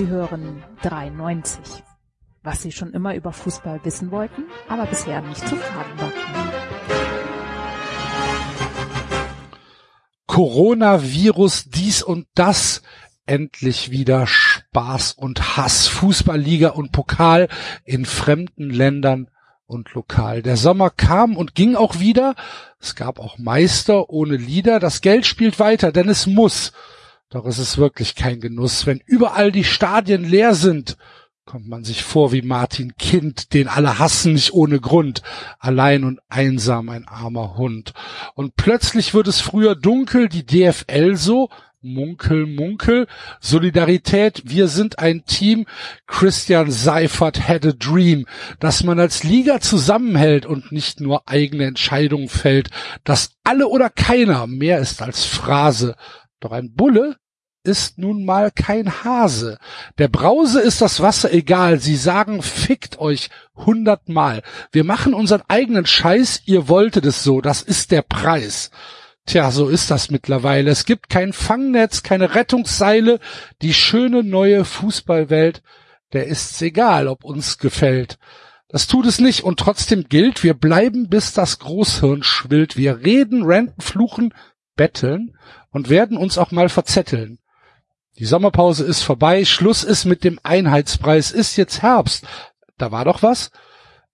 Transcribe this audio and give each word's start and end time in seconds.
Sie 0.00 0.08
hören 0.08 0.64
93. 0.80 1.84
Was 2.42 2.62
Sie 2.62 2.72
schon 2.72 2.94
immer 2.94 3.14
über 3.16 3.34
Fußball 3.34 3.80
wissen 3.84 4.10
wollten, 4.10 4.44
aber 4.66 4.86
bisher 4.86 5.20
nicht 5.20 5.46
zu 5.46 5.56
fragen 5.56 6.00
war. 6.00 6.10
Coronavirus, 10.26 11.66
dies 11.68 12.02
und 12.02 12.28
das. 12.34 12.80
Endlich 13.26 13.90
wieder 13.90 14.26
Spaß 14.26 15.12
und 15.12 15.58
Hass. 15.58 15.86
Fußballliga 15.88 16.70
und 16.70 16.92
Pokal 16.92 17.48
in 17.84 18.06
fremden 18.06 18.70
Ländern 18.70 19.28
und 19.66 19.92
lokal. 19.92 20.40
Der 20.40 20.56
Sommer 20.56 20.88
kam 20.88 21.36
und 21.36 21.54
ging 21.54 21.76
auch 21.76 22.00
wieder. 22.00 22.36
Es 22.80 22.94
gab 22.94 23.18
auch 23.18 23.36
Meister 23.36 24.08
ohne 24.08 24.38
Lieder. 24.38 24.80
Das 24.80 25.02
Geld 25.02 25.26
spielt 25.26 25.58
weiter, 25.58 25.92
denn 25.92 26.08
es 26.08 26.26
muss. 26.26 26.72
Doch 27.32 27.46
es 27.46 27.58
ist 27.60 27.78
wirklich 27.78 28.16
kein 28.16 28.40
Genuss, 28.40 28.86
wenn 28.86 29.00
überall 29.06 29.52
die 29.52 29.62
Stadien 29.62 30.24
leer 30.24 30.56
sind. 30.56 30.96
Kommt 31.44 31.68
man 31.68 31.84
sich 31.84 32.02
vor 32.02 32.32
wie 32.32 32.42
Martin 32.42 32.96
Kind, 32.96 33.54
den 33.54 33.68
alle 33.68 34.00
hassen, 34.00 34.32
nicht 34.32 34.52
ohne 34.52 34.80
Grund. 34.80 35.22
Allein 35.60 36.02
und 36.02 36.18
einsam 36.28 36.88
ein 36.88 37.06
armer 37.06 37.56
Hund. 37.56 37.92
Und 38.34 38.56
plötzlich 38.56 39.14
wird 39.14 39.28
es 39.28 39.40
früher 39.40 39.76
dunkel, 39.76 40.28
die 40.28 40.44
DFL 40.44 41.14
so, 41.14 41.48
Munkel, 41.82 42.46
Munkel, 42.46 43.06
Solidarität, 43.40 44.42
wir 44.44 44.68
sind 44.68 44.98
ein 44.98 45.24
Team, 45.24 45.66
Christian 46.06 46.70
Seifert 46.70 47.48
had 47.48 47.64
a 47.64 47.72
dream, 47.72 48.26
dass 48.58 48.84
man 48.84 49.00
als 49.00 49.24
Liga 49.24 49.60
zusammenhält 49.60 50.44
und 50.44 50.72
nicht 50.72 51.00
nur 51.00 51.26
eigene 51.26 51.64
Entscheidungen 51.64 52.28
fällt, 52.28 52.68
dass 53.04 53.30
alle 53.44 53.66
oder 53.66 53.88
keiner 53.88 54.46
mehr 54.46 54.78
ist 54.78 55.00
als 55.00 55.24
Phrase. 55.24 55.96
Doch 56.40 56.52
ein 56.52 56.74
Bulle 56.74 57.16
ist 57.62 57.98
nun 57.98 58.24
mal 58.24 58.50
kein 58.50 59.04
Hase. 59.04 59.58
Der 59.98 60.08
Brause 60.08 60.60
ist 60.60 60.80
das 60.80 61.00
Wasser 61.00 61.32
egal. 61.32 61.78
Sie 61.78 61.96
sagen, 61.96 62.42
fickt 62.42 62.98
euch 62.98 63.28
hundertmal. 63.54 64.42
Wir 64.72 64.84
machen 64.84 65.12
unseren 65.12 65.42
eigenen 65.48 65.84
Scheiß. 65.84 66.42
Ihr 66.46 66.68
wolltet 66.68 67.04
es 67.04 67.22
so. 67.22 67.40
Das 67.40 67.62
ist 67.62 67.90
der 67.90 68.02
Preis. 68.02 68.70
Tja, 69.26 69.50
so 69.50 69.68
ist 69.68 69.90
das 69.90 70.10
mittlerweile. 70.10 70.70
Es 70.70 70.86
gibt 70.86 71.10
kein 71.10 71.34
Fangnetz, 71.34 72.02
keine 72.02 72.34
Rettungsseile. 72.34 73.20
Die 73.60 73.74
schöne 73.74 74.24
neue 74.24 74.64
Fußballwelt, 74.64 75.62
der 76.14 76.26
ist's 76.26 76.60
egal, 76.62 77.06
ob 77.06 77.24
uns 77.24 77.58
gefällt. 77.58 78.18
Das 78.68 78.86
tut 78.86 79.04
es 79.04 79.20
nicht 79.20 79.44
und 79.44 79.58
trotzdem 79.58 80.04
gilt, 80.08 80.44
wir 80.44 80.54
bleiben 80.54 81.08
bis 81.08 81.32
das 81.32 81.58
Großhirn 81.58 82.22
schwillt. 82.22 82.76
Wir 82.76 83.04
reden, 83.04 83.44
renten, 83.44 83.80
fluchen, 83.80 84.32
betteln 84.76 85.36
und 85.70 85.88
werden 85.88 86.16
uns 86.16 86.38
auch 86.38 86.50
mal 86.50 86.68
verzetteln. 86.68 87.38
Die 88.18 88.24
Sommerpause 88.24 88.84
ist 88.84 89.02
vorbei, 89.02 89.44
Schluss 89.44 89.84
ist 89.84 90.04
mit 90.04 90.24
dem 90.24 90.38
Einheitspreis, 90.42 91.30
ist 91.30 91.56
jetzt 91.56 91.82
Herbst. 91.82 92.26
Da 92.76 92.90
war 92.90 93.04
doch 93.04 93.22
was? 93.22 93.50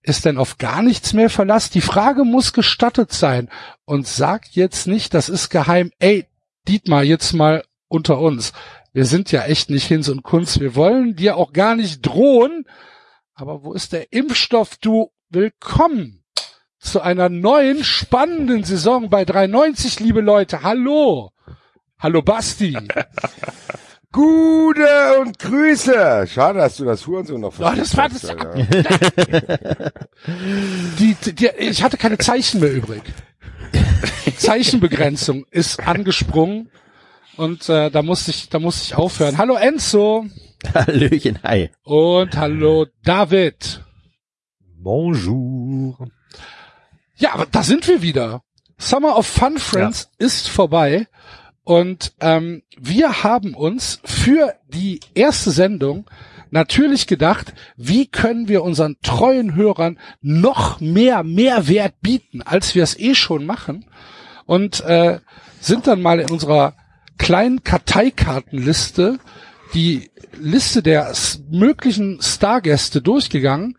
ist 0.07 0.25
denn 0.25 0.37
auf 0.37 0.57
gar 0.57 0.81
nichts 0.81 1.13
mehr 1.13 1.29
Verlass? 1.29 1.69
Die 1.69 1.81
Frage 1.81 2.23
muss 2.23 2.53
gestattet 2.53 3.11
sein. 3.11 3.49
Und 3.85 4.07
sagt 4.07 4.55
jetzt 4.55 4.87
nicht, 4.87 5.13
das 5.13 5.29
ist 5.29 5.49
geheim, 5.49 5.91
ey, 5.99 6.27
Dietmar, 6.67 7.03
jetzt 7.03 7.33
mal 7.33 7.63
unter 7.87 8.19
uns. 8.19 8.53
Wir 8.93 9.05
sind 9.05 9.31
ja 9.31 9.43
echt 9.43 9.69
nicht 9.69 9.85
Hinz 9.85 10.07
und 10.07 10.23
Kunst. 10.23 10.59
Wir 10.59 10.75
wollen 10.75 11.15
dir 11.15 11.35
auch 11.35 11.53
gar 11.53 11.75
nicht 11.75 12.01
drohen. 12.01 12.65
Aber 13.33 13.63
wo 13.63 13.73
ist 13.73 13.93
der 13.93 14.11
Impfstoff? 14.13 14.77
Du 14.77 15.11
willkommen 15.29 16.23
zu 16.79 17.01
einer 17.01 17.29
neuen 17.29 17.83
spannenden 17.83 18.63
Saison 18.63 19.09
bei 19.09 19.25
390, 19.25 19.99
liebe 19.99 20.21
Leute. 20.21 20.63
Hallo. 20.63 21.31
Hallo 21.99 22.21
Basti. 22.21 22.77
Gute 24.11 25.19
und 25.19 25.37
Grüße. 25.37 26.27
Schade, 26.27 26.59
dass 26.59 26.77
du 26.77 26.85
das 26.85 27.05
Hurensohn 27.05 27.41
noch 27.41 27.53
oh, 27.59 27.71
das 27.75 27.97
war 27.97 28.09
das. 28.09 28.21
die, 30.99 31.15
die, 31.33 31.49
ich 31.59 31.83
hatte 31.83 31.97
keine 31.97 32.17
Zeichen 32.17 32.61
mehr 32.61 32.73
übrig. 32.73 33.03
Zeichenbegrenzung 34.37 35.45
ist 35.51 35.85
angesprungen 35.85 36.69
und 37.35 37.67
äh, 37.69 37.89
da 37.91 38.01
musste 38.01 38.31
ich, 38.31 38.49
da 38.49 38.59
musste 38.59 38.83
ich 38.85 38.95
aufhören. 38.95 39.37
Hallo 39.37 39.55
Enzo. 39.55 40.25
Hallöchen, 40.73 41.39
hi. 41.43 41.69
Und 41.83 42.35
hallo 42.37 42.87
David. 43.03 43.83
Bonjour. 44.79 46.07
Ja, 47.17 47.33
aber 47.33 47.45
da 47.45 47.63
sind 47.63 47.87
wir 47.87 48.01
wieder. 48.01 48.43
Summer 48.77 49.17
of 49.17 49.25
Fun 49.25 49.57
Friends 49.57 50.09
ja. 50.19 50.25
ist 50.25 50.49
vorbei. 50.49 51.07
Und 51.63 52.13
ähm, 52.21 52.63
wir 52.77 53.23
haben 53.23 53.53
uns 53.53 53.99
für 54.05 54.53
die 54.69 55.01
erste 55.15 55.51
Sendung 55.51 56.05
natürlich 56.51 57.07
gedacht, 57.07 57.53
wie 57.75 58.07
können 58.07 58.47
wir 58.47 58.63
unseren 58.63 58.95
treuen 59.01 59.55
Hörern 59.55 59.99
noch 60.21 60.79
mehr 60.79 61.23
Mehrwert 61.23 61.99
bieten, 62.01 62.41
als 62.41 62.75
wir 62.75 62.83
es 62.83 62.97
eh 62.97 63.15
schon 63.15 63.45
machen. 63.45 63.85
Und 64.45 64.81
äh, 64.81 65.19
sind 65.59 65.87
dann 65.87 66.01
mal 66.01 66.19
in 66.19 66.29
unserer 66.29 66.75
kleinen 67.17 67.63
Karteikartenliste 67.63 69.19
die 69.73 70.11
Liste 70.39 70.81
der 70.81 71.13
möglichen 71.49 72.21
Stargäste 72.21 73.01
durchgegangen. 73.01 73.77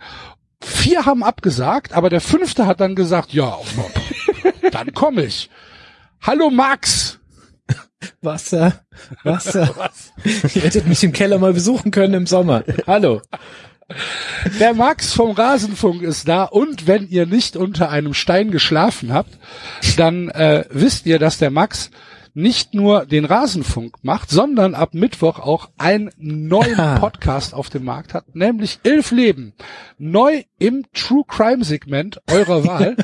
Vier 0.60 1.06
haben 1.06 1.22
abgesagt, 1.22 1.92
aber 1.92 2.10
der 2.10 2.20
fünfte 2.20 2.66
hat 2.66 2.80
dann 2.80 2.94
gesagt, 2.94 3.32
ja, 3.32 3.56
dann 4.72 4.92
komme 4.92 5.24
ich. 5.24 5.50
Hallo 6.20 6.50
Max. 6.50 7.19
Wasser, 8.22 8.80
Wasser. 9.24 9.74
Was? 9.76 10.12
Ihr 10.54 10.62
hättet 10.62 10.86
mich 10.86 11.02
im 11.04 11.12
Keller 11.12 11.38
mal 11.38 11.52
besuchen 11.52 11.91
können 11.91 12.14
im 12.14 12.26
Sommer. 12.26 12.64
Hallo. 12.86 13.22
Der 14.60 14.74
Max 14.74 15.14
vom 15.14 15.30
Rasenfunk 15.30 16.02
ist 16.02 16.28
da 16.28 16.44
und 16.44 16.86
wenn 16.86 17.08
ihr 17.08 17.26
nicht 17.26 17.56
unter 17.56 17.90
einem 17.90 18.12
Stein 18.12 18.50
geschlafen 18.50 19.12
habt, 19.12 19.38
dann 19.96 20.28
äh, 20.28 20.64
wisst 20.70 21.06
ihr, 21.06 21.19
dass 21.19 21.38
der 21.38 21.50
Max 21.50 21.90
nicht 22.38 22.72
nur 22.72 23.04
den 23.04 23.25
Rasenfunk 23.25 23.97
macht, 24.03 24.31
sondern 24.31 24.76
ab 24.76 24.94
Mittwoch 24.94 25.41
auch 25.41 25.71
einen 25.76 26.12
neuen 26.19 26.76
Podcast 27.00 27.53
auf 27.53 27.69
dem 27.69 27.84
Markt 27.84 28.15
hat, 28.15 28.37
nämlich 28.37 28.78
Elf 28.84 29.10
Leben. 29.10 29.54
Neu 29.99 30.44
im 30.60 30.87
True 30.94 31.25
Crime 31.26 31.65
Segment 31.65 32.22
eurer 32.31 32.65
Wahl. 32.65 32.97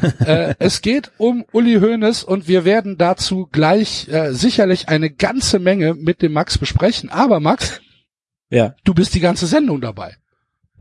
äh, 0.24 0.54
es 0.60 0.82
geht 0.82 1.10
um 1.18 1.44
Uli 1.50 1.80
Hoeneß 1.80 2.22
und 2.22 2.46
wir 2.46 2.64
werden 2.64 2.96
dazu 2.96 3.48
gleich 3.50 4.06
äh, 4.08 4.32
sicherlich 4.32 4.88
eine 4.88 5.10
ganze 5.10 5.58
Menge 5.58 5.94
mit 5.94 6.22
dem 6.22 6.32
Max 6.32 6.56
besprechen. 6.56 7.10
Aber 7.10 7.40
Max, 7.40 7.80
ja. 8.50 8.76
du 8.84 8.94
bist 8.94 9.16
die 9.16 9.20
ganze 9.20 9.48
Sendung 9.48 9.80
dabei. 9.80 10.16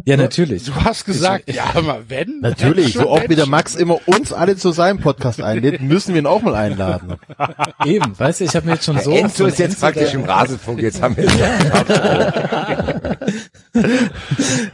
Ja, 0.05 0.17
natürlich. 0.17 0.65
Du 0.65 0.75
hast 0.75 1.05
gesagt, 1.05 1.51
ja, 1.51 1.71
aber 1.73 2.03
wenn. 2.07 2.39
Natürlich, 2.41 2.93
so 2.93 3.09
oft 3.09 3.27
wie 3.27 3.35
der 3.35 3.47
Max 3.47 3.73
immer 3.73 3.99
uns 4.07 4.31
alle 4.31 4.55
zu 4.55 4.71
seinem 4.71 4.99
Podcast 4.99 5.41
einlädt, 5.41 5.81
müssen 5.81 6.13
wir 6.13 6.21
ihn 6.21 6.27
auch 6.27 6.43
mal 6.43 6.53
einladen. 6.53 7.15
Eben, 7.85 8.17
weißt 8.17 8.41
du, 8.41 8.43
ich 8.45 8.55
habe 8.55 8.67
mir 8.67 8.73
jetzt 8.73 8.85
schon 8.85 8.99
so. 8.99 9.11
Enzo 9.11 9.47
ist 9.47 9.57
jetzt 9.57 9.79
praktisch 9.79 10.13
im 10.13 10.23
Rasenfunk, 10.23 10.79
jetzt 10.83 11.01
haben 11.01 11.17
wir 11.17 11.25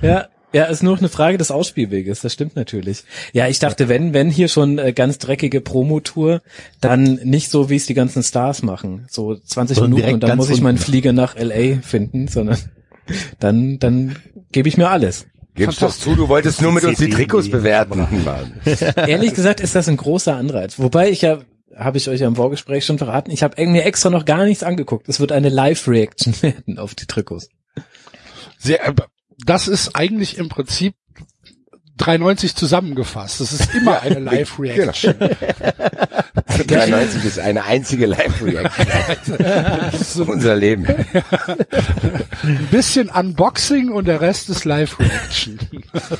Ja, 0.01 0.27
ja, 0.53 0.65
ist 0.65 0.83
nur 0.83 0.97
eine 0.97 1.07
Frage 1.07 1.37
des 1.37 1.49
Ausspielweges, 1.49 2.19
das 2.19 2.33
stimmt 2.33 2.57
natürlich. 2.57 3.05
Ja, 3.31 3.47
ich 3.47 3.59
dachte, 3.59 3.87
wenn, 3.87 4.13
wenn 4.13 4.29
hier 4.29 4.49
schon 4.49 4.79
äh, 4.79 4.91
ganz 4.91 5.17
dreckige 5.17 5.61
Promotour, 5.61 6.41
dann 6.81 7.21
nicht 7.23 7.49
so, 7.49 7.69
wie 7.69 7.77
es 7.77 7.85
die 7.85 7.93
ganzen 7.93 8.21
Stars 8.21 8.63
machen. 8.63 9.05
So 9.09 9.35
20 9.35 9.77
so 9.77 9.83
Minuten 9.83 10.15
und 10.15 10.23
dann 10.23 10.35
muss 10.37 10.49
ich 10.49 10.59
meinen 10.59 10.77
Flieger 10.77 11.13
nach 11.13 11.37
LA 11.37 11.79
finden, 11.81 12.27
sondern 12.27 12.57
dann, 13.39 13.79
dann 13.79 14.15
gebe 14.51 14.67
ich 14.67 14.77
mir 14.77 14.89
alles. 14.89 15.25
Gibst 15.53 15.81
doch 15.81 15.93
zu, 15.93 16.15
du 16.15 16.29
wolltest 16.29 16.61
nur 16.61 16.71
mit 16.71 16.85
uns 16.85 16.97
die 16.97 17.09
Trikots 17.09 17.49
bewerten. 17.49 18.07
Ehrlich 18.95 19.33
gesagt 19.33 19.59
ist 19.59 19.75
das 19.75 19.89
ein 19.89 19.97
großer 19.97 20.35
Anreiz. 20.35 20.79
Wobei 20.79 21.09
ich 21.09 21.21
ja, 21.21 21.39
habe 21.75 21.97
ich 21.97 22.07
euch 22.07 22.21
ja 22.21 22.27
im 22.27 22.35
Vorgespräch 22.35 22.85
schon 22.85 22.97
verraten, 22.97 23.31
ich 23.31 23.43
habe 23.43 23.63
mir 23.65 23.83
extra 23.83 24.09
noch 24.09 24.25
gar 24.25 24.45
nichts 24.45 24.63
angeguckt. 24.63 25.09
Es 25.09 25.19
wird 25.19 25.31
eine 25.31 25.49
Live-Reaction 25.49 26.33
werden 26.41 26.79
auf 26.79 26.95
die 26.95 27.05
Trikots. 27.05 27.49
Sehr, 28.57 28.87
äh, 28.87 28.93
das 29.45 29.67
ist 29.67 29.95
eigentlich 29.95 30.37
im 30.37 30.49
Prinzip 30.49 30.93
390 32.01 32.55
zusammengefasst. 32.55 33.39
Das 33.41 33.53
ist 33.53 33.73
immer 33.75 34.01
eine 34.01 34.19
Live-Reaction. 34.19 35.15
Genau. 35.17 36.85
93 36.85 37.25
ist 37.25 37.39
eine 37.39 37.63
einzige 37.63 38.07
Live-Reaction. 38.07 38.87
das 39.37 40.01
ist 40.01 40.19
unser 40.19 40.55
Leben. 40.55 40.87
Ein 42.43 42.67
bisschen 42.71 43.09
Unboxing 43.09 43.91
und 43.91 44.05
der 44.05 44.21
Rest 44.21 44.49
ist 44.49 44.65
Live-Reaction. 44.65 45.59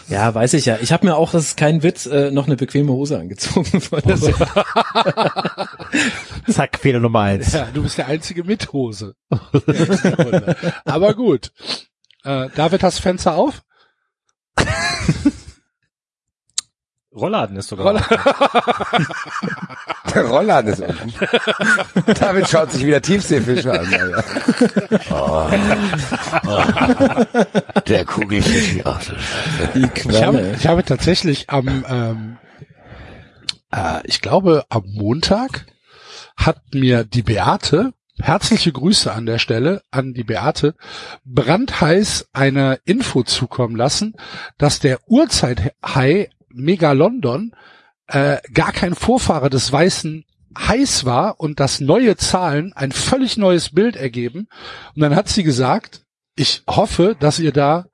Ja, 0.08 0.34
weiß 0.34 0.54
ich 0.54 0.66
ja. 0.66 0.78
Ich 0.82 0.92
habe 0.92 1.08
mir 1.08 1.16
auch, 1.16 1.32
das 1.32 1.46
ist 1.46 1.58
kein 1.58 1.82
Witz, 1.84 2.06
äh, 2.06 2.30
noch 2.32 2.46
eine 2.46 2.58
bequeme 2.58 2.92
Hose 2.92 3.18
angezogen. 3.18 3.82
Zack, 6.48 6.80
Fehler 6.80 7.00
Nummer 7.00 7.22
eins. 7.22 7.54
Ja, 7.54 7.68
du 7.74 7.82
bist 7.84 7.98
der 7.98 8.08
einzige 8.08 8.44
mit 8.44 8.72
Hose. 8.72 9.16
Aber 10.86 11.14
gut. 11.16 11.52
Äh, 12.24 12.50
David, 12.56 12.84
hast 12.84 13.00
Fenster 13.00 13.36
auf? 13.36 13.64
Rollladen 17.14 17.58
ist 17.58 17.68
sogar. 17.68 17.94
Der 20.16 20.26
Rollladen 20.26 20.72
ist 20.72 20.82
unten. 20.82 21.14
David 22.20 22.48
schaut 22.48 22.72
sich 22.72 22.86
wieder 22.86 23.02
Tiefseefische 23.02 23.72
an. 23.72 23.88
Oh. 25.12 25.50
Oh. 26.48 26.64
Der 27.88 28.06
Kugelfisch. 28.06 28.82
Scheiße. 28.82 29.16
Die 29.76 29.90
Ich 30.10 30.24
habe, 30.24 30.56
ich 30.58 30.68
habe 30.68 30.84
tatsächlich 30.86 31.50
am, 31.50 31.86
ähm, 31.90 32.38
äh, 33.72 34.00
ich 34.06 34.22
glaube 34.22 34.66
am 34.70 34.84
Montag 34.86 35.66
hat 36.38 36.62
mir 36.74 37.04
die 37.04 37.24
Beate, 37.24 37.92
herzliche 38.20 38.72
Grüße 38.72 39.12
an 39.12 39.26
der 39.26 39.40
Stelle 39.40 39.82
an 39.92 40.14
die 40.14 40.24
Beate, 40.24 40.76
brandheiß 41.26 42.30
eine 42.32 42.80
Info 42.86 43.24
zukommen 43.24 43.76
lassen, 43.76 44.14
dass 44.58 44.80
der 44.80 45.00
Urzeithai 45.08 46.30
Megalondon 46.54 47.54
äh, 48.08 48.38
gar 48.54 48.72
kein 48.72 48.96
Vorfahre 48.96 49.50
des 49.50 49.72
weißen 49.72 50.26
Hais 50.58 51.06
war 51.06 51.40
und 51.40 51.60
dass 51.60 51.80
neue 51.80 52.18
Zahlen 52.18 52.74
ein 52.74 52.92
völlig 52.92 53.38
neues 53.38 53.74
Bild 53.74 53.96
ergeben. 53.96 54.48
Und 54.96 55.02
dann 55.02 55.16
hat 55.16 55.30
sie 55.30 55.44
gesagt, 55.44 56.04
ich 56.36 56.64
hoffe, 56.68 57.16
dass 57.20 57.40
ihr 57.40 57.52
da 57.52 57.86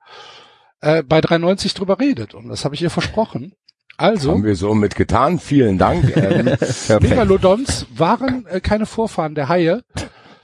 äh, 0.80 1.02
bei 1.02 1.20
93 1.20 1.74
drüber 1.74 2.00
redet. 2.00 2.34
Und 2.34 2.48
das 2.48 2.64
habe 2.64 2.74
ich 2.74 2.82
ihr 2.82 2.90
versprochen. 2.90 3.52
Also, 3.96 4.30
Haben 4.30 4.44
wir 4.44 4.54
so 4.54 4.74
mit 4.74 4.94
getan. 4.94 5.38
Vielen 5.38 5.78
Dank. 5.78 6.14
Ähm. 6.16 6.56
Megalodons 7.00 7.86
waren 7.94 8.46
äh, 8.46 8.60
keine 8.60 8.86
Vorfahren 8.86 9.34
der 9.34 9.48
Haie. 9.48 9.82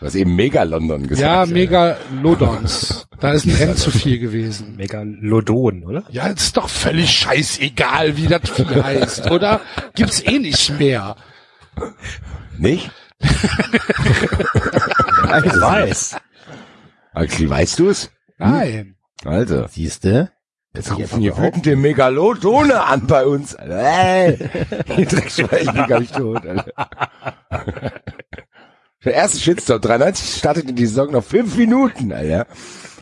Du 0.05 0.09
hast 0.09 0.17
eben 0.17 0.37
Megalondon 0.37 1.07
gesagt. 1.07 1.23
Ja, 1.23 1.41
Alter. 1.41 1.53
Megalodons. 1.55 3.09
Da 3.21 3.33
ist 3.33 3.47
ein 3.47 3.57
N 3.59 3.75
zu 3.75 3.91
viel 3.91 4.19
gewesen. 4.19 4.77
Megalodon, 4.77 5.83
oder? 5.83 6.05
Ja, 6.11 6.27
ist 6.27 6.59
doch 6.59 6.69
völlig 6.69 7.11
scheißegal, 7.11 8.15
wie 8.19 8.27
das 8.27 8.43
Vieh 8.51 8.67
heißt, 8.83 9.31
oder? 9.31 9.63
Gibt's 9.95 10.21
eh 10.21 10.39
nicht 10.39 10.79
mehr. 10.79 11.17
Nicht? 12.59 12.91
Ich 13.19 13.31
weiß. 15.59 16.17
Axel, 17.15 17.49
weißt 17.49 17.79
du 17.79 17.89
es? 17.89 18.11
Nein. 18.37 18.97
Also. 19.25 19.67
Siehste? 19.69 20.33
Jetzt 20.75 20.95
rufen 20.95 21.21
hier 21.23 21.39
wütende 21.39 21.77
Megalodone 21.77 22.85
an 22.85 23.07
bei 23.07 23.25
uns. 23.25 23.55
Alter. 23.55 23.79
Ey, 23.81 24.51
die 24.99 25.07
Dreckschweine 25.07 25.65
sind 25.65 25.89
gar 25.89 26.01
nicht 26.01 26.15
tot, 26.15 26.45
Alter. 26.45 26.73
Der 29.05 29.15
erste 29.15 29.39
Shitstorm, 29.39 29.81
93 29.81 30.39
startet 30.39 30.71
in 30.71 30.77
die 30.77 30.87
Saison 30.87 31.13
noch 31.13 31.25
fünf 31.25 31.57
Minuten, 31.57 32.13
Alter. 32.13 32.47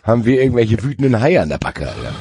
Haben 0.02 0.25
wir 0.25 0.43
irgendwelche 0.43 0.82
wütenden 0.82 1.20
Haie 1.20 1.40
an 1.40 1.49
der 1.49 1.58
Backe, 1.58 1.88
Alter. 1.88 2.12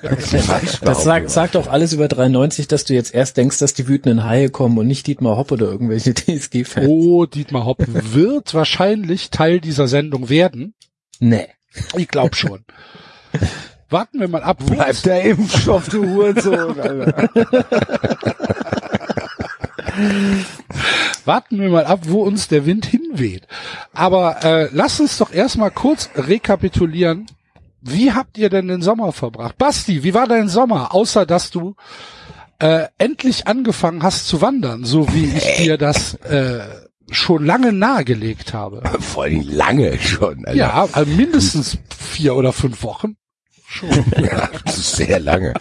Das 0.80 1.04
sagt, 1.04 1.28
sagt 1.28 1.56
auch 1.56 1.66
alles 1.66 1.92
über 1.92 2.08
93, 2.08 2.66
dass 2.66 2.84
du 2.84 2.94
jetzt 2.94 3.14
erst 3.14 3.36
denkst, 3.36 3.58
dass 3.58 3.74
die 3.74 3.88
wütenden 3.88 4.24
Haie 4.24 4.48
kommen 4.48 4.78
und 4.78 4.86
nicht 4.86 5.06
Dietmar 5.06 5.36
Hopp 5.36 5.52
oder 5.52 5.66
irgendwelche 5.66 6.14
TSG-Fans. 6.14 6.86
Oh, 6.88 7.26
Dietmar 7.26 7.66
Hopp 7.66 7.84
wird 7.86 8.54
wahrscheinlich 8.54 9.28
Teil 9.30 9.60
dieser 9.60 9.86
Sendung 9.86 10.30
werden. 10.30 10.74
Nee. 11.20 11.48
Ich 11.94 12.08
glaube 12.08 12.34
schon. 12.34 12.64
Warten 13.90 14.20
wir 14.20 14.28
mal 14.28 14.42
ab. 14.42 14.64
Bleibt 14.64 15.04
der 15.04 15.22
Impfstoff, 15.24 15.88
du 15.90 16.06
Hurensohn, 16.06 16.80
Alter. 16.80 17.28
Warten 21.24 21.60
wir 21.60 21.70
mal 21.70 21.86
ab, 21.86 22.00
wo 22.04 22.22
uns 22.22 22.48
der 22.48 22.66
Wind 22.66 22.86
hinweht. 22.86 23.46
Aber 23.92 24.44
äh, 24.44 24.68
lasst 24.72 25.00
uns 25.00 25.18
doch 25.18 25.32
erstmal 25.32 25.70
kurz 25.70 26.10
rekapitulieren. 26.16 27.26
Wie 27.80 28.12
habt 28.12 28.38
ihr 28.38 28.48
denn 28.48 28.68
den 28.68 28.82
Sommer 28.82 29.12
verbracht? 29.12 29.58
Basti, 29.58 30.02
wie 30.02 30.14
war 30.14 30.26
dein 30.26 30.48
Sommer? 30.48 30.94
Außer 30.94 31.26
dass 31.26 31.50
du 31.50 31.76
äh, 32.58 32.86
endlich 32.98 33.46
angefangen 33.46 34.02
hast 34.02 34.26
zu 34.26 34.40
wandern, 34.40 34.84
so 34.84 35.12
wie 35.12 35.26
ich 35.26 35.56
dir 35.56 35.76
das 35.76 36.14
äh, 36.14 36.60
schon 37.10 37.44
lange 37.44 37.72
nahegelegt 37.72 38.54
habe. 38.54 38.82
Vor 39.00 39.24
allem 39.24 39.42
lange 39.48 39.98
schon, 39.98 40.44
Alter. 40.46 40.54
Ja, 40.54 40.88
also 40.92 41.10
mindestens 41.10 41.78
vier 41.98 42.34
oder 42.36 42.52
fünf 42.52 42.82
Wochen. 42.82 43.16
Ja, 44.16 44.50
das 44.64 44.78
ist 44.78 44.96
sehr 44.96 45.18
lange. 45.18 45.52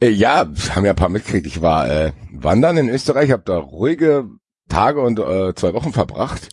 Äh, 0.00 0.10
ja, 0.10 0.46
haben 0.70 0.84
ja 0.84 0.90
ein 0.92 0.96
paar 0.96 1.08
mitgekriegt. 1.08 1.46
Ich 1.46 1.60
war 1.60 1.88
äh, 1.88 2.12
wandern 2.32 2.76
in 2.76 2.88
Österreich, 2.88 3.30
habe 3.30 3.42
da 3.44 3.58
ruhige 3.58 4.28
Tage 4.68 5.00
und 5.00 5.18
äh, 5.18 5.54
zwei 5.54 5.74
Wochen 5.74 5.92
verbracht. 5.92 6.48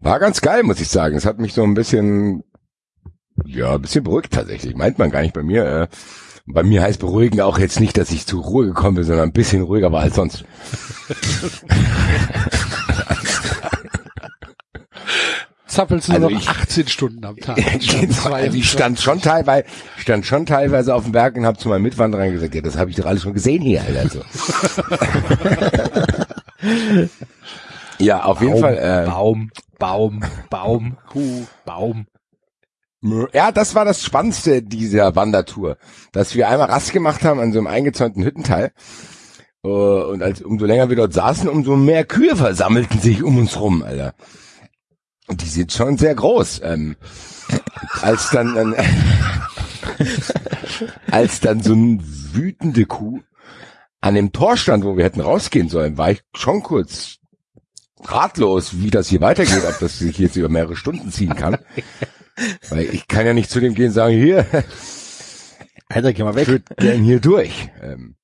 War 0.00 0.18
ganz 0.18 0.40
geil, 0.40 0.62
muss 0.62 0.80
ich 0.80 0.88
sagen. 0.88 1.16
Es 1.16 1.26
hat 1.26 1.38
mich 1.38 1.52
so 1.54 1.62
ein 1.62 1.74
bisschen, 1.74 2.44
ja, 3.44 3.74
ein 3.74 3.82
bisschen 3.82 4.04
beruhigt 4.04 4.32
tatsächlich. 4.32 4.76
Meint 4.76 4.98
man 4.98 5.10
gar 5.10 5.22
nicht 5.22 5.34
bei 5.34 5.42
mir. 5.42 5.64
Äh, 5.66 5.88
bei 6.46 6.62
mir 6.62 6.82
heißt 6.82 7.00
beruhigen 7.00 7.40
auch 7.40 7.58
jetzt 7.58 7.80
nicht, 7.80 7.98
dass 7.98 8.12
ich 8.12 8.26
zur 8.26 8.42
Ruhe 8.42 8.66
gekommen 8.66 8.94
bin, 8.96 9.04
sondern 9.04 9.28
ein 9.28 9.32
bisschen 9.32 9.62
ruhiger 9.62 9.90
war 9.90 10.02
als 10.02 10.14
sonst. 10.14 10.44
Zappelst 15.76 16.08
du 16.08 16.12
Also 16.14 16.28
noch 16.30 16.40
ich- 16.40 16.48
18 16.48 16.88
Stunden 16.88 17.24
am 17.24 17.36
Tag. 17.36 17.58
Also 18.32 18.56
ich 18.56 18.70
stand 18.70 18.98
schon 19.00 19.20
teilweise, 19.20 19.64
stand 19.98 20.24
schon 20.26 20.46
teilweise 20.46 20.94
auf 20.94 21.04
dem 21.04 21.12
Berg 21.12 21.36
und 21.36 21.44
habe 21.46 21.58
zu 21.58 21.68
meinen 21.68 21.82
Mitwanderern 21.82 22.32
gesagt, 22.32 22.54
ja, 22.54 22.62
das 22.62 22.76
habe 22.76 22.90
ich 22.90 22.96
doch 22.96 23.06
alles 23.06 23.22
schon 23.22 23.34
gesehen 23.34 23.62
hier, 23.62 23.82
Alter. 23.82 24.08
So. 24.08 24.22
ja, 28.04 28.22
auf 28.24 28.40
jeden 28.40 28.58
Fall. 28.58 28.76
Äh, 28.78 29.06
Baum, 29.08 29.50
Baum, 29.78 30.20
Baum, 30.50 30.96
Kuh, 31.10 31.46
Baum. 31.64 32.06
Ja, 33.32 33.52
das 33.52 33.74
war 33.74 33.84
das 33.84 34.02
Spannendste 34.02 34.62
dieser 34.62 35.14
Wandertour, 35.14 35.76
dass 36.12 36.34
wir 36.34 36.48
einmal 36.48 36.68
Rast 36.68 36.92
gemacht 36.92 37.22
haben 37.22 37.38
an 37.40 37.52
so 37.52 37.58
einem 37.58 37.66
eingezäunten 37.68 38.24
Hüttenteil. 38.24 38.72
Äh, 39.64 39.68
Und 39.68 40.22
als 40.22 40.40
umso 40.42 40.64
länger 40.64 40.88
wir 40.88 40.96
dort 40.96 41.12
saßen, 41.12 41.48
umso 41.48 41.76
mehr 41.76 42.04
Kühe 42.04 42.34
versammelten 42.36 42.98
sich 43.00 43.22
um 43.22 43.36
uns 43.38 43.60
rum, 43.60 43.82
Alter. 43.82 44.14
Die 45.30 45.48
sind 45.48 45.72
schon 45.72 45.98
sehr 45.98 46.14
groß. 46.14 46.60
Ähm, 46.62 46.96
als 48.02 48.30
dann, 48.30 48.54
dann 48.54 48.74
als 51.10 51.40
dann 51.40 51.62
so 51.62 51.72
eine 51.72 51.98
wütende 52.02 52.86
Kuh 52.86 53.20
an 54.00 54.14
dem 54.14 54.32
Tor 54.32 54.56
stand, 54.56 54.84
wo 54.84 54.96
wir 54.96 55.04
hätten 55.04 55.20
rausgehen 55.20 55.68
sollen, 55.68 55.98
war 55.98 56.12
ich 56.12 56.22
schon 56.34 56.62
kurz 56.62 57.16
ratlos, 58.04 58.80
wie 58.80 58.90
das 58.90 59.08
hier 59.08 59.20
weitergeht, 59.20 59.64
ob 59.68 59.78
das 59.80 59.98
sich 59.98 60.18
jetzt 60.18 60.36
über 60.36 60.48
mehrere 60.48 60.76
Stunden 60.76 61.10
ziehen 61.10 61.34
kann. 61.34 61.58
Weil 62.68 62.94
ich 62.94 63.08
kann 63.08 63.26
ja 63.26 63.32
nicht 63.32 63.50
zu 63.50 63.60
dem 63.60 63.74
gehen 63.74 63.86
und 63.86 63.92
sagen, 63.92 64.14
hier, 64.14 64.46
Alter, 65.88 66.12
geh 66.12 66.22
mal 66.22 66.34
weg. 66.34 66.46
führt 66.46 66.76
gern 66.76 67.02
hier 67.02 67.20
durch. 67.20 67.70
Ähm, 67.82 68.16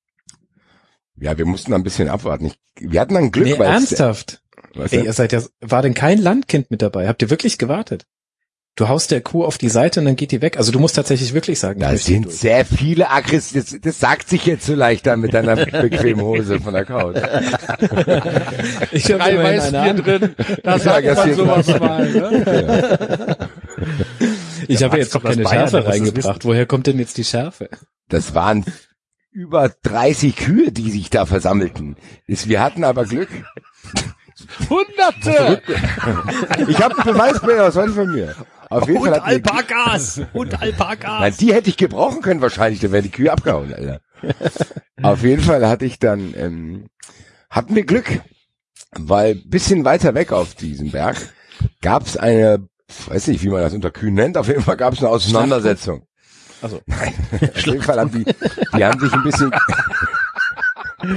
ja, 1.15 1.37
wir 1.37 1.45
mussten 1.45 1.73
ein 1.73 1.83
bisschen 1.83 2.09
abwarten. 2.09 2.45
Ich, 2.45 2.59
wir 2.79 3.01
hatten 3.01 3.15
dann 3.15 3.31
Glück, 3.31 3.47
Nee, 3.47 3.59
weil 3.59 3.67
ernsthaft. 3.67 4.42
Was 4.75 4.91
Ey, 4.93 5.05
ihr 5.05 5.13
seid 5.13 5.31
ja, 5.33 5.41
war 5.61 5.81
denn 5.81 5.93
kein 5.93 6.19
Landkind 6.21 6.71
mit 6.71 6.81
dabei? 6.81 7.07
Habt 7.07 7.21
ihr 7.21 7.29
wirklich 7.29 7.57
gewartet? 7.57 8.05
Du 8.75 8.87
haust 8.89 9.11
der 9.11 9.21
Kuh 9.21 9.45
auf 9.45 9.59
die 9.59 9.69
Seite 9.69 9.99
und 9.99 10.07
dann 10.07 10.15
geht 10.15 10.31
die 10.31 10.41
weg. 10.41 10.57
Also 10.57 10.71
du 10.71 10.79
musst 10.79 10.95
tatsächlich 10.95 11.35
wirklich 11.35 11.59
sagen, 11.59 11.79
Da 11.81 11.93
ich 11.93 12.03
sind 12.05 12.25
durch. 12.25 12.37
sehr 12.37 12.65
viele 12.65 13.11
aggressiv. 13.11 13.69
Das, 13.69 13.79
das 13.79 13.99
sagt 13.99 14.27
sich 14.29 14.47
jetzt 14.47 14.65
so 14.65 14.73
leicht 14.73 15.05
dann 15.05 15.19
mit 15.19 15.31
deiner 15.35 15.55
bequemen 15.55 16.21
Hose 16.25 16.59
von 16.59 16.73
der 16.73 16.83
Couch. 16.85 17.15
ich 18.91 19.11
hab 19.11 19.19
Drei 19.19 19.37
Weißbier 19.37 19.93
drin, 19.93 20.35
da 20.63 20.71
Ja, 20.71 20.79
sagt 20.79 21.05
das 21.05 21.17
man 21.25 21.33
sowas 21.35 21.67
mal. 21.79 22.11
Ne? 22.11 23.37
Ich 24.69 24.81
habe 24.81 24.97
jetzt 24.97 25.13
doch 25.13 25.21
keine 25.21 25.43
Bayern, 25.43 25.69
Schärfe 25.69 25.85
reingebracht. 25.85 26.45
Woher 26.45 26.65
kommt 26.65 26.87
denn 26.87 26.97
jetzt 26.97 27.17
die 27.17 27.25
Schärfe? 27.25 27.69
Das 28.07 28.33
waren 28.33 28.63
über 29.29 29.69
30 29.83 30.35
Kühe, 30.37 30.71
die 30.71 30.89
sich 30.89 31.09
da 31.09 31.25
versammelten. 31.25 31.97
Wir 32.27 32.61
hatten 32.61 32.85
aber 32.85 33.03
Glück. 33.05 33.27
Hunderte! 34.69 35.61
Ich 36.67 36.81
habe 36.81 36.95
einen 36.97 37.13
Beweisbilder, 37.13 37.65
das 37.65 37.75
war 37.75 37.85
nicht 37.85 37.95
von 37.95 38.11
mir. 38.11 38.35
Auf 38.69 38.87
jeden 38.87 39.01
Fall 39.03 39.13
Und 39.13 39.21
Alpakas! 39.21 40.21
Und 40.33 40.61
Alpakas! 40.61 41.19
Nein, 41.19 41.35
die 41.39 41.53
hätte 41.53 41.69
ich 41.69 41.77
gebrauchen 41.77 42.21
können 42.21 42.41
wahrscheinlich, 42.41 42.79
da 42.79 42.91
wären 42.91 43.03
die 43.03 43.11
Kühe 43.11 43.31
abgehauen, 43.31 43.73
Alter. 43.73 43.99
Auf 45.01 45.23
jeden 45.23 45.43
Fall 45.43 45.67
hatte 45.67 45.85
ich 45.85 45.99
dann, 45.99 46.33
ähm, 46.35 46.87
hatten 47.49 47.75
wir 47.75 47.85
Glück, 47.85 48.21
weil 48.91 49.35
bisschen 49.35 49.85
weiter 49.85 50.13
weg 50.15 50.31
auf 50.31 50.55
diesem 50.55 50.91
Berg 50.91 51.17
gab 51.81 52.05
es 52.05 52.17
eine, 52.17 52.67
weiß 53.07 53.27
nicht, 53.27 53.43
wie 53.43 53.49
man 53.49 53.61
das 53.61 53.73
unter 53.73 53.91
Kühen 53.91 54.13
nennt, 54.13 54.37
auf 54.37 54.47
jeden 54.47 54.61
Fall 54.63 54.77
gab 54.77 54.93
es 54.93 54.99
eine 54.99 55.09
Auseinandersetzung. 55.09 56.07
Also 56.61 56.79
Nein, 56.85 57.13
auf 57.41 57.65
jeden 57.65 57.81
Fall 57.81 57.99
haben 57.99 58.11
die, 58.11 58.23
die 58.23 58.85
haben 58.85 58.99
sich 58.99 59.11
ein 59.13 59.23
bisschen, 59.23 59.51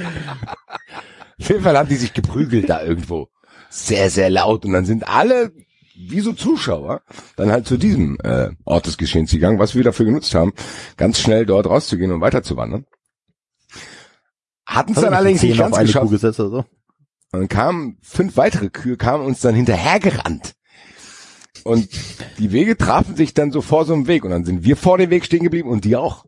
auf 1.40 1.48
jeden 1.48 1.62
Fall 1.62 1.76
haben 1.76 1.88
die 1.88 1.96
sich 1.96 2.14
geprügelt 2.14 2.68
da 2.68 2.82
irgendwo. 2.82 3.28
Sehr, 3.68 4.10
sehr 4.10 4.30
laut 4.30 4.64
und 4.64 4.72
dann 4.72 4.84
sind 4.84 5.08
alle 5.08 5.52
wie 5.96 6.20
so 6.20 6.32
Zuschauer 6.32 7.02
dann 7.36 7.50
halt 7.50 7.66
zu 7.66 7.76
diesem 7.78 8.18
äh, 8.22 8.50
Ort 8.64 8.86
des 8.86 8.98
Geschehens 8.98 9.30
gegangen, 9.30 9.58
was 9.58 9.74
wir 9.74 9.82
dafür 9.82 10.06
genutzt 10.06 10.34
haben, 10.34 10.52
ganz 10.96 11.18
schnell 11.18 11.46
dort 11.46 11.66
rauszugehen 11.66 12.12
und 12.12 12.20
weiterzuwandern. 12.20 12.86
Hatten 14.66 14.92
es 14.92 15.00
dann 15.00 15.14
allerdings 15.14 15.42
nicht 15.42 15.58
ganz 15.58 15.78
geschafft. 15.78 16.10
gesetzt 16.10 16.40
oder 16.40 16.50
so? 16.50 16.58
Und 17.32 17.40
dann 17.40 17.48
kamen 17.48 17.98
fünf 18.02 18.36
weitere 18.36 18.68
Kühe, 18.68 18.96
kamen 18.96 19.24
uns 19.24 19.40
dann 19.40 19.54
hinterhergerannt. 19.54 20.54
Und 21.64 21.88
die 22.38 22.52
Wege 22.52 22.76
trafen 22.76 23.16
sich 23.16 23.34
dann 23.34 23.50
so 23.50 23.60
vor 23.60 23.84
so 23.84 23.94
einem 23.94 24.06
Weg 24.06 24.24
und 24.24 24.30
dann 24.30 24.44
sind 24.44 24.64
wir 24.64 24.76
vor 24.76 24.98
dem 24.98 25.10
Weg 25.10 25.24
stehen 25.24 25.42
geblieben 25.42 25.68
und 25.68 25.84
die 25.84 25.96
auch. 25.96 26.26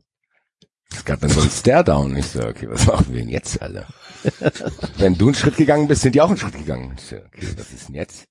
Es 0.91 1.05
gab 1.05 1.21
dann 1.21 1.31
so 1.31 1.41
einen 1.41 1.51
Stare-Down. 1.51 2.17
Ich 2.17 2.27
so, 2.27 2.45
okay, 2.45 2.67
was 2.69 2.87
machen 2.87 3.07
wir 3.11 3.21
denn 3.21 3.29
jetzt, 3.29 3.61
Alter? 3.61 3.87
Wenn 4.99 5.17
du 5.17 5.27
einen 5.27 5.35
Schritt 5.35 5.57
gegangen 5.57 5.89
bist, 5.89 6.03
sind 6.03 6.15
die 6.15 6.21
auch 6.21 6.29
einen 6.29 6.37
Schritt 6.37 6.57
gegangen. 6.57 6.97
Okay, 6.97 7.23
was 7.57 7.73
ist 7.73 7.89
denn 7.89 7.95
jetzt? 7.95 8.27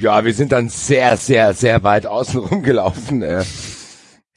Ja, 0.00 0.24
wir 0.24 0.32
sind 0.32 0.52
dann 0.52 0.68
sehr, 0.68 1.16
sehr, 1.16 1.54
sehr 1.54 1.82
weit 1.82 2.06
außen 2.06 2.40
rumgelaufen, 2.44 3.22
äh, 3.22 3.44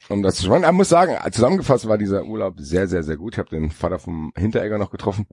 um 0.08 0.22
das 0.22 0.36
zu 0.36 0.48
machen. 0.48 0.64
Ich 0.64 0.72
muss 0.72 0.88
sagen, 0.88 1.16
zusammengefasst 1.32 1.88
war 1.88 1.98
dieser 1.98 2.24
Urlaub 2.24 2.54
sehr, 2.58 2.88
sehr, 2.88 3.02
sehr 3.02 3.16
gut. 3.16 3.34
Ich 3.34 3.38
habe 3.38 3.50
den 3.50 3.70
Vater 3.70 3.98
vom 3.98 4.32
Hinteregger 4.36 4.78
noch 4.78 4.90
getroffen. 4.90 5.26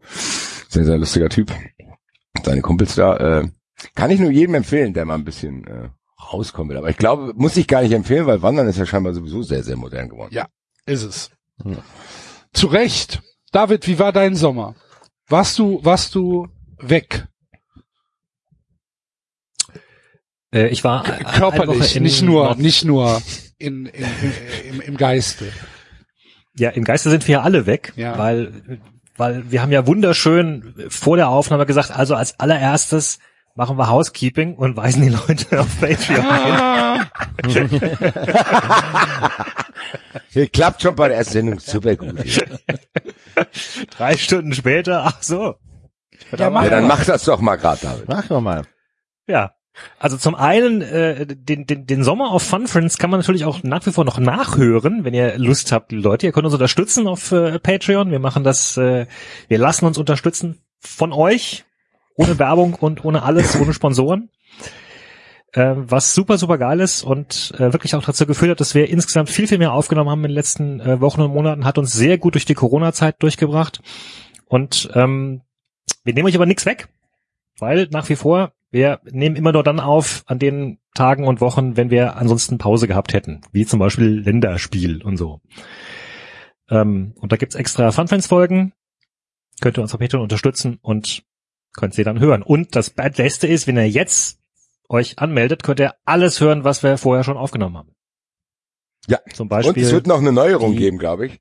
Sehr, 0.69 0.85
sehr 0.85 0.97
lustiger 0.97 1.29
Typ. 1.29 1.51
Seine 2.43 2.61
Kumpels 2.61 2.95
da. 2.95 3.41
Äh, 3.41 3.47
kann 3.95 4.11
ich 4.11 4.19
nur 4.19 4.31
jedem 4.31 4.55
empfehlen, 4.55 4.93
der 4.93 5.05
mal 5.05 5.15
ein 5.15 5.25
bisschen 5.25 5.67
äh, 5.67 5.89
rauskommen 6.31 6.69
will. 6.69 6.77
Aber 6.77 6.89
ich 6.89 6.97
glaube, 6.97 7.33
muss 7.35 7.57
ich 7.57 7.67
gar 7.67 7.81
nicht 7.81 7.91
empfehlen, 7.91 8.25
weil 8.25 8.41
Wandern 8.41 8.67
ist 8.67 8.77
ja 8.77 8.85
scheinbar 8.85 9.13
sowieso 9.13 9.41
sehr, 9.41 9.63
sehr 9.63 9.75
modern 9.75 10.09
geworden. 10.09 10.33
Ja, 10.33 10.47
ist 10.85 11.03
es. 11.03 11.31
Zu 12.53 12.67
Recht. 12.67 13.21
David, 13.51 13.87
wie 13.87 13.99
war 13.99 14.11
dein 14.11 14.35
Sommer? 14.35 14.75
Warst 15.27 15.57
du, 15.59 15.83
warst 15.83 16.15
du 16.15 16.47
weg? 16.79 17.27
Äh, 20.53 20.67
ich 20.67 20.83
war 20.83 21.03
Körperlich, 21.03 21.99
nicht 21.99 22.21
nur, 22.21 22.45
Nord- 22.45 22.59
nicht 22.59 22.83
nur 22.85 23.21
in, 23.57 23.85
in, 23.87 24.03
in, 24.05 24.73
im, 24.75 24.81
im 24.81 24.97
Geiste. 24.97 25.51
Ja, 26.55 26.69
im 26.69 26.83
Geiste 26.83 27.09
sind 27.09 27.27
wir 27.27 27.33
ja 27.33 27.41
alle 27.41 27.65
weg, 27.65 27.93
Ja. 27.95 28.17
weil, 28.17 28.79
weil 29.17 29.51
wir 29.51 29.61
haben 29.61 29.71
ja 29.71 29.87
wunderschön 29.87 30.75
vor 30.89 31.17
der 31.17 31.29
Aufnahme 31.29 31.65
gesagt, 31.65 31.91
also 31.91 32.15
als 32.15 32.39
allererstes 32.39 33.17
machen 33.55 33.77
wir 33.77 33.89
Housekeeping 33.89 34.55
und 34.55 34.75
weisen 34.77 35.03
die 35.03 35.09
Leute 35.09 35.59
auf 35.59 35.79
Patreon 35.79 37.07
hin. 37.47 37.79
Hier 40.29 40.47
klappt 40.47 40.81
schon 40.81 40.95
bei 40.95 41.07
der 41.07 41.17
ersten 41.17 41.33
Sendung 41.33 41.59
super 41.59 41.95
gut. 41.95 42.15
Drei 43.97 44.17
Stunden 44.17 44.53
später, 44.53 45.03
ach 45.05 45.21
so. 45.21 45.55
Ja, 46.37 46.49
mach 46.49 46.63
Ja, 46.63 46.69
dann 46.69 46.87
mach 46.87 47.05
das 47.05 47.25
doch 47.25 47.41
mal 47.41 47.57
gerade, 47.57 47.81
David. 47.81 48.07
Mach 48.07 48.27
doch 48.27 48.41
mal. 48.41 48.63
Ja. 49.27 49.53
Also 49.97 50.17
zum 50.17 50.35
einen, 50.35 50.81
äh, 50.81 51.25
den, 51.25 51.65
den, 51.65 51.87
den 51.87 52.03
Sommer 52.03 52.31
auf 52.31 52.43
Fun 52.43 52.67
Friends 52.67 52.99
kann 52.99 53.09
man 53.09 53.19
natürlich 53.19 53.43
auch 53.43 53.63
nach 53.63 53.83
wie 53.87 53.91
vor 53.91 54.05
noch 54.05 54.19
nachhören, 54.19 55.03
wenn 55.03 55.15
ihr 55.15 55.39
Lust 55.39 55.71
habt, 55.71 55.91
die 55.91 55.95
Leute. 55.95 56.27
Ihr 56.27 56.31
könnt 56.31 56.45
uns 56.45 56.53
unterstützen 56.53 57.07
auf 57.07 57.31
äh, 57.31 57.57
Patreon. 57.57 58.11
Wir 58.11 58.19
machen 58.19 58.43
das, 58.43 58.77
äh, 58.77 59.07
wir 59.47 59.57
lassen 59.57 59.85
uns 59.85 59.97
unterstützen 59.97 60.61
von 60.79 61.11
euch, 61.11 61.65
ohne 62.15 62.39
Werbung 62.39 62.75
und 62.75 63.03
ohne 63.05 63.23
alles, 63.23 63.59
ohne 63.59 63.73
Sponsoren. 63.73 64.29
Äh, 65.53 65.75
was 65.75 66.15
super, 66.15 66.37
super 66.39 66.57
geil 66.57 66.79
ist 66.79 67.03
und 67.03 67.53
äh, 67.57 67.71
wirklich 67.73 67.93
auch 67.93 68.03
dazu 68.03 68.25
geführt 68.25 68.51
hat, 68.51 68.59
dass 68.59 68.73
wir 68.73 68.89
insgesamt 68.89 69.29
viel, 69.29 69.47
viel 69.47 69.59
mehr 69.59 69.73
aufgenommen 69.73 70.09
haben 70.09 70.23
in 70.25 70.29
den 70.29 70.35
letzten 70.35 70.79
äh, 70.79 70.99
Wochen 70.99 71.21
und 71.21 71.31
Monaten, 71.31 71.63
hat 71.63 71.77
uns 71.77 71.93
sehr 71.93 72.17
gut 72.17 72.33
durch 72.33 72.45
die 72.45 72.55
Corona-Zeit 72.55 73.21
durchgebracht. 73.21 73.81
Und 74.47 74.89
ähm, 74.95 75.41
wir 76.03 76.13
nehmen 76.13 76.27
euch 76.27 76.35
aber 76.35 76.47
nichts 76.47 76.65
weg, 76.65 76.87
weil 77.59 77.87
nach 77.91 78.09
wie 78.09 78.15
vor, 78.15 78.53
wir 78.71 78.99
nehmen 79.03 79.35
immer 79.35 79.51
nur 79.51 79.63
dann 79.63 79.79
auf 79.79 80.23
an 80.25 80.39
den 80.39 80.79
Tagen 80.95 81.27
und 81.27 81.39
Wochen, 81.39 81.77
wenn 81.77 81.91
wir 81.91 82.17
ansonsten 82.17 82.57
Pause 82.57 82.87
gehabt 82.87 83.13
hätten, 83.13 83.41
wie 83.51 83.67
zum 83.67 83.79
Beispiel 83.79 84.21
Länderspiel 84.21 85.03
und 85.03 85.17
so. 85.17 85.39
Ähm, 86.69 87.13
und 87.19 87.31
da 87.31 87.35
gibt's 87.35 87.55
extra 87.55 87.91
Fun-Fans-Folgen, 87.91 88.73
könnt 89.61 89.77
ihr 89.77 89.83
uns 89.83 89.93
auf 89.93 89.99
Patreon 89.99 90.23
unterstützen 90.23 90.79
und 90.81 91.23
könnt 91.73 91.93
sie 91.93 92.03
dann 92.03 92.19
hören. 92.19 92.41
Und 92.43 92.75
das 92.75 92.89
Beste 92.89 93.47
ist, 93.47 93.67
wenn 93.67 93.77
ihr 93.77 93.89
jetzt 93.89 94.39
euch 94.89 95.19
anmeldet, 95.19 95.63
könnt 95.63 95.79
ihr 95.79 95.95
alles 96.05 96.39
hören, 96.39 96.63
was 96.63 96.83
wir 96.83 96.97
vorher 96.97 97.23
schon 97.23 97.37
aufgenommen 97.37 97.77
haben. 97.77 97.95
Ja. 99.07 99.19
Zum 99.33 99.45
Und 99.45 99.49
Beispiel. 99.49 99.83
es 99.83 99.91
wird 99.91 100.07
noch 100.07 100.19
eine 100.19 100.31
Neuerung 100.31 100.73
die- 100.73 100.77
geben, 100.79 100.97
glaube 100.97 101.25
ich. 101.27 101.39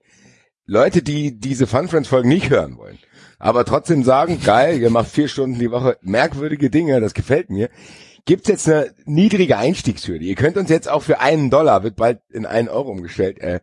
Leute, 0.65 1.03
die 1.03 1.39
diese 1.39 1.67
Fun 1.67 1.89
Friends 1.89 2.09
Folgen 2.09 2.29
nicht 2.29 2.49
hören 2.51 2.77
wollen, 2.79 2.99
aber 3.39 3.65
trotzdem 3.65 4.05
sagen, 4.05 4.41
geil, 4.43 4.81
ihr 4.81 4.91
macht 4.91 5.11
vier 5.11 5.27
Stunden 5.29 5.59
die 5.59 5.71
Woche 5.73 5.99
merkwürdige 6.03 6.71
Dinge, 6.71 7.01
das 7.01 7.15
gefällt 7.15 7.51
mir. 7.51 7.69
Gibt's 8.25 8.49
jetzt 8.49 8.69
eine 8.69 8.95
niedrige 9.05 9.59
Einstiegshürde? 9.59 10.25
Ihr 10.25 10.37
könnt 10.37 10.57
uns 10.57 10.71
jetzt 10.71 10.89
auch 10.89 11.03
für 11.03 11.19
einen 11.19 11.51
Dollar, 11.51 11.83
wird 11.83 11.97
bald 11.97 12.21
in 12.31 12.47
einen 12.47 12.69
Euro 12.69 12.91
umgestellt, 12.93 13.41
äh, 13.41 13.61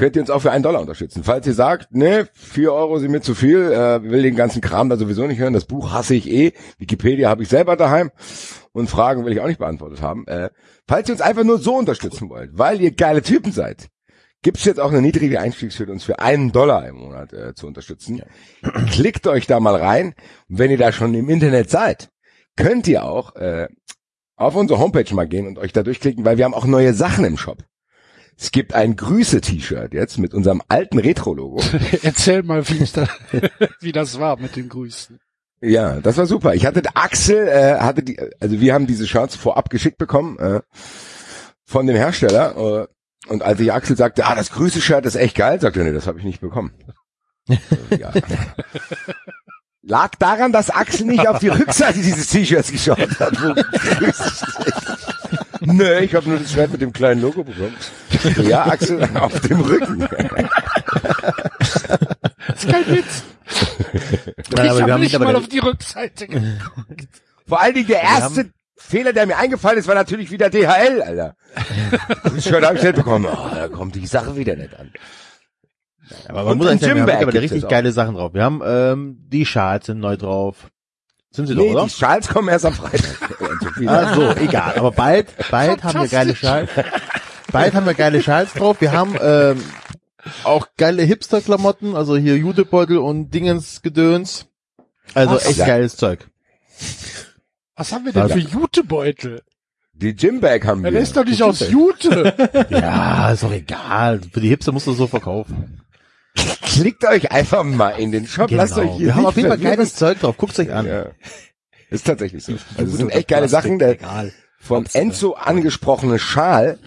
könnt 0.00 0.16
ihr 0.16 0.22
uns 0.22 0.30
auch 0.30 0.40
für 0.40 0.50
einen 0.50 0.62
Dollar 0.62 0.80
unterstützen. 0.80 1.24
Falls 1.24 1.46
ihr 1.46 1.52
sagt, 1.52 1.94
ne, 1.94 2.26
vier 2.32 2.72
Euro 2.72 2.98
sind 2.98 3.10
mir 3.10 3.20
zu 3.20 3.34
viel, 3.34 3.70
äh, 3.70 4.02
will 4.02 4.22
den 4.22 4.34
ganzen 4.34 4.62
Kram 4.62 4.88
da 4.88 4.96
sowieso 4.96 5.26
nicht 5.26 5.38
hören, 5.38 5.52
das 5.52 5.66
Buch 5.66 5.92
hasse 5.92 6.14
ich 6.14 6.28
eh, 6.30 6.52
Wikipedia 6.78 7.28
habe 7.28 7.42
ich 7.42 7.50
selber 7.50 7.76
daheim 7.76 8.10
und 8.72 8.88
Fragen 8.88 9.26
will 9.26 9.32
ich 9.34 9.40
auch 9.40 9.46
nicht 9.46 9.58
beantwortet 9.58 10.00
haben. 10.00 10.26
Äh, 10.26 10.48
falls 10.88 11.08
ihr 11.10 11.12
uns 11.12 11.20
einfach 11.20 11.44
nur 11.44 11.58
so 11.58 11.76
unterstützen 11.76 12.30
wollt, 12.30 12.52
weil 12.54 12.80
ihr 12.80 12.92
geile 12.92 13.20
Typen 13.20 13.52
seid, 13.52 13.88
gibt's 14.40 14.64
jetzt 14.64 14.80
auch 14.80 14.90
eine 14.90 15.02
niedrige 15.02 15.38
Einstiegshürde, 15.38 15.92
uns 15.92 16.04
für 16.04 16.18
einen 16.18 16.50
Dollar 16.50 16.88
im 16.88 16.96
Monat 16.96 17.34
äh, 17.34 17.54
zu 17.54 17.66
unterstützen. 17.66 18.22
Klickt 18.90 19.26
euch 19.26 19.46
da 19.46 19.60
mal 19.60 19.76
rein. 19.76 20.14
Und 20.48 20.58
wenn 20.58 20.70
ihr 20.70 20.78
da 20.78 20.92
schon 20.92 21.12
im 21.12 21.28
Internet 21.28 21.68
seid, 21.68 22.08
könnt 22.56 22.88
ihr 22.88 23.04
auch 23.04 23.36
äh, 23.36 23.68
auf 24.36 24.56
unsere 24.56 24.80
Homepage 24.80 25.14
mal 25.14 25.28
gehen 25.28 25.46
und 25.46 25.58
euch 25.58 25.74
da 25.74 25.82
durchklicken, 25.82 26.24
weil 26.24 26.38
wir 26.38 26.46
haben 26.46 26.54
auch 26.54 26.64
neue 26.64 26.94
Sachen 26.94 27.26
im 27.26 27.36
Shop. 27.36 27.64
Es 28.40 28.52
gibt 28.52 28.72
ein 28.72 28.96
Grüße-T-Shirt 28.96 29.92
jetzt 29.92 30.16
mit 30.16 30.32
unserem 30.32 30.62
alten 30.66 30.98
Retro-Logo. 30.98 31.60
Erzähl 32.02 32.42
mal, 32.42 32.66
wie, 32.70 32.82
da, 32.90 33.06
wie 33.80 33.92
das 33.92 34.18
war 34.18 34.38
mit 34.38 34.56
den 34.56 34.70
Grüßen. 34.70 35.20
Ja, 35.60 36.00
das 36.00 36.16
war 36.16 36.24
super. 36.24 36.54
Ich 36.54 36.64
hatte 36.64 36.80
Axel, 36.94 37.48
äh, 37.48 37.78
hatte 37.80 38.02
die, 38.02 38.18
also 38.40 38.58
wir 38.58 38.72
haben 38.72 38.86
diese 38.86 39.06
Shirts 39.06 39.36
vorab 39.36 39.68
geschickt 39.68 39.98
bekommen 39.98 40.38
äh, 40.38 40.62
von 41.66 41.86
dem 41.86 41.96
Hersteller. 41.96 42.56
Äh, 42.56 43.30
und 43.30 43.42
als 43.42 43.60
ich 43.60 43.70
Axel 43.70 43.98
sagte, 43.98 44.24
ah, 44.24 44.34
das 44.34 44.52
Grüße-Shirt 44.52 45.04
ist 45.04 45.16
echt 45.16 45.36
geil, 45.36 45.60
sagte 45.60 45.80
er, 45.80 45.84
nee, 45.84 45.92
das 45.92 46.06
habe 46.06 46.18
ich 46.18 46.24
nicht 46.24 46.40
bekommen. 46.40 46.72
Äh, 47.46 47.58
ja. 47.98 48.10
Lag 49.82 50.14
daran, 50.18 50.52
dass 50.52 50.70
Axel 50.70 51.06
nicht 51.06 51.28
auf 51.28 51.40
die 51.40 51.48
Rückseite 51.48 51.98
dieses 51.98 52.28
T-Shirts 52.28 52.72
geschaut 52.72 53.20
hat. 53.20 53.36
Nö, 55.60 55.98
ich 56.00 56.14
habe 56.14 56.28
nur 56.28 56.38
das 56.38 56.52
Shirt 56.52 56.72
mit 56.72 56.80
dem 56.80 56.92
kleinen 56.92 57.20
Logo 57.22 57.44
bekommen. 57.44 57.76
Ja, 58.46 58.66
Axel, 58.66 59.02
auf 59.14 59.40
dem 59.40 59.60
Rücken. 59.60 60.08
Das 62.48 62.64
ist 62.64 62.70
kein 62.70 62.86
Witz. 62.88 63.22
Nein, 64.54 64.66
ich 64.66 64.82
habe 64.82 64.98
nicht 65.00 65.18
mal 65.18 65.36
auf 65.36 65.48
die 65.48 65.58
Rückseite 65.58 66.26
geguckt. 66.26 67.08
Vor 67.46 67.60
allen 67.60 67.74
Dingen 67.74 67.88
der 67.88 68.02
erste 68.02 68.50
Fehler, 68.76 69.12
der 69.12 69.26
mir 69.26 69.36
eingefallen 69.36 69.78
ist, 69.78 69.88
war 69.88 69.94
natürlich 69.94 70.30
wieder 70.30 70.50
DHL, 70.50 71.02
Alter. 71.02 71.36
Das 72.24 72.44
Shirt 72.44 72.64
habe 72.64 72.76
ich 72.76 72.82
nicht 72.82 72.96
bekommen. 72.96 73.26
Oh, 73.30 73.54
da 73.54 73.68
kommt 73.68 73.94
die 73.94 74.06
Sache 74.06 74.36
wieder 74.36 74.56
nicht 74.56 74.78
an. 74.78 74.92
Aber 76.28 76.42
man 76.44 76.52
Und 76.52 76.58
muss 76.58 76.66
ein 76.66 76.72
eigentlich 76.72 76.88
sagen, 76.90 77.06
wir 77.06 77.16
haben 77.18 77.28
richtig 77.28 77.68
geile 77.68 77.92
Sachen 77.92 78.14
drauf. 78.14 78.34
Wir 78.34 78.42
haben 78.42 78.62
ähm, 78.64 79.16
die 79.28 79.46
Schals 79.46 79.86
sind 79.86 80.00
neu 80.00 80.16
drauf. 80.16 80.70
Sind 81.30 81.46
sie 81.46 81.54
Nee, 81.54 81.68
doch, 81.68 81.74
oder? 81.74 81.84
die 81.84 81.90
Schals 81.90 82.28
kommen 82.28 82.48
erst 82.48 82.66
am 82.66 82.72
Freitag. 82.74 83.16
Ah, 83.86 84.14
so, 84.14 84.30
egal. 84.36 84.74
Aber 84.76 84.92
bald, 84.92 85.28
bald 85.50 85.82
haben 85.84 86.00
wir 86.00 86.08
geile 86.08 86.34
Schals. 86.36 86.70
Bald 87.52 87.74
haben 87.74 87.86
wir 87.86 87.94
geile 87.94 88.22
Schals 88.22 88.52
drauf. 88.54 88.80
Wir 88.80 88.92
haben 88.92 89.16
ähm, 89.20 89.62
auch 90.44 90.68
geile 90.76 91.02
Hipster-Klamotten, 91.02 91.96
also 91.96 92.16
hier 92.16 92.36
Judebeutel 92.36 92.98
und 92.98 93.30
Dingensgedöns. 93.32 94.46
Also 95.14 95.38
Ach, 95.40 95.46
echt 95.46 95.58
ja. 95.58 95.66
geiles 95.66 95.96
Zeug. 95.96 96.26
Was 97.76 97.92
haben 97.92 98.04
wir 98.04 98.12
denn 98.12 98.22
Also- 98.22 98.34
für 98.34 98.40
Jutebeutel? 98.40 99.42
Die 99.92 100.14
Gymbag 100.14 100.64
haben 100.64 100.82
wir. 100.82 100.90
der 100.92 101.02
ist 101.02 101.14
doch 101.16 101.24
nicht 101.26 101.42
aus. 101.42 101.60
Jute. 101.68 102.34
Ja, 102.70 103.32
ist 103.32 103.42
doch 103.42 103.52
egal. 103.52 104.20
Für 104.32 104.40
die 104.40 104.48
Hipster 104.48 104.72
musst 104.72 104.86
du 104.86 104.92
so 104.94 105.06
verkaufen. 105.06 105.82
Klickt 106.62 107.04
euch 107.04 107.30
einfach 107.32 107.64
mal 107.64 107.90
in 107.90 108.10
den 108.12 108.26
Shop. 108.26 108.50
Lasst 108.50 108.78
euch 108.78 108.84
hier 108.92 108.92
Genau. 108.92 109.04
Wir 109.06 109.14
haben 109.16 109.26
auf 109.26 109.36
jeden 109.36 109.48
Fall 109.48 109.58
geiles 109.58 109.94
Zeug 109.96 110.18
drauf. 110.20 110.38
Guckt's 110.38 110.58
euch 110.58 110.72
an. 110.72 110.86
Ja. 110.86 111.06
Ist 111.90 112.06
tatsächlich 112.06 112.44
so. 112.44 112.52
Also 112.76 112.92
es 112.92 112.96
sind 112.98 113.10
echt 113.10 113.28
geile 113.28 113.48
Sachen. 113.48 113.78
Der 113.78 113.92
Egal. 113.92 114.32
von 114.58 114.86
Enzo 114.92 115.32
angesprochene 115.32 116.18
Schal, 116.18 116.78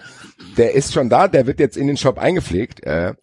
der 0.56 0.74
ist 0.74 0.92
schon 0.92 1.08
da, 1.08 1.28
der 1.28 1.46
wird 1.46 1.60
jetzt 1.60 1.76
in 1.76 1.86
den 1.86 1.96
Shop 1.96 2.18
eingepflegt. 2.18 2.82
Äh, 2.84 3.14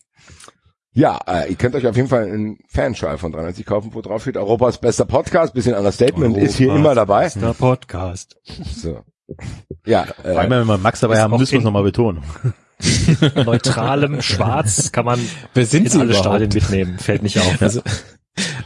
ja, 0.93 1.19
äh, 1.25 1.49
ihr 1.49 1.55
könnt 1.55 1.73
euch 1.75 1.87
auf 1.87 1.95
jeden 1.95 2.09
Fall 2.09 2.23
einen 2.23 2.59
Fanschal 2.67 3.17
von 3.17 3.31
93 3.31 3.65
kaufen, 3.65 3.91
wo 3.93 4.01
drauf 4.01 4.23
steht 4.23 4.35
Europas 4.35 4.79
bester 4.79 5.05
Podcast, 5.05 5.53
bisschen 5.53 5.73
Understatement, 5.73 6.37
ist 6.37 6.55
hier 6.55 6.75
immer 6.75 6.93
dabei. 6.95 7.29
Der 7.29 7.53
Podcast. 7.53 8.37
So. 8.75 8.99
Ja, 9.85 10.03
Vor 10.21 10.31
äh, 10.31 10.35
allem, 10.35 10.51
wenn 10.51 10.67
wir 10.67 10.77
Max 10.77 10.99
dabei 10.99 11.21
haben, 11.21 11.37
müssen 11.37 11.53
wir 11.53 11.59
es 11.59 11.63
nochmal 11.63 11.83
betonen. 11.83 12.23
Neutralem 13.35 14.21
Schwarz 14.21 14.91
kann 14.91 15.05
man 15.05 15.19
Wer 15.53 15.65
sind 15.65 15.85
in 15.85 15.91
sie 15.91 15.99
alle 15.99 16.09
überhaupt? 16.09 16.25
Stadien 16.25 16.51
mitnehmen. 16.53 16.99
Fällt 16.99 17.23
nicht 17.23 17.39
auf. 17.39 17.61
Also, 17.61 17.81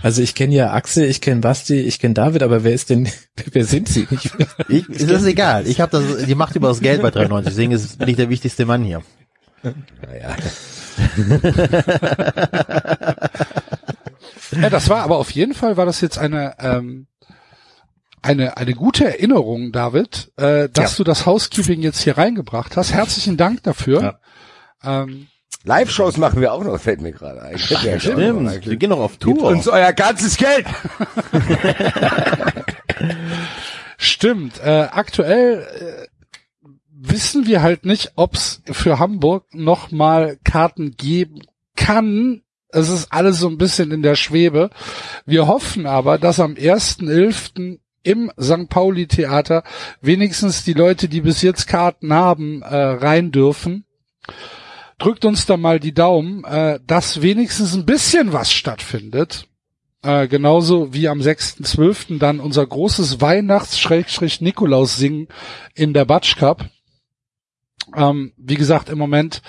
also 0.04 0.22
ich 0.22 0.36
kenne 0.36 0.54
ja 0.56 0.72
Axel, 0.74 1.06
ich 1.06 1.22
kenne 1.22 1.42
Basti, 1.42 1.80
ich 1.80 2.00
kenne 2.00 2.14
David, 2.14 2.44
aber 2.44 2.64
wer 2.64 2.74
ist 2.74 2.90
denn, 2.90 3.10
wer 3.52 3.66
sind 3.66 3.88
sie? 3.90 4.08
Ich, 4.12 4.32
Ich, 4.70 4.90
ist 4.90 5.10
das 5.10 5.26
egal. 5.26 5.68
Ich 5.68 5.82
habe 5.82 5.92
das, 6.00 6.26
die 6.26 6.36
Macht 6.36 6.56
über 6.56 6.68
das 6.70 6.82
Geld 6.82 7.02
bei 7.02 7.12
93. 7.12 7.52
Deswegen 7.52 7.72
ist, 7.72 7.98
bin 7.98 8.08
ich 8.10 8.16
der 8.16 8.30
wichtigste 8.30 8.66
Mann 8.66 8.84
hier. 8.84 9.02
naja. 9.64 10.36
Ja, 14.52 14.70
das 14.70 14.90
war 14.90 15.02
aber 15.04 15.18
auf 15.18 15.32
jeden 15.32 15.54
Fall 15.54 15.76
war 15.76 15.86
das 15.86 16.02
jetzt 16.02 16.18
eine 16.18 16.56
ähm, 16.60 17.08
eine 18.22 18.58
eine 18.58 18.74
gute 18.74 19.06
Erinnerung, 19.06 19.72
David, 19.72 20.32
äh, 20.38 20.70
dass 20.70 20.92
Ja. 20.94 20.98
du 20.98 21.04
das 21.04 21.26
Housekeeping 21.26 21.82
jetzt 21.82 22.02
hier 22.02 22.18
reingebracht 22.18 22.78
hast. 22.78 22.94
Herzlichen 22.94 23.38
Dank 23.38 23.64
dafür. 23.64 24.20
Ähm, 24.84 25.28
Live-Shows 25.66 26.18
machen 26.18 26.42
wir 26.42 26.54
auch 26.54 26.64
noch, 26.64 26.80
fällt 26.80 27.02
mir 27.02 27.12
gerade 27.12 27.42
ein. 27.42 27.58
Ja, 27.58 28.00
Stimmt, 28.00 28.66
wir 28.66 28.78
gehen 28.78 28.90
noch 28.90 29.00
auf 29.00 29.20
Gebt 29.20 29.40
Tour. 29.40 29.50
uns 29.50 29.68
euer 29.68 29.94
ganzes 29.94 30.38
Geld. 30.38 30.66
Stimmt. 33.98 34.60
Äh, 34.64 34.88
aktuell 34.92 35.62
äh, 35.62 36.08
wissen 36.92 37.48
wir 37.48 37.62
halt 37.62 37.86
nicht, 37.86 38.14
ob's 38.16 38.62
für 38.72 39.00
Hamburg 39.00 39.46
noch 39.54 39.92
mal 39.92 40.38
Karten 40.44 40.92
geben 40.98 41.42
kann. 41.76 42.42
Es 42.70 42.90
ist 42.90 43.12
alles 43.12 43.40
so 43.40 43.48
ein 43.48 43.58
bisschen 43.58 43.92
in 43.92 44.02
der 44.02 44.16
Schwebe. 44.16 44.70
Wir 45.26 45.48
hoffen 45.48 45.86
aber, 45.86 46.18
dass 46.18 46.40
am 46.40 46.54
1.11. 46.54 47.80
im 48.04 48.32
St. 48.40 48.70
Pauli 48.70 49.08
Theater 49.08 49.64
wenigstens 50.02 50.64
die 50.64 50.74
Leute, 50.74 51.08
die 51.08 51.22
bis 51.22 51.42
jetzt 51.42 51.68
Karten 51.68 52.14
haben, 52.14 52.62
äh, 52.62 52.76
rein 52.76 53.32
dürfen. 53.32 53.86
Drückt 54.98 55.26
uns 55.26 55.46
da 55.46 55.58
mal 55.58 55.80
die 55.80 55.94
Daumen, 55.94 56.44
äh, 56.46 56.80
dass 56.86 57.22
wenigstens 57.22 57.74
ein 57.74 57.86
bisschen 57.86 58.34
was 58.34 58.52
stattfindet. 58.52 59.48
Äh, 60.02 60.28
genauso 60.28 60.94
wie 60.94 61.10
am 61.10 61.20
6.12. 61.20 62.20
dann 62.20 62.40
unser 62.40 62.66
großes 62.66 63.22
Weihnachts-Nikolaus-Singen 63.22 65.28
in 65.74 65.94
der 65.94 66.06
Batsch 66.06 66.38
Cup. 66.38 66.70
Ähm, 67.96 68.34
wie 68.38 68.56
gesagt, 68.56 68.90
im 68.90 68.98
Moment, 68.98 69.42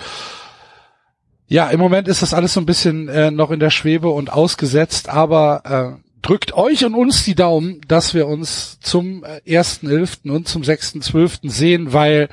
ja, 1.47 1.69
im 1.69 1.79
Moment 1.79 2.07
ist 2.07 2.21
das 2.21 2.33
alles 2.33 2.53
so 2.53 2.59
ein 2.59 2.65
bisschen 2.65 3.07
äh, 3.07 3.31
noch 3.31 3.51
in 3.51 3.59
der 3.59 3.69
Schwebe 3.69 4.09
und 4.09 4.33
ausgesetzt, 4.33 5.09
aber 5.09 5.61
äh, 5.63 6.07
drückt 6.21 6.53
euch 6.53 6.85
und 6.85 6.95
uns 6.95 7.23
die 7.23 7.35
Daumen, 7.35 7.81
dass 7.87 8.13
wir 8.13 8.27
uns 8.27 8.79
zum 8.79 9.23
äh, 9.23 9.41
1.11. 9.45 10.29
und 10.29 10.47
zum 10.47 10.61
6.12. 10.61 11.49
sehen, 11.49 11.93
weil 11.93 12.29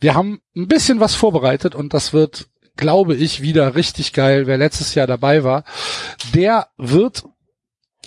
wir 0.00 0.14
haben 0.14 0.40
ein 0.56 0.68
bisschen 0.68 1.00
was 1.00 1.14
vorbereitet 1.14 1.74
und 1.74 1.94
das 1.94 2.12
wird, 2.12 2.48
glaube 2.76 3.14
ich, 3.14 3.42
wieder 3.42 3.74
richtig 3.74 4.12
geil. 4.12 4.46
Wer 4.46 4.58
letztes 4.58 4.94
Jahr 4.94 5.06
dabei 5.06 5.44
war, 5.44 5.64
der 6.34 6.68
wird 6.76 7.24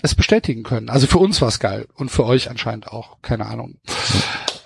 es 0.02 0.16
bestätigen 0.16 0.64
können. 0.64 0.90
Also 0.90 1.08
für 1.08 1.18
uns 1.18 1.42
war 1.42 1.50
es 1.50 1.60
geil 1.60 1.88
und 1.96 2.10
für 2.10 2.26
euch 2.26 2.50
anscheinend 2.50 2.88
auch. 2.88 3.22
Keine 3.22 3.46
Ahnung. 3.48 3.80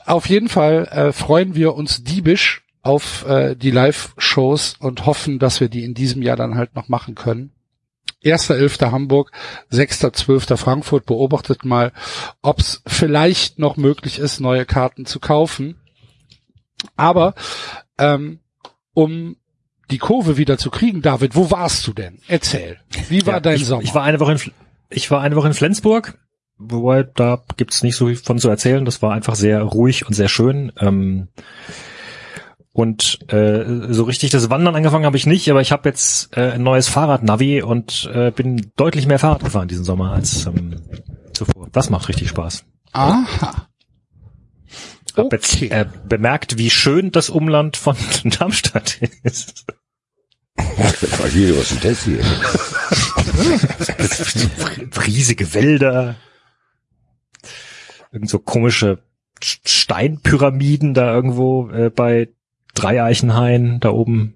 Auf 0.05 0.27
jeden 0.27 0.49
Fall 0.49 0.85
äh, 0.91 1.13
freuen 1.13 1.55
wir 1.55 1.75
uns 1.75 2.03
diebisch 2.03 2.63
auf 2.81 3.25
äh, 3.25 3.55
die 3.55 3.71
Live-Shows 3.71 4.75
und 4.79 5.05
hoffen, 5.05 5.39
dass 5.39 5.61
wir 5.61 5.69
die 5.69 5.85
in 5.85 5.93
diesem 5.93 6.21
Jahr 6.21 6.35
dann 6.35 6.55
halt 6.55 6.75
noch 6.75 6.89
machen 6.89 7.15
können. 7.15 7.53
1.11. 8.23 8.91
Hamburg, 8.91 9.31
6.12. 9.71 10.57
Frankfurt. 10.57 11.05
Beobachtet 11.05 11.65
mal, 11.65 11.91
ob 12.41 12.59
es 12.59 12.81
vielleicht 12.85 13.59
noch 13.59 13.77
möglich 13.77 14.19
ist, 14.19 14.39
neue 14.39 14.65
Karten 14.65 15.05
zu 15.05 15.19
kaufen. 15.19 15.81
Aber 16.95 17.35
ähm, 17.97 18.39
um 18.93 19.37
die 19.93 19.99
Kurve 19.99 20.37
wieder 20.37 20.57
zu 20.57 20.71
kriegen, 20.71 21.01
David, 21.01 21.35
wo 21.35 21.51
warst 21.51 21.85
du 21.85 21.93
denn? 21.93 22.19
Erzähl. 22.27 22.77
Wie 23.09 23.25
war 23.25 23.35
Ja, 23.35 23.39
dein 23.39 23.55
ich, 23.57 23.65
Sommer? 23.65 23.83
Ich 23.83 23.93
war 23.93 24.03
eine 24.03 24.19
Woche 24.19 24.33
in, 24.33 24.39
ich 24.89 25.11
war 25.11 25.21
eine 25.21 25.35
Woche 25.35 25.47
in 25.47 25.53
Flensburg, 25.53 26.17
wobei 26.57 27.03
da 27.03 27.43
gibt's 27.57 27.83
nicht 27.83 27.95
so 27.95 28.07
viel 28.07 28.15
von 28.15 28.39
zu 28.39 28.49
erzählen. 28.49 28.85
Das 28.85 29.01
war 29.03 29.13
einfach 29.13 29.35
sehr 29.35 29.61
ruhig 29.61 30.07
und 30.07 30.13
sehr 30.13 30.29
schön. 30.29 30.71
Ähm, 30.79 31.27
und 32.71 33.19
äh, 33.31 33.93
so 33.93 34.03
richtig 34.03 34.31
das 34.31 34.49
Wandern 34.49 34.75
angefangen 34.75 35.05
habe 35.05 35.15
ich 35.15 35.27
nicht, 35.27 35.47
aber 35.51 35.61
ich 35.61 35.71
habe 35.71 35.87
jetzt 35.87 36.35
äh, 36.35 36.53
ein 36.53 36.63
neues 36.63 36.87
Fahrradnavi 36.89 37.61
und 37.61 38.09
äh, 38.11 38.31
bin 38.31 38.71
deutlich 38.75 39.05
mehr 39.05 39.19
Fahrrad 39.19 39.43
gefahren 39.43 39.67
diesen 39.67 39.85
Sommer 39.85 40.11
als 40.11 40.47
ähm, 40.47 40.81
zuvor. 41.33 41.69
Das 41.71 41.91
macht 41.91 42.09
richtig 42.09 42.29
Spaß. 42.29 42.65
Aha. 42.93 43.67
Hab 45.15 45.31
jetzt 45.31 45.61
äh, 45.61 45.85
bemerkt, 46.09 46.57
wie 46.57 46.71
schön 46.71 47.11
das 47.11 47.29
Umland 47.29 47.77
von 47.77 47.95
Darmstadt 48.23 48.99
ist. 49.21 49.65
Was 50.57 51.33
ist 51.35 51.71
denn 51.71 51.79
das 51.91 52.03
hier? 52.03 52.19
riesige 55.05 55.53
Wälder, 55.53 56.15
irgend 58.11 58.29
so 58.29 58.39
komische 58.39 58.99
Sch- 59.41 59.59
Steinpyramiden 59.67 60.93
da 60.93 61.13
irgendwo 61.13 61.69
äh, 61.69 61.89
bei 61.89 62.29
Dreieichenhain 62.75 63.79
da 63.79 63.89
oben. 63.89 64.35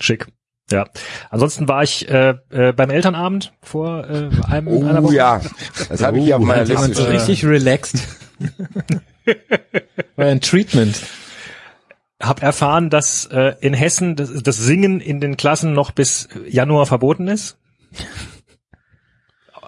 Schick. 0.00 0.26
Ja. 0.70 0.86
Ansonsten 1.30 1.66
war 1.66 1.82
ich 1.82 2.08
äh, 2.10 2.34
äh, 2.50 2.72
beim 2.72 2.90
Elternabend 2.90 3.52
vor 3.62 4.04
äh, 4.08 4.28
einem 4.46 4.68
einer 4.86 5.00
Oh 5.00 5.04
Woche. 5.04 5.14
ja, 5.14 5.40
das 5.88 6.02
habe 6.02 6.18
ich 6.18 6.24
hier 6.24 6.36
auf 6.36 6.42
meiner 6.42 6.64
Liste 6.64 7.10
richtig 7.10 7.44
relaxed. 7.44 8.02
War 10.16 10.26
ein 10.26 10.40
Treatment. 10.40 11.00
Hab 12.20 12.42
erfahren, 12.42 12.90
dass 12.90 13.26
äh, 13.26 13.54
in 13.60 13.74
Hessen 13.74 14.16
das, 14.16 14.42
das 14.42 14.56
Singen 14.56 15.00
in 15.00 15.20
den 15.20 15.36
Klassen 15.36 15.72
noch 15.72 15.92
bis 15.92 16.28
Januar 16.48 16.86
verboten 16.86 17.28
ist. 17.28 17.58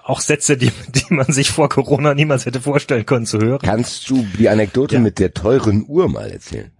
Auch 0.03 0.19
Sätze, 0.19 0.57
die, 0.57 0.71
die 0.87 1.13
man 1.13 1.31
sich 1.31 1.51
vor 1.51 1.69
Corona 1.69 2.13
niemals 2.13 2.45
hätte 2.45 2.59
vorstellen 2.59 3.05
können 3.05 3.25
zu 3.25 3.39
hören. 3.39 3.61
Kannst 3.63 4.09
du 4.09 4.25
die 4.37 4.49
Anekdote 4.49 4.95
Ja. 4.95 5.01
mit 5.01 5.19
der 5.19 5.33
teuren 5.33 5.85
Uhr 5.87 6.09
mal 6.09 6.29
erzählen? 6.29 6.71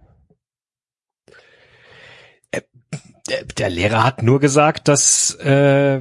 der, 3.28 3.44
der 3.44 3.70
Lehrer 3.70 4.04
hat 4.04 4.22
nur 4.22 4.40
gesagt, 4.40 4.88
dass 4.88 5.34
äh, 5.36 6.00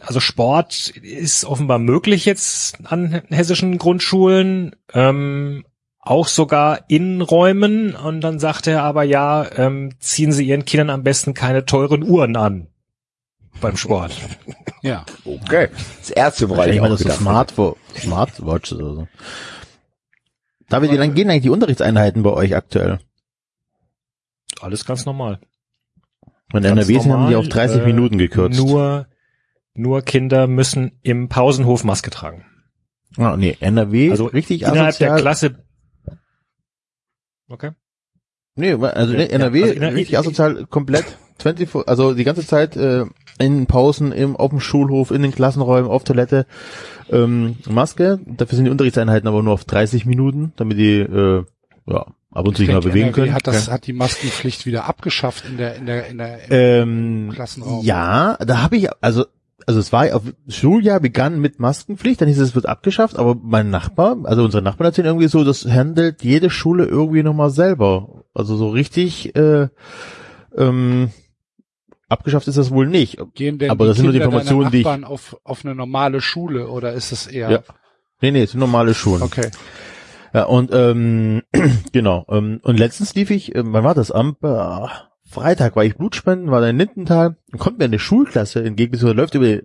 also 0.00 0.20
Sport 0.20 0.88
ist 0.88 1.44
offenbar 1.44 1.78
möglich 1.78 2.24
jetzt 2.24 2.78
an 2.84 3.22
hessischen 3.28 3.78
Grundschulen, 3.78 4.76
ähm, 4.92 5.64
auch 6.00 6.28
sogar 6.28 6.84
in 6.88 7.20
Räumen. 7.20 7.94
Und 7.94 8.20
dann 8.22 8.38
sagte 8.38 8.70
er 8.72 8.82
aber 8.82 9.02
ja, 9.04 9.46
ähm, 9.56 9.90
ziehen 10.00 10.32
Sie 10.32 10.46
Ihren 10.46 10.64
Kindern 10.64 10.90
am 10.90 11.02
besten 11.02 11.34
keine 11.34 11.64
teuren 11.66 12.02
Uhren 12.02 12.36
an 12.36 12.68
beim 13.60 13.76
Sport. 13.76 14.12
Ja. 14.82 15.04
Okay. 15.26 15.68
Das 15.98 16.08
erste, 16.08 16.48
woran 16.48 16.70
ich 16.70 16.80
auch 16.80 16.96
so 16.96 17.06
Smartwo 17.10 17.76
Smartwatches 17.98 18.78
oder 18.78 18.94
so. 18.94 19.08
David, 20.70 20.90
wie 20.92 20.96
lange 20.96 21.12
gehen 21.12 21.28
eigentlich 21.28 21.42
die 21.42 21.50
Unterrichtseinheiten 21.50 22.22
bei 22.22 22.30
euch 22.30 22.56
aktuell? 22.56 22.98
Alles 24.62 24.86
ganz 24.86 25.04
normal. 25.04 25.38
In 26.54 26.62
Ganz 26.62 26.66
NRW 26.66 26.98
sind 26.98 27.12
haben 27.12 27.26
die 27.26 27.34
normal, 27.34 27.34
auf 27.34 27.48
30 27.48 27.82
äh, 27.82 27.84
Minuten 27.84 28.16
gekürzt. 28.16 28.58
Nur, 28.58 29.06
nur 29.74 30.00
Kinder 30.00 30.46
müssen 30.46 30.92
im 31.02 31.28
Pausenhof 31.28 31.84
Maske 31.84 32.08
tragen. 32.08 32.46
ah, 33.18 33.36
nee, 33.36 33.58
NRW, 33.60 34.10
Also 34.12 34.24
richtig 34.24 34.62
innerhalb 34.62 34.88
asozial. 34.88 35.10
der 35.16 35.20
Klasse. 35.20 35.64
Okay. 37.50 37.70
Nee, 38.56 38.72
also 38.72 39.12
Ja, 39.14 39.20
NRW 39.20 39.62
also 39.62 39.74
inner- 39.74 39.94
richtig 39.94 40.18
asozial 40.18 40.66
komplett 40.70 41.04
24, 41.38 41.88
also 41.88 42.14
die 42.14 42.24
ganze 42.24 42.46
Zeit 42.46 42.76
äh, 42.76 43.04
in 43.38 43.66
Pausen, 43.66 44.12
im, 44.12 44.36
auf 44.36 44.50
dem 44.50 44.60
Schulhof, 44.60 45.10
in 45.10 45.22
den 45.22 45.32
Klassenräumen, 45.32 45.90
auf 45.90 46.04
Toilette, 46.04 46.46
ähm, 47.10 47.56
Maske. 47.68 48.20
Dafür 48.26 48.56
sind 48.56 48.66
die 48.66 48.70
Unterrichtseinheiten 48.70 49.26
aber 49.28 49.42
nur 49.42 49.54
auf 49.54 49.64
30 49.64 50.04
Minuten, 50.06 50.52
damit 50.56 50.78
die 50.78 50.98
äh, 50.98 51.44
ja, 51.86 52.06
ab 52.32 52.46
und 52.46 52.56
zu 52.56 52.62
sich 52.62 52.70
mal 52.70 52.80
bewegen 52.80 53.06
NRW 53.08 53.12
können. 53.12 53.34
Hat, 53.34 53.46
das, 53.46 53.70
hat 53.70 53.86
die 53.86 53.94
Maskenpflicht 53.94 54.66
wieder 54.66 54.84
abgeschafft 54.84 55.44
in 55.48 55.56
der, 55.56 55.76
in 55.76 55.86
der, 55.86 56.06
in 56.08 56.18
der, 56.18 56.50
Ähm, 56.50 57.30
Klassenraum. 57.34 57.82
Ja, 57.84 58.36
da 58.44 58.62
habe 58.62 58.76
ich, 58.76 58.88
also, 59.00 59.24
also 59.66 59.80
es 59.80 59.92
war 59.92 60.14
auf 60.14 60.22
Schuljahr 60.48 61.00
begann 61.00 61.40
mit 61.40 61.58
Maskenpflicht, 61.60 62.20
dann 62.20 62.28
hieß 62.28 62.38
es, 62.38 62.50
es 62.50 62.54
wird 62.54 62.66
abgeschafft, 62.66 63.18
aber 63.18 63.34
mein 63.40 63.70
Nachbar, 63.70 64.16
also 64.24 64.42
unsere 64.44 64.62
Nachbarn 64.62 64.86
erzählen 64.86 65.06
irgendwie 65.06 65.28
so, 65.28 65.44
das 65.44 65.64
handelt 65.66 66.22
jede 66.22 66.50
Schule 66.50 66.84
irgendwie 66.86 67.22
nochmal 67.22 67.50
selber. 67.50 68.24
Also 68.34 68.56
so 68.56 68.68
richtig 68.70 69.34
äh, 69.36 69.68
ähm, 70.56 71.10
abgeschafft 72.08 72.48
ist 72.48 72.58
das 72.58 72.70
wohl 72.70 72.86
nicht. 72.86 73.18
Gehen 73.34 73.58
denn 73.58 73.70
Aber 73.70 73.86
das 73.86 73.96
sind 73.96 74.04
nur 74.04 74.12
die 74.12 74.18
Kinder 74.20 74.32
Informationen, 74.38 74.70
die 74.70 74.78
ich- 74.78 74.84
Nachbarn 74.84 75.04
auf, 75.04 75.36
auf 75.44 75.64
eine 75.64 75.74
normale 75.74 76.20
Schule 76.20 76.68
oder 76.68 76.92
ist 76.92 77.12
es 77.12 77.26
eher? 77.26 77.50
Ja. 77.50 77.62
Nee, 78.20 78.30
nee, 78.32 78.42
es 78.42 78.50
sind 78.52 78.60
normale 78.60 78.94
Schulen. 78.94 79.22
Okay. 79.22 79.50
Ja, 80.32 80.44
und 80.44 80.70
ähm, 80.72 81.42
genau. 81.92 82.24
Ähm, 82.28 82.60
und 82.62 82.78
letztens 82.78 83.14
lief 83.14 83.30
ich, 83.30 83.54
ähm, 83.54 83.72
wann 83.72 83.82
war 83.84 83.94
das? 83.94 84.10
Am 84.10 84.36
äh, 84.42 84.86
Freitag 85.30 85.76
war 85.76 85.84
ich 85.84 85.96
Blutspenden, 85.96 86.50
war 86.50 86.60
da 86.60 86.68
in 86.68 86.78
Lindenthal 86.78 87.36
und 87.52 87.58
kommt 87.58 87.78
mir 87.78 87.84
eine 87.84 88.00
Schulklasse 88.00 88.64
entgegen, 88.64 88.96
so 88.96 89.12
läuft 89.12 89.34
über 89.34 89.60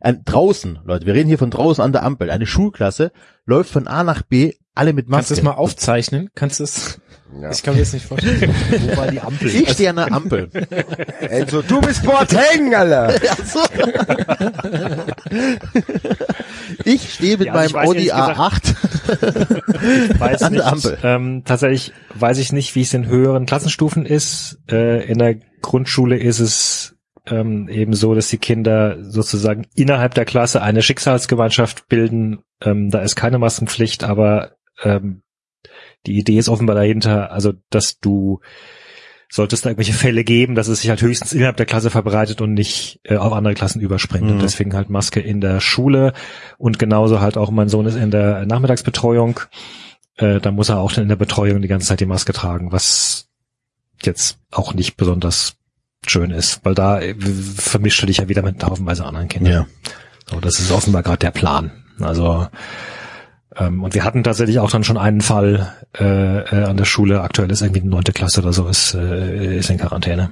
ein, 0.00 0.24
draußen, 0.24 0.78
Leute, 0.84 1.06
wir 1.06 1.14
reden 1.14 1.28
hier 1.28 1.38
von 1.38 1.50
draußen 1.50 1.82
an 1.84 1.92
der 1.92 2.02
Ampel. 2.02 2.30
Eine 2.30 2.46
Schulklasse 2.46 3.12
läuft 3.44 3.70
von 3.70 3.88
A 3.88 4.04
nach 4.04 4.22
B, 4.22 4.54
alle 4.74 4.92
mit 4.92 5.10
Kannst 5.10 5.30
du 5.30 5.34
Maske. 5.34 5.40
es 5.40 5.42
mal 5.42 5.52
aufzeichnen? 5.60 6.30
Kannst 6.34 6.60
du 6.60 6.64
es? 6.64 7.00
Ja. 7.40 7.50
Ich 7.50 7.62
kann 7.62 7.74
mir 7.74 7.80
das 7.80 7.92
nicht 7.92 8.06
vorstellen. 8.06 8.54
Wo 8.70 8.96
war 8.96 9.08
die 9.10 9.20
Ampel? 9.20 9.48
Ich 9.48 9.70
stehe 9.72 9.90
an 9.90 9.96
der 9.96 10.12
Ampel. 10.12 10.48
Also, 11.30 11.60
du 11.62 11.80
bist 11.80 12.02
Boateng, 12.04 12.74
Alter. 12.74 13.14
Ich 16.84 17.14
stehe 17.14 17.36
mit 17.38 17.48
Ja, 17.48 17.52
also 17.54 17.76
meinem 17.76 17.88
Audi 17.88 18.06
ehrlich 18.06 18.12
gesagt- 18.12 18.38
A8 18.38 20.18
weiß 20.20 20.42
an 20.42 20.52
nicht, 20.52 20.64
der 20.64 20.72
Ampel. 20.72 20.98
Ähm, 21.02 21.42
tatsächlich 21.44 21.92
weiß 22.14 22.38
ich 22.38 22.52
nicht, 22.52 22.74
wie 22.74 22.82
es 22.82 22.94
in 22.94 23.06
höheren 23.06 23.46
Klassenstufen 23.46 24.06
ist. 24.06 24.58
Äh, 24.70 25.04
in 25.06 25.18
der 25.18 25.36
Grundschule 25.62 26.16
ist 26.18 26.40
es 26.40 26.96
ähm, 27.26 27.68
eben 27.68 27.92
so, 27.94 28.14
dass 28.14 28.28
die 28.28 28.38
Kinder 28.38 28.96
sozusagen 29.02 29.66
innerhalb 29.74 30.14
der 30.14 30.24
Klasse 30.24 30.62
eine 30.62 30.82
Schicksalsgemeinschaft 30.82 31.88
bilden. 31.88 32.38
Ähm, 32.62 32.90
da 32.90 33.00
ist 33.00 33.16
keine 33.16 33.38
Maskenpflicht, 33.38 34.04
aber 34.04 34.52
ähm, 34.82 35.22
die 36.04 36.18
Idee 36.18 36.38
ist 36.38 36.48
offenbar 36.48 36.76
dahinter, 36.76 37.32
also 37.32 37.54
dass 37.70 37.98
du 37.98 38.40
sollte 39.28 39.56
es 39.56 39.62
da 39.62 39.70
irgendwelche 39.70 39.92
Fälle 39.92 40.24
geben, 40.24 40.54
dass 40.54 40.68
es 40.68 40.80
sich 40.80 40.90
halt 40.90 41.02
höchstens 41.02 41.32
innerhalb 41.32 41.56
der 41.56 41.66
Klasse 41.66 41.90
verbreitet 41.90 42.40
und 42.40 42.54
nicht 42.54 43.00
äh, 43.04 43.16
auf 43.16 43.32
andere 43.32 43.54
Klassen 43.54 43.80
überspringt. 43.80 44.26
Mhm. 44.26 44.32
Und 44.32 44.42
deswegen 44.42 44.74
halt 44.74 44.88
Maske 44.88 45.20
in 45.20 45.40
der 45.40 45.60
Schule 45.60 46.12
und 46.58 46.78
genauso 46.78 47.20
halt 47.20 47.36
auch 47.36 47.50
mein 47.50 47.68
Sohn 47.68 47.86
ist 47.86 47.96
in 47.96 48.10
der 48.10 48.46
Nachmittagsbetreuung. 48.46 49.40
Äh, 50.16 50.40
da 50.40 50.50
muss 50.52 50.68
er 50.68 50.78
auch 50.78 50.92
dann 50.92 51.02
in 51.02 51.08
der 51.08 51.16
Betreuung 51.16 51.60
die 51.60 51.68
ganze 51.68 51.88
Zeit 51.88 52.00
die 52.00 52.06
Maske 52.06 52.32
tragen, 52.32 52.72
was 52.72 53.28
jetzt 54.02 54.38
auch 54.50 54.74
nicht 54.74 54.96
besonders 54.96 55.56
schön 56.06 56.30
ist, 56.30 56.64
weil 56.64 56.74
da 56.74 57.00
äh, 57.00 57.14
vermischt 57.14 58.02
du 58.02 58.06
dich 58.06 58.18
ja 58.18 58.28
wieder 58.28 58.42
mit 58.42 58.62
haufenweise 58.64 59.04
anderen 59.04 59.28
Kindern. 59.28 59.52
Ja. 59.52 59.66
So, 60.26 60.40
das 60.40 60.60
ist 60.60 60.70
offenbar 60.70 61.02
gerade 61.02 61.18
der 61.18 61.30
Plan. 61.30 61.70
Also 62.00 62.46
ähm, 63.58 63.82
und 63.82 63.94
wir 63.94 64.04
hatten 64.04 64.22
tatsächlich 64.24 64.58
auch 64.58 64.70
dann 64.70 64.84
schon 64.84 64.98
einen 64.98 65.20
Fall 65.20 65.74
äh, 65.98 66.04
äh, 66.40 66.64
an 66.64 66.76
der 66.76 66.84
Schule. 66.84 67.22
Aktuell 67.22 67.50
ist 67.50 67.62
irgendwie 67.62 67.80
eine 67.80 67.90
neunte 67.90 68.12
Klasse 68.12 68.40
oder 68.42 68.52
so 68.52 68.68
ist 68.68 68.94
äh, 68.94 69.56
ist 69.58 69.70
in 69.70 69.78
Quarantäne. 69.78 70.30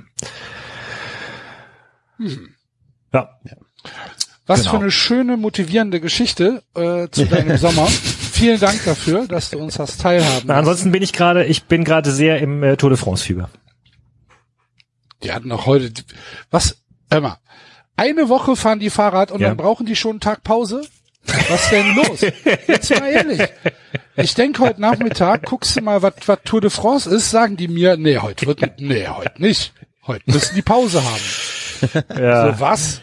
Ja, 3.13 3.29
Was 4.47 4.61
Genau. 4.61 4.71
für 4.73 4.77
eine 4.81 4.91
schöne, 4.91 5.37
motivierende 5.37 6.01
Geschichte 6.01 6.63
äh, 6.75 7.09
zu 7.11 7.25
deinem 7.31 7.57
Sommer. 7.57 7.87
Vielen 7.87 8.61
Dank 8.61 8.85
dafür, 8.85 9.27
dass 9.27 9.51
du 9.51 9.59
uns 9.59 9.79
hast 9.79 10.01
teilhaben 10.01 10.45
Na, 10.47 10.55
ansonsten 10.57 10.93
bin 10.93 11.03
ich 11.03 11.13
gerade, 11.13 11.45
ich 11.45 11.65
bin 11.65 11.85
gerade 11.85 12.11
sehr 12.11 12.41
im 12.41 12.63
äh, 12.63 12.77
Tour 12.77 12.91
de 12.91 12.99
France 12.99 13.25
Fieber. 13.25 13.49
Die 15.23 15.33
hatten 15.33 15.51
auch 15.53 15.67
heute, 15.67 15.93
was, 16.51 16.77
hör 17.11 17.21
mal, 17.21 17.39
eine 17.97 18.29
Woche 18.29 18.57
fahren 18.57 18.81
die 18.81 18.91
Fahrrad 18.91 19.31
und 19.31 19.41
Ja. 19.41 19.49
dann 19.49 19.57
brauchen 19.57 19.87
die 19.87 19.97
schon 19.97 20.13
einen 20.13 20.21
Tag 20.21 20.43
Pause? 20.45 20.83
Was 21.27 21.71
denn 21.71 21.95
los? 21.95 22.21
Jetzt 22.67 22.91
mal 22.99 23.11
ehrlich. 23.11 23.41
Ich 24.17 24.35
denke 24.35 24.63
heute 24.63 24.81
Nachmittag, 24.81 25.43
guckst 25.45 25.77
du 25.77 25.83
mal, 25.83 26.03
was 26.03 26.15
was 26.27 26.39
Tour 26.45 26.61
de 26.61 26.71
France 26.71 27.09
ist, 27.11 27.31
sagen 27.31 27.57
die 27.57 27.69
mir, 27.69 27.97
nee, 27.97 28.19
heute 28.19 28.47
wird, 28.47 28.61
nee, 28.79 29.09
heute 29.09 29.43
nicht. 29.43 29.73
Heute 30.07 30.23
müssen 30.27 30.55
die 30.55 30.63
Pause 30.63 31.03
haben. 31.03 32.23
Ja. 32.23 32.53
So 32.53 32.61
was? 32.61 33.01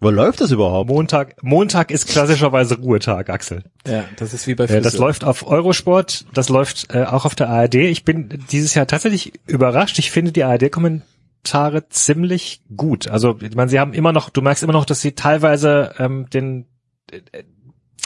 Wo 0.00 0.10
läuft 0.10 0.40
das 0.40 0.50
überhaupt? 0.50 0.90
Montag, 0.90 1.42
Montag 1.42 1.90
ist 1.90 2.06
klassischerweise 2.06 2.78
Ruhetag, 2.78 3.30
Axel. 3.30 3.64
Ja, 3.86 4.04
das 4.16 4.34
ist 4.34 4.46
wie 4.46 4.54
bei 4.54 4.64
Äh, 4.64 4.80
das 4.80 4.98
läuft 4.98 5.24
auf 5.24 5.46
Eurosport, 5.46 6.26
das 6.34 6.48
läuft 6.48 6.94
äh, 6.94 7.04
auch 7.04 7.24
auf 7.24 7.34
der 7.34 7.48
ARD. 7.48 7.76
Ich 7.76 8.04
bin 8.04 8.44
dieses 8.50 8.74
Jahr 8.74 8.86
tatsächlich 8.86 9.32
überrascht. 9.46 9.98
Ich 9.98 10.10
finde 10.10 10.32
die 10.32 10.44
ARD-Kommentare 10.44 11.88
ziemlich 11.88 12.62
gut. 12.76 13.08
Also, 13.08 13.38
ich 13.40 13.54
meine, 13.54 13.70
sie 13.70 13.80
haben 13.80 13.94
immer 13.94 14.12
noch, 14.12 14.28
du 14.28 14.42
merkst 14.42 14.62
immer 14.62 14.74
noch, 14.74 14.84
dass 14.84 15.00
sie 15.00 15.12
teilweise 15.12 15.94
ähm, 15.98 16.28
den 16.28 16.66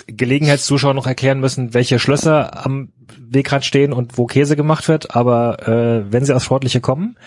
Gelegenheitszuschauer 0.07 0.95
noch 0.95 1.07
erklären 1.07 1.41
müssen, 1.41 1.75
welche 1.75 1.99
Schlösser 1.99 2.65
am 2.65 2.93
Wegrand 3.19 3.65
stehen 3.65 3.93
und 3.93 4.19
wo 4.19 4.27
Käse 4.27 4.57
gemacht 4.57 4.89
wird. 4.89 5.15
Aber 5.15 5.69
äh, 5.69 6.13
wenn 6.13 6.25
sie 6.25 6.35
aufs 6.35 6.45
Sportliche 6.45 6.81
kommen, 6.81 7.19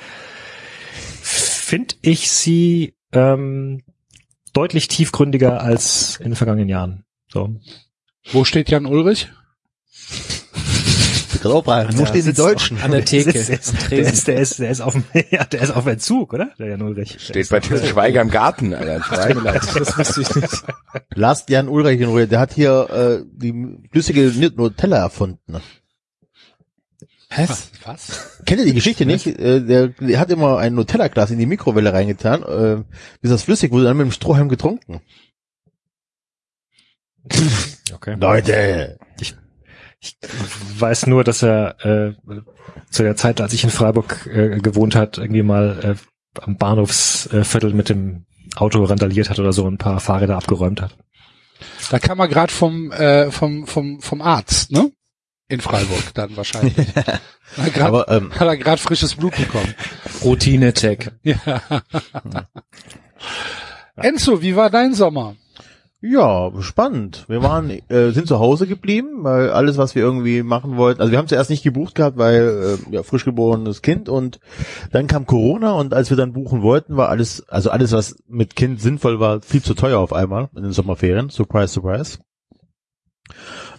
finde 1.22 1.96
ich 2.02 2.32
sie 2.32 2.96
ähm, 3.12 3.84
deutlich 4.54 4.88
tiefgründiger 4.88 5.62
als 5.62 6.18
in 6.18 6.32
den 6.32 6.36
vergangenen 6.36 6.70
Jahren. 6.70 7.06
So. 7.28 7.56
Wo 8.32 8.44
steht 8.44 8.70
Jan 8.70 8.86
Ulrich? 8.86 9.30
Drauf 11.44 11.68
rein. 11.68 11.88
Wo 11.92 12.02
Ja, 12.02 12.08
stehen 12.08 12.26
die 12.26 12.34
Deutschen? 12.34 12.82
An 12.82 12.92
der 12.92 13.06
Theke. 13.06 13.32
Der 13.34 13.42
ist, 13.42 13.92
der 13.92 14.00
ist, 14.00 14.28
der 14.28 14.38
ist, 14.38 14.60
der 14.60 14.70
ist 14.72 14.82
auf 14.82 14.94
dem, 14.94 15.04
ja, 15.30 15.44
der 15.46 15.62
ist 15.62 15.72
auf 15.72 15.86
Entzug, 15.86 16.34
oder? 16.34 16.52
Der 16.58 16.70
Jan 16.70 16.82
Ulrich. 16.82 17.18
Steht 17.20 17.50
bei 17.50 17.60
Till 17.60 17.84
Schweiger 17.84 18.22
im 18.22 18.30
Garten, 18.30 18.74
Alter. 18.74 19.04
Schweiger. 19.04 19.54
Das 19.54 19.98
wusste 19.98 20.22
ich 20.22 20.36
nicht. 20.36 20.64
Lasst 21.16 21.50
Jan 21.50 21.68
Ulrich 21.68 22.00
in 22.02 22.10
Ruhe. 22.10 22.28
Der 22.28 22.40
hat 22.40 22.54
hier 22.54 22.90
äh, 22.90 23.26
die 23.32 23.54
flüssige 23.92 24.32
Nutella 24.56 24.98
erfunden. 24.98 25.62
Was? 27.36 27.72
Was? 27.86 28.42
Kennt 28.46 28.60
ihr 28.60 28.66
die 28.66 28.74
Geschichte 28.74 29.06
nicht? 29.06 29.26
Äh, 29.28 29.62
der, 29.62 29.88
der 29.90 30.20
hat 30.20 30.30
immer 30.30 30.58
ein 30.60 30.76
Nutella-Glas 30.76 31.32
in 31.32 31.40
die 31.40 31.46
Mikrowelle 31.46 31.92
reingetan, 31.92 32.44
äh, 32.44 32.84
bis 33.22 33.32
das 33.32 33.44
flüssig 33.44 33.72
wurde, 33.72 33.86
dann 33.86 33.98
mit 33.98 34.06
dem 34.06 34.12
Strohhalm 34.12 34.50
getrunken. 34.50 35.02
Okay. 37.94 38.16
Leute! 38.20 39.00
Ich 39.20 39.36
weiß 40.78 41.08
nur, 41.08 41.24
dass 41.24 41.44
er 41.44 41.76
äh, 41.86 42.14
zu 42.90 43.04
der 43.04 43.16
Zeit, 43.16 43.42
als 43.42 43.54
ich 43.54 43.64
in 43.64 43.70
Freiburg 43.70 44.28
äh, 44.28 44.60
gewohnt 44.60 44.96
hat, 44.96 45.18
irgendwie 45.18 45.44
mal 45.44 45.80
äh, 45.84 46.42
am 46.42 46.58
Bahnhofsviertel 46.58 47.74
mit 47.74 47.90
dem 47.90 48.26
Auto 48.56 48.84
randaliert 48.84 49.30
hat 49.30 49.40
oder 49.40 49.54
so 49.54 49.66
und 49.66 49.76
ein 49.76 49.78
paar 49.78 50.00
Fahrräder 50.00 50.36
abgeräumt 50.36 50.82
hat. 50.82 50.98
Da 51.90 52.00
kam 52.00 52.20
er 52.20 52.28
gerade 52.28 52.52
vom, 52.52 52.92
äh, 52.92 53.32
vom, 53.32 53.68
vom, 53.68 54.02
vom 54.02 54.22
Arzt, 54.22 54.72
ne? 54.72 54.92
In 55.48 55.62
Freiburg 55.62 56.14
dann 56.14 56.36
wahrscheinlich. 56.36 56.76
Hat 56.96 57.20
er 57.58 57.70
grad, 57.70 57.88
Aber 57.88 58.10
ähm, 58.10 58.32
hat 58.32 58.48
er 58.48 58.58
gerade 58.58 58.82
frisches 58.82 59.14
Blut 59.14 59.36
bekommen. 59.36 59.76
Routine-Check. 60.24 61.12
Ja. 61.22 61.62
Enzo, 63.96 64.42
wie 64.42 64.56
war 64.56 64.72
dein 64.72 64.96
Sommer? 64.96 65.36
Ja, 66.06 66.52
spannend. 66.60 67.24
Wir 67.30 67.42
waren, 67.44 67.70
äh, 67.70 68.12
sind 68.12 68.28
zu 68.28 68.38
Hause 68.38 68.68
geblieben, 68.68 69.24
weil 69.24 69.52
alles, 69.52 69.78
was 69.78 69.96
wir 69.96 70.04
irgendwie 70.04 70.44
machen 70.44 70.76
wollten, 70.76 71.00
also 71.00 71.14
wir 71.14 71.18
haben 71.18 71.30
zuerst 71.30 71.50
nicht 71.50 71.64
gebucht 71.64 71.96
gehabt, 71.96 72.18
weil 72.18 72.78
äh, 72.92 72.94
ja 72.94 73.04
frisch 73.04 73.24
geborenes 73.24 73.82
Kind 73.82 74.10
und 74.10 74.42
dann 74.92 75.08
kam 75.08 75.26
Corona 75.26 75.72
und 75.72 75.94
als 75.94 76.10
wir 76.10 76.18
dann 76.18 76.34
buchen 76.34 76.62
wollten, 76.62 76.98
war 76.98 77.08
alles, 77.08 77.48
also 77.48 77.70
alles, 77.70 77.94
was 77.94 78.22
mit 78.28 78.58
Kind 78.58 78.82
sinnvoll 78.82 79.22
war, 79.22 79.42
viel 79.42 79.62
zu 79.62 79.76
teuer 79.76 80.00
auf 80.00 80.12
einmal 80.12 80.50
in 80.58 80.64
den 80.64 80.74
Sommerferien. 80.74 81.30
Surprise, 81.30 81.74
surprise. 81.74 82.20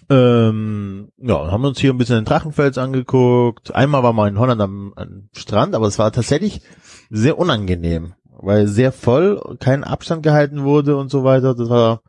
Ähm, 0.08 1.10
ja, 1.18 1.50
haben 1.50 1.64
uns 1.66 1.78
hier 1.78 1.92
ein 1.92 1.98
bisschen 1.98 2.16
den 2.16 2.24
Drachenfels 2.24 2.78
angeguckt. 2.78 3.74
Einmal 3.74 4.02
war 4.02 4.14
mal 4.14 4.28
in 4.28 4.38
Holland 4.38 4.62
am, 4.62 4.94
am 4.96 5.28
Strand, 5.36 5.74
aber 5.74 5.88
es 5.88 5.98
war 5.98 6.10
tatsächlich 6.10 6.62
sehr 7.10 7.38
unangenehm, 7.38 8.14
weil 8.30 8.66
sehr 8.66 8.92
voll, 8.92 9.58
kein 9.60 9.84
Abstand 9.84 10.22
gehalten 10.22 10.62
wurde 10.64 10.96
und 10.96 11.10
so 11.10 11.22
weiter. 11.22 11.54
Das 11.54 11.68
war 11.68 12.00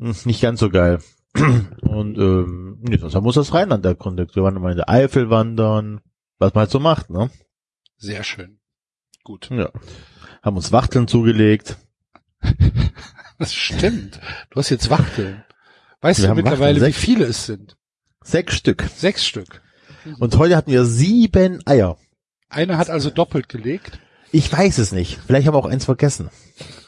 nicht 0.00 0.40
ganz 0.40 0.60
so 0.60 0.70
geil. 0.70 0.98
Und 1.34 2.18
ähm, 2.18 2.78
nee, 2.82 2.96
sonst 2.96 3.14
haben 3.14 3.24
wir 3.24 3.28
uns 3.28 3.36
das 3.36 3.54
Rheinland 3.54 3.84
erkundigt. 3.84 4.34
Wir 4.34 4.42
waren 4.42 4.54
mal 4.54 4.72
in 4.72 4.76
der 4.76 4.88
Eifel 4.88 5.30
wandern, 5.30 6.00
was 6.38 6.54
man 6.54 6.62
halt 6.62 6.70
so 6.70 6.80
macht, 6.80 7.10
ne? 7.10 7.30
Sehr 7.96 8.24
schön. 8.24 8.58
Gut. 9.24 9.50
Ja. 9.50 9.70
Haben 10.42 10.56
uns 10.56 10.72
Wachteln 10.72 11.08
zugelegt. 11.08 11.76
Das 13.38 13.54
stimmt. 13.54 14.20
Du 14.50 14.58
hast 14.58 14.68
jetzt 14.68 14.90
Wachteln. 14.90 15.42
Weißt 16.02 16.20
Wir 16.20 16.28
du 16.28 16.34
mittlerweile, 16.34 16.78
Wachteln, 16.78 16.88
wie 16.88 16.92
viele 16.92 17.24
es 17.24 17.46
sind? 17.46 17.78
Sechs 18.22 18.54
Stück. 18.54 18.84
Sechs 18.94 19.24
Stück. 19.24 19.62
Und 20.18 20.36
heute 20.36 20.58
hatten 20.58 20.70
wir 20.70 20.84
sieben 20.84 21.66
Eier. 21.66 21.96
Eine 22.50 22.76
hat 22.76 22.90
also 22.90 23.08
doppelt 23.08 23.48
gelegt. 23.48 23.98
Ich 24.30 24.52
weiß 24.52 24.76
es 24.76 24.92
nicht. 24.92 25.18
Vielleicht 25.26 25.46
haben 25.46 25.54
wir 25.54 25.58
auch 25.58 25.64
eins 25.64 25.86
vergessen. 25.86 26.28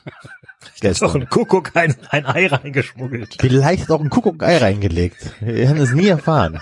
Ist 0.82 1.02
doch 1.02 1.12
Gestern. 1.12 1.22
ein 1.22 1.28
Kuckuck 1.28 1.76
ein, 1.76 1.94
ein 2.10 2.26
Ei 2.26 2.46
reingeschmuggelt. 2.46 3.36
Vielleicht 3.40 3.84
hat 3.84 3.90
auch 3.90 4.00
ein 4.00 4.10
Kuckuck 4.10 4.42
Ei 4.42 4.56
reingelegt. 4.58 5.34
Wir 5.40 5.68
haben 5.68 5.78
es 5.78 5.92
nie 5.92 6.08
erfahren. 6.08 6.60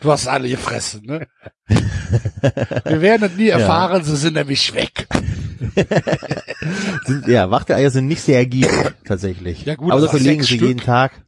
Du 0.00 0.10
hast 0.10 0.26
alle 0.26 0.48
gefressen, 0.48 1.02
ne? 1.04 1.26
Wir 1.68 3.00
werden 3.00 3.30
es 3.30 3.36
nie 3.36 3.48
erfahren, 3.48 4.02
sie 4.04 4.16
sind 4.16 4.34
nämlich 4.34 4.74
weg. 4.74 5.06
Sind, 7.04 7.28
ja, 7.28 7.50
Wachteleier 7.50 7.90
sind 7.90 8.08
nicht 8.08 8.22
sehr 8.22 8.38
ergiebig, 8.38 8.94
tatsächlich. 9.04 9.64
Ja 9.64 9.74
gut, 9.74 9.92
aber 9.92 10.02
dafür 10.02 10.20
legen 10.20 10.42
sie 10.42 10.56
Stück. 10.56 10.68
jeden 10.68 10.80
Tag. 10.80 11.24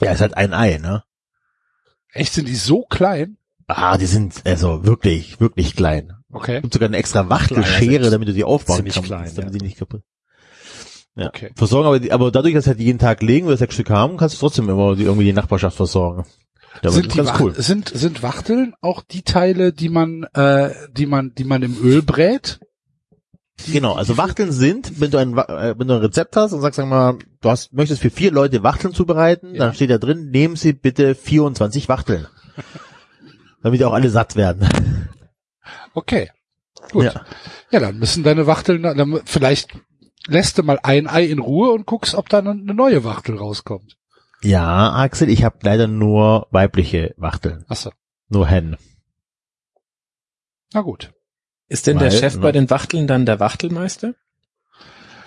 Ja, 0.00 0.12
ist 0.12 0.20
halt 0.20 0.36
ein 0.36 0.52
Ei, 0.54 0.78
ne? 0.78 1.04
Echt, 2.12 2.32
sind 2.32 2.48
die 2.48 2.56
so 2.56 2.82
klein? 2.82 3.36
Ah, 3.66 3.98
die 3.98 4.06
sind 4.06 4.42
also 4.44 4.84
wirklich, 4.84 5.40
wirklich 5.40 5.76
klein. 5.76 6.12
Okay. 6.32 6.60
gibt 6.60 6.72
sogar 6.72 6.88
eine 6.88 6.96
extra 6.96 7.28
Wachtelschere, 7.28 8.10
damit 8.10 8.28
du 8.28 8.32
die 8.32 8.44
aufbauen 8.44 8.76
ziemlich 8.76 8.94
kannst, 8.94 9.08
klein, 9.08 9.32
damit 9.34 9.52
ja. 9.52 9.58
die 9.58 9.64
nicht 9.64 9.78
kaputt. 9.78 10.02
Ja. 11.20 11.28
Okay. 11.28 11.50
Versorgen 11.54 11.86
aber, 11.86 12.00
die, 12.00 12.12
aber 12.12 12.30
dadurch, 12.30 12.54
dass 12.54 12.66
halt 12.66 12.78
die 12.78 12.84
jeden 12.84 12.98
Tag 12.98 13.22
legen, 13.22 13.46
wir 13.46 13.56
sechs 13.56 13.74
Stück 13.74 13.90
haben, 13.90 14.16
kannst 14.16 14.36
du 14.36 14.40
trotzdem 14.40 14.68
immer 14.68 14.96
die, 14.96 15.04
irgendwie 15.04 15.26
die 15.26 15.32
Nachbarschaft 15.32 15.76
versorgen. 15.76 16.24
Ja, 16.82 16.90
sind, 16.90 17.18
das 17.18 17.32
die 17.36 17.42
cool. 17.42 17.54
sind, 17.54 17.90
sind 17.90 18.22
Wachteln 18.22 18.74
auch 18.80 19.02
die 19.02 19.22
Teile, 19.22 19.72
die 19.72 19.88
man, 19.88 20.24
äh, 20.34 20.70
die 20.92 21.06
man, 21.06 21.34
die 21.34 21.44
man 21.44 21.62
im 21.62 21.76
Öl 21.82 22.02
brät? 22.02 22.60
Genau, 23.70 23.94
also 23.94 24.16
Wachteln 24.16 24.52
sind, 24.52 25.00
wenn 25.00 25.10
du 25.10 25.18
ein, 25.18 25.36
äh, 25.36 25.74
wenn 25.78 25.88
du 25.88 25.94
ein 25.94 26.00
Rezept 26.00 26.36
hast 26.36 26.52
und 26.54 26.62
sagst, 26.62 26.76
sag 26.76 26.86
mal, 26.86 27.18
du 27.42 27.50
hast, 27.50 27.72
möchtest 27.74 28.00
für 28.00 28.10
vier 28.10 28.30
Leute 28.32 28.62
Wachteln 28.62 28.94
zubereiten, 28.94 29.54
Ja. 29.54 29.66
dann 29.66 29.74
steht 29.74 29.90
da 29.90 29.98
drin, 29.98 30.30
nehmen 30.30 30.56
Sie 30.56 30.72
bitte 30.72 31.14
24 31.14 31.88
Wachteln. 31.88 32.26
damit 33.62 33.82
auch 33.84 33.92
alle 33.92 34.08
satt 34.08 34.36
werden. 34.36 34.66
Okay. 35.92 36.30
Gut. 36.92 37.04
Ja. 37.04 37.24
Ja. 37.70 37.80
dann 37.80 37.98
müssen 37.98 38.22
deine 38.24 38.46
Wachteln, 38.46 38.82
dann, 38.82 39.20
vielleicht 39.26 39.74
lässt 40.26 40.58
du 40.58 40.62
mal 40.62 40.78
ein 40.82 41.06
Ei 41.08 41.24
in 41.26 41.38
Ruhe 41.38 41.70
und 41.72 41.86
guckst, 41.86 42.14
ob 42.14 42.28
da 42.28 42.38
eine 42.38 42.54
neue 42.54 43.04
Wachtel 43.04 43.36
rauskommt. 43.36 43.96
Ja, 44.42 44.92
Axel, 44.94 45.28
ich 45.28 45.44
habe 45.44 45.58
leider 45.62 45.86
nur 45.86 46.46
weibliche 46.50 47.14
Wachteln, 47.18 47.64
Achso. 47.68 47.92
nur 48.28 48.46
Hennen. 48.46 48.76
Na 50.72 50.80
gut. 50.82 51.12
Ist 51.68 51.86
denn 51.86 51.98
der 51.98 52.10
Weil, 52.10 52.18
Chef 52.18 52.34
ne? 52.36 52.40
bei 52.40 52.52
den 52.52 52.70
Wachteln 52.70 53.06
dann 53.06 53.26
der 53.26 53.38
Wachtelmeister? 53.40 54.14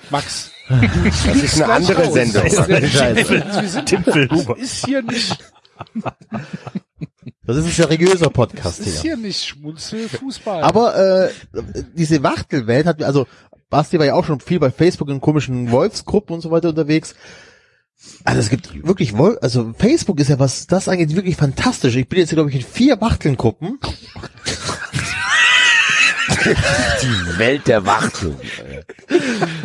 Max. 0.09 0.51
Das 0.67 1.35
ist 1.35 1.61
eine 1.61 1.73
andere 1.73 2.11
Sendung. 2.11 2.43
Scheiße. 2.49 3.29
Wir 3.29 3.69
sind, 3.69 4.57
ist 4.57 4.85
hier 4.85 5.01
nicht. 5.01 5.37
Das 7.45 7.57
ist 7.57 7.65
ein 7.65 7.71
seriöser 7.71 8.25
Das 8.25 8.33
Podcast 8.33 8.79
ist 8.79 9.01
hier. 9.01 9.15
hier 9.15 9.17
nicht 9.17 9.45
Schmunzelfußball. 9.45 10.63
Aber 10.63 10.95
äh, 11.25 11.29
diese 11.93 12.23
Wachtelwelt 12.23 12.85
hat, 12.85 13.03
also 13.03 13.27
Basti 13.73 13.97
war 13.97 14.05
ja 14.05 14.13
auch 14.13 14.23
schon 14.23 14.39
viel 14.39 14.59
bei 14.59 14.69
Facebook 14.69 15.09
in 15.09 15.19
komischen 15.19 15.71
Wolfsgruppen 15.71 16.35
und 16.35 16.41
so 16.41 16.51
weiter 16.51 16.69
unterwegs. 16.69 17.15
Also 18.23 18.39
es 18.39 18.51
gibt 18.51 18.85
wirklich, 18.85 19.17
Wol 19.17 19.39
also 19.41 19.73
Facebook 19.75 20.19
ist 20.19 20.29
ja, 20.29 20.37
was 20.37 20.67
das 20.67 20.87
angeht, 20.87 21.15
wirklich 21.15 21.35
fantastisch. 21.35 21.95
Ich 21.95 22.07
bin 22.07 22.19
jetzt, 22.19 22.29
glaube 22.29 22.51
ich, 22.51 22.57
in 22.57 22.61
vier 22.61 23.01
Wachtelngruppen. 23.01 23.79
Die 26.45 27.39
Welt 27.39 27.67
der 27.67 27.83
Wachtel. 27.83 28.35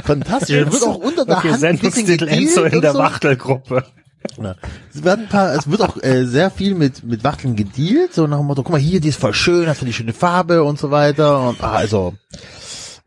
Fantastisch. 0.05 0.64
Da 0.64 0.73
wird 0.73 0.83
auch 0.85 0.97
unter 0.97 1.27
der 1.27 1.37
Okay, 1.37 1.53
Hand 1.53 1.64
ein 1.64 1.79
bisschen 1.79 2.29
Enzo 2.29 2.64
in 2.64 2.81
der 2.81 2.92
so. 2.92 2.99
Wachtelgruppe. 3.01 3.85
Ja. 4.42 4.55
Es 4.94 5.05
wird 5.05 5.18
ein 5.18 5.29
paar, 5.29 5.55
es 5.55 5.71
wird 5.71 5.83
auch 5.83 6.03
äh, 6.03 6.25
sehr 6.25 6.51
viel 6.51 6.75
mit 6.75 7.05
mit 7.05 7.25
Wachteln 7.25 7.57
gedealt, 7.57 8.14
so 8.14 8.27
nach 8.27 8.38
dem 8.38 8.47
Motto, 8.47 8.62
guck 8.62 8.73
mal 8.73 8.81
hier, 8.81 9.01
die 9.01 9.09
ist 9.09 9.21
voll 9.21 9.35
schön, 9.35 9.68
hast 9.68 9.83
du 9.83 9.87
die 9.87 9.92
schöne 9.92 10.14
Farbe 10.14 10.64
und 10.64 10.79
so 10.79 10.90
weiter 10.90 11.40
und 11.47 11.62
ah, 11.62 11.73
also 11.73 12.14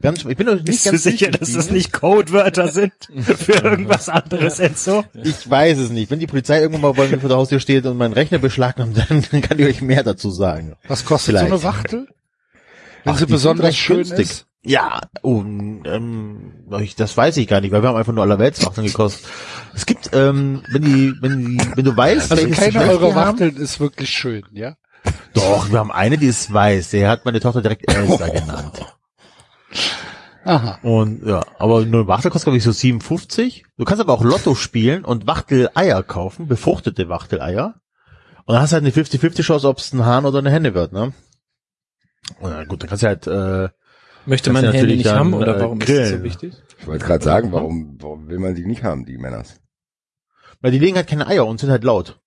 ganz, 0.02 0.26
ich 0.26 0.38
bin 0.38 0.48
noch 0.48 0.54
nicht 0.56 0.66
Bist 0.66 0.86
du 0.86 0.92
ganz 0.92 1.04
sicher, 1.04 1.32
dass 1.32 1.54
das 1.54 1.72
nicht 1.72 1.94
Codewörter 1.94 2.68
sind 2.68 2.94
für 3.38 3.54
irgendwas 3.54 4.10
anderes, 4.10 4.60
Enzo? 4.60 5.04
Ich 5.24 5.50
weiß 5.50 5.78
es 5.78 5.90
nicht. 5.90 6.12
Wenn 6.12 6.20
die 6.20 6.28
Polizei 6.28 6.60
irgendwann 6.60 6.82
mal 6.82 6.94
bei 6.94 7.08
mir 7.08 7.20
vor 7.20 7.30
der 7.30 7.38
Haustür 7.38 7.60
steht 7.60 7.86
und 7.86 7.98
meinen 7.98 8.14
Rechner 8.14 8.40
beschlagnahmt, 8.40 8.98
dann 9.10 9.22
kann 9.42 9.60
ich 9.60 9.66
euch 9.66 9.82
mehr 9.82 10.04
dazu 10.04 10.32
sagen. 10.32 10.76
Was 10.88 11.06
kostet 11.06 11.36
Vielleicht. 11.38 11.50
so 11.50 11.56
eine 11.56 11.64
Wachtel? 11.64 12.08
Wenn 13.04 13.14
Ach, 13.14 13.18
sie 13.20 13.26
besonders 13.26 13.76
schön 13.76 13.98
günstig. 13.98 14.30
ist. 14.30 14.46
Ja, 14.64 15.02
und 15.24 15.84
ähm, 15.86 16.54
das 16.98 17.18
weiß 17.18 17.38
ich 17.38 17.48
gar 17.48 17.62
nicht, 17.62 17.72
weil 17.72 17.82
wir 17.82 17.90
haben 17.90 17.96
einfach 17.98 18.14
nur 18.14 18.24
allerweltswachteln 18.24 18.86
gekostet. 18.86 19.28
Es 19.74 19.88
gibt, 19.88 20.12
ähm, 20.14 20.62
wenn 20.72 20.84
die, 20.84 21.14
wenn 21.20 21.58
die, 21.58 21.62
wenn 21.76 21.86
du 21.86 21.98
weißt, 21.98 22.32
Also 22.32 22.48
keine 22.50 22.82
eurer 22.82 23.10
die 23.10 23.16
haben, 23.16 23.40
Wachteln 23.40 23.56
ist 23.58 23.80
wirklich 23.80 24.12
schön, 24.12 24.44
ja? 24.52 24.76
Doch, 25.34 25.72
wir 25.72 25.80
haben 25.80 25.92
eine, 25.92 26.20
die 26.20 26.28
ist 26.28 26.54
weiß. 26.54 26.92
Der 26.92 27.10
hat 27.10 27.26
meine 27.26 27.40
Tochter 27.40 27.64
direkt 27.64 27.92
Elsa 27.92 28.28
genannt. 28.30 28.86
Aha. 30.44 30.80
Und 30.82 31.26
ja, 31.26 31.44
aber 31.60 31.80
eine 31.82 32.08
Wachtel 32.08 32.32
kostet 32.32 32.46
glaube 32.46 32.58
ich 32.58 32.64
so 32.64 32.72
57. 32.72 33.66
Du 33.78 33.86
kannst 33.86 34.02
aber 34.02 34.14
auch 34.14 34.24
Lotto 34.24 34.56
spielen 34.56 35.06
und 35.06 35.28
Wachteleier 35.28 36.04
kaufen, 36.04 36.48
befruchtete 36.48 37.10
Wachteleier. 37.10 37.76
Und 38.46 38.54
dann 38.54 38.62
hast 38.62 38.72
du 38.72 38.76
halt 38.76 38.84
eine 38.84 38.94
50-50 38.94 39.44
Chance, 39.44 39.68
ob 39.68 39.78
es 39.78 39.94
ein 39.94 40.04
Hahn 40.06 40.26
oder 40.26 40.40
eine 40.40 40.50
Henne 40.50 40.74
wird, 40.74 40.94
ne? 40.94 41.14
Und 42.40 42.52
dann, 42.52 42.68
gut, 42.68 42.82
dann 42.82 42.90
kannst 42.90 43.04
du 43.04 43.08
halt, 43.08 43.28
äh, 43.28 43.70
Möchte 44.26 44.52
man 44.52 44.64
natürlich 44.66 44.98
nicht 44.98 45.06
dann, 45.08 45.20
haben 45.20 45.34
oder 45.34 45.58
äh, 45.58 45.62
warum 45.62 45.80
ist 45.80 45.90
das 45.90 45.96
so 45.96 46.04
grillen. 46.04 46.24
wichtig? 46.24 46.54
Ich 46.80 46.88
wollte 46.88 47.06
gerade 47.06 47.24
sagen, 47.24 47.52
warum, 47.52 47.98
warum 48.00 48.28
will 48.28 48.40
man 48.40 48.56
die 48.56 48.66
nicht 48.66 48.84
haben, 48.84 49.06
die 49.06 49.18
Männers? 49.18 49.62
weil 50.62 50.72
die 50.72 50.80
legen 50.80 50.96
halt 50.96 51.08
keine 51.08 51.28
Eier 51.28 51.46
und 51.46 51.60
sind 51.60 51.72
halt 51.72 51.84
laut. 51.84 52.22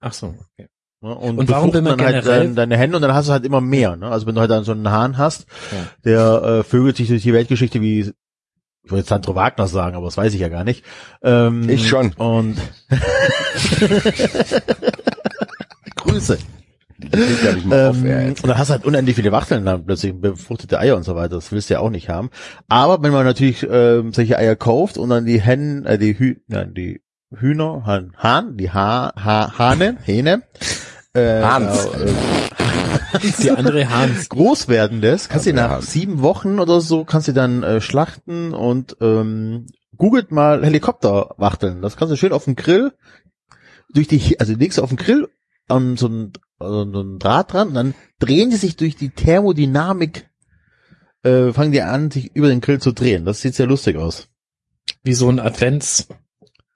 Ach 0.00 0.12
so, 0.12 0.34
okay. 0.52 0.68
Ne? 1.02 1.14
Und, 1.14 1.38
Und 1.38 1.48
warum 1.48 1.72
will 1.72 1.82
man 1.82 1.96
dann 1.98 2.06
halt 2.06 2.24
generell- 2.24 2.44
dein, 2.46 2.54
deine 2.54 2.76
Hände 2.76 2.96
und 2.96 3.02
dann 3.02 3.14
hast 3.14 3.28
du 3.28 3.32
halt 3.32 3.44
immer 3.46 3.60
mehr. 3.60 3.96
Ne? 3.96 4.08
Also 4.08 4.26
wenn 4.26 4.34
du 4.34 4.40
halt 4.40 4.50
dann 4.50 4.64
so 4.64 4.72
einen 4.72 4.90
Hahn 4.90 5.18
hast, 5.18 5.46
Ja. 5.72 5.78
der 6.04 6.42
äh, 6.58 6.62
vögelt 6.62 6.96
sich 6.96 7.08
durch 7.08 7.22
die 7.22 7.32
Weltgeschichte 7.32 7.80
wie, 7.80 8.00
ich 8.00 8.90
wollte 8.90 9.00
jetzt 9.00 9.08
Sandro 9.08 9.34
Wagner 9.34 9.66
sagen, 9.66 9.96
aber 9.96 10.06
das 10.06 10.16
weiß 10.16 10.34
ich 10.34 10.40
ja 10.40 10.48
gar 10.48 10.64
nicht. 10.64 10.84
Ähm, 11.22 11.68
Ich 11.68 11.88
schon. 11.88 12.12
Und 12.14 12.56
Grüße. 15.96 16.38
Auf, 17.02 17.72
Ähm, 17.72 18.06
jetzt. 18.06 18.44
und 18.44 18.48
dann 18.50 18.58
hast 18.58 18.68
du 18.68 18.72
halt 18.74 18.84
unendlich 18.84 19.16
viele 19.16 19.32
Wachteln, 19.32 19.64
dann 19.64 19.86
plötzlich 19.86 20.12
befruchtete 20.12 20.78
Eier 20.78 20.96
und 20.96 21.04
so 21.04 21.14
weiter. 21.16 21.36
Das 21.36 21.50
willst 21.50 21.70
du 21.70 21.74
ja 21.74 21.80
auch 21.80 21.88
nicht 21.88 22.10
haben. 22.10 22.28
Aber 22.68 23.02
wenn 23.02 23.10
man 23.12 23.24
natürlich 23.24 23.66
ähm, 23.70 24.12
solche 24.12 24.36
Eier 24.36 24.54
kauft 24.54 24.98
und 24.98 25.08
dann 25.08 25.24
die 25.24 25.40
Hennen, 25.40 25.86
äh, 25.86 25.96
die 25.96 26.18
Hü 26.18 26.36
nein, 26.46 26.74
die 26.74 27.00
Hühner, 27.34 27.84
Hahn, 27.86 28.12
Hahn 28.18 28.58
die 28.58 28.70
ha 28.70 29.14
ha 29.16 29.58
Hahne, 29.58 29.96
Hähne, 30.02 30.42
äh, 31.14 31.42
Hans. 31.42 31.86
äh, 31.86 32.12
Die 33.42 33.50
andere 33.50 33.88
Hans. 33.88 34.28
groß 34.28 34.68
werden 34.68 35.00
lässt, 35.00 35.30
kannst 35.30 35.46
du 35.46 35.52
nach 35.52 35.70
Hans. 35.70 35.92
sieben 35.92 36.22
Wochen 36.22 36.58
oder 36.58 36.80
so, 36.80 37.04
kannst 37.04 37.28
du 37.28 37.32
dann 37.32 37.62
äh, 37.62 37.80
schlachten 37.80 38.52
und 38.54 38.96
ähm, 39.00 39.66
googelt 39.96 40.30
mal 40.30 40.64
Helikopterwachteln. 40.64 41.82
Das 41.82 41.96
kannst 41.96 42.12
du 42.12 42.16
schön 42.16 42.32
auf 42.32 42.44
dem 42.44 42.56
Grill 42.56 42.92
durch 43.92 44.08
die, 44.08 44.38
also 44.38 44.54
legst 44.54 44.78
du 44.78 44.82
auf 44.82 44.90
den 44.90 44.98
Grill 44.98 45.28
an 45.68 45.96
so 45.96 46.08
ein, 46.08 46.32
also 46.58 46.90
so 46.92 47.00
ein 47.00 47.18
Draht 47.18 47.52
dran 47.52 47.68
und 47.68 47.74
dann 47.74 47.94
drehen 48.18 48.50
die 48.50 48.56
sich 48.56 48.76
durch 48.76 48.96
die 48.96 49.10
Thermodynamik, 49.10 50.28
äh, 51.22 51.52
fangen 51.52 51.72
die 51.72 51.82
an, 51.82 52.10
sich 52.10 52.34
über 52.34 52.48
den 52.48 52.60
Grill 52.60 52.80
zu 52.80 52.92
drehen. 52.92 53.24
Das 53.24 53.40
sieht 53.40 53.54
sehr 53.54 53.66
lustig 53.66 53.96
aus. 53.96 54.28
Wie 55.02 55.14
so 55.14 55.28
ein 55.28 55.38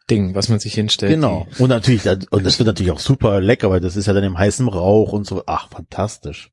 Adventsding, 0.04 0.34
was 0.34 0.48
man 0.48 0.58
sich 0.58 0.74
hinstellt. 0.74 1.12
Genau. 1.12 1.46
Und 1.58 1.68
natürlich, 1.68 2.06
und 2.30 2.44
das 2.44 2.58
wird 2.58 2.66
natürlich 2.66 2.92
auch 2.92 3.00
super 3.00 3.40
lecker, 3.40 3.70
weil 3.70 3.80
das 3.80 3.96
ist 3.96 4.06
ja 4.06 4.12
dann 4.12 4.24
im 4.24 4.38
heißen 4.38 4.68
Rauch 4.68 5.12
und 5.12 5.26
so. 5.26 5.42
Ach, 5.46 5.68
fantastisch. 5.70 6.50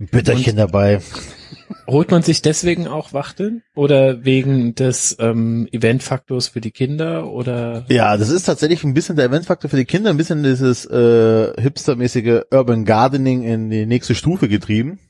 Ein 0.00 0.06
Bitterchen 0.06 0.56
dabei. 0.56 1.00
Holt 1.88 2.12
man 2.12 2.22
sich 2.22 2.40
deswegen 2.40 2.86
auch 2.86 3.12
Wachteln? 3.12 3.62
Oder 3.74 4.24
wegen 4.24 4.76
des 4.76 5.16
ähm, 5.18 5.68
Eventfaktors 5.72 6.46
für 6.48 6.60
die 6.60 6.70
Kinder? 6.70 7.28
Oder 7.28 7.84
Ja, 7.88 8.16
das 8.16 8.28
ist 8.28 8.44
tatsächlich 8.44 8.84
ein 8.84 8.94
bisschen 8.94 9.16
der 9.16 9.26
Eventfaktor 9.26 9.68
für 9.68 9.76
die 9.76 9.86
Kinder, 9.86 10.10
ein 10.10 10.16
bisschen 10.16 10.44
dieses 10.44 10.86
äh, 10.86 11.60
hipstermäßige 11.60 12.42
Urban 12.52 12.84
Gardening 12.84 13.42
in 13.42 13.70
die 13.70 13.86
nächste 13.86 14.14
Stufe 14.14 14.48
getrieben. 14.48 15.00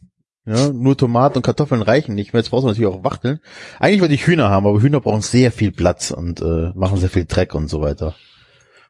Ja, 0.48 0.72
nur 0.72 0.96
Tomaten 0.96 1.36
und 1.36 1.42
Kartoffeln 1.42 1.82
reichen 1.82 2.14
nicht 2.14 2.32
mehr. 2.32 2.40
Jetzt 2.40 2.48
brauchst 2.48 2.64
du 2.64 2.68
natürlich 2.68 2.88
auch 2.88 3.04
Wachteln. 3.04 3.38
Eigentlich 3.78 4.00
wollte 4.00 4.14
ich 4.14 4.26
Hühner 4.26 4.48
haben, 4.48 4.66
aber 4.66 4.80
Hühner 4.80 5.00
brauchen 5.00 5.20
sehr 5.20 5.52
viel 5.52 5.72
Platz 5.72 6.10
und 6.10 6.40
äh, 6.40 6.70
machen 6.74 6.96
sehr 6.96 7.10
viel 7.10 7.26
Dreck 7.26 7.54
und 7.54 7.68
so 7.68 7.82
weiter. 7.82 8.14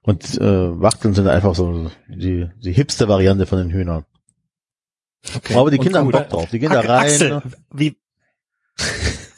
Und 0.02 0.38
äh, 0.40 0.80
Wachteln 0.80 1.14
sind 1.14 1.26
einfach 1.26 1.56
so 1.56 1.90
die, 2.08 2.48
die 2.62 2.72
hipster 2.72 3.08
Variante 3.08 3.44
von 3.46 3.58
den 3.58 3.70
Hühnern. 3.70 4.04
okay. 5.34 5.54
Aber 5.56 5.72
die 5.72 5.78
Und 5.78 5.84
Kinder 5.84 5.98
haben 5.98 6.06
gut. 6.06 6.12
Bock 6.14 6.28
drauf. 6.28 6.50
Die 6.50 6.60
gehen 6.60 6.70
da 6.70 6.80
rein. 6.80 7.00
Axel, 7.00 7.28
ne? 7.30 7.42
wie, 7.72 7.96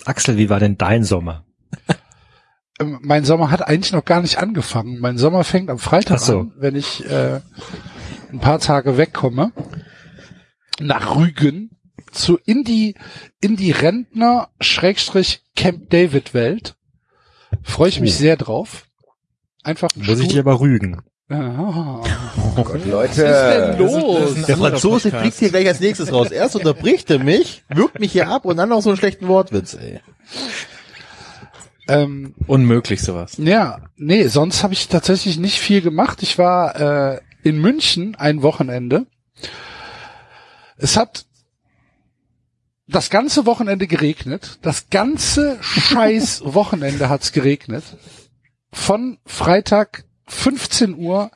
Axel, 0.05 0.37
wie 0.37 0.51
war 0.51 0.61
denn 0.61 0.77
dein 0.77 1.05
Sommer? 1.05 1.47
Ähm, 2.79 2.99
Mein 3.03 3.25
Sommer 3.25 3.51
hat 3.51 3.67
eigentlich 3.67 3.93
noch 3.93 4.05
gar 4.05 4.21
nicht 4.21 4.37
angefangen. 4.37 4.99
Mein 5.01 5.17
Sommer 5.17 5.43
fängt 5.45 5.71
am 5.71 5.79
Freitag 5.79 6.19
so. 6.21 6.41
an, 6.41 6.53
wenn 6.59 6.77
ich 6.77 7.09
äh, 7.09 7.41
ein 8.31 8.41
paar 8.41 8.59
Tage 8.59 8.99
wegkomme. 8.99 9.53
Nach 10.81 11.17
Rügen 11.17 11.71
zu 12.13 12.39
in 12.45 12.65
die 12.65 12.95
in 13.41 13.57
die 13.57 13.71
Rentner 13.71 14.49
Schrägstrich 14.61 15.43
Camp 15.57 15.91
David 15.91 16.35
Welt. 16.35 16.77
Freue 17.63 17.89
ich 17.89 18.01
mich 18.01 18.15
sehr 18.15 18.37
drauf. 18.37 18.87
Einfach 19.63 19.89
ein 19.97 20.01
Muss 20.07 20.19
ich 20.21 20.27
dich 20.29 20.31
Stuhl- 20.31 20.41
aber 20.41 20.61
rügen. 20.61 21.03
Ah. 21.29 22.01
Oh 22.57 22.65
Gott, 22.65 22.85
Leute. 22.87 23.23
Was 23.25 23.69
ist 23.69 23.69
denn 23.69 23.79
los? 23.79 24.21
Das 24.31 24.39
ist 24.39 24.49
Der 24.49 24.57
Franzose 24.57 25.11
Podcast. 25.11 25.23
fliegt 25.23 25.39
hier 25.39 25.49
gleich 25.51 25.69
als 25.69 25.81
nächstes 25.81 26.13
raus. 26.13 26.31
Erst 26.33 26.57
unterbricht 26.57 27.09
er 27.11 27.21
mich, 27.21 27.63
wirkt 27.69 28.01
mich 28.01 28.11
hier 28.13 28.29
ab 28.29 28.45
und 28.47 28.57
dann 28.57 28.69
noch 28.71 28.83
so 28.83 28.91
einen 28.91 28.99
schlechten 28.99 29.29
Wortwitz. 29.29 29.75
Ey. 29.75 30.01
Ähm, 31.89 32.35
Unmöglich 32.47 33.03
sowas. 33.03 33.35
Ja, 33.39 33.79
nee, 33.97 34.27
sonst 34.29 34.63
habe 34.63 34.75
ich 34.75 34.89
tatsächlich 34.89 35.39
nicht 35.39 35.59
viel 35.59 35.83
gemacht. 35.83 36.23
Ich 36.23 36.39
war 36.39 37.15
äh, 37.15 37.21
in 37.43 37.61
München 37.61 38.15
ein 38.17 38.43
Wochenende. 38.43 39.07
Es 40.77 40.97
hat 40.97 41.27
das 42.91 43.11
ganze 43.11 43.47
Wochenende 43.47 43.87
geregnet. 43.87 44.59
Das 44.63 44.91
ganze 44.91 45.59
scheiß 45.63 46.43
Wochenende 46.45 47.09
hat's 47.09 47.33
geregnet. 47.33 47.85
Von 48.73 49.19
Freitag 49.25 50.05
15 50.27 50.95
Uhr 50.97 51.31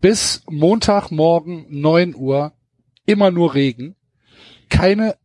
bis 0.00 0.42
Montagmorgen 0.48 1.66
9 1.68 2.14
Uhr 2.14 2.52
immer 3.04 3.30
nur 3.30 3.54
Regen. 3.54 3.96
Keine, 4.68 5.16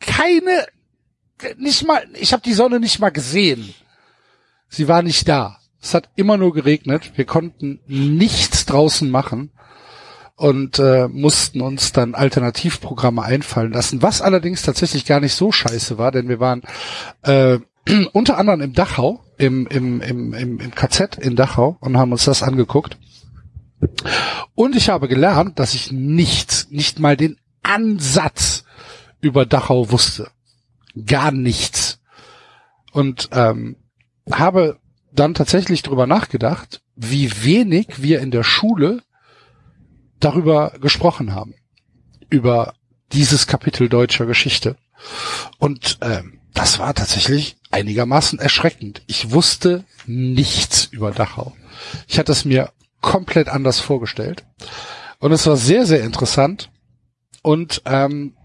keine, 0.00 0.66
nicht 1.56 1.86
mal, 1.86 2.04
ich 2.14 2.32
habe 2.32 2.42
die 2.42 2.52
Sonne 2.52 2.80
nicht 2.80 2.98
mal 2.98 3.10
gesehen. 3.10 3.74
Sie 4.68 4.88
war 4.88 5.02
nicht 5.02 5.28
da. 5.28 5.58
Es 5.80 5.94
hat 5.94 6.10
immer 6.14 6.36
nur 6.36 6.52
geregnet. 6.52 7.12
Wir 7.16 7.24
konnten 7.24 7.80
nichts 7.86 8.66
draußen 8.66 9.10
machen 9.10 9.50
und 10.36 10.78
äh, 10.78 11.08
mussten 11.08 11.60
uns 11.60 11.92
dann 11.92 12.14
Alternativprogramme 12.14 13.22
einfallen 13.22 13.72
lassen, 13.72 14.02
was 14.02 14.22
allerdings 14.22 14.62
tatsächlich 14.62 15.04
gar 15.04 15.20
nicht 15.20 15.34
so 15.34 15.52
scheiße 15.52 15.98
war, 15.98 16.10
denn 16.10 16.28
wir 16.28 16.40
waren 16.40 16.62
äh, 17.22 17.58
unter 18.12 18.38
anderem 18.38 18.60
im 18.60 18.72
Dachau, 18.72 19.24
im, 19.38 19.66
im, 19.66 20.00
im, 20.00 20.32
im, 20.32 20.60
im 20.60 20.74
KZ 20.74 21.18
in 21.18 21.36
Dachau 21.36 21.76
und 21.80 21.96
haben 21.96 22.12
uns 22.12 22.24
das 22.24 22.42
angeguckt. 22.42 22.96
Und 24.54 24.76
ich 24.76 24.88
habe 24.88 25.08
gelernt, 25.08 25.58
dass 25.58 25.74
ich 25.74 25.90
nichts, 25.90 26.68
nicht 26.70 27.00
mal 27.00 27.16
den 27.16 27.38
Ansatz 27.62 28.64
über 29.20 29.46
Dachau 29.46 29.90
wusste. 29.90 30.30
Gar 31.06 31.32
nichts. 31.32 32.00
Und 32.92 33.30
ähm, 33.32 33.76
habe 34.30 34.78
dann 35.12 35.34
tatsächlich 35.34 35.82
drüber 35.82 36.06
nachgedacht, 36.06 36.82
wie 36.94 37.30
wenig 37.42 38.02
wir 38.02 38.20
in 38.20 38.30
der 38.30 38.44
Schule 38.44 39.02
darüber 40.24 40.70
gesprochen 40.80 41.34
haben. 41.34 41.54
Über 42.30 42.74
dieses 43.12 43.46
Kapitel 43.46 43.88
deutscher 43.88 44.26
Geschichte. 44.26 44.76
Und 45.58 45.98
ähm, 46.00 46.40
das 46.54 46.78
war 46.78 46.94
tatsächlich 46.94 47.56
einigermaßen 47.70 48.38
erschreckend. 48.38 49.02
Ich 49.06 49.30
wusste 49.30 49.84
nichts 50.06 50.84
über 50.84 51.10
Dachau. 51.10 51.54
Ich 52.06 52.18
hatte 52.18 52.32
es 52.32 52.44
mir 52.44 52.72
komplett 53.00 53.48
anders 53.48 53.80
vorgestellt. 53.80 54.44
Und 55.18 55.32
es 55.32 55.46
war 55.46 55.56
sehr, 55.56 55.86
sehr 55.86 56.02
interessant 56.02 56.70
und 57.42 57.82
ähm, 57.84 58.36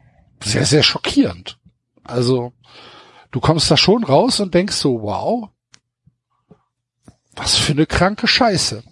sehr, 0.44 0.66
sehr 0.66 0.84
schockierend. 0.84 1.60
Also 2.04 2.54
du 3.32 3.40
kommst 3.40 3.70
da 3.70 3.78
schon 3.78 4.04
raus 4.04 4.40
und 4.40 4.54
denkst 4.54 4.76
so, 4.76 5.02
wow, 5.02 5.50
was 7.36 7.56
für 7.56 7.74
eine 7.74 7.86
kranke 7.86 8.28
Scheiße. 8.28 8.84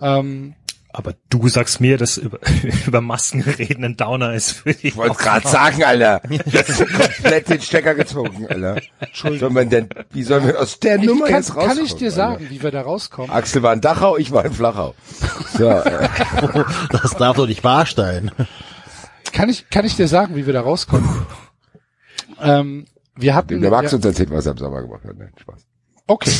Ähm, 0.00 0.56
Aber 0.96 1.12
du 1.28 1.48
sagst 1.48 1.80
mir, 1.80 1.98
dass 1.98 2.18
über, 2.18 2.38
über 2.86 3.00
Masken 3.00 3.40
reden 3.40 3.84
ein 3.84 3.96
Downer 3.96 4.32
ist 4.32 4.52
für 4.52 4.72
dich. 4.72 4.84
Ich 4.84 4.96
wollte 4.96 5.16
gerade 5.16 5.46
sagen, 5.46 5.82
Alter. 5.82 6.22
Das 6.52 6.68
ist 6.68 6.86
komplett 6.86 7.48
den 7.48 7.60
Stecker 7.60 7.96
gezogen, 7.96 8.46
Alter. 8.46 8.80
Soll 9.12 9.50
man 9.50 9.68
denn, 9.70 9.88
wie 10.12 10.22
sollen 10.22 10.46
wir 10.46 10.60
aus 10.60 10.78
der 10.78 11.00
ich 11.00 11.06
Nummer 11.06 11.26
kann, 11.26 11.34
jetzt 11.34 11.56
rauskommen? 11.56 11.76
kann 11.76 11.84
ich 11.84 11.96
dir 11.96 12.04
Alter? 12.06 12.16
sagen, 12.16 12.46
wie 12.48 12.62
wir 12.62 12.70
da 12.70 12.82
rauskommen? 12.82 13.32
Axel 13.32 13.64
war 13.64 13.72
in 13.72 13.80
Dachau, 13.80 14.16
ich 14.18 14.30
war 14.30 14.44
in 14.44 14.52
Flachau. 14.52 14.94
So, 15.58 15.68
äh, 15.68 16.08
Das 17.02 17.16
darf 17.16 17.38
doch 17.38 17.48
nicht 17.48 17.64
wahr 17.64 17.86
sein. 17.86 18.30
Kann 19.32 19.48
ich, 19.48 19.68
kann 19.70 19.84
ich 19.84 19.96
dir 19.96 20.06
sagen, 20.06 20.36
wie 20.36 20.46
wir 20.46 20.52
da 20.52 20.60
rauskommen? 20.60 21.08
ähm, 22.40 22.86
wir 23.16 23.34
hatten, 23.34 23.60
der 23.60 23.70
Max 23.72 23.90
ja, 23.90 23.96
uns 23.96 24.04
erzählt, 24.04 24.30
was 24.30 24.46
er 24.46 24.52
im 24.52 24.58
Sommer 24.58 24.80
gemacht 24.82 25.02
hat. 25.04 25.16
Nein, 25.18 25.32
Spaß. 25.40 25.66
okay. 26.06 26.30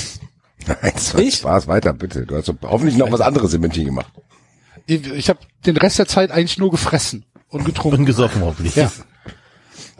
Nein, 0.69 0.93
war 1.13 1.21
Ich? 1.21 1.35
Spaß, 1.39 1.67
weiter, 1.67 1.93
bitte. 1.93 2.25
Du 2.25 2.37
hast 2.37 2.47
doch 2.47 2.55
hoffentlich 2.63 2.97
noch 2.97 3.11
was 3.11 3.21
anderes 3.21 3.53
in 3.53 3.61
München 3.61 3.85
gemacht. 3.85 4.13
Ich, 4.87 5.29
habe 5.29 5.39
den 5.67 5.77
Rest 5.77 5.99
der 5.99 6.07
Zeit 6.07 6.31
eigentlich 6.31 6.59
nur 6.59 6.71
gefressen 6.71 7.25
und 7.49 7.65
getrunken. 7.65 8.01
Und 8.01 8.07
gesoffen 8.07 8.43
hoffentlich. 8.43 8.77
Ja. 8.77 8.91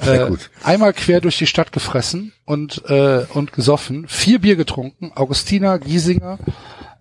Sehr 0.01 0.27
Äh, 0.27 0.29
gut. 0.29 0.51
einmal 0.63 0.93
quer 0.93 1.21
durch 1.21 1.39
die 1.39 1.47
Stadt 1.47 1.71
gefressen 1.73 2.33
und 2.45 2.83
äh, 2.89 3.27
und 3.33 3.53
gesoffen, 3.53 4.07
vier 4.09 4.41
Bier 4.41 4.57
getrunken, 4.57 5.13
Augustiner, 5.15 5.79
Giesinger, 5.79 6.39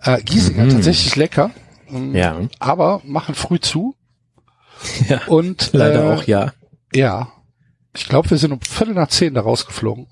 äh, 0.02 0.22
Giesinger 0.22 0.69
tatsächlich 0.69 1.15
lecker, 1.15 1.50
ähm, 1.89 2.15
Ja. 2.15 2.39
aber 2.60 3.02
machen 3.04 3.34
früh 3.36 3.60
zu 3.60 3.96
Ja. 5.10 5.22
und 5.26 5.72
Leider 5.74 6.04
äh, 6.06 6.13
auch 6.13 6.24
ja. 6.26 6.54
ja, 6.93 7.32
ich 7.96 8.08
glaube, 8.08 8.30
wir 8.30 8.38
sind 8.38 8.52
um 8.52 8.62
Viertel 8.62 8.93
nach 8.93 9.08
zehn 9.10 9.34
da 9.34 9.41
rausgeflogen. 9.41 10.08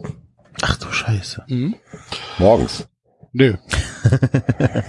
Ach 0.62 0.78
du 0.78 0.92
Scheiße. 0.92 1.44
Mhm. 1.48 1.76
Morgens. 2.40 2.88
Nö, 3.32 3.56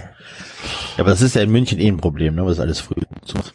Ja, 0.97 0.99
aber 1.03 1.09
das 1.11 1.21
ist 1.21 1.35
ja 1.35 1.41
in 1.41 1.51
München 1.51 1.79
eh 1.79 1.87
ein 1.87 1.97
Problem, 1.97 2.35
ne? 2.35 2.45
Was 2.45 2.59
alles 2.59 2.79
früh 2.79 2.95
zu 3.25 3.37
macht. 3.37 3.53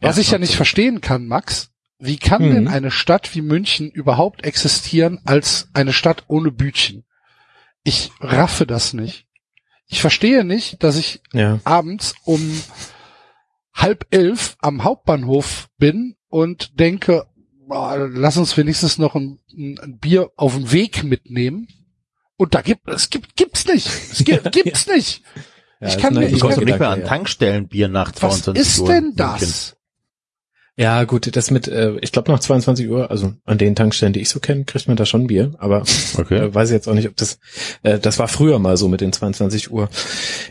was 0.00 0.18
ich 0.18 0.30
ja 0.30 0.38
nicht 0.38 0.54
verstehen 0.54 1.00
kann, 1.00 1.26
Max, 1.26 1.70
wie 1.98 2.16
kann 2.18 2.42
Mhm. 2.48 2.54
denn 2.54 2.68
eine 2.68 2.90
Stadt 2.90 3.34
wie 3.34 3.42
München 3.42 3.90
überhaupt 3.90 4.44
existieren 4.44 5.20
als 5.24 5.68
eine 5.72 5.92
Stadt 5.92 6.24
ohne 6.28 6.50
Bütchen? 6.50 7.04
Ich 7.84 8.10
raffe 8.20 8.66
das 8.66 8.92
nicht. 8.92 9.26
Ich 9.86 10.00
verstehe 10.00 10.44
nicht, 10.44 10.82
dass 10.82 10.96
ich 10.96 11.20
Ja. 11.32 11.60
abends 11.64 12.14
um 12.24 12.40
halb 13.74 14.06
elf 14.10 14.56
am 14.60 14.84
Hauptbahnhof 14.84 15.68
bin 15.78 16.16
und 16.28 16.78
denke, 16.78 17.26
boah, 17.66 17.96
lass 18.10 18.36
uns 18.36 18.56
wenigstens 18.56 18.98
noch 18.98 19.14
ein, 19.14 19.38
ein, 19.56 19.78
ein 19.78 19.98
Bier 19.98 20.30
auf 20.36 20.54
den 20.54 20.72
Weg 20.72 21.04
mitnehmen. 21.04 21.68
Und 22.36 22.54
da 22.54 22.62
gibt 22.62 22.88
es 22.88 23.10
gibt 23.10 23.36
gibt's 23.36 23.66
nicht. 23.66 23.86
Es 23.86 24.24
gibt, 24.24 24.50
gibt's 24.52 24.86
nicht. 24.86 25.22
Ja, 25.82 25.88
Ich 25.88 25.98
kann 25.98 26.14
mir- 26.14 26.28
ich 26.28 26.40
kann- 26.40 26.50
nicht 26.64 26.78
mehr 26.78 26.88
an. 26.88 27.04
Tankstellen 27.04 27.66
Bier 27.68 27.88
nach 27.88 28.08
Was 28.08 28.42
22 28.42 28.62
ist 28.62 28.88
denn 28.88 29.12
das? 29.16 29.76
Ja, 30.76 31.04
gut, 31.04 31.36
das 31.36 31.50
mit, 31.50 31.68
äh, 31.68 31.96
ich 32.00 32.12
glaube 32.12 32.32
nach 32.32 32.40
22 32.40 32.88
Uhr, 32.88 33.10
also 33.10 33.34
an 33.44 33.58
den 33.58 33.76
Tankstellen, 33.76 34.14
die 34.14 34.20
ich 34.20 34.30
so 34.30 34.40
kenne, 34.40 34.64
kriegt 34.64 34.88
man 34.88 34.96
da 34.96 35.04
schon 35.04 35.26
Bier, 35.26 35.52
aber. 35.58 35.82
Okay. 36.16 36.38
äh, 36.38 36.54
weiß 36.54 36.70
ich 36.70 36.74
jetzt 36.74 36.88
auch 36.88 36.94
nicht, 36.94 37.08
ob 37.08 37.16
das, 37.16 37.38
äh, 37.82 37.98
das 37.98 38.18
war 38.18 38.26
früher 38.26 38.58
mal 38.58 38.78
so 38.78 38.88
mit 38.88 39.02
den 39.02 39.12
22 39.12 39.70
Uhr. 39.70 39.90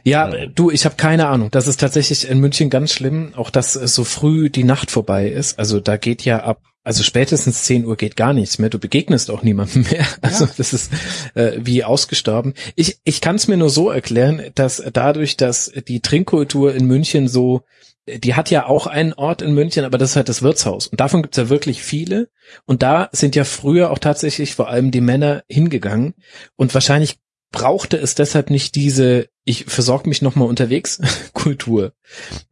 Ja, 0.03 0.29
du, 0.47 0.69
ich 0.69 0.85
habe 0.85 0.95
keine 0.95 1.27
Ahnung. 1.27 1.49
Das 1.49 1.67
ist 1.67 1.79
tatsächlich 1.79 2.29
in 2.29 2.39
München 2.39 2.69
ganz 2.69 2.93
schlimm, 2.93 3.33
auch 3.35 3.49
dass 3.49 3.75
äh, 3.75 3.87
so 3.87 4.03
früh 4.03 4.51
die 4.51 4.63
Nacht 4.63 4.91
vorbei 4.91 5.27
ist. 5.27 5.57
Also 5.57 5.79
da 5.79 5.97
geht 5.97 6.23
ja 6.23 6.43
ab, 6.43 6.61
also 6.83 7.01
spätestens 7.03 7.63
10 7.63 7.85
Uhr 7.85 7.95
geht 7.95 8.15
gar 8.15 8.33
nichts 8.33 8.59
mehr. 8.59 8.69
Du 8.69 8.77
begegnest 8.77 9.31
auch 9.31 9.41
niemandem 9.41 9.85
mehr. 9.89 10.05
Also 10.21 10.47
das 10.55 10.71
ist 10.73 10.91
äh, 11.33 11.53
wie 11.57 11.83
ausgestorben. 11.83 12.53
Ich, 12.75 12.99
ich 13.03 13.21
kann 13.21 13.37
es 13.37 13.47
mir 13.47 13.57
nur 13.57 13.71
so 13.71 13.89
erklären, 13.89 14.43
dass 14.53 14.83
dadurch, 14.93 15.35
dass 15.35 15.71
die 15.87 16.01
Trinkkultur 16.01 16.75
in 16.75 16.85
München 16.85 17.27
so 17.27 17.63
die 18.07 18.33
hat 18.35 18.49
ja 18.49 18.65
auch 18.65 18.87
einen 18.87 19.13
Ort 19.13 19.41
in 19.41 19.53
München, 19.53 19.85
aber 19.85 19.97
das 19.97 20.11
ist 20.11 20.15
halt 20.15 20.29
das 20.29 20.41
Wirtshaus. 20.41 20.87
Und 20.87 20.99
davon 20.99 21.21
gibt's 21.21 21.37
ja 21.37 21.49
wirklich 21.49 21.83
viele. 21.83 22.29
Und 22.65 22.81
da 22.83 23.09
sind 23.11 23.35
ja 23.35 23.43
früher 23.43 23.91
auch 23.91 23.99
tatsächlich 23.99 24.55
vor 24.55 24.69
allem 24.69 24.91
die 24.91 25.01
Männer 25.01 25.43
hingegangen. 25.47 26.15
Und 26.55 26.73
wahrscheinlich 26.73 27.19
brauchte 27.51 27.97
es 27.97 28.15
deshalb 28.15 28.49
nicht 28.49 28.75
diese 28.75 29.27
ich 29.43 29.65
versorge 29.65 30.07
mich 30.07 30.21
nochmal 30.21 30.47
unterwegs 30.47 31.01
Kultur. 31.33 31.93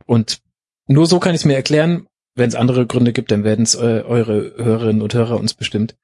Und 0.06 0.40
nur 0.88 1.06
so 1.06 1.20
kann 1.20 1.36
ich 1.36 1.42
es 1.42 1.46
mir 1.46 1.56
erklären. 1.56 2.08
Wenn 2.36 2.50
es 2.50 2.56
andere 2.56 2.86
Gründe 2.86 3.12
gibt, 3.12 3.32
dann 3.32 3.44
werden 3.44 3.64
es 3.64 3.76
äh, 3.76 4.04
eure 4.06 4.54
Hörerinnen 4.58 5.02
und 5.02 5.14
Hörer 5.14 5.40
uns 5.40 5.54
bestimmt 5.54 5.96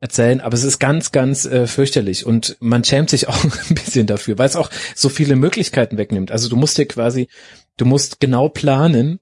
erzählen. 0.00 0.40
Aber 0.40 0.54
es 0.54 0.64
ist 0.64 0.78
ganz, 0.78 1.12
ganz 1.12 1.44
äh, 1.44 1.66
fürchterlich. 1.66 2.26
Und 2.26 2.56
man 2.60 2.84
schämt 2.84 3.10
sich 3.10 3.28
auch 3.28 3.44
ein 3.44 3.74
bisschen 3.74 4.06
dafür, 4.06 4.38
weil 4.38 4.48
es 4.48 4.56
auch 4.56 4.70
so 4.94 5.08
viele 5.08 5.36
Möglichkeiten 5.36 5.98
wegnimmt. 5.98 6.30
Also 6.32 6.48
du 6.48 6.56
musst 6.56 6.78
dir 6.78 6.86
quasi, 6.86 7.28
du 7.76 7.84
musst 7.84 8.20
genau 8.20 8.48
planen, 8.48 9.20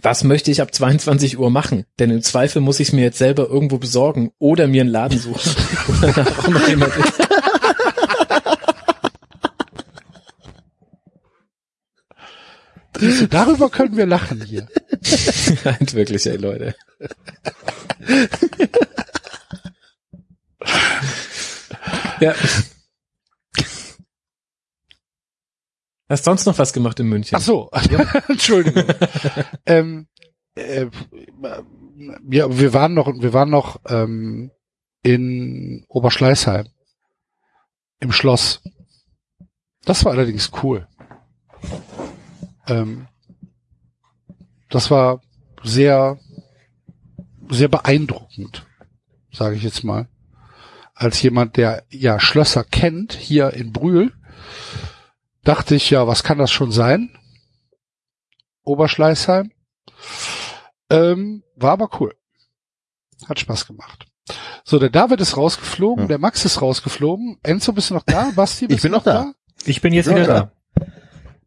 was 0.00 0.24
möchte 0.24 0.50
ich 0.50 0.62
ab 0.62 0.74
22 0.74 1.38
Uhr 1.38 1.50
machen? 1.50 1.84
Denn 1.98 2.10
im 2.10 2.22
Zweifel 2.22 2.62
muss 2.62 2.80
ich 2.80 2.88
es 2.88 2.94
mir 2.94 3.02
jetzt 3.02 3.18
selber 3.18 3.48
irgendwo 3.48 3.78
besorgen 3.78 4.32
oder 4.38 4.66
mir 4.66 4.82
einen 4.82 4.90
Laden 4.90 5.18
suchen, 5.18 5.54
danach 6.00 6.38
auch 6.38 6.48
noch 6.48 6.68
jemand 6.68 6.96
ist. 6.96 7.12
Darüber 13.30 13.70
können 13.70 13.96
wir 13.96 14.04
lachen 14.06 14.42
hier. 14.44 14.66
Halt 15.64 15.94
wirklich, 15.94 16.26
ey 16.26 16.36
Leute. 16.36 16.74
Ja. 22.20 22.34
Hast 26.08 26.24
sonst 26.24 26.44
noch 26.46 26.58
was 26.58 26.72
gemacht 26.72 26.98
in 26.98 27.08
München? 27.08 27.36
Ach 27.36 27.42
so, 27.42 27.70
Entschuldigung. 28.28 28.84
ähm, 29.64 30.08
äh, 30.56 30.86
ja, 32.28 32.58
wir 32.58 32.74
waren 32.74 32.94
noch, 32.94 33.06
wir 33.06 33.32
waren 33.32 33.50
noch 33.50 33.80
ähm, 33.86 34.50
in 35.02 35.84
Oberschleißheim 35.88 36.68
im 38.00 38.12
Schloss. 38.12 38.62
Das 39.84 40.04
war 40.04 40.12
allerdings 40.12 40.50
cool. 40.62 40.88
Ähm, 42.66 43.06
das 44.68 44.90
war 44.90 45.22
sehr, 45.62 46.18
sehr 47.50 47.68
beeindruckend, 47.68 48.66
sage 49.32 49.56
ich 49.56 49.62
jetzt 49.62 49.84
mal. 49.84 50.08
Als 51.00 51.22
jemand, 51.22 51.56
der 51.56 51.84
ja 51.88 52.20
Schlösser 52.20 52.62
kennt, 52.62 53.14
hier 53.14 53.54
in 53.54 53.72
Brühl, 53.72 54.12
dachte 55.44 55.74
ich, 55.74 55.88
ja, 55.88 56.06
was 56.06 56.22
kann 56.22 56.36
das 56.36 56.50
schon 56.50 56.72
sein? 56.72 57.08
Oberschleißheim. 58.64 59.50
Ähm, 60.90 61.42
war 61.56 61.72
aber 61.72 61.88
cool. 62.00 62.14
Hat 63.26 63.40
Spaß 63.40 63.66
gemacht. 63.66 64.06
So, 64.62 64.78
der 64.78 64.90
David 64.90 65.22
ist 65.22 65.38
rausgeflogen, 65.38 66.04
Ja. 66.04 66.08
der 66.08 66.18
Max 66.18 66.44
ist 66.44 66.60
rausgeflogen. 66.60 67.38
Enzo, 67.42 67.72
bist 67.72 67.88
du 67.88 67.94
noch 67.94 68.04
da? 68.04 68.30
Basti, 68.36 68.66
bist 68.66 68.76
Ich 68.78 68.82
bin 68.82 68.92
du 68.92 68.98
noch 68.98 69.04
da. 69.04 69.32
Ich 69.64 69.80
bin 69.80 69.94
jetzt 69.94 70.06
Ja, 70.06 70.12
wieder 70.16 70.24
klar. 70.24 70.52
da. 70.74 70.86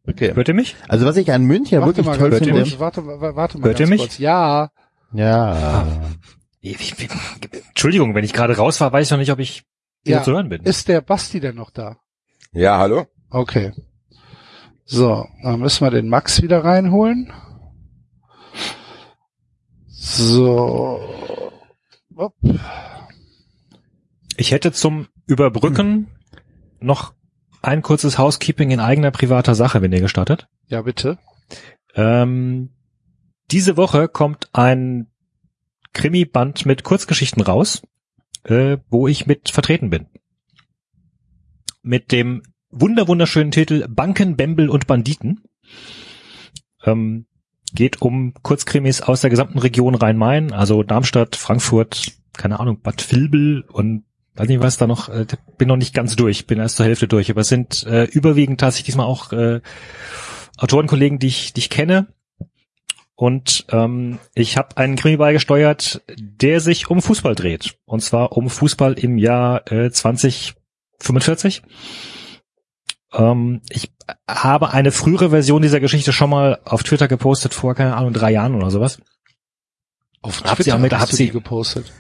Okay. 0.07 0.33
Hört 0.33 0.47
ihr 0.47 0.53
mich? 0.55 0.75
Also 0.87 1.05
was 1.05 1.15
ich 1.15 1.31
an 1.31 1.43
München 1.43 1.79
Warte 1.79 1.89
wirklich 1.97 2.05
mal 2.07 2.17
toll 2.17 2.31
ganz 2.31 2.41
hört 2.41 2.47
ihr 2.57 2.65
finde. 2.65 2.79
warte, 2.79 3.05
warte, 3.05 3.35
warte 3.35 3.57
mal 3.59 3.67
Hört 3.67 3.79
ihr 3.79 3.87
mich? 3.87 4.01
kurz. 4.01 4.17
Ja, 4.17 4.71
Ja. 5.13 5.85
Ich- 6.65 6.97
ich- 6.97 7.09
Entschuldigung, 7.69 8.15
wenn 8.15 8.23
ich 8.23 8.31
gerade 8.31 8.55
raus 8.55 8.79
war, 8.79 8.93
weiß 8.93 9.07
ich 9.07 9.11
noch 9.11 9.17
nicht, 9.17 9.31
ob 9.33 9.39
ich 9.39 9.65
wieder 10.05 10.17
ja. 10.17 10.23
zu 10.23 10.31
hören 10.31 10.47
bin. 10.47 10.63
Ist 10.63 10.87
der 10.87 11.01
Basti 11.01 11.41
denn 11.41 11.55
noch 11.55 11.71
da? 11.71 11.97
Ja, 12.53 12.77
hallo? 12.77 13.05
Okay. 13.29 13.73
So, 14.85 15.27
dann 15.43 15.59
müssen 15.59 15.85
wir 15.85 15.91
den 15.91 16.07
Max 16.07 16.41
wieder 16.41 16.63
reinholen. 16.63 17.33
So. 19.87 21.01
Upp. 22.15 22.35
Ich 24.37 24.51
hätte 24.51 24.71
zum 24.71 25.07
Überbrücken 25.25 26.07
noch 26.79 27.13
ein 27.61 27.81
kurzes 27.81 28.17
Housekeeping 28.17 28.71
in 28.71 28.79
eigener 28.79 29.11
privater 29.11 29.55
Sache, 29.55 29.81
wenn 29.81 29.91
ihr 29.91 30.01
gestattet. 30.01 30.47
Ja, 30.67 30.81
bitte. 30.83 31.17
Ähm, 31.95 32.73
diese 33.51 33.75
Woche 33.75 34.07
kommt 34.07 34.49
ein 34.53 35.12
Krimi-Band 35.93 36.65
mit 36.65 36.83
Kurzgeschichten 36.83 37.41
raus, 37.41 37.81
äh, 38.43 38.77
wo 38.89 39.07
ich 39.07 39.25
mit 39.25 39.49
vertreten 39.49 39.89
bin. 39.89 40.07
Mit 41.81 42.11
dem 42.11 42.43
wunder 42.69 43.07
wunderschönen 43.07 43.51
Titel 43.51 43.87
Banken, 43.87 44.35
Bembel 44.35 44.69
und 44.69 44.87
Banditen. 44.87 45.43
Ähm, 46.83 47.25
geht 47.73 48.01
um 48.01 48.33
Kurzkrimis 48.41 49.01
aus 49.01 49.21
der 49.21 49.29
gesamten 49.29 49.59
Region 49.59 49.95
Rhein-Main, 49.95 50.51
also 50.51 50.83
Darmstadt, 50.83 51.35
Frankfurt, 51.35 52.13
keine 52.33 52.59
Ahnung, 52.59 52.81
Bad 52.81 53.11
Vilbel 53.11 53.61
und 53.61 54.03
weiß 54.35 54.47
nicht 54.47 54.61
was 54.61 54.77
da 54.77 54.87
noch, 54.87 55.09
äh, 55.09 55.25
bin 55.57 55.67
noch 55.67 55.77
nicht 55.77 55.93
ganz 55.93 56.15
durch, 56.15 56.47
bin 56.47 56.59
erst 56.59 56.77
zur 56.77 56.85
Hälfte 56.85 57.07
durch, 57.07 57.29
aber 57.29 57.41
es 57.41 57.47
sind 57.47 57.83
äh, 57.85 58.05
überwiegend 58.05 58.59
tatsächlich 58.59 58.85
diesmal 58.85 59.05
auch 59.05 59.31
äh, 59.31 59.61
Autorenkollegen, 60.57 61.19
die 61.19 61.27
ich, 61.27 61.53
die 61.53 61.59
ich 61.59 61.69
kenne. 61.69 62.07
Und 63.15 63.65
ähm, 63.69 64.19
ich 64.33 64.57
habe 64.57 64.77
einen 64.77 64.95
Krimi 64.95 65.17
beigesteuert, 65.17 66.01
der 66.17 66.59
sich 66.59 66.89
um 66.89 67.01
Fußball 67.01 67.35
dreht. 67.35 67.75
Und 67.85 68.01
zwar 68.01 68.31
um 68.33 68.49
Fußball 68.49 68.93
im 68.93 69.17
Jahr 69.17 69.71
äh, 69.71 69.91
2045. 69.91 71.61
Ähm, 73.13 73.61
ich 73.69 73.91
habe 74.27 74.71
eine 74.71 74.91
frühere 74.91 75.29
Version 75.29 75.61
dieser 75.61 75.79
Geschichte 75.79 76.11
schon 76.11 76.31
mal 76.31 76.59
auf 76.65 76.81
Twitter 76.83 77.07
gepostet, 77.07 77.53
vor, 77.53 77.75
keine 77.75 77.95
Ahnung, 77.95 78.13
drei 78.13 78.31
Jahren 78.31 78.55
oder 78.55 78.71
sowas. 78.71 78.97
Auf 80.21 80.43
Hab 80.43 80.57
sie 80.57 80.63
Twitter 80.63 80.75
auch 80.77 80.79
mit- 80.81 80.93
hast 80.93 81.01
hab 81.01 81.09
sie- 81.11 81.29
gepostet. 81.29 81.91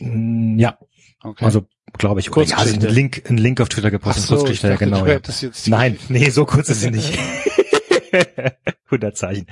Mm, 0.00 0.58
Ja, 0.58 0.78
Okay. 1.22 1.44
also 1.44 1.66
glaube 1.98 2.20
ich. 2.20 2.32
Oder 2.34 2.46
ja, 2.46 2.56
also 2.56 2.74
einen 2.74 2.94
Link, 2.94 3.22
einen 3.28 3.38
Link 3.38 3.60
auf 3.60 3.68
Twitter 3.68 3.88
Ach 3.88 3.92
gepostet. 3.92 4.24
so, 4.24 4.34
ich 4.34 4.38
Kurzgeschichte, 4.40 4.66
ja, 4.68 4.72
dachte, 4.72 4.84
genau. 4.86 5.06
Ja. 5.06 5.12
jetzt 5.48 5.66
die 5.66 5.70
Nein, 5.70 5.98
nee, 6.08 6.30
so 6.30 6.44
kurz 6.46 6.68
ist 6.70 6.80
sie 6.80 6.90
nicht. 6.90 7.16
100 8.86 9.16
Zeichen. 9.16 9.46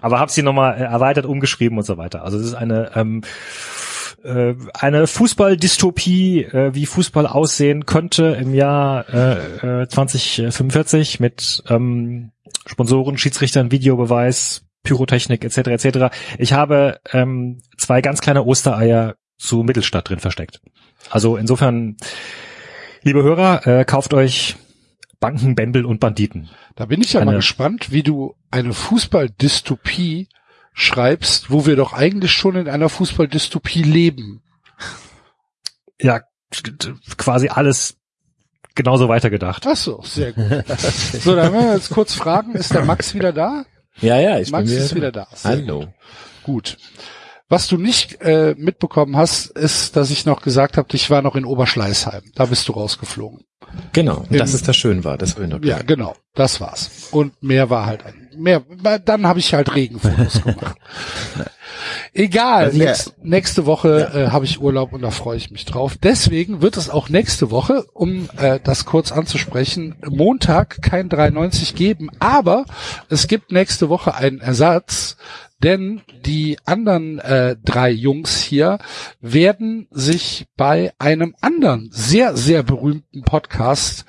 Aber 0.00 0.18
habe 0.18 0.30
sie 0.30 0.42
nochmal 0.42 0.76
äh, 0.76 0.84
erweitert, 0.84 1.26
umgeschrieben 1.26 1.78
und 1.78 1.84
so 1.84 1.96
weiter. 1.96 2.22
Also 2.24 2.38
es 2.38 2.46
ist 2.46 2.54
eine 2.54 2.90
ähm, 2.94 3.22
äh, 4.24 4.54
eine 4.72 5.06
Fußballdystopie, 5.06 6.44
äh, 6.44 6.74
wie 6.74 6.86
Fußball 6.86 7.26
aussehen 7.26 7.86
könnte 7.86 8.36
im 8.40 8.54
Jahr 8.54 9.06
äh, 9.12 9.82
äh, 9.82 9.88
2045 9.88 11.20
mit 11.20 11.62
ähm, 11.68 12.32
Sponsoren, 12.66 13.18
Schiedsrichtern, 13.18 13.70
Videobeweis, 13.70 14.64
Pyrotechnik 14.82 15.44
etc. 15.44 15.58
etc. 15.68 16.14
Ich 16.38 16.52
habe 16.52 17.00
ähm, 17.12 17.60
zwei 17.76 18.00
ganz 18.00 18.20
kleine 18.20 18.44
Ostereier 18.44 19.16
zu 19.38 19.62
Mittelstadt 19.62 20.08
drin 20.08 20.20
versteckt. 20.20 20.60
Also 21.10 21.36
insofern, 21.36 21.96
liebe 23.02 23.22
Hörer, 23.22 23.66
äh, 23.66 23.84
kauft 23.84 24.14
euch 24.14 24.56
Banken, 25.24 25.54
Bämbel 25.54 25.84
und 25.84 26.00
Banditen. 26.00 26.50
Da 26.76 26.86
bin 26.86 27.00
ich 27.00 27.12
ja 27.12 27.20
mal 27.20 27.28
Eine- 27.30 27.38
gespannt, 27.38 27.90
wie 27.92 28.02
du 28.02 28.34
eine 28.50 28.72
Fußballdystopie 28.72 30.28
schreibst, 30.72 31.50
wo 31.50 31.66
wir 31.66 31.76
doch 31.76 31.92
eigentlich 31.92 32.32
schon 32.32 32.56
in 32.56 32.68
einer 32.68 32.88
Fußballdystopie 32.88 33.82
leben. 33.82 34.42
Ja, 36.00 36.20
quasi 37.16 37.48
alles 37.48 37.96
genauso 38.74 39.08
weitergedacht. 39.08 39.66
Ach 39.66 39.76
so, 39.76 40.02
sehr 40.02 40.32
gut. 40.32 40.44
so, 41.22 41.34
dann 41.36 41.52
werden 41.52 41.66
wir 41.68 41.74
jetzt 41.74 41.90
kurz 41.90 42.14
fragen, 42.14 42.54
ist 42.54 42.72
der 42.74 42.84
Max 42.84 43.14
wieder 43.14 43.32
da? 43.32 43.64
Ja, 44.00 44.18
ja, 44.18 44.38
ich 44.40 44.50
Max 44.50 44.68
bin 44.68 44.78
ist 44.78 44.94
wieder 44.94 45.08
wieder 45.08 45.12
da. 45.12 45.28
Sehr 45.32 45.52
Hallo. 45.52 45.86
Gut. 46.42 46.76
Was 47.48 47.66
du 47.68 47.76
nicht 47.76 48.20
äh, 48.22 48.54
mitbekommen 48.56 49.16
hast, 49.16 49.46
ist, 49.46 49.96
dass 49.96 50.10
ich 50.10 50.24
noch 50.24 50.40
gesagt 50.42 50.76
habe, 50.78 50.88
ich 50.92 51.10
war 51.10 51.20
noch 51.22 51.36
in 51.36 51.44
Oberschleißheim. 51.44 52.22
Da 52.34 52.46
bist 52.46 52.66
du 52.68 52.72
rausgeflogen. 52.72 53.40
Genau, 53.92 54.24
Im- 54.30 54.38
dass 54.38 54.54
es 54.54 54.62
da 54.62 54.72
schön 54.72 55.04
war, 55.04 55.18
das 55.18 55.34
erinnert 55.34 55.60
mich. 55.60 55.70
Ja, 55.70 55.82
genau. 55.82 56.14
Das 56.34 56.60
war's. 56.60 57.08
Und 57.10 57.40
mehr 57.42 57.70
war 57.70 57.86
halt 57.86 58.02
mehr. 58.36 58.62
Dann 59.04 59.26
habe 59.26 59.38
ich 59.38 59.54
halt 59.54 59.74
Regenfotos 59.74 60.42
gemacht. 60.42 60.76
Egal. 62.12 62.64
Also 62.66 62.78
ja. 62.78 62.84
Nächst, 62.86 63.14
nächste 63.22 63.66
Woche 63.66 64.10
äh, 64.14 64.30
habe 64.30 64.44
ich 64.44 64.60
Urlaub 64.60 64.92
und 64.92 65.02
da 65.02 65.10
freue 65.10 65.36
ich 65.36 65.50
mich 65.50 65.64
drauf. 65.64 65.96
Deswegen 66.02 66.62
wird 66.62 66.76
es 66.76 66.88
auch 66.88 67.08
nächste 67.08 67.50
Woche, 67.50 67.84
um 67.92 68.28
äh, 68.36 68.60
das 68.62 68.84
kurz 68.84 69.12
anzusprechen, 69.12 69.96
Montag 70.08 70.80
kein 70.82 71.08
93 71.08 71.74
geben. 71.74 72.10
Aber 72.20 72.64
es 73.08 73.26
gibt 73.26 73.52
nächste 73.52 73.88
Woche 73.88 74.14
einen 74.14 74.40
Ersatz. 74.40 75.16
Denn 75.64 76.02
die 76.26 76.58
anderen 76.66 77.18
äh, 77.20 77.56
drei 77.64 77.90
Jungs 77.90 78.42
hier 78.42 78.78
werden 79.22 79.88
sich 79.90 80.44
bei 80.58 80.92
einem 80.98 81.34
anderen 81.40 81.88
sehr, 81.90 82.36
sehr 82.36 82.62
berühmten 82.62 83.22
Podcast 83.22 84.04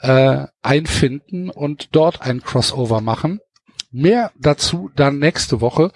äh, 0.00 0.44
einfinden 0.60 1.48
und 1.48 1.96
dort 1.96 2.20
ein 2.20 2.42
Crossover 2.42 3.00
machen. 3.00 3.40
Mehr 3.90 4.32
dazu 4.38 4.90
dann 4.96 5.18
nächste 5.18 5.62
Woche 5.62 5.92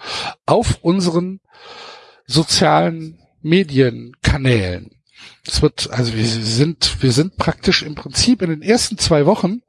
auf 0.47 0.79
unseren 0.81 1.41
sozialen 2.25 3.19
Medienkanälen. 3.43 4.99
Es 5.45 5.61
wird, 5.61 5.91
also 5.91 6.15
wir 6.15 6.25
sind, 6.25 7.03
wir 7.03 7.11
sind 7.11 7.37
praktisch 7.37 7.83
im 7.83 7.93
Prinzip 7.93 8.41
in 8.41 8.49
den 8.49 8.63
ersten 8.63 8.97
zwei 8.97 9.27
Wochen 9.27 9.61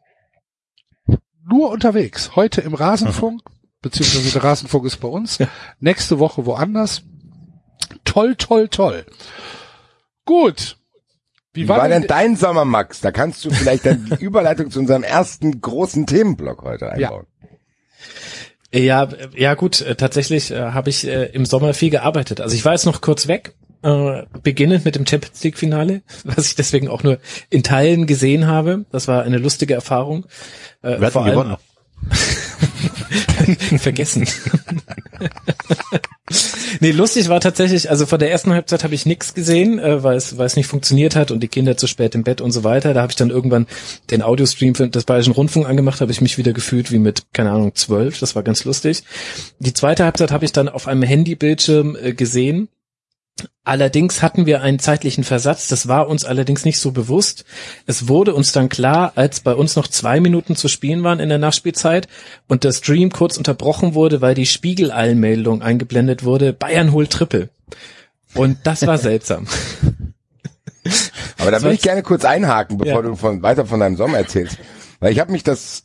nur 1.47 1.69
unterwegs. 1.71 2.35
Heute 2.35 2.63
im 2.63 2.73
Rasenfunk, 2.75 3.43
beziehungsweise 3.85 4.33
der 4.33 4.43
Rasenfunk 4.43 4.87
ist 4.87 4.97
bei 4.97 5.09
uns. 5.09 5.39
Nächste 5.79 6.19
Woche 6.19 6.45
woanders. 6.47 7.03
Toll, 8.05 8.35
toll, 8.35 8.69
toll. 8.69 9.05
Gut. 10.25 10.79
Wie 11.53 11.69
war 11.69 11.89
denn 11.89 12.07
dein 12.09 12.35
Sommer, 12.35 12.65
Max? 12.65 13.01
Da 13.01 13.13
kannst 13.13 13.45
du 13.45 13.51
vielleicht 13.51 13.87
dann 13.87 14.07
die 14.07 14.15
Überleitung 14.25 14.71
zu 14.71 14.81
unserem 14.81 15.05
ersten 15.05 15.61
großen 15.61 16.07
Themenblock 16.07 16.63
heute 16.63 16.91
einbauen. 16.91 17.27
Ja, 18.73 19.05
äh, 19.05 19.29
ja 19.37 19.55
gut, 19.55 19.81
äh, 19.83 19.95
tatsächlich 19.95 20.51
äh, 20.51 20.73
habe 20.73 20.91
ich 20.91 21.07
äh, 21.07 21.27
im 21.27 21.47
Sommer 21.47 21.75
viel 21.75 21.91
gearbeitet. 21.91 22.41
Also 22.41 22.57
ich 22.57 22.65
war 22.65 22.73
jetzt 22.73 22.87
noch 22.87 23.03
kurz 23.03 23.29
weg, 23.29 23.55
äh, 23.83 24.23
beginnend 24.43 24.85
mit 24.85 24.97
dem 24.97 25.07
Champions 25.07 25.45
League 25.45 25.59
Finale, 25.59 26.03
was 26.25 26.47
ich 26.47 26.57
deswegen 26.57 26.89
auch 26.89 27.05
nur 27.05 27.19
in 27.51 27.63
Teilen 27.63 28.07
gesehen 28.07 28.49
habe. 28.49 28.87
Das 28.91 29.07
war 29.07 29.23
eine 29.23 29.39
lustige 29.39 29.75
Erfahrung. 29.75 30.25
Äh, 30.83 30.97
Wer 30.99 31.07
hat 31.07 31.15
denn 31.15 31.25
gewonnen? 31.27 31.57
Vergessen. 33.79 34.27
nee, 36.81 36.91
lustig 36.91 37.29
war 37.29 37.41
tatsächlich, 37.41 37.91
also 37.91 38.07
von 38.07 38.19
der 38.19 38.31
ersten 38.31 38.53
Halbzeit 38.53 38.85
habe 38.85 38.95
ich 38.95 39.07
nichts 39.07 39.35
gesehen, 39.35 39.79
äh, 39.79 40.03
weil 40.03 40.17
es 40.17 40.39
weil 40.39 40.47
es 40.47 40.57
nicht 40.57 40.67
funktioniert 40.67 41.17
hat 41.17 41.31
und 41.31 41.41
die 41.41 41.49
Kinder 41.49 41.77
zu 41.77 41.87
spät 41.87 42.15
im 42.15 42.25
Bett 42.25 42.41
und 42.41 42.53
so 42.53 42.65
weiter. 42.65 42.95
Da 42.95 43.03
habe 43.03 43.11
ich 43.11 43.17
dann 43.17 43.31
irgendwann 43.31 43.67
den 44.11 44.23
Audiostream 44.23 44.75
für 44.75 44.89
des 44.89 45.05
Bayerischen 45.05 45.33
Rundfunk 45.33 45.69
angemacht, 45.69 46.01
habe 46.01 46.13
ich 46.13 46.21
mich 46.21 46.39
wieder 46.39 46.53
gefühlt 46.53 46.93
wie 46.93 46.99
mit, 46.99 47.25
keine 47.33 47.51
Ahnung, 47.51 47.75
zwölf. 47.75 48.19
Das 48.19 48.35
war 48.35 48.43
ganz 48.43 48.65
lustig. 48.65 49.05
Die 49.59 49.73
zweite 49.73 50.05
Halbzeit 50.05 50.31
habe 50.31 50.45
ich 50.45 50.53
dann 50.53 50.69
auf 50.69 50.89
einem 50.89 51.03
Handybildschirm 51.03 51.97
äh, 52.01 52.13
gesehen. 52.13 52.69
Allerdings 53.65 54.23
hatten 54.23 54.47
wir 54.47 54.63
einen 54.63 54.79
zeitlichen 54.79 55.25
Versatz, 55.25 55.67
das 55.69 55.89
war 55.89 56.09
uns 56.09 56.25
allerdings 56.25 56.65
nicht 56.65 56.79
so 56.79 56.93
bewusst. 56.93 57.45
Es 57.87 58.07
wurde 58.09 58.35
uns 58.35 58.53
dann 58.53 58.69
klar, 58.69 59.13
als 59.17 59.41
bei 59.41 59.55
uns 59.55 59.75
noch 59.75 59.89
zwei 59.89 60.21
Minuten 60.21 60.55
zu 60.55 60.69
spielen 60.69 61.03
waren 61.03 61.19
in 61.19 61.31
der 61.31 61.39
Nachspielzeit 61.39 62.07
und 62.47 62.63
der 62.63 62.73
Stream 62.73 63.11
kurz 63.11 63.37
unterbrochen 63.37 63.95
wurde, 63.95 64.21
weil 64.21 64.35
die 64.35 64.47
Spiegel-Eilmeldung 64.47 65.63
eingeblendet 65.63 66.25
wurde, 66.25 66.53
Bayern 66.53 66.93
holt 66.93 67.11
Triple. 67.11 67.49
Und 68.35 68.59
das 68.65 68.87
war 68.87 68.99
seltsam. 68.99 69.47
Aber 71.39 71.51
da 71.51 71.59
will 71.59 71.67
war- 71.69 71.73
ich 71.73 71.83
gerne 71.83 72.03
kurz 72.03 72.25
einhaken, 72.25 72.79
bevor 72.79 73.03
Ja. 73.03 73.03
du 73.03 73.17
von, 73.17 73.43
weiter 73.43 73.67
von 73.67 73.81
deinem 73.81 73.97
Sommer 73.97 74.19
erzählst. 74.19 74.59
Weil 75.01 75.13
ich 75.13 75.19
habe 75.19 75.33
mich 75.33 75.43
das 75.43 75.85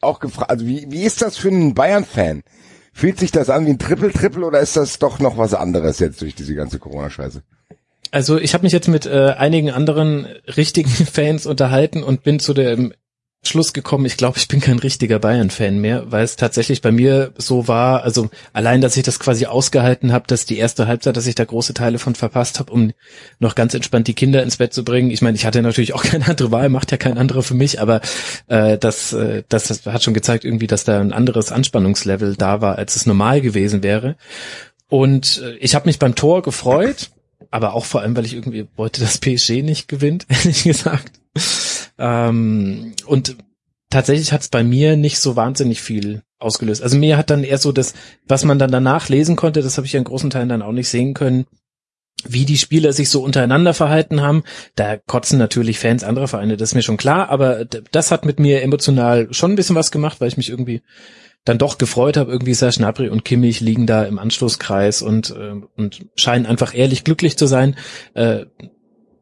auch 0.00 0.20
gefragt, 0.20 0.50
also 0.50 0.66
wie, 0.66 0.86
wie 0.90 1.02
ist 1.02 1.22
das 1.22 1.36
für 1.38 1.48
einen 1.48 1.74
Bayern-Fan? 1.74 2.42
Fühlt 2.98 3.20
sich 3.20 3.30
das 3.30 3.48
an 3.48 3.64
wie 3.64 3.70
ein 3.70 3.78
Triple-Triple 3.78 4.44
oder 4.44 4.58
ist 4.58 4.76
das 4.76 4.98
doch 4.98 5.20
noch 5.20 5.38
was 5.38 5.54
anderes 5.54 6.00
jetzt 6.00 6.20
durch 6.20 6.34
diese 6.34 6.56
ganze 6.56 6.80
Corona-Scheiße? 6.80 7.44
Also 8.10 8.38
ich 8.38 8.54
habe 8.54 8.64
mich 8.64 8.72
jetzt 8.72 8.88
mit 8.88 9.06
äh, 9.06 9.34
einigen 9.38 9.70
anderen 9.70 10.26
richtigen 10.56 10.90
Fans 11.12 11.46
unterhalten 11.46 12.02
und 12.02 12.24
bin 12.24 12.40
zu 12.40 12.54
dem 12.54 12.92
Schluss 13.48 13.72
gekommen, 13.72 14.04
ich 14.04 14.16
glaube, 14.16 14.38
ich 14.38 14.48
bin 14.48 14.60
kein 14.60 14.78
richtiger 14.78 15.18
Bayern-Fan 15.18 15.78
mehr, 15.78 16.10
weil 16.10 16.24
es 16.24 16.36
tatsächlich 16.36 16.82
bei 16.82 16.92
mir 16.92 17.32
so 17.36 17.66
war, 17.66 18.02
also 18.04 18.30
allein, 18.52 18.80
dass 18.80 18.96
ich 18.96 19.02
das 19.02 19.18
quasi 19.18 19.46
ausgehalten 19.46 20.12
habe, 20.12 20.26
dass 20.26 20.44
die 20.44 20.58
erste 20.58 20.86
Halbzeit, 20.86 21.16
dass 21.16 21.26
ich 21.26 21.34
da 21.34 21.44
große 21.44 21.74
Teile 21.74 21.98
von 21.98 22.14
verpasst 22.14 22.58
habe, 22.58 22.72
um 22.72 22.92
noch 23.38 23.54
ganz 23.54 23.74
entspannt 23.74 24.06
die 24.06 24.14
Kinder 24.14 24.42
ins 24.42 24.58
Bett 24.58 24.72
zu 24.72 24.84
bringen. 24.84 25.10
Ich 25.10 25.22
meine, 25.22 25.36
ich 25.36 25.46
hatte 25.46 25.62
natürlich 25.62 25.94
auch 25.94 26.02
keine 26.04 26.28
andere 26.28 26.50
Wahl, 26.50 26.68
macht 26.68 26.90
ja 26.90 26.96
kein 26.96 27.18
anderer 27.18 27.42
für 27.42 27.54
mich, 27.54 27.80
aber 27.80 28.00
äh, 28.46 28.78
das, 28.78 29.12
äh, 29.12 29.42
das, 29.48 29.68
das 29.68 29.86
hat 29.86 30.02
schon 30.02 30.14
gezeigt 30.14 30.44
irgendwie, 30.44 30.66
dass 30.66 30.84
da 30.84 31.00
ein 31.00 31.12
anderes 31.12 31.50
Anspannungslevel 31.50 32.36
da 32.36 32.60
war, 32.60 32.76
als 32.76 32.96
es 32.96 33.06
normal 33.06 33.40
gewesen 33.40 33.82
wäre. 33.82 34.16
Und 34.88 35.42
äh, 35.42 35.56
ich 35.56 35.74
habe 35.74 35.86
mich 35.86 35.98
beim 35.98 36.14
Tor 36.14 36.42
gefreut, 36.42 37.10
aber 37.50 37.74
auch 37.74 37.84
vor 37.84 38.02
allem, 38.02 38.16
weil 38.16 38.26
ich 38.26 38.34
irgendwie 38.34 38.66
wollte, 38.76 39.00
dass 39.00 39.18
PSG 39.18 39.62
nicht 39.62 39.88
gewinnt, 39.88 40.26
ehrlich 40.28 40.64
gesagt. 40.64 41.20
Ähm, 41.98 42.94
und 43.06 43.36
tatsächlich 43.90 44.32
hat 44.32 44.42
es 44.42 44.48
bei 44.48 44.62
mir 44.62 44.96
nicht 44.96 45.18
so 45.18 45.36
wahnsinnig 45.36 45.80
viel 45.80 46.22
ausgelöst. 46.38 46.82
Also 46.82 46.96
mir 46.96 47.16
hat 47.16 47.30
dann 47.30 47.44
eher 47.44 47.58
so 47.58 47.72
das, 47.72 47.94
was 48.26 48.44
man 48.44 48.58
dann 48.58 48.70
danach 48.70 49.08
lesen 49.08 49.36
konnte, 49.36 49.62
das 49.62 49.76
habe 49.76 49.86
ich 49.86 49.94
in 49.94 50.04
großen 50.04 50.30
Teilen 50.30 50.48
dann 50.48 50.62
auch 50.62 50.72
nicht 50.72 50.88
sehen 50.88 51.14
können, 51.14 51.46
wie 52.24 52.44
die 52.44 52.58
Spieler 52.58 52.92
sich 52.92 53.10
so 53.10 53.22
untereinander 53.22 53.74
verhalten 53.74 54.22
haben. 54.22 54.42
Da 54.74 54.96
kotzen 54.96 55.38
natürlich 55.38 55.78
Fans 55.78 56.04
anderer 56.04 56.28
Vereine, 56.28 56.56
das 56.56 56.70
ist 56.70 56.74
mir 56.74 56.82
schon 56.82 56.96
klar, 56.96 57.28
aber 57.30 57.64
das 57.64 58.10
hat 58.10 58.24
mit 58.24 58.40
mir 58.40 58.62
emotional 58.62 59.28
schon 59.32 59.52
ein 59.52 59.56
bisschen 59.56 59.76
was 59.76 59.90
gemacht, 59.90 60.20
weil 60.20 60.28
ich 60.28 60.36
mich 60.36 60.50
irgendwie 60.50 60.82
dann 61.44 61.58
doch 61.58 61.78
gefreut 61.78 62.16
habe, 62.16 62.30
irgendwie 62.30 62.54
Serge 62.54 62.78
Gnabry 62.78 63.08
und 63.08 63.24
Kimmich 63.24 63.60
liegen 63.60 63.86
da 63.86 64.04
im 64.04 64.18
Anschlusskreis 64.18 65.02
und, 65.02 65.30
äh, 65.30 65.54
und 65.76 66.06
scheinen 66.14 66.46
einfach 66.46 66.74
ehrlich 66.74 67.04
glücklich 67.04 67.38
zu 67.38 67.46
sein. 67.46 67.76
Äh, 68.14 68.46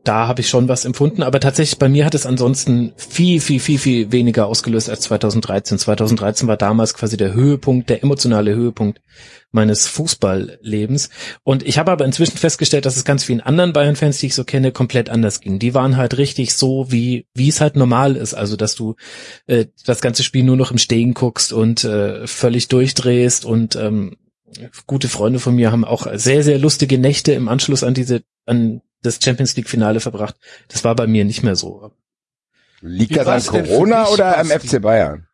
da 0.07 0.29
habe 0.29 0.41
ich 0.41 0.49
schon 0.49 0.69
was 0.69 0.85
empfunden, 0.85 1.23
aber 1.23 1.41
tatsächlich 1.41 1.79
bei 1.79 1.89
mir 1.89 2.05
hat 2.05 2.15
es 2.15 2.27
ansonsten 2.27 2.93
viel, 2.97 3.41
viel, 3.41 3.61
viel, 3.61 3.79
viel 3.79 4.13
weniger 4.13 4.47
ausgelöst 4.47 4.89
als 4.89 5.01
2013. 5.03 5.79
2013 5.79 6.49
war 6.49 6.57
damals 6.57 6.95
quasi 6.95 7.17
der 7.17 7.35
Höhepunkt, 7.35 7.91
der 7.91 8.03
emotionale 8.03 8.55
Höhepunkt 8.55 9.01
meines 9.51 9.87
Fußballlebens. 9.89 11.11
Und 11.43 11.67
ich 11.67 11.79
habe 11.79 11.91
aber 11.91 12.05
inzwischen 12.05 12.37
festgestellt, 12.37 12.87
dass 12.87 12.97
es 12.97 13.05
ganz 13.05 13.25
vielen 13.25 13.41
anderen 13.41 13.73
Bayern-Fans, 13.73 14.19
die 14.19 14.27
ich 14.27 14.35
so 14.35 14.45
kenne, 14.45 14.73
komplett 14.73 15.09
anders 15.11 15.41
ging. 15.41 15.59
Die 15.59 15.75
waren 15.75 15.97
halt 15.97 16.17
richtig 16.19 16.55
so, 16.55 16.91
wie 16.91 17.27
wie 17.35 17.49
es 17.49 17.61
halt 17.61 17.77
normal 17.77 18.17
ist. 18.17 18.35
Also, 18.35 18.57
dass 18.57 18.75
du 18.75 18.95
äh, 19.47 19.67
das 19.85 20.01
ganze 20.01 20.23
Spiel 20.23 20.45
nur 20.45 20.57
noch 20.57 20.71
im 20.71 20.79
Stehen 20.79 21.15
guckst 21.15 21.53
und 21.53 21.85
äh, 21.85 22.27
völlig 22.27 22.69
durchdrehst 22.69 23.45
und 23.45 23.77
ähm, 23.77 24.17
gute 24.87 25.09
Freunde 25.09 25.39
von 25.39 25.55
mir 25.55 25.73
haben 25.73 25.85
auch 25.85 26.07
sehr, 26.15 26.43
sehr 26.43 26.59
lustige 26.59 26.99
Nächte 26.99 27.33
im 27.33 27.49
Anschluss 27.49 27.83
an 27.83 27.95
diese, 27.95 28.23
an 28.47 28.83
das 29.07 29.19
Champions 29.23 29.57
League 29.57 29.69
Finale 29.69 30.01
verbracht. 30.01 30.37
Das 30.69 30.85
war 30.85 30.95
bei 30.95 31.07
mir 31.07 31.25
nicht 31.25 31.43
mehr 31.43 31.57
so. 31.57 31.93
Liegt 32.81 33.17
das 33.17 33.27
an 33.27 33.43
Corona 33.65 34.09
oder 34.09 34.39
am? 34.39 34.49
FC 34.49 34.81
Bayern? 34.81 35.27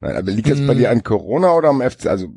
Nein, 0.00 0.16
aber 0.16 0.30
liegt 0.30 0.50
das 0.50 0.60
bei 0.60 0.72
Hm. 0.72 0.78
dir 0.78 0.90
an 0.90 1.02
Corona 1.02 1.52
oder 1.54 1.68
am 1.70 1.80
FC, 1.80 2.06
also 2.06 2.28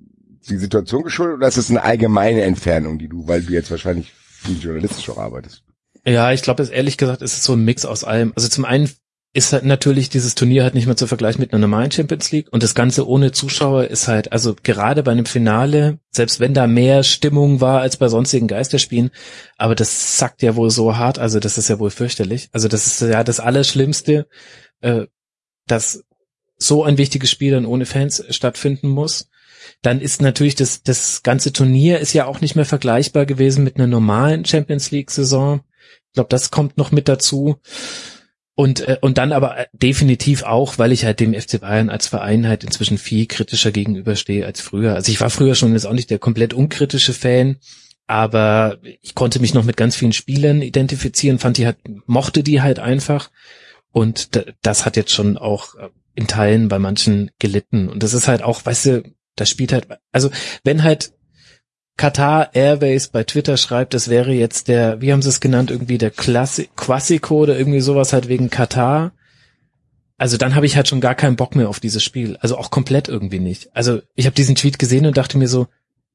die 0.49 0.57
Situation 0.57 1.03
geschuldet 1.03 1.37
oder 1.37 1.47
ist 1.47 1.57
es 1.57 1.69
eine 1.69 1.83
allgemeine 1.83 2.41
Entfernung, 2.43 2.97
die 2.97 3.09
du, 3.09 3.27
weil 3.27 3.41
du 3.43 3.53
jetzt 3.53 3.69
wahrscheinlich 3.69 4.13
viel 4.13 4.57
journalistisch 4.57 5.09
auch 5.09 5.17
arbeitest? 5.17 5.63
Ja, 6.05 6.31
ich 6.31 6.41
glaube, 6.41 6.63
ehrlich 6.63 6.97
gesagt 6.97 7.21
ist 7.21 7.37
es 7.37 7.43
so 7.43 7.53
ein 7.53 7.65
Mix 7.65 7.83
aus 7.85 8.05
allem. 8.05 8.31
Also 8.35 8.47
zum 8.47 8.63
einen 8.63 8.89
ist 9.33 9.53
halt 9.53 9.65
natürlich 9.65 10.09
dieses 10.09 10.35
Turnier 10.35 10.63
halt 10.63 10.73
nicht 10.73 10.87
mehr 10.87 10.97
zu 10.97 11.05
vergleichen 11.05 11.41
mit 11.41 11.53
einer 11.53 11.59
normalen 11.59 11.91
Champions 11.91 12.31
League 12.31 12.47
und 12.51 12.63
das 12.63 12.73
Ganze 12.73 13.07
ohne 13.07 13.31
Zuschauer 13.31 13.85
ist 13.85 14.07
halt, 14.07 14.31
also 14.31 14.55
gerade 14.63 15.03
bei 15.03 15.11
einem 15.11 15.25
Finale, 15.25 15.99
selbst 16.09 16.39
wenn 16.39 16.53
da 16.53 16.65
mehr 16.65 17.03
Stimmung 17.03 17.61
war 17.61 17.81
als 17.81 17.97
bei 17.97 18.07
sonstigen 18.07 18.47
Geisterspielen, 18.47 19.11
aber 19.57 19.75
das 19.75 20.17
sackt 20.17 20.41
ja 20.41 20.55
wohl 20.55 20.71
so 20.71 20.97
hart, 20.97 21.19
also 21.19 21.39
das 21.39 21.57
ist 21.57 21.67
ja 21.67 21.77
wohl 21.79 21.91
fürchterlich. 21.91 22.49
Also 22.51 22.67
das 22.67 22.87
ist 22.87 23.01
ja 23.01 23.23
das 23.23 23.39
Allerschlimmste, 23.39 24.27
äh, 24.81 25.05
dass 25.67 26.03
so 26.57 26.83
ein 26.83 26.97
wichtiges 26.97 27.29
Spiel 27.29 27.51
dann 27.51 27.65
ohne 27.65 27.85
Fans 27.85 28.23
stattfinden 28.29 28.87
muss. 28.89 29.29
Dann 29.81 30.01
ist 30.01 30.21
natürlich 30.21 30.55
das, 30.55 30.81
das 30.81 31.21
ganze 31.21 31.53
Turnier 31.53 31.99
ist 31.99 32.13
ja 32.13 32.25
auch 32.25 32.41
nicht 32.41 32.55
mehr 32.55 32.65
vergleichbar 32.65 33.25
gewesen 33.25 33.63
mit 33.63 33.75
einer 33.75 33.87
normalen 33.87 34.45
Champions 34.45 34.91
League 34.91 35.11
Saison. 35.11 35.61
Ich 36.07 36.13
glaube, 36.13 36.29
das 36.29 36.49
kommt 36.49 36.77
noch 36.77 36.91
mit 36.91 37.07
dazu. 37.07 37.57
Und, 38.59 38.79
äh, 38.87 38.97
und 39.01 39.19
dann 39.19 39.33
aber 39.33 39.55
äh, 39.55 39.65
definitiv 39.71 40.41
auch, 40.41 40.79
weil 40.79 40.91
ich 40.91 41.05
halt 41.05 41.19
dem 41.19 41.35
FC 41.35 41.61
Bayern 41.61 41.91
als 41.91 42.07
Verein 42.07 42.47
halt 42.47 42.63
inzwischen 42.63 42.97
viel 42.97 43.27
kritischer 43.27 43.71
gegenüberstehe 43.71 44.47
als 44.47 44.61
früher. 44.61 44.95
Also 44.95 45.11
ich 45.11 45.21
war 45.21 45.29
früher 45.29 45.53
schon 45.53 45.73
jetzt 45.73 45.85
auch 45.85 45.93
nicht 45.93 46.09
der 46.09 46.17
komplett 46.17 46.55
unkritische 46.55 47.13
Fan, 47.13 47.57
aber 48.07 48.79
ich 49.03 49.13
konnte 49.13 49.39
mich 49.39 49.53
noch 49.53 49.63
mit 49.63 49.77
ganz 49.77 49.95
vielen 49.95 50.11
Spielern 50.11 50.63
identifizieren, 50.63 51.37
fand 51.37 51.57
die 51.57 51.67
halt, 51.67 51.77
mochte 52.07 52.41
die 52.41 52.59
halt 52.59 52.79
einfach. 52.79 53.29
Und 53.91 54.31
das 54.63 54.87
hat 54.87 54.97
jetzt 54.97 55.11
schon 55.11 55.37
auch 55.37 55.75
äh, 55.75 55.89
in 56.15 56.25
Teilen 56.25 56.67
bei 56.67 56.79
manchen 56.79 57.29
gelitten. 57.37 57.87
Und 57.87 58.01
das 58.01 58.15
ist 58.15 58.27
halt 58.27 58.41
auch, 58.41 58.65
weißt 58.65 58.85
du, 58.87 59.03
das 59.35 59.49
spielt 59.51 59.71
halt, 59.71 59.87
also 60.11 60.31
wenn 60.63 60.81
halt 60.81 61.13
Qatar 61.97 62.53
Airways 62.53 63.07
bei 63.07 63.23
Twitter 63.23 63.57
schreibt, 63.57 63.93
das 63.93 64.07
wäre 64.07 64.31
jetzt 64.31 64.67
der, 64.67 65.01
wie 65.01 65.11
haben 65.11 65.21
sie 65.21 65.29
es 65.29 65.39
genannt, 65.39 65.71
irgendwie 65.71 65.97
der 65.97 66.11
Klassi 66.11 66.69
Quasico 66.75 67.37
oder 67.37 67.57
irgendwie 67.57 67.81
sowas 67.81 68.13
halt 68.13 68.27
wegen 68.27 68.49
Katar. 68.49 69.11
Also 70.17 70.37
dann 70.37 70.55
habe 70.55 70.65
ich 70.65 70.75
halt 70.75 70.87
schon 70.87 71.01
gar 71.01 71.15
keinen 71.15 71.35
Bock 71.35 71.55
mehr 71.55 71.69
auf 71.69 71.79
dieses 71.79 72.03
Spiel. 72.03 72.37
Also 72.37 72.57
auch 72.57 72.71
komplett 72.71 73.07
irgendwie 73.07 73.39
nicht. 73.39 73.75
Also 73.75 74.01
ich 74.15 74.25
habe 74.25 74.35
diesen 74.35 74.55
Tweet 74.55 74.79
gesehen 74.79 75.05
und 75.05 75.17
dachte 75.17 75.37
mir 75.37 75.47
so, 75.47 75.67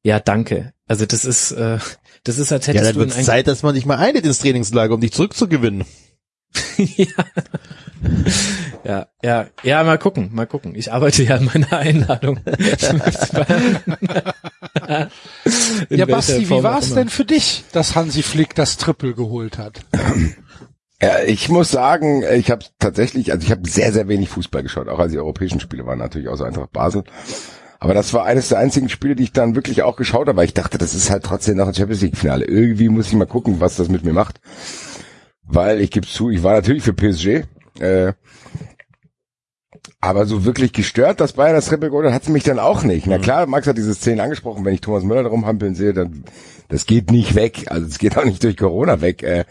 ja, 0.02 0.18
danke. 0.20 0.72
Also 0.86 1.06
das 1.06 1.24
ist, 1.24 1.52
äh, 1.52 1.78
das 2.24 2.38
ist, 2.38 2.52
als 2.52 2.66
Ja, 2.66 2.74
hättest 2.74 2.90
dann 2.90 3.08
du 3.08 3.14
ein 3.14 3.24
Zeit, 3.24 3.46
dass 3.46 3.62
man 3.62 3.74
dich 3.74 3.86
mal 3.86 3.98
einlädt 3.98 4.24
ins 4.24 4.38
Trainingslager, 4.38 4.94
um 4.94 5.00
dich 5.00 5.12
zurückzugewinnen. 5.12 5.84
ja. 6.76 7.06
ja, 8.84 9.06
ja, 9.22 9.46
ja, 9.62 9.84
mal 9.84 9.98
gucken, 9.98 10.30
mal 10.32 10.46
gucken. 10.46 10.74
Ich 10.74 10.92
arbeite 10.92 11.22
ja 11.22 11.36
an 11.36 11.44
meiner 11.44 11.72
Einladung. 11.76 12.40
In 15.88 15.98
ja, 15.98 16.06
Basti, 16.06 16.40
wie 16.40 16.46
Form 16.46 16.64
war 16.64 16.78
auch 16.78 16.82
es 16.82 16.94
denn 16.94 17.08
für 17.08 17.24
dich, 17.24 17.64
dass 17.72 17.94
Hansi 17.94 18.22
Flick 18.22 18.54
das 18.54 18.76
Triple 18.76 19.14
geholt 19.14 19.58
hat? 19.58 19.80
Ja, 21.00 21.20
ich 21.26 21.48
muss 21.48 21.70
sagen, 21.70 22.22
ich 22.32 22.50
habe 22.50 22.64
tatsächlich, 22.78 23.32
also 23.32 23.44
ich 23.44 23.50
habe 23.50 23.68
sehr, 23.68 23.92
sehr 23.92 24.08
wenig 24.08 24.28
Fußball 24.28 24.62
geschaut, 24.62 24.88
auch 24.88 24.98
als 24.98 25.12
die 25.12 25.18
europäischen 25.18 25.60
Spiele 25.60 25.86
waren 25.86 25.98
natürlich 25.98 26.28
außer 26.28 26.46
Eintracht 26.46 26.72
Basel. 26.72 27.04
Aber 27.80 27.94
das 27.94 28.14
war 28.14 28.24
eines 28.24 28.48
der 28.48 28.58
einzigen 28.58 28.88
Spiele, 28.88 29.16
die 29.16 29.24
ich 29.24 29.32
dann 29.32 29.56
wirklich 29.56 29.82
auch 29.82 29.96
geschaut 29.96 30.28
habe, 30.28 30.36
weil 30.36 30.44
ich 30.44 30.54
dachte, 30.54 30.78
das 30.78 30.94
ist 30.94 31.10
halt 31.10 31.24
trotzdem 31.24 31.56
noch 31.56 31.66
ein 31.66 31.74
Champions 31.74 32.02
League 32.02 32.16
Finale. 32.16 32.44
Irgendwie 32.44 32.88
muss 32.88 33.08
ich 33.08 33.14
mal 33.14 33.26
gucken, 33.26 33.58
was 33.58 33.74
das 33.74 33.88
mit 33.88 34.04
mir 34.04 34.12
macht. 34.12 34.40
Weil 35.42 35.80
ich 35.80 35.90
gebe 35.90 36.06
zu, 36.06 36.30
ich 36.30 36.44
war 36.44 36.52
natürlich 36.52 36.84
für 36.84 36.92
PSG, 36.92 37.42
äh, 37.80 38.12
aber 40.00 40.26
so 40.26 40.44
wirklich 40.44 40.72
gestört, 40.72 41.20
dass 41.20 41.34
Bayern 41.34 41.54
das 41.54 41.66
Triple 41.66 41.90
geholt 41.90 42.06
hat, 42.06 42.12
hat 42.12 42.22
es 42.22 42.28
mich 42.28 42.44
dann 42.44 42.58
auch 42.58 42.82
nicht. 42.82 43.06
Na 43.06 43.18
klar, 43.18 43.46
Max 43.46 43.66
hat 43.66 43.78
diese 43.78 43.94
Szene 43.94 44.22
angesprochen, 44.22 44.64
wenn 44.64 44.74
ich 44.74 44.80
Thomas 44.80 45.04
Müller 45.04 45.22
da 45.22 45.28
rumhampeln 45.28 45.74
sehe, 45.74 45.92
dann 45.92 46.24
das 46.68 46.86
geht 46.86 47.10
nicht 47.10 47.34
weg. 47.34 47.66
Also 47.66 47.86
es 47.86 47.98
geht 47.98 48.16
auch 48.16 48.24
nicht 48.24 48.42
durch 48.42 48.56
Corona 48.56 49.00
weg. 49.00 49.22
Äh, 49.22 49.44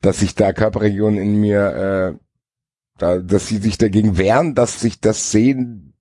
dass 0.00 0.20
sich 0.20 0.34
da 0.34 0.52
Körperregionen 0.52 1.20
in 1.20 1.40
mir, 1.40 2.14
äh, 2.14 2.18
da, 2.98 3.18
dass 3.18 3.48
sie 3.48 3.58
sich 3.58 3.78
dagegen 3.78 4.16
wehren, 4.16 4.54
dass 4.54 4.82
ich 4.84 5.00
das 5.00 5.30
sehen 5.30 5.94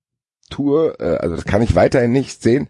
tue. 0.49 0.95
Äh, 0.99 1.17
also 1.17 1.35
das 1.35 1.45
kann 1.45 1.61
ich 1.61 1.75
weiterhin 1.75 2.11
nicht 2.11 2.41
sehen. 2.41 2.69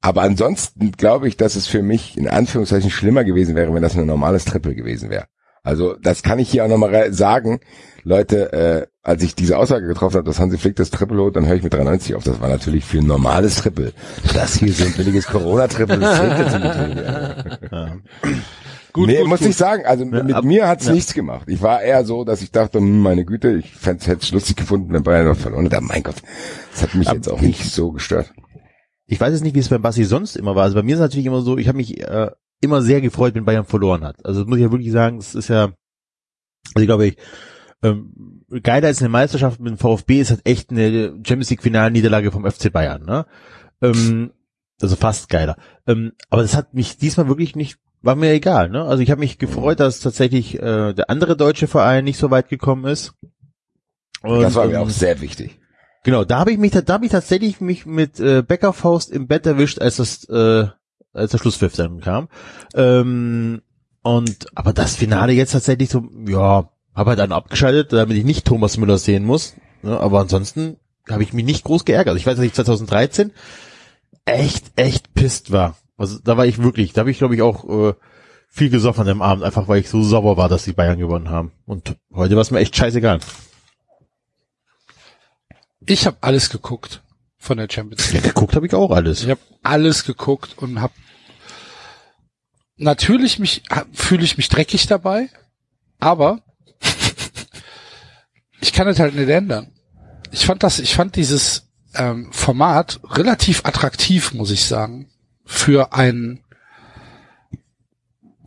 Aber 0.00 0.22
ansonsten 0.22 0.92
glaube 0.92 1.28
ich, 1.28 1.36
dass 1.36 1.56
es 1.56 1.66
für 1.66 1.82
mich 1.82 2.16
in 2.16 2.28
Anführungszeichen 2.28 2.90
schlimmer 2.90 3.22
gewesen 3.22 3.54
wäre, 3.54 3.74
wenn 3.74 3.82
das 3.82 3.96
ein 3.96 4.06
normales 4.06 4.46
Triple 4.46 4.74
gewesen 4.74 5.10
wäre. 5.10 5.26
Also 5.62 5.94
das 6.02 6.22
kann 6.22 6.38
ich 6.38 6.50
hier 6.50 6.64
auch 6.64 6.68
nochmal 6.68 7.12
sagen. 7.12 7.60
Leute, 8.02 8.52
äh, 8.52 8.86
als 9.02 9.22
ich 9.22 9.34
diese 9.34 9.58
Aussage 9.58 9.86
getroffen 9.86 10.16
habe, 10.16 10.24
dass 10.26 10.38
Hansi 10.40 10.56
Flick 10.56 10.76
das 10.76 10.90
Triple 10.90 11.20
holt, 11.20 11.36
dann 11.36 11.46
höre 11.46 11.56
ich 11.56 11.62
mit 11.62 11.74
93 11.74 12.14
auf. 12.14 12.24
Das 12.24 12.40
war 12.40 12.48
natürlich 12.48 12.84
für 12.84 12.98
ein 12.98 13.06
normales 13.06 13.56
Triple. 13.56 13.92
Das 14.34 14.54
hier 14.56 14.72
so 14.72 14.84
ein 14.84 14.92
billiges 14.94 15.26
Corona-Triple, 15.26 15.98
das 15.98 16.16
zählt 16.18 16.38
jetzt 16.38 16.58
nicht. 16.58 17.72
Ja. 17.72 17.96
Gut, 18.92 19.06
nee, 19.06 19.18
gut, 19.18 19.28
muss 19.28 19.38
gut. 19.40 19.48
ich 19.50 19.56
sagen, 19.56 19.84
also 19.86 20.04
mit 20.04 20.32
ab- 20.34 20.44
mir 20.44 20.66
hat's 20.66 20.86
ja. 20.86 20.92
nichts 20.92 21.14
gemacht. 21.14 21.44
Ich 21.46 21.62
war 21.62 21.80
eher 21.82 22.04
so, 22.04 22.24
dass 22.24 22.42
ich 22.42 22.50
dachte, 22.50 22.78
hm, 22.78 23.00
meine 23.02 23.24
Güte, 23.24 23.52
ich 23.52 23.70
hätte 23.86 24.16
es 24.20 24.32
lustig 24.32 24.56
gefunden, 24.56 24.92
wenn 24.92 25.02
Bayern 25.04 25.26
noch 25.28 25.36
verloren 25.36 25.64
hätte. 25.64 25.76
Aber 25.76 25.86
mein 25.86 26.02
Gott, 26.02 26.16
das 26.72 26.82
hat 26.82 26.94
mich 26.94 27.06
Ab- 27.08 27.14
jetzt 27.16 27.28
auch 27.28 27.40
nicht 27.40 27.70
so 27.70 27.92
gestört. 27.92 28.32
Ich 29.06 29.20
weiß 29.20 29.32
jetzt 29.32 29.44
nicht, 29.44 29.54
wie 29.54 29.60
es 29.60 29.68
bei 29.68 29.78
Basti 29.78 30.04
sonst 30.04 30.36
immer 30.36 30.56
war. 30.56 30.64
Also 30.64 30.74
bei 30.76 30.82
mir 30.82 30.94
ist 30.94 31.00
es 31.00 31.04
natürlich 31.04 31.26
immer 31.26 31.42
so, 31.42 31.56
ich 31.58 31.68
habe 31.68 31.76
mich 31.76 32.00
äh, 32.00 32.30
immer 32.60 32.82
sehr 32.82 33.00
gefreut, 33.00 33.34
wenn 33.34 33.44
Bayern 33.44 33.64
verloren 33.64 34.04
hat. 34.04 34.24
Also 34.24 34.40
das 34.40 34.48
muss 34.48 34.58
ich 34.58 34.64
ja 34.64 34.70
wirklich 34.70 34.92
sagen, 34.92 35.18
es 35.18 35.34
ist 35.34 35.48
ja, 35.48 35.64
also 35.64 36.80
ich 36.80 36.86
glaube, 36.86 37.06
ich, 37.06 37.16
ähm, 37.82 38.44
geiler 38.62 38.88
als 38.88 39.00
eine 39.00 39.08
Meisterschaft 39.08 39.60
mit 39.60 39.70
dem 39.70 39.78
VfB 39.78 40.20
ist 40.20 40.30
halt 40.30 40.46
echt 40.46 40.70
eine 40.70 41.14
Champions 41.24 41.50
League 41.50 41.62
Finalniederlage 41.62 42.30
vom 42.30 42.48
FC 42.48 42.70
Bayern, 42.72 43.04
ne? 43.04 43.26
Ähm, 43.80 44.32
also 44.80 44.96
fast 44.96 45.28
geiler. 45.28 45.56
Ähm, 45.86 46.12
aber 46.28 46.42
das 46.42 46.56
hat 46.56 46.74
mich 46.74 46.98
diesmal 46.98 47.28
wirklich 47.28 47.56
nicht, 47.56 47.78
war 48.02 48.16
mir 48.16 48.32
egal, 48.32 48.68
ne? 48.68 48.84
Also 48.84 49.02
ich 49.02 49.10
habe 49.10 49.20
mich 49.20 49.38
gefreut, 49.38 49.80
dass 49.80 50.00
tatsächlich 50.00 50.56
äh, 50.56 50.92
der 50.92 51.08
andere 51.08 51.36
deutsche 51.36 51.68
Verein 51.68 52.04
nicht 52.04 52.18
so 52.18 52.30
weit 52.30 52.48
gekommen 52.48 52.84
ist. 52.84 53.14
Und, 54.22 54.42
das 54.42 54.54
war 54.54 54.66
mir 54.66 54.74
ähm, 54.74 54.82
auch 54.82 54.90
sehr 54.90 55.20
wichtig. 55.22 55.58
Genau, 56.02 56.24
da 56.24 56.38
habe 56.38 56.52
ich 56.52 56.58
mich, 56.58 56.72
da 56.72 56.92
habe 56.92 57.04
ich 57.04 57.12
tatsächlich 57.12 57.60
mich 57.60 57.86
mit 57.86 58.20
äh, 58.20 58.42
Bäckerfaust 58.42 59.10
im 59.10 59.26
Bett 59.26 59.46
erwischt, 59.46 59.80
als 59.80 59.96
das, 59.96 60.24
äh, 60.28 60.68
als 61.12 61.32
der 61.32 61.38
Schlusspfiff 61.38 61.74
dann 61.74 62.00
kam. 62.00 62.28
Ähm, 62.74 63.62
und 64.02 64.46
aber 64.54 64.72
das 64.72 64.96
Finale 64.96 65.32
jetzt 65.32 65.52
tatsächlich 65.52 65.90
so, 65.90 66.08
ja, 66.26 66.70
habe 66.94 67.10
halt 67.10 67.18
dann 67.18 67.32
abgeschaltet, 67.32 67.92
damit 67.92 68.16
ich 68.16 68.24
nicht 68.24 68.46
Thomas 68.46 68.76
Müller 68.76 68.98
sehen 68.98 69.24
muss. 69.24 69.54
Ne, 69.82 69.98
aber 69.98 70.20
ansonsten 70.20 70.76
habe 71.08 71.22
ich 71.22 71.32
mich 71.32 71.44
nicht 71.44 71.64
groß 71.64 71.84
geärgert. 71.84 72.16
Ich 72.16 72.26
weiß, 72.26 72.36
dass 72.36 72.44
ich 72.44 72.52
2013 72.52 73.32
echt, 74.24 74.72
echt 74.76 75.14
pisst 75.14 75.52
war. 75.52 75.76
Also 75.96 76.18
da 76.22 76.36
war 76.36 76.46
ich 76.46 76.62
wirklich, 76.62 76.92
da 76.92 77.00
habe 77.00 77.10
ich 77.10 77.18
glaube 77.18 77.34
ich 77.34 77.42
auch 77.42 77.68
äh, 77.68 77.94
viel 78.48 78.70
gesoffen 78.70 79.06
dem 79.06 79.22
Abend, 79.22 79.44
einfach 79.44 79.68
weil 79.68 79.80
ich 79.80 79.88
so 79.88 80.02
sauer 80.02 80.36
war, 80.36 80.48
dass 80.48 80.64
die 80.64 80.72
Bayern 80.72 80.98
gewonnen 80.98 81.30
haben. 81.30 81.52
Und 81.66 81.96
heute 82.12 82.34
war 82.34 82.42
es 82.42 82.50
mir 82.50 82.58
echt 82.58 82.76
scheißegal. 82.76 83.20
Ich 85.86 86.06
habe 86.06 86.18
alles 86.20 86.50
geguckt 86.50 87.02
von 87.40 87.56
der 87.56 87.68
Champions 87.70 88.06
Ja, 88.08 88.14
League. 88.20 88.24
geguckt 88.34 88.54
habe 88.54 88.66
ich 88.66 88.74
auch 88.74 88.90
alles. 88.92 89.24
Ich 89.24 89.30
habe 89.30 89.40
alles 89.62 90.04
geguckt 90.04 90.56
und 90.58 90.80
habe 90.80 90.92
natürlich 92.76 93.38
mich 93.38 93.62
fühle 93.92 94.22
ich 94.24 94.36
mich 94.36 94.48
dreckig 94.50 94.86
dabei, 94.86 95.28
aber 95.98 96.42
ich 98.60 98.72
kann 98.72 98.86
es 98.86 99.00
halt 99.00 99.14
nicht 99.14 99.28
ändern. 99.28 99.72
Ich 100.30 100.46
fand 100.46 100.62
das, 100.62 100.78
ich 100.78 100.94
fand 100.94 101.16
dieses 101.16 101.68
ähm, 101.94 102.30
Format 102.32 103.00
relativ 103.04 103.64
attraktiv, 103.64 104.32
muss 104.34 104.50
ich 104.50 104.64
sagen, 104.64 105.10
für 105.44 105.92
einen 105.94 106.44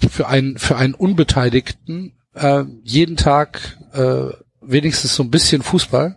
für 0.07 0.27
einen 0.27 0.57
für 0.59 0.77
einen 0.77 0.93
Unbeteiligten 0.93 2.13
äh, 2.35 2.63
jeden 2.83 3.17
Tag 3.17 3.77
äh, 3.93 4.27
wenigstens 4.61 5.15
so 5.15 5.23
ein 5.23 5.31
bisschen 5.31 5.61
Fußball. 5.63 6.15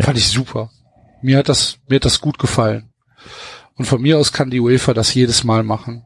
Fand 0.00 0.18
ich 0.18 0.26
super. 0.28 0.70
Mir 1.24 1.38
hat 1.38 1.48
das 1.48 1.78
mir 1.88 1.96
hat 1.96 2.04
das 2.04 2.20
gut 2.20 2.38
gefallen. 2.38 2.90
Und 3.76 3.86
von 3.86 4.00
mir 4.02 4.18
aus 4.18 4.32
kann 4.32 4.50
die 4.50 4.60
UEFA 4.60 4.92
das 4.94 5.14
jedes 5.14 5.42
Mal 5.42 5.62
machen. 5.62 6.04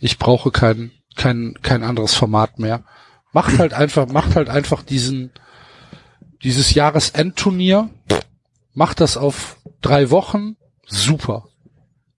Ich 0.00 0.18
brauche 0.18 0.50
kein, 0.50 0.92
kein, 1.16 1.54
kein 1.60 1.82
anderes 1.82 2.14
Format 2.14 2.58
mehr, 2.58 2.84
Macht 3.32 3.58
halt 3.58 3.74
einfach, 3.74 4.08
macht 4.08 4.34
halt 4.34 4.48
einfach 4.48 4.82
diesen, 4.82 5.30
dieses 6.42 6.74
Jahresendturnier, 6.74 7.88
macht 8.74 9.00
das 9.00 9.16
auf 9.16 9.56
drei 9.82 10.10
Wochen, 10.10 10.56
super. 10.86 11.44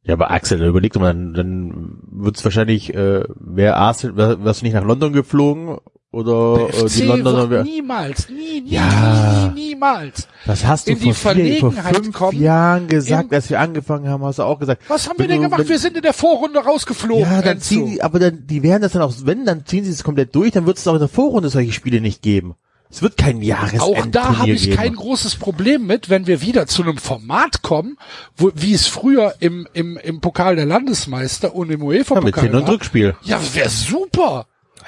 Ja, 0.04 0.14
aber 0.14 0.30
Axel, 0.30 0.62
überleg 0.64 0.92
doch 0.94 1.00
mal, 1.02 1.12
dann, 1.12 1.34
dann 1.34 1.98
wird's 2.10 2.44
wahrscheinlich, 2.44 2.94
äh, 2.94 3.24
wer 3.38 3.76
Arsenal, 3.76 4.16
wär- 4.16 4.44
wärst 4.44 4.60
du 4.62 4.64
nicht 4.64 4.74
nach 4.74 4.84
London 4.84 5.12
geflogen? 5.12 5.78
Oder 6.12 6.68
äh, 6.68 6.86
die 6.88 7.02
Londoner, 7.04 7.48
wird 7.48 7.64
niemals, 7.64 8.28
nie, 8.28 8.60
nie, 8.60 8.74
Ja. 8.74 9.50
nie, 9.54 9.68
niemals. 9.68 10.28
was 10.44 10.64
hast 10.66 10.86
du 10.86 10.92
in 10.92 10.98
vor, 11.14 11.32
vier, 11.32 11.58
vor 11.58 11.72
fünf 11.72 12.12
kommen, 12.12 12.38
Jahren 12.40 12.86
gesagt, 12.86 13.32
als 13.32 13.48
wir 13.48 13.58
angefangen 13.58 14.06
haben, 14.10 14.22
hast 14.22 14.38
du 14.38 14.42
auch 14.42 14.58
gesagt. 14.58 14.82
Was 14.88 15.08
haben 15.08 15.18
wir 15.18 15.26
denn 15.26 15.40
gemacht? 15.40 15.60
wenn- 15.60 15.68
Wir 15.70 15.78
sind 15.78 15.96
in 15.96 16.02
der 16.02 16.12
Vorrunde 16.12 16.60
rausgeflogen. 16.60 17.24
Ja, 17.24 17.40
dann 17.40 17.54
Enzo. 17.54 17.66
ziehen 17.66 17.86
die, 17.86 18.02
aber 18.02 18.18
dann, 18.18 18.46
die 18.46 18.62
werden 18.62 18.82
das 18.82 18.92
dann 18.92 19.00
auch, 19.00 19.14
wenn, 19.24 19.46
dann 19.46 19.64
ziehen 19.64 19.84
sie 19.84 19.90
es 19.90 20.04
komplett 20.04 20.34
durch, 20.34 20.50
dann 20.52 20.66
wird 20.66 20.76
es 20.76 20.86
auch 20.86 20.92
in 20.92 20.98
der 20.98 21.08
Vorrunde 21.08 21.48
solche 21.48 21.72
Spiele 21.72 22.02
nicht 22.02 22.20
geben. 22.20 22.56
Es 22.90 23.00
wird 23.00 23.16
kein 23.16 23.40
Jahresendturnier 23.40 24.02
Auch 24.02 24.06
da 24.10 24.36
habe 24.40 24.50
ich 24.50 24.64
geben. 24.64 24.76
kein 24.76 24.94
großes 24.94 25.36
Problem 25.36 25.86
mit, 25.86 26.10
wenn 26.10 26.26
wir 26.26 26.42
wieder 26.42 26.66
zu 26.66 26.82
einem 26.82 26.98
Format 26.98 27.62
kommen, 27.62 27.96
wo, 28.36 28.50
wie 28.54 28.74
es 28.74 28.86
früher 28.86 29.34
im, 29.40 29.66
im, 29.72 29.96
im 29.96 30.20
Pokal 30.20 30.56
der 30.56 30.66
Landesmeister 30.66 31.54
und 31.54 31.70
im 31.70 31.80
ja, 31.80 31.86
mit 31.86 32.00
UEFA-Pokal 32.00 32.44
Hin- 32.44 32.54
und. 32.54 32.68
Rückspiel. 32.68 33.16
Ja, 33.22 33.40
wäre 33.54 33.70
super. 33.70 34.44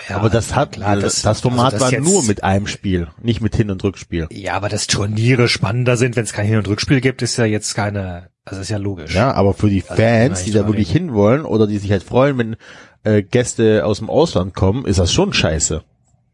Ja, 0.09 0.17
aber 0.17 0.31
das 0.31 0.55
hat, 0.55 0.73
klar, 0.73 0.97
das, 0.97 1.23
das- 1.23 1.41
Format 1.41 1.67
also 1.75 1.77
das 1.77 1.83
war 1.83 1.93
jetzt- 1.93 2.05
nur 2.05 2.23
mit 2.25 2.45
einem 2.45 2.67
Spiel, 2.67 3.09
nicht 3.23 3.41
mit 3.41 3.55
Hin- 3.57 3.71
und 3.71 3.83
Rückspiel. 3.85 4.27
Ja, 4.31 4.55
aber 4.55 4.69
dass 4.69 4.87
Turniere 4.87 5.49
spannender 5.49 5.97
sind, 5.97 6.17
wenn 6.17 6.25
es 6.25 6.33
kein 6.33 6.47
Hin- 6.47 6.59
und 6.59 6.69
Rückspiel 6.69 7.01
gibt, 7.01 7.23
ist 7.23 7.37
ja 7.37 7.45
jetzt 7.45 7.75
keine, 7.75 8.29
also 8.45 8.61
ist 8.61 8.71
ja 8.71 8.79
logisch. 8.79 9.15
Ja, 9.15 9.33
aber 9.33 9.55
für 9.55 9.69
die 9.71 9.83
Also, 9.83 9.95
Fans, 10.03 10.43
die 10.45 10.51
ich 10.51 10.55
da 10.57 10.67
wirklich 10.67 10.89
nicht. 10.89 10.97
hinwollen 10.97 11.45
oder 11.45 11.67
die 11.67 11.79
sich 11.79 11.91
halt 11.91 12.03
freuen, 12.03 12.39
wenn 12.39 12.57
äh, 13.05 13.23
Gäste 13.23 13.85
aus 13.85 13.99
dem 13.99 14.09
Ausland 14.09 14.55
kommen, 14.55 14.87
ist 14.87 14.99
das 14.99 15.13
schon 15.13 15.33
scheiße. 15.33 15.83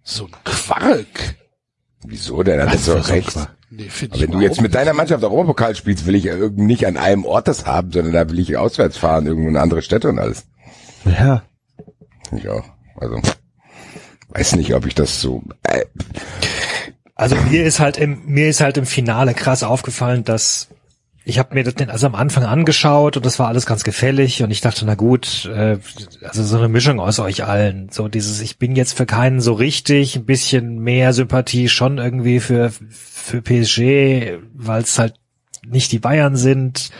So 0.02 0.24
ein 0.26 0.30
Quark. 0.44 1.34
Wieso 2.06 2.42
denn? 2.42 2.60
Hat 2.62 2.70
für 2.78 2.94
doch 2.98 3.04
so 3.04 3.12
recht. 3.12 3.36
Nee, 3.72 3.88
Aber 3.88 4.14
ich 4.16 4.20
wenn 4.22 4.30
du 4.32 4.40
jetzt 4.40 4.60
mit 4.60 4.74
deiner 4.74 4.92
Mannschaft 4.94 5.22
Europapokal 5.22 5.76
spielst, 5.76 6.06
will 6.06 6.14
ich 6.16 6.24
ja 6.24 6.34
irgendwie 6.34 6.62
nicht 6.62 6.86
an 6.86 6.96
einem 6.96 7.24
Ort 7.24 7.46
das 7.46 7.66
haben, 7.66 7.92
sondern 7.92 8.12
da 8.12 8.28
will 8.28 8.38
ich 8.40 8.56
auswärts 8.56 8.96
fahren, 8.96 9.26
irgendwo 9.26 9.48
in 9.48 9.56
andere 9.56 9.82
Städte 9.82 10.08
und 10.08 10.18
alles. 10.18 10.44
Ja. 11.04 11.42
Ja, 12.42 12.62
also 12.96 13.20
weiß 14.32 14.56
nicht, 14.56 14.74
ob 14.74 14.86
ich 14.86 14.94
das 14.94 15.20
so. 15.20 15.42
Äh, 15.62 15.84
Also 17.14 17.36
mir 17.36 17.64
ist 17.64 17.80
halt 17.80 17.98
im, 17.98 18.22
mir 18.26 18.48
ist 18.48 18.60
halt 18.60 18.76
im 18.78 18.86
Finale 18.86 19.34
krass 19.34 19.62
aufgefallen, 19.62 20.24
dass 20.24 20.68
ich 21.24 21.38
habe 21.38 21.54
mir 21.54 21.62
das 21.64 21.74
den 21.74 21.90
also 21.90 22.06
am 22.06 22.14
Anfang 22.14 22.44
angeschaut 22.44 23.16
und 23.16 23.26
das 23.26 23.38
war 23.38 23.48
alles 23.48 23.66
ganz 23.66 23.84
gefällig 23.84 24.42
und 24.42 24.50
ich 24.50 24.62
dachte, 24.62 24.84
na 24.86 24.94
gut, 24.94 25.44
äh, 25.54 25.78
also 26.22 26.42
so 26.42 26.56
eine 26.56 26.68
Mischung 26.68 26.98
aus 26.98 27.18
euch 27.18 27.44
allen. 27.44 27.88
So 27.90 28.08
dieses, 28.08 28.40
ich 28.40 28.58
bin 28.58 28.74
jetzt 28.74 28.96
für 28.96 29.06
keinen 29.06 29.40
so 29.40 29.52
richtig, 29.52 30.16
ein 30.16 30.24
bisschen 30.24 30.78
mehr 30.78 31.12
Sympathie 31.12 31.68
schon 31.68 31.98
irgendwie 31.98 32.40
für, 32.40 32.72
für 32.90 33.42
PSG, 33.42 34.38
weil 34.54 34.82
es 34.82 34.98
halt 34.98 35.14
nicht 35.66 35.92
die 35.92 35.98
Bayern 35.98 36.36
sind. 36.36 36.90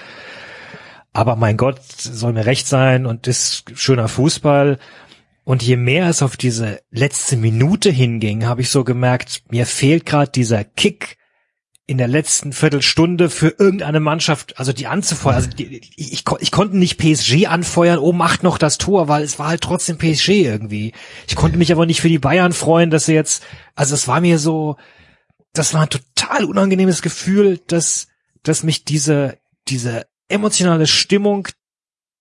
Aber 1.12 1.34
mein 1.34 1.56
Gott, 1.56 1.80
soll 1.96 2.34
mir 2.34 2.46
recht 2.46 2.68
sein 2.68 3.06
und 3.06 3.26
ist 3.26 3.64
schöner 3.74 4.06
Fußball. 4.06 4.78
Und 5.50 5.64
je 5.64 5.76
mehr 5.76 6.08
es 6.08 6.22
auf 6.22 6.36
diese 6.36 6.80
letzte 6.92 7.36
Minute 7.36 7.90
hinging, 7.90 8.46
habe 8.46 8.60
ich 8.60 8.70
so 8.70 8.84
gemerkt, 8.84 9.42
mir 9.50 9.66
fehlt 9.66 10.06
gerade 10.06 10.30
dieser 10.30 10.62
Kick 10.62 11.16
in 11.86 11.98
der 11.98 12.06
letzten 12.06 12.52
Viertelstunde 12.52 13.28
für 13.28 13.56
irgendeine 13.58 13.98
Mannschaft, 13.98 14.60
also 14.60 14.72
die 14.72 14.86
anzufeuern. 14.86 15.34
Also 15.34 15.50
die, 15.50 15.78
ich, 15.96 16.12
ich, 16.12 16.24
ich 16.38 16.52
konnte 16.52 16.78
nicht 16.78 16.98
PSG 16.98 17.48
anfeuern, 17.48 17.98
oh, 17.98 18.12
macht 18.12 18.44
noch 18.44 18.58
das 18.58 18.78
Tor, 18.78 19.08
weil 19.08 19.24
es 19.24 19.40
war 19.40 19.48
halt 19.48 19.62
trotzdem 19.62 19.98
PSG 19.98 20.28
irgendwie. 20.28 20.92
Ich 21.26 21.34
konnte 21.34 21.58
mich 21.58 21.72
aber 21.72 21.84
nicht 21.84 22.00
für 22.00 22.08
die 22.08 22.20
Bayern 22.20 22.52
freuen, 22.52 22.90
dass 22.90 23.06
sie 23.06 23.14
jetzt, 23.14 23.42
also 23.74 23.96
es 23.96 24.06
war 24.06 24.20
mir 24.20 24.38
so, 24.38 24.76
das 25.52 25.74
war 25.74 25.82
ein 25.82 25.90
total 25.90 26.44
unangenehmes 26.44 27.02
Gefühl, 27.02 27.58
dass, 27.66 28.06
dass 28.44 28.62
mich 28.62 28.84
diese, 28.84 29.38
diese 29.66 30.06
emotionale 30.28 30.86
Stimmung 30.86 31.48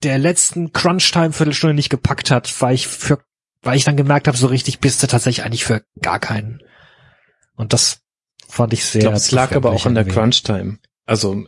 der 0.04 0.18
letzten 0.18 0.72
Crunch-Time-Viertelstunde 0.72 1.76
nicht 1.76 1.90
gepackt 1.90 2.32
hat, 2.32 2.62
weil 2.62 2.76
ich 2.76 2.88
für, 2.88 3.20
weil 3.62 3.78
ich 3.78 3.84
dann 3.84 3.98
gemerkt 3.98 4.28
habe, 4.28 4.38
so 4.38 4.48
richtig 4.48 4.80
bist 4.80 5.04
du 5.04 5.08
tatsächlich 5.08 5.46
eigentlich 5.46 5.66
für 5.66 5.84
gar 6.02 6.20
keinen. 6.20 6.62
Und 7.56 7.74
das 7.74 8.02
fand 8.48 8.74
ich 8.74 8.86
sehr. 8.86 9.00
Ich 9.00 9.04
glaube, 9.04 9.18
es 9.18 9.32
lag 9.32 9.56
aber 9.56 9.72
auch 9.72 9.86
an 9.86 9.96
der 9.96 10.06
Crunch-Time. 10.06 10.80
Also, 11.06 11.46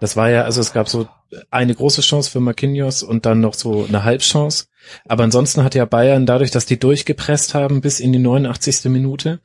das 0.00 0.16
war 0.16 0.30
ja, 0.30 0.42
also 0.42 0.60
es 0.60 0.72
gab 0.72 0.88
so 0.88 1.08
eine 1.50 1.74
große 1.74 2.00
Chance 2.00 2.30
für 2.30 2.40
Marquinhos 2.40 3.02
und 3.02 3.26
dann 3.26 3.40
noch 3.40 3.54
so 3.54 3.84
eine 3.86 4.04
Halbchance. 4.04 4.66
Aber 5.06 5.24
ansonsten 5.24 5.62
hat 5.62 5.74
ja 5.74 5.84
Bayern 5.84 6.26
dadurch, 6.26 6.50
dass 6.50 6.66
die 6.66 6.78
durchgepresst 6.78 7.54
haben 7.54 7.80
bis 7.80 8.00
in 8.00 8.12
die 8.12 8.18
89. 8.18 8.84
Minute, 8.84 9.40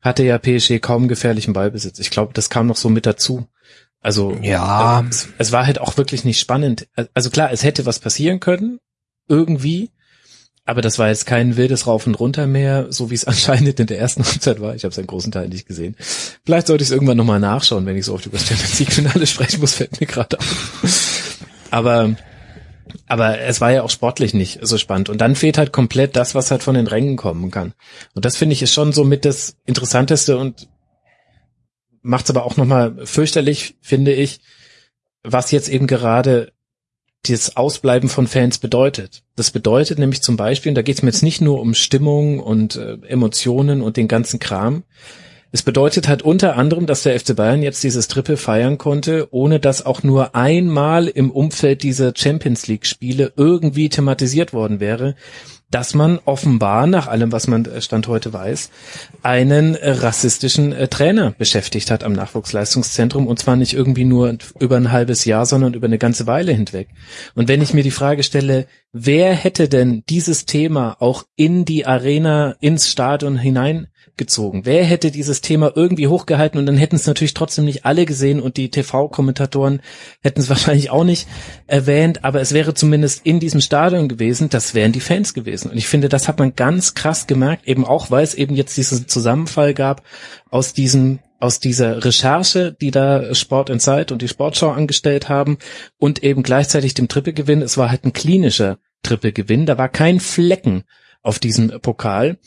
hatte 0.00 0.24
ja 0.24 0.38
PSG 0.38 0.80
kaum 0.80 1.08
gefährlichen 1.08 1.52
Ballbesitz. 1.52 1.98
Ich 1.98 2.10
glaube, 2.10 2.32
das 2.32 2.48
kam 2.48 2.66
noch 2.66 2.76
so 2.76 2.88
mit 2.88 3.06
dazu. 3.06 3.46
Also 4.06 4.38
Ja. 4.40 5.00
äh, 5.00 5.04
es, 5.10 5.28
es 5.36 5.50
war 5.50 5.66
halt 5.66 5.80
auch 5.80 5.96
wirklich 5.96 6.24
nicht 6.24 6.38
spannend. 6.38 6.86
Also 7.12 7.28
klar, 7.28 7.50
es 7.50 7.64
hätte 7.64 7.86
was 7.86 7.98
passieren 7.98 8.38
können, 8.38 8.78
irgendwie, 9.28 9.90
aber 10.64 10.80
das 10.80 11.00
war 11.00 11.08
jetzt 11.08 11.26
kein 11.26 11.56
wildes 11.56 11.88
Rauf 11.88 12.06
und 12.06 12.14
Runter 12.14 12.46
mehr, 12.46 12.86
so 12.90 13.10
wie 13.10 13.14
es 13.16 13.24
anscheinend 13.26 13.80
in 13.80 13.88
der 13.88 13.98
ersten 13.98 14.24
Halbzeit 14.24 14.60
war. 14.60 14.76
Ich 14.76 14.84
habe 14.84 14.92
es 14.92 14.98
einen 14.98 15.08
großen 15.08 15.32
Teil 15.32 15.48
nicht 15.48 15.66
gesehen. 15.66 15.96
Vielleicht 16.44 16.68
sollte 16.68 16.82
ich 16.84 16.88
es 16.90 16.92
irgendwann 16.92 17.16
nochmal 17.16 17.40
nachschauen, 17.40 17.84
wenn 17.84 17.96
ich 17.96 18.04
so 18.04 18.14
oft 18.14 18.26
über 18.26 18.38
das 18.38 18.46
Champions 18.46 18.78
League 18.78 18.92
Finale 18.92 19.26
sprechen 19.26 19.60
muss, 19.60 19.74
fällt 19.74 20.00
mir 20.00 20.06
gerade 20.06 20.38
auf. 20.38 21.38
Aber 21.72 22.14
aber 23.08 23.40
es 23.40 23.60
war 23.60 23.72
ja 23.72 23.82
auch 23.82 23.90
sportlich 23.90 24.34
nicht 24.34 24.60
so 24.62 24.78
spannend. 24.78 25.08
Und 25.08 25.20
dann 25.20 25.34
fehlt 25.34 25.58
halt 25.58 25.72
komplett 25.72 26.14
das, 26.14 26.36
was 26.36 26.52
halt 26.52 26.62
von 26.62 26.76
den 26.76 26.86
Rängen 26.86 27.16
kommen 27.16 27.50
kann. 27.50 27.72
Und 28.14 28.24
das 28.24 28.36
finde 28.36 28.52
ich 28.52 28.62
ist 28.62 28.72
schon 28.72 28.92
so 28.92 29.02
mit 29.02 29.24
das 29.24 29.56
Interessanteste 29.66 30.38
und 30.38 30.68
macht 32.06 32.26
es 32.26 32.30
aber 32.30 32.44
auch 32.44 32.56
nochmal 32.56 33.04
fürchterlich, 33.04 33.76
finde 33.80 34.12
ich, 34.12 34.40
was 35.22 35.50
jetzt 35.50 35.68
eben 35.68 35.86
gerade 35.86 36.52
das 37.26 37.56
Ausbleiben 37.56 38.08
von 38.08 38.28
Fans 38.28 38.58
bedeutet. 38.58 39.24
Das 39.34 39.50
bedeutet 39.50 39.98
nämlich 39.98 40.22
zum 40.22 40.36
Beispiel, 40.36 40.70
und 40.70 40.76
da 40.76 40.82
geht 40.82 40.96
es 40.96 41.02
mir 41.02 41.10
jetzt 41.10 41.22
nicht 41.22 41.40
nur 41.40 41.60
um 41.60 41.74
Stimmung 41.74 42.38
und 42.38 42.76
äh, 42.76 42.98
Emotionen 43.08 43.82
und 43.82 43.96
den 43.96 44.06
ganzen 44.06 44.38
Kram, 44.38 44.84
es 45.52 45.62
bedeutet 45.62 46.06
halt 46.06 46.22
unter 46.22 46.56
anderem, 46.56 46.86
dass 46.86 47.04
der 47.04 47.18
FC 47.18 47.34
Bayern 47.34 47.62
jetzt 47.62 47.82
dieses 47.82 48.08
Triple 48.08 48.36
feiern 48.36 48.78
konnte, 48.78 49.28
ohne 49.30 49.58
dass 49.58 49.86
auch 49.86 50.02
nur 50.02 50.34
einmal 50.34 51.06
im 51.08 51.30
Umfeld 51.30 51.82
dieser 51.82 52.12
Champions 52.14 52.66
League 52.66 52.84
Spiele 52.84 53.32
irgendwie 53.36 53.88
thematisiert 53.88 54.52
worden 54.52 54.80
wäre, 54.80 55.14
dass 55.70 55.94
man 55.94 56.20
offenbar, 56.24 56.86
nach 56.86 57.08
allem, 57.08 57.32
was 57.32 57.48
man 57.48 57.64
äh, 57.64 57.80
Stand 57.80 58.06
heute 58.06 58.32
weiß, 58.32 58.70
einen 59.22 59.74
äh, 59.74 59.90
rassistischen 59.90 60.72
äh, 60.72 60.88
Trainer 60.88 61.32
beschäftigt 61.32 61.90
hat 61.90 62.04
am 62.04 62.12
Nachwuchsleistungszentrum 62.12 63.26
und 63.26 63.38
zwar 63.38 63.56
nicht 63.56 63.74
irgendwie 63.74 64.04
nur 64.04 64.36
über 64.60 64.76
ein 64.76 64.92
halbes 64.92 65.24
Jahr, 65.24 65.44
sondern 65.44 65.74
über 65.74 65.86
eine 65.86 65.98
ganze 65.98 66.26
Weile 66.26 66.52
hinweg. 66.52 66.88
Und 67.34 67.48
wenn 67.48 67.62
ich 67.62 67.74
mir 67.74 67.82
die 67.82 67.90
Frage 67.90 68.22
stelle, 68.22 68.66
wer 68.92 69.34
hätte 69.34 69.68
denn 69.68 70.04
dieses 70.08 70.46
Thema 70.46 70.96
auch 71.00 71.24
in 71.34 71.64
die 71.64 71.84
Arena, 71.84 72.54
ins 72.60 72.88
Stadion 72.88 73.36
hinein 73.36 73.88
gezogen. 74.16 74.62
Wer 74.64 74.84
hätte 74.84 75.10
dieses 75.10 75.40
Thema 75.40 75.72
irgendwie 75.74 76.08
hochgehalten 76.08 76.58
und 76.58 76.66
dann 76.66 76.76
hätten 76.76 76.96
es 76.96 77.06
natürlich 77.06 77.34
trotzdem 77.34 77.64
nicht 77.64 77.84
alle 77.84 78.06
gesehen 78.06 78.40
und 78.40 78.56
die 78.56 78.70
TV-Kommentatoren 78.70 79.80
hätten 80.22 80.40
es 80.40 80.48
wahrscheinlich 80.48 80.90
auch 80.90 81.04
nicht 81.04 81.28
erwähnt, 81.66 82.24
aber 82.24 82.40
es 82.40 82.52
wäre 82.52 82.74
zumindest 82.74 83.24
in 83.24 83.40
diesem 83.40 83.60
Stadion 83.60 84.08
gewesen, 84.08 84.48
das 84.48 84.74
wären 84.74 84.92
die 84.92 85.00
Fans 85.00 85.34
gewesen. 85.34 85.70
Und 85.70 85.76
ich 85.76 85.88
finde, 85.88 86.08
das 86.08 86.28
hat 86.28 86.38
man 86.38 86.54
ganz 86.54 86.94
krass 86.94 87.26
gemerkt, 87.26 87.66
eben 87.66 87.84
auch, 87.84 88.10
weil 88.10 88.24
es 88.24 88.34
eben 88.34 88.54
jetzt 88.54 88.76
diesen 88.76 89.08
Zusammenfall 89.08 89.74
gab 89.74 90.02
aus 90.50 90.72
diesem 90.72 91.20
aus 91.38 91.60
dieser 91.60 92.02
Recherche, 92.02 92.74
die 92.80 92.90
da 92.90 93.34
Sport 93.34 93.68
in 93.68 93.78
Zeit 93.78 94.10
und 94.10 94.22
die 94.22 94.28
Sportschau 94.28 94.70
angestellt 94.70 95.28
haben 95.28 95.58
und 95.98 96.22
eben 96.22 96.42
gleichzeitig 96.42 96.94
dem 96.94 97.08
Trippelgewinn. 97.08 97.60
Es 97.60 97.76
war 97.76 97.90
halt 97.90 98.04
ein 98.04 98.14
klinischer 98.14 98.78
Trippelgewinn. 99.02 99.66
Da 99.66 99.76
war 99.76 99.90
kein 99.90 100.18
Flecken 100.18 100.84
auf 101.22 101.38
diesem 101.38 101.68
Pokal. 101.80 102.38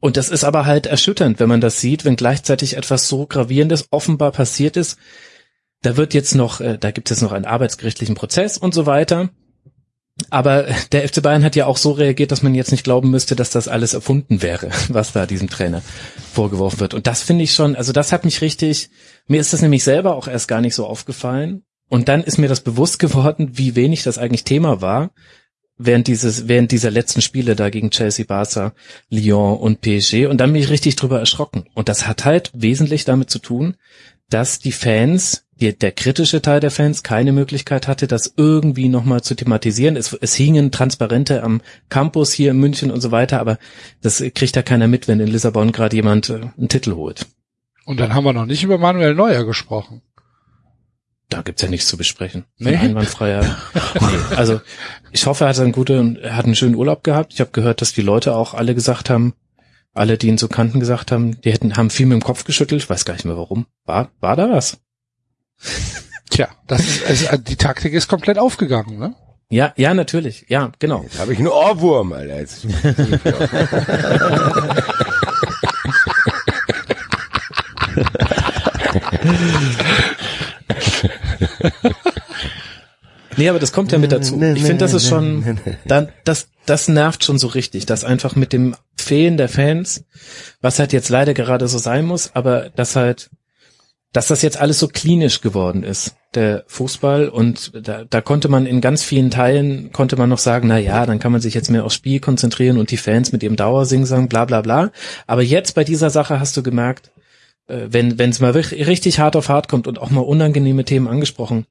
Und 0.00 0.16
das 0.16 0.30
ist 0.30 0.44
aber 0.44 0.66
halt 0.66 0.86
erschütternd, 0.86 1.38
wenn 1.38 1.48
man 1.48 1.60
das 1.60 1.80
sieht, 1.80 2.04
wenn 2.04 2.16
gleichzeitig 2.16 2.76
etwas 2.76 3.08
so 3.08 3.26
gravierendes 3.26 3.86
offenbar 3.90 4.32
passiert 4.32 4.76
ist. 4.76 4.98
Da 5.82 5.96
wird 5.96 6.14
jetzt 6.14 6.34
noch, 6.34 6.60
äh, 6.60 6.78
da 6.78 6.90
gibt 6.90 7.10
es 7.10 7.22
noch 7.22 7.32
einen 7.32 7.44
arbeitsgerichtlichen 7.44 8.16
Prozess 8.16 8.58
und 8.58 8.74
so 8.74 8.86
weiter. 8.86 9.30
Aber 10.30 10.66
der 10.92 11.06
FC 11.06 11.22
Bayern 11.22 11.44
hat 11.44 11.56
ja 11.56 11.66
auch 11.66 11.76
so 11.76 11.92
reagiert, 11.92 12.32
dass 12.32 12.42
man 12.42 12.54
jetzt 12.54 12.72
nicht 12.72 12.84
glauben 12.84 13.10
müsste, 13.10 13.36
dass 13.36 13.50
das 13.50 13.68
alles 13.68 13.94
erfunden 13.94 14.42
wäre, 14.42 14.70
was 14.88 15.12
da 15.12 15.26
diesem 15.26 15.50
Trainer 15.50 15.82
vorgeworfen 16.32 16.80
wird. 16.80 16.94
Und 16.94 17.06
das 17.06 17.22
finde 17.22 17.44
ich 17.44 17.52
schon, 17.52 17.76
also 17.76 17.92
das 17.92 18.12
hat 18.12 18.24
mich 18.24 18.40
richtig, 18.40 18.90
mir 19.28 19.40
ist 19.40 19.52
das 19.52 19.62
nämlich 19.62 19.84
selber 19.84 20.16
auch 20.16 20.26
erst 20.26 20.48
gar 20.48 20.60
nicht 20.60 20.74
so 20.74 20.86
aufgefallen. 20.86 21.62
Und 21.88 22.08
dann 22.08 22.24
ist 22.24 22.38
mir 22.38 22.48
das 22.48 22.62
bewusst 22.62 22.98
geworden, 22.98 23.50
wie 23.52 23.76
wenig 23.76 24.02
das 24.02 24.18
eigentlich 24.18 24.42
Thema 24.42 24.80
war 24.80 25.10
während 25.78 26.06
dieses, 26.06 26.48
während 26.48 26.72
dieser 26.72 26.90
letzten 26.90 27.22
Spiele 27.22 27.56
da 27.56 27.70
gegen 27.70 27.90
Chelsea, 27.90 28.24
Barca, 28.26 28.72
Lyon 29.10 29.58
und 29.58 29.80
PSG. 29.80 30.26
Und 30.26 30.38
dann 30.38 30.52
bin 30.52 30.62
ich 30.62 30.70
richtig 30.70 30.96
drüber 30.96 31.18
erschrocken. 31.18 31.66
Und 31.74 31.88
das 31.88 32.06
hat 32.06 32.24
halt 32.24 32.50
wesentlich 32.54 33.04
damit 33.04 33.30
zu 33.30 33.38
tun, 33.38 33.76
dass 34.28 34.58
die 34.58 34.72
Fans 34.72 35.46
die, 35.60 35.76
der 35.76 35.92
kritische 35.92 36.42
Teil 36.42 36.60
der 36.60 36.70
Fans 36.70 37.02
keine 37.02 37.32
Möglichkeit 37.32 37.88
hatte, 37.88 38.06
das 38.06 38.34
irgendwie 38.36 38.88
nochmal 38.88 39.22
zu 39.22 39.34
thematisieren. 39.34 39.96
Es, 39.96 40.12
es 40.12 40.34
hingen 40.34 40.70
Transparente 40.70 41.42
am 41.42 41.62
Campus 41.88 42.32
hier 42.32 42.50
in 42.50 42.58
München 42.58 42.90
und 42.90 43.00
so 43.00 43.10
weiter, 43.10 43.40
aber 43.40 43.58
das 44.02 44.22
kriegt 44.34 44.56
da 44.56 44.62
keiner 44.62 44.86
mit, 44.86 45.08
wenn 45.08 45.20
in 45.20 45.28
Lissabon 45.28 45.72
gerade 45.72 45.96
jemand 45.96 46.28
äh, 46.28 46.40
einen 46.56 46.68
Titel 46.68 46.92
holt. 46.94 47.26
Und 47.84 48.00
dann 48.00 48.14
haben 48.14 48.24
wir 48.24 48.32
noch 48.32 48.46
nicht 48.46 48.64
über 48.64 48.78
Manuel 48.78 49.14
Neuer 49.14 49.44
gesprochen. 49.44 50.02
Da 51.28 51.42
gibt's 51.42 51.62
ja 51.62 51.68
nichts 51.68 51.88
zu 51.88 51.96
besprechen. 51.96 52.44
Nee. 52.58 52.76
Ein 52.76 52.90
Einwandfreier. 52.90 53.42
nee. 53.94 54.36
Also 54.36 54.60
ich 55.10 55.26
hoffe, 55.26 55.44
er 55.44 55.48
hat 55.48 55.58
einen 55.58 55.72
guten, 55.72 56.16
er 56.16 56.36
hat 56.36 56.44
einen 56.44 56.54
schönen 56.54 56.76
Urlaub 56.76 57.02
gehabt. 57.02 57.32
Ich 57.34 57.40
habe 57.40 57.50
gehört, 57.50 57.80
dass 57.80 57.92
die 57.92 58.02
Leute 58.02 58.34
auch 58.34 58.54
alle 58.54 58.74
gesagt 58.74 59.10
haben, 59.10 59.34
alle, 59.92 60.18
die 60.18 60.28
ihn 60.28 60.38
so 60.38 60.46
kannten, 60.46 60.78
gesagt 60.78 61.10
haben, 61.10 61.40
die 61.40 61.52
hätten, 61.52 61.76
haben 61.76 61.90
viel 61.90 62.06
mit 62.06 62.20
dem 62.20 62.24
Kopf 62.24 62.44
geschüttelt. 62.44 62.82
Ich 62.82 62.90
weiß 62.90 63.04
gar 63.04 63.14
nicht 63.14 63.24
mehr 63.24 63.36
warum. 63.36 63.66
War, 63.84 64.10
war 64.20 64.36
da 64.36 64.50
was? 64.50 64.78
Tja, 66.30 66.48
das 66.66 66.82
ist, 66.82 67.30
also 67.30 67.42
die 67.42 67.56
Taktik 67.56 67.92
ist 67.92 68.08
komplett 68.08 68.38
aufgegangen, 68.38 68.98
ne? 68.98 69.14
Ja, 69.48 69.72
ja, 69.76 69.94
natürlich. 69.94 70.46
Ja, 70.48 70.72
genau. 70.80 71.02
Jetzt 71.02 71.20
habe 71.20 71.32
ich 71.32 71.38
einen 71.38 71.48
Ohrwurm, 71.48 72.12
Alter. 72.12 72.40
Jetzt. 72.40 72.66
Nee, 83.36 83.48
aber 83.48 83.58
das 83.58 83.72
kommt 83.72 83.92
ja 83.92 83.98
mit 83.98 84.12
dazu. 84.12 84.40
Ich 84.40 84.62
finde, 84.62 84.78
das 84.78 84.94
ist 84.94 85.08
schon, 85.08 85.58
dann, 85.84 86.08
das, 86.24 86.48
das 86.64 86.88
nervt 86.88 87.24
schon 87.24 87.38
so 87.38 87.48
richtig, 87.48 87.86
dass 87.86 88.04
einfach 88.04 88.34
mit 88.34 88.52
dem 88.52 88.74
Fehlen 88.96 89.36
der 89.36 89.48
Fans, 89.48 90.04
was 90.60 90.78
halt 90.78 90.92
jetzt 90.92 91.10
leider 91.10 91.34
gerade 91.34 91.68
so 91.68 91.78
sein 91.78 92.06
muss, 92.06 92.30
aber 92.34 92.70
dass 92.70 92.96
halt, 92.96 93.30
dass 94.12 94.28
das 94.28 94.40
jetzt 94.40 94.56
alles 94.56 94.78
so 94.78 94.88
klinisch 94.88 95.42
geworden 95.42 95.82
ist, 95.82 96.14
der 96.34 96.64
Fußball 96.68 97.28
und 97.28 97.72
da, 97.86 98.04
da 98.08 98.20
konnte 98.22 98.48
man 98.48 98.64
in 98.64 98.80
ganz 98.80 99.02
vielen 99.02 99.30
Teilen, 99.30 99.92
konnte 99.92 100.16
man 100.16 100.30
noch 100.30 100.38
sagen, 100.38 100.68
na 100.68 100.78
ja, 100.78 101.04
dann 101.04 101.18
kann 101.18 101.32
man 101.32 101.42
sich 101.42 101.52
jetzt 101.52 101.70
mehr 101.70 101.84
aufs 101.84 101.94
Spiel 101.94 102.20
konzentrieren 102.20 102.78
und 102.78 102.90
die 102.90 102.96
Fans 102.96 103.32
mit 103.32 103.42
ihrem 103.42 103.56
Dauersingsang, 103.56 104.28
bla, 104.28 104.46
bla, 104.46 104.62
bla. 104.62 104.90
Aber 105.26 105.42
jetzt 105.42 105.74
bei 105.74 105.84
dieser 105.84 106.08
Sache 106.08 106.40
hast 106.40 106.56
du 106.56 106.62
gemerkt, 106.62 107.10
äh, 107.66 107.86
wenn, 107.90 108.18
wenn 108.18 108.30
es 108.30 108.40
mal 108.40 108.50
richtig 108.50 109.18
hart 109.18 109.36
auf 109.36 109.48
hart 109.48 109.68
kommt 109.68 109.86
und 109.86 109.98
auch 109.98 110.10
mal 110.10 110.20
unangenehme 110.20 110.84
Themen 110.84 111.08
angesprochen 111.08 111.66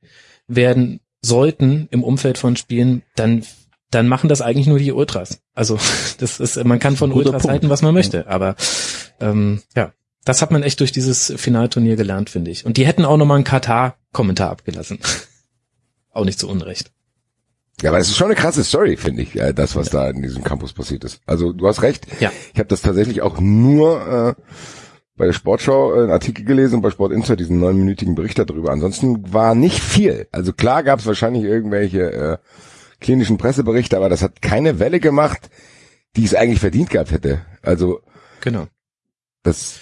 werden 0.47 0.99
sollten 1.21 1.87
im 1.91 2.03
Umfeld 2.03 2.37
von 2.37 2.55
Spielen, 2.55 3.03
dann 3.15 3.43
dann 3.91 4.07
machen 4.07 4.29
das 4.29 4.41
eigentlich 4.41 4.67
nur 4.67 4.79
die 4.79 4.91
Ultras. 4.91 5.39
Also 5.53 5.79
das 6.19 6.39
ist, 6.39 6.63
man 6.63 6.79
kann 6.79 6.97
von 6.97 7.11
Ultras 7.11 7.43
Punkt. 7.43 7.47
halten, 7.47 7.69
was 7.69 7.81
man 7.81 7.93
möchte, 7.93 8.27
aber 8.27 8.55
ähm, 9.19 9.61
ja, 9.75 9.93
das 10.25 10.41
hat 10.41 10.51
man 10.51 10.63
echt 10.63 10.79
durch 10.79 10.91
dieses 10.91 11.33
Finalturnier 11.37 11.95
gelernt, 11.95 12.29
finde 12.29 12.51
ich. 12.51 12.65
Und 12.65 12.77
die 12.77 12.85
hätten 12.85 13.05
auch 13.05 13.17
nochmal 13.17 13.35
einen 13.35 13.43
Katar-Kommentar 13.43 14.49
abgelassen. 14.49 14.99
auch 16.11 16.25
nicht 16.25 16.39
zu 16.39 16.49
Unrecht. 16.49 16.91
Ja, 17.81 17.91
aber 17.91 17.99
es 17.99 18.07
ist 18.07 18.17
schon 18.17 18.27
eine 18.27 18.35
krasse 18.35 18.63
Story, 18.63 18.97
finde 18.97 19.21
ich, 19.21 19.35
äh, 19.35 19.53
das, 19.53 19.75
was 19.75 19.89
da 19.89 20.09
in 20.09 20.21
diesem 20.21 20.43
Campus 20.43 20.73
passiert 20.73 21.03
ist. 21.03 21.19
Also 21.25 21.51
du 21.53 21.67
hast 21.67 21.81
recht. 21.81 22.07
Ja. 22.19 22.31
Ich 22.53 22.59
habe 22.59 22.69
das 22.69 22.81
tatsächlich 22.81 23.21
auch 23.21 23.39
nur 23.39 24.35
äh, 24.37 24.41
bei 25.18 25.26
der 25.26 25.34
Sportschau 25.34 25.93
äh, 25.93 25.99
einen 26.03 26.11
Artikel 26.11 26.45
gelesen 26.45 26.76
und 26.76 26.82
bei 26.82 26.89
Sport 26.91 27.11
Insight 27.13 27.39
diesen 27.39 27.59
neunminütigen 27.59 28.16
Bericht 28.16 28.38
darüber. 28.39 28.72
Ansonsten 28.72 29.34
war 29.34 29.55
nicht 29.55 29.80
viel. 29.80 30.28
Also 30.32 30.53
klar 30.53 30.84
gab 30.84 30.99
es 30.99 31.05
wahrscheinlich 31.05 31.43
irgendwelche 31.43 32.11
äh, 32.11 32.38
klinischen 32.99 33.38
Presseberichte, 33.38 33.97
aber 33.97 34.09
das 34.09 34.22
hat 34.22 34.41
keine 34.41 34.80
Welle 34.80 34.99
gemacht, 34.99 35.49
die 36.16 36.26
es 36.26 36.36
eigentlich 36.36 36.59
verdient 36.59 36.89
gehabt 36.89 37.11
hätte. 37.11 37.45
Also 37.61 38.01
Genau. 38.41 38.68
das 39.43 39.80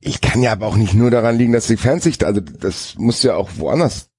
ich 0.00 0.20
kann 0.20 0.42
ja 0.42 0.52
aber 0.52 0.66
auch 0.66 0.76
nicht 0.76 0.94
nur 0.94 1.10
daran 1.10 1.36
liegen, 1.36 1.52
dass 1.52 1.66
die 1.66 1.76
Fans 1.76 2.04
sich, 2.04 2.24
also 2.24 2.40
das 2.40 2.94
muss 2.98 3.22
ja 3.22 3.34
auch 3.34 3.50
woanders 3.56 4.10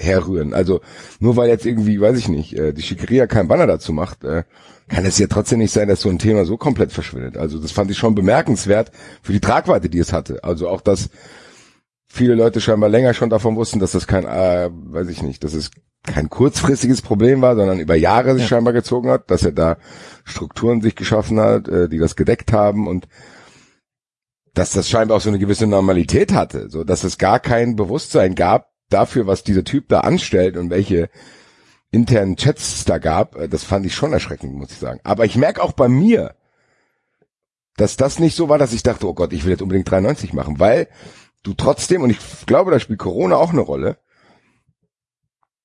herrühren. 0.00 0.54
Also 0.54 0.80
nur 1.18 1.36
weil 1.36 1.48
jetzt 1.48 1.66
irgendwie, 1.66 2.00
weiß 2.00 2.18
ich 2.18 2.28
nicht, 2.28 2.54
äh, 2.54 2.72
die 2.72 2.82
Schickeria 2.82 3.26
keinen 3.26 3.48
Banner 3.48 3.66
dazu 3.66 3.92
macht, 3.92 4.24
äh, 4.24 4.44
kann 4.88 5.04
es 5.04 5.18
ja 5.18 5.26
trotzdem 5.28 5.58
nicht 5.60 5.72
sein, 5.72 5.88
dass 5.88 6.00
so 6.00 6.08
ein 6.08 6.18
Thema 6.18 6.44
so 6.44 6.56
komplett 6.56 6.92
verschwindet. 6.92 7.36
Also 7.36 7.58
das 7.58 7.70
fand 7.72 7.90
ich 7.90 7.98
schon 7.98 8.14
bemerkenswert 8.14 8.90
für 9.22 9.32
die 9.32 9.40
Tragweite, 9.40 9.88
die 9.88 9.98
es 9.98 10.12
hatte. 10.12 10.42
Also 10.42 10.68
auch, 10.68 10.80
dass 10.80 11.10
viele 12.08 12.34
Leute 12.34 12.60
scheinbar 12.60 12.88
länger 12.88 13.14
schon 13.14 13.30
davon 13.30 13.54
wussten, 13.56 13.78
dass 13.78 13.92
das 13.92 14.06
kein, 14.06 14.24
äh, 14.24 14.68
weiß 14.72 15.08
ich 15.08 15.22
nicht, 15.22 15.44
dass 15.44 15.54
es 15.54 15.70
kein 16.04 16.28
kurzfristiges 16.30 17.02
Problem 17.02 17.42
war, 17.42 17.54
sondern 17.56 17.78
über 17.78 17.94
Jahre 17.94 18.32
sich 18.34 18.44
Ja. 18.44 18.48
scheinbar 18.48 18.72
gezogen 18.72 19.10
hat, 19.10 19.30
dass 19.30 19.44
er 19.44 19.52
da 19.52 19.76
Strukturen 20.24 20.80
sich 20.80 20.96
geschaffen 20.96 21.38
hat, 21.38 21.68
äh, 21.68 21.88
die 21.88 21.98
das 21.98 22.16
gedeckt 22.16 22.52
haben 22.52 22.88
und 22.88 23.06
dass 24.54 24.72
das 24.72 24.88
scheinbar 24.88 25.18
auch 25.18 25.20
so 25.20 25.28
eine 25.28 25.38
gewisse 25.38 25.66
Normalität 25.68 26.32
hatte, 26.32 26.68
so 26.68 26.82
dass 26.82 27.04
es 27.04 27.18
gar 27.18 27.38
kein 27.38 27.76
Bewusstsein 27.76 28.34
gab 28.34 28.70
dafür, 28.90 29.26
was 29.26 29.42
dieser 29.44 29.64
Typ 29.64 29.88
da 29.88 30.00
anstellt 30.00 30.56
und 30.56 30.70
welche 30.70 31.08
internen 31.90 32.36
Chats 32.36 32.84
da 32.84 32.98
gab. 32.98 33.36
Äh, 33.36 33.48
Das 33.48 33.64
fand 33.64 33.86
ich 33.86 33.94
schon 33.94 34.12
erschreckend, 34.12 34.54
muss 34.54 34.70
ich 34.72 34.78
sagen. 34.78 35.00
Aber 35.04 35.24
ich 35.24 35.36
merke 35.36 35.62
auch 35.62 35.72
bei 35.72 35.88
mir, 35.88 36.34
dass 37.76 37.96
das 37.96 38.18
nicht 38.18 38.36
so 38.36 38.48
war, 38.48 38.58
dass 38.58 38.72
ich 38.72 38.82
dachte, 38.82 39.08
oh 39.08 39.14
Gott, 39.14 39.32
ich 39.32 39.44
will 39.44 39.52
jetzt 39.52 39.62
unbedingt 39.62 39.90
93 39.90 40.32
machen, 40.32 40.58
weil 40.58 40.88
du 41.42 41.54
trotzdem, 41.54 42.02
und 42.02 42.10
ich 42.10 42.18
glaube, 42.46 42.70
da 42.70 42.78
spielt 42.78 42.98
Corona 42.98 43.36
auch 43.36 43.50
eine 43.50 43.60
Rolle, 43.60 43.96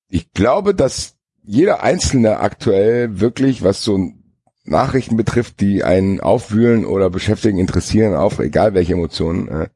ich 0.08 0.32
glaube, 0.32 0.74
dass 0.74 1.16
jeder 1.42 1.82
Einzelne 1.82 2.40
aktuell 2.40 3.20
wirklich, 3.20 3.62
was 3.62 3.82
so 3.82 4.12
Nachrichten 4.64 5.16
betrifft, 5.16 5.60
die 5.60 5.84
einen 5.84 6.20
aufwühlen 6.20 6.84
oder 6.86 7.10
beschäftigen, 7.10 7.58
interessieren, 7.58 8.14
auf 8.14 8.38
egal 8.38 8.74
welche 8.74 8.94
Emotionen, 8.94 9.48
äh, 9.48 9.68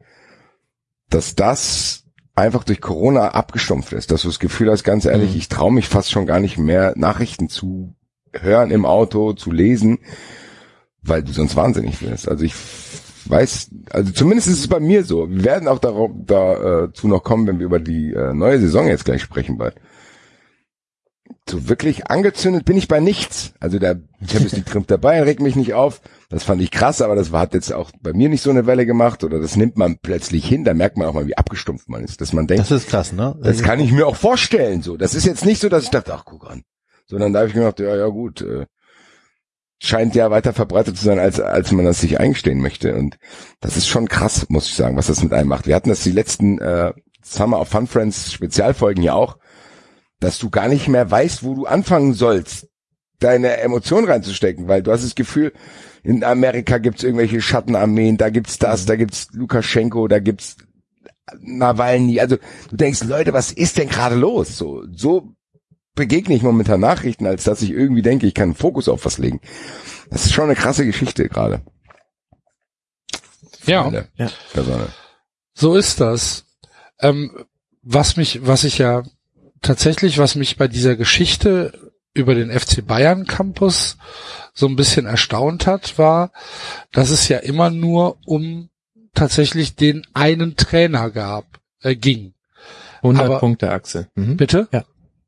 dass 1.09 1.35
das 1.35 2.05
einfach 2.35 2.65
durch 2.65 2.81
Corona 2.81 3.29
abgestumpft 3.29 3.93
ist, 3.93 4.11
dass 4.11 4.23
du 4.23 4.29
das 4.29 4.39
Gefühl 4.39 4.71
hast, 4.71 4.85
ganz 4.85 5.05
ehrlich, 5.05 5.33
Mhm. 5.33 5.37
ich 5.39 5.49
traue 5.49 5.73
mich 5.73 5.89
fast 5.89 6.11
schon 6.11 6.27
gar 6.27 6.41
nicht 6.41 6.59
mehr 6.59 6.95
Nachrichten 6.97 7.49
zu 7.49 7.95
hören 8.33 8.71
im 8.71 8.87
Auto, 8.87 9.33
zu 9.33 9.51
lesen, 9.51 9.99
weil 11.03 11.23
du 11.23 11.33
sonst 11.33 11.57
wahnsinnig 11.57 12.01
wirst. 12.03 12.29
Also 12.29 12.45
ich 12.45 12.55
weiß, 13.27 13.71
also 13.91 14.13
zumindest 14.13 14.49
ist 14.49 14.61
es 14.61 14.69
bei 14.69 14.81
mir 14.81 15.05
so. 15.05 15.29
Wir 15.31 15.45
werden 15.45 15.69
auch 15.69 15.79
darauf, 15.79 16.11
dazu 16.27 17.09
noch 17.09 17.23
kommen, 17.23 17.47
wenn 17.47 17.59
wir 17.59 17.67
über 17.67 17.81
die 17.81 18.13
äh, 18.13 18.33
neue 18.33 18.59
Saison 18.61 18.87
jetzt 18.87 19.05
gleich 19.05 19.23
sprechen 19.23 19.59
bald. 19.59 19.75
So 21.49 21.69
wirklich 21.69 22.07
angezündet 22.07 22.65
bin 22.65 22.77
ich 22.77 22.89
bei 22.89 23.01
nichts. 23.01 23.55
Also 23.61 23.79
der 23.79 24.01
Champions 24.21 24.53
League 24.53 24.67
Trump 24.67 24.87
dabei, 24.87 25.23
regt 25.23 25.41
mich 25.41 25.57
nicht 25.57 25.75
auf. 25.75 26.01
Das 26.29 26.45
fand 26.45 26.63
ich 26.63 26.71
krass, 26.71 27.03
aber 27.03 27.17
das 27.17 27.33
war, 27.33 27.41
hat 27.41 27.55
jetzt 27.55 27.73
auch 27.73 27.91
bei 28.01 28.13
mir 28.13 28.29
nicht 28.29 28.43
so 28.43 28.51
eine 28.51 28.67
Welle 28.67 28.87
gemacht 28.87 29.25
oder 29.25 29.41
das 29.41 29.57
nimmt 29.57 29.77
man 29.77 29.99
plötzlich 29.99 30.47
hin. 30.47 30.65
Da 30.65 30.75
merkt 30.75 30.97
man 30.97 31.09
auch 31.09 31.15
mal, 31.15 31.27
wie 31.27 31.37
abgestumpft 31.37 31.89
man 31.89 32.05
ist, 32.05 32.21
dass 32.21 32.33
man 32.33 32.47
denkt, 32.47 32.63
Das 32.63 32.71
ist 32.71 32.89
krass, 32.89 33.13
ne? 33.13 33.37
das 33.43 33.63
kann 33.63 33.81
ich 33.81 33.91
mir 33.91 34.07
auch 34.07 34.17
vorstellen. 34.17 34.83
So, 34.83 34.97
das 34.97 35.15
ist 35.15 35.27
jetzt 35.27 35.45
nicht 35.45 35.61
so, 35.61 35.69
dass 35.69 35.85
ich 35.85 35.91
dachte, 35.91 36.15
ach 36.15 36.25
guck 36.25 36.49
an, 36.49 36.63
sondern 37.07 37.33
da 37.33 37.41
habe 37.41 37.49
ich 37.49 37.55
mir 37.55 37.63
gedacht, 37.63 37.81
ja, 37.81 37.97
ja 37.97 38.07
gut, 38.07 38.43
äh, 38.43 38.67
scheint 39.83 40.15
ja 40.15 40.31
weiter 40.31 40.53
verbreitet 40.53 40.97
zu 40.99 41.05
sein, 41.05 41.19
als 41.19 41.41
als 41.41 41.73
man 41.73 41.85
das 41.85 42.01
sich 42.01 42.21
eingestehen 42.21 42.61
möchte. 42.61 42.95
Und 42.95 43.19
das 43.61 43.77
ist 43.77 43.89
schon 43.89 44.09
krass, 44.09 44.47
muss 44.51 44.67
ich 44.69 44.75
sagen, 44.75 44.97
was 44.97 45.09
das 45.09 45.23
mit 45.23 45.33
einem 45.33 45.49
macht. 45.49 45.67
Wir 45.67 45.75
hatten 45.75 45.89
das 45.89 46.03
die 46.03 46.13
letzten 46.13 46.61
äh, 46.61 46.93
Summer 47.23 47.61
of 47.61 47.69
Fun 47.69 47.87
Friends 47.87 48.33
Spezialfolgen 48.33 49.03
ja 49.03 49.15
auch, 49.15 49.39
dass 50.21 50.39
du 50.39 50.51
gar 50.51 50.69
nicht 50.69 50.89
mehr 50.89 51.11
weißt, 51.11 51.43
wo 51.43 51.55
du 51.55 51.67
anfangen 51.67 52.15
sollst, 52.15 52.69
deine 53.19 53.59
Emotionen 53.59 54.07
reinzustecken, 54.07 54.69
weil 54.69 54.83
du 54.83 54.93
hast 54.93 55.05
das 55.05 55.15
Gefühl, 55.15 55.53
in 56.03 56.25
Amerika 56.25 56.79
gibt's 56.79 57.03
irgendwelche 57.03 57.41
Schattenarmeen, 57.41 58.17
da 58.17 58.31
gibt's 58.31 58.59
das, 58.59 58.87
da 58.87 58.97
gibt's 58.97 59.29
Lukaschenko, 59.33 60.09
da 60.09 60.19
gibt's 60.19 60.57
Nawalny. 61.41 62.21
Also 62.21 62.37
du 62.71 62.77
denkst, 62.77 63.05
Leute, 63.05 63.33
was 63.33 63.53
ist 63.53 63.79
denn 63.79 63.89
gerade 63.89 64.17
los? 64.17 64.57
So, 64.57 64.85
so 64.93 65.35
begegne 65.95 66.35
ich 66.35 66.43
momentan 66.43 66.81
Nachrichten, 66.81 67.27
als 67.27 67.45
dass 67.45 67.63
ich 67.63 67.71
irgendwie 67.71 68.03
denke, 68.03 68.27
ich 68.27 68.35
kann 68.35 68.51
einen 68.51 68.55
Fokus 68.55 68.89
auf 68.89 69.05
was 69.05 69.19
legen. 69.19 69.41
Das 70.11 70.25
ist 70.25 70.33
schon 70.33 70.45
eine 70.45 70.55
krasse 70.55 70.87
Geschichte 70.87 71.29
gerade. 71.29 71.63
Ja. 73.67 73.91
Ja. 74.17 74.31
So 75.55 75.77
ist 75.77 76.01
das. 76.01 76.47
Ähm, 77.01 77.45
was 77.83 78.17
mich, 78.17 78.47
was 78.47 78.65
ich 78.65 78.79
ja 78.79 79.03
tatsächlich, 79.63 80.19
was 80.19 80.35
mich 80.35 80.57
bei 80.57 80.69
dieser 80.69 80.97
Geschichte 80.97 81.93
über 82.13 82.35
den 82.35 82.51
FC 82.51 82.85
Bayern 82.87 83.27
Campus 83.27 83.97
so 84.53 84.67
ein 84.67 84.77
bisschen 84.77 85.07
erstaunt 85.07 85.67
hat, 85.67 85.97
war, 85.99 86.33
dass 86.93 87.11
es 87.11 87.29
ja 87.29 87.39
immer 87.39 87.71
nur 87.71 88.19
um 88.27 88.69
tatsächlich 89.15 89.77
den 89.77 90.07
einen 90.15 90.57
Trainer 90.57 91.11
gab, 91.11 91.61
äh, 91.83 91.95
ging. 91.95 92.35
100 93.03 93.25
Aber- 93.27 93.39
Punkte, 93.39 93.71
Axel. 93.71 94.09
Mhm. 94.15 94.37
Bitte? 94.37 94.69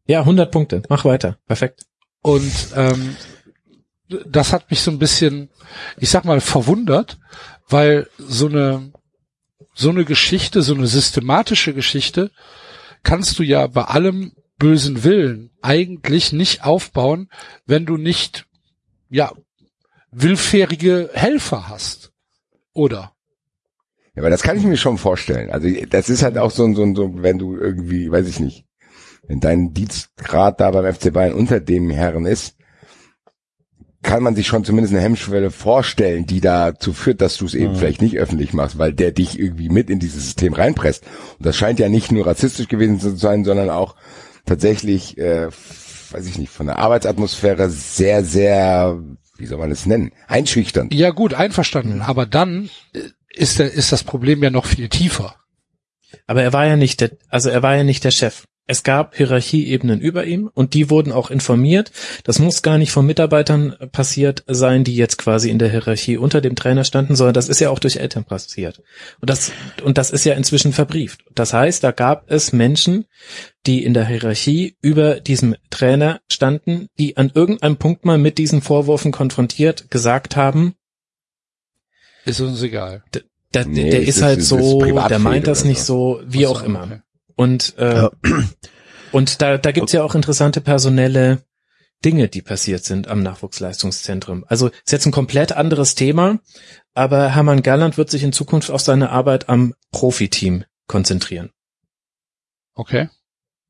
Ja, 0.07 0.21
100 0.21 0.51
Punkte. 0.51 0.83
Mach 0.89 1.05
weiter. 1.05 1.39
Perfekt. 1.47 1.85
Und 2.23 2.53
ähm, 2.75 3.17
das 4.27 4.53
hat 4.53 4.71
mich 4.71 4.81
so 4.81 4.91
ein 4.91 4.99
bisschen, 4.99 5.49
ich 5.97 6.11
sag 6.11 6.25
mal, 6.25 6.41
verwundert, 6.41 7.19
weil 7.69 8.09
so 8.19 8.47
eine 8.47 8.93
so 9.75 9.89
eine 9.89 10.05
Geschichte, 10.05 10.61
so 10.61 10.75
eine 10.75 10.87
systematische 10.87 11.73
Geschichte, 11.73 12.31
kannst 13.03 13.39
du 13.39 13.43
ja 13.43 13.67
bei 13.67 13.85
allem 13.85 14.33
bösen 14.59 15.05
Willen 15.05 15.51
eigentlich 15.61 16.33
nicht 16.33 16.65
aufbauen, 16.65 17.29
wenn 17.67 17.87
du 17.87 17.97
nicht 17.97 18.47
ja 19.09 19.33
willfährige 20.11 21.11
Helfer 21.13 21.69
hast, 21.69 22.13
oder? 22.73 23.13
Ja, 24.15 24.23
aber 24.23 24.31
das 24.31 24.43
kann 24.43 24.59
ich 24.59 24.65
mir 24.65 24.77
schon 24.77 24.99
vorstellen. 24.99 25.51
Also 25.51 25.69
das 25.89 26.11
ist 26.11 26.23
halt 26.23 26.37
auch 26.39 26.51
so, 26.51 26.65
ein 26.65 26.75
so, 26.75 26.83
ein 26.83 26.95
so 26.95 27.23
wenn 27.23 27.39
du 27.39 27.57
irgendwie, 27.57 28.11
weiß 28.11 28.29
ich 28.29 28.41
nicht, 28.41 28.67
wenn 29.27 29.41
dein 29.41 29.73
Dienstgrad 29.73 30.61
da 30.61 30.71
beim 30.71 30.93
FC 30.93 31.13
Bayern 31.13 31.35
unter 31.35 31.61
dem 31.61 31.91
Herren 31.91 32.27
ist, 32.27 32.57
kann 34.03 34.23
man 34.23 34.35
sich 34.35 34.47
schon 34.47 34.65
zumindest 34.65 34.93
eine 34.95 35.03
Hemmschwelle 35.03 35.51
vorstellen, 35.51 36.27
die 36.27 36.41
dazu 36.41 36.93
führt, 36.93 37.21
dass 37.21 37.37
du 37.37 37.47
es 37.47 37.55
eben 37.55 37.73
Mhm. 37.73 37.77
vielleicht 37.77 38.03
nicht 38.03 38.19
öffentlich 38.19 38.53
machst, 38.53 38.79
weil 38.79 38.93
der 38.93 39.13
dich 39.13 39.39
irgendwie 39.39 39.69
mit 39.69 39.91
in 39.91 40.01
dieses 40.01 40.25
System 40.25 40.53
reinpresst. 40.55 41.05
Und 41.39 41.47
das 41.47 41.57
scheint 41.57 41.79
ja 41.79 41.89
nicht 41.89 42.11
nur 42.11 42.27
rassistisch 42.27 42.69
gewesen 42.69 42.99
zu 43.01 43.17
sein, 43.17 43.45
sondern 43.45 43.71
auch 43.71 43.95
tatsächlich, 44.45 45.17
äh, 45.19 45.49
weiß 46.11 46.27
ich 46.27 46.39
nicht, 46.39 46.51
von 46.51 46.67
der 46.67 46.79
Arbeitsatmosphäre 46.79 47.71
sehr, 47.71 48.25
sehr, 48.25 48.99
wie 49.39 49.47
soll 49.47 49.59
man 49.59 49.71
es 49.71 49.87
nennen, 49.87 50.11
einschüchternd. 50.27 50.93
Ja 50.93 51.11
gut, 51.11 51.33
einverstanden. 51.35 52.03
Aber 52.03 52.27
dann 52.27 52.71
äh, 52.95 53.01
ist, 53.35 53.61
der, 53.61 53.73
ist 53.73 53.93
das 53.93 54.03
Problem 54.03 54.43
ja 54.43 54.51
noch 54.51 54.67
viel 54.67 54.89
tiefer. 54.89 55.37
Aber 56.27 56.43
er 56.43 56.53
war 56.53 56.67
ja 56.67 56.77
nicht 56.77 57.01
der, 57.01 57.13
also 57.29 57.51
er 57.51 57.63
war 57.63 57.77
ja 57.77 57.85
nicht 57.85 58.05
der 58.05 58.11
Chef. 58.11 58.45
Es 58.69 58.85
gab 58.85 59.17
Hierarchieebenen 59.17 60.01
über 60.01 60.25
ihm 60.25 60.49
und 60.55 60.73
die 60.75 60.89
wurden 60.89 61.11
auch 61.11 61.31
informiert. 61.33 61.91
Das 62.23 62.39
muss 62.39 62.63
gar 62.63 62.79
nicht 62.79 62.93
von 62.93 63.05
Mitarbeitern 63.05 63.75
passiert 63.91 64.45
sein, 64.47 64.85
die 64.85 64.95
jetzt 64.95 65.19
quasi 65.19 65.51
in 65.51 65.59
der 65.59 65.69
Hierarchie 65.69 66.17
unter 66.17 66.41
dem 66.41 66.55
Trainer 66.55 66.85
standen, 66.85 67.17
sondern 67.17 67.35
das 67.35 67.49
ist 67.49 67.61
ja 67.61 67.71
auch 67.71 67.81
durch 67.81 67.97
Eltern 67.97 68.25
passiert. 68.25 68.81
Und 69.21 69.29
das, 69.31 69.51
und 69.83 69.99
das 69.99 70.11
ist 70.13 70.25
ja 70.25 70.35
inzwischen 70.35 70.73
verbrieft. 70.73 71.25
Das 71.35 71.53
heißt, 71.53 71.83
da 71.83 71.91
gab 71.91 72.31
es 72.31 72.53
Menschen, 72.53 73.07
die 73.67 73.85
in 73.85 73.95
der 73.95 74.07
Hierarchie 74.07 74.77
über 74.81 75.19
diesem 75.21 75.57
Trainer 75.71 76.21
standen, 76.31 76.87
die 77.01 77.17
an 77.17 77.33
irgendeinem 77.35 77.79
Punkt 77.79 78.05
mal 78.05 78.17
mit 78.19 78.39
diesen 78.39 78.63
Vorwürfen 78.63 79.11
konfrontiert 79.11 79.91
gesagt 79.91 80.37
haben, 80.37 80.75
Ist 82.25 82.41
uns 82.41 82.63
egal. 82.63 83.03
der, 83.53 83.67
Nee, 83.67 83.91
der 83.91 84.03
ist 84.03 84.17
ist- 84.19 84.23
halt 84.23 84.39
ist 84.39 84.49
so, 84.49 84.81
der 84.81 85.19
meint 85.19 85.49
das 85.49 85.65
nicht 85.65 85.83
so, 85.83 86.21
wie 86.27 86.47
auch 86.47 86.63
immer. 86.63 87.03
Und, 87.37 87.77
äh, 87.79 87.95
Ja. 88.03 88.11
und 89.13 89.43
da, 89.43 89.59
da 89.59 89.73
gibt's 89.73 89.93
ja 89.93 90.03
auch 90.03 90.15
interessante 90.15 90.61
personelle 90.61 91.43
Dinge, 92.05 92.29
die 92.29 92.43
passiert 92.43 92.85
sind 92.85 93.07
am 93.09 93.23
Nachwuchsleistungszentrum. 93.23 94.45
Also 94.49 94.69
ist 94.69 94.91
jetzt 94.93 95.07
ein 95.07 95.13
komplett 95.13 95.53
anderes 95.53 95.95
Thema, 95.95 96.41
aber 96.95 97.29
Hermann 97.35 97.63
Gerland 97.63 97.97
wird 97.97 98.11
sich 98.11 98.25
in 98.25 98.33
Zukunft 98.33 98.71
auf 98.71 98.81
seine 98.81 99.11
Arbeit 99.11 99.49
am 99.49 99.75
Profiteam 99.93 100.65
konzentrieren. 100.89 101.51
Okay. 102.75 103.09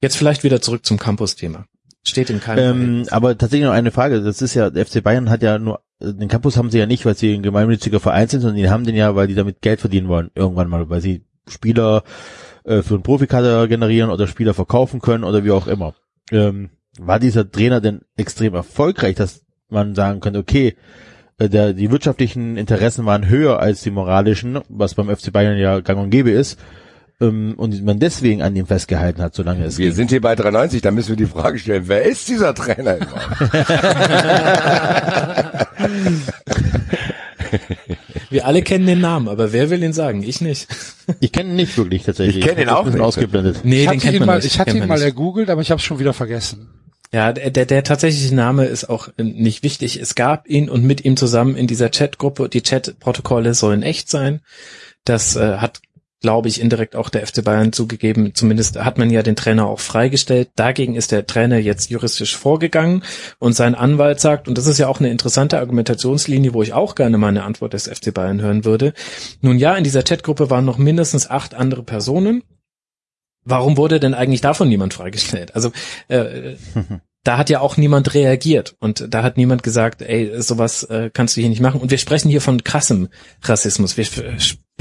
Jetzt 0.00 0.16
vielleicht 0.16 0.44
wieder 0.44 0.60
zurück 0.60 0.84
zum 0.86 0.98
Campus-Thema. 0.98 1.66
Steht 2.04 2.30
in 2.30 2.40
keinem 2.40 3.00
Ähm, 3.02 3.06
aber 3.10 3.38
tatsächlich 3.38 3.66
noch 3.66 3.74
eine 3.74 3.92
Frage. 3.92 4.22
Das 4.22 4.42
ist 4.42 4.54
ja, 4.54 4.70
der 4.70 4.84
FC 4.86 5.02
Bayern 5.02 5.30
hat 5.30 5.42
ja 5.42 5.58
nur, 5.58 5.82
den 6.00 6.28
Campus 6.28 6.56
haben 6.56 6.70
sie 6.70 6.78
ja 6.78 6.86
nicht, 6.86 7.04
weil 7.06 7.16
sie 7.16 7.32
ein 7.34 7.42
gemeinnütziger 7.44 8.00
Verein 8.00 8.26
sind, 8.28 8.40
sondern 8.40 8.56
die 8.56 8.70
haben 8.70 8.84
den 8.84 8.96
ja, 8.96 9.14
weil 9.14 9.28
die 9.28 9.36
damit 9.36 9.60
Geld 9.62 9.80
verdienen 9.80 10.08
wollen, 10.08 10.30
irgendwann 10.34 10.68
mal, 10.68 10.90
weil 10.90 11.00
sie 11.00 11.24
Spieler 11.46 12.02
äh, 12.64 12.82
für 12.82 12.94
einen 12.94 13.02
Profikader 13.02 13.66
generieren 13.68 14.10
oder 14.10 14.26
Spieler 14.26 14.54
verkaufen 14.54 15.00
können 15.00 15.24
oder 15.24 15.44
wie 15.44 15.50
auch 15.50 15.66
immer. 15.66 15.94
Ähm, 16.30 16.70
war 16.98 17.18
dieser 17.18 17.50
Trainer 17.50 17.80
denn 17.80 18.02
extrem 18.16 18.54
erfolgreich, 18.54 19.16
dass 19.16 19.42
man 19.68 19.94
sagen 19.94 20.20
könnte, 20.20 20.38
okay, 20.38 20.76
äh, 21.38 21.48
der, 21.48 21.72
die 21.72 21.90
wirtschaftlichen 21.90 22.56
Interessen 22.56 23.06
waren 23.06 23.28
höher 23.28 23.60
als 23.60 23.82
die 23.82 23.90
moralischen, 23.90 24.60
was 24.68 24.94
beim 24.94 25.14
FC 25.14 25.32
Bayern 25.32 25.58
ja 25.58 25.80
gang 25.80 26.00
und 26.00 26.10
gäbe 26.10 26.30
ist, 26.30 26.58
ähm, 27.20 27.54
und 27.56 27.82
man 27.84 27.98
deswegen 27.98 28.42
an 28.42 28.54
ihm 28.54 28.66
festgehalten 28.66 29.22
hat, 29.22 29.34
solange 29.34 29.64
es 29.64 29.78
Wir 29.78 29.86
ging. 29.86 29.94
sind 29.94 30.10
hier 30.10 30.20
bei 30.20 30.34
93, 30.34 30.82
da 30.82 30.90
müssen 30.90 31.10
wir 31.10 31.16
die 31.16 31.26
Frage 31.26 31.58
stellen, 31.58 31.84
wer 31.86 32.02
ist 32.02 32.28
dieser 32.28 32.54
Trainer 32.54 32.96
überhaupt? 32.96 33.42
Wir 38.30 38.46
alle 38.46 38.62
kennen 38.62 38.86
den 38.86 39.00
Namen, 39.00 39.28
aber 39.28 39.52
wer 39.52 39.70
will 39.70 39.82
ihn 39.82 39.92
sagen? 39.92 40.22
Ich 40.22 40.40
nicht. 40.40 40.68
Ich 41.20 41.32
kenne 41.32 41.50
ihn 41.50 41.56
nicht 41.56 41.76
wirklich 41.76 42.02
tatsächlich. 42.04 42.38
Ich 42.38 42.46
kenn 42.46 42.58
ihn 42.58 42.68
auch 42.68 42.84
nicht. 42.86 43.00
Ausgeblendet. 43.00 43.60
Nee, 43.64 43.76
ich 43.76 43.80
den 43.82 43.88
hatte 43.88 43.98
kennt 43.98 44.14
ihn 44.14 44.18
man 44.20 44.26
mal, 44.26 44.36
nicht. 44.36 44.46
ich 44.46 44.58
hatte 44.58 44.76
ihn 44.76 44.86
mal 44.86 44.94
nicht. 44.94 45.04
ergoogelt, 45.04 45.50
aber 45.50 45.60
ich 45.60 45.70
habe 45.70 45.78
es 45.78 45.84
schon 45.84 45.98
wieder 45.98 46.12
vergessen. 46.12 46.68
Ja, 47.12 47.32
der, 47.32 47.50
der, 47.50 47.66
der 47.66 47.84
tatsächliche 47.84 48.34
Name 48.34 48.64
ist 48.64 48.88
auch 48.88 49.08
äh, 49.18 49.22
nicht 49.22 49.62
wichtig. 49.62 50.00
Es 50.00 50.14
gab 50.14 50.48
ihn 50.48 50.70
und 50.70 50.82
mit 50.84 51.04
ihm 51.04 51.16
zusammen 51.16 51.56
in 51.56 51.66
dieser 51.66 51.90
Chatgruppe, 51.90 52.48
die 52.48 52.62
Chatprotokolle 52.62 53.52
sollen 53.54 53.82
echt 53.82 54.08
sein. 54.08 54.40
Das 55.04 55.36
äh, 55.36 55.56
hat, 55.58 55.82
glaube 56.22 56.48
ich, 56.48 56.60
indirekt 56.60 56.96
auch 56.96 57.10
der 57.10 57.26
FC 57.26 57.44
Bayern 57.44 57.72
zugegeben. 57.72 58.34
Zumindest 58.34 58.82
hat 58.82 58.96
man 58.96 59.10
ja 59.10 59.22
den 59.22 59.36
Trainer 59.36 59.66
auch 59.66 59.80
freigestellt. 59.80 60.50
Dagegen 60.56 60.94
ist 60.94 61.12
der 61.12 61.26
Trainer 61.26 61.58
jetzt 61.58 61.90
juristisch 61.90 62.36
vorgegangen 62.36 63.02
und 63.38 63.54
sein 63.54 63.74
Anwalt 63.74 64.20
sagt, 64.20 64.48
und 64.48 64.56
das 64.56 64.66
ist 64.66 64.78
ja 64.78 64.88
auch 64.88 65.00
eine 65.00 65.10
interessante 65.10 65.58
Argumentationslinie, 65.58 66.54
wo 66.54 66.62
ich 66.62 66.72
auch 66.72 66.94
gerne 66.94 67.18
mal 67.18 67.28
eine 67.28 67.42
Antwort 67.42 67.74
des 67.74 67.88
FC 67.88 68.14
Bayern 68.14 68.40
hören 68.40 68.64
würde. 68.64 68.94
Nun 69.40 69.58
ja, 69.58 69.76
in 69.76 69.84
dieser 69.84 70.02
Chatgruppe 70.02 70.48
waren 70.48 70.64
noch 70.64 70.78
mindestens 70.78 71.28
acht 71.28 71.54
andere 71.54 71.82
Personen. 71.82 72.42
Warum 73.44 73.76
wurde 73.76 73.98
denn 73.98 74.14
eigentlich 74.14 74.40
davon 74.40 74.68
niemand 74.68 74.94
freigestellt? 74.94 75.54
Also 75.54 75.72
äh, 76.08 76.54
da 77.24 77.38
hat 77.38 77.50
ja 77.50 77.60
auch 77.60 77.76
niemand 77.76 78.14
reagiert 78.14 78.76
und 78.80 79.06
da 79.12 79.22
hat 79.22 79.36
niemand 79.36 79.62
gesagt, 79.62 80.02
ey, 80.02 80.40
sowas 80.40 80.84
äh, 80.84 81.10
kannst 81.12 81.36
du 81.36 81.40
hier 81.40 81.50
nicht 81.50 81.60
machen. 81.60 81.80
Und 81.80 81.90
wir 81.90 81.98
sprechen 81.98 82.28
hier 82.28 82.40
von 82.40 82.64
krassem 82.64 83.08
Rassismus. 83.42 83.96
Wir, 83.96 84.06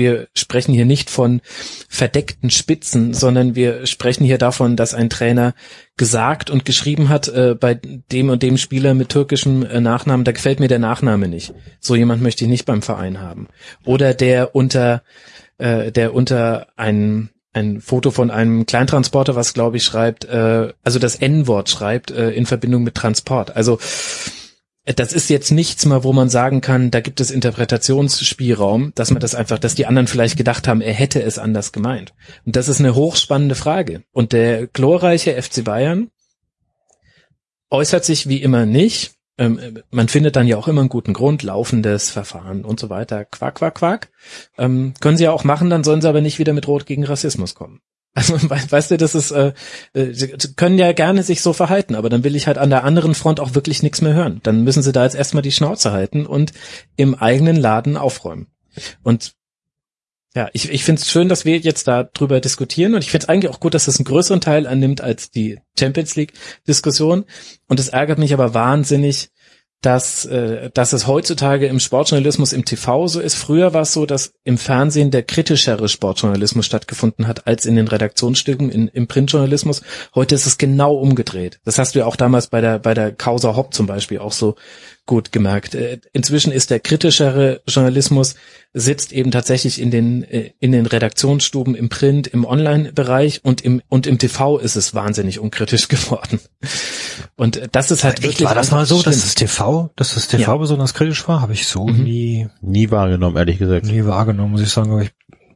wir 0.01 0.27
sprechen 0.33 0.73
hier 0.73 0.85
nicht 0.85 1.09
von 1.09 1.41
verdeckten 1.87 2.49
Spitzen, 2.49 3.13
sondern 3.13 3.55
wir 3.55 3.85
sprechen 3.85 4.25
hier 4.25 4.39
davon, 4.39 4.75
dass 4.75 4.93
ein 4.93 5.09
Trainer 5.09 5.53
gesagt 5.95 6.49
und 6.49 6.65
geschrieben 6.65 7.09
hat, 7.09 7.27
äh, 7.27 7.55
bei 7.59 7.75
dem 7.75 8.29
und 8.29 8.41
dem 8.41 8.57
Spieler 8.57 8.95
mit 8.95 9.09
türkischem 9.09 9.63
äh, 9.63 9.79
Nachnamen, 9.79 10.25
da 10.25 10.31
gefällt 10.31 10.59
mir 10.59 10.67
der 10.67 10.79
Nachname 10.79 11.27
nicht. 11.27 11.53
So 11.79 11.95
jemand 11.95 12.23
möchte 12.23 12.43
ich 12.43 12.49
nicht 12.49 12.65
beim 12.65 12.81
Verein 12.81 13.21
haben. 13.21 13.47
Oder 13.85 14.13
der 14.13 14.55
unter, 14.55 15.03
äh, 15.59 15.91
der 15.91 16.13
unter 16.15 16.67
einen 16.75 17.29
ein 17.53 17.81
Foto 17.81 18.11
von 18.11 18.31
einem 18.31 18.65
Kleintransporter, 18.65 19.35
was 19.35 19.53
glaube 19.53 19.77
ich 19.77 19.83
schreibt, 19.83 20.25
äh, 20.25 20.73
also 20.83 20.99
das 20.99 21.15
N-Wort 21.15 21.69
schreibt 21.69 22.09
äh, 22.09 22.31
in 22.31 22.45
Verbindung 22.45 22.83
mit 22.83 22.95
Transport. 22.95 23.55
Also 23.55 23.77
das 24.85 25.13
ist 25.13 25.29
jetzt 25.29 25.51
nichts 25.51 25.85
mal, 25.85 26.03
wo 26.03 26.11
man 26.11 26.29
sagen 26.29 26.61
kann, 26.61 26.89
da 26.89 27.01
gibt 27.01 27.21
es 27.21 27.29
Interpretationsspielraum, 27.29 28.93
dass 28.95 29.11
man 29.11 29.19
das 29.19 29.35
einfach, 29.35 29.59
dass 29.59 29.75
die 29.75 29.85
anderen 29.85 30.07
vielleicht 30.07 30.37
gedacht 30.37 30.67
haben, 30.67 30.81
er 30.81 30.93
hätte 30.93 31.21
es 31.21 31.37
anders 31.37 31.71
gemeint. 31.71 32.13
Und 32.45 32.55
das 32.55 32.67
ist 32.67 32.79
eine 32.79 32.95
hochspannende 32.95 33.55
Frage. 33.55 34.03
Und 34.11 34.33
der 34.33 34.65
glorreiche 34.67 35.39
FC 35.39 35.63
Bayern 35.63 36.09
äußert 37.69 38.05
sich 38.05 38.27
wie 38.27 38.41
immer 38.41 38.65
nicht. 38.65 39.13
Ähm, 39.37 39.79
man 39.91 40.07
findet 40.07 40.35
dann 40.35 40.47
ja 40.47 40.57
auch 40.57 40.67
immer 40.67 40.81
einen 40.81 40.89
guten 40.89 41.13
Grund, 41.13 41.43
laufendes 41.43 42.09
Verfahren 42.09 42.65
und 42.65 42.79
so 42.79 42.89
weiter. 42.89 43.23
Quack, 43.25 43.55
quack, 43.55 43.75
quack. 43.75 44.09
Ähm, 44.57 44.93
können 44.99 45.17
sie 45.17 45.25
ja 45.25 45.31
auch 45.31 45.43
machen, 45.43 45.69
dann 45.69 45.83
sollen 45.83 46.01
sie 46.01 46.09
aber 46.09 46.21
nicht 46.21 46.39
wieder 46.39 46.53
mit 46.53 46.67
Rot 46.67 46.87
gegen 46.87 47.05
Rassismus 47.05 47.53
kommen. 47.53 47.81
Also 48.13 48.41
we- 48.41 48.71
weißt 48.71 48.91
du, 48.91 48.97
das 48.97 49.15
ist, 49.15 49.31
äh, 49.31 49.53
äh, 49.93 50.27
können 50.57 50.77
ja 50.77 50.91
gerne 50.91 51.23
sich 51.23 51.41
so 51.41 51.53
verhalten, 51.53 51.95
aber 51.95 52.09
dann 52.09 52.23
will 52.23 52.35
ich 52.35 52.47
halt 52.47 52.57
an 52.57 52.69
der 52.69 52.83
anderen 52.83 53.15
Front 53.15 53.39
auch 53.39 53.55
wirklich 53.55 53.83
nichts 53.83 54.01
mehr 54.01 54.13
hören. 54.13 54.41
Dann 54.43 54.63
müssen 54.63 54.83
sie 54.83 54.91
da 54.91 55.03
jetzt 55.05 55.15
erstmal 55.15 55.43
die 55.43 55.51
Schnauze 55.51 55.91
halten 55.91 56.25
und 56.25 56.51
im 56.97 57.15
eigenen 57.15 57.55
Laden 57.55 57.95
aufräumen. 57.95 58.47
Und 59.01 59.33
ja, 60.35 60.49
ich, 60.53 60.69
ich 60.71 60.83
finde 60.83 61.01
es 61.01 61.09
schön, 61.09 61.27
dass 61.27 61.43
wir 61.43 61.57
jetzt 61.57 61.87
da 61.87 62.03
drüber 62.03 62.39
diskutieren 62.39 62.95
und 62.95 63.01
ich 63.01 63.11
finde 63.11 63.25
es 63.25 63.29
eigentlich 63.29 63.51
auch 63.51 63.59
gut, 63.59 63.73
dass 63.73 63.87
es 63.89 63.97
einen 63.97 64.05
größeren 64.05 64.39
Teil 64.39 64.65
annimmt 64.65 65.01
als 65.01 65.29
die 65.29 65.59
Champions 65.77 66.15
League 66.15 66.33
Diskussion. 66.67 67.25
Und 67.67 67.79
es 67.81 67.89
ärgert 67.89 68.17
mich 68.17 68.33
aber 68.33 68.53
wahnsinnig, 68.53 69.29
dass, 69.81 70.25
äh, 70.25 70.69
dass 70.73 70.93
es 70.93 71.07
heutzutage 71.07 71.65
im 71.65 71.79
Sportjournalismus 71.79 72.53
im 72.53 72.65
TV 72.65 73.07
so 73.07 73.19
ist. 73.19 73.35
Früher 73.35 73.73
war 73.73 73.81
es 73.81 73.93
so, 73.93 74.05
dass 74.05 74.33
im 74.43 74.59
Fernsehen 74.59 75.09
der 75.09 75.23
kritischere 75.23 75.89
Sportjournalismus 75.89 76.67
stattgefunden 76.67 77.27
hat 77.27 77.47
als 77.47 77.65
in 77.65 77.75
den 77.75 77.87
Redaktionsstücken 77.87 78.69
in, 78.69 78.87
im 78.89 79.07
Printjournalismus. 79.07 79.81
Heute 80.13 80.35
ist 80.35 80.45
es 80.45 80.59
genau 80.59 80.93
umgedreht. 80.93 81.59
Das 81.65 81.79
hast 81.79 81.95
du 81.95 81.99
ja 81.99 82.05
auch 82.05 82.15
damals 82.15 82.47
bei 82.47 82.61
der 82.61 82.77
bei 82.77 82.93
der 82.93 83.11
Causa 83.11 83.55
Hopp 83.55 83.73
zum 83.73 83.87
Beispiel 83.87 84.19
auch 84.19 84.33
so 84.33 84.55
gut 85.05 85.31
gemerkt. 85.31 85.75
Äh, 85.75 85.99
Inzwischen 86.13 86.51
ist 86.53 86.69
der 86.69 86.79
kritischere 86.79 87.61
Journalismus 87.67 88.35
sitzt 88.73 89.11
eben 89.11 89.31
tatsächlich 89.31 89.81
in 89.81 89.91
den 89.91 90.23
äh, 90.23 90.51
in 90.59 90.71
den 90.71 90.85
Redaktionsstuben 90.85 91.75
im 91.75 91.89
Print, 91.89 92.27
im 92.27 92.45
Online-Bereich 92.45 93.41
und 93.43 93.61
im 93.61 93.81
und 93.89 94.07
im 94.07 94.17
TV 94.19 94.57
ist 94.59 94.75
es 94.77 94.93
wahnsinnig 94.93 95.39
unkritisch 95.39 95.87
geworden. 95.89 96.39
Und 97.35 97.57
äh, 97.57 97.67
das 97.71 97.91
ist 97.91 98.03
halt 98.03 98.19
Echt, 98.19 98.23
wirklich 98.23 98.47
war 98.47 98.55
das 98.55 98.71
mal 98.71 98.85
so, 98.85 98.99
schlimm. 98.99 99.11
dass 99.13 99.21
das 99.23 99.35
TV, 99.35 99.89
dass 99.95 100.13
das 100.13 100.27
TV 100.27 100.51
Ja. 100.51 100.57
besonders 100.57 100.93
kritisch 100.93 101.27
war? 101.27 101.41
Habe 101.41 101.53
ich 101.53 101.67
so 101.67 101.87
Mhm. 101.87 102.03
nie, 102.03 102.47
Nie 102.61 102.91
wahrgenommen, 102.91 103.35
ehrlich 103.37 103.57
gesagt. 103.57 103.85
nie 103.87 104.05
wahrgenommen, 104.05 104.51
muss 104.51 104.61
ich 104.61 104.69
sagen. 104.69 104.91
Aber 104.91 105.01
ich 105.01 105.11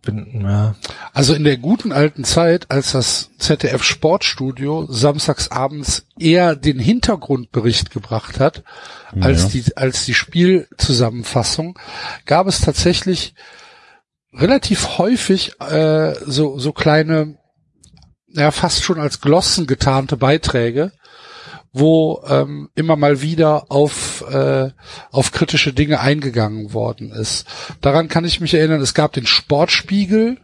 bin, 0.06 0.42
ja. 0.42 0.76
Also 1.14 1.34
in 1.34 1.44
der 1.44 1.58
guten 1.58 1.92
alten 1.92 2.24
Zeit, 2.24 2.72
als 2.72 2.94
das 2.94 3.32
ZDF 3.38 3.84
Sportstudio 3.84 4.88
samstags 4.90 5.52
abends 5.52 6.06
eher 6.18 6.56
den 6.56 6.80
Hintergrundbericht 6.80 7.92
gebracht 7.92 8.40
hat, 8.40 8.64
als 9.20 9.44
Ja. 9.44 9.50
die, 9.50 9.78
als 9.78 10.06
die 10.06 10.14
Spielzusammenfassung, 10.14 11.78
gab 12.26 12.48
es 12.48 12.62
tatsächlich 12.62 13.36
relativ 14.34 14.98
häufig 14.98 15.60
äh, 15.62 16.14
so, 16.26 16.58
so 16.60 16.72
kleine, 16.72 17.38
ja 18.28 18.52
fast 18.52 18.84
schon 18.84 19.00
als 19.00 19.22
Glossen 19.22 19.68
getarnte 19.68 20.18
Beiträge, 20.18 20.92
wo 21.78 22.24
ähm, 22.26 22.70
immer 22.74 22.96
mal 22.96 23.22
wieder 23.22 23.70
auf, 23.70 24.24
äh, 24.32 24.70
auf 25.12 25.34
kritische 25.34 25.74
Dinge 25.74 26.00
eingegangen 26.00 26.72
worden 26.72 27.12
ist. 27.12 27.46
Daran 27.82 28.08
kann 28.08 28.24
ich 28.24 28.40
mich 28.40 28.54
erinnern, 28.54 28.80
es 28.80 28.94
gab 28.94 29.12
den 29.12 29.26
Sportspiegel, 29.26 30.38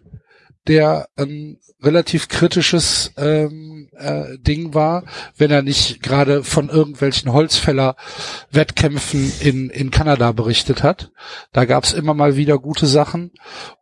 der 0.68 1.08
ein 1.16 1.58
relativ 1.82 2.28
kritisches 2.28 3.14
ähm, 3.16 3.88
äh, 3.98 4.40
Ding 4.40 4.74
war, 4.74 5.06
wenn 5.38 5.52
er 5.52 5.62
nicht 5.62 6.04
gerade 6.04 6.44
von 6.44 6.68
irgendwelchen 6.68 7.32
Holzfäller-Wettkämpfen 7.32 9.32
in, 9.40 9.70
in 9.70 9.90
Kanada 9.90 10.34
berichtet 10.34 10.84
hat. 10.84 11.12
Da 11.54 11.64
gab 11.64 11.86
es 11.86 11.94
immer 11.94 12.14
mal 12.14 12.36
wieder 12.36 12.60
gute 12.60 12.88
Sachen. 12.88 13.32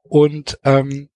Und 0.04 0.60
ähm, 0.64 1.10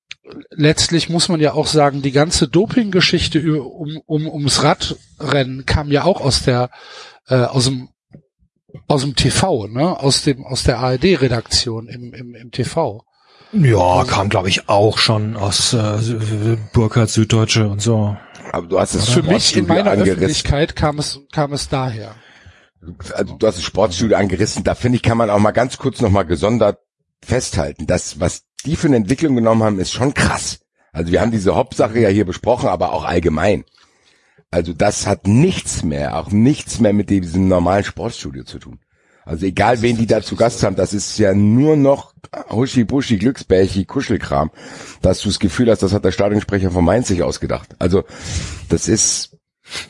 letztlich 0.52 1.10
muss 1.10 1.30
man 1.30 1.40
ja 1.40 1.54
auch 1.54 1.68
sagen, 1.68 2.02
die 2.02 2.12
ganze 2.12 2.48
Doping-Geschichte 2.48 3.62
um, 3.62 4.02
um, 4.06 4.28
ums 4.28 4.64
Radrennen 4.64 5.66
kam 5.66 5.92
ja 5.92 6.04
auch 6.04 6.22
aus 6.22 6.44
der 6.44 6.70
äh, 7.28 7.36
aus 7.36 7.66
dem 7.66 7.90
aus 8.88 9.02
dem 9.02 9.16
TV, 9.16 9.68
ne? 9.68 10.00
Aus 10.00 10.24
dem 10.24 10.46
aus 10.46 10.64
der 10.64 10.80
ARD-Redaktion 10.80 11.88
im, 11.88 12.14
im, 12.14 12.36
im 12.36 12.52
TV. 12.52 13.04
Ja, 13.52 14.04
kam 14.06 14.30
glaube 14.30 14.50
ich 14.50 14.68
auch 14.68 14.98
schon 14.98 15.36
aus 15.38 15.74
äh, 15.74 16.58
Burkhardt 16.74 17.10
Süddeutsche 17.10 17.68
und 17.68 17.82
so. 17.82 18.18
Aber 18.52 18.68
du 18.68 18.80
hast 18.80 18.96
es 18.96 19.10
Für 19.10 19.24
mich 19.24 19.56
in 19.56 19.68
meiner 19.68 19.92
angerissen. 19.92 20.16
Öffentlichkeit 20.16 20.76
kam 20.76 21.00
es 21.00 21.20
kam 21.32 21.54
es 21.54 21.70
daher. 21.70 22.16
Also 23.14 23.36
du 23.36 23.48
hast 23.48 23.58
das 23.58 23.64
Sportstudio 23.64 24.18
angerissen. 24.18 24.64
Da 24.64 24.76
finde 24.76 24.98
ich, 24.98 25.04
kann 25.04 25.18
man 25.18 25.30
auch 25.30 25.40
mal 25.40 25.52
ganz 25.52 25.78
kurz 25.78 26.02
noch 26.02 26.10
mal 26.10 26.24
gesondert 26.24 26.80
festhalten. 27.24 27.88
Das, 27.88 28.20
was 28.20 28.44
die 28.66 28.76
für 28.76 28.88
eine 28.88 28.98
Entwicklung 28.98 29.36
genommen 29.36 29.64
haben, 29.64 29.80
ist 29.80 29.92
schon 29.92 30.14
krass. 30.14 30.60
Also 30.92 31.12
wir 31.12 31.22
haben 31.22 31.32
diese 31.32 31.56
Hauptsache 31.56 32.00
ja 32.00 32.10
hier 32.10 32.26
besprochen, 32.26 32.70
aber 32.70 32.94
auch 32.94 33.04
allgemein. 33.04 33.66
Also 34.52 34.74
das 34.74 35.08
hat 35.08 35.28
nichts 35.28 35.84
mehr, 35.84 36.18
auch 36.18 36.30
nichts 36.30 36.80
mehr 36.80 36.94
mit 36.94 37.10
diesem 37.10 37.48
normalen 37.48 37.84
Sportstudio 37.84 38.44
zu 38.44 38.60
tun. 38.60 38.80
Also 39.26 39.46
egal 39.46 39.82
wen 39.82 39.98
die 39.98 40.06
da 40.06 40.22
zu 40.22 40.36
Gast 40.36 40.64
haben, 40.64 40.76
das 40.76 40.94
ist 40.94 41.18
ja 41.18 41.34
nur 41.34 41.78
noch 41.78 42.14
Huschi 42.50 42.84
Buschi, 42.84 43.18
Glücksbärchi, 43.18 43.86
Kuschelkram, 43.86 44.52
dass 45.02 45.22
du 45.22 45.30
das 45.30 45.40
Gefühl 45.40 45.72
hast, 45.72 45.82
das 45.82 45.94
hat 45.94 46.06
der 46.06 46.12
Stadionsprecher 46.12 46.72
von 46.72 46.84
Mainz 46.84 47.08
sich 47.08 47.24
ausgedacht. 47.24 47.76
Also 47.80 48.04
das 48.70 48.88
ist, 48.88 49.38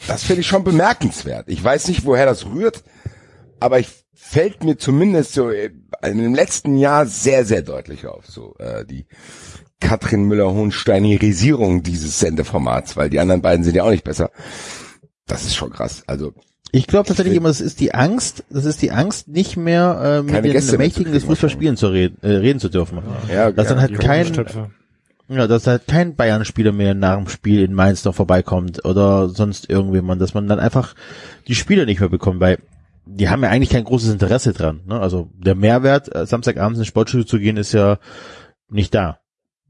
das 0.07 0.23
finde 0.23 0.41
ich 0.41 0.47
schon 0.47 0.63
bemerkenswert. 0.63 1.49
Ich 1.49 1.63
weiß 1.63 1.87
nicht, 1.87 2.05
woher 2.05 2.25
das 2.25 2.45
rührt, 2.45 2.83
aber 3.59 3.79
ich 3.79 4.02
fällt 4.33 4.63
mir 4.63 4.77
zumindest 4.77 5.33
so 5.33 5.51
äh, 5.51 5.69
in 6.03 6.17
dem 6.17 6.33
letzten 6.33 6.75
Jahr 6.77 7.05
sehr, 7.05 7.45
sehr 7.45 7.61
deutlich 7.61 8.07
auf. 8.07 8.25
So 8.25 8.55
äh, 8.57 8.83
die 8.83 9.05
Katrin 9.79 10.23
Müller-Hohensteinisierung 10.23 11.83
dieses 11.83 12.19
Sendeformats, 12.19 12.97
weil 12.97 13.11
die 13.11 13.19
anderen 13.19 13.43
beiden 13.43 13.63
sind 13.63 13.75
ja 13.75 13.83
auch 13.83 13.91
nicht 13.91 14.03
besser. 14.03 14.31
Das 15.27 15.43
ist 15.43 15.55
schon 15.55 15.71
krass. 15.71 16.03
Also 16.07 16.33
Ich 16.71 16.87
glaube 16.87 17.07
tatsächlich 17.07 17.35
immer, 17.35 17.49
das 17.49 17.61
ist 17.61 17.79
die 17.79 17.93
Angst, 17.93 18.43
das 18.49 18.65
ist 18.65 18.81
die 18.81 18.91
Angst, 18.91 19.27
nicht 19.27 19.55
mehr 19.55 20.01
äh, 20.03 20.23
mit 20.23 20.43
den 20.43 20.51
Gäste 20.51 20.79
Mächtigen 20.79 21.13
des 21.13 21.21
kriegen 21.21 21.31
Fußballspielen 21.35 21.77
zu 21.77 21.89
reden, 21.89 22.17
äh, 22.23 22.29
reden 22.29 22.59
zu 22.59 22.69
dürfen. 22.69 22.99
ja, 23.31 23.51
Dass 23.51 23.67
dann 23.67 23.77
ja, 23.77 23.83
halt 23.83 23.99
kein, 23.99 24.33
ja, 25.27 25.45
dass 25.45 25.67
halt 25.67 25.85
kein 25.85 26.15
Bayern-Spieler 26.15 26.71
mehr 26.71 26.95
nach 26.95 27.17
dem 27.17 27.27
Spiel 27.27 27.61
in 27.61 27.75
Mainz 27.75 28.03
noch 28.03 28.15
vorbeikommt 28.15 28.83
oder 28.83 29.29
sonst 29.29 29.69
irgendjemand, 29.69 30.19
dass 30.21 30.33
man 30.33 30.47
dann 30.47 30.59
einfach 30.59 30.95
die 31.47 31.55
Spiele 31.55 31.85
nicht 31.85 31.99
mehr 31.99 32.09
bekommt, 32.09 32.39
weil 32.39 32.57
die 33.05 33.29
haben 33.29 33.43
ja 33.43 33.49
eigentlich 33.49 33.69
kein 33.69 33.83
großes 33.83 34.11
Interesse 34.11 34.53
dran. 34.53 34.81
Ne? 34.85 34.99
Also 34.99 35.29
der 35.33 35.55
Mehrwert, 35.55 36.13
äh, 36.13 36.25
Samstagabends 36.25 36.79
ins 36.79 36.87
Sportstudio 36.87 37.25
zu 37.25 37.39
gehen, 37.39 37.57
ist 37.57 37.73
ja 37.73 37.97
nicht 38.69 38.93
da. 38.93 39.19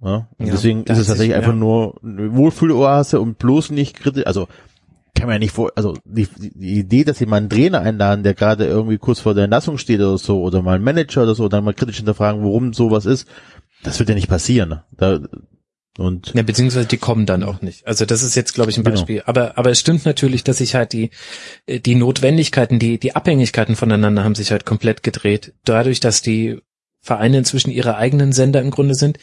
Ne? 0.02 0.28
Und 0.38 0.46
Ja, 0.46 0.52
deswegen 0.52 0.84
ist 0.84 0.98
es 0.98 1.08
tatsächlich 1.08 1.36
einfach 1.36 1.56
nur 1.56 2.00
eine 2.04 2.36
Wohlfühloase 2.36 3.20
und 3.20 3.38
bloß 3.38 3.72
nicht 3.72 3.96
kritisch, 3.96 4.26
also 4.28 4.48
kann 5.16 5.28
man 5.28 5.36
ja 5.36 5.40
nicht 5.40 5.54
vor, 5.54 5.72
also 5.76 5.96
die, 6.06 6.28
die 6.38 6.80
Idee, 6.80 7.04
dass 7.04 7.20
sie 7.20 7.26
mal 7.26 7.38
einen 7.38 7.50
Trainer 7.50 7.82
einladen, 7.82 8.24
der 8.24 8.34
gerade 8.34 8.66
irgendwie 8.66 8.98
kurz 8.98 9.20
vor 9.20 9.36
der 9.36 9.44
Entlassung 9.44 9.78
steht 9.78 10.00
oder 10.00 10.18
so, 10.18 10.42
oder 10.42 10.62
mal 10.62 10.76
einen 10.76 10.84
Manager 10.84 11.24
oder 11.24 11.36
so, 11.36 11.48
dann 11.48 11.64
mal 11.64 11.74
kritisch 11.74 11.98
hinterfragen, 11.98 12.44
warum 12.44 12.74
sowas 12.74 13.06
ist, 13.06 13.28
das 13.84 14.00
wird 14.00 14.10
ja 14.10 14.16
nicht 14.16 14.30
passieren. 14.30 14.70
ne? 14.70 14.84
Da, 14.98 15.20
und 15.98 16.34
Ja, 16.34 16.42
beziehungsweise 16.42 16.88
die 16.88 16.98
kommen 16.98 17.26
dann 17.26 17.44
auch 17.44 17.62
nicht. 17.62 17.86
Also 17.86 18.06
das 18.06 18.24
ist 18.24 18.36
jetzt, 18.36 18.54
glaube 18.54 18.72
ich, 18.72 18.78
ein 18.78 18.84
Genau. 18.84 18.96
Beispiel. 18.96 19.22
Aber, 19.26 19.58
aber 19.58 19.72
es 19.72 19.80
stimmt 19.80 20.06
natürlich, 20.06 20.44
dass 20.44 20.58
sich 20.58 20.76
halt 20.76 20.94
die, 20.94 21.12
äh, 21.66 21.80
die 21.80 21.96
Notwendigkeiten, 21.96 22.80
die, 22.80 22.98
die 22.98 23.16
Abhängigkeiten 23.16 23.76
voneinander 23.76 24.24
haben 24.24 24.36
sich 24.36 24.52
halt 24.52 24.66
komplett 24.66 25.04
gedreht. 25.04 25.54
Dadurch, 25.66 26.00
dass 26.00 26.22
die 26.22 26.60
Vereine 27.02 27.40
inzwischen 27.40 27.70
ihre 27.70 27.98
eigenen 27.98 28.32
Sender 28.32 28.62
im 28.62 28.72
Grunde 28.72 28.96
sind. 28.96 29.20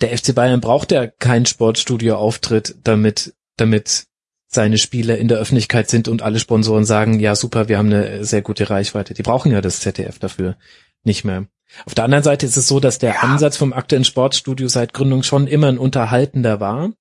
Der 0.00 0.16
FC 0.16 0.34
Bayern 0.34 0.60
braucht 0.60 0.92
ja 0.92 1.06
keinen 1.06 1.46
Sportstudio-Auftritt, 1.46 2.76
damit, 2.84 3.34
damit 3.56 4.04
seine 4.46 4.78
Spiele 4.78 5.16
in 5.16 5.28
der 5.28 5.38
Öffentlichkeit 5.38 5.90
sind 5.90 6.08
und 6.08 6.22
alle 6.22 6.38
Sponsoren 6.38 6.84
sagen, 6.84 7.18
ja 7.18 7.34
super, 7.34 7.68
wir 7.68 7.78
haben 7.78 7.92
eine 7.92 8.24
sehr 8.24 8.42
gute 8.42 8.70
Reichweite. 8.70 9.14
Die 9.14 9.22
brauchen 9.22 9.50
ja 9.50 9.60
das 9.60 9.80
ZDF 9.80 10.18
dafür 10.18 10.56
nicht 11.04 11.24
mehr. 11.24 11.46
Auf 11.86 11.94
der 11.94 12.04
anderen 12.04 12.24
Seite 12.24 12.46
ist 12.46 12.56
es 12.56 12.68
so, 12.68 12.80
dass 12.80 12.98
der 12.98 13.22
Ansatz 13.22 13.56
vom 13.56 13.72
aktuellen 13.72 14.04
Sportstudio 14.04 14.68
seit 14.68 14.94
Gründung 14.94 15.22
schon 15.22 15.46
immer 15.46 15.68
ein 15.68 15.78
unterhaltender 15.78 16.60
war. 16.60 16.92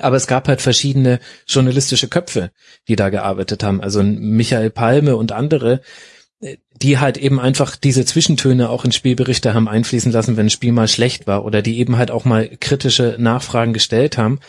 Aber 0.00 0.16
es 0.16 0.26
gab 0.26 0.48
halt 0.48 0.60
verschiedene 0.60 1.20
journalistische 1.46 2.08
Köpfe, 2.08 2.50
die 2.88 2.96
da 2.96 3.08
gearbeitet 3.08 3.62
haben. 3.62 3.80
Also 3.80 4.02
Michael 4.02 4.70
Palme 4.70 5.16
und 5.16 5.32
andere, 5.32 5.80
äh, 6.40 6.56
die 6.82 6.98
halt 6.98 7.16
eben 7.16 7.40
einfach 7.40 7.76
diese 7.76 8.04
Zwischentöne 8.04 8.68
auch 8.68 8.84
in 8.84 8.92
Spielberichte 8.92 9.54
haben 9.54 9.68
einfließen 9.68 10.12
lassen, 10.12 10.36
wenn 10.36 10.46
ein 10.46 10.50
Spiel 10.50 10.72
mal 10.72 10.88
schlecht 10.88 11.26
war 11.26 11.44
oder 11.44 11.62
die 11.62 11.78
eben 11.78 11.96
halt 11.96 12.10
auch 12.10 12.24
mal 12.24 12.48
kritische 12.60 13.16
Nachfragen 13.18 13.72
gestellt 13.72 14.18
haben. 14.18 14.40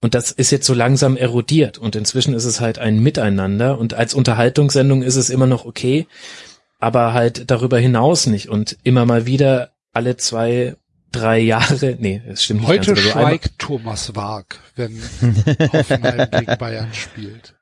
Und 0.00 0.14
das 0.14 0.30
ist 0.30 0.52
jetzt 0.52 0.66
so 0.66 0.74
langsam 0.74 1.16
erodiert 1.16 1.78
und 1.78 1.96
inzwischen 1.96 2.32
ist 2.32 2.44
es 2.44 2.60
halt 2.60 2.78
ein 2.78 3.00
Miteinander 3.00 3.78
und 3.78 3.94
als 3.94 4.14
Unterhaltungssendung 4.14 5.02
ist 5.02 5.16
es 5.16 5.28
immer 5.28 5.46
noch 5.46 5.64
okay, 5.64 6.06
aber 6.78 7.12
halt 7.12 7.50
darüber 7.50 7.78
hinaus 7.78 8.26
nicht 8.26 8.48
und 8.48 8.76
immer 8.82 9.04
mal 9.06 9.26
wieder 9.26 9.72
alle 9.92 10.16
zwei, 10.16 10.76
drei 11.12 11.38
Jahre, 11.40 11.96
nee, 12.00 12.22
das 12.26 12.44
stimmt 12.44 12.60
nicht 12.60 12.68
Heute 12.68 12.94
ganz, 12.94 13.02
so 13.02 13.08
einmal- 13.10 13.24
schweigt 13.32 13.58
Thomas 13.58 14.14
Wag, 14.14 14.44
wenn 14.76 15.00
Hoffenheim 15.72 16.28
gegen 16.32 16.58
Bayern 16.58 16.88
spielt. 16.92 17.54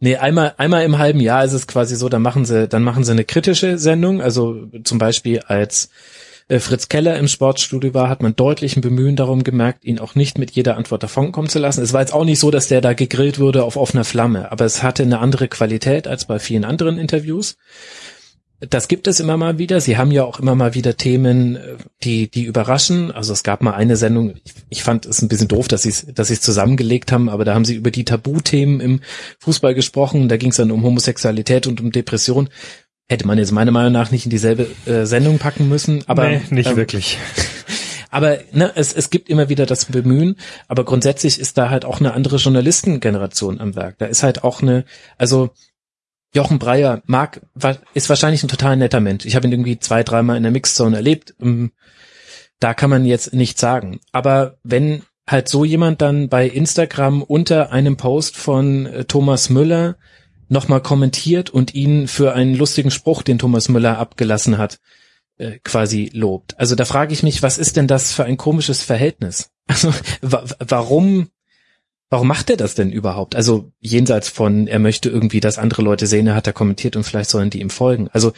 Nee, 0.00 0.16
einmal, 0.16 0.54
einmal 0.56 0.84
im 0.84 0.96
halben 0.98 1.20
Jahr 1.20 1.44
ist 1.44 1.52
es 1.52 1.66
quasi 1.66 1.96
so, 1.96 2.08
dann 2.08 2.22
machen 2.22 2.44
sie, 2.46 2.66
dann 2.66 2.82
machen 2.82 3.04
sie 3.04 3.12
eine 3.12 3.24
kritische 3.24 3.76
Sendung. 3.78 4.22
Also 4.22 4.66
zum 4.84 4.96
Beispiel 4.98 5.40
als 5.40 5.90
äh, 6.48 6.60
Fritz 6.60 6.88
Keller 6.88 7.18
im 7.18 7.28
Sportstudio 7.28 7.92
war, 7.92 8.08
hat 8.08 8.22
man 8.22 8.34
deutlich 8.34 8.74
ein 8.76 8.80
Bemühen 8.80 9.16
darum 9.16 9.44
gemerkt, 9.44 9.84
ihn 9.84 9.98
auch 9.98 10.14
nicht 10.14 10.38
mit 10.38 10.50
jeder 10.52 10.78
Antwort 10.78 11.02
davonkommen 11.02 11.50
zu 11.50 11.58
lassen. 11.58 11.82
Es 11.82 11.92
war 11.92 12.00
jetzt 12.00 12.14
auch 12.14 12.24
nicht 12.24 12.38
so, 12.38 12.50
dass 12.50 12.68
der 12.68 12.80
da 12.80 12.94
gegrillt 12.94 13.38
wurde 13.38 13.64
auf 13.64 13.76
offener 13.76 14.04
Flamme, 14.04 14.50
aber 14.50 14.64
es 14.64 14.82
hatte 14.82 15.02
eine 15.02 15.18
andere 15.18 15.46
Qualität 15.46 16.08
als 16.08 16.24
bei 16.24 16.38
vielen 16.38 16.64
anderen 16.64 16.96
Interviews. 16.98 17.56
Das 18.60 18.88
gibt 18.88 19.06
es 19.06 19.20
immer 19.20 19.36
mal 19.36 19.58
wieder. 19.58 19.82
Sie 19.82 19.98
haben 19.98 20.10
ja 20.10 20.24
auch 20.24 20.40
immer 20.40 20.54
mal 20.54 20.74
wieder 20.74 20.96
Themen, 20.96 21.56
äh, 21.56 21.76
die, 22.02 22.30
die 22.30 22.44
überraschen. 22.44 23.10
Also 23.10 23.34
es 23.34 23.42
gab 23.42 23.60
mal 23.60 23.74
eine 23.74 23.96
Sendung, 23.96 24.34
ich, 24.44 24.54
ich 24.70 24.82
fand 24.82 25.04
es 25.04 25.20
ein 25.20 25.28
bisschen 25.28 25.48
doof, 25.48 25.68
dass 25.68 25.82
sie 25.82 25.90
es, 25.90 26.06
dass 26.06 26.28
sie 26.28 26.34
es 26.34 26.40
zusammengelegt 26.40 27.12
haben, 27.12 27.28
aber 27.28 27.44
da 27.44 27.54
haben 27.54 27.66
sie 27.66 27.74
über 27.74 27.90
die 27.90 28.04
Tabuthemen 28.04 28.80
im 28.80 29.00
Fußball 29.40 29.74
gesprochen. 29.74 30.28
Da 30.28 30.38
ging 30.38 30.50
es 30.50 30.56
dann 30.56 30.70
um 30.70 30.82
Homosexualität 30.82 31.66
und 31.66 31.80
um 31.82 31.92
Depression. 31.92 32.48
Hätte 33.08 33.26
man 33.26 33.38
jetzt 33.38 33.52
meiner 33.52 33.72
Meinung 33.72 33.92
nach 33.92 34.10
nicht 34.10 34.24
in 34.24 34.30
dieselbe 34.30 34.68
äh, 34.86 35.04
Sendung 35.04 35.38
packen 35.38 35.68
müssen, 35.68 36.02
aber 36.06 36.28
nee, 36.28 36.40
nicht 36.50 36.70
ähm, 36.70 36.76
wirklich. 36.76 37.18
aber 38.10 38.38
ne, 38.52 38.72
es, 38.74 38.94
es 38.94 39.10
gibt 39.10 39.28
immer 39.28 39.50
wieder 39.50 39.66
das 39.66 39.84
Bemühen, 39.84 40.36
aber 40.66 40.84
grundsätzlich 40.84 41.38
ist 41.38 41.58
da 41.58 41.68
halt 41.68 41.84
auch 41.84 42.00
eine 42.00 42.14
andere 42.14 42.36
Journalistengeneration 42.36 43.60
am 43.60 43.76
Werk. 43.76 43.98
Da 43.98 44.06
ist 44.06 44.22
halt 44.22 44.42
auch 44.42 44.62
eine, 44.62 44.84
also 45.18 45.50
Jochen 46.36 46.58
Breyer 46.58 47.02
mag, 47.06 47.40
ist 47.94 48.08
wahrscheinlich 48.08 48.42
ein 48.44 48.48
total 48.48 48.76
netter 48.76 49.00
Mensch. 49.00 49.24
Ich 49.26 49.34
habe 49.34 49.46
ihn 49.46 49.52
irgendwie 49.52 49.78
zwei, 49.78 50.02
dreimal 50.04 50.36
in 50.36 50.42
der 50.44 50.52
Mixzone 50.52 50.96
erlebt. 50.96 51.34
Ähm, 51.40 51.72
Da 52.60 52.72
kann 52.72 52.88
man 52.90 53.04
jetzt 53.04 53.34
nichts 53.34 53.60
sagen. 53.60 54.00
Aber 54.12 54.58
wenn 54.62 55.02
halt 55.28 55.48
so 55.48 55.64
jemand 55.64 56.00
dann 56.00 56.28
bei 56.28 56.46
Instagram 56.48 57.22
unter 57.22 57.72
einem 57.72 57.96
Post 57.96 58.36
von 58.36 58.86
äh, 58.86 59.04
Thomas 59.04 59.50
Müller 59.50 59.96
nochmal 60.48 60.80
kommentiert 60.80 61.50
und 61.50 61.74
ihn 61.74 62.06
für 62.06 62.32
einen 62.34 62.54
lustigen 62.54 62.90
Spruch, 62.92 63.22
den 63.22 63.38
Thomas 63.38 63.68
Müller 63.68 63.98
abgelassen 63.98 64.56
hat, 64.58 64.78
äh, 65.38 65.58
quasi 65.64 66.10
lobt. 66.14 66.58
Also 66.58 66.76
da 66.76 66.84
frage 66.84 67.12
ich 67.12 67.22
mich, 67.22 67.42
was 67.42 67.58
ist 67.58 67.76
denn 67.76 67.88
das 67.88 68.12
für 68.12 68.24
ein 68.24 68.36
komisches 68.36 68.82
Verhältnis? 68.82 69.50
Also 69.68 69.92
wa 70.22 70.44
warum, 70.60 71.28
warum 72.10 72.28
macht 72.28 72.50
er 72.50 72.56
das 72.56 72.74
denn 72.74 72.90
überhaupt? 72.90 73.34
Also 73.34 73.72
jenseits 73.80 74.28
von, 74.28 74.66
er 74.66 74.78
möchte 74.78 75.08
irgendwie, 75.08 75.40
dass 75.40 75.58
andere 75.58 75.82
Leute 75.82 76.06
sehen, 76.06 76.26
er 76.26 76.34
hat 76.34 76.46
da 76.46 76.52
kommentiert 76.52 76.96
und 76.96 77.04
vielleicht 77.04 77.30
sollen 77.30 77.50
die 77.50 77.60
ihm 77.60 77.70
folgen. 77.70 78.08
Also 78.12 78.32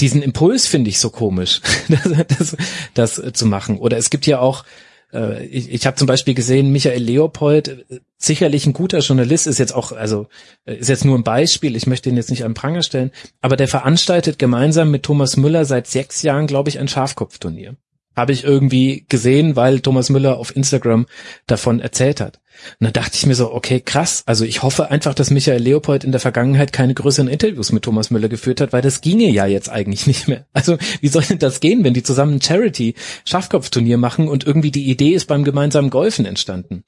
diesen 0.00 0.22
Impuls 0.22 0.66
finde 0.66 0.90
ich 0.90 0.98
so 0.98 1.10
komisch, 1.10 1.60
das, 1.88 2.56
das, 2.94 3.20
das 3.20 3.32
zu 3.34 3.46
machen. 3.46 3.78
Oder 3.78 3.98
es 3.98 4.10
gibt 4.10 4.26
ja 4.26 4.38
auch, 4.38 4.64
äh, 5.12 5.44
ich, 5.46 5.70
ich 5.70 5.86
habe 5.86 5.96
zum 5.96 6.06
Beispiel 6.06 6.34
gesehen, 6.34 6.72
Michael 6.72 7.02
Leopold, 7.02 7.68
äh, 7.68 8.00
sicherlich 8.16 8.66
ein 8.66 8.72
guter 8.72 9.00
Journalist, 9.00 9.46
ist 9.46 9.58
jetzt 9.58 9.74
auch, 9.74 9.92
also 9.92 10.28
äh, 10.64 10.76
ist 10.76 10.88
jetzt 10.88 11.04
nur 11.04 11.18
ein 11.18 11.24
Beispiel, 11.24 11.76
ich 11.76 11.86
möchte 11.86 12.08
ihn 12.08 12.16
jetzt 12.16 12.30
nicht 12.30 12.44
an 12.44 12.54
Pranger 12.54 12.82
stellen, 12.82 13.10
aber 13.40 13.56
der 13.56 13.68
veranstaltet 13.68 14.38
gemeinsam 14.38 14.90
mit 14.90 15.02
Thomas 15.02 15.36
Müller 15.36 15.64
seit 15.64 15.86
sechs 15.86 16.22
Jahren, 16.22 16.46
glaube 16.46 16.70
ich, 16.70 16.78
ein 16.78 16.88
Schafkopfturnier. 16.88 17.76
Habe 18.16 18.32
ich 18.32 18.44
irgendwie 18.44 19.06
gesehen, 19.08 19.56
weil 19.56 19.80
Thomas 19.80 20.08
Müller 20.08 20.38
auf 20.38 20.54
Instagram 20.54 21.06
davon 21.46 21.80
erzählt 21.80 22.20
hat. 22.20 22.40
Und 22.80 22.84
dann 22.86 22.92
dachte 22.92 23.16
ich 23.16 23.26
mir 23.26 23.34
so, 23.34 23.52
okay, 23.52 23.80
krass. 23.80 24.22
Also 24.26 24.44
ich 24.44 24.62
hoffe 24.62 24.90
einfach, 24.90 25.14
dass 25.14 25.30
Michael 25.30 25.60
Leopold 25.62 26.04
in 26.04 26.12
der 26.12 26.20
Vergangenheit 26.20 26.72
keine 26.72 26.94
größeren 26.94 27.28
Interviews 27.28 27.72
mit 27.72 27.82
Thomas 27.82 28.10
Müller 28.10 28.28
geführt 28.28 28.60
hat, 28.60 28.72
weil 28.72 28.82
das 28.82 29.00
ginge 29.00 29.28
ja 29.30 29.46
jetzt 29.46 29.68
eigentlich 29.68 30.06
nicht 30.06 30.28
mehr. 30.28 30.46
Also 30.52 30.78
wie 31.00 31.08
soll 31.08 31.22
denn 31.22 31.38
das 31.38 31.60
gehen, 31.60 31.84
wenn 31.84 31.94
die 31.94 32.02
zusammen 32.02 32.34
ein 32.36 32.42
Charity-Schafkopfturnier 32.42 33.98
machen 33.98 34.28
und 34.28 34.44
irgendwie 34.46 34.70
die 34.70 34.88
Idee 34.88 35.10
ist 35.14 35.26
beim 35.26 35.44
gemeinsamen 35.44 35.90
Golfen 35.90 36.24
entstanden? 36.26 36.84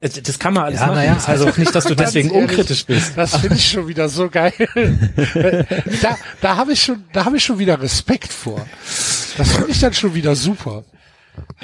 Das 0.00 0.38
kann 0.38 0.54
man 0.54 0.64
alles 0.64 0.80
Ja, 0.80 0.86
machen. 0.86 0.96
naja, 0.96 1.14
das 1.14 1.28
heißt 1.28 1.42
auch 1.42 1.56
nicht, 1.58 1.74
dass 1.74 1.84
du 1.84 1.94
deswegen 1.96 2.30
ehrlich, 2.30 2.42
unkritisch 2.50 2.86
bist. 2.86 3.12
Das 3.16 3.36
finde 3.36 3.56
ich 3.56 3.68
schon 3.70 3.86
wieder 3.86 4.08
so 4.08 4.30
geil. 4.30 4.54
da 6.00 6.16
da 6.40 6.56
habe 6.56 6.72
ich 6.72 6.82
schon, 6.82 7.04
da 7.12 7.26
habe 7.26 7.36
ich 7.36 7.44
schon 7.44 7.58
wieder 7.58 7.82
Respekt 7.82 8.32
vor. 8.32 8.66
Das 9.36 9.52
finde 9.52 9.70
ich 9.70 9.80
dann 9.80 9.92
schon 9.92 10.14
wieder 10.14 10.34
super. 10.36 10.84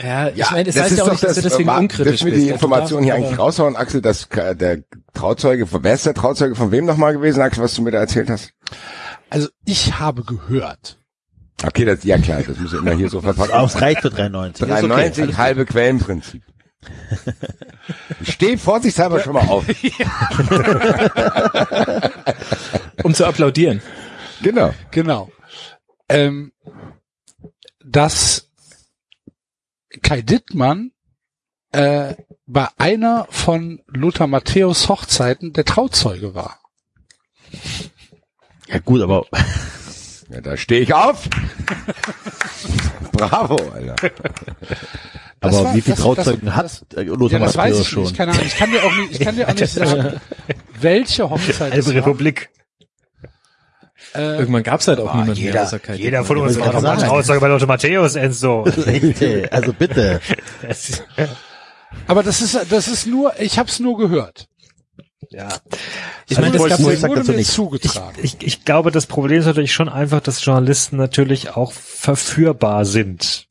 Ja, 0.03 0.29
ich 0.29 0.37
Ja, 0.37 0.49
meine, 0.53 0.69
es 0.69 0.75
das 0.75 0.85
heißt 0.85 0.93
ist 0.93 0.99
ja 0.99 1.05
auch 1.05 1.09
doch 1.09 1.13
nicht, 1.15 1.25
dass 1.25 1.35
du 1.37 1.43
das, 1.43 1.53
deswegen 1.53 1.71
äh, 1.71 1.79
unkritisch 1.79 2.25
wir 2.25 2.33
bist. 2.33 2.45
die 2.45 2.49
Information 2.51 3.03
hier 3.03 3.15
eigentlich 3.15 3.39
raushauen, 3.39 3.77
Axel, 3.77 4.03
dass 4.03 4.27
äh, 4.31 4.55
der 4.55 4.83
Trauzeuge, 5.15 5.67
wer 5.71 5.95
ist 5.95 6.05
der 6.07 6.15
Trauzeuge 6.15 6.55
von 6.55 6.71
wem 6.71 6.85
nochmal 6.85 7.15
gewesen, 7.15 7.41
Axel, 7.41 7.65
was 7.65 7.75
du 7.75 7.83
mir 7.83 7.91
da 7.93 7.99
erzählt 7.99 8.29
hast? 8.31 8.53
Also 9.31 9.49
ich 9.65 9.99
habe 9.99 10.23
gehört. 10.23 10.99
Okay, 11.65 11.87
das, 11.87 12.05
ja 12.05 12.19
klar, 12.19 12.43
das 12.47 12.59
muss 12.59 12.73
ja 12.73 12.79
immer 12.81 12.93
hier 12.93 13.09
so 13.09 13.23
verpackt 13.23 13.51
Aber 13.51 13.65
es 13.67 13.81
reicht 13.81 14.03
für 14.03 14.11
93. 14.11 14.67
Ist 14.67 14.73
okay, 14.73 14.81
93, 14.89 15.25
alles 15.25 15.39
halbe 15.39 15.65
Quellenprinzip. 15.67 16.43
Ich 18.21 18.33
stehe 18.33 18.59
vorsichtshalber 18.59 19.21
schon 19.21 19.35
mal 19.35 19.47
auf. 19.47 19.65
Um 23.05 23.15
zu 23.15 23.25
applaudieren. 23.25 23.81
Genau. 24.43 24.75
Genau. 24.91 25.31
Ähm, 26.09 26.51
dass 27.85 28.46
Kai 30.07 30.23
Dittmann 30.23 30.93
äh, 31.73 32.15
bei 32.47 32.69
einer 32.79 33.27
von 33.31 33.81
Lothar 33.89 34.29
Matthäus 34.29 34.89
Hochzeiten 34.89 35.53
der 35.53 35.65
Trauzeuge 35.65 36.35
war. 36.35 36.61
Ja 38.69 38.79
gut, 38.79 39.03
aber 39.03 39.27
Ja, 40.31 40.41
da 40.41 40.57
stehe 40.57 40.81
ich 40.81 40.93
auf. 40.95 41.29
Bravo, 43.13 43.57
Alter. 43.73 43.95
Das 45.41 45.55
aber 45.55 45.65
war- 45.67 45.75
wie 45.75 45.81
viele 45.81 45.95
das- 45.97 46.05
Trauzeugen 46.05 46.47
das- 46.47 46.55
hat 46.57 46.65
das- 46.65 46.85
äh, 46.97 47.03
Lothar 47.03 47.41
Ja, 47.41 47.47
Matthäus 47.47 47.81
ich 47.81 47.89
schon? 47.89 48.03
nicht. 48.05 48.17
Keine 48.17 48.33
Ahnung. 48.33 48.45
Ich 48.47 48.57
kann 48.57 48.71
dir 48.73 48.85
auch 48.85 48.93
nicht, 48.95 49.13
ich 49.13 49.21
kann 49.21 49.37
dir 49.37 49.49
auch 49.49 49.55
nicht 49.55 49.69
sagen, 49.73 50.21
welche 50.81 51.31
Hochzeit 51.31 51.75
es 51.75 51.87
Halbe 51.87 52.01
war. 52.01 52.15
Äh, 54.15 54.39
Irgendwann 54.39 54.63
gab's 54.63 54.89
halt 54.89 54.99
auch 55.01 55.15
niemanden 55.15 55.43
mehr 55.45 55.63
außer 55.63 55.79
Kai 55.79 55.95
Jeder 55.97 56.25
von 56.25 56.39
uns 56.39 56.57
war 56.59 56.67
kann 56.67 56.75
doch 56.77 56.83
mal 56.83 56.99
sein. 57.01 57.11
Aussage 57.11 57.41
bei 57.41 57.49
Lothar 57.49 57.69
Matthäus, 57.69 58.15
Enzo. 58.17 58.63
Richtig, 58.87 59.53
also 59.53 59.73
bitte. 59.73 60.21
Das- 60.67 61.03
aber 62.07 62.23
das 62.23 62.41
ist, 62.41 62.59
das 62.71 62.89
ist 62.89 63.07
nur, 63.07 63.39
ich 63.41 63.59
habe 63.59 63.69
es 63.69 63.79
nur 63.81 63.99
gehört. 63.99 64.47
ja. 65.31 65.49
Ich 66.29 66.37
Also 66.39 66.41
meine, 66.51 66.57
ich 66.57 66.63
es 66.63 66.69
gab 66.71 66.81
Es 66.93 67.01
sagen, 67.01 67.11
wurde 67.11 67.21
dazu 67.21 67.31
mir 67.33 67.37
nichts. 67.39 67.53
zugetragen. 67.55 68.17
Ich, 68.23 68.37
ich 68.41 68.65
glaube, 68.65 68.91
das 68.91 69.07
Problem 69.07 69.39
ist 69.41 69.47
natürlich 69.47 69.73
schon 69.73 69.89
einfach, 69.89 70.21
dass 70.21 70.45
Journalisten 70.45 70.97
natürlich 70.97 71.51
auch 71.57 71.73
verführbar 71.73 72.85
sind. 72.85 73.47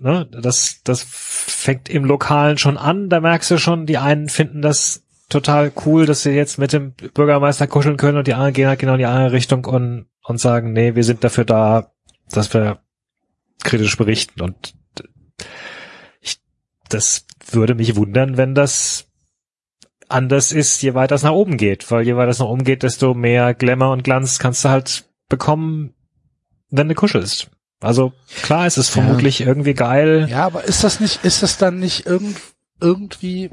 Ne? 0.00 0.26
Das, 0.30 0.80
das 0.84 1.06
fängt 1.08 1.88
im 1.88 2.04
Lokalen 2.04 2.58
schon 2.58 2.76
an. 2.76 3.08
Da 3.08 3.20
merkst 3.20 3.50
du 3.52 3.58
schon, 3.58 3.86
die 3.86 3.96
einen 3.96 4.28
finden 4.28 4.60
das 4.60 5.03
total 5.28 5.72
cool, 5.84 6.06
dass 6.06 6.22
sie 6.22 6.30
jetzt 6.30 6.58
mit 6.58 6.72
dem 6.72 6.92
Bürgermeister 6.92 7.66
kuscheln 7.66 7.96
können 7.96 8.18
und 8.18 8.26
die 8.26 8.34
anderen 8.34 8.52
gehen 8.52 8.68
halt 8.68 8.78
genau 8.78 8.92
in 8.92 8.98
die 8.98 9.06
andere 9.06 9.32
Richtung 9.32 9.64
und, 9.64 10.06
und 10.22 10.38
sagen, 10.38 10.72
nee, 10.72 10.94
wir 10.94 11.04
sind 11.04 11.24
dafür 11.24 11.44
da, 11.44 11.92
dass 12.30 12.52
wir 12.52 12.80
kritisch 13.62 13.96
berichten. 13.96 14.40
Und 14.40 14.74
ich, 16.20 16.40
das 16.88 17.26
würde 17.50 17.74
mich 17.74 17.96
wundern, 17.96 18.36
wenn 18.36 18.54
das 18.54 19.06
anders 20.08 20.52
ist, 20.52 20.82
je 20.82 20.94
weiter 20.94 21.14
es 21.14 21.22
nach 21.22 21.32
oben 21.32 21.56
geht. 21.56 21.90
Weil 21.90 22.04
je 22.04 22.16
weiter 22.16 22.30
es 22.30 22.38
nach 22.38 22.46
oben 22.46 22.64
geht, 22.64 22.82
desto 22.82 23.14
mehr 23.14 23.54
Glamour 23.54 23.92
und 23.92 24.04
Glanz 24.04 24.38
kannst 24.38 24.64
du 24.64 24.68
halt 24.68 25.04
bekommen, 25.28 25.94
wenn 26.70 26.88
du 26.88 26.94
kuschelst. 26.94 27.50
Also 27.80 28.12
klar, 28.42 28.66
es 28.66 28.78
ist 28.78 28.90
vermutlich 28.90 29.40
irgendwie 29.40 29.74
geil. 29.74 30.26
Ja, 30.30 30.46
aber 30.46 30.64
ist 30.64 30.84
das 30.84 31.00
nicht, 31.00 31.24
ist 31.24 31.42
das 31.42 31.58
dann 31.58 31.78
nicht 31.78 32.06
irgend, 32.06 32.40
irgendwie 32.80 33.50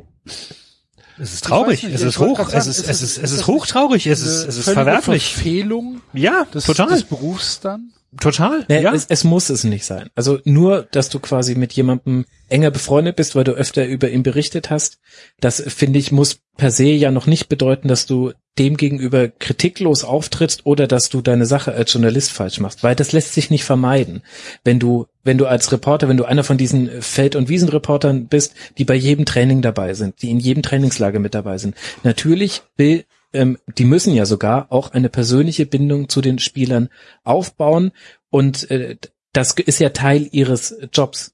Es 1.22 1.34
ist 1.34 1.44
traurig, 1.46 1.84
nicht, 1.84 1.94
es 1.96 2.02
ist 2.02 2.18
hoch, 2.20 2.36
grad 2.38 2.48
es 2.48 2.66
sagen, 2.66 2.70
ist, 2.72 2.80
es 2.80 2.88
es- 2.90 3.02
ist, 3.02 3.02
ist 3.02 3.18
es 3.24 3.32
ist 3.32 3.40
das 3.42 3.48
hochtraurig, 3.48 4.08
es 4.08 4.22
eine 4.22 4.30
ist, 4.32 4.48
es 4.48 4.58
ist 4.58 4.70
verwerflich. 4.70 5.34
Verfehlung 5.34 6.02
Ja, 6.14 6.46
des, 6.54 6.66
total, 6.66 6.90
des 6.90 7.04
Berufs 7.04 7.60
dann? 7.60 7.92
total. 8.20 8.66
Nee, 8.68 8.82
ja. 8.82 8.94
es, 8.94 9.06
es 9.08 9.24
muss 9.24 9.50
es 9.50 9.64
nicht 9.64 9.86
sein. 9.86 10.10
Also 10.16 10.40
nur, 10.44 10.88
dass 10.92 11.10
du 11.10 11.20
quasi 11.20 11.56
mit 11.56 11.72
jemandem 11.74 12.26
enger 12.50 12.72
befreundet 12.72 13.16
bist, 13.16 13.36
weil 13.36 13.44
du 13.46 13.52
öfter 13.54 13.86
über 13.86 14.10
ihn 14.10 14.24
berichtet 14.24 14.70
hast, 14.70 14.98
das 15.40 15.62
finde 15.66 16.00
ich 16.00 16.12
muss 16.12 16.40
per 16.58 16.72
se 16.72 16.86
ja 16.86 17.12
noch 17.12 17.28
nicht 17.28 17.48
bedeuten, 17.48 17.88
dass 17.88 18.06
du 18.08 18.34
dem 18.60 18.76
gegenüber 18.76 19.30
kritiklos 19.30 20.04
auftrittst 20.04 20.66
oder 20.66 20.88
dass 20.88 21.10
du 21.10 21.22
deine 21.22 21.46
Sache 21.46 21.74
als 21.74 21.94
Journalist 21.94 22.32
falsch 22.32 22.60
machst, 22.60 22.84
weil 22.84 22.96
das 22.96 23.14
lässt 23.14 23.34
sich 23.34 23.50
nicht 23.50 23.64
vermeiden. 23.64 24.24
Wenn 24.64 24.80
du, 24.80 25.08
wenn 25.24 25.38
du 25.38 25.46
als 25.46 25.72
Reporter, 25.72 26.10
wenn 26.10 26.18
du 26.18 26.26
einer 26.26 26.44
von 26.44 26.58
diesen 26.58 27.02
Feld- 27.02 27.38
und 27.38 27.48
Wiesenreportern 27.48 28.28
bist, 28.28 28.54
die 28.78 28.84
bei 28.86 28.96
jedem 28.96 29.26
Training 29.26 29.62
dabei 29.62 29.94
sind, 29.94 30.22
die 30.22 30.30
in 30.30 30.40
jedem 30.40 30.64
Trainingslager 30.64 31.20
mit 31.20 31.34
dabei 31.34 31.58
sind, 31.58 31.76
natürlich 32.04 32.64
will 32.76 33.06
ähm, 33.34 33.58
die 33.78 33.86
müssen 33.86 34.14
ja 34.14 34.26
sogar 34.26 34.68
auch 34.72 34.92
eine 34.92 35.08
persönliche 35.08 35.66
Bindung 35.66 36.10
zu 36.10 36.20
den 36.20 36.40
Spielern 36.40 36.90
aufbauen 37.24 37.92
und 38.30 38.70
äh, 38.70 38.98
das 39.34 39.54
ist 39.54 39.80
ja 39.80 39.90
Teil 39.90 40.28
ihres 40.32 40.76
Jobs. 40.92 41.34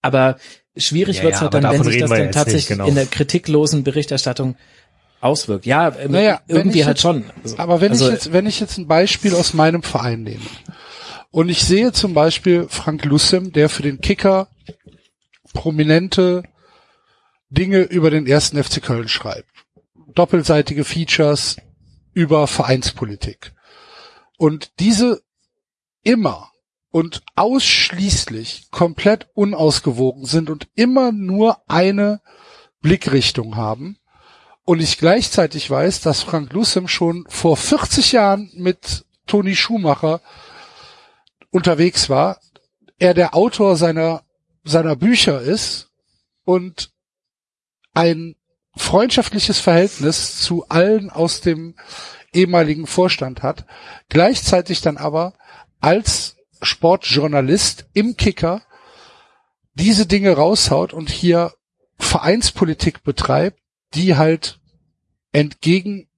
Aber 0.00 0.38
schwierig 0.76 1.18
Ja, 1.18 1.24
wird's 1.24 1.36
ja, 1.36 1.42
halt 1.42 1.54
dann, 1.54 1.70
wenn 1.70 1.84
sich 1.84 2.00
das 2.00 2.10
dann 2.10 2.32
tatsächlich 2.32 2.70
nicht, 2.70 2.78
genau. 2.78 2.86
in 2.86 2.94
der 2.94 3.06
kritiklosen 3.06 3.84
Berichterstattung 3.84 4.56
auswirkt. 5.22 5.66
Ja, 5.66 5.88
äh, 5.88 6.08
Naja, 6.08 6.40
irgendwie 6.48 6.84
halt 6.84 6.96
jetzt- 6.98 7.02
schon. 7.02 7.24
Also, 7.42 7.58
Aber 7.58 7.80
wenn 7.80 7.92
also, 7.92 8.06
ich 8.06 8.12
jetzt, 8.12 8.32
wenn 8.32 8.46
ich 8.46 8.60
jetzt 8.60 8.78
ein 8.78 8.86
Beispiel 8.88 9.34
aus 9.34 9.54
meinem 9.54 9.82
Verein 9.82 10.22
nehme 10.22 10.44
und 11.30 11.48
ich 11.48 11.62
sehe 11.64 11.92
zum 11.92 12.14
Beispiel 12.14 12.66
Frank 12.68 13.04
Lussem, 13.04 13.52
der 13.52 13.68
für 13.68 13.82
den 13.82 14.00
Kicker 14.00 14.48
prominente 15.52 16.42
Dinge 17.50 17.80
über 17.82 18.10
den 18.10 18.26
ersten 18.26 18.62
FC 18.62 18.82
Köln 18.82 19.08
schreibt. 19.08 19.48
Doppelseitige 20.14 20.84
Features 20.84 21.56
über 22.14 22.46
Vereinspolitik. 22.46 23.52
Und 24.38 24.72
diese 24.80 25.22
immer 26.02 26.50
und 26.90 27.22
ausschließlich 27.36 28.68
komplett 28.70 29.28
unausgewogen 29.34 30.26
sind 30.26 30.50
und 30.50 30.68
immer 30.74 31.12
nur 31.12 31.58
eine 31.68 32.20
Blickrichtung 32.80 33.56
haben, 33.56 33.96
und 34.64 34.80
ich 34.80 34.98
gleichzeitig 34.98 35.68
weiß, 35.70 36.00
dass 36.00 36.22
Frank 36.22 36.52
Lussem 36.52 36.88
schon 36.88 37.24
vor 37.28 37.56
40 37.56 38.12
Jahren 38.12 38.50
mit 38.54 39.04
Toni 39.26 39.56
Schumacher 39.56 40.20
unterwegs 41.50 42.08
war, 42.08 42.40
er 42.98 43.14
der 43.14 43.34
Autor 43.34 43.76
seiner, 43.76 44.22
seiner 44.64 44.96
Bücher 44.96 45.40
ist 45.40 45.90
und 46.44 46.92
ein 47.94 48.36
freundschaftliches 48.76 49.60
Verhältnis 49.60 50.40
zu 50.40 50.68
allen 50.68 51.10
aus 51.10 51.40
dem 51.40 51.74
ehemaligen 52.32 52.86
Vorstand 52.86 53.42
hat, 53.42 53.66
gleichzeitig 54.08 54.80
dann 54.80 54.96
aber 54.96 55.34
als 55.80 56.36
Sportjournalist 56.62 57.86
im 57.92 58.16
Kicker 58.16 58.62
diese 59.74 60.06
Dinge 60.06 60.32
raushaut 60.32 60.92
und 60.92 61.10
hier 61.10 61.52
Vereinspolitik 61.98 63.02
betreibt, 63.02 63.61
die 63.94 64.16
halt 64.16 64.58
entgegen 65.32 66.08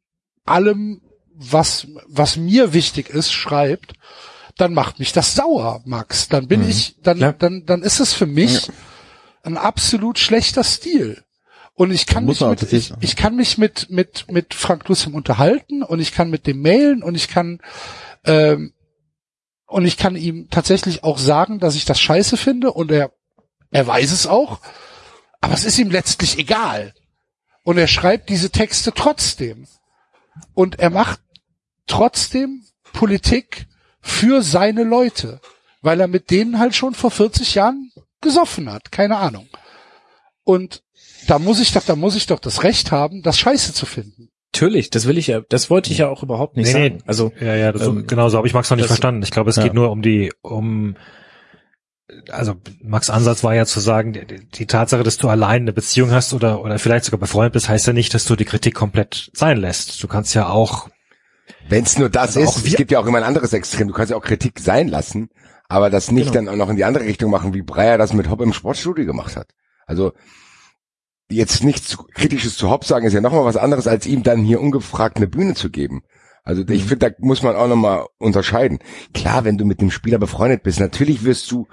allem, 0.45 1.01
was, 1.35 1.87
was 2.07 2.36
mir 2.36 2.73
wichtig 2.73 3.09
ist, 3.11 3.32
schreibt, 3.32 3.94
dann 4.57 4.73
macht 4.73 4.99
mich 4.99 5.12
das 5.12 5.35
sauer, 5.35 5.82
Max. 5.85 6.28
Dann 6.28 6.47
bin 6.47 6.62
Mhm. 6.62 6.69
ich, 6.69 6.97
dann, 7.03 7.19
Klar. 7.19 7.32
dann, 7.32 7.65
dann 7.66 7.82
ist 7.82 8.01
es 8.01 8.12
für 8.12 8.27
mich 8.27 8.70
ein 9.43 9.57
absolut 9.57 10.19
schlechter 10.19 10.62
Stil. 10.65 11.23
Und 11.74 11.90
ich 11.90 12.07
kann 12.07 12.24
mich 12.24 12.40
mit, 12.40 12.73
ich, 12.73 12.93
ich 13.01 13.16
kann 13.16 13.35
mich 13.35 13.59
mit, 13.59 13.90
mit, 13.90 14.31
mit 14.31 14.55
Frank 14.55 14.89
Lussem 14.89 15.12
unterhalten 15.15 15.82
und 15.82 15.99
ich 15.99 16.12
kann 16.12 16.31
mit 16.31 16.47
dem 16.47 16.62
mailen 16.62 17.03
und 17.03 17.16
ich 17.16 17.27
kann, 17.27 17.61
ähm, 18.24 18.73
und 19.66 19.85
ich 19.85 19.97
kann 19.97 20.15
ihm 20.15 20.49
tatsächlich 20.51 21.03
auch 21.03 21.19
sagen, 21.19 21.59
dass 21.59 21.74
ich 21.74 21.85
das 21.85 22.01
scheiße 22.01 22.36
finde 22.36 22.73
und 22.73 22.93
er, 22.93 23.11
er 23.73 23.86
weiß 23.89 24.12
es 24.12 24.28
auch, 24.28 24.61
aber 25.40 25.55
es 25.55 25.65
ist 25.65 25.78
ihm 25.81 25.90
letztlich 25.90 26.39
egal. 26.39 26.94
Und 27.65 27.78
er 27.78 27.86
schreibt 27.89 28.28
diese 28.28 28.51
Texte 28.51 28.93
trotzdem. 28.95 29.66
Und 30.55 30.78
er 30.78 30.91
macht 30.91 31.20
trotzdem 31.86 32.62
Politik 32.93 33.66
für 34.01 34.43
seine 34.43 34.85
Leute, 34.85 35.41
weil 35.82 36.01
er 36.01 36.07
mit 36.09 36.31
denen 36.31 36.59
halt 36.59 36.74
schon 36.74 36.95
vor 36.95 37.11
40 37.11 37.55
Jahren 37.55 37.91
gesoffen 38.20 38.70
hat, 38.70 38.93
keine 38.93 39.16
Ahnung. 39.16 39.49
Und 40.45 40.82
da 41.27 41.39
muss 41.39 41.61
ich 41.61 41.73
doch, 41.73 41.82
da 41.85 41.97
muss 41.97 42.16
ich 42.16 42.27
doch 42.27 42.39
das 42.39 42.62
Recht 42.62 42.91
haben, 42.93 43.23
das 43.23 43.39
Scheiße 43.39 43.73
zu 43.74 43.86
finden. 43.86 44.31
natürlich, 44.53 44.89
das 44.91 45.07
will 45.07 45.19
ich 45.19 45.27
ja, 45.27 45.41
das 45.49 45.69
wollte 45.69 45.91
ich 45.91 45.99
ja 45.99 46.09
auch 46.09 46.23
überhaupt 46.23 46.57
nicht 46.57 46.73
Nee, 46.73 46.78
nee. 46.81 46.89
sagen. 46.91 47.03
Also 47.07 47.32
Ja, 47.41 47.57
ja, 47.57 47.73
das, 47.73 47.82
Ähm, 47.89 48.07
genau 48.07 48.28
so 48.28 48.36
habe 48.39 48.47
ich 48.47 48.55
Max 48.55 48.70
noch 48.70 48.77
nicht 48.77 48.85
das- 48.85 48.93
verstanden. 48.93 49.23
Ich 49.24 49.31
glaube, 49.32 49.51
es 49.51 49.57
Ja. 49.57 49.65
geht 49.65 49.74
nur 49.74 49.91
um 49.91 50.01
die, 50.01 50.32
um 50.43 50.95
also 52.31 52.56
Max 52.82 53.09
Ansatz 53.10 53.43
war 53.44 53.55
ja 53.55 53.64
zu 53.64 53.81
sagen, 53.81 54.12
die, 54.12 54.26
die 54.26 54.66
Tatsache, 54.66 55.02
dass 55.02 55.16
du 55.16 55.28
allein 55.28 55.62
eine 55.62 55.72
Beziehung 55.72 56.10
hast 56.10 56.35
oder, 56.35 56.62
oder 56.62 56.78
vielleicht 56.78 57.06
sogar 57.06 57.18
befreundet 57.20 57.55
bist, 57.55 57.68
heißt 57.68 57.86
ja 57.86 57.93
nicht, 57.93 58.12
dass 58.14 58.24
du 58.26 58.36
die 58.36 58.44
Kritik 58.44 58.74
komplett 58.74 59.31
sein 59.32 59.56
lässt. 59.56 60.02
Du 60.02 60.09
kannst 60.09 60.35
ja 60.35 60.48
auch 60.48 60.89
Wenn 61.68 61.85
es 61.85 61.98
nur 61.98 62.10
das 62.10 62.36
Also 62.36 62.40
ist, 62.40 62.66
es 62.66 62.76
gibt 62.76 62.90
ja 62.90 63.01
auch 63.01 63.06
immer 63.06 63.18
ein 63.18 63.24
anderes 63.24 63.52
Extrem. 63.52 63.89
Du 63.89 63.94
kannst 63.94 64.10
ja 64.10 64.16
auch 64.16 64.22
Kritik 64.24 64.60
sein 64.60 64.89
lassen, 64.89 65.28
aber 65.68 65.89
das 65.90 66.10
nicht 66.10 66.32
Genau. 66.32 66.47
dann 66.47 66.48
auch 66.48 66.66
noch 66.66 66.70
in 66.70 66.76
die 66.76 66.85
andere 66.85 67.05
Richtung 67.05 67.31
machen, 67.31 67.55
wie 67.55 67.62
Breyer 67.62 67.97
das 67.98 68.12
mit 68.12 68.28
Hopp 68.28 68.43
im 68.43 68.52
Sportstudio 68.52 69.06
gemacht 69.06 69.36
hat. 69.36 69.48
Also 69.86 70.12
jetzt 71.31 71.64
nichts 71.64 71.97
Kritisches 72.14 72.56
zu 72.56 72.68
Hopp 72.70 72.85
sagen, 72.85 73.06
ist 73.06 73.14
ja 73.14 73.22
nochmal 73.22 73.47
was 73.47 73.56
anderes, 73.56 73.86
als 73.86 74.06
ihm 74.06 74.22
dann 74.22 74.44
hier 74.44 74.60
ungefragt 74.60 75.16
eine 75.16 75.26
Bühne 75.26 75.55
zu 75.55 75.70
geben. 75.70 76.02
Also 76.45 76.62
Mhm. 76.62 76.73
ich 76.73 76.85
finde, 76.85 77.11
da 77.11 77.16
muss 77.19 77.43
man 77.43 77.57
auch 77.57 77.66
nochmal 77.69 78.05
unterscheiden. 78.19 78.79
Klar, 79.15 79.45
wenn 79.45 79.59
du 79.59 79.65
mit 79.65 79.81
dem 79.81 79.91
Spieler 79.91 80.19
befreundet 80.19 80.62
bist, 80.62 80.79
natürlich 80.79 81.25
wirst 81.25 81.51
du 81.51 81.66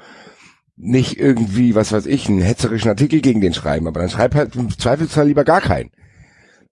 nicht 0.78 1.20
irgendwie, 1.20 1.76
was 1.76 1.92
weiß 1.92 2.06
ich, 2.08 2.28
einen 2.28 2.42
hetzerischen 2.42 2.90
Artikel 2.90 3.22
gegen 3.22 3.42
den 3.42 3.54
schreiben, 3.54 3.88
aber 3.88 4.00
dann 4.00 4.10
schreib 4.10 4.34
halt 4.34 4.56
im 4.56 4.70
Zweifelsfall 4.76 5.28
lieber 5.28 5.44
gar 5.44 5.62
keinen. 5.62 5.92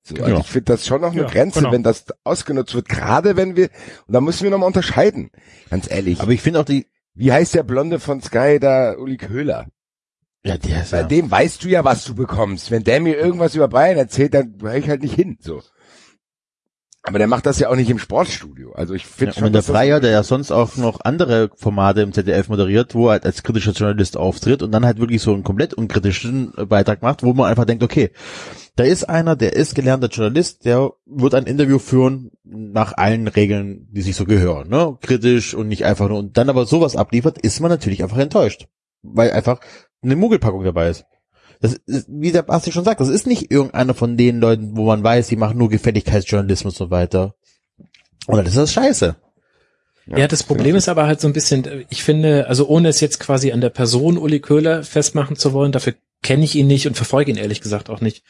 So, 0.02 0.16
also 0.16 0.32
Ja. 0.36 0.40
ich 0.40 0.48
finde 0.48 0.72
das 0.74 0.88
schon 0.88 1.02
noch 1.02 1.12
eine 1.12 1.24
Ja, 1.24 1.28
Grenze, 1.28 1.60
genau. 1.60 1.72
wenn 1.74 1.84
das 1.84 2.06
ausgenutzt 2.24 2.74
wird, 2.74 2.88
gerade 2.90 3.36
wenn 3.36 3.56
wir, 3.56 3.70
und 4.08 4.14
da 4.14 4.22
müssen 4.22 4.44
wir 4.44 4.50
nochmal 4.50 4.68
unterscheiden. 4.68 5.30
Ganz 5.70 5.92
ehrlich. 5.92 6.22
Aber 6.22 6.32
ich 6.32 6.42
finde 6.42 6.62
auch 6.62 6.66
die, 6.66 6.88
wie 7.14 7.32
heißt 7.34 7.54
der 7.54 7.64
Blonde 7.64 8.00
von 8.00 8.22
Sky 8.22 8.58
da, 8.60 8.96
Uli 8.98 9.18
Köhler? 9.18 9.68
ja, 10.44 10.58
der 10.58 10.84
ist 10.84 10.92
Bei 10.92 11.02
ja, 11.02 11.04
dem 11.04 11.30
weißt 11.30 11.64
du 11.66 11.68
ja, 11.68 11.84
was 11.84 12.06
du 12.06 12.16
bekommst. 12.16 12.72
Wenn 12.72 12.86
der 12.86 13.02
mir 13.02 13.18
irgendwas 13.18 13.56
über 13.56 13.68
Bayern 13.68 13.98
erzählt, 13.98 14.34
dann 14.34 14.56
höre 14.62 14.76
ich 14.76 14.88
halt 14.90 15.04
nicht 15.04 15.16
hin, 15.16 15.38
so. 15.42 15.62
Aber 17.10 17.18
der 17.18 17.28
macht 17.28 17.48
das 17.48 17.58
ja 17.58 17.70
auch 17.70 17.76
nicht 17.76 17.90
im 17.90 17.98
Sportstudio. 17.98 18.74
Also 18.74 18.94
ich 18.94 19.02
ja, 19.02 19.10
finde 19.10 19.46
und 19.48 19.54
der 19.54 19.64
Freier, 19.64 20.00
der 20.00 20.12
ja 20.12 20.22
sonst 20.22 20.52
auch 20.52 20.78
noch 20.78 21.00
andere 21.02 21.50
Formate 21.56 22.02
im 22.02 22.14
ZDF 22.14 22.50
moderiert, 22.50 22.94
wo 22.94 23.08
er 23.08 23.14
halt 23.14 23.26
als 23.26 23.42
kritischer 23.42 23.72
Journalist 23.72 24.16
auftritt 24.16 24.62
und 24.62 24.72
dann 24.72 24.86
halt 24.86 25.00
wirklich 25.00 25.20
so 25.24 25.34
einen 25.34 25.44
komplett 25.44 25.74
unkritischen 25.74 26.54
Beitrag 26.68 27.02
macht, 27.02 27.24
wo 27.24 27.34
man 27.34 27.50
einfach 27.50 27.66
denkt, 27.66 27.82
okay, 27.82 28.12
da 28.76 28.84
ist 28.84 29.10
einer, 29.10 29.36
der 29.36 29.54
ist 29.54 29.74
gelernter 29.74 30.10
Journalist, 30.10 30.66
der 30.66 30.92
wird 31.08 31.34
ein 31.34 31.46
Interview 31.46 31.80
führen 31.80 32.30
nach 32.44 32.94
allen 32.96 33.28
Regeln, 33.28 33.88
die 33.90 34.04
sich 34.04 34.16
so 34.16 34.26
gehören, 34.26 34.70
ne? 34.70 34.96
Kritisch 35.02 35.56
und 35.56 35.68
nicht 35.68 35.86
einfach 35.86 36.10
nur, 36.10 36.20
und 36.20 36.38
dann 36.38 36.48
aber 36.48 36.68
sowas 36.68 36.96
abliefert, 36.96 37.40
ist 37.40 37.60
man 37.60 37.72
natürlich 37.72 38.04
einfach 38.04 38.20
enttäuscht. 38.20 38.68
Weil 39.02 39.32
einfach 39.32 39.62
eine 40.04 40.16
Muggelpackung 40.16 40.64
dabei 40.64 40.90
ist. 40.90 41.06
Das 41.62 41.74
ist, 41.74 42.08
wie 42.10 42.32
der 42.32 42.44
Basti 42.44 42.72
schon 42.72 42.86
sagt, 42.86 43.02
das 43.02 43.10
ist 43.10 43.28
nicht 43.28 43.52
irgendeiner 43.52 43.94
von 43.94 44.16
den 44.16 44.40
Leuten, 44.40 44.78
wo 44.78 44.86
man 44.86 45.04
weiß, 45.04 45.28
die 45.28 45.36
machen 45.36 45.58
nur 45.58 45.70
Gefälligkeitsjournalismus 45.70 46.80
und 46.80 46.88
so 46.88 46.92
weiter. 46.92 47.36
Oder 48.28 48.44
das 48.44 48.56
ist 48.56 48.74
scheiße. 48.74 49.16
Ja, 50.16 50.28
das 50.28 50.44
Problem 50.44 50.76
ist 50.76 50.90
aber 50.90 51.06
halt 51.06 51.22
so 51.22 51.28
ein 51.28 51.34
bisschen, 51.34 51.66
äh, 51.66 51.86
ich 51.90 52.04
finde, 52.04 52.48
also 52.48 52.68
ohne 52.68 52.90
es 52.90 53.00
jetzt 53.00 53.20
quasi 53.20 53.52
an 53.52 53.62
der 53.62 53.70
Person 53.70 54.18
Uli 54.18 54.40
Köhler 54.40 54.84
festmachen 54.84 55.36
zu 55.36 55.54
wollen, 55.54 55.72
dafür 55.72 55.94
kenne 56.22 56.44
ich 56.44 56.56
ihn 56.56 56.68
nicht 56.68 56.86
und 56.86 56.96
verfolge 56.96 57.32
ihn 57.32 57.38
ehrlich 57.38 57.62
gesagt 57.62 57.90
auch 57.90 58.02
nicht 58.02 58.24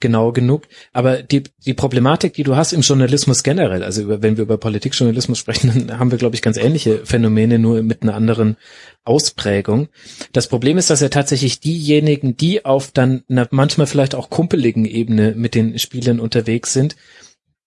genau 0.00 0.32
genug. 0.32 0.66
Aber 0.92 1.22
die, 1.22 1.42
die 1.66 1.74
Problematik, 1.74 2.32
die 2.34 2.42
du 2.42 2.56
hast 2.56 2.72
im 2.72 2.80
Journalismus 2.80 3.42
generell, 3.42 3.82
also 3.82 4.02
über, 4.02 4.22
wenn 4.22 4.38
wir 4.38 4.42
über 4.42 4.56
Politikjournalismus 4.56 5.38
sprechen, 5.38 5.70
dann 5.88 5.98
haben 5.98 6.10
wir, 6.10 6.18
glaube 6.18 6.36
ich, 6.36 6.42
ganz 6.42 6.56
ähnliche 6.56 7.04
Phänomene, 7.04 7.58
nur 7.58 7.82
mit 7.82 8.02
einer 8.02 8.14
anderen 8.14 8.56
Ausprägung. 9.04 9.88
Das 10.32 10.48
Problem 10.48 10.78
ist, 10.78 10.88
dass 10.88 11.00
ja 11.00 11.10
tatsächlich 11.10 11.60
diejenigen, 11.60 12.36
die 12.36 12.64
auf 12.64 12.92
dann 12.92 13.24
einer 13.28 13.46
manchmal 13.50 13.86
vielleicht 13.86 14.14
auch 14.14 14.30
kumpeligen 14.30 14.86
Ebene 14.86 15.34
mit 15.36 15.54
den 15.54 15.78
Spielern 15.78 16.20
unterwegs 16.20 16.72
sind, 16.72 16.96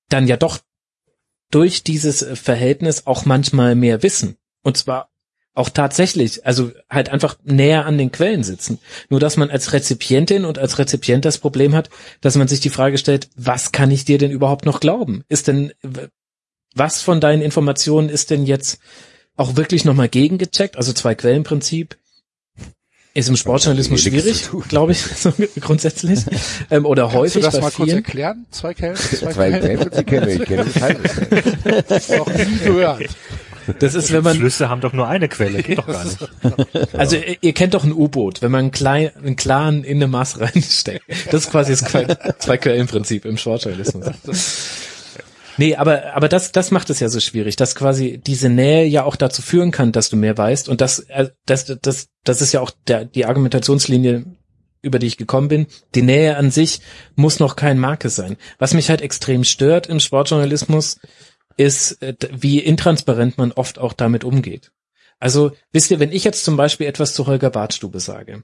dann 0.09 0.27
ja 0.27 0.37
doch 0.37 0.59
durch 1.51 1.83
dieses 1.83 2.25
Verhältnis 2.39 3.07
auch 3.07 3.25
manchmal 3.25 3.75
mehr 3.75 4.03
wissen. 4.03 4.37
Und 4.63 4.77
zwar 4.77 5.09
auch 5.57 5.69
tatsächlich, 5.69 6.45
also 6.45 6.71
halt 6.87 7.09
einfach 7.09 7.37
näher 7.43 7.85
an 7.85 7.97
den 7.97 8.11
Quellen 8.11 8.43
sitzen. 8.43 8.79
Nur 9.09 9.19
dass 9.19 9.37
man 9.37 9.49
als 9.49 9.73
Rezipientin 9.73 10.45
und 10.45 10.59
als 10.59 10.77
Rezipient 10.77 11.25
das 11.25 11.39
Problem 11.39 11.73
hat, 11.73 11.89
dass 12.21 12.35
man 12.35 12.47
sich 12.47 12.59
die 12.59 12.69
Frage 12.69 12.99
stellt, 12.99 13.29
was 13.35 13.71
kann 13.71 13.89
ich 13.89 14.05
dir 14.05 14.19
denn 14.19 14.29
überhaupt 14.29 14.65
noch 14.65 14.79
glauben? 14.79 15.23
Ist 15.29 15.47
denn, 15.47 15.73
was 16.75 17.01
von 17.01 17.19
deinen 17.19 17.41
Informationen 17.41 18.09
ist 18.09 18.29
denn 18.29 18.45
jetzt 18.45 18.79
auch 19.35 19.55
wirklich 19.55 19.83
nochmal 19.83 20.09
gegengecheckt? 20.09 20.77
Also 20.77 20.93
zwei 20.93 21.15
Quellenprinzip 21.15 21.97
ist 23.17 23.29
im 23.29 23.35
Sportjournalismus 23.35 24.01
schwierig, 24.01 24.49
glaube 24.67 24.91
ich, 24.93 24.99
so 25.17 25.33
grundsätzlich. 25.59 26.19
Ähm, 26.69 26.85
oder 26.85 27.03
Kannst 27.03 27.15
du 27.15 27.19
häufig 27.19 27.43
das 27.43 27.53
bei 27.55 27.61
mal 27.61 27.71
kurz 27.71 27.85
vielen. 27.89 27.97
erklären? 28.03 28.45
Zwei 28.51 28.73
Quellen? 28.73 28.95
Zwei 28.97 29.31
Zwei 29.31 29.49
Quellen? 29.51 29.79
Games, 29.79 29.97
die 29.97 30.03
kenne 30.03 30.33
ich, 30.33 30.43
kenne 30.43 30.65
ich 30.73 30.81
halt. 30.81 32.09
Noch 32.17 32.27
nie 32.27 32.57
gehört. 32.63 33.03
Das 33.79 33.95
ist, 33.95 34.11
wenn 34.13 34.23
man, 34.23 34.37
Flüsse 34.37 34.69
haben 34.69 34.81
doch 34.81 34.93
nur 34.93 35.07
eine 35.07 35.27
Quelle, 35.29 35.61
geht 35.63 35.77
doch 35.77 35.87
gar 35.87 36.03
nicht. 36.05 36.17
Also 36.93 37.15
ihr, 37.17 37.37
ihr 37.41 37.53
kennt 37.53 37.73
doch 37.73 37.83
ein 37.83 37.91
U-Boot, 37.93 38.41
wenn 38.41 38.51
man 38.51 38.59
einen, 38.61 38.71
klein, 38.71 39.11
einen 39.23 39.35
klaren 39.35 39.83
in 39.83 39.97
eine 39.97 40.07
Maß 40.07 40.39
reinsteckt. 40.39 41.03
Das 41.31 41.45
ist 41.45 41.51
quasi 41.51 41.71
das 41.73 41.83
Que- 41.85 42.07
Zwei-Quellen-Prinzip 42.39 43.25
im 43.25 43.37
Shortjournalismus. 43.37 44.07
Nee, 45.57 45.75
aber, 45.75 46.13
aber 46.13 46.29
das, 46.29 46.51
das 46.51 46.71
macht 46.71 46.89
es 46.89 46.99
ja 46.99 47.09
so 47.09 47.19
schwierig, 47.19 47.55
dass 47.55 47.75
quasi 47.75 48.19
diese 48.19 48.49
Nähe 48.49 48.85
ja 48.85 49.03
auch 49.03 49.15
dazu 49.15 49.41
führen 49.41 49.71
kann, 49.71 49.91
dass 49.91 50.09
du 50.09 50.15
mehr 50.15 50.37
weißt. 50.37 50.69
Und 50.69 50.81
das, 50.81 50.99
äh, 50.99 51.29
das, 51.45 51.65
das, 51.81 52.09
das 52.23 52.41
ist 52.41 52.53
ja 52.53 52.61
auch 52.61 52.71
der, 52.87 53.05
die 53.05 53.25
Argumentationslinie, 53.25 54.25
über 54.81 54.99
die 54.99 55.07
ich 55.07 55.17
gekommen 55.17 55.47
bin. 55.47 55.67
Die 55.95 56.03
Nähe 56.03 56.37
an 56.37 56.51
sich 56.51 56.81
muss 57.15 57.39
noch 57.39 57.55
kein 57.55 57.79
Marke 57.79 58.09
sein. 58.09 58.37
Was 58.59 58.73
mich 58.73 58.89
halt 58.89 59.01
extrem 59.01 59.43
stört 59.43 59.87
im 59.87 59.99
Sportjournalismus, 59.99 60.99
ist, 61.57 62.03
äh, 62.03 62.15
wie 62.31 62.59
intransparent 62.59 63.37
man 63.37 63.51
oft 63.51 63.79
auch 63.79 63.93
damit 63.93 64.23
umgeht. 64.23 64.71
Also, 65.19 65.51
wisst 65.71 65.89
ihr, 65.89 65.99
wenn 65.99 66.11
ich 66.11 66.23
jetzt 66.23 66.45
zum 66.45 66.57
Beispiel 66.57 66.85
etwas 66.87 67.13
zu 67.13 67.25
Holger 67.25 67.49
Badstube 67.49 67.99
sage, 67.99 68.43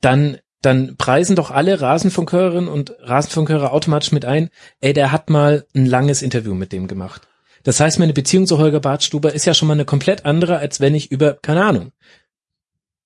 dann, 0.00 0.38
dann 0.64 0.96
preisen 0.96 1.36
doch 1.36 1.50
alle 1.50 1.80
Rasenfunkhörerinnen 1.80 2.68
und 2.68 2.94
Rasenfunkhörer 3.00 3.72
automatisch 3.72 4.12
mit 4.12 4.24
ein, 4.24 4.50
ey, 4.80 4.92
der 4.92 5.12
hat 5.12 5.30
mal 5.30 5.66
ein 5.74 5.86
langes 5.86 6.22
Interview 6.22 6.54
mit 6.54 6.72
dem 6.72 6.88
gemacht. 6.88 7.22
Das 7.62 7.80
heißt, 7.80 7.98
meine 7.98 8.12
Beziehung 8.12 8.46
zu 8.46 8.58
Holger 8.58 8.80
Badstuber 8.80 9.32
ist 9.32 9.46
ja 9.46 9.54
schon 9.54 9.68
mal 9.68 9.74
eine 9.74 9.84
komplett 9.84 10.26
andere, 10.26 10.58
als 10.58 10.80
wenn 10.80 10.94
ich 10.94 11.10
über, 11.10 11.34
keine 11.34 11.64
Ahnung, 11.64 11.92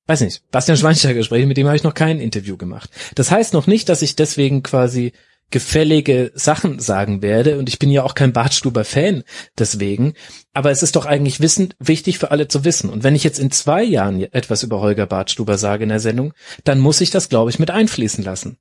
weiß 0.06 0.22
nicht, 0.22 0.51
Bastian 0.51 0.76
Schweinsteiger 0.76 1.22
spreche, 1.22 1.47
mit 1.47 1.56
dem 1.56 1.66
habe 1.66 1.76
ich 1.76 1.85
noch 1.85 1.94
kein 1.94 2.18
Interview 2.18 2.56
gemacht. 2.56 2.90
Das 3.14 3.30
heißt 3.30 3.52
noch 3.52 3.66
nicht, 3.66 3.89
dass 3.89 4.02
ich 4.02 4.16
deswegen 4.16 4.62
quasi 4.62 5.12
gefällige 5.50 6.30
Sachen 6.34 6.78
sagen 6.78 7.22
werde 7.22 7.58
und 7.58 7.68
ich 7.68 7.78
bin 7.78 7.90
ja 7.90 8.02
auch 8.02 8.14
kein 8.14 8.32
Bartstuber-Fan 8.32 9.22
deswegen, 9.58 10.14
aber 10.52 10.70
es 10.70 10.82
ist 10.82 10.96
doch 10.96 11.06
eigentlich 11.06 11.40
wissen, 11.40 11.72
wichtig 11.78 12.18
für 12.18 12.30
alle 12.30 12.48
zu 12.48 12.64
wissen. 12.64 12.90
Und 12.90 13.02
wenn 13.04 13.14
ich 13.14 13.24
jetzt 13.24 13.38
in 13.38 13.50
zwei 13.50 13.82
Jahren 13.82 14.20
etwas 14.20 14.62
über 14.62 14.80
Holger 14.80 15.06
Bartstuber 15.06 15.56
sage 15.56 15.84
in 15.84 15.88
der 15.88 16.00
Sendung, 16.00 16.34
dann 16.64 16.78
muss 16.80 17.00
ich 17.00 17.10
das, 17.10 17.28
glaube 17.28 17.50
ich, 17.50 17.58
mit 17.58 17.70
einfließen 17.70 18.22
lassen. 18.24 18.58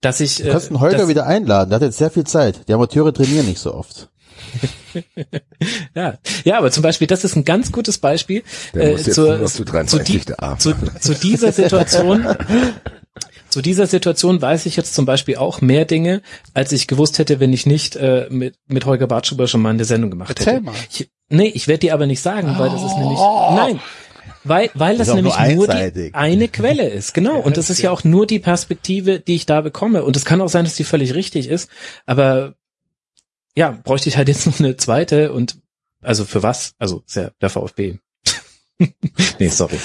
Dass 0.00 0.20
ich, 0.20 0.36
Du 0.36 0.50
kannst 0.50 0.66
äh, 0.66 0.70
einen 0.70 0.80
Holger 0.80 0.98
dass- 0.98 1.08
wieder 1.08 1.26
einladen, 1.26 1.70
der 1.70 1.76
hat 1.76 1.82
jetzt 1.82 1.98
sehr 1.98 2.10
viel 2.10 2.24
Zeit. 2.24 2.68
Die 2.68 2.72
Amateure 2.74 3.12
trainieren 3.12 3.46
nicht 3.46 3.60
so 3.60 3.74
oft. 3.74 4.08
Ja, 5.94 6.18
ja, 6.44 6.56
aber 6.58 6.70
zum 6.70 6.82
Beispiel, 6.82 7.06
das 7.06 7.24
ist 7.24 7.36
ein 7.36 7.44
ganz 7.44 7.70
gutes 7.72 7.98
Beispiel 7.98 8.42
äh, 8.72 8.96
zur, 8.96 9.44
zu 9.46 9.56
zu, 9.56 9.64
23, 9.64 10.20
die, 10.20 10.24
der 10.24 10.42
Arme. 10.42 10.58
zu, 10.58 10.74
zu 11.00 11.14
dieser 11.14 11.52
Situation. 11.52 12.26
Zu 13.56 13.62
dieser 13.62 13.86
Situation 13.86 14.42
weiß 14.42 14.66
ich 14.66 14.76
jetzt 14.76 14.94
zum 14.94 15.06
Beispiel 15.06 15.36
auch 15.36 15.62
mehr 15.62 15.86
Dinge, 15.86 16.20
als 16.52 16.72
ich 16.72 16.86
gewusst 16.86 17.18
hätte, 17.18 17.40
wenn 17.40 17.54
ich 17.54 17.64
nicht 17.64 17.96
äh, 17.96 18.26
mit, 18.28 18.58
mit 18.66 18.84
Holger 18.84 19.06
Bartschuber 19.06 19.48
schon 19.48 19.62
mal 19.62 19.70
eine 19.70 19.86
Sendung 19.86 20.10
gemacht 20.10 20.38
Erzähl 20.38 20.56
hätte. 20.56 20.64
mal. 20.66 20.74
Ich, 20.90 21.08
nee, 21.30 21.46
ich 21.46 21.66
werde 21.66 21.78
die 21.78 21.90
aber 21.90 22.06
nicht 22.06 22.20
sagen, 22.20 22.54
weil 22.58 22.68
das 22.68 22.82
ist 22.82 22.98
nämlich 22.98 23.18
Oh. 23.18 23.54
nein, 23.56 23.80
weil 24.44 24.68
weil 24.74 24.98
das, 24.98 25.08
auch 25.08 25.14
nämlich 25.14 25.38
nur 25.38 25.54
nur, 25.54 25.68
die 25.68 26.12
eine 26.12 26.48
Quelle 26.48 26.86
ist, 26.86 27.14
genau. 27.14 27.40
Und 27.40 27.56
das 27.56 27.70
ist 27.70 27.80
ja 27.80 27.90
auch 27.92 28.04
nur 28.04 28.26
die 28.26 28.40
Perspektive, 28.40 29.20
die 29.20 29.36
ich 29.36 29.46
da 29.46 29.62
bekomme. 29.62 30.04
Und 30.04 30.16
es 30.16 30.26
kann 30.26 30.42
auch 30.42 30.50
sein, 30.50 30.66
dass 30.66 30.74
die 30.74 30.84
völlig 30.84 31.14
richtig 31.14 31.48
ist, 31.48 31.70
aber 32.04 32.56
ja, 33.56 33.70
bräuchte 33.70 34.10
ich 34.10 34.18
halt 34.18 34.28
jetzt 34.28 34.46
noch 34.46 34.60
eine 34.60 34.76
zweite 34.76 35.32
und 35.32 35.56
also 36.02 36.26
für 36.26 36.42
was? 36.42 36.74
Also 36.78 37.04
ist 37.06 37.16
ja 37.16 37.30
der 37.40 37.48
VfB. 37.48 38.00
nee, 39.38 39.48
sorry. 39.48 39.78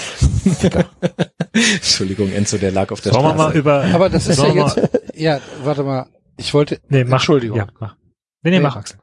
Entschuldigung, 1.54 2.32
Enzo, 2.32 2.58
der 2.58 2.72
lag 2.72 2.92
auf 2.92 3.02
der 3.02 3.14
Sollen 3.14 3.26
wir 3.26 3.34
Straße. 3.34 3.50
mal 3.50 3.56
über, 3.58 3.84
Aber 3.94 4.10
das 4.10 4.28
ist 4.28 4.40
ja 4.40 4.54
wir 4.54 4.64
jetzt, 4.66 4.80
ja, 5.16 5.40
warte 5.64 5.84
mal, 5.84 6.08
ich 6.38 6.54
wollte, 6.54 6.80
nee, 6.90 7.04
mach, 7.04 7.18
Entschuldigung. 7.20 7.58
Ja, 7.58 7.68
mach. 7.80 7.96
Nee, 8.44 8.52
nee, 8.52 8.58
Nee. 8.58 8.64
mach, 8.64 8.76
Axel. 8.78 8.98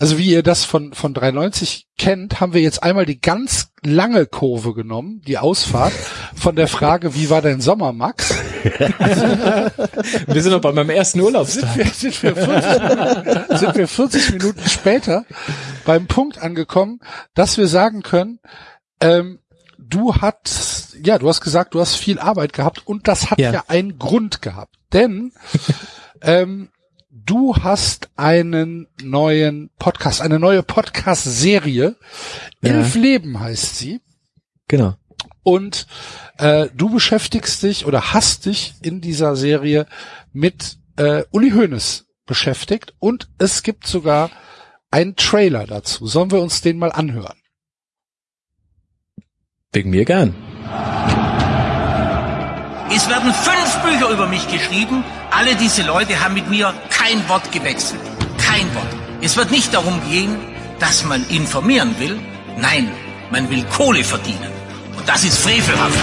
Also 0.00 0.16
wie 0.16 0.30
ihr 0.30 0.44
das 0.44 0.64
von, 0.64 0.92
von 0.94 1.12
390 1.12 1.88
kennt, 1.98 2.40
haben 2.40 2.54
wir 2.54 2.60
jetzt 2.60 2.84
einmal 2.84 3.04
die 3.04 3.20
ganz 3.20 3.72
lange 3.82 4.26
Kurve 4.26 4.72
genommen, 4.72 5.22
die 5.26 5.38
Ausfahrt, 5.38 5.92
von 6.36 6.54
der 6.54 6.68
Frage, 6.68 7.16
wie 7.16 7.30
war 7.30 7.42
dein 7.42 7.60
Sommer, 7.60 7.92
Max? 7.92 8.32
Wir 10.28 10.40
sind 10.42 10.52
noch 10.52 10.60
bei 10.60 10.70
meinem 10.72 10.90
ersten 10.90 11.20
Urlaubstag. 11.20 11.76
Wir, 11.76 11.86
sind, 11.86 12.22
wir 12.22 12.36
40 12.36 12.80
Minuten, 12.80 13.56
sind 13.58 13.74
wir 13.76 13.88
40 13.88 14.32
Minuten 14.34 14.68
später 14.68 15.24
beim 15.84 16.06
Punkt 16.06 16.38
angekommen, 16.38 17.00
dass 17.34 17.58
wir 17.58 17.66
sagen 17.66 18.02
können, 18.02 18.38
ähm, 19.00 19.38
du 19.78 20.14
hast, 20.16 20.96
ja, 21.02 21.18
du 21.18 21.28
hast 21.28 21.40
gesagt, 21.40 21.74
du 21.74 21.80
hast 21.80 21.94
viel 21.96 22.18
Arbeit 22.18 22.52
gehabt 22.52 22.86
und 22.86 23.08
das 23.08 23.30
hat 23.30 23.38
ja, 23.38 23.52
Ja. 23.52 23.64
einen 23.68 23.98
Grund 23.98 24.42
gehabt. 24.42 24.74
Denn 24.92 25.32
ähm, 26.22 26.70
du 27.10 27.56
hast 27.56 28.10
einen 28.16 28.88
neuen 29.02 29.70
Podcast, 29.78 30.20
eine 30.20 30.38
neue 30.38 30.62
Podcast-Serie. 30.62 31.96
Ja. 32.62 32.70
Elf 32.70 32.94
Leben 32.94 33.40
heißt 33.40 33.76
sie. 33.78 34.00
Genau. 34.66 34.94
Und 35.42 35.86
äh, 36.36 36.68
du 36.74 36.90
beschäftigst 36.90 37.62
dich 37.62 37.86
oder 37.86 38.12
hast 38.12 38.46
dich 38.46 38.74
in 38.82 39.00
dieser 39.00 39.34
Serie 39.36 39.86
mit 40.32 40.78
äh, 40.96 41.24
Uli 41.30 41.50
Hoeneß 41.52 42.04
beschäftigt 42.26 42.94
und 42.98 43.30
es 43.38 43.62
gibt 43.62 43.86
sogar 43.86 44.30
einen 44.90 45.16
Trailer 45.16 45.66
dazu. 45.66 46.06
Sollen 46.06 46.30
wir 46.30 46.42
uns 46.42 46.60
den 46.60 46.78
mal 46.78 46.92
anhören? 46.92 47.38
Wegen 49.74 49.90
mir 49.90 50.06
gern. 50.06 50.34
Es 52.90 53.06
werden 53.06 53.34
fünf 53.34 53.76
Bücher 53.84 54.08
über 54.08 54.26
mich 54.26 54.48
geschrieben. 54.48 55.04
Alle 55.30 55.54
diese 55.56 55.82
Leute 55.82 56.18
haben 56.24 56.32
mit 56.32 56.48
mir 56.48 56.72
kein 56.88 57.28
Wort 57.28 57.52
gewechselt. 57.52 58.00
Kein 58.38 58.74
Wort. 58.74 58.88
Es 59.20 59.36
wird 59.36 59.50
nicht 59.50 59.74
darum 59.74 60.00
gehen, 60.08 60.38
dass 60.78 61.04
man 61.04 61.22
informieren 61.28 61.94
will. 61.98 62.18
Nein, 62.58 62.90
man 63.30 63.50
will 63.50 63.62
Kohle 63.64 64.02
verdienen. 64.04 64.50
Und 64.96 65.06
das 65.06 65.22
ist 65.24 65.36
frevelhaft. 65.36 65.98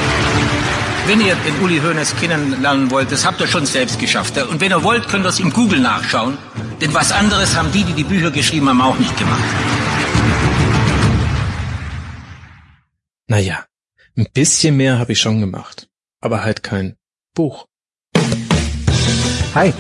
Wenn 1.08 1.22
ihr 1.22 1.36
den 1.36 1.60
Uli 1.64 1.80
Hoeneß 1.80 2.18
kennenlernen 2.18 2.92
wollt, 2.92 3.12
das 3.12 3.26
habt 3.26 3.42
ihr 3.42 3.48
schon 3.48 3.66
selbst 3.66 3.98
geschafft. 3.98 4.38
Und 4.38 4.62
wenn 4.62 4.70
ihr 4.70 4.84
wollt, 4.84 5.08
könnt 5.08 5.26
ihr 5.26 5.30
es 5.30 5.40
im 5.40 5.52
Google 5.52 5.80
nachschauen. 5.80 6.38
Denn 6.82 6.94
was 6.94 7.12
anderes 7.12 7.56
haben 7.58 7.72
die, 7.72 7.84
die 7.84 7.94
die 7.94 8.04
Bücher 8.04 8.30
geschrieben 8.30 8.70
haben, 8.70 8.82
auch 8.82 9.00
nicht 9.00 9.18
gemacht. 9.18 9.44
Naja, 13.28 13.66
ein 14.16 14.28
bisschen 14.36 14.78
mehr 14.78 15.00
habe 15.00 15.14
ich 15.14 15.20
schon 15.20 15.40
gemacht. 15.40 15.88
Aber 16.22 16.44
halt 16.44 16.62
kein 16.62 16.96
Buch. 17.34 17.66
Hi, 19.56 19.74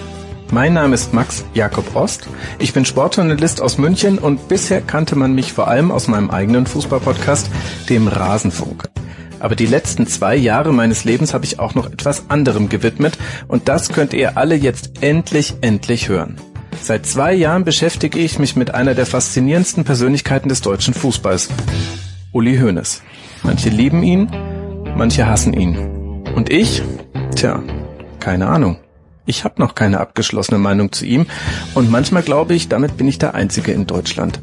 mein 0.51 0.73
Name 0.73 0.95
ist 0.95 1.13
Max 1.13 1.45
Jakob 1.53 1.95
Ost. 1.95 2.27
Ich 2.57 2.73
bin 2.73 2.85
Sportjournalist 2.85 3.61
aus 3.61 3.77
München 3.77 4.17
und 4.17 4.47
bisher 4.47 4.81
kannte 4.81 5.15
man 5.15 5.35
mich 5.35 5.53
vor 5.53 5.67
allem 5.67 5.91
aus 5.91 6.07
meinem 6.07 6.31
eigenen 6.31 6.65
Fußballpodcast, 6.65 7.51
dem 7.87 8.07
Rasenfunk. 8.07 8.89
Aber 9.39 9.55
die 9.55 9.67
letzten 9.67 10.07
zwei 10.07 10.35
Jahre 10.35 10.73
meines 10.73 11.03
Lebens 11.03 11.35
habe 11.35 11.45
ich 11.45 11.59
auch 11.59 11.75
noch 11.75 11.85
etwas 11.91 12.31
anderem 12.31 12.67
gewidmet 12.67 13.15
und 13.47 13.69
das 13.69 13.89
könnt 13.89 14.15
ihr 14.15 14.37
alle 14.37 14.55
jetzt 14.55 15.03
endlich, 15.03 15.53
endlich 15.61 16.09
hören. 16.09 16.41
Seit 16.81 17.05
zwei 17.05 17.35
Jahren 17.35 17.63
beschäftige 17.63 18.17
ich 18.17 18.39
mich 18.39 18.55
mit 18.55 18.73
einer 18.73 18.95
der 18.95 19.05
faszinierendsten 19.05 19.83
Persönlichkeiten 19.83 20.49
des 20.49 20.61
deutschen 20.61 20.95
Fußballs. 20.95 21.49
Uli 22.31 22.57
Hoeneß. 22.57 23.03
Manche 23.45 23.69
lieben 23.69 24.01
ihn, 24.01 24.27
manche 24.97 25.27
hassen 25.27 25.53
ihn. 25.53 25.77
Und 26.35 26.51
ich? 26.51 26.81
Tja, 27.35 27.61
keine 28.19 28.47
Ahnung. 28.47 28.77
Ich 29.27 29.43
habe 29.43 29.61
noch 29.61 29.75
keine 29.75 29.99
abgeschlossene 29.99 30.57
Meinung 30.57 30.91
zu 30.91 31.05
ihm 31.05 31.27
und 31.75 31.91
manchmal 31.91 32.23
glaube 32.23 32.55
ich, 32.55 32.69
damit 32.69 32.97
bin 32.97 33.07
ich 33.07 33.19
der 33.19 33.35
Einzige 33.35 33.71
in 33.71 33.85
Deutschland. 33.85 34.41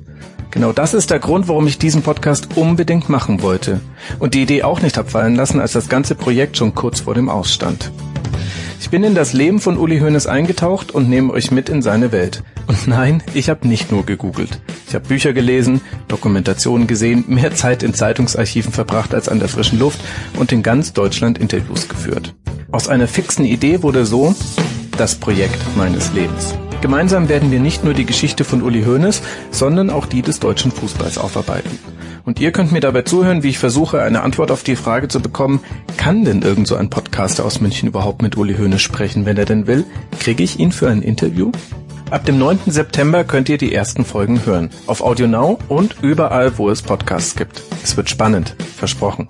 Genau 0.53 0.73
das 0.73 0.95
ist 0.95 1.11
der 1.11 1.19
Grund, 1.19 1.49
warum 1.49 1.67
ich 1.67 1.79
diesen 1.79 2.03
Podcast 2.03 2.57
unbedingt 2.57 3.09
machen 3.09 3.43
wollte 3.43 3.81
und 4.21 4.35
die 4.35 4.43
Idee 4.43 4.63
auch 4.63 4.81
nicht 4.81 4.97
abfallen 4.97 5.35
lassen, 5.35 5.61
als 5.61 5.73
das 5.73 5.89
ganze 5.89 6.15
Projekt 6.15 6.57
schon 6.57 6.75
kurz 6.75 7.01
vor 7.01 7.15
dem 7.15 7.29
Ausstand. 7.29 7.91
Ich 8.83 8.91
bin 8.91 9.05
in 9.05 9.15
das 9.15 9.33
Leben 9.33 9.61
von 9.61 9.79
Uli 9.79 10.01
Hoeneß 10.01 10.27
eingetaucht 10.27 10.91
und 10.91 11.09
nehme 11.09 11.33
euch 11.33 11.53
mit 11.53 11.69
in 11.69 11.83
seine 11.83 12.11
Welt. 12.11 12.43
Und 12.67 12.89
nein, 12.89 13.23
ich 13.33 13.49
habe 13.49 13.69
nicht 13.69 13.93
nur 13.93 14.05
gegoogelt. 14.05 14.61
Ich 14.89 14.95
habe 14.97 15.07
Bücher 15.07 15.33
gelesen, 15.33 15.81
Dokumentationen 16.09 16.89
gesehen, 16.89 17.25
mehr 17.29 17.55
Zeit 17.55 17.85
in 17.85 17.95
Zeitungsarchiven 17.95 18.73
verbracht 18.73 19.15
als 19.15 19.29
an 19.29 19.39
der 19.39 19.49
frischen 19.49 19.79
Luft 19.79 20.01
und 20.37 20.51
in 20.51 20.65
ganz 20.65 20.93
Deutschland 20.93 21.39
Interviews 21.39 21.89
geführt. 21.89 22.35
Aus 22.73 22.89
einer 22.89 23.07
fixen 23.07 23.45
Idee 23.45 23.85
wurde 23.85 24.05
so 24.05 24.35
das 24.99 25.15
Projekt 25.15 25.61
meines 25.77 26.13
Lebens. 26.13 26.57
Gemeinsam 26.81 27.29
werden 27.29 27.53
wir 27.53 27.61
nicht 27.61 27.85
nur 27.85 27.95
die 27.95 28.05
Geschichte 28.05 28.43
von 28.43 28.63
Uli 28.63 28.83
Hoeneß, 28.83 29.23
sondern 29.53 29.91
auch 29.91 30.07
die 30.07 30.23
des 30.23 30.41
deutschen 30.41 30.73
Fußballs 30.73 31.19
aufarbeiten. 31.19 31.79
Und 32.25 32.41
ihr 32.41 32.53
könnt 32.53 32.73
mir 32.73 32.81
dabei 32.81 33.03
zuhören, 33.03 33.43
wie 33.43 33.49
ich 33.49 33.59
versuche, 33.59 34.03
eine 34.03 34.23
Antwort 34.23 34.51
auf 34.51 34.63
die 34.63 34.77
Frage 34.77 35.09
zu 35.09 35.21
bekommen, 35.21 35.61
kann 35.97 36.25
denn 36.25 36.43
irgend 36.43 36.69
so 36.69 36.77
ein 36.77 36.91
Podcaster 36.91 37.45
aus 37.45 37.61
München 37.61 37.89
überhaupt 37.89 38.23
mit 38.23 38.37
Uli 38.37 38.55
Hoeneß 38.55 38.81
sprechen, 38.81 39.27
wenn 39.27 39.37
er 39.37 39.45
denn 39.45 39.67
will? 39.67 39.85
Kriege 40.21 40.43
ich 40.43 40.59
ihn 40.59 40.73
für 40.73 40.89
ein 40.89 41.03
Interview? 41.03 41.51
Ab 42.11 42.27
dem 42.27 42.39
9. 42.39 42.61
September 42.67 43.25
könnt 43.25 43.49
ihr 43.49 43.59
die 43.59 43.75
ersten 43.75 44.05
Folgen 44.05 44.45
hören. 44.45 44.71
Auf 44.87 45.01
Audio 45.01 45.27
Now 45.27 45.59
und 45.69 45.97
überall, 46.03 46.59
wo 46.59 46.69
es 46.69 46.83
Podcasts 46.83 47.35
gibt. 47.37 47.63
Es 47.83 47.97
wird 47.97 48.11
spannend. 48.11 48.55
Versprochen. 48.77 49.27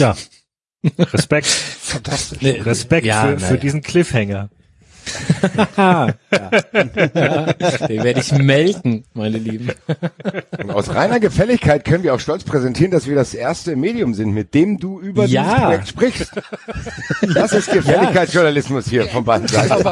Tja. 0.00 0.16
Respekt. 1.12 1.46
Fantastisch. 1.46 2.40
Nee, 2.40 2.62
Respekt 2.62 3.06
ja, 3.06 3.22
für, 3.22 3.32
na 3.38 3.46
für 3.46 3.54
ja. 3.54 3.60
diesen 3.60 3.82
Cliffhanger. 3.82 4.48
ja. 5.76 6.06
Den 7.88 8.02
werde 8.04 8.20
ich 8.20 8.32
melken, 8.32 9.04
meine 9.12 9.36
Lieben. 9.36 9.72
Und 10.58 10.70
aus 10.70 10.94
reiner 10.94 11.20
Gefälligkeit 11.20 11.84
können 11.84 12.02
wir 12.02 12.14
auch 12.14 12.20
stolz 12.20 12.44
präsentieren, 12.44 12.90
dass 12.92 13.06
wir 13.06 13.14
das 13.14 13.34
erste 13.34 13.76
Medium 13.76 14.14
sind, 14.14 14.32
mit 14.32 14.54
dem 14.54 14.78
du 14.78 15.00
über 15.00 15.26
Ja. 15.26 15.42
dieses 15.42 15.60
Projekt 15.64 15.88
sprichst. 15.88 16.32
Das 17.34 17.52
ist 17.52 17.70
Gefälligkeitsjournalismus 17.70 18.88
hier 18.88 19.06
von 19.06 19.24
beiden 19.24 19.48
Seiten. 19.48 19.84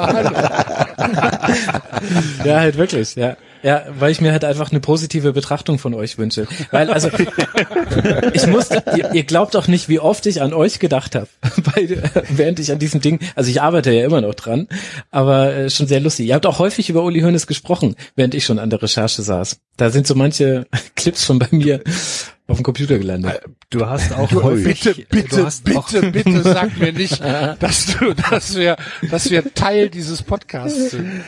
Ja, 2.45 2.61
halt 2.61 2.79
wirklich, 2.79 3.15
ja. 3.15 3.37
Ja, 3.63 3.85
weil 3.99 4.13
ich 4.13 4.21
mir 4.21 4.33
halt 4.33 4.45
einfach 4.45 4.71
eine 4.71 4.81
positive 4.81 5.33
Betrachtung 5.33 5.79
von 5.79 5.95
euch 5.95 6.19
wünsche. 6.19 6.47
Weil, 6.71 6.91
also, 6.91 7.09
ich 8.33 8.47
musste, 8.47 8.83
ihr, 8.97 9.15
ihr 9.15 9.25
glaubt 9.25 9.55
doch 9.55 9.69
nicht, 9.69 9.89
wie 9.89 9.99
oft 9.99 10.27
ich 10.27 10.43
an 10.43 10.53
euch 10.53 10.79
gedacht 10.79 11.15
habe, 11.15 11.29
während 12.31 12.61
ich 12.61 12.71
an 12.73 12.79
diesem 12.79 13.01
Ding, 13.01 13.21
also 13.35 13.51
ich 13.51 13.61
arbeite 13.61 13.93
ja 13.93 14.05
immer 14.05 14.21
noch 14.21 14.35
dran, 14.35 14.69
aber 15.11 15.55
äh, 15.55 15.71
schon 15.71 15.87
sehr 15.87 16.01
lustig. 16.01 16.29
Ihr 16.29 16.35
habt 16.35 16.47
auch 16.47 16.59
häufig 16.59 16.89
über 16.89 17.03
Uli 17.03 17.21
Hoeneß 17.21 17.47
gesprochen, 17.47 17.97
während 18.17 18.35
ich 18.35 18.45
schon 18.45 18.59
an 18.59 18.71
der 18.71 18.83
Recherche 18.83 19.23
saß. 19.23 19.61
Da 19.77 19.91
sind 19.91 20.07
so 20.07 20.15
manche 20.15 20.67
Clips 20.97 21.25
schon 21.25 21.39
bei 21.39 21.49
mir 21.51 21.83
auf 22.49 22.57
dem 22.57 22.65
Computer 22.65 22.99
gelandet. 22.99 23.43
Du 23.70 23.87
hast 23.87 24.12
auch 24.12 24.29
Du, 24.39 24.43
häufig, 24.43 24.83
bitte, 24.83 24.95
du 24.95 25.07
bitte, 25.09 25.45
hast 25.45 25.65
bitte, 25.65 25.79
auch, 25.79 25.91
bitte 25.91 26.43
sag 26.43 26.77
mir 26.79 26.93
nicht, 26.93 27.20
dass 27.61 27.87
du, 27.87 28.15
dass 28.15 28.57
wir, 28.57 28.77
dass 29.11 29.31
wir 29.31 29.55
Teil 29.55 29.91
dieses 29.91 30.23
Podcasts 30.23 30.91
sind. 30.93 31.23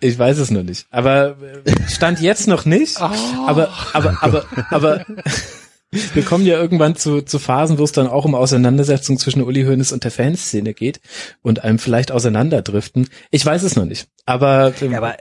Ich 0.00 0.18
weiß 0.18 0.38
es 0.38 0.50
noch 0.50 0.62
nicht. 0.62 0.86
Aber 0.90 1.36
äh, 1.64 1.72
stand 1.88 2.20
jetzt 2.20 2.46
noch 2.46 2.66
nicht. 2.66 3.00
Aber, 3.00 3.70
aber, 3.94 4.18
aber, 4.20 4.44
aber 4.70 5.06
wir 6.12 6.22
kommen 6.22 6.44
ja 6.44 6.60
irgendwann 6.60 6.96
zu, 6.96 7.22
zu 7.22 7.38
Phasen, 7.38 7.78
wo 7.78 7.84
es 7.84 7.92
dann 7.92 8.06
auch 8.06 8.26
um 8.26 8.34
Auseinandersetzungen 8.34 9.18
zwischen 9.18 9.42
Uli 9.42 9.64
Hoeneß 9.64 9.92
und 9.92 10.04
der 10.04 10.10
Fanszene 10.10 10.74
geht 10.74 11.00
und 11.40 11.64
einem 11.64 11.78
vielleicht 11.78 12.12
auseinanderdriften. 12.12 13.08
Ich 13.30 13.44
weiß 13.44 13.62
es 13.62 13.74
noch 13.74 13.86
nicht. 13.86 14.06
Aber, 14.26 14.74
Ja, 14.80 14.98
aber 14.98 15.16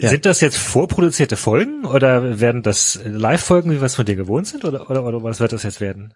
sind 0.00 0.26
das 0.26 0.40
jetzt 0.40 0.58
vorproduzierte 0.58 1.36
Folgen 1.36 1.84
oder 1.84 2.40
werden 2.40 2.62
das 2.62 3.00
Live-Folgen, 3.04 3.70
wie 3.70 3.80
wir 3.80 3.86
es 3.86 3.94
von 3.94 4.06
dir 4.06 4.16
gewohnt 4.16 4.46
sind 4.46 4.64
oder, 4.64 4.90
oder, 4.90 5.04
oder 5.04 5.22
was 5.22 5.40
wird 5.40 5.52
das 5.52 5.62
jetzt 5.62 5.80
werden? 5.80 6.14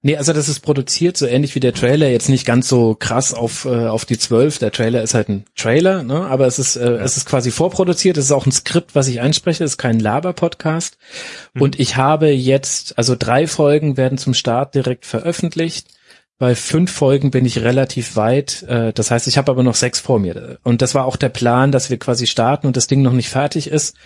Nee, 0.00 0.16
also 0.16 0.32
das 0.32 0.48
ist 0.48 0.60
produziert, 0.60 1.16
so 1.16 1.26
ähnlich 1.26 1.56
wie 1.56 1.60
der 1.60 1.72
Trailer, 1.72 2.08
jetzt 2.08 2.28
nicht 2.28 2.46
ganz 2.46 2.68
so 2.68 2.94
krass 2.94 3.34
auf, 3.34 3.64
äh, 3.64 3.86
auf 3.86 4.04
die 4.04 4.16
zwölf. 4.16 4.58
Der 4.58 4.70
Trailer 4.70 5.02
ist 5.02 5.14
halt 5.14 5.28
ein 5.28 5.44
Trailer, 5.56 6.04
ne? 6.04 6.24
aber 6.26 6.46
es 6.46 6.60
ist, 6.60 6.76
äh, 6.76 6.98
es 6.98 7.16
ist 7.16 7.26
quasi 7.26 7.50
vorproduziert, 7.50 8.16
es 8.16 8.26
ist 8.26 8.32
auch 8.32 8.46
ein 8.46 8.52
Skript, 8.52 8.94
was 8.94 9.08
ich 9.08 9.20
einspreche, 9.20 9.64
es 9.64 9.72
ist 9.72 9.78
kein 9.78 9.98
Laber-Podcast. 9.98 10.98
Und 11.58 11.80
ich 11.80 11.96
habe 11.96 12.28
jetzt, 12.28 12.96
also 12.96 13.16
drei 13.18 13.48
Folgen 13.48 13.96
werden 13.96 14.18
zum 14.18 14.34
Start 14.34 14.76
direkt 14.76 15.04
veröffentlicht. 15.04 15.88
Bei 16.38 16.54
fünf 16.54 16.92
Folgen 16.92 17.32
bin 17.32 17.44
ich 17.44 17.58
relativ 17.62 18.14
weit. 18.14 18.62
Äh, 18.62 18.92
das 18.92 19.10
heißt, 19.10 19.26
ich 19.26 19.38
habe 19.38 19.50
aber 19.50 19.62
noch 19.64 19.74
sechs 19.74 19.98
vor 19.98 20.20
mir. 20.20 20.58
Und 20.62 20.82
das 20.82 20.94
war 20.94 21.04
auch 21.04 21.16
der 21.16 21.30
Plan, 21.30 21.72
dass 21.72 21.90
wir 21.90 21.98
quasi 21.98 22.26
starten 22.26 22.66
und 22.66 22.76
das 22.76 22.86
Ding 22.86 23.02
noch 23.02 23.12
nicht 23.12 23.28
fertig 23.28 23.68
ist, 23.68 23.96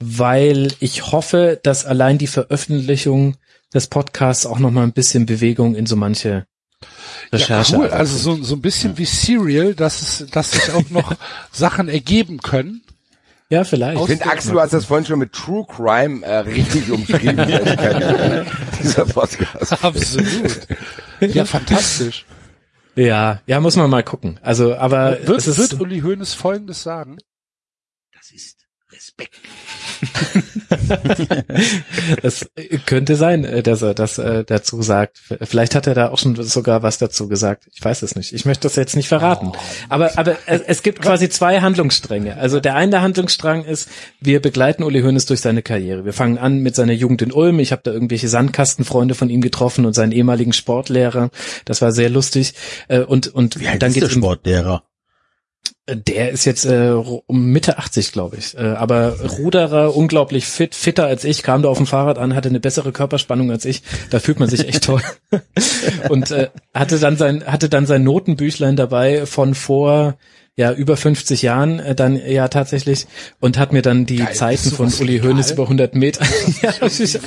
weil 0.00 0.72
ich 0.80 1.12
hoffe, 1.12 1.60
dass 1.62 1.86
allein 1.86 2.18
die 2.18 2.26
Veröffentlichung 2.26 3.36
des 3.72 3.86
Podcasts 3.86 4.46
auch 4.46 4.58
noch 4.58 4.70
mal 4.70 4.82
ein 4.82 4.92
bisschen 4.92 5.26
Bewegung 5.26 5.74
in 5.74 5.86
so 5.86 5.96
manche 5.96 6.46
Recherche. 7.32 7.72
Ja, 7.72 7.78
cool. 7.78 7.88
Also 7.88 8.16
so, 8.16 8.42
so 8.42 8.56
ein 8.56 8.60
bisschen 8.60 8.98
wie 8.98 9.04
Serial, 9.04 9.74
dass 9.74 10.02
es, 10.02 10.30
dass 10.30 10.52
sich 10.52 10.70
auch 10.72 10.90
noch 10.90 11.14
Sachen 11.52 11.88
ergeben 11.88 12.38
können. 12.38 12.82
Ja, 13.48 13.64
vielleicht. 13.64 14.00
Ich 14.00 14.06
finde, 14.06 14.26
Axel, 14.26 14.52
du 14.52 14.60
hast 14.60 14.72
das 14.72 14.84
vorhin 14.86 15.06
schon 15.06 15.18
mit 15.18 15.32
True 15.32 15.64
Crime 15.68 16.24
äh, 16.24 16.38
richtig 16.38 16.90
umschrieben. 16.90 17.36
dieser 18.82 19.04
Podcast. 19.06 19.84
Absolut. 19.84 20.66
Ja, 21.20 21.44
fantastisch. 21.44 22.26
Ja, 22.96 23.42
ja, 23.46 23.60
muss 23.60 23.76
man 23.76 23.90
mal 23.90 24.02
gucken. 24.02 24.40
Also, 24.42 24.74
aber 24.74 25.18
Wird, 25.26 25.38
es 25.38 25.46
ist, 25.46 25.58
wird 25.58 25.80
Uli 25.80 26.00
Hoeneß 26.00 26.32
Folgendes 26.32 26.82
sagen? 26.82 27.18
Das 28.12 28.30
ist 28.30 28.55
Respekt. 29.18 29.36
das 32.22 32.48
könnte 32.86 33.16
sein, 33.16 33.44
äh, 33.44 33.62
dass 33.62 33.82
er 33.82 33.94
das 33.94 34.18
äh, 34.18 34.44
dazu 34.44 34.82
sagt. 34.82 35.18
Vielleicht 35.42 35.74
hat 35.74 35.86
er 35.86 35.94
da 35.94 36.10
auch 36.10 36.18
schon 36.18 36.36
sogar 36.42 36.82
was 36.82 36.98
dazu 36.98 37.28
gesagt. 37.28 37.66
Ich 37.74 37.84
weiß 37.84 38.02
es 38.02 38.14
nicht. 38.16 38.32
Ich 38.32 38.44
möchte 38.44 38.62
das 38.64 38.76
jetzt 38.76 38.96
nicht 38.96 39.08
verraten. 39.08 39.52
Aber, 39.88 40.18
aber 40.18 40.36
es, 40.46 40.82
gibt 40.82 41.00
quasi 41.02 41.28
zwei 41.28 41.60
Handlungsstränge. 41.60 42.36
Also 42.36 42.60
der 42.60 42.74
eine 42.74 43.00
Handlungsstrang 43.00 43.64
ist, 43.64 43.88
wir 44.20 44.40
begleiten 44.40 44.82
Uli 44.82 45.00
Hoeneß 45.02 45.26
durch 45.26 45.40
seine 45.40 45.62
Karriere. 45.62 46.04
Wir 46.04 46.12
fangen 46.12 46.38
an 46.38 46.58
mit 46.58 46.74
seiner 46.74 46.92
Jugend 46.92 47.22
in 47.22 47.32
Ulm. 47.32 47.58
Ich 47.58 47.72
habe 47.72 47.82
da 47.84 47.92
irgendwelche 47.92 48.28
Sandkastenfreunde 48.28 49.14
von 49.14 49.30
ihm 49.30 49.40
getroffen 49.40 49.86
und 49.86 49.94
seinen 49.94 50.12
ehemaligen 50.12 50.52
Sportlehrer. 50.52 51.30
Das 51.64 51.80
war 51.82 51.92
sehr 51.92 52.10
lustig. 52.10 52.54
Äh, 52.88 53.00
Und, 53.00 53.28
und 53.28 53.58
Wie 53.60 53.64
dann 53.64 53.74
ist 53.74 53.80
der 53.82 53.90
geht's 53.90 54.16
um- 54.16 54.22
Sportlehrer? 54.22 54.82
Der 55.88 56.30
ist 56.30 56.44
jetzt 56.44 56.64
äh, 56.64 56.90
um 56.90 57.46
Mitte 57.46 57.78
80, 57.78 58.10
glaube 58.10 58.36
ich. 58.36 58.56
Äh, 58.56 58.72
aber 58.72 59.20
Ruderer, 59.38 59.94
unglaublich 59.94 60.46
fit, 60.46 60.74
fitter 60.74 61.06
als 61.06 61.24
ich, 61.24 61.44
kam 61.44 61.62
da 61.62 61.68
auf 61.68 61.76
dem 61.76 61.86
Fahrrad 61.86 62.18
an, 62.18 62.34
hatte 62.34 62.48
eine 62.48 62.58
bessere 62.58 62.90
Körperspannung 62.90 63.50
als 63.52 63.64
ich. 63.64 63.82
Da 64.10 64.18
fühlt 64.18 64.40
man 64.40 64.48
sich 64.48 64.66
echt 64.66 64.84
toll. 64.84 65.02
Und 66.08 66.30
äh, 66.32 66.48
hatte 66.74 66.98
dann 66.98 67.16
sein 67.16 67.44
hatte 67.46 67.68
dann 67.68 67.86
sein 67.86 68.02
Notenbüchlein 68.02 68.74
dabei 68.74 69.26
von 69.26 69.54
vor 69.54 70.16
ja 70.56 70.72
über 70.72 70.96
50 70.96 71.42
Jahren 71.42 71.78
äh, 71.80 71.94
dann 71.94 72.16
ja 72.16 72.48
tatsächlich 72.48 73.06
und 73.40 73.58
hat 73.58 73.72
mir 73.74 73.82
dann 73.82 74.06
die 74.06 74.16
Geil, 74.16 74.34
Zeiten 74.34 74.70
von 74.70 74.90
Uli? 75.00 75.20
Hoeneß 75.20 75.50
über 75.50 75.64
100 75.64 75.94
Meter. 75.94 76.24
ja, 76.62 76.72
ich, 76.86 77.18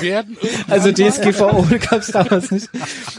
werden. 0.00 0.36
also? 0.68 0.90
DSGVO 0.90 1.66
gab's 1.90 2.08
damals 2.08 2.50
nicht. 2.50 2.68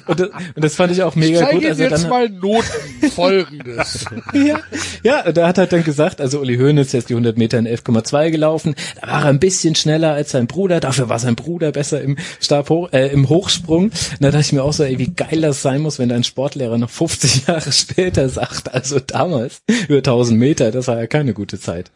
Und, 0.08 0.20
das- 0.20 0.30
und 0.56 0.64
das 0.64 0.76
fand 0.76 0.92
ich 0.92 1.04
auch 1.04 1.16
Ich 1.16 1.18
mega 1.18 1.40
zeige 1.42 1.60
gut. 1.60 1.66
Also 1.68 1.84
jetzt 1.84 2.04
dann, 2.04 2.10
mal 2.10 2.30
Noten 2.30 3.12
folgendes. 3.14 4.06
ja, 4.34 4.60
ja, 5.04 5.32
da 5.32 5.48
hat 5.48 5.60
er 5.60 5.68
dann 5.68 5.84
gesagt, 5.84 6.20
also 6.20 6.40
Uli 6.40 6.58
Hoeneß, 6.58 6.90
der 6.92 7.00
ist 7.00 7.10
die 7.10 7.14
100 7.14 7.38
Meter 7.38 7.60
in 7.60 7.68
11,2 7.68 8.32
gelaufen, 8.32 8.76
da 9.02 9.08
war 9.08 9.22
er 9.24 9.30
ein 9.30 9.40
bisschen 9.40 9.76
schneller 9.76 10.14
als 10.14 10.32
sein 10.32 10.48
Bruder, 10.48 10.80
dafür 10.80 11.10
war 11.10 11.20
sein 11.20 11.36
Bruder 11.36 11.72
besser 11.72 12.02
im 12.02 12.18
Stab 12.42 12.70
hoch, 12.70 12.92
äh, 12.92 13.08
im 13.10 13.30
Hochsprung. 13.30 13.84
Und 13.86 13.94
da 14.20 14.32
dachte 14.32 14.42
ich 14.42 14.54
mir 14.54 14.64
auch 14.64 14.74
so, 14.74 14.84
ey, 14.84 14.98
wie 14.98 15.14
geil 15.14 15.42
das 15.42 15.62
sein 15.62 15.82
muss, 15.82 16.00
wenn 16.00 16.10
dein 16.10 16.24
Sportlehrer 16.24 16.80
noch 16.80 16.90
50 16.90 17.48
Jahre 17.48 17.72
später 17.72 18.30
sagt, 18.30 18.74
also 18.74 19.00
damals 19.28 19.62
über 19.88 19.98
1000 19.98 20.40
Meter, 20.40 20.72
das 20.72 20.88
war 20.88 20.98
ja 20.98 21.08
keine 21.08 21.34
gute 21.34 21.60
Zeit. 21.60 21.92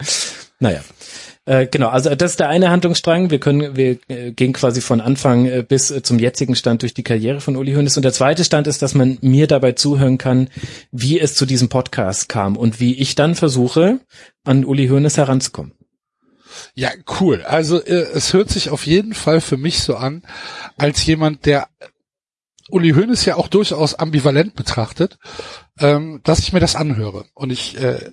Naja. 0.59 0.81
Äh, 1.45 1.65
genau, 1.65 1.89
also 1.89 2.13
das 2.13 2.31
ist 2.31 2.39
der 2.39 2.49
eine 2.49 2.69
Handlungsstrang. 2.69 3.31
Wir 3.31 3.39
können, 3.39 3.75
wir 3.75 3.97
äh, 4.09 4.31
gehen 4.31 4.53
quasi 4.53 4.79
von 4.79 5.01
Anfang 5.01 5.45
äh, 5.45 5.65
bis 5.67 5.89
äh, 5.89 6.03
zum 6.03 6.19
jetzigen 6.19 6.55
Stand 6.55 6.83
durch 6.83 6.93
die 6.93 7.01
Karriere 7.01 7.41
von 7.41 7.55
Uli 7.55 7.73
Hoeneß. 7.73 7.97
Und 7.97 8.03
der 8.03 8.13
zweite 8.13 8.43
Stand 8.43 8.67
ist, 8.67 8.83
dass 8.83 8.93
man 8.93 9.17
mir 9.21 9.47
dabei 9.47 9.71
zuhören 9.71 10.19
kann, 10.19 10.49
wie 10.91 11.19
es 11.19 11.33
zu 11.33 11.47
diesem 11.47 11.67
Podcast 11.67 12.29
kam 12.29 12.57
und 12.57 12.79
wie 12.79 12.93
ich 12.93 13.15
dann 13.15 13.33
versuche, 13.33 13.99
an 14.43 14.65
Uli 14.65 14.87
Hoeneß 14.87 15.17
heranzukommen. 15.17 15.73
Ja, 16.75 16.91
cool. 17.19 17.41
Also 17.41 17.81
äh, 17.81 18.05
es 18.13 18.33
hört 18.33 18.49
sich 18.49 18.69
auf 18.69 18.85
jeden 18.85 19.15
Fall 19.15 19.41
für 19.41 19.57
mich 19.57 19.79
so 19.79 19.95
an, 19.95 20.21
als 20.77 21.03
jemand, 21.07 21.47
der 21.47 21.69
Uli 22.69 22.91
Hoeneß 22.91 23.25
ja 23.25 23.35
auch 23.35 23.47
durchaus 23.47 23.95
ambivalent 23.95 24.55
betrachtet, 24.55 25.17
ähm, 25.81 26.21
dass 26.23 26.39
ich 26.39 26.53
mir 26.53 26.59
das 26.59 26.75
anhöre. 26.75 27.25
Und 27.33 27.51
ich 27.51 27.77
äh, 27.77 28.11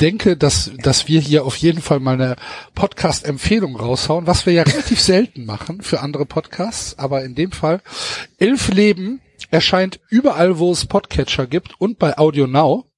denke, 0.00 0.36
dass, 0.36 0.70
dass 0.82 1.08
wir 1.08 1.20
hier 1.20 1.44
auf 1.44 1.56
jeden 1.56 1.80
Fall 1.80 2.00
mal 2.00 2.14
eine 2.14 2.36
Podcast-Empfehlung 2.74 3.76
raushauen, 3.76 4.26
was 4.26 4.46
wir 4.46 4.52
ja 4.52 4.62
relativ 4.62 5.00
selten 5.02 5.44
machen 5.46 5.82
für 5.82 6.00
andere 6.00 6.26
Podcasts, 6.26 6.98
aber 6.98 7.24
in 7.24 7.34
dem 7.34 7.52
Fall 7.52 7.80
Elf 8.38 8.68
Leben 8.68 9.20
erscheint 9.50 10.00
überall, 10.08 10.58
wo 10.58 10.72
es 10.72 10.86
Podcatcher 10.86 11.46
gibt 11.46 11.80
und 11.80 11.98
bei 11.98 12.18
Audio 12.18 12.46
Now. 12.46 12.90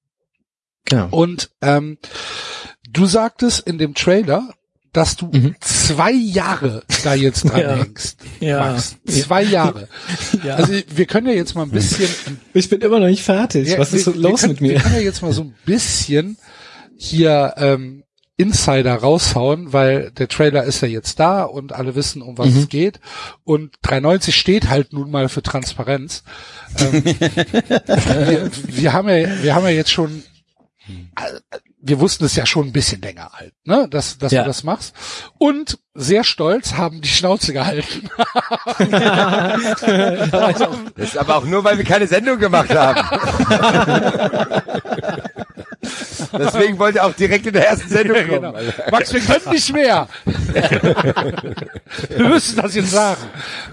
Genau. 0.85 1.07
Und 1.11 1.51
ähm, 1.61 1.97
du 2.89 3.05
sagtest 3.05 3.67
in 3.67 3.77
dem 3.77 3.93
Trailer, 3.93 4.49
dass 4.93 5.15
du 5.15 5.27
Mhm. 5.27 5.55
zwei 5.59 6.11
Jahre 6.11 6.83
da 7.03 7.13
jetzt 7.13 7.43
dran 7.43 7.61
Ja. 7.61 7.75
hängst. 7.77 8.17
Ja. 8.39 8.59
Max. 8.71 8.95
Zwei 9.07 9.43
Jahre. 9.43 9.87
Ja. 10.43 10.55
Also 10.55 10.73
wir 10.95 11.05
können 11.05 11.27
ja 11.27 11.33
jetzt 11.33 11.55
mal 11.55 11.63
ein 11.63 11.71
bisschen. 11.71 12.07
ich 12.53 12.69
bin 12.69 12.81
immer 12.81 12.99
noch 12.99 13.07
nicht 13.07 13.23
fertig. 13.23 13.67
Ja, 13.69 13.77
Was 13.79 13.93
ist 13.93 14.05
wir, 14.07 14.13
wir 14.15 14.21
los 14.21 14.41
können, 14.41 14.53
mit 14.53 14.61
mir? 14.61 14.71
Wir 14.73 14.79
können 14.81 14.95
ja 14.95 15.01
jetzt 15.01 15.21
mal 15.21 15.33
so 15.33 15.41
ein 15.43 15.53
bisschen 15.65 16.37
hier 16.97 17.53
ähm, 17.57 18.03
Insider 18.37 18.95
raushauen, 18.95 19.73
weil 19.73 20.11
der 20.11 20.29
Trailer 20.29 20.63
ist 20.63 20.81
ja 20.81 20.87
jetzt 20.87 21.19
da 21.19 21.43
und 21.43 21.73
alle 21.73 21.95
wissen, 21.95 22.21
um 22.21 22.37
was 22.37 22.47
Mhm. 22.51 22.59
es 22.59 22.69
geht. 22.69 22.99
Und 23.43 23.75
390 23.81 24.33
steht 24.35 24.69
halt 24.69 24.93
nun 24.93 25.11
mal 25.11 25.27
für 25.27 25.41
Transparenz. 25.43 26.23
Ähm, 26.77 27.03
wir, 27.03 28.49
wir 28.67 28.93
haben 28.93 29.09
ja, 29.09 29.43
wir 29.43 29.55
haben 29.55 29.63
ja 29.65 29.71
jetzt 29.71 29.91
schon, 29.91 30.23
äh, 30.87 31.57
wir 31.81 31.99
wussten 31.99 32.25
es 32.25 32.35
ja 32.35 32.45
schon 32.45 32.67
ein 32.67 32.71
bisschen 32.73 33.01
länger 33.01 33.29
halt, 33.33 33.53
ne, 33.63 33.87
dass, 33.89 34.17
dass 34.17 34.31
Ja. 34.33 34.41
du 34.43 34.47
das 34.47 34.63
machst. 34.63 34.93
Und 35.37 35.79
sehr 35.93 36.23
stolz 36.23 36.73
haben 36.73 37.01
die 37.01 37.07
Schnauze 37.09 37.53
gehalten. 37.53 38.09
Das 40.31 40.61
ist 40.95 41.17
aber 41.17 41.35
auch 41.37 41.45
nur, 41.45 41.63
weil 41.63 41.77
wir 41.77 41.85
keine 41.85 42.07
Sendung 42.07 42.39
gemacht 42.39 42.69
haben. 42.73 43.01
Deswegen 46.33 46.77
wollte 46.79 46.99
er 46.99 47.05
auch 47.05 47.13
direkt 47.13 47.45
in 47.47 47.53
der 47.53 47.67
ersten 47.67 47.89
Sendung 47.89 48.17
kommen. 48.27 48.53
Genau. 48.53 48.71
Max, 48.91 49.13
wir 49.13 49.21
können 49.21 49.49
nicht 49.51 49.73
mehr. 49.73 50.07
wir 50.25 52.27
müssen 52.27 52.57
das 52.61 52.75
jetzt 52.75 52.91
sagen. 52.91 53.21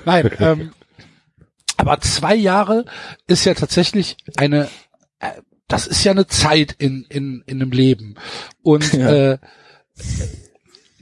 Nein, 0.04 0.30
ähm, 0.38 0.72
aber 1.76 2.00
zwei 2.00 2.34
Jahre 2.34 2.84
ist 3.26 3.44
ja 3.44 3.54
tatsächlich 3.54 4.16
eine, 4.36 4.68
das 5.68 5.86
ist 5.86 6.04
ja 6.04 6.12
eine 6.12 6.26
Zeit 6.26 6.74
in, 6.78 7.04
in, 7.08 7.42
in 7.46 7.60
einem 7.60 7.70
Leben. 7.70 8.16
Und 8.62 8.94
äh, 8.94 9.38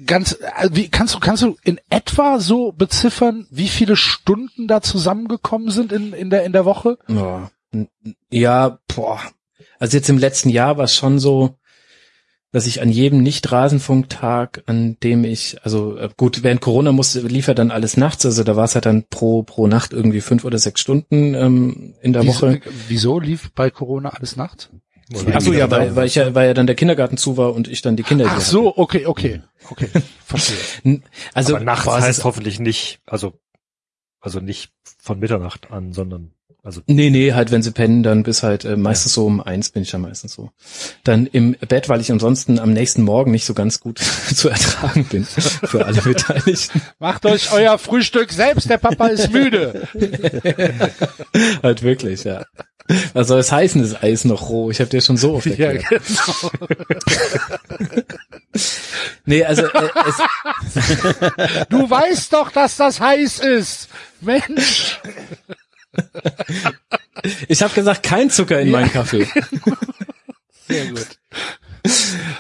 ganz, 0.07 0.33
äh, 0.33 0.69
wie 0.73 0.89
kannst 0.89 1.15
du, 1.15 1.21
kannst 1.21 1.43
du 1.43 1.57
in 1.65 1.81
etwa 1.91 2.41
so 2.41 2.73
beziffern, 2.73 3.47
wie 3.51 3.69
viele 3.69 3.97
Stunden 3.97 4.67
da 4.67 4.81
zusammengekommen 4.81 5.71
sind 5.71 5.93
in, 5.93 6.13
in 6.13 6.31
der, 6.31 6.45
in 6.45 6.53
der 6.53 6.65
Woche? 6.65 6.99
Ja, 7.09 7.51
ja, 8.31 8.79
boah. 8.95 9.21
Also 9.79 9.97
jetzt 9.97 10.09
im 10.09 10.19
letzten 10.19 10.49
Jahr 10.49 10.77
war 10.79 10.85
es 10.85 10.95
schon 10.95 11.19
so, 11.19 11.59
dass 12.55 12.69
ich 12.69 12.81
an 12.81 12.89
jedem 12.89 13.21
Nicht-Rasenfunktag, 13.25 14.63
an 14.67 14.97
dem 15.03 15.25
ich, 15.25 15.57
also 15.65 15.97
äh, 15.97 16.09
gut, 16.17 16.45
während 16.45 16.61
Corona 16.61 16.93
musste, 16.93 17.19
lief 17.23 17.49
ja 17.49 17.55
dann 17.55 17.73
alles 17.73 17.97
nachts, 17.97 18.25
also 18.25 18.45
da 18.45 18.55
war 18.55 18.67
es 18.67 18.77
halt 18.77 18.87
dann 18.87 19.03
pro 19.11 19.43
pro 19.43 19.67
Nacht 19.67 19.93
irgendwie 19.93 20.21
fünf 20.21 20.45
oder 20.45 20.61
sechs 20.61 20.81
Stunden 20.81 21.35
ähm, 21.35 21.95
in 22.01 22.13
der 22.13 22.29
Woche. 22.29 22.61
Wieso, 22.63 22.77
wieso 22.87 23.19
lief 23.19 23.51
bei 23.57 23.71
Corona 23.71 24.11
alles 24.11 24.37
nachts? 24.37 24.71
Ach 25.33 25.41
so, 25.41 25.53
ja, 25.53 25.69
weil, 25.69 25.97
weil 25.97 26.07
ich 26.07 26.15
ja, 26.15 26.33
weil 26.37 26.47
ja 26.47 26.55
dann 26.55 26.69
der 26.69 26.77
Kindergarten 26.77 27.17
zu 27.17 27.37
war 27.37 27.53
und 27.55 27.67
ich 27.67 27.83
dann 27.83 27.97
die 27.97 28.05
Kinder. 28.05 28.27
Ach 28.29 28.41
so, 28.41 28.79
okay, 28.79 29.07
okay, 29.07 29.43
okay, 29.69 29.89
verstehe. 30.25 31.03
Also 31.33 31.57
Aber 31.57 31.65
nachts 31.65 31.89
heißt 31.89 32.23
hoffentlich 32.23 32.61
nicht, 32.61 33.01
also, 33.05 33.33
also 34.21 34.39
nicht 34.39 34.71
von 35.01 35.19
Mitternacht 35.19 35.73
an, 35.73 35.93
sondern, 35.93 36.31
also, 36.65 36.81
Nee, 36.87 37.11
nee, 37.11 37.35
halt, 37.35 37.51
wenn 37.51 37.63
sie 37.63 37.71
pennen, 37.73 38.03
dann 38.03 38.23
bis 38.23 38.43
halt 38.43 38.65
äh, 38.65 38.77
meistens 38.77 39.13
so 39.13 39.27
um 39.27 39.41
eins 39.43 39.69
bin 39.71 39.83
ich 39.83 39.93
ja 39.93 39.99
meistens 39.99 40.33
so. 40.33 40.51
Dann 41.05 41.27
im 41.27 41.53
Bett, 41.69 41.89
weil 41.91 42.01
ich 42.01 42.11
ansonsten 42.11 42.59
am 42.59 42.73
nächsten 42.73 43.03
Morgen 43.03 43.31
nicht 43.31 43.45
so 43.45 43.53
ganz 43.53 43.81
gut 43.81 43.99
zu 44.35 44.49
ertragen 44.49 45.05
bin 45.05 45.25
für 45.25 45.85
alle 45.85 46.01
Beteiligten. 46.01 46.81
Macht 46.99 47.27
euch 47.27 47.53
euer 47.53 47.79
Frühstück 47.79 48.33
selbst, 48.33 48.71
der 48.71 48.79
Papa 48.79 49.09
ist 49.09 49.31
müde. 49.31 49.87
halt 51.63 51.83
wirklich, 51.83 52.25
ja. 52.25 52.45
Was 53.15 53.29
soll 53.29 53.41
es 53.41 53.51
heißen, 53.53 53.81
das 53.81 54.03
Eis 54.03 54.25
noch 54.25 54.49
roh? 54.51 54.71
Ich 54.71 54.79
habe 54.81 54.91
dir 54.91 55.01
schon 55.01 55.17
so 55.17 55.35
oft 55.35 55.47
Ja, 55.47 55.69
erklärt. 55.73 56.03
genau. 56.07 56.51
Nee, 59.27 59.43
also 59.45 59.63
äh, 59.65 59.89
es, 60.07 61.67
Du 61.71 61.89
weißt 61.89 62.33
doch, 62.33 62.51
dass 62.51 62.77
das 62.77 63.01
heiß 63.01 63.39
ist. 63.41 63.89
Mensch. 64.21 65.01
ich 67.49 67.63
habe 67.63 67.75
gesagt, 67.75 68.03
kein 68.03 68.31
Zucker 68.31 68.61
in 68.61 68.71
meinen 68.71 68.91
Kaffee. 68.91 69.27
Sehr 70.69 70.87
gut. 70.87 71.07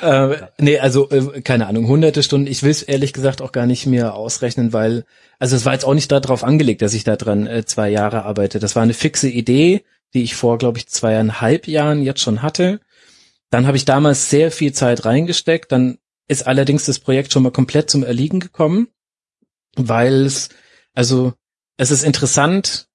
äh, 0.02 0.36
nee, 0.58 0.78
also 0.78 1.10
äh, 1.10 1.42
keine 1.42 1.66
Ahnung, 1.66 1.86
hunderte 1.86 2.22
Stunden. 2.22 2.46
Ich 2.46 2.62
will 2.62 2.70
es 2.70 2.82
ehrlich 2.82 3.12
gesagt 3.12 3.42
auch 3.42 3.52
gar 3.52 3.66
nicht 3.66 3.86
mehr 3.86 4.14
ausrechnen, 4.14 4.72
weil 4.72 5.04
also 5.38 5.56
es 5.56 5.66
war 5.66 5.74
jetzt 5.74 5.84
auch 5.84 5.94
nicht 5.94 6.10
darauf 6.10 6.44
angelegt, 6.44 6.80
dass 6.82 6.94
ich 6.94 7.04
da 7.04 7.16
dran 7.16 7.46
äh, 7.46 7.64
zwei 7.64 7.90
Jahre 7.90 8.24
arbeite. 8.24 8.58
Das 8.58 8.74
war 8.76 8.82
eine 8.82 8.94
fixe 8.94 9.28
Idee, 9.28 9.84
die 10.14 10.22
ich 10.22 10.34
vor, 10.34 10.58
glaube 10.58 10.78
ich, 10.78 10.88
zweieinhalb 10.88 11.68
Jahren 11.68 12.02
jetzt 12.02 12.20
schon 12.20 12.42
hatte. 12.42 12.80
Dann 13.50 13.66
habe 13.66 13.76
ich 13.76 13.84
damals 13.84 14.30
sehr 14.30 14.50
viel 14.50 14.72
Zeit 14.72 15.04
reingesteckt. 15.04 15.70
Dann 15.70 15.98
ist 16.28 16.46
allerdings 16.46 16.86
das 16.86 16.98
Projekt 16.98 17.32
schon 17.32 17.42
mal 17.42 17.52
komplett 17.52 17.90
zum 17.90 18.02
Erliegen 18.02 18.40
gekommen, 18.40 18.88
weil 19.76 20.24
es 20.24 20.48
also 20.94 21.34
es 21.76 21.90
ist 21.90 22.04
interessant 22.04 22.88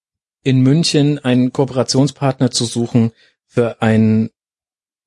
in 0.49 0.61
München 0.61 1.19
einen 1.19 1.53
Kooperationspartner 1.53 2.49
zu 2.49 2.65
suchen 2.65 3.11
für 3.45 3.83
ein 3.83 4.31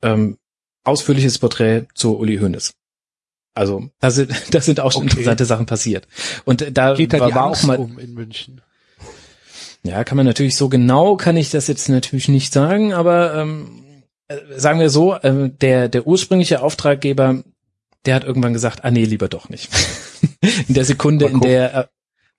ähm, 0.02 0.38
ausführliches 0.84 1.38
Porträt 1.38 1.86
zu 1.94 2.16
Uli 2.16 2.38
Hoeneß. 2.38 2.74
Also, 3.54 3.90
da 3.98 4.10
sind, 4.12 4.30
da 4.54 4.60
sind 4.60 4.78
auch 4.78 4.92
schon 4.92 5.02
Okay. 5.02 5.10
interessante 5.10 5.44
Sachen 5.44 5.66
passiert. 5.66 6.06
Und 6.44 6.76
da 6.76 6.94
Geht 6.94 7.12
da 7.12 7.18
war, 7.20 7.34
war 7.34 7.44
auch 7.46 7.62
mal, 7.64 7.76
um 7.78 7.98
in 7.98 8.14
München? 8.14 8.60
ja, 9.82 10.04
kann 10.04 10.16
man 10.16 10.26
natürlich 10.26 10.56
so 10.56 10.68
genau 10.68 11.16
kann 11.16 11.36
ich 11.36 11.50
das 11.50 11.66
jetzt 11.66 11.88
natürlich 11.88 12.28
nicht 12.28 12.52
sagen, 12.52 12.92
aber 12.92 13.34
ähm, 13.34 14.04
äh, 14.28 14.36
sagen 14.56 14.78
wir 14.78 14.90
so, 14.90 15.14
äh, 15.14 15.50
der 15.50 15.88
der 15.88 16.06
ursprüngliche 16.06 16.62
Auftraggeber 16.62 17.42
der 18.04 18.14
hat 18.14 18.24
irgendwann 18.24 18.52
gesagt, 18.52 18.84
ah 18.84 18.90
nee, 18.90 19.04
lieber 19.04 19.28
doch 19.28 19.48
nicht. 19.48 19.68
in 20.68 20.74
der 20.74 20.84
Sekunde, 20.84 21.26
in 21.26 21.40
der 21.40 21.74
äh, 21.74 21.84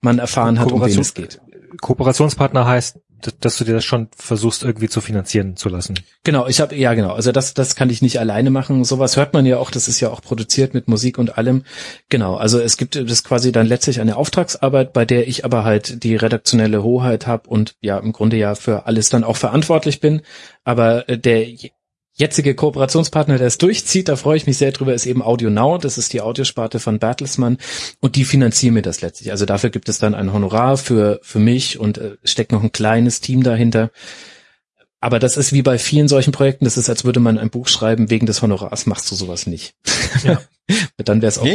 man 0.00 0.18
erfahren 0.18 0.58
hat, 0.58 0.72
um 0.72 0.84
wen 0.84 0.98
es 0.98 1.14
geht. 1.14 1.40
Kooperationspartner 1.80 2.66
heißt, 2.66 2.98
dass 3.40 3.56
du 3.56 3.64
dir 3.64 3.74
das 3.74 3.84
schon 3.84 4.08
versuchst 4.16 4.62
irgendwie 4.62 4.88
zu 4.88 5.00
finanzieren 5.00 5.56
zu 5.56 5.68
lassen. 5.68 5.94
Genau, 6.24 6.46
ich 6.46 6.60
habe 6.60 6.74
ja 6.74 6.94
genau, 6.94 7.12
also 7.12 7.32
das 7.32 7.54
das 7.54 7.74
kann 7.76 7.90
ich 7.90 8.02
nicht 8.02 8.18
alleine 8.20 8.50
machen. 8.50 8.84
Sowas 8.84 9.16
hört 9.16 9.32
man 9.32 9.46
ja 9.46 9.58
auch, 9.58 9.70
das 9.70 9.88
ist 9.88 10.00
ja 10.00 10.10
auch 10.10 10.20
produziert 10.20 10.74
mit 10.74 10.88
Musik 10.88 11.18
und 11.18 11.38
allem. 11.38 11.64
Genau, 12.08 12.36
also 12.36 12.60
es 12.60 12.76
gibt 12.76 12.96
das 12.96 13.24
quasi 13.24 13.52
dann 13.52 13.66
letztlich 13.66 14.00
eine 14.00 14.16
Auftragsarbeit, 14.16 14.92
bei 14.92 15.04
der 15.04 15.28
ich 15.28 15.44
aber 15.44 15.64
halt 15.64 16.04
die 16.04 16.16
redaktionelle 16.16 16.82
Hoheit 16.82 17.26
habe 17.26 17.48
und 17.48 17.76
ja 17.80 17.98
im 17.98 18.12
Grunde 18.12 18.36
ja 18.36 18.54
für 18.54 18.86
alles 18.86 19.08
dann 19.08 19.24
auch 19.24 19.36
verantwortlich 19.36 20.00
bin, 20.00 20.22
aber 20.64 21.08
äh, 21.08 21.18
der 21.18 21.46
jetzige 22.14 22.54
Kooperationspartner, 22.54 23.38
der 23.38 23.48
es 23.48 23.58
durchzieht, 23.58 24.08
da 24.08 24.16
freue 24.16 24.36
ich 24.36 24.46
mich 24.46 24.56
sehr 24.56 24.72
drüber, 24.72 24.94
ist 24.94 25.06
eben 25.06 25.22
Audio 25.22 25.50
Now. 25.50 25.78
Das 25.78 25.98
ist 25.98 26.12
die 26.12 26.20
Audiosparte 26.20 26.78
von 26.78 26.98
Bertelsmann 26.98 27.58
und 28.00 28.16
die 28.16 28.24
finanzieren 28.24 28.74
mir 28.74 28.82
das 28.82 29.00
letztlich. 29.00 29.32
Also 29.32 29.46
dafür 29.46 29.70
gibt 29.70 29.88
es 29.88 29.98
dann 29.98 30.14
ein 30.14 30.32
Honorar 30.32 30.76
für, 30.76 31.18
für 31.22 31.40
mich 31.40 31.78
und 31.78 31.98
äh, 31.98 32.16
steckt 32.24 32.52
noch 32.52 32.62
ein 32.62 32.72
kleines 32.72 33.20
Team 33.20 33.42
dahinter. 33.42 33.90
Aber 35.00 35.18
das 35.18 35.36
ist 35.36 35.52
wie 35.52 35.62
bei 35.62 35.78
vielen 35.78 36.08
solchen 36.08 36.32
Projekten, 36.32 36.64
das 36.64 36.78
ist, 36.78 36.88
als 36.88 37.04
würde 37.04 37.20
man 37.20 37.36
ein 37.36 37.50
Buch 37.50 37.68
schreiben, 37.68 38.08
wegen 38.08 38.26
des 38.26 38.40
Honorars 38.40 38.86
machst 38.86 39.10
du 39.10 39.16
sowas 39.16 39.46
nicht. 39.46 39.74
Ja. 40.22 40.40
dann 40.96 41.20
wäre 41.20 41.28
es 41.28 41.38
auch? 41.38 41.44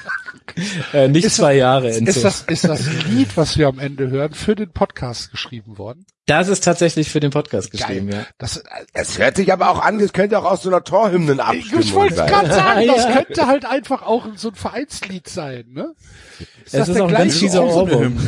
äh, 0.92 1.08
nicht 1.08 1.24
Ist 1.24 1.36
zwei 1.36 1.54
Jahre. 1.54 1.88
Ist 1.88 1.98
Enzo. 1.98 2.20
das, 2.22 2.42
ist 2.48 2.64
das 2.64 2.86
Lied, 3.08 3.36
was 3.36 3.56
wir 3.58 3.68
am 3.68 3.78
Ende 3.78 4.08
hören, 4.10 4.34
für 4.34 4.54
den 4.54 4.70
Podcast 4.72 5.30
geschrieben 5.30 5.78
worden? 5.78 6.04
Das 6.26 6.48
ist 6.48 6.62
tatsächlich 6.62 7.10
für 7.10 7.18
den 7.18 7.30
Podcast 7.32 7.72
geschrieben, 7.72 8.08
ja. 8.12 8.24
Das, 8.38 8.62
Es 8.92 9.18
hört 9.18 9.36
sich 9.36 9.52
aber 9.52 9.68
auch 9.70 9.80
an, 9.82 9.98
das 9.98 10.12
könnte 10.12 10.38
auch 10.38 10.44
aus 10.44 10.62
so 10.62 10.68
einer 10.68 10.84
Torhymnenabstimmung 10.84 11.80
ich 11.82 11.92
wollte 11.92 12.14
sein. 12.14 12.28
gerade 12.28 12.52
sagen, 12.54 12.86
das 12.86 13.04
Ja. 13.04 13.12
könnte 13.12 13.46
halt 13.48 13.64
einfach 13.64 14.02
auch 14.02 14.26
so 14.36 14.50
ein 14.50 14.54
Vereinslied 14.54 15.28
sein, 15.28 15.64
ne? 15.72 15.92
Ist 16.38 16.48
Es 16.66 16.72
das 16.72 16.88
ist 16.90 16.94
der 16.94 17.04
auch 17.04 17.08
ein 17.08 17.14
ganz 17.14 17.36
fieser? 17.36 17.64
Ohrwurm. 17.64 18.16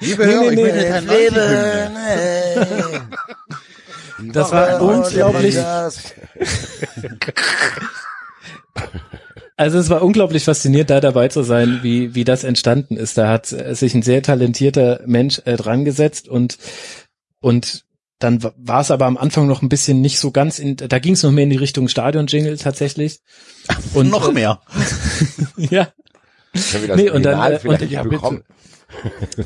Liebe 0.00 0.26
Nee, 0.26 0.32
Hörer, 0.32 0.42
nee, 0.42 0.50
ich 0.50 0.56
nee, 0.56 0.62
möchte 0.62 0.88
kein 0.88 1.06
Das 4.32 4.52
war 4.52 4.80
unglaublich. 4.80 5.56
Also 9.56 9.78
es 9.78 9.88
war 9.88 10.02
unglaublich 10.02 10.44
faszinierend, 10.44 10.90
da 10.90 11.00
dabei 11.00 11.28
zu 11.28 11.42
sein, 11.44 11.80
wie, 11.82 12.14
wie 12.14 12.24
das 12.24 12.42
entstanden 12.42 12.96
ist. 12.96 13.16
Da 13.16 13.28
hat 13.28 13.52
äh, 13.52 13.74
sich 13.74 13.94
ein 13.94 14.02
sehr 14.02 14.22
talentierter 14.22 15.00
Mensch 15.06 15.40
äh, 15.44 15.56
dran 15.56 15.84
gesetzt 15.84 16.28
und, 16.28 16.58
und 17.40 17.84
dann 18.18 18.42
wa- 18.42 18.52
war 18.56 18.80
es 18.80 18.90
aber 18.90 19.06
am 19.06 19.16
Anfang 19.16 19.46
noch 19.46 19.62
ein 19.62 19.68
bisschen 19.68 20.00
nicht 20.00 20.18
so 20.18 20.32
ganz 20.32 20.58
in, 20.58 20.76
da 20.76 20.98
ging 20.98 21.12
es 21.14 21.22
noch 21.22 21.30
mehr 21.30 21.44
in 21.44 21.50
die 21.50 21.56
Richtung 21.56 21.88
Stadion-Jingle 21.88 22.58
tatsächlich. 22.58 23.20
Und, 23.92 24.10
Noch 24.10 24.28
äh, 24.28 24.32
mehr. 24.32 24.60
Ja, 25.56 25.88
das 26.52 26.96
Nee, 26.96 27.10
und 27.10 27.22
dann, 27.24 27.52
äh, 27.52 27.60
und- 27.64 27.90
ja, 27.90 28.02
bekommen? 28.02 28.42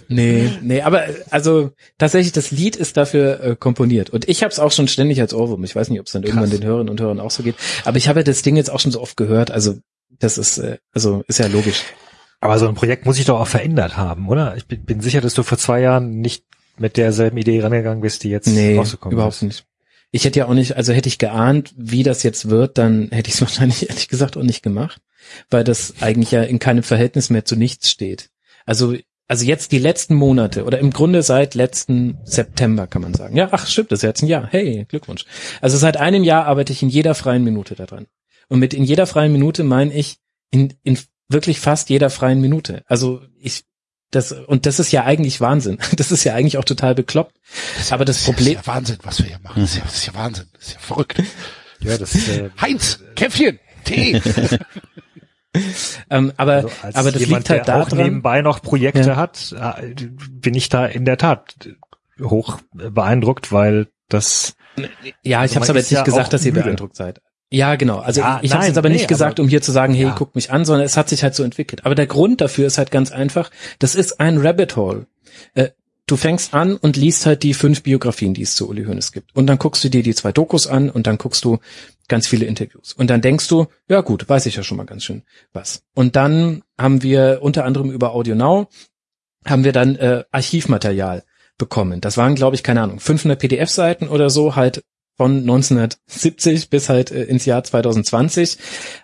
nee, 0.08 0.50
nee, 0.62 0.82
aber 0.82 1.04
also 1.30 1.70
tatsächlich 1.96 2.32
das 2.32 2.50
Lied 2.50 2.76
ist 2.76 2.96
dafür 2.96 3.40
äh, 3.42 3.56
komponiert 3.56 4.10
und 4.10 4.28
ich 4.28 4.42
habe 4.42 4.52
es 4.52 4.58
auch 4.58 4.72
schon 4.72 4.88
ständig 4.88 5.20
als 5.20 5.32
Ohrwurm. 5.32 5.64
Ich 5.64 5.74
weiß 5.74 5.88
nicht, 5.90 6.00
ob 6.00 6.06
es 6.06 6.12
dann 6.12 6.22
irgendwann 6.22 6.50
den 6.50 6.62
Hörerinnen 6.64 6.90
und 6.90 7.00
Hörern 7.00 7.20
auch 7.20 7.30
so 7.30 7.42
geht, 7.42 7.54
aber 7.84 7.96
ich 7.96 8.08
habe 8.08 8.20
ja 8.20 8.24
das 8.24 8.42
Ding 8.42 8.56
jetzt 8.56 8.70
auch 8.70 8.80
schon 8.80 8.92
so 8.92 9.00
oft 9.00 9.16
gehört. 9.16 9.50
Also 9.50 9.76
das 10.18 10.38
ist 10.38 10.58
äh, 10.58 10.78
also 10.92 11.24
ist 11.28 11.38
ja 11.38 11.46
logisch. 11.46 11.82
Aber 12.40 12.58
so 12.58 12.68
ein 12.68 12.74
Projekt 12.74 13.04
muss 13.04 13.16
sich 13.16 13.24
doch 13.24 13.40
auch 13.40 13.46
verändert 13.48 13.96
haben, 13.96 14.28
oder? 14.28 14.56
Ich 14.56 14.66
bin, 14.66 14.84
bin 14.84 15.00
sicher, 15.00 15.20
dass 15.20 15.34
du 15.34 15.42
vor 15.42 15.58
zwei 15.58 15.80
Jahren 15.80 16.20
nicht 16.20 16.44
mit 16.76 16.96
derselben 16.96 17.36
Idee 17.38 17.60
rangegangen 17.60 18.00
bist, 18.00 18.22
die 18.22 18.30
jetzt 18.30 18.46
Nee, 18.46 18.76
rausgekommen 18.76 19.14
überhaupt 19.14 19.34
ist. 19.36 19.42
nicht. 19.42 19.64
Ich 20.12 20.24
hätte 20.24 20.38
ja 20.38 20.46
auch 20.46 20.54
nicht, 20.54 20.76
also 20.76 20.92
hätte 20.92 21.08
ich 21.08 21.18
geahnt, 21.18 21.74
wie 21.76 22.02
das 22.04 22.22
jetzt 22.22 22.48
wird, 22.48 22.78
dann 22.78 23.08
hätte 23.10 23.28
ich 23.28 23.34
es 23.34 23.40
wahrscheinlich 23.42 23.88
ehrlich 23.88 24.08
gesagt 24.08 24.36
auch 24.36 24.42
nicht 24.44 24.62
gemacht, 24.62 25.00
weil 25.50 25.64
das 25.64 25.94
eigentlich 26.00 26.30
ja 26.30 26.42
in 26.42 26.60
keinem 26.60 26.84
Verhältnis 26.84 27.28
mehr 27.30 27.44
zu 27.44 27.56
nichts 27.56 27.90
steht. 27.90 28.30
Also, 28.64 28.94
also 29.26 29.44
jetzt 29.44 29.72
die 29.72 29.78
letzten 29.78 30.14
Monate 30.14 30.64
oder 30.64 30.78
im 30.78 30.90
Grunde 30.92 31.22
seit 31.24 31.54
letzten 31.56 32.18
September 32.24 32.86
kann 32.86 33.02
man 33.02 33.14
sagen. 33.14 33.36
Ja, 33.36 33.48
ach 33.50 33.66
stimmt, 33.66 33.90
das 33.92 33.98
ist 33.98 34.02
jetzt 34.04 34.22
ein 34.22 34.28
Jahr. 34.28 34.46
Hey, 34.48 34.86
Glückwunsch. 34.88 35.24
Also 35.60 35.76
seit 35.76 35.96
einem 35.96 36.22
Jahr 36.22 36.46
arbeite 36.46 36.72
ich 36.72 36.82
in 36.82 36.88
jeder 36.88 37.14
freien 37.16 37.42
Minute 37.44 37.74
daran. 37.74 38.06
Und 38.48 38.58
mit 38.60 38.74
in 38.74 38.84
jeder 38.84 39.06
freien 39.06 39.32
Minute 39.32 39.62
meine 39.64 39.92
ich 39.94 40.18
in, 40.50 40.74
in 40.82 40.98
wirklich 41.28 41.60
fast 41.60 41.90
jeder 41.90 42.08
freien 42.10 42.40
Minute. 42.40 42.82
Also 42.86 43.20
ich, 43.38 43.64
das, 44.10 44.32
und 44.32 44.64
das 44.64 44.78
ist 44.80 44.90
ja 44.92 45.04
eigentlich 45.04 45.40
Wahnsinn. 45.40 45.78
Das 45.96 46.10
ist 46.12 46.24
ja 46.24 46.34
eigentlich 46.34 46.56
auch 46.58 46.64
total 46.64 46.94
bekloppt. 46.94 47.36
Aber 47.90 48.04
das 48.04 48.18
ist 48.20 48.24
Problem, 48.24 48.54
ja 48.54 48.66
Wahnsinn, 48.66 48.98
was 49.02 49.18
wir 49.18 49.26
hier 49.26 49.38
machen. 49.42 49.60
Das 49.62 49.70
ist 49.72 49.76
ja, 49.76 49.82
das 49.84 49.94
ist 49.96 50.06
ja 50.06 50.14
Wahnsinn. 50.14 50.46
Das 50.54 50.66
ist 50.68 50.72
ja 50.74 50.80
verrückt. 50.80 51.22
Ja, 51.80 51.98
das 51.98 52.14
äh, 52.28 52.50
Heinz, 52.60 53.00
Käffchen, 53.14 53.58
Tee. 53.84 54.20
Ähm, 56.10 56.32
aber, 56.36 56.56
also 56.56 56.70
als 56.82 56.94
aber 56.96 57.10
das 57.10 57.22
jemand, 57.22 57.48
liegt 57.48 57.50
halt 57.50 57.68
der 57.68 57.76
auch 57.82 57.88
daran. 57.88 58.04
nebenbei 58.04 58.42
noch 58.42 58.60
Projekte 58.62 59.00
Ja. 59.00 59.16
hat, 59.16 59.54
äh, 59.58 59.94
bin 60.30 60.54
ich 60.54 60.68
da 60.68 60.86
in 60.86 61.04
der 61.04 61.16
Tat 61.16 61.70
hoch 62.22 62.58
beeindruckt, 62.72 63.50
weil 63.50 63.88
das 64.08 64.54
Ja, 65.22 65.44
ich 65.44 65.56
Also 65.56 65.56
habe 65.56 65.64
es 65.64 65.70
aber 65.70 65.78
ist 65.80 65.90
jetzt 65.90 65.98
nicht 65.98 66.04
gesagt, 66.04 66.26
auch 66.26 66.30
dass 66.30 66.44
ihr 66.44 66.52
müde. 66.52 66.64
beeindruckt 66.64 66.96
seid. 66.96 67.20
Ja, 67.50 67.76
genau. 67.76 67.98
Also 67.98 68.20
Ja, 68.20 68.40
ich 68.42 68.52
habe 68.52 68.66
jetzt 68.66 68.76
aber 68.76 68.88
nicht 68.90 69.02
nee, 69.02 69.06
gesagt, 69.06 69.38
aber- 69.38 69.44
um 69.44 69.48
hier 69.48 69.62
zu 69.62 69.72
sagen, 69.72 69.94
hey, 69.94 70.04
Ja. 70.06 70.14
guck 70.16 70.34
mich 70.34 70.50
an, 70.50 70.64
sondern 70.64 70.84
es 70.84 70.96
hat 70.96 71.08
sich 71.08 71.22
halt 71.22 71.34
so 71.34 71.42
entwickelt. 71.42 71.86
Aber 71.86 71.94
der 71.94 72.06
Grund 72.06 72.40
dafür 72.40 72.66
ist 72.66 72.76
halt 72.78 72.90
ganz 72.90 73.10
einfach. 73.10 73.50
Das 73.78 73.94
ist 73.94 74.20
ein 74.20 74.38
Rabbit 74.38 74.76
Hole. 74.76 75.06
Äh, 75.54 75.68
du 76.06 76.16
fängst 76.16 76.52
an 76.54 76.76
und 76.76 76.96
liest 76.96 77.24
halt 77.26 77.42
die 77.42 77.54
fünf 77.54 77.82
Biografien, 77.82 78.34
die 78.34 78.42
es 78.42 78.54
zu 78.54 78.68
Uli 78.68 78.84
Hoeneß 78.84 79.12
gibt. 79.12 79.34
Und 79.34 79.46
dann 79.46 79.58
guckst 79.58 79.82
du 79.84 79.88
dir 79.88 80.02
die 80.02 80.14
zwei 80.14 80.32
Dokus 80.32 80.66
an 80.66 80.90
und 80.90 81.06
dann 81.06 81.16
guckst 81.16 81.44
du 81.44 81.58
ganz 82.08 82.26
viele 82.26 82.44
Interviews. 82.46 82.92
Und 82.92 83.08
dann 83.08 83.20
denkst 83.22 83.48
du, 83.48 83.66
ja 83.88 84.00
gut, 84.02 84.28
weiß 84.28 84.46
ich 84.46 84.56
ja 84.56 84.62
schon 84.62 84.76
mal 84.76 84.86
ganz 84.86 85.04
schön 85.04 85.22
was. 85.52 85.82
Und 85.94 86.16
dann 86.16 86.62
haben 86.78 87.02
wir 87.02 87.38
unter 87.42 87.64
anderem 87.64 87.90
über 87.90 88.12
Audio 88.14 88.34
Now 88.34 88.68
haben 89.46 89.64
wir 89.64 89.72
dann 89.72 89.96
äh, 89.96 90.24
Archivmaterial 90.32 91.22
bekommen. 91.56 92.00
Das 92.00 92.16
waren, 92.16 92.34
glaube 92.34 92.56
ich, 92.56 92.62
keine 92.62 92.82
Ahnung, 92.82 93.00
500 93.00 93.38
PDF-Seiten 93.38 94.08
oder 94.08 94.28
so, 94.30 94.54
halt 94.56 94.82
von 95.18 95.40
1970 95.40 96.70
bis 96.70 96.88
halt 96.88 97.10
äh, 97.10 97.24
ins 97.24 97.44
Jahr 97.44 97.62
2020 97.62 98.56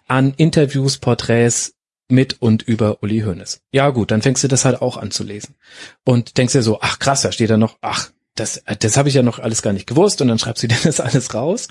an 0.07 0.33
Interviews, 0.37 0.97
Porträts 0.97 1.75
mit 2.09 2.41
und 2.41 2.63
über 2.63 3.03
Uli 3.03 3.21
Hoeneß. 3.21 3.61
Ja 3.73 3.91
gut, 3.91 4.11
dann 4.11 4.23
fängst 4.23 4.45
du 4.45 4.49
das 4.49 4.65
halt 4.65 4.81
auch 4.81 4.97
an 4.97 5.11
zu 5.11 5.25
lesen 5.25 5.57
und 6.05 6.39
denkst 6.39 6.53
dir 6.53 6.63
so, 6.63 6.79
ach 6.81 6.99
krass, 6.99 7.23
da 7.23 7.33
steht 7.33 7.51
da 7.51 7.57
noch, 7.57 7.77
ach, 7.83 8.11
das, 8.35 8.63
das 8.81 8.97
habe 8.97 9.09
ich 9.09 9.15
ja 9.15 9.23
noch 9.23 9.39
alles 9.39 9.63
gar 9.63 9.73
nicht 9.73 9.87
gewusst 9.87 10.21
und 10.21 10.29
dann 10.29 10.39
schreibst 10.39 10.63
du 10.63 10.69
dir 10.69 10.77
das 10.83 11.01
alles 11.01 11.35
raus 11.35 11.69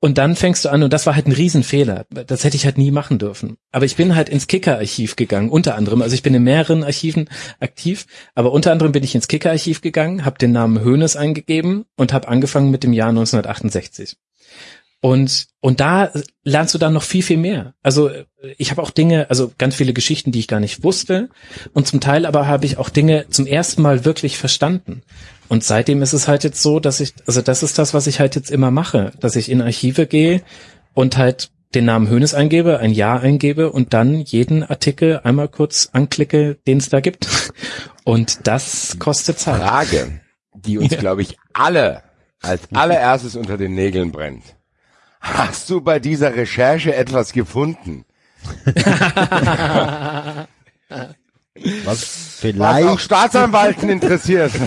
und 0.00 0.18
dann 0.18 0.36
fängst 0.36 0.64
du 0.64 0.68
an 0.70 0.82
und 0.82 0.92
das 0.92 1.06
war 1.06 1.14
halt 1.14 1.26
ein 1.26 1.32
Riesenfehler. 1.32 2.06
Das 2.10 2.44
hätte 2.44 2.56
ich 2.56 2.64
halt 2.64 2.78
nie 2.78 2.90
machen 2.90 3.18
dürfen. 3.18 3.56
Aber 3.72 3.86
ich 3.86 3.96
bin 3.96 4.14
halt 4.14 4.28
ins 4.28 4.46
Kicker-Archiv 4.46 5.16
gegangen, 5.16 5.50
unter 5.50 5.76
anderem. 5.76 6.02
Also 6.02 6.14
ich 6.14 6.22
bin 6.22 6.34
in 6.34 6.42
mehreren 6.42 6.84
Archiven 6.84 7.28
aktiv, 7.60 8.06
aber 8.34 8.52
unter 8.52 8.72
anderem 8.72 8.92
bin 8.92 9.04
ich 9.04 9.14
ins 9.14 9.28
Kicker-Archiv 9.28 9.80
gegangen, 9.80 10.24
habe 10.24 10.38
den 10.38 10.52
Namen 10.52 10.84
Hoeneß 10.84 11.16
eingegeben 11.16 11.86
und 11.96 12.12
habe 12.12 12.28
angefangen 12.28 12.70
mit 12.70 12.84
dem 12.84 12.92
Jahr 12.92 13.08
1968. 13.08 14.16
Und, 15.04 15.48
und 15.60 15.80
da 15.80 16.10
lernst 16.44 16.72
du 16.72 16.78
dann 16.78 16.94
noch 16.94 17.02
viel, 17.02 17.22
viel 17.22 17.36
mehr. 17.36 17.74
Also 17.82 18.10
ich 18.56 18.70
habe 18.70 18.82
auch 18.82 18.90
Dinge, 18.90 19.28
also 19.28 19.52
ganz 19.58 19.74
viele 19.74 19.92
Geschichten, 19.92 20.32
die 20.32 20.38
ich 20.38 20.48
gar 20.48 20.60
nicht 20.60 20.82
wusste. 20.82 21.28
Und 21.74 21.86
zum 21.86 22.00
Teil 22.00 22.24
aber 22.24 22.46
habe 22.46 22.64
ich 22.64 22.78
auch 22.78 22.88
Dinge 22.88 23.26
zum 23.28 23.46
ersten 23.46 23.82
Mal 23.82 24.06
wirklich 24.06 24.38
verstanden. 24.38 25.02
Und 25.48 25.64
seitdem 25.64 26.02
ist 26.02 26.12
es 26.12 26.28
halt 26.28 26.44
jetzt 26.44 26.62
so, 26.62 26.80
dass 26.80 27.00
ich, 27.00 27.14
also 27.26 27.42
das 27.42 27.62
ist 27.62 27.78
das, 27.78 27.94
was 27.94 28.06
ich 28.06 28.20
halt 28.20 28.34
jetzt 28.34 28.50
immer 28.50 28.70
mache, 28.70 29.12
dass 29.20 29.36
ich 29.36 29.50
in 29.50 29.62
Archive 29.62 30.06
gehe 30.06 30.42
und 30.94 31.16
halt 31.16 31.50
den 31.74 31.86
Namen 31.86 32.08
Hönes 32.08 32.34
eingebe, 32.34 32.78
ein 32.78 32.92
Jahr 32.92 33.20
eingebe 33.20 33.72
und 33.72 33.94
dann 33.94 34.20
jeden 34.20 34.62
Artikel 34.62 35.20
einmal 35.24 35.48
kurz 35.48 35.88
anklicke, 35.92 36.56
den 36.66 36.78
es 36.78 36.88
da 36.88 37.00
gibt. 37.00 37.52
Und 38.04 38.46
das 38.46 38.98
kostet 38.98 39.38
Zeit. 39.38 39.62
Frage, 39.62 40.20
die 40.54 40.76
uns, 40.78 40.92
Ja. 40.92 40.98
glaube 40.98 41.22
ich, 41.22 41.38
alle 41.54 42.02
als 42.42 42.60
allererstes 42.74 43.34
unter 43.34 43.56
den 43.56 43.74
Nägeln 43.74 44.12
brennt. 44.12 44.42
Hast 45.20 45.70
du 45.70 45.80
bei 45.80 45.98
dieser 46.00 46.36
Recherche 46.36 46.94
etwas 46.94 47.32
gefunden? 47.32 48.04
Was 51.56 51.84
Was 51.84 52.02
auch 52.02 52.40
vielleicht, 52.40 53.00
Staatsanwalten 53.00 53.88
interessiert. 53.88 54.52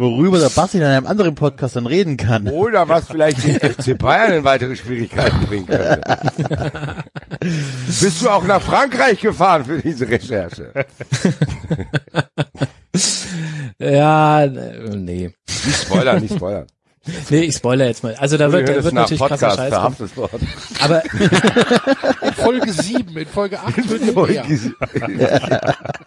worüber 0.00 0.40
der 0.40 0.48
Basti 0.48 0.78
in 0.78 0.82
einem 0.82 1.06
anderen 1.06 1.36
Podcast 1.36 1.76
dann 1.76 1.86
reden 1.86 2.16
kann. 2.16 2.48
Oder 2.48 2.88
was 2.88 3.06
vielleicht 3.06 3.44
den 3.44 3.60
FC 3.60 3.96
Bayern 3.96 4.32
in 4.32 4.42
weitere 4.44 4.74
Schwierigkeiten 4.74 5.46
bringen 5.46 5.66
könnte. 5.66 6.00
Bist 7.40 8.22
du 8.22 8.28
auch 8.28 8.44
nach 8.44 8.60
Frankreich 8.60 9.20
gefahren 9.20 9.64
für 9.64 9.80
diese 9.80 10.08
Recherche? 10.08 10.72
Ja, 13.78 14.44
äh, 14.44 14.96
nee. 14.96 15.30
Nicht 15.64 15.82
spoilern, 15.82 16.20
nicht 16.20 16.34
spoilern. 16.34 16.66
Nee, 17.30 17.40
ich 17.40 17.56
spoiler 17.56 17.86
jetzt 17.86 18.04
mal. 18.04 18.14
Also 18.14 18.36
da 18.36 18.52
wird, 18.52 18.68
da 18.68 18.84
wird 18.84 18.94
natürlich 18.94 19.20
krasser 19.20 19.48
Podcast 19.48 19.56
Scheiß 19.58 19.74
kommen. 19.74 19.94
verhaftet 19.96 20.16
worden. 20.16 20.48
Aber 20.80 21.02
In 22.22 22.32
Folge 22.34 22.72
7, 22.72 23.16
in 23.16 23.26
Folge 23.26 23.58
8 23.60 23.90
wird 23.90 24.02
er 24.02 24.26
mehr. 24.26 24.46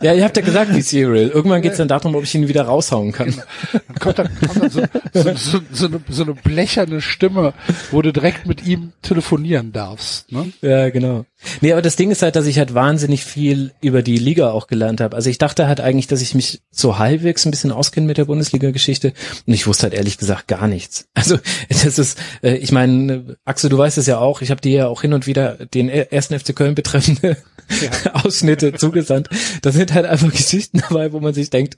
ja, 0.01 0.13
ihr 0.13 0.23
habt 0.23 0.38
ja 0.38 0.43
gesagt, 0.43 0.73
wie 0.73 0.81
Serial. 0.81 1.27
Irgendwann 1.30 1.61
geht's 1.61 1.77
dann 1.77 1.89
darum, 1.89 2.15
ob 2.15 2.23
ich 2.23 2.34
ihn 2.35 2.47
wieder 2.47 2.63
raushauen 2.63 3.11
kann. 3.11 3.34
Dann 3.73 3.99
kommt 3.99 4.19
dann, 4.19 4.30
kommt 4.47 4.63
dann 4.63 4.69
so, 4.69 4.81
so, 5.13 5.34
so, 5.35 5.59
so, 5.72 5.85
eine, 5.88 6.01
so 6.09 6.23
eine 6.23 6.34
blecherne 6.34 7.01
Stimme, 7.01 7.53
wo 7.91 8.01
du 8.01 8.13
direkt 8.13 8.45
mit 8.45 8.65
ihm 8.65 8.93
telefonieren 9.01 9.73
darfst. 9.73 10.31
Ne? 10.31 10.51
Ja, 10.61 10.89
genau. 10.89 11.26
Nee, 11.61 11.73
aber 11.73 11.81
das 11.81 11.95
Ding 11.95 12.11
ist 12.11 12.21
halt, 12.21 12.35
dass 12.35 12.45
ich 12.45 12.57
halt 12.57 12.73
wahnsinnig 12.73 13.23
viel 13.23 13.71
über 13.81 14.01
die 14.01 14.17
Liga 14.17 14.51
auch 14.51 14.67
gelernt 14.67 15.01
habe. 15.01 15.15
Also 15.15 15.29
ich 15.29 15.37
dachte 15.37 15.67
halt 15.67 15.81
eigentlich, 15.81 16.07
dass 16.07 16.21
ich 16.21 16.33
mich 16.33 16.61
so 16.71 16.97
halbwegs 16.97 17.45
ein 17.45 17.51
bisschen 17.51 17.71
auskenne 17.71 18.07
mit 18.07 18.17
der 18.17 18.25
Bundesliga-Geschichte 18.25 19.13
und 19.45 19.53
ich 19.53 19.67
wusste 19.67 19.83
halt 19.83 19.93
ehrlich 19.93 20.17
gesagt 20.17 20.47
gar 20.47 20.67
nichts. 20.67 21.07
Also 21.25 21.39
das 21.69 21.97
ist, 21.97 22.19
äh, 22.43 22.55
ich 22.57 22.71
meine, 22.71 23.37
Axel, 23.45 23.71
du 23.71 23.79
weißt 23.79 23.97
es 23.97 24.05
ja 24.05 24.19
auch, 24.19 24.43
ich 24.43 24.51
habe 24.51 24.61
dir 24.61 24.71
ja 24.71 24.87
auch 24.87 25.01
hin 25.01 25.13
und 25.13 25.25
wieder 25.25 25.53
den 25.53 25.89
ersten 25.89 26.39
FC 26.39 26.55
Köln 26.55 26.75
betreffende 26.75 27.37
Ausschnitte 28.13 28.73
zugesandt. 28.73 29.29
Da 29.63 29.71
sind 29.71 29.91
halt 29.91 30.05
einfach 30.05 30.31
Geschichten 30.31 30.83
dabei, 30.87 31.13
wo 31.13 31.19
man 31.19 31.33
sich 31.33 31.49
denkt, 31.49 31.77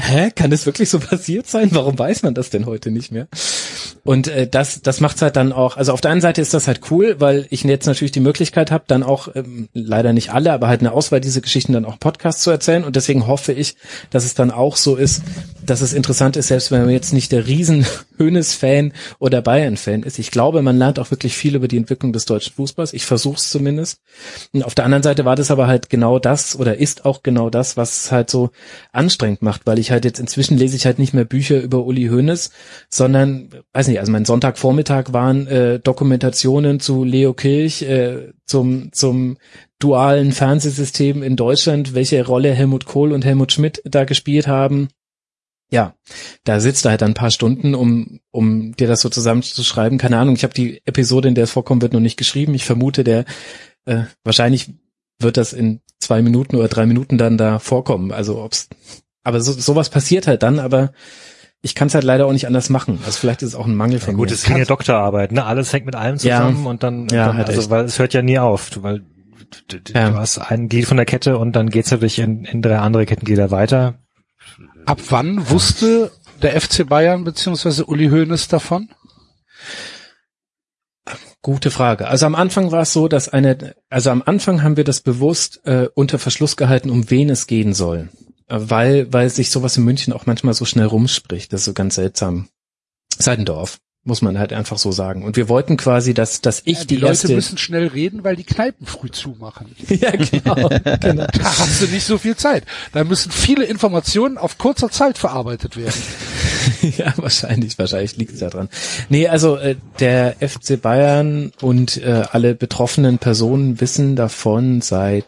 hä, 0.00 0.30
kann 0.34 0.50
das 0.50 0.66
wirklich 0.66 0.88
so 0.88 0.98
passiert 1.00 1.46
sein? 1.46 1.68
Warum 1.72 1.98
weiß 1.98 2.22
man 2.22 2.34
das 2.34 2.50
denn 2.50 2.66
heute 2.66 2.90
nicht 2.90 3.12
mehr? 3.12 3.28
Und 4.02 4.28
äh, 4.28 4.48
das, 4.48 4.82
das 4.82 5.00
macht's 5.00 5.22
halt 5.22 5.36
dann 5.36 5.52
auch. 5.52 5.76
Also 5.76 5.92
auf 5.92 6.00
der 6.00 6.10
einen 6.10 6.20
Seite 6.20 6.40
ist 6.40 6.54
das 6.54 6.66
halt 6.66 6.90
cool, 6.90 7.16
weil 7.18 7.46
ich 7.50 7.64
jetzt 7.64 7.86
natürlich 7.86 8.12
die 8.12 8.20
Möglichkeit 8.20 8.70
habe, 8.70 8.84
dann 8.86 9.02
auch 9.02 9.28
ähm, 9.34 9.68
leider 9.74 10.12
nicht 10.12 10.32
alle, 10.32 10.52
aber 10.52 10.68
halt 10.68 10.80
eine 10.80 10.92
Auswahl 10.92 11.20
dieser 11.20 11.40
Geschichten 11.40 11.72
dann 11.72 11.84
auch 11.84 11.98
Podcasts 11.98 12.42
zu 12.42 12.50
erzählen. 12.50 12.84
Und 12.84 12.96
deswegen 12.96 13.26
hoffe 13.26 13.52
ich, 13.52 13.76
dass 14.10 14.24
es 14.24 14.34
dann 14.34 14.50
auch 14.50 14.76
so 14.76 14.96
ist, 14.96 15.22
dass 15.64 15.82
es 15.82 15.92
interessant 15.92 16.36
ist, 16.36 16.48
selbst 16.48 16.70
wenn 16.70 16.80
man 16.80 16.90
jetzt 16.90 17.12
nicht 17.12 17.30
der 17.32 17.46
riesen 17.46 17.86
Hönes-Fan 18.18 18.92
oder 19.18 19.42
Bayern-Fan 19.42 20.02
ist. 20.02 20.18
Ich 20.18 20.30
glaube, 20.30 20.62
man 20.62 20.78
lernt 20.78 20.98
auch 20.98 21.10
wirklich 21.10 21.36
viel 21.36 21.54
über 21.54 21.68
die 21.68 21.76
Entwicklung 21.76 22.12
des 22.12 22.24
deutschen 22.24 22.54
Fußballs. 22.54 22.92
Ich 22.92 23.04
versuche 23.04 23.36
es 23.36 23.50
zumindest. 23.50 23.98
Und 24.52 24.64
auf 24.64 24.74
der 24.74 24.84
anderen 24.84 25.02
Seite 25.02 25.24
war 25.24 25.36
das 25.36 25.50
aber 25.50 25.66
halt 25.66 25.90
genau 25.90 26.18
das 26.18 26.58
oder 26.58 26.78
ist 26.78 27.04
auch 27.04 27.22
genau 27.22 27.50
das, 27.50 27.76
was 27.76 28.04
es 28.04 28.12
halt 28.12 28.30
so 28.30 28.50
anstrengend 28.92 29.42
macht, 29.42 29.62
weil 29.66 29.78
ich 29.78 29.89
halt 29.90 30.04
jetzt 30.04 30.20
inzwischen 30.20 30.56
lese 30.56 30.76
ich 30.76 30.86
halt 30.86 30.98
nicht 30.98 31.14
mehr 31.14 31.24
Bücher 31.24 31.60
über 31.60 31.84
Uli 31.84 32.06
Hoeneß, 32.08 32.50
sondern 32.88 33.50
weiß 33.72 33.88
nicht, 33.88 34.00
also 34.00 34.12
mein 34.12 34.24
Sonntagvormittag 34.24 35.12
waren 35.12 35.46
äh, 35.46 35.78
Dokumentationen 35.80 36.80
zu 36.80 37.04
Leo 37.04 37.34
Kirch, 37.34 37.82
äh, 37.82 38.32
zum 38.44 38.92
zum 38.92 39.38
dualen 39.78 40.32
Fernsehsystem 40.32 41.22
in 41.22 41.36
Deutschland, 41.36 41.94
welche 41.94 42.24
Rolle 42.24 42.52
Helmut 42.52 42.84
Kohl 42.84 43.12
und 43.12 43.24
Helmut 43.24 43.52
Schmidt 43.52 43.82
da 43.84 44.04
gespielt 44.04 44.46
haben. 44.46 44.88
Ja, 45.72 45.94
da 46.44 46.58
sitzt 46.58 46.84
er 46.84 46.90
halt 46.90 47.02
ein 47.02 47.14
paar 47.14 47.30
Stunden, 47.30 47.74
um, 47.74 48.20
um 48.32 48.74
dir 48.74 48.88
das 48.88 49.00
so 49.00 49.08
zusammenzuschreiben. 49.08 49.98
Keine 49.98 50.18
Ahnung, 50.18 50.34
ich 50.34 50.42
habe 50.42 50.52
die 50.52 50.82
Episode, 50.84 51.28
in 51.28 51.36
der 51.36 51.44
es 51.44 51.52
vorkommen 51.52 51.80
wird, 51.80 51.92
noch 51.92 52.00
nicht 52.00 52.16
geschrieben. 52.16 52.54
Ich 52.54 52.64
vermute, 52.64 53.04
der 53.04 53.24
äh, 53.86 54.02
wahrscheinlich 54.24 54.72
wird 55.20 55.36
das 55.36 55.52
in 55.52 55.80
zwei 56.00 56.22
Minuten 56.22 56.56
oder 56.56 56.68
drei 56.68 56.86
Minuten 56.86 57.18
dann 57.18 57.38
da 57.38 57.58
vorkommen. 57.58 58.10
Also 58.10 58.42
ob's, 58.42 58.68
aber 59.24 59.40
so, 59.40 59.52
sowas 59.52 59.90
passiert 59.90 60.26
halt 60.26 60.42
dann, 60.42 60.58
aber 60.58 60.92
ich 61.62 61.74
kann 61.74 61.88
es 61.88 61.94
halt 61.94 62.04
leider 62.04 62.26
auch 62.26 62.32
nicht 62.32 62.46
anders 62.46 62.70
machen. 62.70 62.98
Also 63.04 63.18
vielleicht 63.18 63.42
ist 63.42 63.50
es 63.50 63.54
auch 63.54 63.66
ein 63.66 63.74
Mangel 63.74 64.00
von 64.00 64.14
Ja, 64.14 64.16
gut, 64.16 64.28
mir. 64.28 64.34
es 64.34 64.44
ist 64.44 64.50
eine 64.50 64.64
Doktorarbeit, 64.64 65.32
ne? 65.32 65.44
Alles 65.44 65.72
hängt 65.72 65.84
mit 65.86 65.94
allem 65.96 66.16
zusammen 66.18 66.66
und 66.66 66.82
dann, 66.82 67.08
Ja, 67.10 67.26
dann 67.26 67.36
halt 67.36 67.48
also 67.48 67.60
echt. 67.60 67.70
weil 67.70 67.84
es 67.84 67.98
hört 67.98 68.14
ja 68.14 68.22
nie 68.22 68.38
auf, 68.38 68.70
weil 68.82 69.00
du, 69.68 69.78
du, 69.78 69.92
Ja. 69.92 70.10
du 70.10 70.16
hast 70.16 70.38
ein 70.38 70.68
Glied 70.68 70.86
von 70.86 70.96
der 70.96 71.06
Kette 71.06 71.36
und 71.36 71.52
dann 71.52 71.68
geht's 71.68 71.90
natürlich 71.90 72.18
in, 72.18 72.44
in 72.44 72.62
drei 72.62 72.78
andere 72.78 73.04
Kettenglieder 73.04 73.50
weiter. 73.50 73.98
Ab 74.86 75.00
wann 75.10 75.50
wusste 75.50 76.10
der 76.40 76.58
FC 76.58 76.88
Bayern 76.88 77.24
beziehungsweise 77.24 77.84
Uli 77.84 78.08
Hoeneß 78.08 78.48
davon? 78.48 78.88
Gute 81.42 81.70
Frage. 81.70 82.06
Also 82.08 82.26
am 82.26 82.34
Anfang 82.34 82.70
war 82.70 82.82
es 82.82 82.92
so, 82.92 83.08
dass 83.08 83.28
eine, 83.28 83.74
also 83.88 84.10
am 84.10 84.22
Anfang 84.24 84.62
haben 84.62 84.76
wir 84.76 84.84
das 84.84 85.00
bewusst 85.00 85.60
äh, 85.64 85.88
unter 85.94 86.18
Verschluss 86.18 86.56
gehalten, 86.56 86.90
um 86.90 87.10
wen 87.10 87.30
es 87.30 87.46
gehen 87.46 87.72
soll. 87.72 88.10
Weil, 88.50 89.12
weil 89.12 89.30
sich 89.30 89.50
sowas 89.50 89.76
in 89.76 89.84
München 89.84 90.12
auch 90.12 90.26
manchmal 90.26 90.54
so 90.54 90.64
schnell 90.64 90.86
rumspricht. 90.86 91.52
Das 91.52 91.60
ist 91.60 91.66
so 91.66 91.72
ganz 91.72 91.94
seltsam. 91.94 92.48
Seidendorf, 93.16 93.78
muss 94.02 94.22
man 94.22 94.38
halt 94.38 94.52
einfach 94.52 94.78
so 94.78 94.92
sagen. 94.92 95.22
Und 95.22 95.36
wir 95.36 95.48
wollten 95.48 95.76
quasi, 95.76 96.14
dass, 96.14 96.40
dass 96.40 96.62
ich 96.64 96.78
Ja, 96.78 96.80
die, 96.80 96.86
die, 96.86 96.96
Leute 96.96 97.12
erste. 97.12 97.34
müssen 97.34 97.58
schnell 97.58 97.86
reden, 97.88 98.24
weil 98.24 98.34
die 98.34 98.44
Kneipen 98.44 98.86
früh 98.86 99.10
zumachen. 99.10 99.74
ja, 99.88 100.10
genau. 100.10 100.68
genau. 101.00 101.26
Da 101.26 101.58
hast 101.58 101.82
du 101.82 101.86
nicht 101.86 102.04
so 102.04 102.18
viel 102.18 102.36
Zeit. 102.36 102.64
Da 102.92 103.04
müssen 103.04 103.30
viele 103.30 103.64
Informationen 103.66 104.38
auf 104.38 104.58
kurzer 104.58 104.90
Zeit 104.90 105.18
verarbeitet 105.18 105.76
werden. 105.76 106.00
ja, 106.96 107.12
wahrscheinlich, 107.16 107.78
wahrscheinlich 107.78 108.16
liegt 108.16 108.32
es 108.32 108.40
daran. 108.40 108.68
Nee, 109.10 109.28
also 109.28 109.56
äh, 109.56 109.76
der 109.98 110.36
FC 110.40 110.80
Bayern 110.80 111.52
und 111.60 111.98
äh, 111.98 112.24
alle 112.30 112.54
betroffenen 112.54 113.18
Personen 113.18 113.80
wissen 113.80 114.16
davon 114.16 114.80
seit 114.80 115.26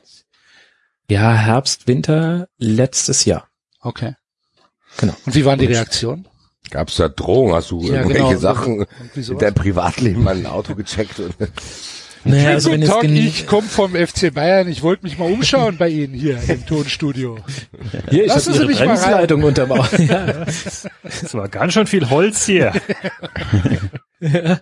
ja 1.11 1.33
Herbst, 1.35 1.87
Winter 1.87 2.49
letztes 2.59 3.25
Jahr. 3.25 3.49
Okay. 3.81 4.15
Genau. 4.99 5.15
Und 5.27 5.35
wie 5.35 5.45
waren 5.45 5.59
die 5.59 5.67
Reaktionen? 5.67 6.27
Gab's 6.71 6.97
da 6.97 7.09
Drohungen? 7.09 7.55
Hast 7.55 7.71
du 7.71 7.81
Ja, 7.83 7.97
irgendwelche 8.01 8.23
genau. 8.29 8.39
Sachen 8.39 8.87
in 9.15 9.39
deinem 9.39 9.55
Privatleben 9.55 10.23
mal 10.23 10.37
ein 10.37 10.47
Auto 10.47 10.75
gecheckt? 10.75 11.19
Und 11.21 11.35
Naja, 12.25 12.51
also 12.51 12.71
wenn 12.71 12.81
Guten 12.81 12.91
es 12.91 12.95
Tag, 12.97 13.03
gen- 13.03 13.17
ich 13.17 13.47
komme 13.47 13.67
vom 13.69 13.95
FC 13.97 14.33
Bayern. 14.33 14.69
Ich 14.69 14.83
wollte 14.83 15.03
mich 15.05 15.19
mal 15.19 15.31
umschauen 15.31 15.77
bei 15.77 15.89
Ihnen 15.89 16.15
hier 16.15 16.39
im 16.49 16.65
Tonstudio. 16.65 17.39
hier, 18.11 18.23
ich 18.25 18.29
Lassen 18.29 18.53
habe 18.55 18.59
Sie 18.59 18.59
Ihre 18.59 18.67
mich 18.67 18.79
mal 18.79 18.89
rein. 18.89 18.97
Bremsleitung 19.01 19.43
unterbaut. 19.43 19.93
ja. 19.99 20.45
Das 20.45 21.35
war 21.35 21.49
ganz 21.49 21.73
schön 21.75 21.87
viel 21.89 22.09
Holz 22.11 22.47
hier. 22.47 22.73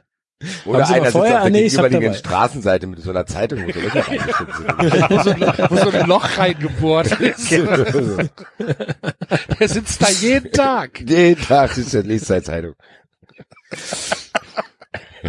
Oder 0.65 0.89
einer 0.89 1.05
sitzt 1.05 1.17
auf 1.17 1.23
Ah, 1.23 1.43
der 1.43 1.51
nee, 1.51 1.61
ich 1.62 1.77
hab 1.77 1.85
gegenüberliegenden 1.85 2.12
dabei. 2.12 2.19
Straßenseite 2.19 2.87
mit 2.87 3.03
so 3.03 3.11
einer 3.11 3.27
Zeitung, 3.27 3.67
wo 3.67 3.73
so 3.73 3.81
Löcher 3.81 4.01
reingeschnitten 4.09 4.55
sind. 4.55 5.11
wo, 5.11 5.23
so 5.23 5.31
ein, 5.31 5.41
wo 5.71 5.77
so 5.77 5.91
ein 5.91 6.07
Loch 6.07 6.39
reingebohrt 6.39 7.12
ist. 7.21 7.51
Der 9.61 9.69
sitzt 9.69 10.03
da 10.03 10.09
jeden 10.09 10.51
Tag. 10.53 11.01
Jeden 11.07 11.43
Tag 11.43 11.77
ist 11.77 11.93
der 11.93 12.03
Lesezeitung. 12.05 12.75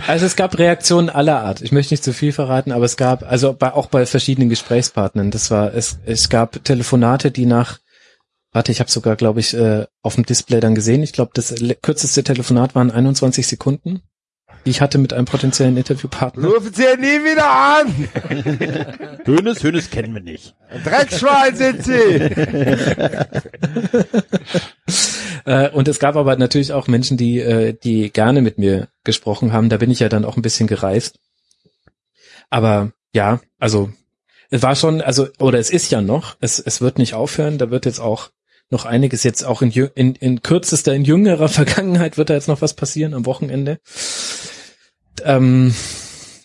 Also 0.07 0.25
es 0.25 0.35
gab 0.37 0.57
Reaktionen 0.57 1.09
aller 1.09 1.41
Art. 1.41 1.61
Ich 1.61 1.73
möchte 1.73 1.93
nicht 1.93 2.03
zu 2.03 2.13
viel 2.13 2.31
verraten, 2.31 2.71
aber 2.71 2.85
es 2.85 2.95
gab, 2.95 3.29
also 3.29 3.51
bei, 3.53 3.73
auch 3.73 3.87
bei 3.87 4.05
verschiedenen 4.05 4.47
Gesprächspartnern, 4.49 5.31
das 5.31 5.51
war, 5.51 5.73
es, 5.73 5.99
es 6.05 6.29
gab 6.29 6.63
Telefonate, 6.63 7.29
die 7.31 7.45
nach, 7.45 7.79
warte, 8.53 8.71
ich 8.71 8.79
habe 8.79 8.89
sogar, 8.89 9.17
glaube 9.17 9.41
ich, 9.41 9.53
äh, 9.53 9.85
auf 10.01 10.15
dem 10.15 10.25
Display 10.25 10.61
dann 10.61 10.75
gesehen, 10.75 11.03
ich 11.03 11.11
glaube, 11.11 11.31
das 11.33 11.53
kürzeste 11.81 12.23
Telefonat 12.23 12.73
waren 12.73 12.89
21 12.89 13.45
Sekunden, 13.45 14.01
die 14.65 14.71
ich 14.71 14.81
hatte 14.81 14.97
mit 14.97 15.13
einem 15.13 15.25
potenziellen 15.25 15.77
Interviewpartner. 15.77 16.47
Rufen 16.47 16.73
Sie 16.73 16.83
nie 16.97 17.23
wieder 17.23 17.49
an! 17.49 18.09
Hönes, 19.25 19.63
Hönes 19.63 19.89
kennen 19.89 20.13
wir 20.13 20.21
nicht. 20.21 20.53
Dreckschwein 20.83 21.55
sind 21.55 21.83
Sie! 21.83 21.91
Äh, 25.43 25.71
und 25.71 25.87
es 25.87 25.97
gab 25.97 26.17
aber 26.17 26.35
natürlich 26.35 26.71
auch 26.71 26.87
Menschen, 26.87 27.17
die, 27.17 27.39
äh, 27.39 27.73
die 27.73 28.11
gerne 28.11 28.43
mit 28.43 28.59
mir 28.59 28.89
gesprochen 29.03 29.53
haben. 29.53 29.69
Da 29.69 29.77
bin 29.77 29.89
ich 29.89 29.99
ja 29.99 30.07
dann 30.07 30.23
auch 30.23 30.35
ein 30.35 30.43
bisschen 30.43 30.67
gereist. 30.67 31.17
Aber 32.51 32.91
ja, 33.13 33.41
also 33.57 33.91
es 34.51 34.61
war 34.61 34.75
schon, 34.75 35.01
also, 35.01 35.29
oder 35.39 35.57
es 35.57 35.69
ist 35.69 35.91
ja 35.91 36.01
noch, 36.01 36.35
es, 36.41 36.59
es 36.59 36.81
wird 36.81 36.99
nicht 36.99 37.13
aufhören, 37.13 37.57
da 37.57 37.71
wird 37.71 37.85
jetzt 37.85 37.99
auch 37.99 38.29
noch 38.69 38.85
einiges 38.85 39.23
jetzt 39.23 39.43
auch 39.43 39.61
in, 39.61 39.71
in, 39.71 40.15
in 40.15 40.41
kürzester, 40.41 40.93
in 40.93 41.05
jüngerer 41.05 41.49
Vergangenheit 41.49 42.17
wird 42.17 42.29
da 42.29 42.33
jetzt 42.33 42.47
noch 42.47 42.61
was 42.61 42.73
passieren 42.73 43.13
am 43.13 43.25
Wochenende. 43.25 43.79
Ähm, 45.23 45.73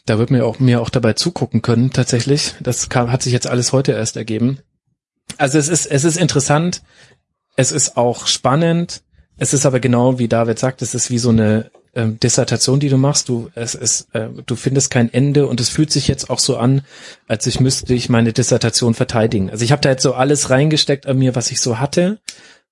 da 0.06 0.18
wird 0.18 0.30
mir 0.30 0.46
auch, 0.46 0.58
mir 0.60 0.80
auch 0.80 0.90
dabei 0.90 1.14
zugucken 1.14 1.62
können, 1.62 1.92
tatsächlich. 1.92 2.54
Das 2.60 2.88
kam, 2.88 3.10
hat 3.10 3.22
sich 3.22 3.32
jetzt 3.32 3.46
alles 3.46 3.72
heute 3.72 3.92
erst 3.92 4.16
ergeben. 4.16 4.58
Also 5.36 5.58
es 5.58 5.68
ist, 5.68 5.86
es 5.86 6.04
ist 6.04 6.16
interessant. 6.16 6.82
Es 7.56 7.72
ist 7.72 7.96
auch 7.96 8.26
spannend. 8.26 9.02
Es 9.36 9.52
ist 9.52 9.66
aber 9.66 9.80
genau 9.80 10.18
wie 10.18 10.28
David 10.28 10.58
sagt, 10.58 10.80
es 10.82 10.94
ist 10.94 11.10
wie 11.10 11.18
so 11.18 11.30
eine 11.30 11.70
ähm, 11.94 12.20
Dissertation, 12.20 12.78
die 12.78 12.88
du 12.88 12.96
machst. 12.96 13.28
Du, 13.28 13.50
es 13.54 13.74
ist, 13.74 14.14
äh, 14.14 14.28
du 14.46 14.54
findest 14.54 14.90
kein 14.90 15.12
Ende 15.12 15.46
und 15.46 15.60
es 15.60 15.68
fühlt 15.68 15.90
sich 15.90 16.08
jetzt 16.08 16.30
auch 16.30 16.38
so 16.38 16.56
an, 16.56 16.82
als 17.26 17.46
ich 17.46 17.58
müsste 17.58 17.92
ich 17.92 18.08
meine 18.08 18.32
Dissertation 18.32 18.94
verteidigen. 18.94 19.50
Also 19.50 19.64
ich 19.64 19.72
habe 19.72 19.82
da 19.82 19.90
jetzt 19.90 20.02
so 20.02 20.14
alles 20.14 20.50
reingesteckt 20.50 21.06
an 21.06 21.18
mir, 21.18 21.34
was 21.34 21.50
ich 21.50 21.60
so 21.60 21.78
hatte 21.78 22.20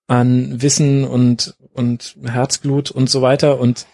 an 0.07 0.61
Wissen 0.63 1.05
und 1.05 1.57
und 1.73 2.17
Herzblut 2.25 2.91
und 2.91 3.11
so 3.11 3.21
weiter 3.21 3.59
und 3.59 3.87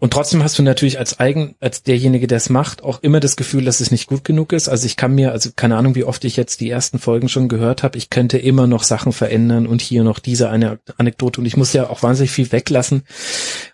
und 0.00 0.12
trotzdem 0.12 0.44
hast 0.44 0.58
du 0.58 0.62
natürlich 0.62 0.98
als 0.98 1.18
eigen, 1.18 1.56
als 1.58 1.82
derjenige, 1.82 2.28
der 2.28 2.36
es 2.36 2.50
macht, 2.50 2.84
auch 2.84 3.02
immer 3.02 3.18
das 3.18 3.36
Gefühl, 3.36 3.64
dass 3.64 3.80
es 3.80 3.90
nicht 3.90 4.06
gut 4.06 4.22
genug 4.22 4.52
ist. 4.52 4.68
Also 4.68 4.86
ich 4.86 4.96
kann 4.96 5.14
mir, 5.14 5.32
also 5.32 5.50
keine 5.56 5.76
Ahnung, 5.76 5.96
wie 5.96 6.04
oft 6.04 6.24
ich 6.24 6.36
jetzt 6.36 6.60
die 6.60 6.70
ersten 6.70 7.00
Folgen 7.00 7.28
schon 7.28 7.48
gehört 7.48 7.82
habe, 7.82 7.98
ich 7.98 8.08
könnte 8.08 8.38
immer 8.38 8.68
noch 8.68 8.84
Sachen 8.84 9.12
verändern 9.12 9.66
und 9.66 9.80
hier 9.80 10.04
noch 10.04 10.20
diese 10.20 10.50
eine 10.50 10.78
Anekdote 10.98 11.40
und 11.40 11.46
ich 11.46 11.56
muss 11.56 11.72
ja 11.72 11.90
auch 11.90 12.02
wahnsinnig 12.04 12.30
viel 12.30 12.52
weglassen. 12.52 13.02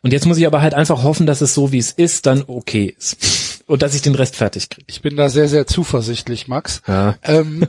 Und 0.01 0.13
jetzt 0.13 0.25
muss 0.27 0.39
ich 0.39 0.47
aber 0.47 0.63
halt 0.63 0.73
einfach 0.73 1.03
hoffen, 1.03 1.27
dass 1.27 1.43
es 1.43 1.53
so 1.53 1.73
wie 1.73 1.79
es 1.79 1.93
ist, 1.93 2.25
dann 2.25 2.45
okay 2.47 2.95
ist. 2.97 3.63
Und 3.67 3.83
dass 3.83 3.95
ich 3.95 4.03
den 4.03 4.15
Rest 4.15 4.37
fertig 4.37 4.71
kriege. 4.71 4.87
Ich 4.89 5.03
bin 5.03 5.17
da 5.17 5.29
sehr, 5.29 5.49
sehr 5.49 5.67
zuversichtlich, 5.67 6.49
Max. 6.49 6.83
Ja. 6.87 7.17
Ähm, 7.23 7.67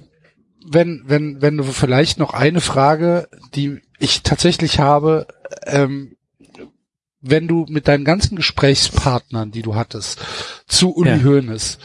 wenn, 0.66 1.04
wenn, 1.06 1.42
wenn 1.42 1.58
du 1.58 1.64
vielleicht 1.64 2.20
noch 2.20 2.34
eine 2.34 2.62
Frage, 2.62 3.28
die 3.54 3.82
ich 4.00 4.24
tatsächlich 4.24 4.80
habe, 4.80 5.28
ähm, 5.66 6.15
wenn 7.28 7.48
du 7.48 7.66
mit 7.70 7.88
deinen 7.88 8.06
ganzen 8.06 8.36
Gesprächspartnern, 8.36 9.52
die 9.52 9.64
du 9.64 9.76
hattest, 9.76 10.20
zu 10.68 10.96
Uli 10.96 11.10
Ja. 11.10 11.24
Hoeneß, 11.24 11.80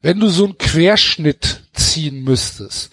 wenn 0.00 0.20
du 0.20 0.28
so 0.28 0.44
einen 0.44 0.58
Querschnitt 0.58 1.62
ziehen 1.72 2.22
müsstest, 2.22 2.90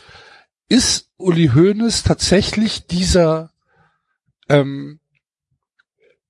ist 0.68 1.10
Uli 1.18 1.52
Hoeneß 1.53 2.03
tatsächlich 2.03 2.88
dieser 2.88 3.52
ähm, 4.49 4.99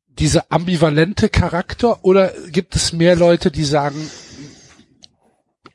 dieser 0.07 0.45
ambivalente 0.49 1.29
Charakter 1.29 2.03
oder 2.05 2.33
gibt 2.49 2.75
es 2.75 2.93
mehr 2.93 3.15
Leute, 3.15 3.51
die 3.51 3.65
sagen 3.65 4.09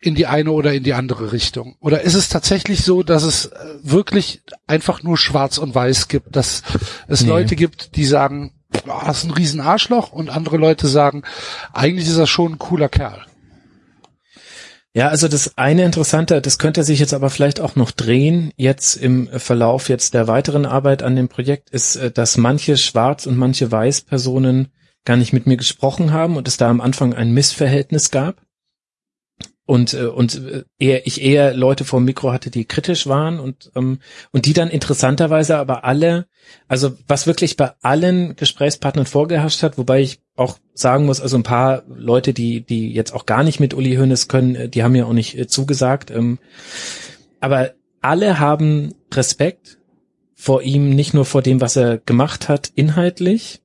in 0.00 0.14
die 0.14 0.26
eine 0.26 0.50
oder 0.52 0.72
in 0.72 0.82
die 0.82 0.94
andere 0.94 1.32
Richtung? 1.32 1.76
Oder 1.80 2.00
ist 2.02 2.14
es 2.14 2.30
tatsächlich 2.30 2.82
so, 2.82 3.02
dass 3.02 3.22
es 3.22 3.46
äh, 3.46 3.58
wirklich 3.82 4.42
einfach 4.66 5.02
nur 5.02 5.18
schwarz 5.18 5.58
und 5.58 5.74
weiß 5.74 6.08
gibt, 6.08 6.34
dass 6.36 6.62
es 7.06 7.22
Nee. 7.22 7.28
Leute 7.28 7.54
gibt, 7.56 7.96
die 7.96 8.06
sagen, 8.06 8.54
"Boah, 8.84 9.02
das 9.06 9.18
ist 9.18 9.24
ein 9.24 9.32
riesen 9.32 9.60
Arschloch 9.60 10.12
und 10.12 10.30
andere 10.30 10.56
Leute 10.56 10.86
sagen, 10.86 11.22
eigentlich 11.72 12.08
ist 12.08 12.16
er 12.16 12.26
schon 12.26 12.52
ein 12.52 12.58
cooler 12.58 12.88
Kerl. 12.88 13.24
Ja, 14.92 15.08
also 15.08 15.28
das 15.28 15.56
eine 15.56 15.84
Interessante, 15.84 16.40
das 16.40 16.58
könnte 16.58 16.82
sich 16.82 16.98
jetzt 16.98 17.14
aber 17.14 17.30
vielleicht 17.30 17.60
auch 17.60 17.76
noch 17.76 17.92
drehen, 17.92 18.52
jetzt 18.56 18.96
im 18.96 19.28
Verlauf 19.28 19.88
jetzt 19.88 20.14
der 20.14 20.26
weiteren 20.26 20.66
Arbeit 20.66 21.04
an 21.04 21.14
dem 21.14 21.28
Projekt, 21.28 21.70
ist, 21.70 21.94
äh, 21.94 22.10
dass 22.10 22.36
manche 22.36 22.76
Schwarz- 22.76 23.26
und 23.26 23.36
manche 23.36 23.70
Weiß-Personen 23.70 24.68
gar 25.04 25.16
nicht 25.16 25.32
mit 25.32 25.46
mir 25.46 25.56
gesprochen 25.56 26.12
haben 26.12 26.36
und 26.36 26.48
es 26.48 26.56
da 26.56 26.68
am 26.68 26.80
Anfang 26.80 27.14
ein 27.14 27.32
Missverhältnis 27.32 28.10
gab. 28.10 28.42
Und, 29.70 29.94
äh, 29.94 30.06
und 30.06 30.34
äh, 30.34 30.64
eher, 30.80 31.06
ich 31.06 31.22
eher 31.22 31.54
Leute 31.54 31.84
vor 31.84 32.00
dem 32.00 32.04
Mikro 32.06 32.32
hatte, 32.32 32.50
die 32.50 32.64
kritisch 32.64 33.06
waren 33.06 33.38
und, 33.38 33.70
ähm, 33.76 34.00
und 34.32 34.46
die 34.46 34.52
dann 34.52 34.68
interessanterweise 34.68 35.58
aber 35.58 35.84
alle, 35.84 36.26
also 36.66 36.96
was 37.06 37.28
wirklich 37.28 37.56
bei 37.56 37.70
allen 37.80 38.34
Gesprächspartnern 38.34 39.06
vorgeherrscht 39.06 39.62
hat, 39.62 39.78
wobei 39.78 40.00
ich 40.00 40.22
auch 40.34 40.58
sagen 40.74 41.06
muss, 41.06 41.20
also 41.20 41.36
ein 41.36 41.44
paar 41.44 41.84
Leute, 41.86 42.32
die, 42.32 42.62
die 42.62 42.92
jetzt 42.92 43.14
auch 43.14 43.26
gar 43.26 43.44
nicht 43.44 43.60
mit 43.60 43.72
Uli 43.72 43.94
Hoeneß 43.94 44.26
können, 44.26 44.56
äh, 44.56 44.68
die 44.68 44.82
haben 44.82 44.96
ja 44.96 45.04
auch 45.04 45.12
nicht 45.12 45.38
äh, 45.38 45.46
zugesagt. 45.46 46.10
Ähm, 46.10 46.40
aber 47.38 47.74
alle 48.00 48.40
haben 48.40 48.96
Respekt 49.14 49.78
vor 50.34 50.62
ihm, 50.62 50.90
nicht 50.90 51.14
nur 51.14 51.26
vor 51.26 51.42
dem, 51.42 51.60
was 51.60 51.76
er 51.76 51.98
gemacht 51.98 52.48
hat, 52.48 52.72
inhaltlich, 52.74 53.62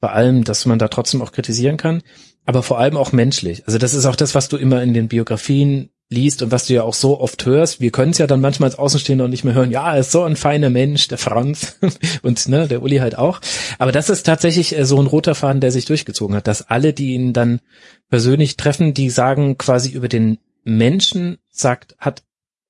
bei 0.00 0.10
allem, 0.10 0.42
dass 0.42 0.66
man 0.66 0.80
da 0.80 0.88
trotzdem 0.88 1.22
auch 1.22 1.30
kritisieren 1.30 1.76
kann, 1.76 2.02
aber 2.48 2.62
vor 2.62 2.78
allem 2.78 2.96
auch 2.96 3.12
menschlich. 3.12 3.62
Also 3.66 3.76
das 3.76 3.92
ist 3.92 4.06
auch 4.06 4.16
das, 4.16 4.34
was 4.34 4.48
du 4.48 4.56
immer 4.56 4.82
in 4.82 4.94
den 4.94 5.08
Biografien 5.08 5.90
liest 6.08 6.40
und 6.40 6.50
was 6.50 6.66
du 6.66 6.72
ja 6.72 6.82
auch 6.82 6.94
so 6.94 7.20
oft 7.20 7.44
hörst. 7.44 7.82
Wir 7.82 7.90
können 7.90 8.12
es 8.12 8.16
ja 8.16 8.26
dann 8.26 8.40
manchmal 8.40 8.70
als 8.70 8.78
Außenstehender 8.78 9.24
noch 9.24 9.30
nicht 9.30 9.44
mehr 9.44 9.52
hören. 9.52 9.70
Ja, 9.70 9.92
er 9.92 10.00
ist 10.00 10.12
so 10.12 10.22
ein 10.22 10.34
feiner 10.34 10.70
Mensch, 10.70 11.08
der 11.08 11.18
Franz 11.18 11.76
und 12.22 12.48
ne, 12.48 12.66
der 12.66 12.82
Uli 12.82 12.96
halt 12.96 13.18
auch. 13.18 13.42
Aber 13.78 13.92
das 13.92 14.08
ist 14.08 14.22
tatsächlich 14.22 14.74
äh, 14.74 14.86
so 14.86 14.98
ein 14.98 15.06
roter 15.06 15.34
Faden, 15.34 15.60
der 15.60 15.72
sich 15.72 15.84
durchgezogen 15.84 16.34
hat, 16.34 16.46
dass 16.46 16.62
alle, 16.62 16.94
die 16.94 17.12
ihn 17.12 17.34
dann 17.34 17.60
persönlich 18.08 18.56
treffen, 18.56 18.94
die 18.94 19.10
sagen 19.10 19.58
quasi 19.58 19.90
über 19.90 20.08
den 20.08 20.38
Menschen 20.64 21.36
sagt, 21.50 21.96
hat 21.98 22.22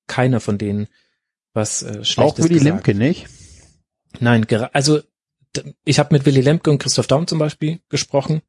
keiner 0.07 0.41
von 0.41 0.57
denen 0.57 0.87
was 1.53 1.83
äh, 1.83 1.99
Auch 1.99 2.03
Schlechtes 2.03 2.43
Willy 2.43 2.55
gesagt. 2.55 2.85
Lemke 2.85 2.95
nicht. 2.95 3.27
Nein, 4.19 4.45
also 4.73 4.99
ich 5.85 5.99
habe 5.99 6.13
mit 6.13 6.25
Willy 6.25 6.41
Lemke 6.41 6.69
und 6.69 6.79
Christoph 6.79 7.07
Daum 7.07 7.27
zum 7.27 7.39
Beispiel 7.39 7.79
gesprochen 7.87 8.41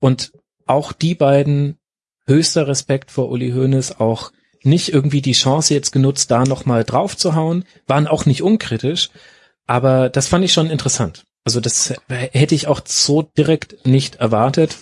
und 0.00 0.32
auch 0.66 0.92
die 0.92 1.14
beiden 1.14 1.78
höchster 2.26 2.66
Respekt 2.66 3.10
vor 3.10 3.30
Uli 3.30 3.52
Hoeneß, 3.52 4.00
auch 4.00 4.32
nicht 4.62 4.92
irgendwie 4.92 5.22
die 5.22 5.32
Chance 5.32 5.72
jetzt 5.74 5.92
genutzt, 5.92 6.30
da 6.30 6.44
nochmal 6.44 6.82
drauf 6.84 7.16
zu 7.16 7.34
hauen, 7.36 7.64
waren 7.86 8.06
auch 8.08 8.26
nicht 8.26 8.42
unkritisch, 8.42 9.10
aber 9.66 10.08
das 10.08 10.26
fand 10.26 10.44
ich 10.44 10.52
schon 10.52 10.70
interessant. 10.70 11.24
Also 11.44 11.60
das 11.60 11.94
hätte 12.08 12.56
ich 12.56 12.66
auch 12.66 12.80
so 12.84 13.22
direkt 13.22 13.86
nicht 13.86 14.16
erwartet, 14.16 14.76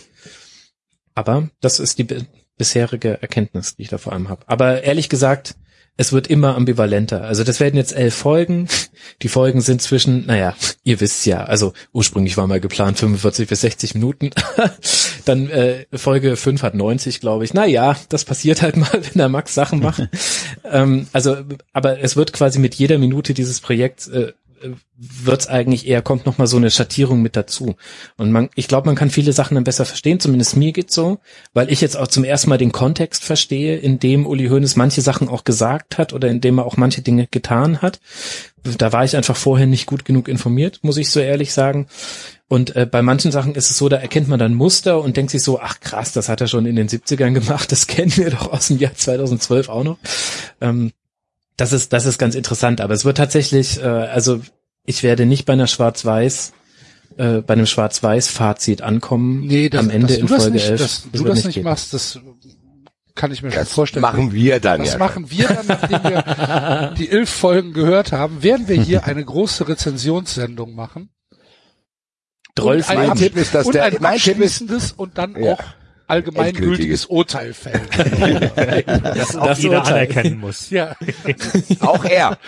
aber 1.14 1.50
das 1.60 1.80
ist 1.80 1.98
die 1.98 2.04
bi- 2.04 2.24
bisherige 2.56 3.20
Erkenntnis, 3.20 3.76
die 3.76 3.82
ich 3.82 3.88
da 3.88 3.98
vor 3.98 4.14
allem 4.14 4.30
habe. 4.30 4.44
Aber 4.46 4.82
ehrlich 4.82 5.10
gesagt, 5.10 5.56
es 5.96 6.12
wird 6.12 6.26
immer 6.26 6.56
ambivalenter. 6.56 7.22
Also 7.22 7.44
das 7.44 7.60
werden 7.60 7.76
jetzt 7.76 7.94
elf 7.94 8.14
Folgen. 8.14 8.68
Die 9.22 9.28
Folgen 9.28 9.60
sind 9.60 9.80
zwischen, 9.80 10.26
naja, 10.26 10.54
ihr 10.82 11.00
wisst 11.00 11.24
ja, 11.24 11.44
also 11.44 11.72
ursprünglich 11.92 12.36
war 12.36 12.46
mal 12.46 12.60
geplant 12.60 12.98
45 12.98 13.48
bis 13.48 13.60
60 13.60 13.94
Minuten. 13.94 14.30
Dann 15.24 15.48
äh, 15.50 15.86
Folge 15.92 16.36
5 16.36 16.62
hat 16.62 16.74
90, 16.74 17.20
glaube 17.20 17.44
ich. 17.44 17.54
Naja, 17.54 17.96
das 18.08 18.24
passiert 18.24 18.62
halt 18.62 18.76
mal, 18.76 18.92
wenn 18.92 19.14
der 19.14 19.28
Max 19.28 19.54
Sachen 19.54 19.80
macht. 19.80 20.08
ähm, 20.64 21.06
also, 21.12 21.36
aber 21.72 22.00
es 22.00 22.16
wird 22.16 22.32
quasi 22.32 22.58
mit 22.58 22.74
jeder 22.74 22.98
Minute 22.98 23.32
dieses 23.32 23.60
Projekts 23.60 24.08
äh, 24.08 24.32
wird's 24.96 25.46
eigentlich 25.46 25.86
eher, 25.86 26.02
kommt 26.02 26.26
noch 26.26 26.38
mal 26.38 26.46
so 26.46 26.56
eine 26.56 26.70
Schattierung 26.70 27.22
mit 27.22 27.36
dazu. 27.36 27.74
Und 28.16 28.32
man, 28.32 28.48
ich 28.54 28.68
glaube, 28.68 28.86
man 28.86 28.94
kann 28.94 29.10
viele 29.10 29.32
Sachen 29.32 29.54
dann 29.54 29.64
besser 29.64 29.84
verstehen, 29.84 30.20
zumindest 30.20 30.56
mir 30.56 30.72
geht's 30.72 30.94
so, 30.94 31.18
weil 31.52 31.70
ich 31.70 31.80
jetzt 31.80 31.96
auch 31.96 32.08
zum 32.08 32.24
ersten 32.24 32.50
Mal 32.50 32.58
den 32.58 32.72
Kontext 32.72 33.24
verstehe, 33.24 33.76
in 33.76 33.98
dem 33.98 34.26
Uli 34.26 34.48
Hoeneß 34.48 34.76
manche 34.76 35.00
Sachen 35.00 35.28
auch 35.28 35.44
gesagt 35.44 35.98
hat 35.98 36.12
oder 36.12 36.28
in 36.28 36.40
dem 36.40 36.58
er 36.58 36.66
auch 36.66 36.76
manche 36.76 37.02
Dinge 37.02 37.26
getan 37.30 37.82
hat. 37.82 38.00
Da 38.78 38.92
war 38.92 39.04
ich 39.04 39.16
einfach 39.16 39.36
vorher 39.36 39.66
nicht 39.66 39.86
gut 39.86 40.04
genug 40.04 40.28
informiert, 40.28 40.80
muss 40.82 40.96
ich 40.96 41.10
so 41.10 41.20
ehrlich 41.20 41.52
sagen. 41.52 41.86
Und 42.48 42.76
äh, 42.76 42.86
bei 42.86 43.02
manchen 43.02 43.32
Sachen 43.32 43.54
ist 43.54 43.70
es 43.70 43.78
so, 43.78 43.88
da 43.88 43.96
erkennt 43.96 44.28
man 44.28 44.38
dann 44.38 44.54
Muster 44.54 45.00
und 45.00 45.16
denkt 45.16 45.32
sich 45.32 45.42
so, 45.42 45.60
ach 45.60 45.80
krass, 45.80 46.12
das 46.12 46.28
hat 46.28 46.40
er 46.40 46.46
schon 46.46 46.66
in 46.66 46.76
den 46.76 46.88
70ern 46.88 47.32
gemacht, 47.32 47.72
das 47.72 47.86
kennen 47.88 48.16
wir 48.16 48.30
doch 48.30 48.52
aus 48.52 48.68
dem 48.68 48.78
Jahr 48.78 48.94
2012 48.94 49.68
auch 49.68 49.84
noch. 49.84 49.98
Ähm, 50.60 50.92
das 51.56 51.72
ist, 51.72 51.92
das 51.92 52.04
ist 52.06 52.18
ganz 52.18 52.34
interessant, 52.34 52.80
aber 52.80 52.94
es 52.94 53.04
wird 53.04 53.16
tatsächlich, 53.16 53.80
äh, 53.80 53.84
also 53.86 54.40
ich 54.84 55.02
werde 55.02 55.24
nicht 55.26 55.44
bei 55.46 55.52
einer 55.54 55.66
Schwarz-Weiß, 55.66 56.52
äh, 57.16 57.40
bei 57.42 57.54
einem 57.54 57.66
Schwarz-Weiß-Fazit 57.66 58.82
ankommen 58.82 59.46
Nee, 59.46 59.68
das, 59.68 59.80
am 59.80 59.90
Ende 59.90 60.14
in 60.14 60.26
Folge 60.28 60.50
nicht, 60.50 60.68
11. 60.68 60.80
dass 60.80 61.06
du 61.12 61.24
das 61.24 61.44
nicht 61.44 61.54
gehen. 61.54 61.64
machst, 61.64 61.94
das 61.94 62.18
kann 63.14 63.30
ich 63.30 63.42
mir 63.42 63.52
schon 63.52 63.60
Das 63.60 63.72
vorstellen. 63.72 64.02
machen 64.02 64.32
wir 64.32 64.58
dann 64.58 64.80
Das 64.80 64.94
ja. 64.94 64.98
machen 64.98 65.30
wir 65.30 65.46
dann, 65.46 65.66
nachdem 65.68 66.02
wir 66.02 66.94
die 66.98 67.08
elf 67.10 67.30
Folgen 67.30 67.72
gehört 67.72 68.10
haben, 68.10 68.42
werden 68.42 68.66
wir 68.66 68.82
hier 68.82 69.04
eine 69.04 69.24
große 69.24 69.68
Rezensionssendung 69.68 70.74
machen. 70.74 71.10
Drolf 72.56 72.88
mein 72.92 73.14
Tipp 73.16 73.36
ist, 73.36 73.54
dass 73.54 73.66
und 73.66 73.74
der- 73.74 73.84
ein 73.84 73.96
mein 74.00 74.18
Tipp 74.18 74.38
ist- 74.40 74.98
und 74.98 75.18
dann 75.18 75.34
Ja. 75.40 75.54
auch 75.54 75.62
allgemeingültiges. 76.06 77.06
Urteil 77.06 77.54
fällen. 77.54 77.86
Das 79.14 79.36
auch 79.36 79.46
Das 79.46 79.62
jeder 79.62 79.78
Urteil. 79.78 79.94
anerkennen 79.94 80.38
muss. 80.40 80.70
ja. 80.70 80.94
Auch 81.80 82.04
er. 82.04 82.38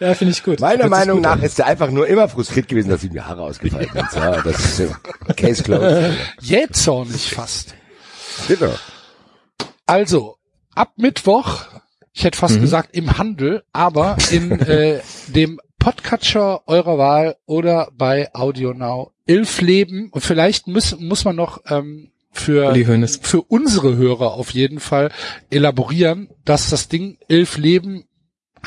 Ja, 0.00 0.14
finde 0.14 0.32
ich 0.32 0.42
gut. 0.42 0.60
Meiner 0.60 0.84
Hört 0.84 0.90
Meinung 0.90 1.16
gut 1.16 1.22
nach 1.24 1.32
an. 1.32 1.42
ist 1.42 1.58
er 1.58 1.66
einfach 1.66 1.90
nur 1.90 2.06
immer 2.06 2.28
frustriert 2.28 2.68
gewesen, 2.68 2.88
dass 2.90 3.04
ihm 3.04 3.12
die 3.12 3.20
Haare 3.20 3.42
ausgefallen 3.42 3.88
sind. 3.92 4.10
So, 4.10 4.20
das 4.20 4.58
ist 4.58 4.76
so. 4.76 4.94
Case 5.36 5.62
closed. 5.62 6.12
Jähzornig 6.40 7.30
fast. 7.34 7.74
Genau. 8.48 8.72
Also, 9.86 10.36
ab 10.74 10.92
Mittwoch, 10.96 11.64
ich 12.20 12.24
hätte 12.24 12.36
fast 12.36 12.56
Mhm. 12.56 12.60
gesagt 12.60 12.94
im 12.94 13.16
Handel, 13.16 13.62
aber 13.72 14.18
in 14.30 14.50
äh, 14.60 15.00
dem 15.28 15.58
Podcatcher 15.78 16.68
eurer 16.68 16.98
Wahl 16.98 17.36
oder 17.46 17.88
bei 17.96 18.28
AudioNow. 18.34 19.10
Elf 19.26 19.62
Leben 19.62 20.10
und 20.10 20.20
vielleicht 20.20 20.66
muss, 20.66 21.00
muss 21.00 21.24
man 21.24 21.36
noch 21.36 21.62
ähm, 21.70 22.10
für, 22.30 22.74
für 23.22 23.40
unsere 23.40 23.96
Hörer 23.96 24.34
auf 24.34 24.50
jeden 24.50 24.80
Fall 24.80 25.10
elaborieren, 25.48 26.28
dass 26.44 26.68
das 26.68 26.88
Ding 26.88 27.16
Elf 27.28 27.56
Leben 27.56 28.04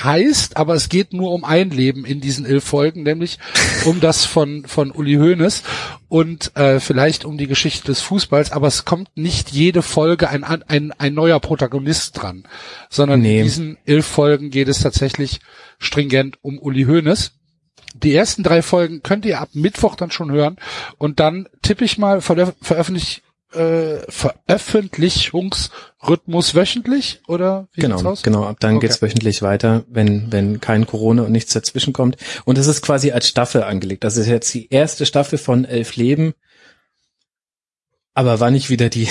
heißt, 0.01 0.57
aber 0.57 0.73
es 0.73 0.89
geht 0.89 1.13
nur 1.13 1.31
um 1.31 1.43
ein 1.43 1.69
Leben 1.69 2.05
in 2.05 2.19
diesen 2.21 2.45
elf 2.45 2.63
Folgen, 2.63 3.03
nämlich 3.03 3.37
um 3.85 3.99
das 3.99 4.25
von 4.25 4.65
von 4.65 4.91
Uli 4.91 5.15
Hoeneß 5.15 5.63
und 6.09 6.55
äh, 6.55 6.79
vielleicht 6.79 7.25
um 7.25 7.37
die 7.37 7.47
Geschichte 7.47 7.85
des 7.87 8.01
Fußballs, 8.01 8.51
aber 8.51 8.67
es 8.67 8.85
kommt 8.85 9.09
nicht 9.15 9.51
jede 9.51 9.81
Folge 9.81 10.29
ein 10.29 10.43
ein, 10.43 10.91
ein 10.97 11.13
neuer 11.13 11.39
Protagonist 11.39 12.21
dran, 12.21 12.43
sondern 12.89 13.21
Nee. 13.21 13.39
in 13.39 13.43
diesen 13.43 13.77
elf 13.85 14.05
Folgen 14.05 14.49
geht 14.49 14.67
es 14.67 14.79
tatsächlich 14.79 15.39
stringent 15.79 16.37
um 16.41 16.57
Uli 16.59 16.83
Hoeneß. 16.85 17.31
Die 17.95 18.15
ersten 18.15 18.41
drei 18.41 18.63
Folgen 18.63 19.03
könnt 19.03 19.25
ihr 19.25 19.39
ab 19.39 19.49
Mittwoch 19.53 19.95
dann 19.95 20.09
schon 20.09 20.31
hören 20.31 20.57
und 20.97 21.19
dann 21.19 21.47
tippe 21.61 21.85
ich 21.85 21.99
mal 21.99 22.17
veröf- 22.19 22.55
veröffentlich 22.61 23.21
äh, 23.53 24.09
Veröffentlichungsrhythmus 24.11 26.55
wöchentlich 26.55 27.21
oder 27.27 27.67
wie 27.73 27.81
Genau, 27.81 28.01
aus? 28.03 28.23
genau. 28.23 28.45
Ab 28.45 28.57
dann 28.59 28.77
Okay. 28.77 28.87
geht's 28.87 29.01
wöchentlich 29.01 29.41
weiter, 29.41 29.83
wenn 29.87 30.31
wenn 30.31 30.59
kein 30.61 30.85
Corona 30.85 31.23
und 31.23 31.31
nichts 31.31 31.53
dazwischen 31.53 31.93
kommt. 31.93 32.17
Und 32.45 32.57
es 32.57 32.67
ist 32.67 32.81
quasi 32.81 33.11
als 33.11 33.27
Staffel 33.27 33.63
angelegt. 33.63 34.03
Das 34.03 34.17
ist 34.17 34.27
jetzt 34.27 34.53
die 34.53 34.69
erste 34.69 35.05
Staffel 35.05 35.37
von 35.37 35.65
Elf 35.65 35.95
Leben. 35.95 36.33
Aber 38.13 38.39
wann 38.39 38.55
ich 38.55 38.69
wieder 38.69 38.89
die 38.89 39.07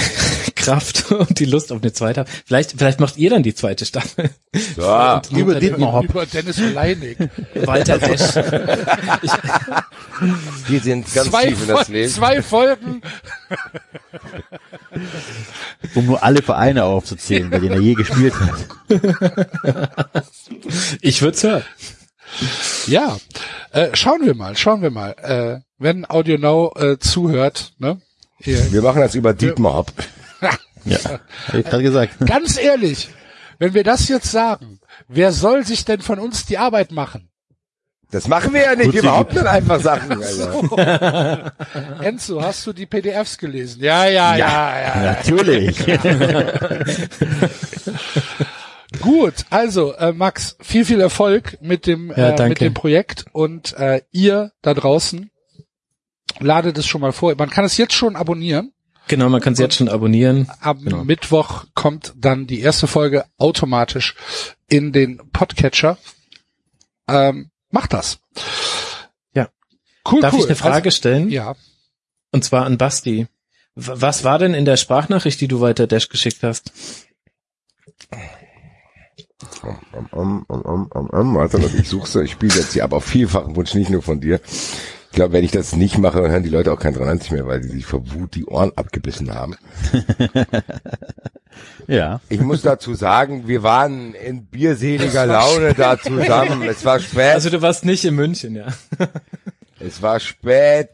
Kraft 0.63 1.11
und 1.13 1.39
die 1.39 1.45
Lust 1.45 1.73
auf 1.73 1.83
eine 1.83 1.93
zweite 1.93 2.21
habe. 2.21 2.31
Vielleicht, 2.47 2.73
vielleicht 2.79 3.01
macht 3.01 3.17
ihr 3.17 3.31
dann 3.31 3.43
die 3.43 3.55
zweite 3.55 3.85
Staffel. 3.85 4.31
Ja. 4.77 5.17
Und 5.31 5.37
Über 5.37 5.55
Dietmar 5.61 5.93
Hopp. 5.93 6.05
Über 6.05 6.25
Dennis 6.27 6.59
Leinig. 6.59 7.19
Walter 7.55 7.99
Desch. 7.99 8.37
Wir 10.69 10.81
sind 10.81 11.13
ganz 11.13 11.29
zwei, 11.31 11.47
tief 11.47 11.63
in 11.63 11.69
das 11.69 11.89
Leben. 11.89 12.11
zwei 12.13 12.43
Folgen. 12.43 13.03
Um 15.95 16.07
nur 16.07 16.23
alle 16.23 16.43
Vereine 16.43 16.85
aufzuzählen, 16.85 17.51
bei 17.51 17.59
denen 17.59 17.73
er 17.73 17.81
je 17.81 17.95
gespielt 17.95 18.35
hat. 18.39 20.25
Ich 21.01 21.23
würd's 21.23 21.43
hören. 21.43 21.65
Ja. 22.87 23.17
Äh, 23.73 23.89
schauen 23.95 24.25
wir 24.25 24.35
mal, 24.35 24.57
schauen 24.57 24.83
wir 24.83 24.91
mal. 24.91 25.13
Äh, 25.23 25.61
wenn 25.79 26.09
Audio 26.09 26.39
Now 26.39 26.73
äh, 26.77 26.99
zuhört, 26.99 27.73
ne? 27.79 28.01
Hier, 28.39 28.73
Wir 28.73 28.83
machen 28.83 29.01
das 29.01 29.15
über 29.15 29.35
Dietmar 29.35 29.75
ab. 29.75 29.93
Ja, 30.85 30.99
hab 31.49 31.55
ich 31.55 31.65
gerade 31.65 31.83
gesagt. 31.83 32.27
ganz 32.27 32.59
ehrlich, 32.59 33.09
wenn 33.59 33.75
wir 33.75 33.85
das 33.85 34.09
jetzt 34.09 34.31
sagen, 34.31 34.81
wer 35.09 35.33
soll 35.33 35.65
sich 35.65 35.85
denn 35.85 36.01
von 36.01 36.19
uns 36.19 36.45
die 36.47 36.59
Arbeit 36.59 36.91
machen? 36.93 37.29
Das 38.13 38.29
machen 38.29 38.53
wir 38.53 38.61
ja 38.61 38.75
nicht. 38.75 38.93
Wir 38.93 39.03
behaupten 39.03 39.47
einfach 39.47 39.81
Sachen. 39.81 40.23
Alter. 40.23 41.53
Enzo, 42.03 42.43
hast 42.43 42.67
du 42.67 42.75
die 42.75 42.85
PDFs 42.85 43.39
gelesen? 43.39 43.83
Ja, 43.83 44.05
ja, 44.07 44.37
ja, 44.37 44.81
ja. 44.81 45.03
Natürlich. 45.15 45.79
Gut, 49.01 49.35
also 49.49 49.95
äh, 49.95 50.13
Max, 50.13 50.57
viel, 50.61 50.85
viel 50.85 51.01
Erfolg 51.01 51.57
mit 51.63 51.87
dem, 51.87 52.13
Ja, 52.15 52.37
äh, 52.37 52.49
mit 52.51 52.61
dem 52.61 52.75
Projekt 52.75 53.25
und 53.33 53.73
äh, 53.79 54.03
ihr 54.11 54.53
da 54.61 54.75
draußen 54.75 55.31
ladet 56.39 56.77
es 56.77 56.87
schon 56.87 57.01
mal 57.01 57.13
vor. 57.13 57.35
Man 57.39 57.49
kann 57.49 57.65
es 57.65 57.79
jetzt 57.79 57.95
schon 57.95 58.15
abonnieren. 58.17 58.72
Genau, 59.09 59.29
man 59.29 59.41
kann 59.41 59.53
es 59.53 59.59
jetzt 59.59 59.77
schon 59.77 59.89
abonnieren. 59.89 60.49
Am 60.61 60.83
Genau. 60.83 61.05
Mittwoch 61.05 61.65
kommt 61.75 62.15
dann 62.17 62.47
die 62.47 62.61
erste 62.61 62.87
Folge 62.87 63.25
automatisch 63.37 64.15
in 64.69 64.93
den 64.93 65.19
Podcatcher. 65.33 65.99
Ähm, 67.09 67.51
macht 67.71 67.93
das. 67.93 68.21
Ja. 69.35 69.49
Cool, 70.11 70.21
Darf 70.21 70.35
cool. 70.35 70.41
ich 70.41 70.47
eine 70.47 70.57
Frage 70.57 70.91
stellen? 70.91 71.25
Also, 71.25 71.35
ja. 71.35 71.57
Und 72.31 72.45
zwar 72.45 72.65
an 72.65 72.79
Basti. 72.79 73.27
Was 73.75 74.25
war 74.25 74.39
denn 74.39 74.55
in 74.55 74.65
der 74.65 74.77
Sprachnachricht, 74.77 75.41
die 75.41 75.49
du 75.49 75.61
weiter 75.61 75.87
Dash 75.87 76.09
geschickt 76.09 76.43
hast? 76.43 76.73
Um, 79.63 80.07
um, 80.13 80.45
um, 80.49 80.63
um, 80.63 80.87
um, 80.93 81.11
um. 81.11 81.37
Also, 81.39 81.59
ich 81.59 81.89
suche 81.89 82.25
ich 82.25 82.33
spiele 82.33 82.55
jetzt 82.55 82.73
hier 82.73 82.85
ab 82.85 82.93
auf 82.93 83.05
vielfachen 83.05 83.57
Wunsch, 83.57 83.75
nicht 83.75 83.91
nur 83.91 84.03
von 84.03 84.21
dir. 84.21 84.41
Ich 85.13 85.17
glaube, 85.17 85.35
wenn 85.35 85.45
ich 85.45 85.51
das 85.51 85.77
nicht 85.77 85.99
mache, 85.99 86.23
dann 86.23 86.31
hören 86.31 86.43
die 86.43 86.49
Leute 86.49 86.73
auch 86.73 86.79
kein 86.79 86.95
93 86.95 87.33
mehr, 87.33 87.47
weil 87.47 87.61
die 87.61 87.69
sich 87.69 87.85
vor 87.85 88.03
Wut 88.13 88.35
die 88.35 88.47
Ohren 88.47 88.73
abgebissen 88.77 89.35
haben. 89.35 89.57
Ja. 91.87 92.21
Ich 92.31 92.41
muss 92.41 92.63
dazu 92.63 92.95
sagen, 92.95 93.47
wir 93.47 93.63
waren 93.63 94.15
in 94.15 94.47
bierseliger 94.47 95.27
Laune 95.27 95.75
da 95.75 95.99
zusammen. 95.99 96.63
Es 96.63 96.83
war 96.85 96.99
spät. 96.99 97.35
Also 97.35 97.51
du 97.51 97.61
warst 97.61 97.85
nicht 97.85 98.07
in 98.07 98.15
München, 98.15 98.57
ja. 98.57 98.69
Es 99.79 100.01
war 100.01 100.19
spät. 100.19 100.89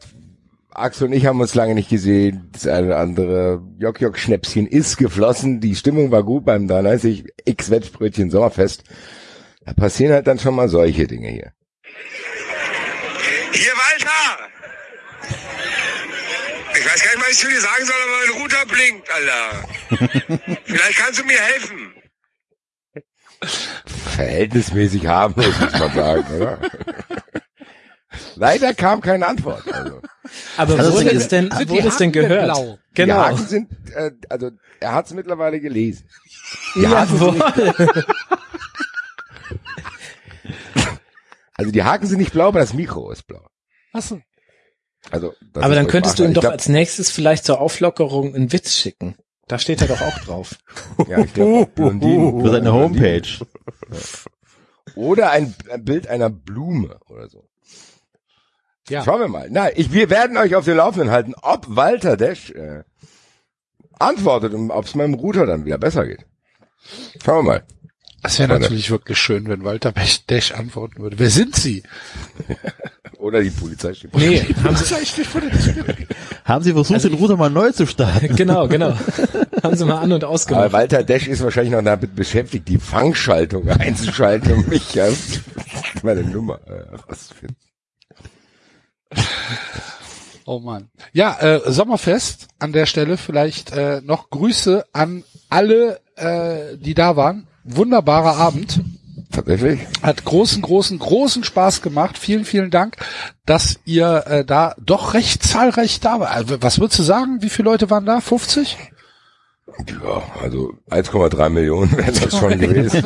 Axel 0.71 1.07
und 1.07 1.13
ich 1.13 1.25
haben 1.25 1.39
uns 1.39 1.55
lange 1.55 1.75
nicht 1.75 1.89
gesehen. 1.89 2.49
Das 2.51 2.67
eine 2.67 2.87
oder 2.87 2.97
andere 2.97 3.61
Jock-Jock-Schnäpschen 3.77 4.67
ist 4.67 4.97
geflossen. 4.97 5.61
Die 5.61 5.75
Stimmung 5.75 6.11
war 6.11 6.23
gut 6.23 6.43
beim 6.43 6.67
93 6.67 7.23
X 7.45 7.69
Wettbrötchen 7.69 8.31
Sommerfest. 8.31 8.83
Da 9.63 9.73
passieren 9.73 10.13
halt 10.13 10.27
dann 10.27 10.39
schon 10.39 10.55
mal 10.55 10.67
solche 10.67 11.07
Dinge 11.07 11.29
hier. 11.29 11.53
Hier, 13.51 13.71
Walter! 13.71 13.88
Ich 16.79 16.85
weiß 16.85 17.03
gar 17.03 17.15
nicht, 17.15 17.21
was 17.21 17.31
ich 17.31 17.37
zu 17.39 17.47
dir 17.49 17.61
sagen 17.61 17.85
soll, 17.85 17.95
aber 18.03 18.17
mein 18.21 18.41
Router 18.41 18.65
blinkt, 18.65 19.09
Alter. 19.11 20.59
Vielleicht 20.65 20.97
kannst 20.97 21.19
du 21.19 21.25
mir 21.25 21.39
helfen. 21.39 21.93
Verhältnismäßig 24.15 25.07
harmlos, 25.07 25.59
muss 25.59 25.79
man 25.79 25.93
sagen, 25.93 26.35
oder? 26.35 26.59
Leider 28.35 28.73
kam 28.73 29.01
keine 29.01 29.27
Antwort. 29.27 29.71
Also. 29.71 30.01
Aber 30.57 30.77
Also 30.79 30.93
wurde 30.93 31.11
es 31.11 31.27
denn, 31.27 31.49
die 31.59 31.69
wurde 31.69 31.87
es 31.87 31.97
denn 31.97 32.11
gehört? 32.11 32.43
blau? 32.45 32.77
Die 32.91 32.93
Genau. 32.95 33.15
Haken 33.15 33.47
sind, 33.47 33.71
äh, 33.93 34.11
also 34.29 34.51
er 34.79 34.93
hat 34.93 35.05
es 35.07 35.13
mittlerweile 35.13 35.59
gelesen. 35.59 36.07
Die 36.75 36.87
Haken 36.87 37.17
sind 37.17 37.37
Jawohl. 37.37 37.85
nicht, 37.85 38.05
also 41.55 41.71
die 41.71 41.83
Haken 41.83 42.07
sind 42.07 42.19
nicht 42.19 42.31
blau, 42.33 42.47
aber 42.49 42.59
das 42.59 42.73
Mikro 42.73 43.11
ist 43.11 43.23
blau. 43.27 43.45
Achso. 43.93 44.21
Also, 45.11 45.33
das 45.53 45.63
Aber 45.63 45.75
dann 45.75 45.87
könntest 45.87 46.19
du 46.19 46.23
ihm 46.23 46.33
doch 46.33 46.41
glaub- 46.41 46.53
als 46.53 46.69
nächstes 46.69 47.09
vielleicht 47.09 47.45
zur 47.45 47.59
Auflockerung 47.61 48.35
einen 48.35 48.51
Witz 48.51 48.75
schicken. 48.75 49.15
Da 49.47 49.57
steht 49.57 49.81
er 49.81 49.87
doch 49.87 50.01
auch 50.01 50.19
drauf. 50.19 50.55
Ja, 51.07 51.19
ich 51.19 51.33
glaube, 51.33 51.65
Blondinen. 51.75 52.41
Für 52.41 52.51
seine 52.51 52.71
Homepage. 52.73 53.27
Oder 54.95 55.31
ein, 55.31 55.55
Bild 55.79 56.07
einer 56.07 56.29
Blume 56.29 56.99
oder 57.09 57.29
so. 57.29 57.47
Ja. 58.89 59.03
Schauen 59.03 59.21
wir 59.21 59.27
mal. 59.27 59.47
Na, 59.51 59.75
ich, 59.75 59.93
wir 59.93 60.09
werden 60.09 60.37
euch 60.37 60.55
auf 60.55 60.65
den 60.65 60.77
Laufenden 60.77 61.11
halten, 61.11 61.33
ob 61.41 61.65
Walter 61.69 62.17
Dash 62.17 62.49
äh, 62.51 62.83
antwortet 63.99 64.53
und 64.53 64.71
ob 64.71 64.85
es 64.85 64.95
meinem 64.95 65.13
Router 65.13 65.45
dann 65.45 65.65
wieder 65.65 65.77
besser 65.77 66.05
geht. 66.05 66.25
Schauen 67.23 67.45
wir 67.45 67.51
mal. 67.51 67.63
Das 68.21 68.37
wäre 68.39 68.59
natürlich 68.59 68.89
wirklich 68.91 69.17
schön, 69.17 69.47
wenn 69.47 69.63
Walter 69.63 69.93
Dash 70.27 70.51
antworten 70.51 71.01
würde. 71.01 71.19
Wer 71.19 71.29
sind 71.29 71.55
Sie? 71.55 71.83
Oder 73.19 73.43
die 73.43 73.49
Polizei 73.49 73.93
steht. 73.93 74.15
Nee, 74.15 74.39
haben 74.63 74.77
sie, 74.77 75.23
vor 75.25 75.41
der 75.41 75.51
Tür. 75.51 75.83
Haben 76.45 76.63
Sie 76.63 76.71
versucht, 76.71 77.03
den 77.03 77.13
Router 77.15 77.35
mal 77.35 77.49
neu 77.49 77.69
zu 77.71 77.85
starten? 77.85 78.33
genau, 78.33 78.69
genau. 78.69 78.93
haben 79.63 79.75
sie 79.75 79.85
mal 79.85 79.97
an 79.97 80.13
und 80.13 80.23
Aber 80.23 80.33
ausgemacht. 80.33 80.71
Walter 80.71 81.03
Dash 81.03 81.27
ist 81.27 81.43
wahrscheinlich 81.43 81.73
noch 81.73 81.83
damit 81.83 82.15
beschäftigt, 82.15 82.69
die 82.69 82.77
Fangschaltung 82.77 83.67
einzuschalten 83.69 84.53
und 84.53 84.69
mich 84.69 84.95
ja, 84.95 85.09
meine 86.01 86.23
Nummer 86.23 86.61
äh, 86.65 86.95
rauszufinden. 86.95 87.57
Oh 90.45 90.59
Mann. 90.59 90.89
Ja, 91.11 91.37
äh, 91.41 91.71
Sommerfest 91.71 92.47
an 92.57 92.71
der 92.71 92.85
Stelle 92.85 93.17
vielleicht 93.17 93.73
äh, 93.73 94.01
noch 94.01 94.29
Grüße 94.29 94.85
an 94.93 95.25
alle, 95.49 95.99
äh, 96.15 96.77
die 96.77 96.93
da 96.93 97.17
waren. 97.17 97.47
Wunderbarer 97.65 98.37
Abend. 98.37 98.79
Tatsächlich? 99.39 99.79
Hat 100.01 100.25
großen, 100.25 100.61
großen, 100.61 100.99
großen 100.99 101.43
Spaß 101.45 101.81
gemacht. 101.81 102.17
Vielen, 102.17 102.43
vielen 102.43 102.71
Dank, 102.71 102.97
dass 103.45 103.79
ihr 103.85 104.25
äh, 104.27 104.43
da 104.43 104.75
doch 104.77 105.13
recht 105.13 105.43
zahlreich 105.43 106.01
da 106.01 106.19
war. 106.19 106.31
Also, 106.31 106.61
was 106.61 106.79
würdest 106.79 106.99
du 106.99 107.03
sagen? 107.03 107.41
Wie 107.41 107.49
viele 107.49 107.69
Leute 107.69 107.89
waren 107.89 108.05
da? 108.05 108.19
50? 108.19 108.77
Ja, 109.87 110.23
also 110.41 110.73
1,3 110.89 111.49
Millionen 111.49 111.95
wären 111.95 112.13
das 112.13 112.37
schon 112.37 112.59
gewesen. 112.59 113.03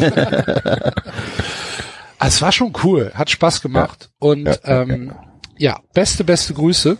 Es 2.19 2.41
war 2.41 2.51
schon 2.51 2.73
cool, 2.83 3.11
hat 3.13 3.29
Spaß 3.29 3.61
gemacht 3.61 4.09
und 4.17 4.45
Ja, 4.45 4.53
ja, 4.63 4.81
ähm, 4.81 5.13
ja, 5.57 5.79
beste, 5.93 6.23
beste 6.23 6.53
Grüße. 6.53 6.97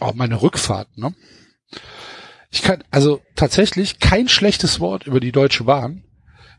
Auch 0.00 0.14
meine 0.14 0.42
Rückfahrt, 0.42 0.88
ne? 0.98 1.14
Ich 2.50 2.62
kann 2.62 2.82
also 2.90 3.22
tatsächlich 3.36 4.00
kein 4.00 4.28
schlechtes 4.28 4.80
Wort 4.80 5.06
über 5.06 5.20
die 5.20 5.32
Deutsche 5.32 5.64
Bahn. 5.64 6.04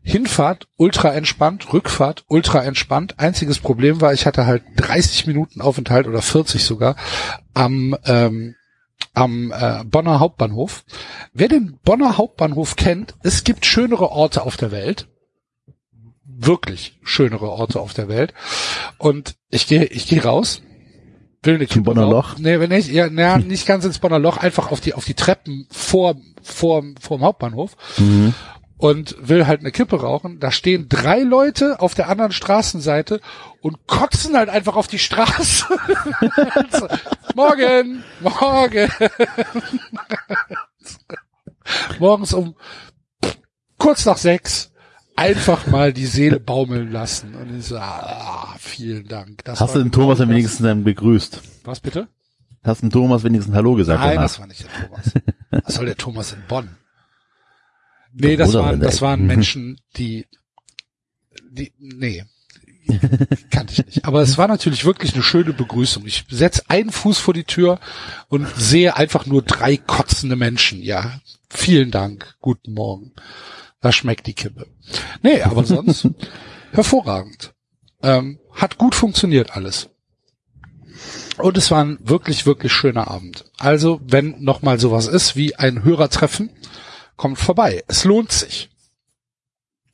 Hinfahrt 0.04 0.68
ultra 0.76 1.14
entspannt, 1.14 1.72
Rückfahrt 1.72 2.26
ultra 2.28 2.64
entspannt. 2.64 3.20
Einziges 3.20 3.60
Problem 3.60 4.02
war, 4.02 4.14
ich 4.14 4.26
hatte 4.26 4.46
halt 4.46 4.64
30 4.76 5.28
Minuten 5.28 5.62
Aufenthalt 5.62 6.08
oder 6.08 6.22
40 6.22 6.64
sogar 6.64 6.96
am 7.54 7.96
ähm, 8.06 8.56
am 9.14 9.52
äh, 9.52 9.84
Bonner 9.86 10.20
Hauptbahnhof. 10.20 10.84
Wer 11.34 11.48
den 11.48 11.80
Bonner 11.84 12.18
Hauptbahnhof 12.18 12.76
kennt, 12.76 13.16
es 13.24 13.44
gibt 13.44 13.66
schönere 13.66 14.10
Orte 14.12 14.42
auf 14.42 14.58
der 14.58 14.72
Welt 14.72 15.08
wirklich 16.46 16.98
schönere 17.04 17.50
Orte 17.50 17.80
auf 17.80 17.94
der 17.94 18.08
Welt. 18.08 18.34
Und 18.98 19.36
ich 19.50 19.68
gehe, 19.68 19.86
ich 19.86 20.08
gehe 20.08 20.24
raus, 20.24 20.62
will 21.42 21.56
eine 21.56 21.68
Kippe 21.68 21.86
Bonner. 21.86 22.10
Loch? 22.10 22.38
Nee, 22.38 22.60
wenn 22.60 22.72
ich, 22.72 22.88
ja, 22.88 23.08
na, 23.12 23.38
nicht 23.38 23.66
ganz 23.66 23.86
ins 23.86 24.00
Bonner 24.00 24.20
Loch, 24.20 24.38
einfach 24.38 24.72
auf 24.72 24.82
die, 24.82 24.94
auf 24.94 25.06
die 25.06 25.14
Treppen 25.14 25.68
vor, 25.70 26.16
vor, 26.42 26.84
vor 27.00 27.18
dem 27.18 27.24
Hauptbahnhof. 27.24 27.76
Und 28.84 29.16
will 29.18 29.48
halt 29.48 29.62
eine 29.62 29.72
Kippe 29.72 30.02
rauchen. 30.02 30.42
Da 30.42 30.52
stehen 30.52 30.90
drei 30.90 31.22
Leute 31.22 31.80
auf 31.80 31.96
der 31.96 32.10
anderen 32.10 32.34
Straßenseite 32.34 33.22
und 33.62 33.88
kotzen 33.88 34.36
halt 34.36 34.50
einfach 34.50 34.76
auf 34.76 34.88
die 34.88 35.00
Straße. 35.00 35.68
So, 36.70 36.88
morgen, 37.34 38.04
morgen. 38.20 38.92
Morgens 42.00 42.34
um 42.34 42.56
kurz 43.78 44.06
nach 44.06 44.18
sechs 44.18 44.74
einfach 45.16 45.66
mal 45.68 45.94
die 45.94 46.06
Seele 46.06 46.42
baumeln 46.42 46.92
lassen. 46.92 47.36
Und 47.36 47.58
ich 47.58 47.68
so, 47.68 47.78
ah, 47.78 48.54
vielen 48.60 49.08
Dank. 49.08 49.46
Das 49.46 49.62
Hast 49.62 49.76
du 49.76 49.80
den 49.80 49.94
Thomas 49.94 50.18
dann 50.18 50.28
wenigstens 50.28 50.60
dann 50.60 50.84
begrüßt? 50.84 51.42
Was 51.64 51.80
bitte? 51.80 52.10
Hast 52.66 52.82
du 52.82 52.88
dem 52.88 52.92
Thomas 52.92 53.24
wenigstens 53.24 53.56
Hallo 53.56 53.76
gesagt 53.76 54.02
Nein, 54.02 54.16
danach? 54.16 54.24
das 54.24 54.40
war 54.40 54.48
nicht 54.48 54.66
der 54.66 54.88
Thomas. 54.88 55.12
Was 55.52 55.76
soll 55.76 55.86
der 55.86 55.96
Thomas 55.96 56.34
in 56.34 56.44
Bonn? 56.50 56.76
Nee, 58.14 58.36
das 58.36 58.54
waren, 58.54 58.80
das 58.80 59.02
waren 59.02 59.22
Ecke. 59.22 59.28
Menschen, 59.28 59.82
die, 59.98 60.26
die, 61.50 61.74
nee, 61.80 62.24
kannte 63.50 63.74
ich 63.74 63.86
nicht. 63.86 64.06
Aber 64.06 64.22
es 64.22 64.38
war 64.38 64.48
natürlich 64.48 64.86
wirklich 64.86 65.14
eine 65.14 65.24
schöne 65.24 65.54
Begrüßung. 65.54 66.06
Ich 66.06 66.26
setz 66.30 66.64
einen 66.68 66.92
Fuß 66.92 67.18
vor 67.18 67.34
die 67.34 67.44
Tür 67.44 67.80
und 68.28 68.48
sehe 68.56 68.96
einfach 68.96 69.26
nur 69.26 69.42
drei 69.42 69.78
kotzende 69.78 70.36
Menschen. 70.36 70.82
Ja, 70.82 71.22
vielen 71.50 71.92
Dank, 71.92 72.36
guten 72.42 72.74
Morgen. 72.74 73.14
Da 73.82 73.92
schmeckt 73.92 74.28
die 74.28 74.34
Kippe. 74.34 74.68
Nee, 75.22 75.42
aber 75.42 75.64
sonst 75.64 76.08
hervorragend. 76.72 77.54
Ähm, 78.02 78.40
hat 78.54 78.78
gut 78.78 78.96
funktioniert 78.96 79.56
alles. 79.56 79.90
Und 81.38 81.58
es 81.58 81.72
war 81.72 81.84
ein 81.84 81.98
wirklich, 82.02 82.46
wirklich 82.46 82.72
schöner 82.72 83.10
Abend. 83.10 83.46
Also, 83.58 84.00
wenn 84.06 84.44
nochmal 84.44 84.80
sowas 84.80 85.08
ist 85.08 85.36
wie 85.36 85.56
ein 85.56 85.84
Hörertreffen, 85.84 86.50
kommt 87.24 87.40
vorbei. 87.40 87.86
Es 87.88 88.04
lohnt 88.04 88.34
sich. 88.34 88.70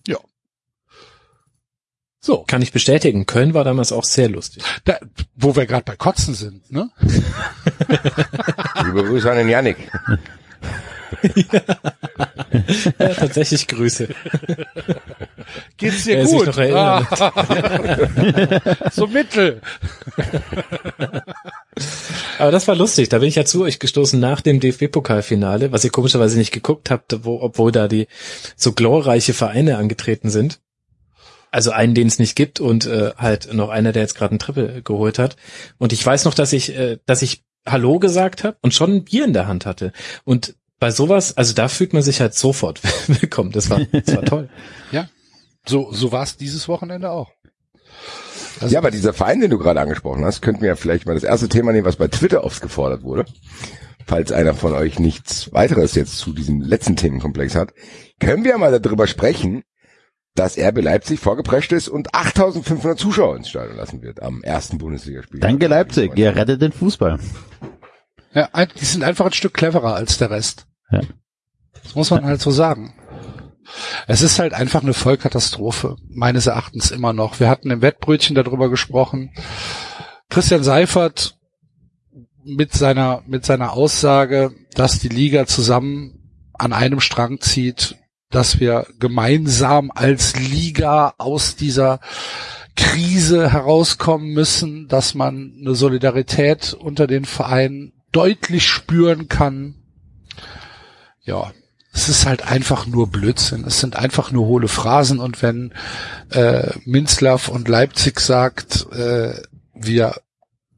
Ja. 0.08 0.18
So, 2.20 2.44
Kann 2.44 2.64
ich 2.64 2.72
bestätigen. 2.72 3.28
Köln 3.28 3.54
war 3.54 3.64
damals 3.64 3.92
auch 3.92 4.04
sehr 4.04 4.30
lustig. 4.30 4.64
da, 4.86 4.98
wo 5.36 5.56
wir 5.56 5.68
gerade 5.68 5.84
bei 5.84 5.96
Kotzen 5.96 6.34
sind, 6.34 6.72
ne? 6.72 6.90
Liebe 8.84 9.04
Grüße 9.04 9.30
an 9.30 9.38
den 9.38 9.48
Yannick. 9.48 9.78
Ja, 13.00 13.14
tatsächlich 13.14 13.68
Grüße. 13.68 14.10
Geht's 15.78 16.04
dir 16.04 16.18
Wer 16.18 16.28
sich 16.28 16.38
gut? 16.38 16.48
noch 16.48 16.58
erinnert. 16.58 17.22
Ah. 17.22 18.90
so 18.92 19.08
mittel. 19.08 19.62
Aber 22.38 22.52
das 22.52 22.68
war 22.68 22.76
lustig. 22.76 23.10
Da 23.10 23.20
bin 23.20 23.30
ich 23.30 23.36
ja 23.36 23.46
zu 23.46 23.64
euch 23.64 23.80
gestoßen 23.80 24.20
nach 24.20 24.42
dem 24.42 24.60
DFB-Pokalfinale, 24.60 25.72
was 25.72 25.84
ihr 25.84 25.92
komischerweise 25.92 26.38
nicht 26.38 26.52
geguckt 26.52 26.90
habt, 26.90 27.24
wo, 27.24 27.40
obwohl 27.42 27.72
da 27.72 27.88
die 27.88 28.08
so 28.56 28.74
glorreiche 28.74 29.34
Vereine 29.34 29.78
angetreten 29.78 30.30
sind. 30.30 30.60
Also 31.52 31.72
einen, 31.72 31.96
den 31.96 32.08
es 32.08 32.20
nicht 32.20 32.36
gibt 32.36 32.60
und 32.60 32.86
äh, 32.86 33.12
halt 33.18 33.54
noch 33.54 33.70
einer, 33.70 33.92
der 33.92 34.04
jetzt 34.04 34.16
gerade 34.16 34.32
einen 34.32 34.40
Triple 34.40 34.84
geholt 34.84 35.18
hat. 35.18 35.36
Und 35.80 35.94
ich 35.94 36.06
weiß 36.06 36.26
noch, 36.26 36.36
dass 36.36 36.54
ich, 36.54 36.78
äh, 36.78 36.98
dass 37.06 37.22
ich 37.24 37.44
Hallo 37.68 38.00
gesagt 38.00 38.44
habe 38.44 38.58
und 38.62 38.74
schon 38.74 38.94
ein 38.94 39.04
Bier 39.04 39.26
in 39.26 39.34
der 39.34 39.48
Hand 39.48 39.66
hatte. 39.66 39.92
Und 40.24 40.56
bei 40.80 40.92
sowas, 40.92 41.36
also 41.38 41.54
da 41.54 41.68
fühlt 41.68 41.94
man 41.94 42.02
sich 42.02 42.22
halt 42.22 42.34
sofort 42.34 42.82
willkommen. 43.22 43.52
Das 43.52 43.70
war, 43.70 43.82
das 43.92 44.16
war 44.16 44.24
toll. 44.24 44.50
So, 45.66 45.92
so 45.92 46.12
war's 46.12 46.38
dieses 46.38 46.68
Wochenende 46.68 47.12
auch. 47.12 47.32
Also, 48.60 48.74
Ja, 48.74 48.80
aber 48.80 48.92
dieser 48.92 49.14
Verein, 49.14 49.42
den 49.42 49.50
du 49.50 49.58
gerade 49.58 49.80
angesprochen 49.80 50.26
hast, 50.26 50.42
könnten 50.42 50.62
wir 50.62 50.70
ja 50.70 50.76
vielleicht 50.76 51.06
mal 51.06 51.14
das 51.14 51.24
erste 51.24 51.50
Thema 51.50 51.72
nehmen, 51.72 51.86
was 51.86 51.98
bei 51.98 52.08
Twitter 52.08 52.44
oft 52.44 52.62
gefordert 52.62 53.04
wurde. 53.04 53.26
Falls 54.08 54.32
einer 54.32 54.56
von 54.56 54.74
euch 54.74 54.98
nichts 55.00 55.54
weiteres 55.54 55.94
jetzt 55.96 56.18
zu 56.18 56.34
diesem 56.34 56.62
letzten 56.62 56.96
Themenkomplex 56.96 57.56
hat, 57.56 57.74
können 58.20 58.44
wir 58.44 58.58
mal 58.58 58.80
darüber 58.80 59.06
sprechen, 59.06 59.64
dass 60.34 60.58
RB 60.58 60.82
Leipzig 60.82 61.20
vorgeprescht 61.20 61.72
ist 61.72 61.90
und 61.90 62.16
8500 62.16 62.98
Zuschauer 62.98 63.36
ins 63.38 63.50
Stadion 63.50 63.78
lassen 63.78 64.02
wird 64.02 64.24
am 64.24 64.42
ersten 64.42 64.78
Bundesligaspiel. 64.78 65.40
Danke 65.40 65.68
Leipzig, 65.68 66.18
ihr 66.18 66.36
rettet 66.36 66.62
den 66.62 66.72
Fußball. 66.72 67.20
Ja, 68.34 68.50
die 68.66 68.86
sind 68.86 69.04
einfach 69.04 69.28
ein 69.28 69.34
Stück 69.34 69.54
cleverer 69.54 69.96
als 69.96 70.18
der 70.18 70.32
Rest. 70.32 70.66
Ja. 70.92 71.02
Das 71.84 71.96
muss 71.96 72.12
man 72.12 72.26
halt 72.26 72.42
so 72.42 72.52
sagen. 72.52 72.94
Es 74.08 74.22
ist 74.22 74.40
halt 74.40 74.54
einfach 74.54 74.82
eine 74.82 74.94
Vollkatastrophe, 74.94 75.96
meines 76.08 76.48
Erachtens 76.48 76.92
immer 76.92 77.14
noch. 77.14 77.40
Wir 77.40 77.50
hatten 77.50 77.70
im 77.70 77.82
Wettbrötchen 77.82 78.36
darüber 78.36 78.70
gesprochen. 78.70 79.32
Christian 80.30 80.64
Seifert 80.64 81.38
mit 82.44 82.74
seiner, 82.74 83.22
mit 83.28 83.46
seiner 83.46 83.74
Aussage, 83.74 84.52
dass 84.74 85.00
die 85.00 85.10
Liga 85.10 85.46
zusammen 85.46 86.20
an 86.54 86.74
einem 86.74 87.00
Strang 87.00 87.40
zieht, 87.40 87.96
dass 88.30 88.60
wir 88.60 88.88
gemeinsam 89.00 89.92
als 89.94 90.36
Liga 90.36 91.14
aus 91.18 91.56
dieser 91.56 92.00
Krise 92.76 93.52
herauskommen 93.52 94.30
müssen, 94.30 94.88
dass 94.88 95.14
man 95.14 95.54
eine 95.60 95.76
Solidarität 95.76 96.74
unter 96.74 97.08
den 97.08 97.26
Vereinen 97.26 97.94
deutlich 98.12 98.68
spüren 98.68 99.28
kann. 99.28 99.79
Ja, 101.30 101.52
es 101.94 102.10
ist 102.10 102.26
halt 102.26 102.48
einfach 102.48 102.88
nur 102.88 103.08
Blödsinn. 103.08 103.64
Es 103.64 103.80
sind 103.80 103.96
einfach 103.96 104.32
nur 104.32 104.48
hohle 104.48 104.68
Phrasen 104.68 105.20
und 105.20 105.44
wenn 105.44 105.74
äh, 106.32 106.72
Minzlaff 106.86 107.50
und 107.50 107.68
Leipzig 107.68 108.20
sagt, 108.20 108.88
äh, 108.92 109.34
wir 109.76 110.16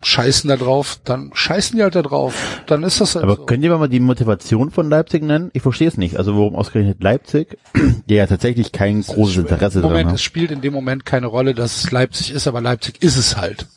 scheißen 0.04 0.50
da 0.50 0.58
drauf, 0.58 1.00
dann 1.06 1.32
scheißen 1.34 1.78
die 1.78 1.84
halt 1.84 1.96
da 1.96 2.02
drauf. 2.02 2.34
Dann 2.66 2.84
ist 2.84 3.00
das 3.00 3.16
halt 3.16 3.24
Aber 3.24 3.38
so. 3.38 3.46
könnt 3.46 3.64
ihr 3.64 3.78
mal 3.78 3.88
die 3.88 4.02
Motivation 4.02 4.72
von 4.72 4.90
Leipzig 4.90 5.24
nennen? 5.24 5.52
Ich 5.54 5.62
verstehe 5.62 5.88
es 5.88 5.96
nicht. 5.96 6.18
Also 6.18 6.36
warum 6.36 6.56
ausgerechnet 6.56 7.02
Leipzig, 7.02 7.58
die 8.10 8.16
ja 8.16 8.28
tatsächlich 8.28 8.74
kein 8.74 9.02
großes 9.04 9.38
Interesse 9.38 9.80
Moment, 9.80 10.08
haben. 10.08 10.16
es 10.16 10.22
spielt 10.22 10.52
in 10.52 10.60
dem 10.60 10.74
Moment 10.74 11.06
keine 11.06 11.28
Rolle, 11.28 11.54
dass 11.54 11.86
es 11.86 11.92
Leipzig 11.92 12.32
ist, 12.32 12.46
aber 12.48 12.60
Leipzig 12.60 13.02
ist 13.02 13.16
es 13.16 13.38
halt. 13.38 13.68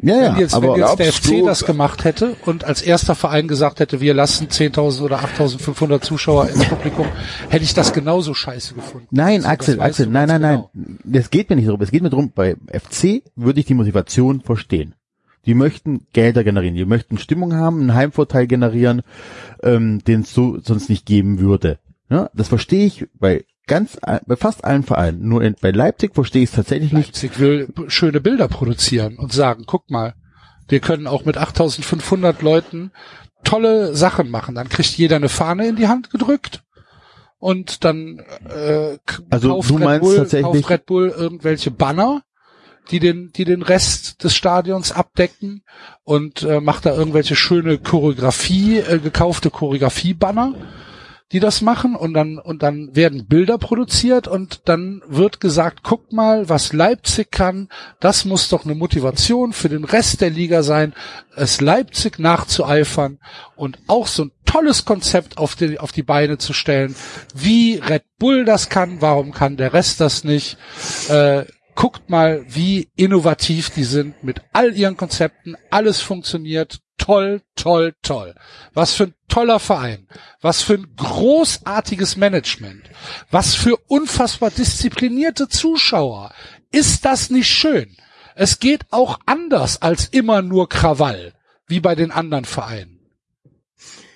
Ja, 0.00 0.14
Wenn 0.14 0.22
ja, 0.22 0.38
jetzt, 0.38 0.54
aber 0.54 0.74
wenn 0.74 0.80
jetzt 0.80 0.98
der 1.00 1.12
FC 1.12 1.44
das 1.44 1.64
gemacht 1.64 2.04
hätte 2.04 2.36
und 2.46 2.64
als 2.64 2.82
erster 2.82 3.16
Verein 3.16 3.48
gesagt 3.48 3.80
hätte, 3.80 4.00
wir 4.00 4.14
lassen 4.14 4.46
10.000 4.46 5.02
oder 5.02 5.18
8.500 5.18 6.00
Zuschauer 6.02 6.48
ins 6.48 6.64
Publikum, 6.66 7.06
hätte 7.48 7.64
ich 7.64 7.74
das 7.74 7.92
genauso 7.92 8.32
scheiße 8.32 8.74
gefunden. 8.74 9.08
Nein, 9.10 9.40
So, 9.40 9.46
das 9.48 9.52
Axel, 9.52 9.80
Axel, 9.80 10.06
nein, 10.06 10.28
nein, 10.28 10.40
nein. 10.40 10.64
genau. 10.72 10.88
Das 11.02 11.30
geht 11.30 11.50
mir 11.50 11.56
nicht 11.56 11.66
darum. 11.66 11.80
Es 11.82 11.90
geht 11.90 12.02
mir 12.02 12.10
darum, 12.10 12.30
bei 12.32 12.54
FC 12.72 13.22
würde 13.34 13.58
ich 13.58 13.66
die 13.66 13.74
Motivation 13.74 14.40
verstehen. 14.40 14.94
Die 15.46 15.54
möchten 15.54 16.06
Gelder 16.12 16.44
generieren, 16.44 16.76
die 16.76 16.84
möchten 16.84 17.18
Stimmung 17.18 17.54
haben, 17.54 17.80
einen 17.80 17.94
Heimvorteil 17.94 18.46
generieren, 18.46 19.02
ähm, 19.64 20.04
den 20.04 20.20
es 20.20 20.32
so 20.32 20.58
sonst 20.62 20.90
nicht 20.90 21.06
geben 21.06 21.40
würde. 21.40 21.78
Ja, 22.08 22.30
das 22.34 22.48
verstehe 22.48 22.86
ich 22.86 23.06
bei 23.18 23.44
ganz, 23.68 23.96
all- 24.02 24.20
bei 24.26 24.34
fast 24.36 24.64
allen 24.64 24.82
Vereinen. 24.82 25.28
Nur 25.28 25.42
in, 25.42 25.54
bei 25.60 25.70
Leipzig 25.70 26.14
verstehe 26.14 26.42
ich 26.42 26.50
es 26.50 26.56
tatsächlich 26.56 26.92
nicht. 26.92 27.08
Leipzig 27.08 27.38
will 27.38 27.68
schöne 27.86 28.20
Bilder 28.20 28.48
produzieren 28.48 29.16
und 29.18 29.32
sagen, 29.32 29.64
guck 29.66 29.90
mal, 29.90 30.14
wir 30.68 30.80
können 30.80 31.06
auch 31.06 31.24
mit 31.24 31.38
8.500 31.38 32.42
Leuten 32.42 32.90
tolle 33.44 33.94
Sachen 33.94 34.30
machen. 34.30 34.54
Dann 34.56 34.68
kriegt 34.68 34.90
jeder 34.98 35.16
eine 35.16 35.28
Fahne 35.28 35.68
in 35.68 35.76
die 35.76 35.86
Hand 35.88 36.10
gedrückt 36.10 36.64
und 37.38 37.84
dann 37.84 38.18
äh, 38.48 38.98
Also 39.30 39.48
kauft, 39.50 39.70
du 39.70 39.74
Red 39.76 39.84
meinst 39.84 40.00
Bull, 40.02 40.16
tatsächlich- 40.16 40.44
kauft 40.62 40.70
Red 40.70 40.86
Bull 40.86 41.08
irgendwelche 41.16 41.70
Banner, 41.70 42.22
die 42.90 42.98
den, 43.00 43.30
die 43.36 43.44
den 43.44 43.62
Rest 43.62 44.24
des 44.24 44.34
Stadions 44.34 44.92
abdecken 44.92 45.62
und 46.04 46.42
äh, 46.42 46.60
macht 46.60 46.86
da 46.86 46.94
irgendwelche 46.96 47.36
schöne 47.36 47.78
Choreografie, 47.78 48.78
äh, 48.78 48.98
gekaufte 48.98 49.50
Choreografie-Banner, 49.50 50.54
die 51.32 51.40
das 51.40 51.60
machen 51.60 51.94
und 51.94 52.14
dann, 52.14 52.38
und 52.38 52.62
dann 52.62 52.96
werden 52.96 53.26
Bilder 53.26 53.58
produziert 53.58 54.28
und 54.28 54.62
dann 54.64 55.02
wird 55.06 55.40
gesagt, 55.40 55.80
guck 55.82 56.12
mal, 56.12 56.48
was 56.48 56.72
Leipzig 56.72 57.30
kann, 57.30 57.68
das 58.00 58.24
muss 58.24 58.48
doch 58.48 58.64
eine 58.64 58.74
Motivation 58.74 59.52
für 59.52 59.68
den 59.68 59.84
Rest 59.84 60.22
der 60.22 60.30
Liga 60.30 60.62
sein, 60.62 60.94
es 61.36 61.60
Leipzig 61.60 62.18
nachzueifern 62.18 63.18
und 63.56 63.78
auch 63.88 64.06
so 64.06 64.24
ein 64.24 64.32
tolles 64.46 64.86
Konzept 64.86 65.36
auf 65.36 65.54
die, 65.54 65.78
auf 65.78 65.92
die 65.92 66.02
Beine 66.02 66.38
zu 66.38 66.54
stellen, 66.54 66.94
wie 67.34 67.74
Red 67.76 68.04
Bull 68.18 68.46
das 68.46 68.70
kann, 68.70 69.02
warum 69.02 69.32
kann 69.32 69.58
der 69.58 69.74
Rest 69.74 70.00
das 70.00 70.24
nicht, 70.24 70.56
äh, 71.10 71.44
guckt 71.78 72.10
mal, 72.10 72.44
wie 72.48 72.88
innovativ 72.96 73.70
die 73.70 73.84
sind 73.84 74.24
mit 74.24 74.42
all 74.52 74.76
ihren 74.76 74.96
Konzepten. 74.96 75.56
Alles 75.70 76.00
funktioniert. 76.00 76.80
Toll, 76.96 77.40
toll, 77.54 77.94
toll. 78.02 78.34
Was 78.74 78.94
für 78.94 79.04
ein 79.04 79.14
toller 79.28 79.60
Verein. 79.60 80.08
Was 80.40 80.60
für 80.60 80.74
ein 80.74 80.88
großartiges 80.96 82.16
Management. 82.16 82.82
Was 83.30 83.54
für 83.54 83.76
unfassbar 83.86 84.50
disziplinierte 84.50 85.48
Zuschauer. 85.48 86.32
Ist 86.72 87.04
das 87.04 87.30
nicht 87.30 87.48
schön? 87.48 87.96
Es 88.34 88.58
geht 88.58 88.86
auch 88.90 89.20
anders 89.26 89.80
als 89.80 90.06
immer 90.08 90.42
nur 90.42 90.68
Krawall, 90.68 91.32
wie 91.68 91.78
bei 91.78 91.94
den 91.94 92.10
anderen 92.10 92.44
Vereinen. 92.44 92.98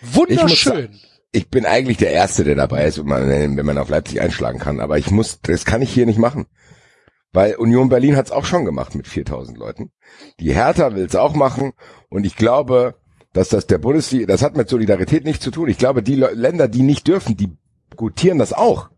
Wunderschön. 0.01 0.99
Ich 1.31 1.49
bin 1.49 1.65
eigentlich 1.65 1.99
der 1.99 2.11
Erste, 2.11 2.43
der 2.43 2.57
dabei 2.57 2.87
ist, 2.87 2.99
wenn 2.99 3.55
man, 3.55 3.79
auf 3.79 3.89
Leipzig 3.89 4.21
einschlagen 4.21 4.59
kann. 4.59 4.81
Aber 4.81 4.99
ich 4.99 5.13
muss, 5.13 5.39
das 5.43 5.65
kann 5.65 5.81
ich 5.81 5.95
hier 5.95 6.07
nicht 6.07 6.19
machen. 6.19 6.47
Weil 7.33 7.55
Union 7.57 7.89
Berlin 7.89 8.17
hat 8.17 8.27
es 8.27 8.33
auch 8.33 8.45
schon 8.45 8.65
gemacht 8.65 8.95
mit 8.95 9.07
4000 9.07 9.57
Leuten. 9.57 9.91
Die 10.39 10.53
Hertha 10.53 10.95
will 10.95 11.07
es 11.07 11.17
auch 11.17 11.35
machen. 11.35 11.73
Und 12.11 12.25
ich 12.25 12.37
glaube, 12.37 12.97
dass 13.33 13.49
das 13.49 13.67
der 13.67 13.79
Bundesliga, 13.79 14.27
das 14.27 14.43
hat 14.43 14.57
mit 14.57 14.69
Solidarität 14.69 15.25
nichts 15.25 15.43
zu 15.43 15.51
tun. 15.51 15.69
Ich 15.69 15.79
glaube, 15.79 16.03
die 16.03 16.17
Le 16.17 16.33
Länder, 16.35 16.69
die 16.69 16.83
nicht 16.83 17.09
dürfen, 17.09 17.37
die 17.37 17.57
gutieren 17.97 18.39
das 18.39 18.53
auch. 18.53 18.91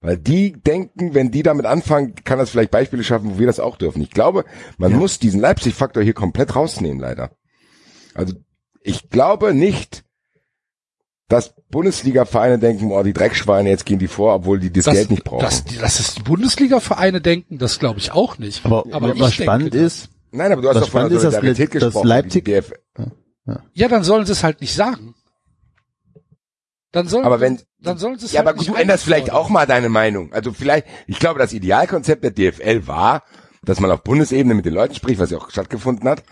Weil 0.00 0.18
die 0.18 0.52
denken, 0.52 1.14
wenn 1.14 1.30
die 1.30 1.42
damit 1.42 1.66
anfangen, 1.66 2.14
kann 2.24 2.38
das 2.38 2.50
vielleicht 2.50 2.70
Beispiele 2.70 3.04
schaffen, 3.04 3.34
wo 3.34 3.38
wir 3.38 3.46
das 3.46 3.60
auch 3.60 3.76
dürfen. 3.76 4.02
Ich 4.02 4.10
glaube, 4.10 4.44
man 4.76 4.92
muss 4.92 5.18
diesen 5.18 5.40
Leipzig-Faktor 5.40 6.02
hier 6.02 6.12
komplett 6.12 6.56
rausnehmen, 6.56 7.00
leider. 7.00 7.30
Also 8.14 8.34
ich 8.82 9.08
glaube 9.08 9.54
nicht, 9.54 10.03
dass 11.34 11.54
Bundesliga-Vereine 11.70 12.58
denken, 12.58 12.90
oh, 12.92 13.02
die 13.02 13.12
Dreckschweine, 13.12 13.68
jetzt 13.68 13.84
gehen 13.84 13.98
die 13.98 14.08
vor, 14.08 14.34
obwohl 14.34 14.58
die 14.60 14.72
das, 14.72 14.86
Geld 14.86 15.10
nicht 15.10 15.24
brauchen. 15.24 15.40
Dass, 15.42 15.64
die- 15.64 15.76
dass 15.78 16.00
es 16.00 16.14
die 16.14 16.22
Bundesliga-Vereine 16.22 17.20
denken, 17.20 17.58
das 17.58 17.78
glaube 17.78 17.98
ich 17.98 18.12
auch 18.12 18.38
nicht. 18.38 18.64
Aber, 18.64 18.84
Aber 18.92 19.14
ich 19.14 19.20
was 19.20 19.30
denke 19.32 19.42
spannend 19.44 19.74
das. 19.74 19.80
ist, 19.82 20.08
Nein, 20.32 20.50
aber 20.52 20.62
du 20.62 20.68
hast 20.68 20.76
das 20.76 20.84
doch 20.84 20.90
von 20.90 21.00
der 21.02 21.06
Spannende 21.10 21.16
ist, 21.16 21.24
dass 21.24 21.34
Solidarität 21.34 21.74
Le- 21.74 21.80
dass 21.80 21.88
gesprochen. 21.88 22.08
Leipzig- 22.08 22.44
die 22.44 22.50
DF 22.52 22.72
Ja, 23.74 23.88
dann 23.88 24.02
sollen 24.04 24.26
sie 24.26 24.32
es 24.32 24.42
halt 24.42 24.60
nicht 24.60 24.74
sagen. 24.74 25.14
Dann 26.92 27.08
sollen, 27.08 27.24
Aber 27.24 27.40
wenn- 27.40 27.60
dann 27.80 27.98
sollen 27.98 28.18
sie 28.18 28.26
es 28.26 28.32
ja, 28.32 28.38
halt 28.38 28.48
aber 28.48 28.58
nicht 28.58 28.68
du 28.70 28.74
änderst 28.74 29.04
vielleicht 29.04 29.32
auch 29.32 29.48
mal 29.48 29.66
deine 29.66 29.88
Meinung. 29.88 30.32
Also 30.32 30.52
vielleicht, 30.52 30.86
ich 31.06 31.18
glaube, 31.18 31.38
das 31.40 31.52
Idealkonzept 31.52 32.22
der 32.22 32.30
DFL 32.30 32.86
war, 32.86 33.24
dass 33.64 33.80
man 33.80 33.90
auf 33.90 34.02
Bundesebene 34.04 34.54
mit 34.54 34.64
den 34.64 34.74
Leuten 34.74 34.94
spricht, 34.94 35.18
was 35.20 35.30
ja 35.30 35.38
auch 35.38 35.50
stattgefunden 35.50 36.08
hat, 36.08 36.22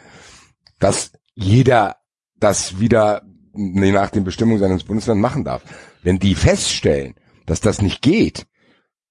dass 0.78 1.12
jeder 1.34 1.96
das 2.38 2.78
wieder 2.78 3.22
nach 3.54 4.10
den 4.10 4.24
Bestimmungen 4.24 4.60
seines 4.60 4.84
Bundeslands 4.84 5.20
machen 5.20 5.44
darf. 5.44 5.62
Wenn 6.02 6.18
die 6.18 6.34
feststellen, 6.34 7.14
dass 7.46 7.60
das 7.60 7.82
nicht 7.82 8.02
geht, 8.02 8.46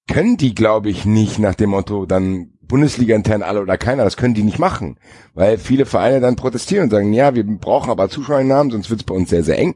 können 0.08 0.36
die, 0.36 0.54
glaube 0.54 0.90
ich, 0.90 1.04
nicht 1.04 1.38
nach 1.38 1.54
dem 1.54 1.70
Motto 1.70 2.06
dann 2.06 2.52
Bundesliga 2.62 3.14
intern 3.14 3.42
alle 3.42 3.60
oder 3.60 3.76
keiner, 3.76 4.04
das 4.04 4.16
können 4.16 4.34
die 4.34 4.42
nicht 4.42 4.58
machen, 4.58 4.98
weil 5.34 5.58
viele 5.58 5.84
Vereine 5.84 6.20
dann 6.20 6.36
protestieren 6.36 6.84
und 6.84 6.90
sagen, 6.90 7.12
ja, 7.12 7.34
wir 7.34 7.44
brauchen 7.44 7.90
aber 7.90 8.08
Zuschauernamen, 8.08 8.72
sonst 8.72 8.88
wird 8.88 9.00
es 9.00 9.06
bei 9.06 9.14
uns 9.14 9.30
sehr, 9.30 9.44
sehr 9.44 9.58
eng. 9.58 9.74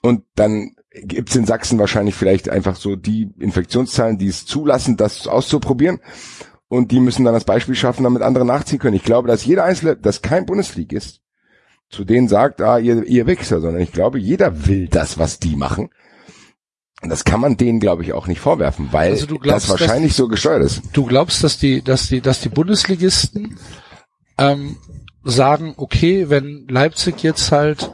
Und 0.00 0.22
dann 0.36 0.76
gibt's 0.92 1.34
in 1.34 1.44
Sachsen 1.44 1.78
wahrscheinlich 1.78 2.14
vielleicht 2.14 2.48
einfach 2.48 2.76
so 2.76 2.94
die 2.94 3.30
Infektionszahlen, 3.40 4.16
die 4.18 4.28
es 4.28 4.46
zulassen, 4.46 4.96
das 4.96 5.26
auszuprobieren. 5.26 5.98
und 6.68 6.90
die 6.90 7.00
müssen 7.00 7.24
dann 7.24 7.34
das 7.34 7.44
Beispiel 7.44 7.74
schaffen, 7.74 8.04
damit 8.04 8.22
andere 8.22 8.44
nachziehen 8.44 8.78
können. 8.78 8.96
Ich 8.96 9.04
glaube, 9.04 9.28
dass 9.28 9.44
jeder 9.44 9.64
Einzelne, 9.64 9.96
dass 9.96 10.22
kein 10.22 10.46
Bundesligist 10.46 11.23
zu 11.94 12.04
denen 12.04 12.28
sagt, 12.28 12.60
ah, 12.60 12.78
ihr, 12.78 13.04
ihr 13.04 13.26
Wichser, 13.26 13.60
sondern 13.60 13.80
ich 13.82 13.92
glaube, 13.92 14.18
jeder 14.18 14.66
will 14.66 14.88
das, 14.88 15.18
was 15.18 15.38
die 15.38 15.56
machen. 15.56 15.90
Und 17.02 17.10
das 17.10 17.24
kann 17.24 17.40
man 17.40 17.56
denen, 17.56 17.80
glaube 17.80 18.02
ich, 18.02 18.12
auch 18.12 18.26
nicht 18.26 18.40
vorwerfen, 18.40 18.88
weil 18.92 19.12
Also 19.12 19.26
du 19.26 19.38
glaubst, 19.38 19.68
das 19.68 19.80
wahrscheinlich 19.80 20.12
dass- 20.12 20.16
so 20.18 20.28
gesteuert 20.28 20.62
ist. 20.64 20.82
Du 20.92 21.04
glaubst, 21.04 21.44
dass 21.44 21.58
die, 21.58 21.82
dass 21.82 22.08
die, 22.08 22.20
dass 22.20 22.40
die 22.40 22.48
Bundesligisten 22.48 23.58
ähm, 24.38 24.76
sagen, 25.22 25.74
okay, 25.76 26.28
wenn 26.30 26.66
Leipzig 26.68 27.22
jetzt 27.22 27.52
halt 27.52 27.92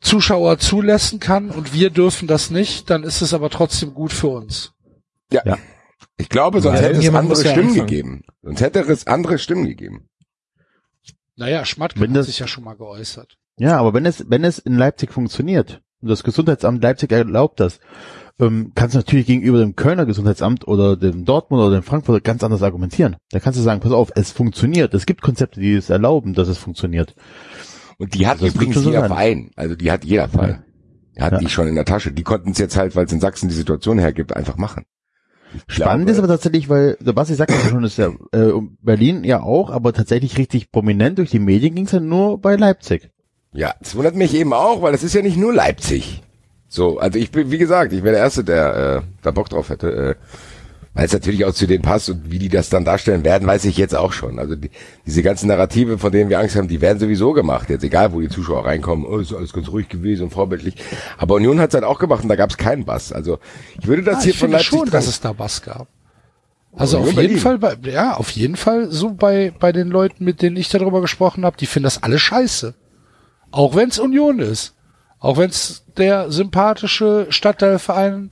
Zuschauer 0.00 0.58
zulassen 0.58 1.18
kann 1.18 1.50
und 1.50 1.72
wir 1.74 1.90
dürfen 1.90 2.28
das 2.28 2.50
nicht, 2.50 2.88
dann 2.90 3.02
ist 3.02 3.20
es 3.20 3.34
aber 3.34 3.50
trotzdem 3.50 3.94
gut 3.94 4.12
für 4.12 4.28
uns. 4.28 4.72
Ja. 5.32 5.42
Ja. 5.44 5.58
Ich 6.16 6.28
glaube, 6.28 6.60
sonst 6.60 6.76
Weil 6.82 6.94
hätte 6.94 6.98
es 7.06 7.14
andere 7.14 7.42
ja 7.42 7.50
Stimmen 7.50 7.68
anfangen. 7.70 7.86
gegeben. 7.86 8.22
Sonst 8.42 8.60
hätte 8.60 8.80
es 8.80 9.06
andere 9.06 9.38
Stimmen 9.38 9.66
gegeben. 9.66 10.08
Naja, 11.38 11.64
Schmatke 11.64 12.00
Wenn 12.00 12.10
hat 12.10 12.16
das- 12.18 12.26
sich 12.26 12.38
ja 12.40 12.46
schon 12.46 12.64
mal 12.64 12.74
geäußert. 12.76 13.36
Ja, 13.58 13.78
aber 13.78 13.94
wenn 13.94 14.06
es, 14.06 14.24
wenn 14.28 14.44
es 14.44 14.58
in 14.58 14.76
Leipzig 14.76 15.12
funktioniert 15.12 15.80
und 16.00 16.08
das 16.10 16.22
Gesundheitsamt 16.22 16.82
Leipzig 16.82 17.10
erlaubt 17.12 17.58
das, 17.60 17.80
ähm, 18.40 18.70
kannst 18.74 18.94
du 18.94 18.98
natürlich 18.98 19.26
gegenüber 19.26 19.58
dem 19.58 19.74
Kölner 19.74 20.06
Gesundheitsamt 20.06 20.68
oder 20.68 20.96
dem 20.96 21.24
Dortmund 21.24 21.62
oder 21.62 21.76
dem 21.80 21.82
Frankfurter 21.82 22.20
ganz 22.20 22.44
anders 22.44 22.62
argumentieren. 22.62 23.16
Da 23.32 23.40
kannst 23.40 23.58
du 23.58 23.62
sagen, 23.64 23.80
pass 23.80 23.90
auf, 23.92 24.12
es 24.14 24.30
funktioniert. 24.30 24.94
Es 24.94 25.06
gibt 25.06 25.22
Konzepte, 25.22 25.60
die 25.60 25.74
es 25.74 25.90
erlauben, 25.90 26.34
dass 26.34 26.46
es 26.48 26.58
funktioniert. 26.58 27.14
Und 27.98 28.14
die 28.14 28.28
hat 28.28 28.40
Das 28.40 28.54
übrigens 28.54 28.76
jeder 28.84 29.00
sein. 29.00 29.08
Verein. 29.08 29.50
Also 29.56 29.74
die 29.74 29.90
hat 29.90 30.04
jeder 30.04 30.28
Fall. 30.28 30.64
Die 31.16 31.20
hat 31.22 31.32
Ja. 31.32 31.38
die 31.38 31.48
schon 31.48 31.66
in 31.66 31.74
der 31.74 31.84
Tasche. 31.84 32.12
Die 32.12 32.22
konnten 32.22 32.50
es 32.52 32.58
jetzt 32.58 32.76
halt, 32.76 32.94
weil 32.94 33.06
es 33.06 33.12
in 33.12 33.18
Sachsen 33.20 33.48
die 33.48 33.54
Situation 33.56 33.98
hergibt, 33.98 34.36
einfach 34.36 34.56
machen. 34.56 34.84
Spannend 35.66 36.06
glaube- 36.06 36.10
ist 36.12 36.18
aber 36.18 36.28
tatsächlich, 36.28 36.68
weil, 36.68 36.96
was 37.00 37.30
ich 37.30 37.36
sagte 37.36 37.54
ja 37.54 37.68
schon, 37.68 37.84
ist 37.84 37.98
ja 37.98 38.08
äh, 38.32 38.52
Berlin 38.82 39.24
ja 39.24 39.42
auch, 39.42 39.70
aber 39.70 39.92
tatsächlich 39.92 40.38
richtig 40.38 40.70
prominent 40.70 41.18
durch 41.18 41.30
die 41.30 41.38
Medien 41.38 41.74
ging 41.74 41.86
es 41.86 41.92
ja 41.92 42.00
nur 42.00 42.40
bei 42.40 42.56
Leipzig. 42.56 43.10
Ja, 43.52 43.74
das 43.80 43.96
wundert 43.96 44.14
mich 44.14 44.34
eben 44.34 44.52
auch, 44.52 44.82
weil 44.82 44.94
es 44.94 45.02
ist 45.02 45.14
ja 45.14 45.22
nicht 45.22 45.36
nur 45.36 45.54
Leipzig. 45.54 46.22
So, 46.68 46.98
also 46.98 47.18
ich 47.18 47.30
bin, 47.30 47.50
wie 47.50 47.58
gesagt, 47.58 47.92
ich 47.92 48.02
wäre 48.02 48.14
der 48.14 48.24
Erste, 48.24 48.44
der 48.44 48.96
äh, 48.98 49.02
da 49.22 49.30
Bock 49.30 49.48
drauf 49.48 49.70
hätte. 49.70 49.90
Äh, 49.90 50.14
weil 50.98 51.04
es 51.04 51.12
natürlich 51.12 51.44
auch 51.44 51.52
zu 51.52 51.68
denen 51.68 51.80
passt 51.80 52.10
und 52.10 52.28
wie 52.28 52.40
die 52.40 52.48
das 52.48 52.70
dann 52.70 52.84
darstellen 52.84 53.24
werden, 53.24 53.46
weiß 53.46 53.66
ich 53.66 53.76
jetzt 53.76 53.94
auch 53.94 54.12
schon. 54.12 54.40
Also 54.40 54.56
die, 54.56 54.68
diese 55.06 55.22
ganzen 55.22 55.46
Narrative, 55.46 55.96
von 55.96 56.10
denen 56.10 56.28
wir 56.28 56.40
Angst 56.40 56.56
haben, 56.56 56.66
die 56.66 56.80
werden 56.80 56.98
sowieso 56.98 57.34
gemacht. 57.34 57.70
Jetzt 57.70 57.84
egal, 57.84 58.12
wo 58.12 58.20
die 58.20 58.28
Zuschauer 58.28 58.64
reinkommen, 58.64 59.06
oh, 59.06 59.18
ist 59.18 59.32
alles 59.32 59.52
ganz 59.52 59.68
ruhig 59.68 59.88
gewesen 59.88 60.24
und 60.24 60.30
vorbildlich. 60.30 60.74
Aber 61.16 61.36
Union 61.36 61.60
hat 61.60 61.68
es 61.68 61.74
halt 61.74 61.84
auch 61.84 62.00
gemacht 62.00 62.24
und 62.24 62.28
da 62.28 62.34
gab 62.34 62.50
es 62.50 62.56
keinen 62.56 62.84
Bass. 62.84 63.12
Also 63.12 63.38
ich 63.80 63.86
würde 63.86 64.02
das 64.02 64.16
Ah, 64.16 64.22
hier 64.22 64.32
ich 64.32 64.38
von 64.38 64.46
finde 64.46 64.56
Leipzig 64.56 64.76
schon, 64.76 64.90
dass 64.90 65.06
es 65.06 65.20
da 65.20 65.38
was 65.38 65.62
gab. 65.62 65.86
Also 66.74 66.98
Union 66.98 67.14
auf 67.14 67.22
jeden. 67.22 67.38
Fall, 67.38 67.58
bei, 67.58 67.76
ja, 67.82 68.14
auf 68.16 68.30
jeden 68.30 68.56
Fall 68.56 68.90
so 68.90 69.12
bei, 69.12 69.52
bei 69.56 69.70
den 69.70 69.90
Leuten, 69.90 70.24
mit 70.24 70.42
denen 70.42 70.56
ich 70.56 70.68
darüber 70.68 71.00
gesprochen 71.00 71.44
habe, 71.44 71.56
die 71.56 71.66
finden 71.66 71.84
das 71.84 72.02
alle 72.02 72.18
scheiße. 72.18 72.74
Auch 73.52 73.76
wenn 73.76 73.90
es 73.90 74.00
Union 74.00 74.40
ist. 74.40 74.74
Auch 75.20 75.36
wenn 75.36 75.50
es 75.50 75.84
der 75.96 76.32
sympathische 76.32 77.28
Stadtteilverein 77.30 78.30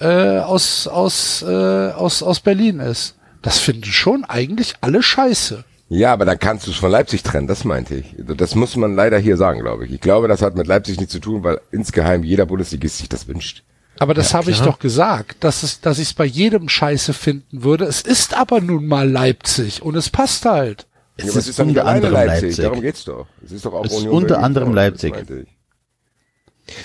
äh, 0.00 0.38
aus, 0.38 0.86
aus, 0.86 1.42
äh, 1.42 1.46
aus, 1.92 2.22
aus 2.22 2.40
Berlin 2.40 2.80
ist. 2.80 3.16
Das 3.42 3.58
finden 3.58 3.84
schon 3.84 4.24
eigentlich 4.24 4.74
alle 4.80 5.02
scheiße. 5.02 5.64
Ja, 5.88 6.12
aber 6.12 6.24
dann 6.24 6.38
kannst 6.38 6.66
du 6.66 6.70
es 6.70 6.76
von 6.76 6.90
Leipzig 6.90 7.22
trennen, 7.22 7.48
das 7.48 7.64
meinte 7.64 7.96
ich. 7.96 8.14
Das 8.36 8.54
muss 8.54 8.76
man 8.76 8.94
leider 8.94 9.18
hier 9.18 9.36
sagen, 9.36 9.60
glaube 9.60 9.86
ich. 9.86 9.92
Ich 9.92 10.00
glaube, 10.00 10.28
das 10.28 10.40
hat 10.42 10.54
mit 10.56 10.66
Leipzig 10.66 10.98
nichts 10.98 11.12
zu 11.12 11.18
tun, 11.20 11.42
weil 11.42 11.60
insgeheim 11.72 12.22
jeder 12.22 12.46
Bundesligist 12.46 12.98
sich 12.98 13.08
das 13.08 13.26
wünscht. 13.26 13.64
Aber 13.98 14.14
das 14.14 14.32
habe 14.32 14.50
ich 14.50 14.60
doch 14.60 14.78
gesagt, 14.78 15.42
dass 15.44 15.62
es, 15.62 15.80
dass 15.80 15.98
ich 15.98 16.08
es 16.08 16.14
bei 16.14 16.24
jedem 16.24 16.68
Scheiße 16.68 17.12
finden 17.12 17.64
würde. 17.64 17.84
Es 17.84 18.02
ist 18.02 18.34
aber 18.34 18.60
nun 18.60 18.86
mal 18.86 19.10
Leipzig 19.10 19.82
und 19.82 19.94
es 19.96 20.08
passt 20.08 20.44
halt. 20.46 20.86
Es 21.16 21.24
Ja, 21.24 21.30
ist 21.30 21.36
es 21.36 21.48
ist 21.48 21.58
doch 21.58 21.64
nicht 21.64 21.76
unter 21.76 21.86
alleine 21.86 22.06
anderem 22.06 22.14
Leipzig. 22.14 22.42
Leipzig. 22.42 22.64
Darum 22.64 22.80
geht's 22.80 23.04
doch. 23.04 23.26
Es 23.44 23.52
ist 23.52 23.64
doch 23.66 23.72
auch 23.74 23.84
Es 23.84 23.92
ist 23.92 23.98
Union 23.98 24.14
unter 24.14 24.26
Berlin. 24.28 24.44
anderem 24.44 24.74
Leipzig. 24.74 25.14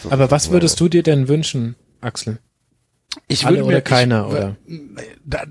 Aber 0.09 0.31
was 0.31 0.49
würdest 0.51 0.79
du 0.79 0.89
dir 0.89 1.03
denn 1.03 1.27
wünschen, 1.27 1.75
Axel? 2.01 2.39
Ich 3.27 3.45
Alle 3.45 3.57
würde 3.57 3.65
oder 3.65 3.75
mir, 3.77 3.81
keiner, 3.81 4.27
ich, 4.27 4.33
oder? 4.33 4.55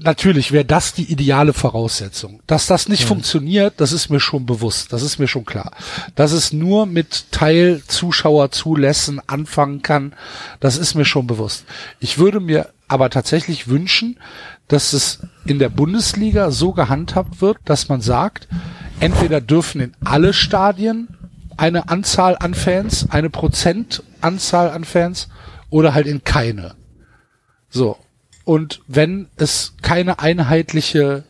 Natürlich 0.02 0.52
wäre 0.52 0.64
das 0.64 0.94
die 0.94 1.10
ideale 1.10 1.52
Voraussetzung. 1.52 2.40
Dass 2.46 2.66
das 2.66 2.88
nicht 2.88 3.04
funktioniert, 3.04 3.74
das 3.78 3.92
ist 3.92 4.10
mir 4.10 4.20
schon 4.20 4.46
bewusst, 4.46 4.92
das 4.92 5.02
ist 5.02 5.18
mir 5.18 5.28
schon 5.28 5.44
klar. 5.44 5.72
Dass 6.14 6.32
es 6.32 6.52
nur 6.52 6.86
mit 6.86 7.32
Teilzuschauerzulässen 7.32 9.20
anfangen 9.26 9.82
kann, 9.82 10.14
das 10.60 10.76
ist 10.76 10.94
mir 10.94 11.04
schon 11.04 11.26
bewusst. 11.26 11.64
Ich 12.00 12.18
würde 12.18 12.40
mir 12.40 12.70
aber 12.88 13.10
tatsächlich 13.10 13.68
wünschen, 13.68 14.18
dass 14.68 14.92
es 14.92 15.20
in 15.46 15.58
der 15.58 15.68
Bundesliga 15.68 16.50
so 16.50 16.72
gehandhabt 16.72 17.40
wird, 17.40 17.58
dass 17.64 17.88
man 17.88 18.00
sagt, 18.00 18.48
entweder 19.00 19.40
dürfen 19.40 19.80
in 19.80 19.92
alle 20.04 20.32
Stadien 20.32 21.08
eine 21.56 21.88
Anzahl 21.88 22.36
an 22.38 22.54
Fans, 22.54 23.08
eine 23.10 23.30
Prozentanzahl 23.30 24.70
an 24.70 24.84
Fans 24.84 25.28
oder 25.70 25.94
halt 25.94 26.06
in 26.06 26.24
keine. 26.24 26.74
So. 27.74 27.98
Und 28.44 28.80
wenn 28.86 29.28
es 29.36 29.74
keine 29.82 30.20
einheitliche 30.20 31.24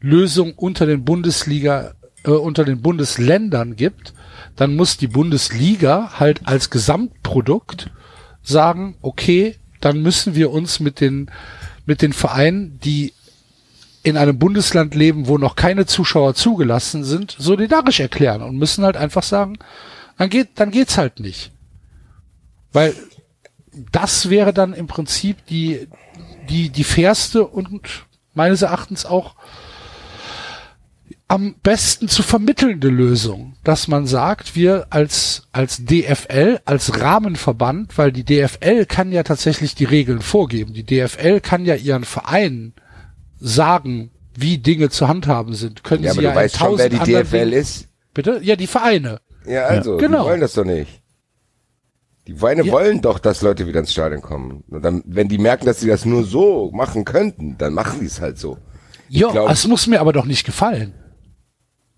Lösung 0.00 0.52
unter 0.54 0.84
den 0.86 1.04
Bundesliga, 1.04 1.94
äh, 2.24 2.30
unter 2.30 2.64
den 2.64 2.82
Bundesländern 2.82 3.74
gibt, 3.74 4.12
dann 4.54 4.76
muss 4.76 4.98
die 4.98 5.06
Bundesliga 5.06 6.20
halt 6.20 6.42
als 6.44 6.68
Gesamtprodukt 6.68 7.90
sagen, 8.42 8.96
okay, 9.00 9.56
dann 9.80 10.02
müssen 10.02 10.34
wir 10.34 10.50
uns 10.50 10.78
mit 10.78 11.00
den, 11.00 11.30
mit 11.86 12.02
den 12.02 12.12
Vereinen, 12.12 12.78
die 12.84 13.14
in 14.02 14.16
einem 14.16 14.38
Bundesland 14.38 14.94
leben, 14.94 15.26
wo 15.26 15.38
noch 15.38 15.56
keine 15.56 15.86
Zuschauer 15.86 16.34
zugelassen 16.34 17.02
sind, 17.02 17.34
solidarisch 17.38 18.00
erklären 18.00 18.42
und 18.42 18.58
müssen 18.58 18.84
halt 18.84 18.96
einfach 18.96 19.22
sagen, 19.22 19.58
dann 20.18 20.28
geht, 20.28 20.48
dann 20.56 20.70
geht's 20.70 20.98
halt 20.98 21.18
nicht. 21.20 21.50
Weil 22.72 22.94
das 23.92 24.28
wäre 24.30 24.52
dann 24.52 24.72
im 24.74 24.86
Prinzip 24.86 25.44
die, 25.46 25.88
die, 26.48 26.68
die 26.70 26.84
fairste 26.84 27.46
und 27.46 28.06
meines 28.34 28.62
Erachtens 28.62 29.06
auch 29.06 29.34
am 31.28 31.54
besten 31.62 32.08
zu 32.08 32.22
vermittelnde 32.22 32.88
Lösung, 32.88 33.54
dass 33.64 33.88
man 33.88 34.06
sagt, 34.06 34.54
wir 34.54 34.86
als, 34.90 35.48
als 35.52 35.82
DFL, 35.84 36.60
als 36.66 37.00
Rahmenverband, 37.00 37.96
weil 37.96 38.12
die 38.12 38.24
DFL 38.24 38.84
kann 38.84 39.12
ja 39.12 39.22
tatsächlich 39.22 39.74
die 39.74 39.84
Regeln 39.84 40.20
vorgeben. 40.20 40.74
Die 40.74 40.84
DFL 40.84 41.40
kann 41.40 41.64
ja 41.64 41.74
ihren 41.74 42.04
Vereinen 42.04 42.74
sagen, 43.38 44.10
wie 44.34 44.58
Dinge 44.58 44.90
zu 44.90 45.08
handhaben 45.08 45.54
sind. 45.54 45.84
Können 45.84 46.04
Ja, 46.04 46.12
sie 46.12 46.18
aber 46.18 46.24
ja 46.28 46.30
du 46.32 46.36
weißt 46.36 46.54
in 46.54 46.60
schon, 46.60 46.78
wer 46.78 46.90
tausend 46.90 47.06
die 47.08 47.12
DFL 47.12 47.38
Dingen- 47.46 47.52
ist. 47.60 47.88
Bitte? 48.12 48.40
Ja, 48.42 48.56
die 48.56 48.66
Vereine. 48.66 49.20
Ja, 49.46 49.64
also, 49.64 49.96
Genau. 49.96 50.24
die 50.24 50.28
wollen 50.30 50.40
das 50.40 50.52
doch 50.52 50.64
nicht. 50.64 51.01
Die 52.26 52.34
Vereine 52.34 52.62
Ja. 52.64 52.72
wollen 52.72 53.00
doch, 53.02 53.18
dass 53.18 53.42
Leute 53.42 53.66
wieder 53.66 53.80
ins 53.80 53.92
Stadion 53.92 54.22
kommen. 54.22 54.62
Und 54.68 54.82
dann, 54.84 55.02
wenn 55.06 55.28
die 55.28 55.38
merken, 55.38 55.66
dass 55.66 55.80
sie 55.80 55.88
das 55.88 56.04
nur 56.04 56.24
so 56.24 56.70
machen 56.72 57.04
könnten, 57.04 57.58
dann 57.58 57.74
machen 57.74 58.00
die 58.00 58.06
es 58.06 58.20
halt 58.20 58.38
so. 58.38 58.58
Ja, 59.08 59.50
es 59.50 59.66
muss 59.66 59.86
mir 59.88 60.00
aber 60.00 60.12
doch 60.12 60.24
nicht 60.24 60.44
gefallen. 60.46 60.94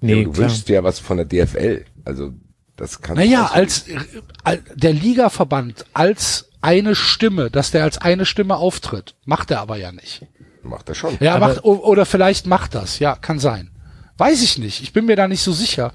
Ja, 0.01 0.07
Nee, 0.09 0.13
aber 0.15 0.25
du 0.25 0.31
klar. 0.33 0.49
wünschst 0.49 0.69
dir 0.69 0.75
ja 0.77 0.85
was 0.85 0.99
von 0.99 1.17
der 1.19 1.27
DFL. 1.27 1.85
Also, 2.05 2.33
das 2.77 3.01
kann 3.01 3.17
Naja, 3.17 3.47
als, 3.53 3.87
äh, 3.89 3.97
al- 4.43 4.63
der 4.75 4.93
Ligaverband 4.93 5.87
als 5.93 6.51
eine 6.61 6.95
Stimme, 6.95 7.51
dass 7.51 7.71
der 7.71 7.85
als 7.85 7.99
eine 7.99 8.25
Stimme 8.27 8.57
auftritt, 8.57 9.15
macht 9.27 9.51
er 9.51 9.61
aber 9.61 9.77
ja 9.77 9.93
nicht. 9.93 10.27
Macht 10.63 10.89
er 10.89 10.95
schon. 10.95 11.17
Ja, 11.21 11.35
Aber- 11.35 11.49
macht, 11.49 11.65
oder 11.65 12.07
vielleicht 12.07 12.47
macht 12.47 12.75
das, 12.75 12.99
ja, 12.99 13.15
kann 13.17 13.39
sein. 13.39 13.71
Weiß 14.17 14.43
ich 14.43 14.59
nicht. 14.59 14.83
Ich 14.83 14.93
bin 14.95 15.05
mir 15.05 15.17
da 15.17 15.29
nicht 15.29 15.43
so 15.43 15.53
sicher. 15.53 15.93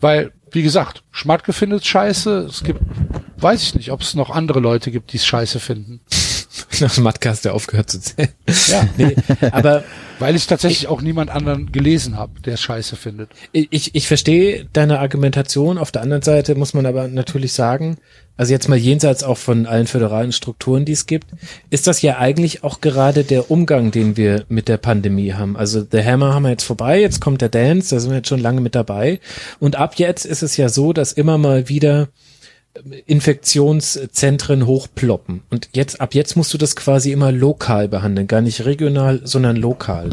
Weil, 0.00 0.32
wie 0.52 0.62
gesagt, 0.62 1.04
Schmatke 1.10 1.52
findet 1.52 1.84
scheiße. 1.84 2.46
Es 2.48 2.62
gibt, 2.64 2.80
weiß 3.42 3.62
ich 3.62 3.74
nicht, 3.74 3.92
ob 3.92 4.00
es 4.02 4.14
noch 4.14 4.30
andere 4.30 4.60
Leute 4.60 4.90
gibt, 4.90 5.12
die 5.12 5.16
es 5.16 5.26
scheiße 5.26 5.60
finden. 5.60 6.00
Nach 6.80 6.94
dem 6.94 7.04
Matka 7.04 7.30
hast 7.30 7.44
du 7.44 7.52
aufgehört 7.52 7.90
zu 7.90 8.00
zählen. 8.00 8.30
Ja. 8.68 8.88
Nee, 8.96 9.16
aber 9.52 9.84
Weil 10.20 10.36
ich 10.36 10.46
tatsächlich 10.46 10.86
auch 10.86 11.00
niemand 11.00 11.30
anderen 11.30 11.72
gelesen 11.72 12.16
habe, 12.16 12.40
der 12.42 12.54
es 12.54 12.60
scheiße 12.60 12.96
findet. 12.96 13.30
ich, 13.52 13.94
ich 13.94 14.06
verstehe 14.06 14.66
deine 14.72 14.98
Argumentation. 15.00 15.78
Auf 15.78 15.92
der 15.92 16.02
anderen 16.02 16.22
Seite 16.22 16.54
muss 16.54 16.74
man 16.74 16.84
aber 16.84 17.08
natürlich 17.08 17.54
sagen, 17.54 17.96
also 18.36 18.52
jetzt 18.52 18.68
mal 18.68 18.76
jenseits 18.76 19.24
auch 19.24 19.38
von 19.38 19.66
allen 19.66 19.86
föderalen 19.86 20.32
Strukturen, 20.32 20.84
die 20.84 20.92
es 20.92 21.06
gibt, 21.06 21.28
ist 21.70 21.86
das 21.86 22.02
ja 22.02 22.18
eigentlich 22.18 22.64
auch 22.64 22.80
gerade 22.80 23.24
der 23.24 23.50
Umgang, 23.50 23.90
den 23.90 24.16
wir 24.16 24.44
mit 24.48 24.68
der 24.68 24.76
Pandemie 24.76 25.32
haben. 25.32 25.56
Also 25.56 25.86
The 25.90 26.04
Hammer 26.04 26.34
haben 26.34 26.42
wir 26.42 26.50
jetzt 26.50 26.64
vorbei, 26.64 27.00
jetzt 27.00 27.20
kommt 27.20 27.40
der 27.40 27.48
Dance, 27.48 27.94
da 27.94 28.00
sind 28.00 28.10
wir 28.10 28.18
jetzt 28.18 28.28
schon 28.28 28.40
lange 28.40 28.60
mit 28.60 28.74
dabei. 28.74 29.20
Und 29.58 29.76
ab 29.76 29.94
jetzt 29.96 30.26
ist 30.26 30.42
es 30.42 30.56
ja 30.58 30.68
so, 30.68 30.92
dass 30.92 31.12
immer 31.12 31.38
mal 31.38 31.68
wieder 31.68 32.08
Infektionszentren 33.06 34.64
hochploppen. 34.64 35.42
Und 35.50 35.70
jetzt, 35.72 36.00
ab 36.00 36.14
jetzt 36.14 36.36
musst 36.36 36.54
du 36.54 36.58
das 36.58 36.76
quasi 36.76 37.10
immer 37.10 37.32
lokal 37.32 37.88
behandeln, 37.88 38.28
gar 38.28 38.40
nicht 38.40 38.64
regional, 38.64 39.20
sondern 39.24 39.56
lokal. 39.56 40.10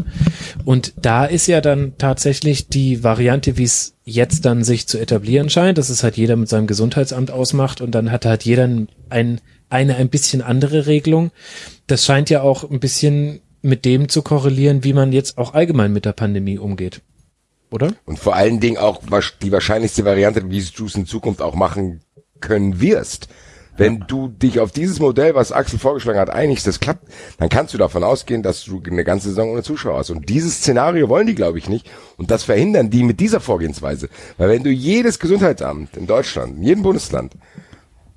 Und 0.64 0.94
da 1.00 1.24
ist 1.24 1.46
ja 1.46 1.60
dann 1.60 1.92
tatsächlich 1.98 2.68
die 2.68 3.04
Variante, 3.04 3.56
wie 3.56 3.64
es 3.64 3.94
jetzt 4.04 4.44
dann 4.44 4.64
sich 4.64 4.88
zu 4.88 4.98
etablieren 4.98 5.50
scheint, 5.50 5.78
dass 5.78 5.88
es 5.88 6.02
halt 6.02 6.16
jeder 6.16 6.36
mit 6.36 6.48
seinem 6.48 6.66
Gesundheitsamt 6.66 7.30
ausmacht 7.30 7.80
und 7.80 7.92
dann 7.92 8.10
hat 8.10 8.26
halt 8.26 8.44
jeder 8.44 8.68
ein, 9.08 9.40
eine 9.70 9.96
ein 9.96 10.08
bisschen 10.08 10.42
andere 10.42 10.86
Regelung. 10.86 11.30
Das 11.86 12.04
scheint 12.04 12.28
ja 12.28 12.42
auch 12.42 12.68
ein 12.68 12.80
bisschen 12.80 13.40
mit 13.62 13.84
dem 13.84 14.08
zu 14.08 14.22
korrelieren, 14.22 14.82
wie 14.82 14.92
man 14.92 15.12
jetzt 15.12 15.38
auch 15.38 15.54
allgemein 15.54 15.92
mit 15.92 16.04
der 16.04 16.12
Pandemie 16.12 16.58
umgeht. 16.58 17.02
Oder? 17.70 17.92
Und 18.06 18.18
vor 18.18 18.34
allen 18.34 18.60
Dingen 18.60 18.78
auch 18.78 19.02
die 19.42 19.52
wahrscheinlichste 19.52 20.04
Variante, 20.04 20.50
wie 20.50 20.58
es 20.58 20.94
in 20.94 21.06
Zukunft 21.06 21.42
auch 21.42 21.54
machen 21.54 22.00
können 22.40 22.80
wirst. 22.80 23.28
Wenn 23.78 24.00
du 24.08 24.26
dich 24.26 24.58
auf 24.58 24.72
dieses 24.72 24.98
Modell, 24.98 25.36
was 25.36 25.52
Axel 25.52 25.78
vorgeschlagen 25.78 26.18
hat, 26.18 26.30
einigst, 26.30 26.66
das 26.66 26.80
klappt, 26.80 27.06
dann 27.38 27.48
kannst 27.48 27.72
du 27.72 27.78
davon 27.78 28.02
ausgehen, 28.02 28.42
dass 28.42 28.64
du 28.64 28.82
eine 28.84 29.04
ganze 29.04 29.28
Saison 29.28 29.52
ohne 29.52 29.62
Zuschauer 29.62 29.98
hast. 29.98 30.10
Und 30.10 30.28
dieses 30.28 30.56
Szenario 30.56 31.08
wollen 31.08 31.28
die, 31.28 31.36
glaube 31.36 31.58
ich, 31.58 31.68
nicht. 31.68 31.88
Und 32.16 32.32
das 32.32 32.42
verhindern 32.42 32.90
die 32.90 33.04
mit 33.04 33.20
dieser 33.20 33.38
Vorgehensweise. 33.38 34.08
Weil 34.36 34.48
wenn 34.48 34.64
du 34.64 34.70
jedes 34.70 35.20
Gesundheitsamt 35.20 35.96
in 35.96 36.08
Deutschland, 36.08 36.56
in 36.56 36.64
jedem 36.64 36.82
Bundesland, 36.82 37.34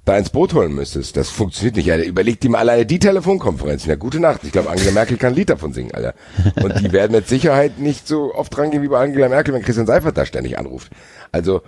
da 0.04 0.18
ins 0.18 0.32
Boot 0.32 0.56
holen 0.56 0.74
müsstest, 0.74 1.16
das 1.16 1.30
funktioniert 1.30 1.76
nicht, 1.76 1.92
Alter. 1.92 2.06
Überleg 2.06 2.40
dir 2.40 2.50
mal 2.50 2.58
alleine 2.58 2.88
die 2.88 2.98
Telefonkonferenz. 2.98 3.86
Ja, 3.86 3.96
gute 3.96 4.20
Nacht. 4.20 4.44
Ich 4.44 4.52
glaube, 4.52 4.72
Angela 4.72 4.92
Merkel 4.92 5.18
kann 5.18 5.34
ein 5.34 5.36
Lied 5.36 5.52
davon 5.52 5.74
singen, 5.74 5.92
Alter. 5.94 6.16
Und 6.64 6.80
die 6.80 6.92
werden 6.92 7.12
mit 7.12 7.28
Sicherheit 7.28 7.78
nicht 7.78 8.08
so 8.08 8.34
oft 8.34 8.58
rangehen 8.58 8.82
wie 8.82 8.88
bei 8.88 9.00
Angela 9.00 9.30
Merkel, 9.30 9.54
wenn 9.54 9.62
Christian 9.62 9.86
Seifert 9.86 10.18
da 10.18 10.26
ständig 10.26 10.58
anruft. 10.58 10.92
Also, 11.32 11.62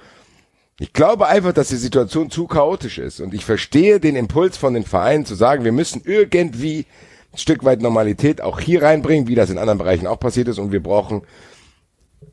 ich 0.79 0.93
glaube 0.93 1.27
einfach, 1.27 1.53
dass 1.53 1.69
die 1.69 1.75
Situation 1.75 2.31
zu 2.31 2.47
chaotisch 2.47 2.97
ist. 2.97 3.19
Und 3.19 3.33
ich 3.33 3.45
verstehe 3.45 3.99
den 3.99 4.15
Impuls 4.15 4.57
von 4.57 4.73
den 4.73 4.83
Vereinen 4.83 5.25
zu 5.25 5.35
sagen, 5.35 5.63
wir 5.63 5.71
müssen 5.71 6.01
irgendwie 6.03 6.85
ein 7.31 7.37
Stück 7.37 7.63
weit 7.63 7.81
Normalität 7.81 8.41
auch 8.41 8.59
hier 8.59 8.81
reinbringen, 8.83 9.27
wie 9.27 9.35
das 9.35 9.49
in 9.49 9.57
anderen 9.57 9.79
Bereichen 9.79 10.07
auch 10.07 10.19
passiert 10.19 10.47
ist. 10.47 10.57
Und 10.57 10.71
wir 10.71 10.81
brauchen 10.81 11.21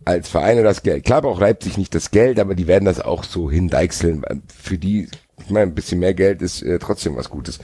als 0.05 0.29
Vereine 0.29 0.63
das 0.63 0.83
Geld. 0.83 1.05
Klar 1.05 1.23
braucht 1.23 1.41
Leipzig 1.41 1.77
nicht 1.77 1.95
das 1.95 2.11
Geld, 2.11 2.39
aber 2.39 2.55
die 2.55 2.67
werden 2.67 2.85
das 2.87 3.01
auch 3.01 3.25
so 3.25 3.51
hindeichseln. 3.51 4.23
Für 4.49 4.79
die, 4.79 5.09
ich 5.45 5.51
meine, 5.51 5.71
ein 5.71 5.75
bisschen 5.75 6.01
mehr 6.01 6.15
Geld 6.15 6.43
ist 6.43 6.63
äh, 6.63 6.79
trotzdem 6.79 7.17
was 7.17 7.29
Gutes. 7.31 7.59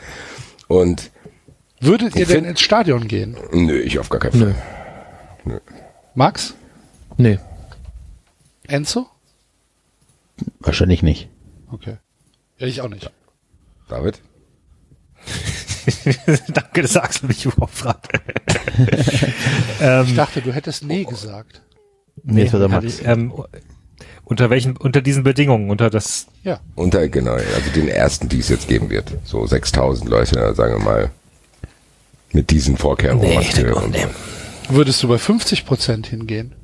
Und 0.69 1.11
Würdet 1.81 2.16
ihr 2.16 2.27
denn 2.27 2.44
ins 2.44 2.61
Stadion 2.61 3.07
gehen? 3.07 3.36
nö, 3.53 3.78
ich 3.78 3.98
auf 3.98 4.09
gar 4.09 4.20
keinen 4.20 4.40
Fall. 4.40 4.55
Nö. 5.44 5.59
Max? 6.15 6.55
Nee. 7.16 7.39
Enzo? 8.66 9.07
Wahrscheinlich 10.60 11.02
nicht. 11.02 11.28
Okay. 11.70 11.96
Ja, 12.58 12.66
ich 12.66 12.80
auch 12.80 12.88
nicht. 12.88 13.10
David? 13.88 14.20
Danke, 16.48 16.82
dass 16.82 16.96
Axel 16.96 17.28
mich 17.28 17.44
überhaupt 17.44 17.74
fragt. 17.74 18.08
Ich 18.78 19.82
ähm, 19.82 20.16
dachte, 20.16 20.42
du 20.42 20.52
hättest 20.52 20.84
nee 20.84 21.04
gesagt. 21.04 21.62
Nee, 22.24 22.44
das 22.44 22.52
war 22.54 22.60
der 22.60 22.68
Max. 22.68 22.84
ich, 22.84 23.06
ähm, 23.06 23.32
unter 24.24 24.50
welchen, 24.50 24.76
unter 24.76 25.00
diesen 25.00 25.22
Bedingungen, 25.22 25.70
unter 25.70 25.88
das, 25.90 26.26
Ja. 26.42 26.60
Unter, 26.74 27.08
genau, 27.08 27.32
also 27.32 27.70
den 27.74 27.88
ersten, 27.88 28.28
die 28.28 28.40
es 28.40 28.48
jetzt 28.48 28.68
geben 28.68 28.90
wird. 28.90 29.12
So 29.24 29.46
6000 29.46 30.10
Leute, 30.10 30.54
sagen 30.54 30.78
wir 30.78 30.84
mal, 30.84 31.10
mit 32.32 32.50
diesen 32.50 32.76
Vorkehrungen. 32.76 33.28
Nee, 33.28 33.34
Maske 33.36 33.62
nee, 33.62 33.70
und 33.70 33.90
nee. 33.92 34.06
so. 34.68 34.74
Würdest 34.74 35.02
du 35.02 35.08
bei 35.08 35.18
50 35.18 35.64
Prozent 35.64 36.06
hingehen? 36.08 36.54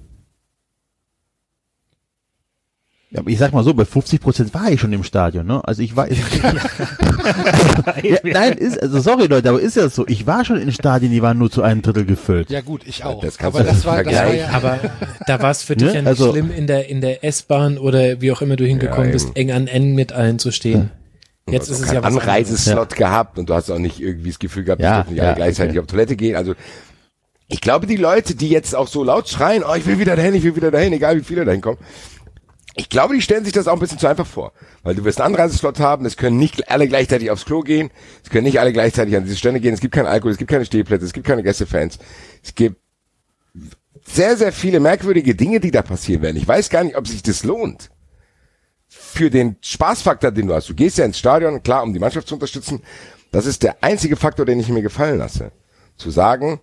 Ja, 3.12 3.20
aber 3.20 3.28
ich 3.30 3.38
sag 3.38 3.52
mal 3.52 3.62
so, 3.62 3.74
bei 3.74 3.84
50 3.84 4.20
Prozent 4.22 4.54
war 4.54 4.70
ich 4.70 4.80
schon 4.80 4.92
im 4.92 5.04
Stadion, 5.04 5.46
ne? 5.46 5.60
Also 5.68 5.82
ich 5.82 5.94
war, 5.96 6.10
ja, 8.02 8.16
nein, 8.24 8.52
ist, 8.54 8.80
also 8.82 9.00
sorry 9.00 9.26
Leute, 9.26 9.48
aber 9.50 9.60
ist 9.60 9.76
ja 9.76 9.88
so, 9.90 10.06
ich 10.08 10.26
war 10.26 10.44
schon 10.44 10.56
in 10.60 10.72
Stadien, 10.72 11.12
die 11.12 11.20
waren 11.22 11.38
nur 11.38 11.50
zu 11.50 11.62
einem 11.62 11.82
Drittel 11.82 12.04
gefüllt. 12.06 12.50
Ja 12.50 12.60
gut, 12.62 12.82
ich 12.86 13.04
auch. 13.04 13.20
Das 13.22 13.36
kannst 13.38 13.56
Aber 13.56 13.64
du 13.64 13.70
das 13.70 13.84
war, 13.84 14.02
das 14.02 14.06
war 14.14 14.22
vergleichen. 14.24 14.50
ja, 14.50 14.56
Aber 14.56 14.78
da 15.26 15.42
war 15.42 15.50
es 15.50 15.62
für 15.62 15.76
dich 15.76 15.88
Ne? 15.88 15.94
ja 15.94 16.00
nicht 16.00 16.08
Also- 16.08 16.30
schlimm, 16.32 16.50
in 16.50 16.66
der, 16.66 16.88
in 16.88 17.00
der 17.00 17.22
S-Bahn 17.24 17.78
oder 17.78 18.20
wie 18.20 18.32
auch 18.32 18.40
immer 18.42 18.56
du 18.56 18.64
hingekommen 18.66 19.08
Ja, 19.08 19.12
bist, 19.12 19.36
eng 19.36 19.52
an 19.52 19.66
N 19.66 19.94
mit 19.94 20.12
allen 20.12 20.38
zu 20.38 20.50
stehen. 20.50 20.90
Jetzt 21.50 21.68
Du 21.68 21.74
ist 21.74 21.80
es 21.80 21.92
ja 21.92 22.02
was. 22.02 22.14
Anreiseslot 22.16 22.94
gehabt 22.96 23.38
und 23.38 23.50
du 23.50 23.54
hast 23.54 23.70
auch 23.70 23.78
nicht 23.78 24.00
irgendwie 24.00 24.30
das 24.30 24.38
Gefühl 24.38 24.64
gehabt, 24.64 24.80
Ja, 24.80 25.04
nicht 25.08 25.18
ja, 25.18 25.24
alle 25.24 25.34
gleichzeitig 25.34 25.72
okay. 25.72 25.80
auf 25.80 25.86
Toilette 25.86 26.16
gehen. 26.16 26.36
Also 26.36 26.54
ich 27.48 27.60
glaube, 27.60 27.86
die 27.86 27.96
Leute, 27.96 28.34
die 28.34 28.48
jetzt 28.48 28.74
auch 28.74 28.88
so 28.88 29.04
laut 29.04 29.28
schreien, 29.28 29.62
oh, 29.68 29.74
ich 29.74 29.84
will 29.84 29.98
wieder 29.98 30.16
dahin, 30.16 30.34
ich 30.34 30.44
will 30.44 30.56
wieder 30.56 30.70
dahin, 30.70 30.92
egal 30.94 31.16
wie 31.18 31.24
viele 31.24 31.44
dahin 31.44 31.60
kommen, 31.60 31.76
ich 32.74 32.88
glaube, 32.88 33.14
die 33.14 33.22
stellen 33.22 33.44
sich 33.44 33.52
das 33.52 33.68
auch 33.68 33.74
ein 33.74 33.78
bisschen 33.78 33.98
zu 33.98 34.06
einfach 34.06 34.26
vor. 34.26 34.52
Weil 34.82 34.94
du 34.94 35.04
wirst 35.04 35.20
einen 35.20 35.34
Anreiseslot 35.34 35.78
haben, 35.78 36.06
es 36.06 36.16
können 36.16 36.38
nicht 36.38 36.70
alle 36.70 36.88
gleichzeitig 36.88 37.30
aufs 37.30 37.44
Klo 37.44 37.60
gehen, 37.60 37.90
es 38.24 38.30
können 38.30 38.44
nicht 38.44 38.60
alle 38.60 38.72
gleichzeitig 38.72 39.14
an 39.16 39.24
diese 39.24 39.36
Stände 39.36 39.60
gehen, 39.60 39.74
es 39.74 39.80
gibt 39.80 39.94
keinen 39.94 40.06
Alkohol, 40.06 40.32
es 40.32 40.38
gibt 40.38 40.50
keine 40.50 40.64
Stehplätze, 40.64 41.04
es 41.04 41.12
gibt 41.12 41.26
keine 41.26 41.42
Gästefans. 41.42 41.98
Es 42.42 42.54
gibt 42.54 42.76
sehr, 44.04 44.36
sehr 44.36 44.52
viele 44.52 44.80
merkwürdige 44.80 45.34
Dinge, 45.34 45.60
die 45.60 45.70
da 45.70 45.82
passieren 45.82 46.22
werden. 46.22 46.36
Ich 46.36 46.48
weiß 46.48 46.70
gar 46.70 46.82
nicht, 46.82 46.96
ob 46.96 47.06
sich 47.06 47.22
das 47.22 47.44
lohnt. 47.44 47.90
Für 48.88 49.30
den 49.30 49.56
Spaßfaktor, 49.60 50.30
den 50.32 50.48
du 50.48 50.54
hast. 50.54 50.68
Du 50.68 50.74
gehst 50.74 50.98
ja 50.98 51.04
ins 51.04 51.18
Stadion, 51.18 51.62
klar, 51.62 51.82
um 51.82 51.92
die 51.92 51.98
Mannschaft 51.98 52.28
zu 52.28 52.34
unterstützen. 52.34 52.82
Das 53.30 53.46
ist 53.46 53.62
der 53.62 53.82
einzige 53.82 54.16
Faktor, 54.16 54.44
den 54.44 54.60
ich 54.60 54.68
mir 54.68 54.82
gefallen 54.82 55.18
lasse. 55.18 55.52
Zu 55.96 56.10
sagen, 56.10 56.60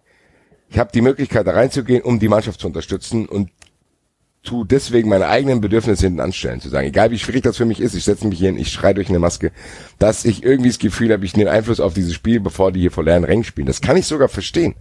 ich 0.70 0.78
habe 0.78 0.92
die 0.92 1.02
Möglichkeit, 1.02 1.48
da 1.48 1.52
reinzugehen, 1.52 2.04
um 2.04 2.20
die 2.20 2.28
Mannschaft 2.28 2.60
zu 2.60 2.68
unterstützen 2.68 3.28
und 3.28 3.50
tu 4.44 4.64
deswegen 4.64 5.10
meine 5.10 5.28
eigenen 5.28 5.62
Bedürfnisse 5.62 6.06
hinten 6.06 6.20
anstellen. 6.20 6.62
Zu 6.62 6.70
sagen, 6.70 6.88
egal 6.88 7.12
wie 7.12 7.20
schwierig 7.20 7.44
das 7.44 7.58
für 7.58 7.66
mich 7.66 7.80
ist, 7.80 7.94
ich 7.94 8.04
setze 8.04 8.28
mich 8.28 8.40
hier 8.40 8.50
hin, 8.50 8.58
ich 8.58 8.72
schreie 8.72 8.94
durch 8.94 9.10
eine 9.10 9.20
Maske, 9.20 9.52
dass 10.00 10.26
ich 10.26 10.44
irgendwie 10.44 10.70
das 10.70 10.80
Gefühl 10.80 11.12
habe, 11.12 11.26
ich 11.26 11.36
nehme 11.36 11.52
Einfluss 11.52 11.80
auf 11.80 11.94
dieses 11.94 12.14
Spiel, 12.14 12.40
bevor 12.40 12.72
die 12.72 12.82
hier 12.82 12.92
vor 12.92 13.04
leeren 13.04 13.24
Rängen 13.24 13.44
spielen. 13.44 13.68
Das 13.68 13.82
kann 13.82 13.98
ich 13.98 14.06
sogar 14.06 14.30
verstehen. 14.30 14.76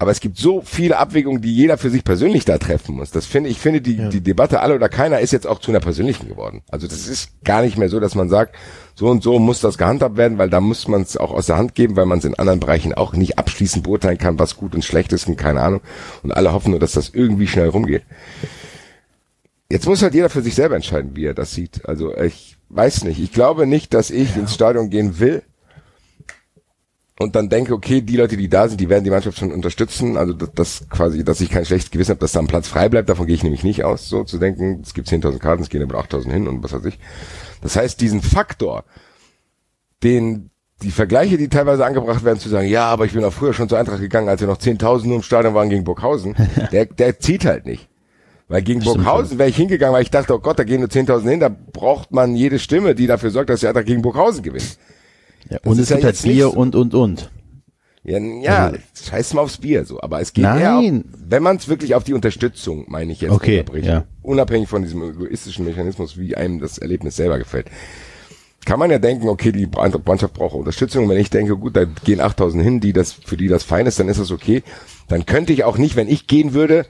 Aber 0.00 0.12
es 0.12 0.20
gibt 0.20 0.38
so 0.38 0.62
viele 0.62 0.96
Abwägungen, 0.96 1.42
die 1.42 1.52
jeder 1.52 1.76
für 1.76 1.90
sich 1.90 2.04
persönlich 2.04 2.44
da 2.44 2.58
treffen 2.58 2.94
muss. 2.94 3.10
Das 3.10 3.26
finde 3.26 3.50
ich 3.50 3.58
finde 3.58 3.80
die 3.80 4.08
die 4.08 4.20
Debatte 4.20 4.60
alle 4.60 4.76
oder 4.76 4.88
keiner 4.88 5.18
ist 5.18 5.32
jetzt 5.32 5.46
auch 5.46 5.58
zu 5.58 5.72
einer 5.72 5.80
persönlichen 5.80 6.28
geworden. 6.28 6.62
Also 6.70 6.86
das 6.86 7.08
ist 7.08 7.42
gar 7.42 7.62
nicht 7.62 7.76
mehr 7.76 7.88
so, 7.88 7.98
dass 7.98 8.14
man 8.14 8.28
sagt, 8.28 8.54
so 8.94 9.08
und 9.08 9.24
so 9.24 9.40
muss 9.40 9.60
das 9.60 9.76
gehandhabt 9.76 10.16
werden, 10.16 10.38
weil 10.38 10.50
da 10.50 10.60
muss 10.60 10.86
man 10.86 11.02
es 11.02 11.16
auch 11.16 11.32
aus 11.32 11.46
der 11.46 11.56
Hand 11.56 11.74
geben, 11.74 11.96
weil 11.96 12.06
man 12.06 12.20
es 12.20 12.24
in 12.24 12.38
anderen 12.38 12.60
Bereichen 12.60 12.94
auch 12.94 13.12
nicht 13.12 13.38
abschließend 13.38 13.82
beurteilen 13.82 14.18
kann, 14.18 14.38
was 14.38 14.56
gut 14.56 14.76
und 14.76 14.84
schlecht 14.84 15.12
ist 15.12 15.26
und 15.26 15.36
keine 15.36 15.62
Ahnung. 15.62 15.80
Und 16.22 16.30
alle 16.30 16.52
hoffen 16.52 16.70
nur, 16.70 16.80
dass 16.80 16.92
das 16.92 17.08
irgendwie 17.08 17.48
schnell 17.48 17.68
rumgeht. 17.68 18.04
Jetzt 19.68 19.86
muss 19.86 20.02
halt 20.02 20.14
jeder 20.14 20.30
für 20.30 20.42
sich 20.42 20.54
selber 20.54 20.76
entscheiden, 20.76 21.16
wie 21.16 21.26
er 21.26 21.34
das 21.34 21.52
sieht. 21.52 21.88
Also 21.88 22.16
ich 22.16 22.56
weiß 22.68 23.02
nicht. 23.02 23.18
Ich 23.18 23.32
glaube 23.32 23.66
nicht, 23.66 23.94
dass 23.94 24.10
ich 24.10 24.36
ins 24.36 24.54
Stadion 24.54 24.90
gehen 24.90 25.18
will 25.18 25.42
und 27.18 27.34
dann 27.34 27.48
denke, 27.48 27.74
okay, 27.74 28.00
die 28.00 28.16
Leute, 28.16 28.36
die 28.36 28.48
da 28.48 28.68
sind, 28.68 28.80
die 28.80 28.88
werden 28.88 29.02
die 29.02 29.10
Mannschaft 29.10 29.38
schon 29.38 29.52
unterstützen. 29.52 30.16
Also 30.16 30.32
das, 30.32 30.50
das 30.54 30.88
quasi, 30.88 31.24
dass 31.24 31.40
ich 31.40 31.50
kein 31.50 31.64
schlechtes 31.64 31.90
Gewissen 31.90 32.10
habe, 32.10 32.20
dass 32.20 32.32
da 32.32 32.40
ein 32.40 32.46
Platz 32.46 32.68
frei 32.68 32.88
bleibt, 32.88 33.08
davon 33.08 33.26
gehe 33.26 33.34
ich 33.34 33.42
nämlich 33.42 33.64
nicht 33.64 33.84
aus, 33.84 34.08
so 34.08 34.22
zu 34.22 34.38
denken, 34.38 34.80
es 34.84 34.94
gibt 34.94 35.08
10.000 35.08 35.38
Karten, 35.38 35.62
es 35.62 35.68
gehen 35.68 35.82
aber 35.82 35.98
8.000 35.98 36.30
hin 36.30 36.46
und 36.46 36.62
was 36.62 36.72
weiß 36.72 36.84
ich. 36.84 36.98
Das 37.60 37.74
heißt, 37.74 38.00
diesen 38.00 38.22
Faktor, 38.22 38.84
den 40.04 40.50
die 40.82 40.92
Vergleiche, 40.92 41.38
die 41.38 41.48
teilweise 41.48 41.84
angebracht 41.84 42.24
werden, 42.24 42.38
zu 42.38 42.48
sagen, 42.48 42.68
ja, 42.68 42.84
aber 42.84 43.04
ich 43.04 43.12
bin 43.12 43.24
auch 43.24 43.32
früher 43.32 43.52
schon 43.52 43.68
zur 43.68 43.78
Eintracht 43.78 44.00
gegangen, 44.00 44.28
als 44.28 44.40
wir 44.40 44.46
noch 44.46 44.58
10.000 44.58 45.06
nur 45.08 45.16
im 45.16 45.22
Stadion 45.22 45.54
waren 45.54 45.70
gegen 45.70 45.82
Burghausen, 45.82 46.36
der, 46.72 46.86
der 46.86 47.18
zieht 47.18 47.44
halt 47.44 47.66
nicht. 47.66 47.88
Weil 48.46 48.62
gegen 48.62 48.80
Burghausen 48.80 49.38
wäre 49.38 49.48
ich 49.48 49.56
hingegangen, 49.56 49.92
weil 49.92 50.04
ich 50.04 50.10
dachte, 50.10 50.34
oh 50.34 50.38
Gott, 50.38 50.58
da 50.58 50.62
gehen 50.62 50.80
nur 50.80 50.88
10.000 50.88 51.28
hin, 51.28 51.40
da 51.40 51.48
braucht 51.48 52.12
man 52.12 52.36
jede 52.36 52.60
Stimme, 52.60 52.94
die 52.94 53.08
dafür 53.08 53.30
sorgt, 53.30 53.50
dass 53.50 53.60
die 53.60 53.66
Eintracht 53.66 53.86
gegen 53.86 54.02
Burghausen 54.02 54.44
gewinnt. 54.44 54.78
Ja, 55.50 55.58
und 55.64 55.78
es 55.78 55.88
gibt 55.88 56.04
halt 56.04 56.22
Bier 56.22 56.44
so. 56.44 56.52
und, 56.52 56.74
und, 56.74 56.94
und. 56.94 57.30
Ja, 58.04 58.18
ja 58.18 58.72
scheiß 58.94 59.34
mal 59.34 59.42
aufs 59.42 59.58
Bier 59.58 59.84
so. 59.84 60.00
Aber 60.00 60.20
es 60.20 60.32
geht 60.32 60.44
Nein. 60.44 60.60
eher, 60.60 60.76
auf, 60.76 61.04
wenn 61.28 61.42
man 61.42 61.56
es 61.56 61.68
wirklich 61.68 61.94
auf 61.94 62.04
die 62.04 62.14
Unterstützung, 62.14 62.84
meine 62.88 63.12
ich 63.12 63.20
jetzt, 63.20 63.32
Okay, 63.32 63.64
ja. 63.82 64.04
unabhängig 64.22 64.68
von 64.68 64.82
diesem 64.82 65.02
egoistischen 65.02 65.64
Mechanismus, 65.64 66.16
wie 66.16 66.36
einem 66.36 66.60
das 66.60 66.78
Erlebnis 66.78 67.16
selber 67.16 67.38
gefällt. 67.38 67.66
Kann 68.64 68.78
man 68.78 68.90
ja 68.90 68.98
denken, 68.98 69.28
okay, 69.28 69.52
die 69.52 69.66
Mannschaft 69.66 70.34
braucht 70.34 70.54
Unterstützung. 70.54 71.08
Wenn 71.08 71.18
ich 71.18 71.30
denke, 71.30 71.56
gut, 71.56 71.76
da 71.76 71.84
gehen 71.84 72.20
8000 72.20 72.62
hin, 72.62 72.80
die 72.80 72.92
das, 72.92 73.12
für 73.12 73.36
die 73.36 73.48
das 73.48 73.62
fein 73.62 73.86
ist, 73.86 73.98
dann 73.98 74.08
ist 74.08 74.20
das 74.20 74.30
okay. 74.30 74.62
Dann 75.08 75.24
könnte 75.24 75.52
ich 75.52 75.64
auch 75.64 75.78
nicht, 75.78 75.96
wenn 75.96 76.08
ich 76.08 76.26
gehen 76.26 76.52
würde, 76.52 76.84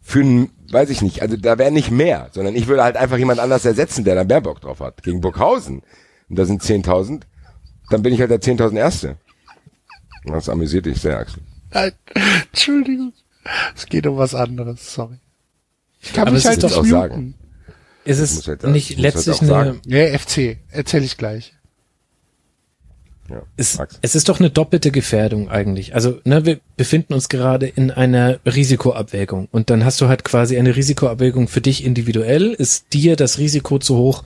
für 0.00 0.48
weiß 0.72 0.90
ich 0.90 1.02
nicht, 1.02 1.22
also 1.22 1.36
da 1.36 1.58
wäre 1.58 1.70
nicht 1.70 1.90
mehr, 1.90 2.28
sondern 2.32 2.56
ich 2.56 2.66
würde 2.66 2.82
halt 2.82 2.96
einfach 2.96 3.18
jemand 3.18 3.38
anders 3.38 3.64
ersetzen, 3.64 4.04
der 4.04 4.14
da 4.14 4.24
mehr 4.24 4.40
Bock 4.40 4.60
drauf 4.60 4.80
hat. 4.80 5.02
Gegen 5.02 5.20
Burghausen. 5.20 5.82
Und 6.28 6.38
da 6.38 6.44
sind 6.44 6.62
10.000. 6.62 7.22
Dann 7.90 8.02
bin 8.02 8.14
ich 8.14 8.20
halt 8.20 8.30
der 8.30 8.40
10.000 8.40 8.76
Erste. 8.78 9.16
Das 10.24 10.48
amüsiert 10.48 10.86
dich 10.86 11.00
sehr, 11.00 11.18
Axel. 11.18 11.42
Nein, 11.72 11.92
Entschuldigung. 12.52 13.12
Es 13.74 13.86
geht 13.86 14.06
um 14.06 14.16
was 14.16 14.34
anderes, 14.34 14.92
sorry. 14.94 15.18
Ich 16.00 16.12
kann 16.12 16.22
Aber 16.22 16.32
mich 16.32 16.44
es 16.44 16.48
halt 16.48 16.62
nicht 16.62 16.72
doch 16.72 16.78
auch 16.78 16.82
muten. 16.84 16.90
sagen. 16.90 17.34
Ist 18.04 18.18
es 18.18 18.46
halt- 18.46 18.62
nicht 18.64 18.96
muss 18.96 19.04
halt 19.04 19.14
letztlich 19.14 19.36
auch 19.50 19.56
eine. 19.56 19.80
Nee, 19.86 20.16
FC. 20.18 20.58
Erzähl 20.70 21.02
ich 21.04 21.16
gleich. 21.16 21.54
Ja, 23.30 23.42
Es, 23.56 23.78
es 24.02 24.14
ist 24.16 24.28
doch 24.28 24.40
eine 24.40 24.50
doppelte 24.50 24.90
Gefährdung 24.90 25.48
eigentlich. 25.48 25.94
Also, 25.94 26.18
ne, 26.24 26.44
wir 26.44 26.58
befinden 26.76 27.14
uns 27.14 27.28
gerade 27.28 27.66
in 27.66 27.92
einer 27.92 28.40
Risikoabwägung 28.44 29.48
und 29.52 29.70
dann 29.70 29.84
hast 29.84 30.00
du 30.00 30.08
halt 30.08 30.24
quasi 30.24 30.58
eine 30.58 30.74
Risikoabwägung 30.74 31.46
für 31.46 31.60
dich 31.60 31.84
individuell. 31.84 32.48
Ist 32.52 32.92
dir 32.92 33.14
das 33.14 33.38
Risiko 33.38 33.78
zu 33.78 33.96
hoch, 33.96 34.24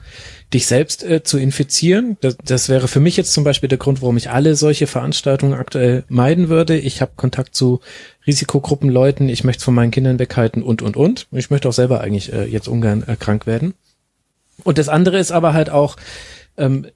dich 0.53 0.65
selbst 0.65 1.03
äh, 1.03 1.21
zu 1.21 1.37
infizieren? 1.37 2.17
Das, 2.21 2.35
das 2.43 2.67
wäre 2.67 2.87
für 2.87 2.99
mich 2.99 3.15
jetzt 3.15 3.33
zum 3.33 3.43
Beispiel 3.43 3.69
der 3.69 3.77
Grund, 3.77 4.01
warum 4.01 4.17
ich 4.17 4.31
alle 4.31 4.55
solche 4.55 4.87
Veranstaltungen 4.87 5.53
aktuell 5.53 6.03
meiden 6.07 6.49
würde. 6.49 6.75
Ich 6.77 7.01
habe 7.01 7.11
Kontakt 7.15 7.55
zu 7.55 7.81
Risikogruppenleuten, 8.25 9.29
ich 9.29 9.43
möchte 9.43 9.59
es 9.59 9.65
von 9.65 9.75
meinen 9.75 9.91
Kindern 9.91 10.17
weghalten 10.17 10.63
und 10.63 10.81
und 10.81 10.97
und. 10.97 11.27
Ich 11.31 11.51
möchte 11.51 11.69
auch 11.69 11.73
selber 11.73 12.01
eigentlich 12.01 12.33
äh, 12.33 12.45
jetzt 12.45 12.67
ungern 12.67 13.03
äh, 13.05 13.15
krank 13.15 13.45
werden. 13.45 13.75
Und 14.63 14.79
das 14.79 14.89
andere 14.89 15.19
ist 15.19 15.31
aber 15.31 15.53
halt 15.53 15.69
auch, 15.69 15.95
ähm, 16.57 16.87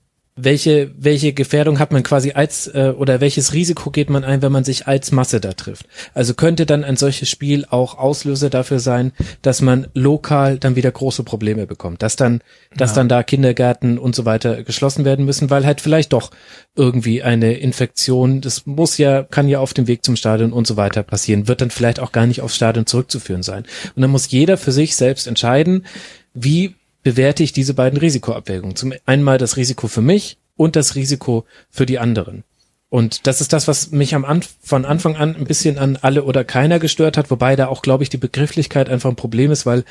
welche, 0.43 0.91
welche 0.97 1.33
Gefährdung 1.33 1.79
hat 1.79 1.91
man 1.91 2.03
quasi 2.03 2.31
als, 2.31 2.67
äh, 2.67 2.93
oder 2.97 3.21
welches 3.21 3.53
Risiko 3.53 3.91
geht 3.91 4.09
man 4.09 4.23
ein, 4.23 4.41
wenn 4.41 4.51
man 4.51 4.63
sich 4.63 4.87
als 4.87 5.11
Masse 5.11 5.39
da 5.39 5.53
trifft? 5.53 5.87
Also 6.13 6.33
könnte 6.33 6.65
dann 6.65 6.83
ein 6.83 6.95
solches 6.95 7.29
Spiel 7.29 7.65
auch 7.69 7.97
Auslöser 7.97 8.49
dafür 8.49 8.79
sein, 8.79 9.11
dass 9.41 9.61
man 9.61 9.87
lokal 9.93 10.57
dann 10.57 10.75
wieder 10.75 10.91
große 10.91 11.23
Probleme 11.23 11.67
bekommt, 11.67 12.01
dass 12.01 12.15
dann, 12.15 12.41
dass 12.75 12.91
Ja. 12.91 12.95
dann 12.97 13.09
da 13.09 13.23
Kindergärten 13.23 13.97
und 13.97 14.15
so 14.15 14.25
weiter 14.25 14.63
geschlossen 14.63 15.05
werden 15.05 15.25
müssen, 15.25 15.49
weil 15.49 15.65
halt 15.65 15.81
vielleicht 15.81 16.13
doch 16.13 16.31
irgendwie 16.75 17.21
eine 17.23 17.53
Infektion, 17.53 18.41
das 18.41 18.65
muss 18.65 18.97
ja, 18.97 19.23
kann 19.23 19.47
ja 19.49 19.59
auf 19.59 19.73
dem 19.73 19.87
Weg 19.87 20.03
zum 20.05 20.15
Stadion 20.15 20.53
und 20.53 20.65
so 20.67 20.77
weiter 20.77 21.03
passieren, 21.03 21.47
wird 21.47 21.61
dann 21.61 21.71
vielleicht 21.71 21.99
auch 21.99 22.11
gar 22.11 22.25
nicht 22.25 22.41
aufs 22.41 22.55
Stadion 22.55 22.85
zurückzuführen 22.85 23.43
sein. 23.43 23.65
Und 23.95 24.01
dann 24.01 24.11
muss 24.11 24.31
jeder 24.31 24.57
für 24.57 24.71
sich 24.71 24.95
selbst 24.95 25.27
entscheiden, 25.27 25.85
wie 26.33 26.75
bewerte 27.09 27.41
ich 27.41 27.53
diese 27.53 27.73
beiden 27.73 27.97
Risikoabwägungen. 27.97 28.75
Zum 28.75 28.93
einmal 29.07 29.39
das 29.39 29.57
Risiko 29.57 29.87
für 29.87 30.03
mich 30.03 30.37
und 30.55 30.75
das 30.75 30.93
Risiko 30.93 31.45
für 31.71 31.87
die 31.87 31.97
anderen. 31.97 32.43
Und 32.87 33.25
das 33.25 33.41
ist 33.41 33.51
das, 33.51 33.67
was 33.67 33.89
mich 33.89 34.13
am 34.13 34.25
Anf 34.25 34.53
von 34.61 34.85
Anfang 34.85 35.15
an 35.15 35.35
ein 35.35 35.45
bisschen 35.45 35.79
an 35.79 35.97
alle 35.99 36.23
oder 36.23 36.43
keiner 36.43 36.77
gestört 36.77 37.17
hat, 37.17 37.31
wobei 37.31 37.55
da 37.55 37.65
auch, 37.65 37.81
glaube 37.81 38.03
ich, 38.03 38.09
die 38.09 38.17
Begrifflichkeit 38.17 38.91
einfach 38.91 39.09
ein 39.09 39.15
Problem 39.15 39.49
ist, 39.49 39.65
weil 39.65 39.85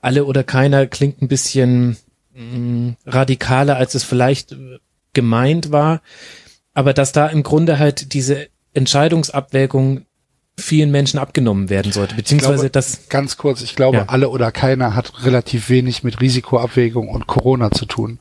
alle 0.00 0.24
oder 0.24 0.42
keiner 0.42 0.88
klingt 0.88 1.22
ein 1.22 1.28
bisschen 1.28 1.96
mh, 2.34 2.96
radikaler, 3.06 3.76
als 3.76 3.94
es 3.94 4.02
vielleicht 4.02 4.50
äh, 4.50 4.78
gemeint 5.12 5.70
war. 5.70 6.02
Aber 6.72 6.92
dass 6.92 7.12
da 7.12 7.28
im 7.28 7.44
Grunde 7.44 7.78
halt 7.78 8.14
diese 8.14 8.48
Entscheidungsabwägung 8.72 10.06
vielen 10.56 10.90
Menschen 10.90 11.18
abgenommen 11.18 11.68
werden 11.68 11.90
sollte, 11.92 12.14
beziehungsweise 12.14 12.70
das 12.70 13.08
Ganz 13.08 13.36
kurz, 13.36 13.60
ich 13.62 13.74
glaube, 13.74 13.98
Ja. 13.98 14.04
alle 14.06 14.28
oder 14.28 14.52
keiner 14.52 14.94
hat 14.94 15.24
relativ 15.24 15.68
wenig 15.68 16.04
mit 16.04 16.20
Risikoabwägung 16.20 17.08
und 17.08 17.26
Corona 17.26 17.70
zu 17.70 17.86
tun. 17.86 18.18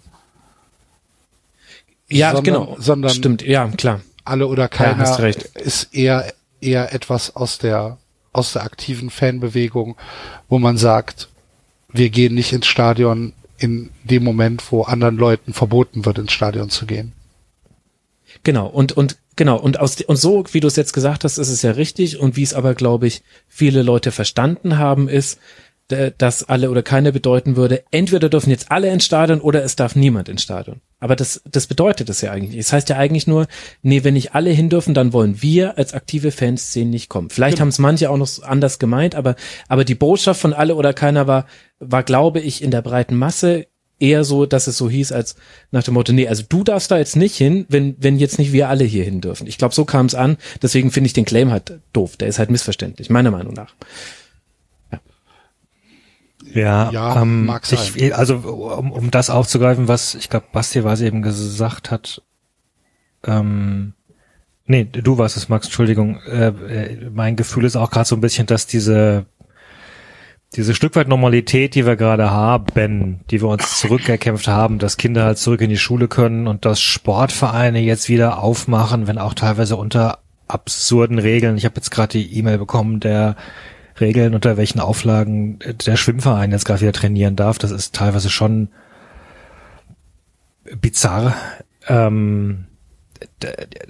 ja 2.10 2.34
sondern- 2.36 2.44
genau 2.66 2.76
sondern- 2.80 3.12
stimmt 3.14 3.42
ja 3.44 3.68
klar 3.70 4.02
Alle 4.26 4.48
oder 4.48 4.64
Ja, 4.64 4.68
keiner 4.70 5.20
recht. 5.20 5.44
ist 5.44 5.94
eher 5.94 6.34
eher 6.62 6.94
etwas 6.94 7.36
aus 7.36 7.58
der 7.58 7.98
aus 8.32 8.54
der 8.54 8.64
aktiven 8.64 9.10
Fanbewegung, 9.12 9.96
wo 10.50 10.58
man 10.58 10.78
sagt, 10.78 11.30
wir 11.90 12.10
gehen 12.10 12.34
nicht 12.34 12.52
ins 12.52 12.66
Stadion 12.66 13.34
in 13.60 13.92
dem 14.04 14.24
Moment, 14.24 14.72
wo 14.72 14.82
anderen 14.84 15.18
Leuten 15.18 15.54
verboten 15.54 16.04
wird, 16.06 16.18
ins 16.18 16.32
Stadion 16.32 16.70
zu 16.72 16.88
gehen. 16.88 17.12
Genau, 18.44 18.68
und, 18.68 18.92
und, 18.94 19.18
genau, 19.36 19.58
und 19.58 19.80
aus, 19.80 20.02
und 20.02 20.16
so, 20.16 20.44
wie 20.52 20.60
du 20.60 20.68
es 20.68 20.76
jetzt 20.76 20.94
gesagt 20.94 21.24
hast, 21.24 21.38
ist 21.38 21.50
es 21.50 21.62
ja 21.62 21.72
richtig, 21.72 22.20
und 22.20 22.36
wie 22.36 22.44
es 22.44 22.54
aber, 22.54 22.74
glaube 22.74 23.08
ich, 23.08 23.22
viele 23.48 23.84
Leute 23.84 24.12
verstanden 24.12 24.78
haben, 24.78 25.08
ist, 25.08 25.40
dass 26.18 26.44
alle 26.48 26.70
oder 26.72 26.82
keine 26.82 27.12
bedeuten 27.12 27.56
würde, 27.56 27.84
entweder 27.92 28.30
dürfen 28.30 28.50
jetzt 28.50 28.72
alle 28.72 28.90
ins 28.90 29.06
Stadion 29.06 29.42
oder 29.42 29.64
es 29.64 29.76
darf 29.76 29.96
niemand 29.96 30.30
ins 30.30 30.42
Stadion. 30.42 30.82
Aber 31.00 31.16
das, 31.16 31.42
das 31.46 31.68
bedeutet 31.68 32.10
es 32.10 32.22
ja 32.22 32.32
eigentlich. 32.32 32.52
nicht. 32.52 32.66
Das 32.68 32.74
heißt 32.74 32.90
ja 32.90 32.98
eigentlich 32.98 33.28
nur, 33.28 33.48
nee, 33.82 34.04
wenn 34.04 34.14
nicht 34.14 34.34
alle 34.34 34.50
hin 34.50 34.70
dürfen, 34.70 34.94
dann 34.94 35.12
wollen 35.12 35.42
wir 35.42 35.78
als 35.78 35.94
aktive 35.94 36.32
Fanszenen 36.32 36.90
nicht 36.90 37.10
kommen. 37.10 37.30
Vielleicht 37.30 37.60
haben 37.60 37.68
es 37.68 37.80
manche 37.80 38.10
auch 38.10 38.18
noch 38.18 38.42
anders 38.44 38.80
gemeint, 38.80 39.14
aber, 39.14 39.36
aber 39.68 39.84
die 39.84 39.96
Botschaft 39.96 40.40
von 40.40 40.54
alle 40.54 40.76
oder 40.76 40.94
keiner 40.94 41.28
war, 41.28 41.46
war, 41.80 42.04
glaube 42.04 42.40
ich, 42.40 42.64
in 42.64 42.72
der 42.72 42.82
breiten 42.82 43.16
Masse 43.16 43.68
eher 44.00 44.24
so, 44.24 44.46
dass 44.46 44.68
es 44.68 44.78
so 44.78 44.90
hieß, 44.90 45.12
als 45.12 45.36
nach 45.72 45.84
dem 45.84 45.94
Motto, 45.94 46.14
nee, 46.14 46.28
also 46.28 46.44
du 46.48 46.64
darfst 46.64 46.92
da 46.92 46.98
jetzt 46.98 47.16
nicht 47.16 47.36
hin, 47.36 47.66
wenn, 47.70 47.96
wenn 48.00 48.18
jetzt 48.18 48.40
nicht 48.40 48.52
wir 48.52 48.70
alle 48.70 48.84
hier 48.84 49.04
hin 49.04 49.22
dürfen. 49.22 49.48
Ich 49.48 49.58
glaube, 49.58 49.74
so 49.74 49.86
kam 49.86 50.08
es 50.08 50.16
an. 50.16 50.38
Deswegen 50.62 50.92
finde 50.92 51.08
ich 51.08 51.14
den 51.14 51.26
Claim 51.26 51.52
halt 51.52 51.80
doof. 51.94 52.18
Der 52.18 52.28
ist 52.28 52.40
halt 52.40 52.52
missverständlich, 52.52 53.10
meiner 53.10 53.32
Meinung 53.32 53.54
nach. 53.54 53.76
Ja, 56.54 56.92
Ja, 56.92 57.22
ähm, 57.22 57.46
mag 57.46 57.66
sein. 57.66 57.80
Ich, 57.96 58.16
also 58.16 58.36
um, 58.36 58.92
um 58.92 59.12
das 59.12 59.30
aufzugreifen, 59.30 59.88
was 59.88 60.16
ich 60.16 60.30
glaube, 60.30 60.48
Basti 60.52 60.84
was 60.84 61.02
eben 61.02 61.22
gesagt 61.22 61.90
hat. 61.90 62.22
Ähm, 63.26 63.94
nee, 64.66 64.84
du 64.84 65.18
warst 65.18 65.38
es, 65.38 65.50
Max. 65.50 65.68
Entschuldigung. 65.68 66.20
Äh, 66.28 66.48
äh, 66.48 67.10
mein 67.10 67.36
Gefühl 67.36 67.66
ist 67.66 67.76
auch 67.76 67.90
gerade 67.90 68.08
so 68.08 68.16
ein 68.16 68.22
bisschen, 68.22 68.46
dass 68.46 68.68
diese 68.68 69.26
diese 70.56 70.76
Stück 70.76 70.96
weit 70.96 71.08
Normalität, 71.08 71.76
die 71.76 71.86
wir 71.86 71.96
gerade 71.96 72.30
haben, 72.30 73.20
die 73.32 73.42
wir 73.42 73.48
uns 73.48 73.80
zurückerkämpft 73.80 74.48
haben, 74.48 74.78
dass 74.78 74.98
Kinder 74.98 75.26
halt 75.26 75.38
zurück 75.38 75.62
in 75.62 75.70
die 75.70 75.78
Schule 75.78 76.08
können 76.08 76.48
und 76.48 76.66
dass 76.66 76.80
Sportvereine 76.80 77.80
jetzt 77.80 78.08
wieder 78.08 78.42
aufmachen, 78.42 79.08
wenn 79.08 79.18
auch 79.18 79.34
teilweise 79.34 79.76
unter 79.78 80.20
absurden 80.48 81.18
Regeln. 81.18 81.58
Ich 81.58 81.66
habe 81.66 81.76
jetzt 81.78 81.90
gerade 81.90 82.20
die 82.20 82.38
E-Mail 82.38 82.60
bekommen, 82.60 83.00
der 83.00 83.36
Regeln, 84.00 84.36
unter 84.36 84.58
welchen 84.58 84.80
Auflagen 84.80 85.60
der 85.86 85.96
Schwimmverein 85.96 86.52
jetzt 86.52 86.66
gerade 86.66 86.82
wieder 86.82 86.94
trainieren 86.94 87.36
darf. 87.36 87.58
Das 87.58 87.72
ist 87.72 87.96
teilweise 87.96 88.30
schon 88.30 88.70
bizarr. 90.80 91.36
Ähm, 91.88 92.66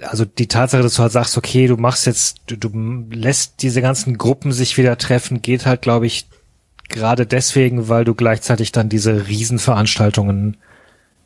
also 0.00 0.24
die 0.24 0.48
Tatsache, 0.48 0.82
dass 0.82 0.94
du 0.94 1.02
halt 1.02 1.12
sagst, 1.12 1.36
okay, 1.36 1.66
du 1.66 1.76
machst 1.76 2.06
jetzt, 2.06 2.42
du, 2.46 2.56
du 2.56 3.06
lässt 3.10 3.62
diese 3.62 3.82
ganzen 3.82 4.16
Gruppen 4.16 4.52
sich 4.52 4.78
wieder 4.78 4.96
treffen, 4.96 5.42
geht 5.42 5.66
halt, 5.66 5.82
glaube 5.82 6.06
ich, 6.06 6.26
gerade 6.88 7.26
deswegen, 7.26 7.88
weil 7.88 8.04
du 8.04 8.14
gleichzeitig 8.14 8.72
dann 8.72 8.88
diese 8.88 9.26
Riesenveranstaltungen 9.26 10.56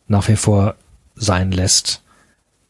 nach 0.07 0.29
wie 0.29 0.37
vor 0.37 0.77
sein 1.15 1.53
lässt. 1.53 2.03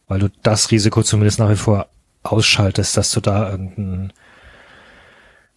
Weil 0.06 0.20
du 0.20 0.28
das 0.43 0.70
Risiko 0.70 1.02
zumindest 1.02 1.39
nach 1.39 1.51
wie 1.51 1.56
vor 1.56 1.89
ausschaltest, 2.23 2.97
dass 2.97 3.10
du 3.12 3.20
da 3.20 3.51
irgendein 3.51 4.12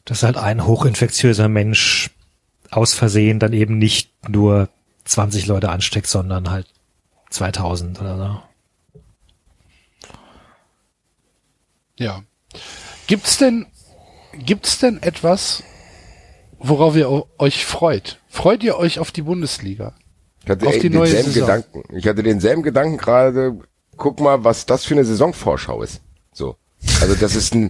dass 0.06 0.24
halt 0.24 0.38
ein 0.38 0.66
hochinfektiöser 0.66 1.48
Mensch 1.48 2.10
aus 2.72 2.94
Versehen 2.94 3.40
dann 3.40 3.54
eben 3.54 3.78
nicht 3.78 4.12
nur 4.30 4.70
20 5.06 5.46
Leute 5.46 5.70
ansteckt, 5.70 6.08
sondern 6.08 6.50
halt 6.50 6.68
2000 7.30 8.02
oder 8.02 8.18
so. 8.18 8.44
Ja. 11.98 12.24
Gibt's 13.08 13.38
denn, 13.38 13.68
gibt's 14.34 14.80
denn 14.80 15.02
etwas, 15.04 15.64
worauf 16.64 16.96
ihr 16.96 17.26
euch 17.38 17.66
freut? 17.66 18.20
Freut 18.30 18.64
ihr 18.64 18.78
euch 18.78 19.00
auf 19.00 19.12
die 19.12 19.22
Bundesliga? 19.22 19.94
Ich 20.44 20.50
hatte 20.50 20.68
Auf 20.68 20.80
die 20.80 20.90
neue 20.90 21.08
denselben 21.10 21.32
Saison. 21.32 21.48
Gedanken. 21.48 21.96
Ich 21.96 22.08
hatte 22.08 22.24
denselben 22.24 22.64
Gedanken 22.64 22.98
gerade. 22.98 23.60
Guck 23.98 24.20
mal, 24.20 24.44
was 24.44 24.66
das 24.66 24.86
für 24.86 24.96
eine 24.96 25.06
Saisonvorschau 25.06 25.84
ist. 25.84 26.02
So. 26.34 26.56
Also 27.00 27.14
das 27.14 27.36
ist 27.36 27.54
ein 27.54 27.70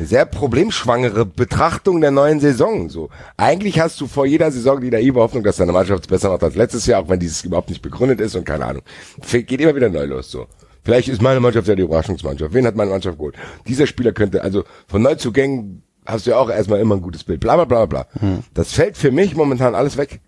sehr 0.00 0.24
problemschwangere 0.26 1.24
Betrachtung 1.24 2.00
der 2.00 2.10
neuen 2.10 2.40
Saison. 2.40 2.88
So. 2.88 3.10
Eigentlich 3.36 3.78
hast 3.78 4.00
du 4.00 4.08
vor 4.08 4.26
jeder 4.26 4.50
Saison 4.50 4.80
die 4.80 4.90
naive 4.90 5.20
Hoffnung, 5.20 5.44
dass 5.44 5.56
deine 5.56 5.70
Mannschaft 5.70 6.04
es 6.04 6.08
besser 6.08 6.30
macht 6.30 6.42
als 6.42 6.56
letztes 6.56 6.86
Jahr, 6.86 7.02
auch 7.02 7.08
wenn 7.08 7.20
dieses 7.20 7.44
überhaupt 7.44 7.68
nicht 7.68 7.82
begründet 7.82 8.20
ist 8.20 8.34
und 8.34 8.44
keine 8.44 8.66
Ahnung. 8.66 8.82
Geht 9.30 9.60
immer 9.60 9.76
wieder 9.76 9.88
neu 9.88 10.06
los. 10.06 10.32
So. 10.32 10.46
Vielleicht 10.82 11.08
ist 11.08 11.22
meine 11.22 11.38
Mannschaft 11.38 11.68
ja 11.68 11.76
die 11.76 11.82
Überraschungsmannschaft. 11.82 12.52
Wen 12.52 12.66
hat 12.66 12.74
meine 12.74 12.90
Mannschaft 12.90 13.18
geholt? 13.18 13.36
Dieser 13.68 13.86
Spieler 13.86 14.12
könnte, 14.12 14.42
also 14.42 14.64
von 14.88 15.02
Neuzugängen 15.02 15.84
hast 16.06 16.26
du 16.26 16.30
ja 16.30 16.38
auch 16.38 16.50
erstmal 16.50 16.80
immer 16.80 16.96
ein 16.96 17.02
gutes 17.02 17.24
Bild. 17.24 17.40
Bla 17.40 17.56
bla 17.56 17.64
bla 17.64 17.86
bla. 17.86 18.06
Das 18.54 18.72
fällt 18.72 18.96
für 18.96 19.10
mich 19.10 19.34
momentan 19.36 19.74
alles 19.74 19.96
weg. 19.96 20.20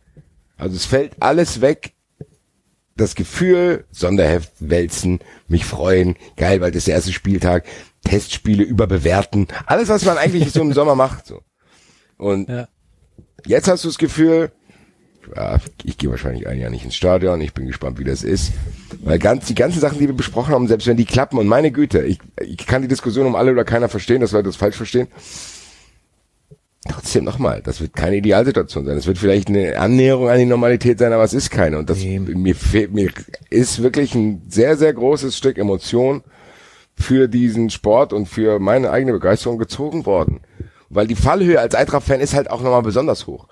Also 0.56 0.76
es 0.76 0.84
fällt 0.86 1.14
alles 1.20 1.60
weg. 1.60 1.92
Das 2.96 3.14
Gefühl, 3.14 3.84
Sonderheft 3.90 4.52
wälzen, 4.60 5.20
mich 5.48 5.64
freuen, 5.64 6.14
geil, 6.36 6.60
weil 6.60 6.70
das 6.70 6.78
ist 6.80 6.88
der 6.88 6.94
erste 6.96 7.12
Spieltag, 7.12 7.64
Testspiele 8.04 8.62
überbewerten, 8.62 9.48
alles, 9.66 9.88
was 9.88 10.04
man 10.04 10.18
eigentlich 10.18 10.52
so 10.52 10.60
im 10.60 10.72
Sommer 10.74 10.94
macht. 10.94 11.26
So. 11.26 11.40
Und 12.18 12.50
Ja. 12.50 12.68
jetzt 13.46 13.66
hast 13.68 13.84
du 13.84 13.88
das 13.88 13.96
Gefühl, 13.96 14.52
ja, 15.34 15.58
ich 15.84 15.96
gehe 15.96 16.10
wahrscheinlich 16.10 16.46
ein 16.46 16.58
Jahr 16.58 16.68
nicht 16.68 16.84
ins 16.84 16.94
Stadion, 16.94 17.40
ich 17.40 17.54
bin 17.54 17.66
gespannt, 17.66 17.98
wie 17.98 18.04
das 18.04 18.22
ist. 18.22 18.52
Weil 19.02 19.18
ganz, 19.18 19.46
die 19.46 19.54
ganzen 19.54 19.80
Sachen, 19.80 19.98
die 19.98 20.06
wir 20.08 20.14
besprochen 20.16 20.52
haben, 20.52 20.68
selbst 20.68 20.86
wenn 20.86 20.96
die 20.98 21.06
klappen, 21.06 21.38
und 21.38 21.46
meine 21.46 21.70
Güte, 21.72 22.02
ich, 22.02 22.18
ich 22.40 22.58
kann 22.66 22.82
die 22.82 22.88
Diskussion 22.88 23.26
um 23.26 23.36
alle 23.36 23.52
oder 23.52 23.64
keiner 23.64 23.88
verstehen, 23.88 24.20
dass 24.20 24.32
Leute 24.32 24.48
das 24.50 24.56
falsch 24.56 24.76
verstehen. 24.76 25.08
Trotzdem 26.88 27.22
nochmal, 27.24 27.62
das 27.62 27.80
wird 27.80 27.94
keine 27.94 28.16
Idealsituation 28.16 28.84
sein. 28.84 28.96
Es 28.96 29.06
wird 29.06 29.18
vielleicht 29.18 29.48
eine 29.48 29.78
Annäherung 29.78 30.28
an 30.28 30.38
die 30.38 30.46
Normalität 30.46 30.98
sein, 30.98 31.12
aber 31.12 31.22
es 31.22 31.32
ist 31.32 31.50
keine. 31.50 31.78
Und 31.78 31.88
das 31.88 31.98
mir 32.02 32.56
fehlt, 32.56 32.92
mir 32.92 33.10
ist 33.50 33.82
wirklich 33.82 34.14
ein 34.16 34.42
sehr, 34.48 34.76
sehr 34.76 34.92
großes 34.92 35.36
Stück 35.36 35.58
Emotion 35.58 36.22
für 36.94 37.28
diesen 37.28 37.70
Sport 37.70 38.12
und 38.12 38.26
für 38.26 38.58
meine 38.58 38.90
eigene 38.90 39.12
Begeisterung 39.12 39.58
gezogen 39.58 40.06
worden. 40.06 40.40
Weil 40.88 41.06
die 41.06 41.14
Fallhöhe 41.14 41.60
als 41.60 41.74
Eintracht-Fan 41.74 42.20
ist 42.20 42.34
halt 42.34 42.50
auch 42.50 42.62
nochmal 42.62 42.82
besonders 42.82 43.26
hoch. 43.28 43.46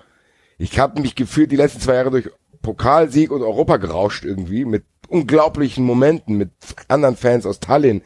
Ich 0.57 0.77
habe 0.77 1.01
mich 1.01 1.15
gefühlt 1.15 1.51
die 1.51 1.55
letzten 1.55 1.79
zwei 1.79 1.95
Jahre 1.95 2.11
durch 2.11 2.29
Pokalsieg 2.61 3.31
und 3.31 3.41
Europa 3.41 3.77
gerauscht 3.77 4.25
irgendwie 4.25 4.65
mit 4.65 4.83
unglaublichen 5.07 5.85
Momenten 5.85 6.37
mit 6.37 6.51
anderen 6.87 7.15
Fans 7.15 7.45
aus 7.45 7.59
Tallinn. 7.59 8.01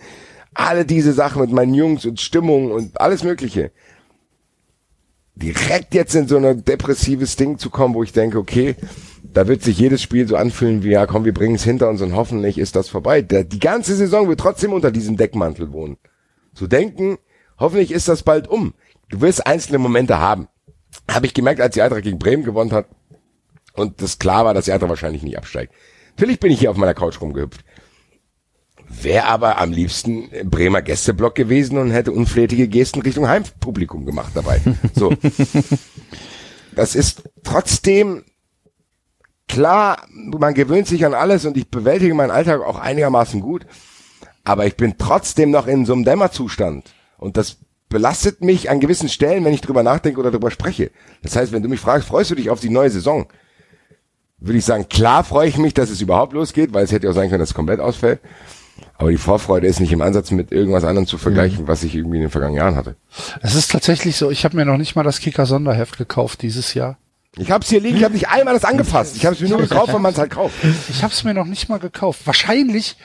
Alle 0.54 0.86
diese 0.86 1.14
Sachen 1.14 1.42
mit 1.42 1.52
meinen 1.52 1.74
Jungs 1.74 2.06
und 2.06 2.22
Stimmung 2.22 2.72
und 2.72 3.02
alles 3.02 3.24
Mögliche. 3.24 3.72
Direkt 5.36 5.94
jetzt 5.94 6.16
in 6.16 6.28
so 6.28 6.38
ein 6.38 6.64
depressives 6.64 7.36
Ding 7.36 7.58
zu 7.58 7.70
kommen, 7.70 7.94
wo 7.94 8.04
ich 8.04 8.14
denke, 8.14 8.38
okay, 8.38 8.76
da 9.24 9.48
wird 9.48 9.64
sich 9.64 9.78
jedes 9.78 10.02
Spiel 10.02 10.28
so 10.28 10.38
anfühlen 10.38 10.84
wie, 10.84 10.92
ja 10.92 11.06
komm, 11.08 11.26
wir 11.26 11.34
bringen 11.34 11.56
es 11.56 11.64
hinter 11.64 11.90
uns 11.90 12.02
und 12.02 12.16
hoffentlich 12.16 12.58
ist 12.58 12.76
das 12.76 12.88
vorbei. 12.88 13.22
Der, 13.22 13.44
die 13.44 13.60
ganze 13.60 13.96
Saison 13.96 14.30
wird 14.30 14.40
trotzdem 14.40 14.72
unter 14.72 14.92
diesem 14.92 15.18
Deckmantel 15.18 15.74
wohnen. 15.74 15.98
Zu 16.54 16.68
denken, 16.68 17.18
hoffentlich 17.60 17.92
ist 17.92 18.08
das 18.08 18.24
bald 18.24 18.48
um. 18.48 18.74
Du 19.10 19.20
wirst 19.20 19.46
einzelne 19.46 19.78
Momente 19.78 20.20
haben. 20.20 20.48
Habe 21.12 21.26
ich 21.26 21.34
gemerkt, 21.34 21.60
als 21.60 21.74
die 21.74 21.82
Eintracht 21.82 22.04
gegen 22.04 22.18
Bremen 22.18 22.44
gewonnen 22.44 22.72
hat 22.72 22.88
und 23.74 24.02
das 24.02 24.20
klar 24.20 24.46
war, 24.46 24.54
dass 24.54 24.66
die 24.66 24.72
Eintracht 24.72 24.90
wahrscheinlich 24.90 25.24
nicht 25.24 25.38
absteigt. 25.38 25.74
Natürlich 26.12 26.40
bin 26.40 26.52
ich 26.52 26.60
hier 26.60 26.72
auf 26.72 26.78
meiner 26.78 26.94
Couch 26.94 27.20
rumgehüpft. 27.20 27.66
Wäre 28.88 29.26
aber 29.26 29.60
am 29.60 29.72
liebsten 29.72 30.30
im 30.30 30.50
Bremer 30.50 30.82
Gästeblock 30.82 31.36
gewesen 31.36 31.78
und 31.78 31.92
hätte 31.92 32.12
unflätige 32.12 32.68
Gesten 32.68 33.02
Richtung 33.02 33.28
Heimpublikum 33.28 34.06
gemacht 34.06 34.32
dabei. 34.34 34.62
So. 34.96 35.14
Das 36.76 36.96
ist 36.96 37.24
trotzdem 37.44 38.24
klar, 39.48 40.06
man 40.12 40.54
gewöhnt 40.54 40.88
sich 40.88 41.06
an 41.06 41.14
alles 41.14 41.46
und 41.46 41.58
ich 41.58 41.70
bewältige 41.70 42.14
meinen 42.14 42.32
Alltag 42.32 42.62
auch 42.62 42.78
einigermaßen 42.78 43.42
gut. 43.42 43.66
Aber 44.44 44.66
ich 44.66 44.76
bin 44.76 44.96
trotzdem 44.98 45.52
noch 45.52 45.68
in 45.68 45.86
so 45.86 45.94
einem 45.94 46.04
Dämmerzustand. 46.04 46.94
Und 47.18 47.38
das 47.38 47.58
belastet 47.90 48.42
mich 48.42 48.70
an 48.70 48.80
gewissen 48.80 49.10
Stellen, 49.10 49.44
wenn 49.46 49.54
ich 49.54 49.62
drüber 49.62 49.84
nachdenke 49.84 50.20
oder 50.20 50.32
drüber 50.32 50.52
spreche. 50.52 50.92
Das 51.24 51.36
heißt, 51.36 51.52
wenn 51.52 51.64
du 51.64 51.70
mich 51.70 51.80
fragst, 51.80 52.08
freust 52.08 52.32
du 52.32 52.36
dich 52.36 52.50
auf 52.50 52.60
die 52.60 52.70
neue 52.70 52.90
Saison? 52.90 53.28
Würde 54.38 54.60
ich 54.60 54.66
sagen, 54.66 54.90
klar 54.90 55.24
freue 55.24 55.48
ich 55.48 55.58
mich, 55.58 55.74
dass 55.74 55.90
es 55.90 56.02
überhaupt 56.02 56.34
losgeht, 56.34 56.74
weil 56.74 56.84
es 56.84 56.92
hätte 56.92 57.06
ja 57.06 57.12
auch 57.12 57.16
sein 57.16 57.30
können, 57.30 57.40
dass 57.40 57.50
es 57.50 57.56
komplett 57.56 57.80
ausfällt. 57.80 58.20
Aber 58.98 59.12
die 59.12 59.18
Vorfreude 59.18 59.68
ist 59.68 59.80
nicht 59.80 59.92
im 59.92 60.02
Ansatz 60.02 60.32
mit 60.32 60.52
irgendwas 60.52 60.84
anderem 60.84 61.08
zu 61.08 61.18
vergleichen, 61.18 61.64
mhm. 61.64 61.68
was 61.68 61.84
ich 61.84 61.96
irgendwie 61.96 62.18
in 62.18 62.24
den 62.24 62.32
vergangenen 62.32 62.60
Jahren 62.60 62.76
hatte. 62.76 62.96
Es 63.42 63.56
ist 63.56 63.72
tatsächlich 63.72 64.16
so, 64.16 64.32
ich 64.32 64.46
habe 64.46 64.56
mir 64.56 64.66
noch 64.66 64.78
nicht 64.78 64.96
mal 64.96 65.04
das 65.04 65.20
Kicker-Sonderheft 65.20 65.98
gekauft 65.98 66.42
dieses 66.42 66.74
Jahr. 66.74 66.98
Ich 67.38 67.52
hab's 67.52 67.70
hier 67.70 67.82
liegen, 67.82 67.98
ich 67.98 68.04
habe 68.04 68.14
nicht 68.14 68.30
einmal 68.30 68.54
das 68.54 68.64
angefasst. 68.64 69.18
Ich 69.18 69.26
habe 69.26 69.36
es 69.36 69.42
mir 69.42 69.50
nur 69.50 69.58
gekauft, 69.58 69.94
wenn 69.94 70.02
man 70.02 70.14
es 70.14 70.18
halt 70.18 70.32
kauft. 70.32 70.56
Ich 70.90 71.04
habe 71.04 71.14
es 71.14 71.24
mir 71.24 71.34
noch 71.34 71.46
nicht 71.46 71.68
mal 71.68 71.80
gekauft. 71.80 72.22
Wahrscheinlich 72.26 72.96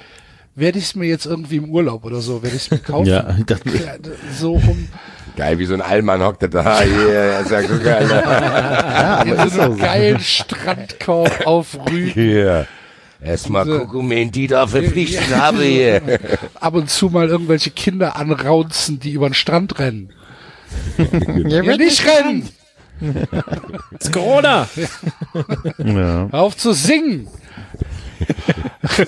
werde 0.54 0.78
ich 0.78 0.84
es 0.84 0.94
mir 0.94 1.08
jetzt 1.08 1.26
irgendwie 1.26 1.56
im 1.56 1.70
Urlaub 1.70 2.04
oder 2.04 2.20
so, 2.20 2.42
werde 2.42 2.54
ich 2.54 2.62
es 2.62 2.70
mir 2.70 2.78
kaufen. 2.78 3.06
ja, 3.06 3.34
ich 3.38 3.46
dachte, 3.46 3.68
ja, 3.70 3.94
so 4.38 4.54
um 4.54 4.88
Geil, 5.36 5.58
wie 5.58 5.64
so 5.64 5.74
ein 5.74 5.80
Allmann 5.80 6.22
hockt 6.22 6.42
er 6.42 6.48
da. 6.48 6.80
Yeah, 6.84 7.40
ist 7.40 7.50
ja 7.50 7.62
gut, 7.62 7.86
Alter. 7.86 8.22
ja, 8.24 9.22
in 9.22 9.50
so 9.50 9.60
einem 9.60 9.78
geilen 9.78 10.20
Strandkorb 10.20 11.46
auf 11.46 11.78
Rügen. 11.88 12.20
Yeah. 12.20 12.66
Erstmal 13.22 13.66
gucken, 13.66 14.08
wen 14.08 14.30
die 14.30 14.46
da 14.46 14.66
verpflichtet 14.66 15.34
habe 15.36 15.62
hier. 15.62 16.20
Ab 16.54 16.74
und 16.74 16.88
zu 16.88 17.10
mal 17.10 17.28
irgendwelche 17.28 17.70
Kinder 17.70 18.16
anraunzen, 18.16 18.98
die 18.98 19.12
über 19.12 19.28
den 19.28 19.34
Strand 19.34 19.78
rennen. 19.78 20.12
ja, 20.96 21.62
ja 21.62 21.76
nicht 21.76 22.04
rennen! 22.06 22.48
Das 23.00 23.12
ist 24.00 24.12
Corona! 24.12 24.68
Ja. 25.78 26.28
Hör 26.30 26.34
auf 26.34 26.56
zu 26.56 26.72
singen! 26.72 27.28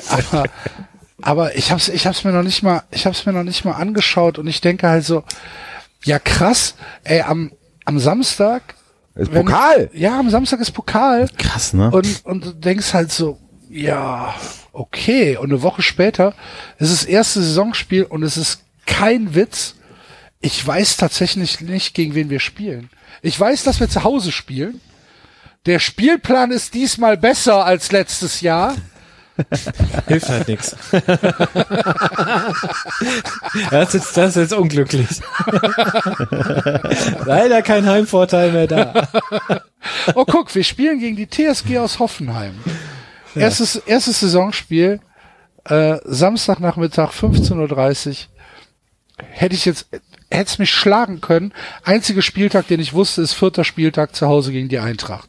aber, 0.09 0.45
aber 1.23 1.57
ich 1.57 1.71
hab's, 1.71 1.89
ich 1.89 2.07
hab's 2.07 2.25
mir 2.25 2.33
noch 2.33 2.43
nicht 2.43 2.63
mal, 2.63 2.83
ich 2.91 3.07
hab's 3.07 3.27
mir 3.27 3.33
noch 3.33 3.45
nicht 3.45 3.65
mal 3.65 3.73
angeschaut 3.73 4.39
und 4.39 4.47
ich 4.47 4.61
denke 4.61 4.89
halt 4.89 5.05
so, 5.05 5.25
ja 6.05 6.19
krass, 6.19 6.75
ey, 7.05 7.23
am, 7.23 7.53
am 7.85 7.99
Samstag. 7.99 8.75
Ist 9.15 9.33
wenn, 9.33 9.45
Pokal! 9.45 9.91
Ja, 9.93 10.19
am 10.19 10.31
Samstag 10.31 10.61
ist 10.61 10.73
Pokal. 10.73 11.29
Krass, 11.37 11.75
ne? 11.75 11.91
Und, 11.91 12.25
und 12.25 12.47
du 12.47 12.53
denkst 12.53 12.95
halt 12.95 13.13
so, 13.13 13.39
ja, 13.73 14.35
okay. 14.73 15.39
Und 15.39 15.51
eine 15.51 15.63
Woche 15.63 15.81
später 15.81 16.35
ist 16.79 16.93
das 16.93 17.05
erste 17.05 17.43
Saisonspiel 17.43 18.05
und 18.05 18.23
es 18.23 18.37
ist 18.37 18.63
kein 18.85 19.35
Witz. 19.35 19.77
Ich 20.43 20.65
weiß 20.67 20.99
tatsächlich 20.99 21.61
nicht, 21.63 21.95
gegen 21.95 22.15
wen 22.15 22.29
wir 22.29 22.41
spielen. 22.41 22.91
Ich 23.23 23.39
weiß, 23.39 23.63
dass 23.65 23.81
wir 23.81 23.89
zu 23.89 24.05
Hause 24.05 24.31
spielen. 24.31 24.81
Der 25.65 25.79
Spielplan 25.79 26.51
ist 26.51 26.75
diesmal 26.75 27.17
besser 27.17 27.65
als 27.65 27.93
letztes 27.93 28.43
Jahr. 28.43 28.75
Hilft 30.07 30.29
halt 30.29 30.49
nichts. 30.49 30.77
Das 33.71 33.95
ist, 33.95 34.17
das 34.17 34.31
ist 34.31 34.37
jetzt 34.37 34.53
unglücklich. 34.53 35.09
Leider 37.25 37.63
kein 37.63 37.87
Heimvorteil 37.87 38.53
mehr 38.53 38.67
da. 38.67 39.09
Oh, 40.15 40.25
guck, 40.25 40.55
wir 40.55 40.65
spielen 40.65 41.01
gegen 41.01 41.17
die 41.17 41.29
TSG 41.29 41.79
aus 41.79 41.99
Hoffenheim. 41.99 42.55
Erstes, 43.35 43.77
erstes 43.77 44.21
Saisonspiel, 44.21 45.01
äh, 45.65 45.99
Samstagnachmittag 46.05 47.13
15.30 47.13 48.09
Uhr. 48.09 48.17
Hätte 49.31 49.55
ich 49.55 49.65
jetzt, 49.65 49.89
hätte 50.31 50.51
es 50.51 50.59
mich 50.59 50.71
schlagen 50.71 51.21
können. 51.21 51.53
Einziger 51.85 52.23
Spieltag, 52.23 52.67
den 52.67 52.81
ich 52.81 52.93
wusste, 52.93 53.23
ist 53.23 53.35
vierter 53.35 53.65
Spieltag 53.65 54.15
zu 54.15 54.27
Hause 54.27 54.53
gegen 54.53 54.69
die 54.69 54.79
Eintracht. 54.79 55.29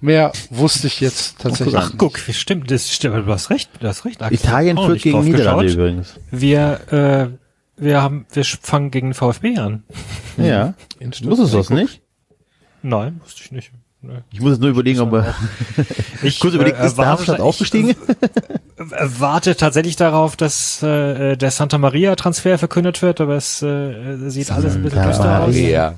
Mehr 0.00 0.32
wusste 0.50 0.86
ich 0.86 1.00
jetzt 1.00 1.40
tatsächlich. 1.40 1.76
Ach, 1.76 1.92
guck, 1.98 2.18
stimmt, 2.18 2.70
das 2.70 2.92
stimmt, 2.92 3.26
du 3.26 3.32
hast 3.32 3.50
recht, 3.50 3.70
du 3.80 3.88
hast 3.88 4.04
recht. 4.04 4.22
Axel. 4.22 4.34
Italien 4.38 4.76
führt 4.78 5.02
gegen 5.02 5.24
Niederlande 5.24 5.64
geschaut. 5.64 5.78
übrigens. 5.78 6.14
Wir, 6.30 7.38
äh, 7.78 7.82
wir 7.82 8.02
haben, 8.02 8.26
wir 8.32 8.44
fangen 8.44 8.90
gegen 8.90 9.08
den 9.08 9.14
VfB 9.14 9.58
an. 9.58 9.82
Ja. 10.36 10.74
Wusstest 11.00 11.52
du 11.52 11.56
das 11.58 11.70
nicht? 11.70 12.00
Nein, 12.82 13.20
wusste 13.24 13.42
ich 13.44 13.52
nicht. 13.52 13.72
Ich 14.32 14.40
muss 14.40 14.52
jetzt 14.52 14.60
nur 14.60 14.70
überlegen, 14.70 15.00
ob 15.00 15.12
er, 15.12 15.34
ich 16.22 16.40
kurz 16.40 16.54
überlegen, 16.54 16.76
äh, 16.76 16.86
ist 16.86 16.98
der 16.98 17.04
Darmstadt 17.04 17.40
aufgestiegen? 17.40 17.94
warte 18.76 19.56
tatsächlich 19.56 19.96
darauf, 19.96 20.36
dass 20.36 20.82
äh, 20.82 21.36
der 21.36 21.50
Santa 21.50 21.78
Maria 21.78 22.16
Transfer 22.16 22.58
verkündet 22.58 23.00
wird, 23.02 23.20
aber 23.20 23.36
es 23.36 23.62
äh, 23.62 24.16
sieht 24.28 24.46
Santa 24.46 24.62
alles 24.62 24.76
ein 24.76 24.82
bisschen 24.82 25.02
düster 25.04 25.42
aus. 25.42 25.56
Ja. 25.56 25.94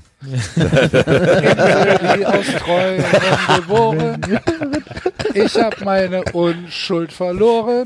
Aus 2.25 2.47
geboren. 3.57 4.23
Ich 5.35 5.57
habe 5.57 5.85
meine 5.85 6.25
Unschuld 6.33 7.13
verloren. 7.13 7.85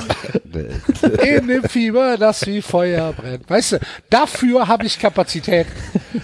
In 1.25 1.49
dem 1.49 1.65
Fieber, 1.65 2.17
das 2.17 2.47
wie 2.47 2.63
Feuer 2.63 3.13
brennt. 3.13 3.49
Weißt 3.49 3.73
du, 3.73 3.81
dafür 4.11 4.69
habe 4.69 4.87
ich 4.87 4.99
Kapazität. 4.99 5.67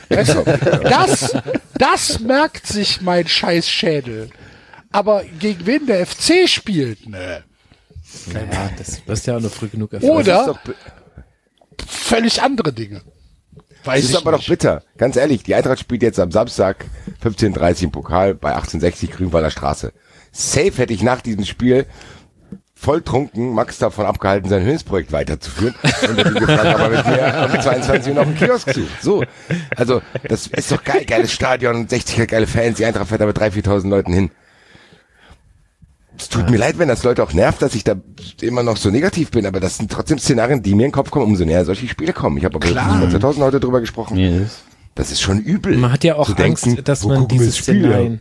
Weißt 0.09 0.35
du, 0.35 0.45
das, 0.82 1.36
das 1.74 2.20
merkt 2.20 2.66
sich 2.66 3.01
mein 3.01 3.27
scheiß 3.27 3.69
Schädel. 3.69 4.31
Aber 4.93 5.24
gegen 5.41 5.66
wen 5.66 5.86
der 5.86 6.07
FC 6.07 6.49
spielt, 6.49 7.09
ne? 7.09 7.43
Ja, 8.32 8.70
das 8.78 9.07
wirst 9.07 9.27
ja 9.27 9.36
auch 9.36 9.41
noch 9.41 9.51
früh 9.51 9.69
genug 9.69 9.93
erfahren. 9.93 10.11
Oder 10.11 10.57
völlig 11.86 12.41
andere 12.41 12.73
Dinge. 12.73 13.03
Weiß 13.85 14.02
das 14.02 14.11
ist 14.11 14.16
aber 14.16 14.32
nicht. 14.32 14.43
doch 14.43 14.48
bitter. 14.48 14.82
Ganz 14.97 15.16
ehrlich, 15.16 15.43
die 15.43 15.55
Eintracht 15.55 15.81
spielt 15.81 16.02
jetzt 16.02 16.19
am 16.19 16.31
Samstag 16.31 16.86
15.30 17.23 17.85
im 17.85 17.90
Pokal 17.90 18.35
bei 18.35 18.51
1860 18.51 19.11
Grünwalder 19.11 19.51
Straße. 19.51 19.93
Safe 20.32 20.73
hätte 20.77 20.93
ich 20.93 21.02
nach 21.02 21.20
diesem 21.20 21.44
Spiel 21.44 21.86
voll 22.74 23.02
trunken 23.02 23.55
Max 23.55 23.78
davon 23.78 24.05
abgehalten, 24.05 24.48
sein 24.48 24.62
Höchstprojekt 24.62 25.12
weiterzuführen. 25.12 25.74
Und 26.09 26.19
er 26.19 26.24
gefragt, 26.24 26.81
aber 26.81 26.89
mit 26.90 27.06
mir 27.06 27.51
um 27.55 27.61
22 27.61 28.12
Uhr 28.12 28.23
noch 28.23 28.27
im 28.28 28.36
Kiosk 28.36 28.73
zu. 28.74 28.86
So. 29.01 29.24
Also, 29.77 30.02
das 30.28 30.48
ist 30.48 30.70
doch 30.70 30.82
geil, 30.85 31.05
geiles 31.06 31.32
Stadion, 31.32 31.89
60 31.89 32.28
geile 32.28 32.47
Fans, 32.47 32.77
die 32.77 32.85
Eintracht 32.85 33.09
fährt 33.09 33.20
da 33.20 33.27
mit 33.27 33.39
3.000, 33.39 33.65
4.000 33.65 33.89
Leuten 33.89 34.12
hin. 34.12 34.31
Es 36.16 36.28
tut 36.28 36.49
mir 36.51 36.57
leid, 36.57 36.78
wenn 36.78 36.89
das 36.89 37.03
Leute 37.03 37.23
auch 37.23 37.32
nervt, 37.32 37.61
dass 37.61 37.74
ich 37.74 37.85
da 37.85 37.97
immer 38.41 38.62
noch 38.62 38.77
so 38.77 38.91
negativ 38.91 39.31
bin, 39.31 39.47
aber 39.47 39.61
das 39.61 39.78
sind 39.78 39.91
trotzdem 39.91 40.19
Szenarien, 40.19 40.62
die 40.62 40.74
mir 40.74 40.85
in 40.85 40.89
den 40.89 40.93
Kopf 40.93 41.11
kommen, 41.11 41.27
umso 41.27 41.45
näher 41.45 41.65
solche 41.65 41.89
Spiele 41.89 42.12
kommen. 42.12 42.39
Ich 42.39 42.45
habe 42.45 42.57
aber 42.57 42.66
über 42.66 43.11
2000 43.11 43.45
heute 43.45 43.61
drüber 43.61 43.81
gesprochen. 43.81 44.16
Yes. 44.16 44.62
Das 44.95 45.11
ist 45.11 45.20
schon 45.20 45.41
übel. 45.41 45.77
Man 45.77 45.91
hat 45.91 46.05
ja 46.05 46.15
auch 46.15 46.28
Angst, 46.39 46.66
denken, 46.66 46.85
dass 46.85 47.05
man 47.05 47.27
diese 47.27 47.51
Szenarien, 47.51 48.20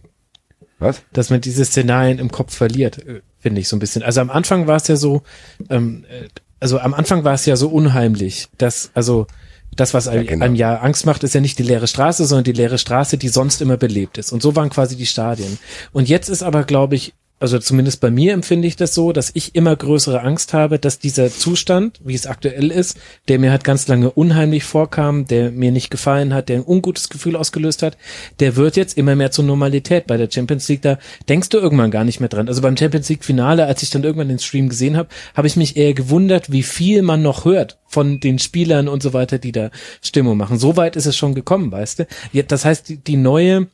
was? 0.79 1.01
Dass 1.13 1.29
man 1.29 1.39
diese 1.39 1.65
Szenarien 1.65 2.19
im 2.19 2.31
Kopf 2.31 2.55
verliert, 2.55 3.05
äh, 3.05 3.21
finde 3.39 3.61
ich 3.61 3.67
so 3.67 3.75
ein 3.75 3.79
bisschen. 3.79 4.03
Also 4.03 4.21
am 4.21 4.29
Anfang 4.29 4.67
war 4.67 4.77
es 4.77 4.87
ja 4.87 4.95
so, 4.95 5.21
ähm, 5.69 6.05
äh, 6.09 6.27
also 6.59 6.79
am 6.79 6.93
Anfang 6.93 7.23
war 7.23 7.33
es 7.33 7.45
ja 7.45 7.55
so 7.55 7.69
unheimlich, 7.69 8.47
dass, 8.57 8.91
also 8.93 9.27
das, 9.75 9.93
was 9.93 10.07
einem, 10.07 10.23
ja, 10.23 10.29
genau. 10.31 10.45
einem 10.45 10.55
ja 10.55 10.77
Angst 10.77 11.05
macht, 11.05 11.23
ist 11.23 11.33
ja 11.33 11.41
nicht 11.41 11.59
die 11.59 11.63
leere 11.63 11.87
Straße, 11.87 12.25
sondern 12.25 12.43
die 12.43 12.51
leere 12.51 12.77
Straße, 12.77 13.17
die 13.17 13.29
sonst 13.29 13.61
immer 13.61 13.77
belebt 13.77 14.17
ist. 14.17 14.31
Und 14.31 14.41
so 14.41 14.55
waren 14.55 14.69
quasi 14.69 14.95
die 14.95 15.05
Stadien. 15.05 15.57
Und 15.91 16.09
jetzt 16.09 16.29
ist 16.29 16.43
aber, 16.43 16.63
glaube 16.63 16.95
ich, 16.95 17.13
also 17.43 17.59
zumindest 17.59 17.99
bei 17.99 18.09
mir 18.09 18.31
empfinde 18.31 18.69
ich 18.69 18.77
das 18.77 18.93
so, 18.93 19.11
dass 19.11 19.31
ich 19.33 19.53
immer 19.53 19.75
größere 19.75 20.21
Angst 20.21 20.53
habe, 20.53 20.79
dass 20.79 20.97
dieser 20.97 21.29
Zustand, 21.29 21.99
wie 22.01 22.15
es 22.15 22.25
aktuell 22.25 22.71
ist, 22.71 22.97
der 23.27 23.37
mir 23.37 23.51
halt 23.51 23.65
ganz 23.65 23.85
lange 23.89 24.11
unheimlich 24.11 24.63
vorkam, 24.63 25.27
der 25.27 25.51
mir 25.51 25.73
nicht 25.73 25.89
gefallen 25.89 26.33
hat, 26.33 26.47
der 26.47 26.59
ein 26.59 26.65
ungutes 26.65 27.09
Gefühl 27.09 27.35
ausgelöst 27.35 27.83
hat, 27.83 27.97
der 28.39 28.55
wird 28.55 28.77
jetzt 28.77 28.97
immer 28.97 29.17
mehr 29.17 29.31
zur 29.31 29.43
Normalität. 29.43 30.07
Bei 30.07 30.15
der 30.15 30.31
Champions 30.31 30.69
League, 30.69 30.83
da 30.83 30.97
denkst 31.27 31.49
du 31.49 31.57
irgendwann 31.57 31.91
gar 31.91 32.05
nicht 32.05 32.21
mehr 32.21 32.29
dran. 32.29 32.47
Also 32.47 32.61
beim 32.61 32.77
Champions 32.77 33.09
League 33.09 33.25
Finale, 33.25 33.65
als 33.65 33.83
ich 33.83 33.89
dann 33.89 34.05
irgendwann 34.05 34.29
den 34.29 34.39
Stream 34.39 34.69
gesehen 34.69 34.95
habe, 34.95 35.09
habe 35.35 35.47
ich 35.47 35.57
mich 35.57 35.75
eher 35.75 35.93
gewundert, 35.93 36.49
wie 36.49 36.63
viel 36.63 37.01
man 37.01 37.21
noch 37.21 37.43
hört 37.43 37.77
von 37.87 38.21
den 38.21 38.39
Spielern 38.39 38.87
und 38.87 39.03
so 39.03 39.11
weiter, 39.11 39.37
die 39.37 39.51
da 39.51 39.69
Stimmung 40.01 40.37
machen. 40.37 40.57
So 40.57 40.77
weit 40.77 40.95
ist 40.95 41.07
es 41.07 41.17
schon 41.17 41.35
gekommen, 41.35 41.73
weißt 41.73 41.99
du? 41.99 42.07
Das 42.47 42.63
heißt, 42.63 43.05
die, 43.05 43.17
neue 43.17 43.67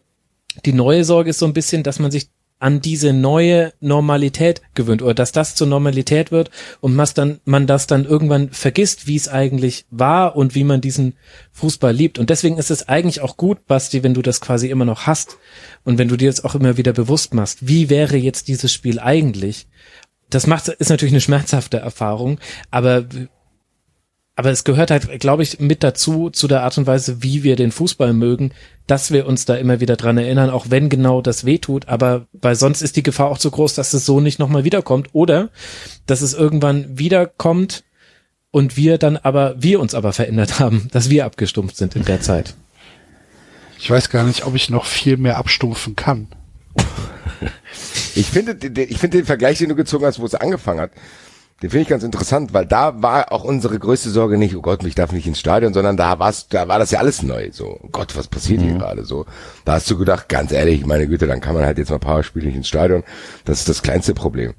die 0.66 0.74
neue 0.74 1.04
Sorge 1.06 1.30
ist 1.30 1.38
so 1.38 1.46
ein 1.46 1.54
bisschen, 1.54 1.84
dass 1.84 2.00
man 2.00 2.10
sich 2.10 2.30
an 2.60 2.82
diese 2.82 3.14
neue 3.14 3.74
Normalität 3.80 4.62
gewöhnt 4.76 5.02
oder 5.02 5.14
dass 5.14 5.32
das 5.32 5.56
zur 5.56 5.68
Normalität 5.68 6.32
wird 6.32 6.52
und 6.82 6.94
man 6.94 7.08
dann, 7.16 7.40
man 7.46 7.68
das 7.68 7.88
dann 7.88 8.06
irgendwann 8.06 8.50
vergisst, 8.50 9.08
wie 9.08 9.16
es 9.16 9.30
eigentlich 9.30 9.86
war 9.90 10.36
und 10.36 10.56
wie 10.56 10.66
man 10.66 10.82
diesen 10.82 11.16
Fußball 11.54 11.94
liebt. 11.94 12.20
Und 12.20 12.30
deswegen 12.30 12.58
ist 12.58 12.70
es 12.70 12.88
eigentlich 12.88 13.22
auch 13.22 13.38
gut, 13.38 13.66
Basti, 13.66 14.04
wenn 14.04 14.14
du 14.14 14.22
das 14.22 14.42
quasi 14.42 14.70
immer 14.70 14.86
noch 14.86 15.08
hast 15.08 15.38
und 15.86 15.98
wenn 15.98 16.10
du 16.10 16.18
dir 16.18 16.26
jetzt 16.26 16.44
auch 16.44 16.54
immer 16.54 16.76
wieder 16.76 16.92
bewusst 16.92 17.34
machst, 17.34 17.68
wie 17.68 17.90
wäre 17.90 18.18
jetzt 18.18 18.50
dieses 18.50 18.74
Spiel 18.74 19.00
eigentlich? 19.00 19.68
Das 20.30 20.46
macht, 20.46 20.68
ist 20.68 20.90
natürlich 20.90 21.14
eine 21.14 21.22
schmerzhafte 21.22 21.78
Erfahrung, 21.78 22.40
aber 22.70 23.06
aber 24.40 24.52
es 24.52 24.64
gehört 24.64 24.90
halt, 24.90 25.20
glaube 25.20 25.44
ich, 25.44 25.60
mit 25.60 25.84
dazu, 25.84 26.30
zu 26.30 26.48
der 26.48 26.64
Art 26.64 26.78
und 26.78 26.88
Weise, 26.88 27.22
wie 27.22 27.44
wir 27.44 27.58
den 27.58 27.74
Fußball 27.74 28.14
mögen, 28.14 28.52
dass 28.88 29.12
wir 29.12 29.28
uns 29.28 29.44
da 29.44 29.56
immer 29.56 29.82
wieder 29.82 29.98
dran 29.98 30.18
erinnern, 30.18 30.50
auch 30.50 30.68
wenn 30.70 30.88
genau 30.88 31.22
das 31.22 31.44
wehtut. 31.44 31.90
Aber 31.90 32.26
weil 32.32 32.56
sonst 32.56 32.82
ist 32.82 32.96
die 32.96 33.04
Gefahr 33.04 33.28
auch 33.28 33.38
zu 33.38 33.52
groß, 33.52 33.74
dass 33.76 33.92
es 33.92 34.06
so 34.06 34.22
nicht 34.22 34.40
nochmal 34.40 34.64
wiederkommt 34.64 35.10
oder 35.12 35.50
dass 36.06 36.22
es 36.22 36.34
irgendwann 36.34 36.98
wiederkommt 36.98 37.84
und 38.52 38.78
wir 38.78 38.98
dann 38.98 39.18
aber, 39.18 39.56
wir 39.62 39.82
uns 39.82 39.94
aber 39.94 40.14
verändert 40.14 40.58
haben, 40.62 40.88
dass 40.94 41.10
wir 41.10 41.26
abgestumpft 41.26 41.76
sind 41.76 41.98
in 41.98 42.06
der 42.06 42.22
Zeit. 42.22 42.56
Ich 43.78 43.92
weiß 43.92 44.10
gar 44.10 44.24
nicht, 44.24 44.46
ob 44.46 44.56
ich 44.56 44.70
noch 44.70 44.86
viel 44.86 45.18
mehr 45.18 45.38
abstumpfen 45.38 45.98
kann. 45.98 46.28
Ich 48.16 48.26
finde, 48.26 48.56
den- 48.56 48.90
ich 48.90 48.98
finde 48.98 49.18
den 49.18 49.26
Vergleich, 49.26 49.60
den 49.60 49.70
du 49.70 49.76
gezogen 49.76 50.06
hast, 50.06 50.20
wo 50.20 50.26
es 50.26 50.36
angefangen 50.36 50.82
hat, 50.82 50.92
den 51.62 51.70
finde 51.70 51.82
ich 51.82 51.90
ganz 51.90 52.04
interessant, 52.04 52.54
weil 52.54 52.66
da 52.66 53.02
war 53.02 53.34
auch 53.34 53.44
unsere 53.44 53.78
größte 53.78 54.10
Sorge 54.10 54.38
nicht, 54.38 54.56
oh 54.56 54.62
Gott, 54.62 54.84
ich 54.86 54.96
darf 54.96 55.12
nicht 55.12 55.28
ins 55.28 55.40
Stadion, 55.40 55.74
sondern 55.74 55.98
da 55.98 56.18
war's, 56.18 56.48
da 56.48 56.70
war 56.70 56.80
das 56.80 56.92
ja 56.92 57.00
alles 57.00 57.22
neu, 57.22 57.50
so, 57.52 57.78
oh 57.82 57.90
Gott, 57.92 58.16
was 58.16 58.30
passiert 58.30 58.62
hier 58.62 58.76
gerade, 58.76 59.04
so. 59.04 59.26
Da 59.66 59.74
hast 59.74 59.90
du 59.92 59.98
gedacht, 59.98 60.30
ganz 60.30 60.54
ehrlich, 60.54 60.86
meine 60.86 61.08
Güte, 61.08 61.28
dann 61.28 61.42
kann 61.42 61.56
man 61.56 61.66
halt 61.66 61.78
jetzt 61.78 61.90
mal 61.90 61.98
ein 61.98 62.02
paar 62.02 62.24
Spiele 62.24 62.48
nicht 62.48 62.56
ins 62.56 62.70
Stadion, 62.70 63.04
das 63.44 63.60
ist 63.60 63.70
das 63.70 63.84
kleinste 63.84 64.14
Problem. 64.14 64.54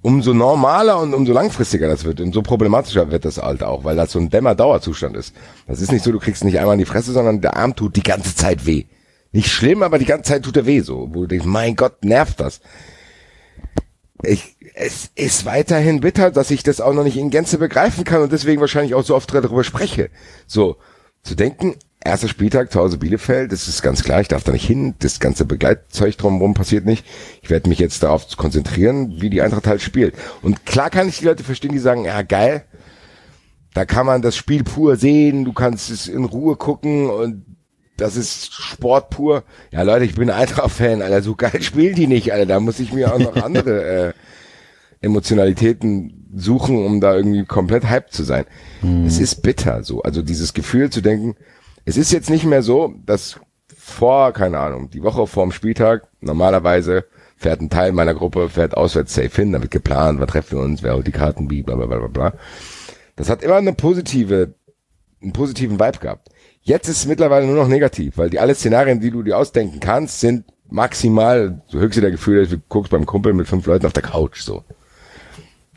Umso 0.00 0.32
normaler 0.32 1.00
und 1.00 1.12
umso 1.12 1.32
langfristiger 1.32 1.88
das 1.88 2.04
wird, 2.04 2.20
umso 2.20 2.42
problematischer 2.42 3.10
wird 3.10 3.24
das 3.24 3.38
halt 3.38 3.64
auch, 3.64 3.82
weil 3.82 3.96
das 3.96 4.12
so 4.12 4.20
ein 4.20 4.30
Dämmer-Dauerzustand 4.30 5.16
ist. 5.16 5.34
Das 5.66 5.80
ist 5.80 5.90
nicht 5.90 6.04
so, 6.04 6.12
du 6.12 6.20
kriegst 6.20 6.44
nicht 6.44 6.58
einmal 6.58 6.74
in 6.74 6.78
die 6.78 6.84
Fresse, 6.84 7.12
sondern 7.12 7.40
der 7.40 7.56
Arm 7.56 7.74
tut 7.74 7.96
die 7.96 8.02
ganze 8.02 8.36
Zeit 8.36 8.66
weh. 8.66 8.84
Nicht 9.32 9.48
schlimm, 9.48 9.82
aber 9.82 9.98
die 9.98 10.04
ganze 10.04 10.30
Zeit 10.30 10.44
tut 10.44 10.56
er 10.56 10.66
weh, 10.66 10.80
so, 10.80 11.08
wo 11.10 11.22
du 11.22 11.28
denkst, 11.28 11.46
mein 11.46 11.74
Gott, 11.74 12.04
nervt 12.04 12.38
das 12.38 12.60
ich, 14.26 14.53
es 14.74 15.10
ist 15.14 15.44
weiterhin 15.44 16.00
bitter, 16.00 16.32
dass 16.32 16.50
ich 16.50 16.64
das 16.64 16.80
auch 16.80 16.92
noch 16.92 17.04
nicht 17.04 17.16
in 17.16 17.30
Gänze 17.30 17.58
begreifen 17.58 18.04
kann 18.04 18.22
und 18.22 18.32
deswegen 18.32 18.60
wahrscheinlich 18.60 18.94
auch 18.94 19.04
so 19.04 19.14
oft 19.14 19.32
darüber 19.32 19.62
spreche. 19.62 20.10
So, 20.48 20.76
zu 21.22 21.36
denken, 21.36 21.76
erster 22.04 22.26
Spieltag 22.26 22.72
zu 22.72 22.80
Hause 22.80 22.98
Bielefeld, 22.98 23.52
das 23.52 23.68
ist 23.68 23.82
ganz 23.82 24.02
klar, 24.02 24.20
ich 24.20 24.28
darf 24.28 24.42
da 24.42 24.50
nicht 24.50 24.66
hin, 24.66 24.96
das 24.98 25.20
ganze 25.20 25.44
Begleitzeug 25.44 26.18
drumherum 26.18 26.54
passiert 26.54 26.86
nicht. 26.86 27.06
Ich 27.40 27.50
werde 27.50 27.68
mich 27.68 27.78
jetzt 27.78 28.02
darauf 28.02 28.36
konzentrieren, 28.36 29.20
wie 29.20 29.30
die 29.30 29.42
Eintracht 29.42 29.68
halt 29.68 29.80
spielt. 29.80 30.14
Und 30.42 30.66
klar 30.66 30.90
kann 30.90 31.08
ich 31.08 31.18
die 31.18 31.24
Leute 31.24 31.44
verstehen, 31.44 31.72
die 31.72 31.78
sagen, 31.78 32.04
ja 32.04 32.22
geil, 32.22 32.64
da 33.74 33.84
kann 33.84 34.06
man 34.06 34.22
das 34.22 34.36
Spiel 34.36 34.64
pur 34.64 34.96
sehen, 34.96 35.44
du 35.44 35.52
kannst 35.52 35.90
es 35.90 36.08
in 36.08 36.24
Ruhe 36.24 36.56
gucken 36.56 37.08
und 37.08 37.44
das 37.96 38.16
ist 38.16 38.52
Sport 38.52 39.10
pur. 39.10 39.44
Ja, 39.70 39.82
Leute, 39.82 40.04
ich 40.04 40.16
bin 40.16 40.30
Eintracht-Fan, 40.30 41.00
Alter, 41.00 41.22
so 41.22 41.36
geil 41.36 41.60
spielen 41.62 41.94
die 41.94 42.08
nicht, 42.08 42.32
Alter. 42.32 42.46
Da 42.46 42.60
muss 42.60 42.80
ich 42.80 42.92
mir 42.92 43.14
auch 43.14 43.20
noch 43.20 43.36
andere 43.36 44.08
äh, 44.08 44.12
Emotionalitäten 45.04 46.30
suchen, 46.34 46.84
um 46.84 47.00
da 47.00 47.14
irgendwie 47.14 47.44
komplett 47.44 47.88
hyped 47.88 48.12
zu 48.12 48.24
sein. 48.24 48.44
Es 49.06 49.18
ist 49.20 49.42
bitter 49.42 49.84
so. 49.84 50.02
Also 50.02 50.22
dieses 50.22 50.52
Gefühl 50.54 50.90
zu 50.90 51.00
denken, 51.00 51.36
es 51.84 51.96
ist 51.96 52.12
jetzt 52.12 52.30
nicht 52.30 52.44
mehr 52.44 52.62
so, 52.62 52.94
dass 53.06 53.38
vor, 53.76 54.32
keine 54.32 54.58
Ahnung, 54.58 54.90
die 54.90 55.02
Woche 55.02 55.26
vorm 55.26 55.52
Spieltag, 55.52 56.08
normalerweise 56.20 57.04
fährt 57.36 57.60
ein 57.60 57.70
Teil 57.70 57.92
meiner 57.92 58.14
Gruppe, 58.14 58.48
fährt 58.48 58.76
auswärts 58.76 59.14
safe 59.14 59.30
hin, 59.30 59.52
damit 59.52 59.70
geplant, 59.70 60.18
wann 60.20 60.28
treffen 60.28 60.58
wir 60.58 60.64
uns, 60.64 60.82
wer 60.82 60.94
holt 60.94 61.06
die 61.06 61.12
Karten, 61.12 61.50
wie, 61.50 61.62
bla 61.62 61.76
bla 61.76 61.86
bla 61.86 61.98
bla 61.98 62.08
bla. 62.08 62.32
Das 63.16 63.28
hat 63.28 63.42
immer 63.42 63.56
eine 63.56 63.74
positive, 63.74 64.54
einen 65.22 65.32
positiven 65.32 65.78
Vibe 65.78 65.98
gehabt. 65.98 66.30
Jetzt 66.62 66.88
ist 66.88 66.98
es 66.98 67.06
mittlerweile 67.06 67.46
nur 67.46 67.56
noch 67.56 67.68
negativ, 67.68 68.16
weil 68.16 68.30
die 68.30 68.40
alle 68.40 68.54
Szenarien, 68.54 69.00
die 69.00 69.10
du 69.10 69.22
dir 69.22 69.36
ausdenken 69.36 69.80
kannst, 69.80 70.20
sind 70.20 70.44
maximal, 70.70 71.62
so 71.68 71.78
höchste 71.78 72.00
der 72.00 72.10
Gefühle, 72.10 72.46
du 72.46 72.58
guckst 72.68 72.90
beim 72.90 73.04
Kumpel 73.04 73.34
mit 73.34 73.46
fünf 73.46 73.66
Leuten 73.66 73.86
auf 73.86 73.92
der 73.92 74.02
Couch, 74.02 74.40
so. 74.40 74.64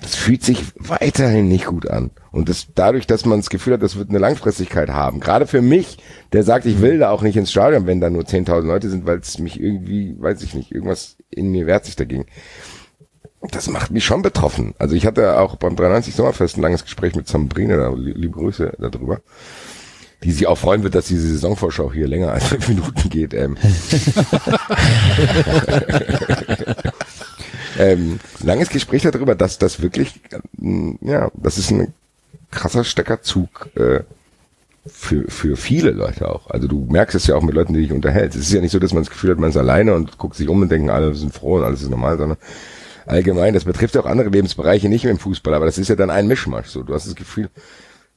Das 0.02 0.15
fühlt 0.15 0.44
sich 0.44 0.64
weiterhin 0.76 1.48
nicht 1.48 1.65
gut 1.65 1.90
an. 1.90 2.11
Und 2.32 2.49
das, 2.49 2.68
dadurch, 2.76 3.07
dass 3.07 3.26
man 3.26 3.40
das 3.40 3.49
Gefühl 3.49 3.74
hat, 3.74 3.82
das 3.82 3.98
wird 3.98 4.10
eine 4.10 4.19
Langfristigkeit 4.19 4.90
haben. 4.90 5.19
Gerade 5.19 5.48
für 5.48 5.61
mich, 5.61 5.98
der 6.34 6.44
sagt, 6.44 6.65
ich 6.65 6.82
will 6.82 6.99
da 6.99 7.10
auch 7.10 7.24
nicht 7.24 7.36
ins 7.36 7.52
Stadion, 7.52 7.88
wenn 7.88 7.99
da 7.99 8.10
nur 8.10 8.24
10.000 8.24 8.61
Leute 8.61 8.90
sind, 8.90 9.07
weil 9.07 9.18
es 9.18 9.40
mich 9.40 9.60
irgendwie, 9.60 10.15
weiß 10.19 10.44
ich 10.44 10.53
nicht, 10.53 10.72
irgendwas 10.72 11.18
in 11.32 11.52
mir 11.52 11.65
wehrt 11.65 11.86
sich 11.86 11.95
dagegen. 11.95 12.28
Das 13.52 13.69
macht 13.69 13.91
mich 13.91 14.06
schon 14.06 14.22
betroffen. 14.22 14.76
Also 14.78 14.95
ich 14.95 15.06
hatte 15.06 15.40
auch 15.40 15.56
beim 15.56 15.76
93 15.76 16.14
Sommerfest 16.14 16.57
ein 16.57 16.61
langes 16.61 16.84
Gespräch 16.84 17.15
mit 17.15 17.28
Sambrine, 17.28 17.78
da, 17.78 17.94
liebe 17.95 18.30
Grüße 18.30 18.74
darüber 18.80 19.22
die 20.24 20.32
sich 20.32 20.48
auch 20.48 20.57
freuen 20.57 20.84
wird, 20.84 20.95
dass 20.95 21.06
diese 21.06 21.30
Saisonvorschau 21.30 21.94
hier 21.94 22.07
länger 22.07 22.32
als 22.32 22.45
fünf 22.45 22.68
Minuten 22.69 23.10
geht. 23.10 23.34
Ähm. 23.34 23.57
ähm, 27.78 28.20
langes 28.41 28.70
Gespräch 28.70 29.04
darüber, 29.04 29.36
dass 29.36 29.58
das 29.58 29.82
wirklich, 29.82 30.20
ähm, 30.62 30.98
ja, 31.02 31.32
das 31.36 31.58
ist 31.58 31.72
ein 31.72 31.94
krasser 32.52 32.84
Steckerzug 32.84 33.70
äh, 33.76 33.99
für, 34.86 35.30
für 35.30 35.58
viele 35.58 35.91
Leute 35.91 36.30
auch. 36.30 36.49
Also 36.49 36.68
du 36.68 36.88
merkst 36.90 37.16
es 37.16 37.28
ja 37.28 37.36
auch 37.36 37.41
mit 37.41 37.56
Leuten, 37.56 37.74
die 37.74 37.82
dich 37.82 37.91
unterhältst. 37.91 38.38
Es 38.38 38.48
ist 38.48 38.54
ja 38.54 38.62
nicht 38.62 38.72
so, 38.72 38.80
dass 38.80 38.94
man 38.94 39.04
das 39.04 39.10
Gefühl 39.10 39.32
hat, 39.32 39.40
man 39.40 39.49
ist 39.49 39.58
alleine 39.58 39.94
und 39.95 40.18
guckt 40.18 40.36
sich 40.36 40.48
um 40.48 40.62
und 40.62 40.70
denken, 40.70 40.90
alle 40.90 41.14
sind 41.14 41.34
froh 41.34 41.58
und 41.58 41.64
alles 41.64 41.82
ist 41.82 41.90
normal, 41.90 42.18
sondern 42.18 42.38
allgemein, 43.06 43.54
das 43.54 43.66
betrifft 43.66 43.98
auch 43.98 44.06
andere 44.06 44.30
Lebensbereiche, 44.30 44.90
nicht 44.90 45.06
im 45.06 45.20
Fußball, 45.20 45.54
aber 45.54 45.66
das 45.66 45.78
ist 45.78 45.88
ja 45.88 45.95
dann 45.95 46.10
ein 46.10 46.28
Mischmasch. 46.28 46.68
So, 46.68 46.84
du 46.84 46.94
hast 46.94 47.08
das 47.08 47.16
Gefühl, 47.16 47.49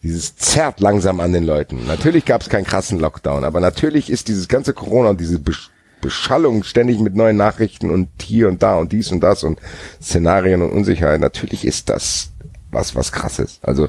dieses 0.03 0.37
zerrt 0.37 0.81
langsam 0.81 1.21
an 1.21 1.33
den 1.33 1.45
Leuten. 1.45 1.87
Natürlich 1.87 2.25
gab 2.25 2.41
es 2.41 2.49
keinen 2.49 2.65
krassen 2.65 2.99
Lockdown, 2.99 3.45
aber 3.45 3.61
natürlich 3.61 4.11
ist 4.11 4.29
dieses 4.29 4.49
ganze 4.49 4.73
Corona 4.73 5.11
und 5.11 5.21
diese 5.21 5.39
Beschallung 6.01 6.63
ständig 6.63 7.01
mit 7.01 7.15
neuen 7.15 7.37
Nachrichten 7.37 7.91
und 7.91 8.09
hier 8.23 8.49
und 8.49 8.63
da 8.63 8.77
und 8.77 8.93
dies 8.93 9.13
und 9.13 9.21
das 9.21 9.45
und 9.45 9.61
Szenarien 10.01 10.63
und 10.63 10.71
Unsicherheit, 10.71 11.21
natürlich 11.21 11.65
ist 11.65 11.89
das 11.89 12.31
was, 12.71 12.95
was 12.95 13.13
krasses. 13.13 13.59
Also 13.63 13.89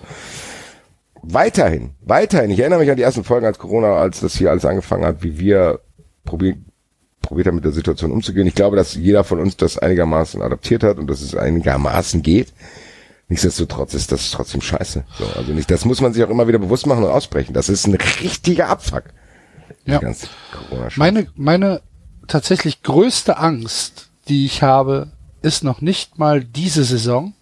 weiterhin, 1.22 1.92
weiterhin, 2.02 2.52
ich 2.52 2.60
erinnere 2.60 2.80
mich 2.80 2.90
an 2.90 2.98
die 2.98 3.04
ersten 3.04 3.24
Folgen 3.24 3.46
als 3.46 3.60
Corona, 3.60 3.96
als 3.98 4.20
das 4.20 4.36
hier 4.36 4.50
alles 4.50 4.66
angefangen 4.66 5.06
hat, 5.06 5.24
wie 5.24 5.38
wir 5.40 5.80
probieren, 6.26 6.66
probiert 7.22 7.48
haben, 7.48 7.56
mit 7.56 7.66
der 7.66 7.72
Situation 7.72 8.12
umzugehen. 8.12 8.48
Ich 8.48 8.56
glaube, 8.56 8.76
dass 8.76 8.96
jeder 8.96 9.24
von 9.24 9.40
uns 9.40 9.56
das 9.56 9.78
einigermaßen 9.78 10.42
adaptiert 10.42 10.84
hat 10.84 10.98
und 10.98 11.08
dass 11.08 11.22
es 11.22 11.36
einigermaßen 11.36 12.22
geht. 12.22 12.54
Nichtsdestotrotz 13.30 13.94
ist 13.94 14.12
das 14.12 14.32
trotzdem 14.32 14.60
scheiße. 14.60 15.06
So, 15.18 15.26
also 15.38 15.54
nicht, 15.54 15.72
das 15.72 15.86
muss 15.86 16.02
man 16.02 16.12
sich 16.12 16.24
auch 16.24 16.30
immer 16.30 16.48
wieder 16.48 16.60
bewusst 16.60 16.86
machen 16.86 17.04
und 17.04 17.10
aussprechen. 17.10 17.54
Das 17.54 17.70
ist 17.70 17.88
ein 17.88 17.94
richtiger 17.94 18.68
Abfuck. 18.68 19.04
Ja. 19.86 20.02
Meine, 20.98 21.28
meine 21.36 21.82
tatsächlich 22.28 22.84
größte 22.84 23.38
Angst, 23.38 24.10
die 24.28 24.46
ich 24.46 24.62
habe, 24.62 25.08
ist 25.42 25.64
noch 25.64 25.82
nicht 25.82 26.20
mal 26.20 26.44
diese 26.44 26.84
Saison, 26.84 27.34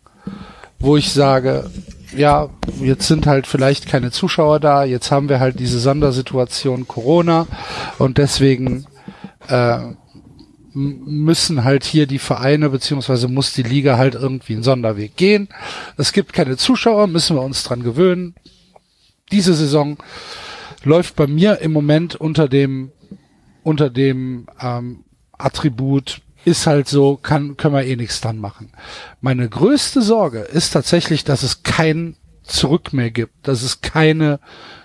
wo 0.79 0.97
ich 0.97 1.11
sage, 1.11 1.69
ja, 2.15 2.49
jetzt 2.81 3.07
sind 3.07 3.27
halt 3.27 3.45
vielleicht 3.45 3.87
keine 3.87 4.11
Zuschauer 4.11 4.59
da, 4.59 4.83
jetzt 4.83 5.11
haben 5.11 5.29
wir 5.29 5.39
halt 5.39 5.59
diese 5.59 5.79
Sondersituation 5.79 6.87
Corona 6.87 7.47
und 7.97 8.17
deswegen 8.17 8.85
äh, 9.47 9.79
müssen 10.73 11.63
halt 11.63 11.83
hier 11.83 12.07
die 12.07 12.19
Vereine 12.19 12.69
beziehungsweise 12.69 13.27
muss 13.27 13.53
die 13.53 13.63
Liga 13.63 13.97
halt 13.97 14.15
irgendwie 14.15 14.53
einen 14.53 14.63
Sonderweg 14.63 15.15
gehen. 15.17 15.49
Es 15.97 16.13
gibt 16.13 16.33
keine 16.33 16.57
Zuschauer, 16.57 17.07
müssen 17.07 17.35
wir 17.35 17.41
uns 17.41 17.63
dran 17.63 17.83
gewöhnen. 17.83 18.35
Diese 19.31 19.53
Saison 19.53 19.97
läuft 20.83 21.15
bei 21.15 21.27
mir 21.27 21.59
im 21.59 21.73
Moment 21.73 22.15
unter 22.15 22.47
dem 22.47 22.91
unter 23.63 23.89
dem 23.89 24.47
ähm, 24.61 25.03
Attribut 25.37 26.21
ist 26.45 26.67
halt 26.67 26.87
so, 26.87 27.17
kann 27.17 27.57
können 27.57 27.75
wir 27.75 27.85
eh 27.85 27.95
nichts 27.95 28.21
dran 28.21 28.37
machen. 28.37 28.71
Meine 29.21 29.47
größte 29.49 30.01
Sorge 30.01 30.39
ist 30.39 30.71
tatsächlich, 30.71 31.23
dass 31.23 31.43
es 31.43 31.63
kein 31.63 32.15
Zurück 32.43 32.93
mehr 32.93 33.11
gibt, 33.11 33.47
dass 33.47 33.61
es 33.61 33.81
keine 33.81 34.39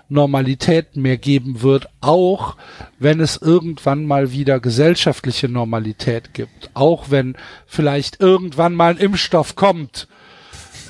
Normalität 0.07 0.95
mehr 0.95 1.17
geben 1.17 1.63
wird, 1.63 1.89
auch 1.99 2.57
wenn 2.99 3.19
es 3.19 3.37
irgendwann 3.37 4.05
mal 4.05 4.31
wieder 4.31 4.59
gesellschaftliche 4.59 5.49
Normalität 5.49 6.33
gibt, 6.33 6.69
auch 6.75 7.09
wenn 7.09 7.35
vielleicht 7.65 8.19
irgendwann 8.21 8.75
mal 8.75 8.91
ein 8.91 8.97
Impfstoff 8.97 9.55
kommt. 9.55 10.07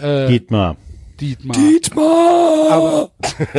Äh, 0.02 0.28
Dietmar. 0.28 0.76
Dietmar. 1.20 1.58
Aber, 2.72 3.12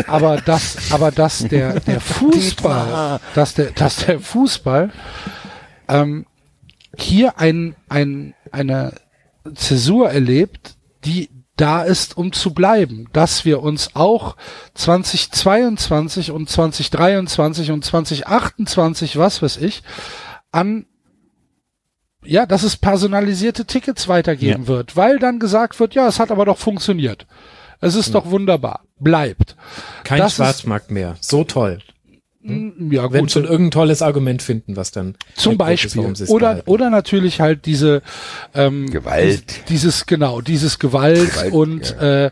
aber 0.07 0.37
das, 0.41 0.93
aber 0.93 1.11
dass 1.11 1.47
der, 1.49 1.81
der 1.81 2.01
Fußball, 2.01 3.20
dass 3.35 3.55
der, 3.55 3.70
dass 3.73 4.07
der 4.07 4.20
Fußball, 4.20 4.91
ähm, 5.89 6.27
hier 6.99 7.39
ein, 7.39 7.77
ein, 7.89 8.35
eine 8.53 8.93
Zäsur 9.55 10.11
erlebt, 10.11 10.74
die 11.05 11.31
da 11.57 11.83
ist, 11.83 12.16
um 12.16 12.33
zu 12.33 12.53
bleiben, 12.53 13.09
dass 13.12 13.45
wir 13.45 13.62
uns 13.62 13.95
auch 13.95 14.37
2022 14.74 16.31
und 16.31 16.51
2023 16.51 17.70
und 17.70 17.85
2028, 17.85 19.16
was 19.16 19.41
weiß 19.43 19.57
ich, 19.59 19.83
an 20.53 20.87
ja, 22.27 22.47
dass 22.47 22.62
es 22.62 22.77
personalisierte 22.77 23.65
Tickets 23.65 24.09
weitergeben 24.09 24.66
wird, 24.66 24.97
weil 24.97 25.19
dann 25.19 25.39
gesagt 25.39 25.78
wird, 25.81 25.94
ja, 25.94 26.07
es 26.09 26.19
hat 26.20 26.31
aber 26.31 26.44
doch 26.44 26.59
funktioniert. 26.59 27.27
Es 27.81 27.94
ist 27.94 28.15
doch 28.15 28.31
wunderbar. 28.31 28.81
Bleibt. 28.98 29.57
Kein 30.05 30.19
Das 30.19 30.32
ist- 30.32 30.36
Schwarzmarkt 30.36 30.90
mehr. 30.90 31.16
So 31.20 31.44
toll. 31.44 31.78
Mm, 32.43 32.93
Ja, 32.93 33.12
Wenn 33.12 33.23
gut. 33.23 33.32
schon 33.32 33.44
irgendein 33.44 33.70
tolles 33.73 34.03
Argument 34.03 34.40
finden, 34.40 34.77
was 34.77 34.93
dann 34.93 35.16
Zum 35.35 35.53
ist, 35.55 35.59
Beispiel. 35.59 36.05
es 36.12 36.28
Oder, 36.31 36.62
oder 36.66 36.90
natürlich 36.90 37.40
halt 37.40 37.66
diese 37.66 38.03
ähm, 38.55 38.89
Gewalt. 38.90 39.69
Dieses, 39.69 40.07
genau, 40.07 40.40
dieses 40.40 40.78
Gewalt, 40.78 41.32
Gewalt, 41.32 41.53
und 41.53 41.97
äh, 42.01 42.31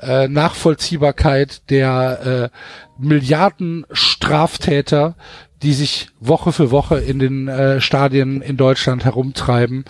äh, 0.00 0.28
Nachvollziehbarkeit 0.28 1.68
der 1.70 2.50
äh, 2.52 2.56
Milliarden 2.98 3.86
Straftäter, 3.92 5.14
die 5.62 5.74
sich 5.74 6.08
Woche 6.20 6.52
für 6.52 6.70
Woche 6.70 6.98
in 6.98 7.18
den 7.18 7.48
äh, 7.48 7.80
Stadien 7.80 8.42
in 8.42 8.56
Deutschland 8.56 9.04
herumtreiben. 9.04 9.84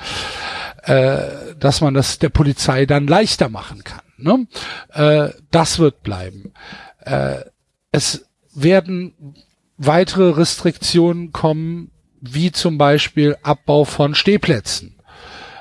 äh, 0.82 1.54
dass 1.58 1.80
man 1.80 1.94
das 1.94 2.18
der 2.18 2.30
Polizei 2.30 2.86
dann 2.86 3.06
leichter 3.06 3.48
machen 3.48 3.84
kann. 3.84 4.02
Ne? 4.16 4.46
Äh, 4.92 5.30
das 5.50 5.78
wird 5.78 6.02
bleiben. 6.02 6.52
Äh, 7.00 7.44
es 7.92 8.26
werden 8.54 9.36
weitere 9.76 10.30
Restriktionen 10.30 11.32
kommen, 11.32 11.90
wie 12.20 12.52
zum 12.52 12.78
Beispiel 12.78 13.36
Abbau 13.42 13.84
von 13.84 14.14
Stehplätzen. 14.14 14.99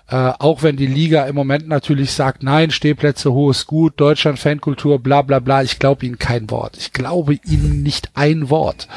Äh, 0.09 0.33
auch 0.39 0.63
wenn 0.63 0.75
die 0.75 0.87
Liga 0.87 1.25
im 1.25 1.35
Moment 1.35 1.67
natürlich 1.67 2.13
sagt, 2.13 2.41
nein, 2.41 2.71
Stehplätze, 2.71 3.31
hohes 3.31 3.67
Gut, 3.67 3.93
Deutschland, 3.97 4.39
Fankultur, 4.39 4.99
bla 4.99 5.21
bla 5.21 5.39
bla, 5.39 5.61
ich 5.61 5.77
glaube 5.77 6.05
ihnen 6.05 6.17
kein 6.17 6.49
Wort. 6.49 6.77
Ich 6.77 6.93
glaube 6.93 7.39
ihnen 7.45 7.83
nicht 7.83 8.11
ein 8.15 8.49
Wort. 8.49 8.87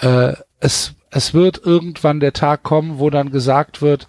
Äh, 0.00 0.32
es, 0.58 0.94
es 1.10 1.32
wird 1.32 1.60
irgendwann 1.64 2.18
der 2.18 2.32
Tag 2.32 2.64
kommen, 2.64 2.98
wo 2.98 3.08
dann 3.08 3.30
gesagt 3.30 3.82
wird, 3.82 4.08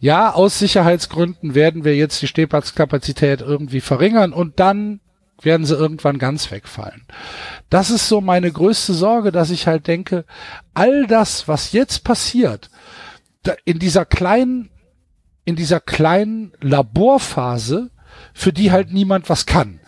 ja, 0.00 0.32
aus 0.32 0.58
Sicherheitsgründen 0.58 1.54
werden 1.54 1.84
wir 1.84 1.96
jetzt 1.96 2.22
die 2.22 2.28
Stehplatzkapazität 2.28 3.42
irgendwie 3.42 3.80
verringern 3.80 4.32
und 4.32 4.60
dann 4.60 5.00
werden 5.42 5.66
sie 5.66 5.74
irgendwann 5.74 6.18
ganz 6.18 6.50
wegfallen. 6.50 7.02
Das 7.68 7.90
ist 7.90 8.08
so 8.08 8.20
meine 8.22 8.50
größte 8.50 8.94
Sorge, 8.94 9.32
dass 9.32 9.50
ich 9.50 9.66
halt 9.66 9.86
denke, 9.86 10.24
all 10.72 11.06
das, 11.06 11.48
was 11.48 11.72
jetzt 11.72 12.04
passiert, 12.04 12.70
in 13.64 13.78
dieser 13.78 14.06
kleinen 14.06 14.70
in 15.44 15.56
dieser 15.56 15.80
kleinen 15.80 16.52
Laborphase, 16.60 17.90
für 18.32 18.52
die 18.52 18.70
halt 18.70 18.92
niemand 18.92 19.28
was 19.28 19.46
kann. 19.46 19.80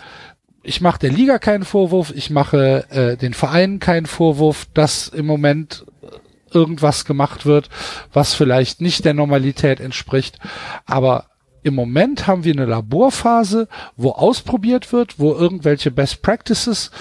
Ich 0.63 0.81
mache 0.81 0.99
der 0.99 1.11
Liga 1.11 1.39
keinen 1.39 1.65
Vorwurf, 1.65 2.13
ich 2.15 2.31
mache 2.31 2.85
äh, 2.91 3.17
den 3.17 3.35
Vereinen 3.35 3.79
keinen 3.79 4.07
Vorwurf, 4.07 4.67
dass 4.75 5.09
im 5.09 5.27
Moment 5.27 5.87
irgendwas 6.53 7.05
gemacht 7.05 7.47
wird, 7.47 7.69
was 8.13 8.35
vielleicht 8.35 8.81
nicht 8.81 9.05
der 9.05 9.15
Normalität 9.15 9.81
entspricht. 9.81 10.39
Aber 10.87 11.27
im 11.63 11.75
Moment 11.75 12.29
haben 12.29 12.45
wir 12.45 12.53
eine 12.53 12.65
Laborphase, 12.65 13.67
wo 13.97 14.11
ausprobiert 14.11 14.93
wird, 14.93 15.19
wo 15.19 15.35
irgendwelche 15.35 15.91
Best 15.91 16.23
Practices 16.23 16.93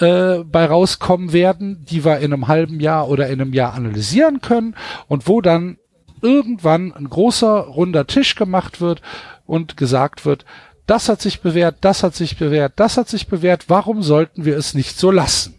äh, 0.00 0.40
bei 0.44 0.66
rauskommen 0.66 1.32
werden, 1.32 1.86
die 1.88 2.04
wir 2.04 2.18
in 2.18 2.32
einem 2.32 2.46
halben 2.46 2.80
Jahr 2.80 3.08
oder 3.08 3.28
in 3.28 3.40
einem 3.40 3.54
Jahr 3.54 3.72
analysieren 3.72 4.42
können 4.42 4.76
und 5.08 5.26
wo 5.26 5.40
dann 5.40 5.78
irgendwann 6.22 6.92
ein 6.92 7.08
großer 7.08 7.60
runder 7.60 8.06
Tisch 8.06 8.34
gemacht 8.34 8.80
wird 8.80 9.02
und 9.46 9.76
gesagt 9.76 10.24
wird, 10.24 10.44
das 10.86 11.08
hat 11.08 11.20
sich 11.20 11.40
bewährt, 11.40 11.76
das 11.82 12.02
hat 12.02 12.14
sich 12.14 12.36
bewährt, 12.36 12.72
das 12.76 12.96
hat 12.96 13.08
sich 13.08 13.28
bewährt, 13.28 13.68
warum 13.68 14.02
sollten 14.02 14.44
wir 14.44 14.56
es 14.56 14.74
nicht 14.74 14.98
so 14.98 15.10
lassen? 15.10 15.54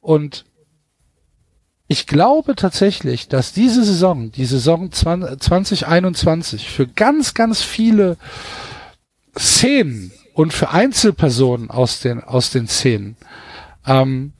Und 0.00 0.44
ich 1.88 2.06
glaube 2.06 2.54
tatsächlich, 2.56 3.28
dass 3.28 3.52
diese 3.52 3.84
Saison, 3.84 4.32
die 4.32 4.44
Saison 4.44 4.90
2021 4.92 6.70
für 6.70 6.86
ganz, 6.86 7.34
ganz 7.34 7.62
viele 7.62 8.16
Szenen 9.38 10.12
und 10.34 10.52
für 10.52 10.70
Einzelpersonen 10.70 11.70
aus 11.70 12.00
den, 12.00 12.22
aus 12.22 12.50
den 12.50 12.66
Szenen 12.66 13.16
ähm, 13.86 14.32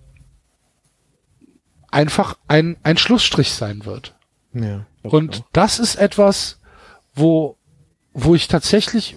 einfach 1.90 2.38
ein, 2.48 2.76
ein 2.82 2.96
Schlussstrich 2.96 3.52
sein 3.52 3.84
wird. 3.84 4.14
Ja. 4.54 4.86
Und 5.02 5.44
das 5.52 5.78
ist 5.78 5.96
etwas, 5.96 6.58
wo, 7.14 7.56
wo 8.12 8.34
ich 8.34 8.48
tatsächlich, 8.48 9.16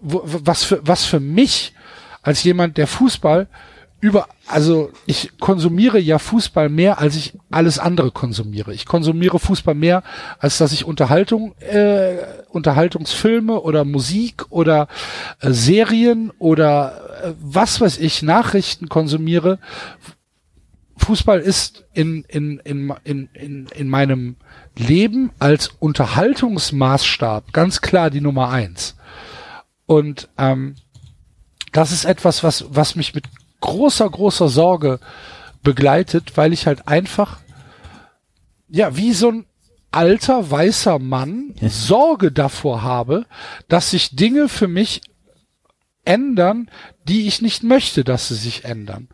wo, 0.00 0.22
was 0.24 0.64
für, 0.64 0.86
was 0.86 1.04
für 1.04 1.20
mich 1.20 1.74
als 2.22 2.42
jemand, 2.44 2.78
der 2.78 2.86
Fußball 2.86 3.48
über, 4.04 4.28
also 4.46 4.90
ich 5.06 5.38
konsumiere 5.38 5.98
ja 5.98 6.18
Fußball 6.18 6.68
mehr, 6.68 6.98
als 6.98 7.16
ich 7.16 7.32
alles 7.50 7.78
andere 7.78 8.10
konsumiere. 8.10 8.74
Ich 8.74 8.84
konsumiere 8.84 9.38
Fußball 9.38 9.74
mehr, 9.74 10.02
als 10.38 10.58
dass 10.58 10.72
ich 10.72 10.84
Unterhaltung, 10.84 11.54
äh, 11.60 12.16
Unterhaltungsfilme 12.50 13.58
oder 13.58 13.86
Musik 13.86 14.44
oder 14.50 14.88
äh, 15.40 15.52
Serien 15.52 16.32
oder 16.38 17.00
äh, 17.24 17.32
was 17.40 17.80
weiß 17.80 17.96
ich, 17.96 18.22
Nachrichten 18.22 18.90
konsumiere. 18.90 19.58
Fußball 20.98 21.40
ist 21.40 21.86
in, 21.94 22.24
in, 22.28 22.58
in, 22.58 22.92
in, 23.04 23.28
in, 23.32 23.66
in 23.74 23.88
meinem 23.88 24.36
Leben 24.76 25.30
als 25.38 25.68
Unterhaltungsmaßstab 25.78 27.52
ganz 27.52 27.80
klar 27.80 28.10
die 28.10 28.20
Nummer 28.20 28.50
eins. 28.50 28.96
Und 29.86 30.28
ähm, 30.38 30.74
das 31.72 31.92
ist 31.92 32.04
etwas, 32.04 32.42
was, 32.42 32.64
was 32.70 32.96
mich 32.96 33.14
mit 33.14 33.24
großer, 33.60 34.08
großer 34.08 34.48
Sorge 34.48 35.00
begleitet, 35.62 36.36
weil 36.36 36.52
ich 36.52 36.66
halt 36.66 36.88
einfach, 36.88 37.38
ja, 38.68 38.96
wie 38.96 39.12
so 39.12 39.30
ein 39.30 39.46
alter 39.90 40.50
weißer 40.50 40.98
Mann 40.98 41.54
Sorge 41.60 42.32
davor 42.32 42.82
habe, 42.82 43.26
dass 43.68 43.90
sich 43.90 44.16
Dinge 44.16 44.48
für 44.48 44.68
mich 44.68 45.02
ändern, 46.04 46.68
die 47.04 47.26
ich 47.26 47.42
nicht 47.42 47.62
möchte, 47.62 48.04
dass 48.04 48.28
sie 48.28 48.34
sich 48.34 48.64
ändern. 48.64 49.08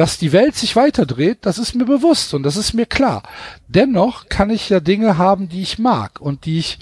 Dass 0.00 0.16
die 0.16 0.32
Welt 0.32 0.56
sich 0.56 0.76
weiterdreht, 0.76 1.40
das 1.42 1.58
ist 1.58 1.74
mir 1.74 1.84
bewusst 1.84 2.32
und 2.32 2.42
das 2.42 2.56
ist 2.56 2.72
mir 2.72 2.86
klar. 2.86 3.22
Dennoch 3.68 4.30
kann 4.30 4.48
ich 4.48 4.70
ja 4.70 4.80
Dinge 4.80 5.18
haben, 5.18 5.50
die 5.50 5.60
ich 5.60 5.78
mag 5.78 6.22
und 6.22 6.46
die 6.46 6.58
ich, 6.58 6.78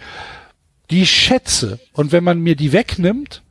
die 0.89 1.03
ich 1.03 1.11
schätze. 1.11 1.81
Und 1.93 2.12
wenn 2.12 2.23
man 2.23 2.39
mir 2.39 2.55
die 2.55 2.73
wegnimmt, 2.73 3.43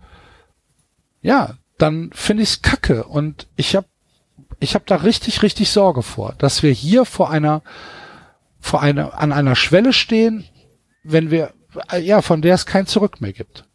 ja, 1.22 1.58
dann 1.78 2.12
finde 2.14 2.44
ich's 2.44 2.62
kacke. 2.62 3.04
Und 3.04 3.48
ich 3.58 3.76
habe 3.76 3.88
ich 4.62 4.74
hab 4.74 4.86
da 4.86 4.96
richtig, 4.96 5.44
richtig 5.44 5.70
Sorge 5.70 6.02
vor, 6.02 6.34
dass 6.38 6.64
wir 6.64 6.72
hier 6.72 7.04
vor 7.04 7.30
einer, 7.30 7.62
vor 8.62 8.82
einer, 8.82 9.20
an 9.20 9.34
einer 9.34 9.58
Schwelle 9.58 9.92
stehen, 9.92 10.46
wenn 11.04 11.30
wir, 11.30 11.52
ja, 12.00 12.22
von 12.22 12.42
der 12.42 12.56
es 12.56 12.68
kein 12.68 12.88
Zurück 12.88 13.20
mehr 13.20 13.34
gibt. 13.34 13.66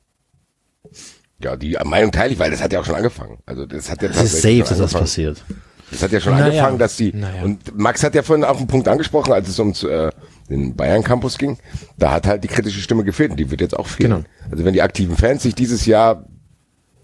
Ja, 1.39 1.55
die 1.55 1.77
Meinung 1.85 2.13
teile 2.13 2.33
ich, 2.33 2.39
weil 2.39 2.51
das 2.51 2.63
hat 2.63 2.73
ja 2.73 2.81
auch 2.81 2.87
schon 2.87 2.95
angefangen. 2.95 3.41
Also 3.45 3.67
das 3.67 3.91
hat 3.91 4.01
ja 4.01 4.09
Das 4.09 4.23
ist 4.23 4.41
safe, 4.41 4.61
dass 4.61 4.79
das 4.79 4.95
passiert. 4.95 5.45
Das 5.93 6.03
hat 6.03 6.11
ja 6.11 6.21
schon 6.21 6.33
Naja. 6.33 6.47
angefangen, 6.47 6.79
dass 6.79 6.97
die 6.97 7.13
Naja. 7.13 7.43
und 7.45 7.79
Max 7.79 8.03
hat 8.03 8.15
ja 8.15 8.23
vorhin 8.23 8.45
auch 8.45 8.59
einen 8.59 8.67
Punkt 8.67 8.89
angesprochen, 8.89 9.33
als 9.33 9.49
es 9.49 9.59
um 9.61 9.73
äh, 9.89 10.11
den 10.49 10.75
Bayern 10.75 11.05
Campus 11.05 11.39
ging. 11.39 11.59
Da 11.99 12.11
hat 12.13 12.27
halt 12.27 12.43
die 12.45 12.49
kritische 12.49 12.81
Stimme 12.81 13.05
gefehlt 13.05 13.31
und 13.33 13.37
die 13.39 13.51
wird 13.51 13.61
jetzt 13.61 13.79
auch 13.79 13.87
fehlen. 13.87 14.11
Genau. 14.11 14.25
Also 14.51 14.65
wenn 14.65 14.73
die 14.73 14.83
aktiven 14.83 15.17
Fans 15.17 15.43
sich 15.43 15.55
dieses 15.55 15.87
Jahr 15.87 16.25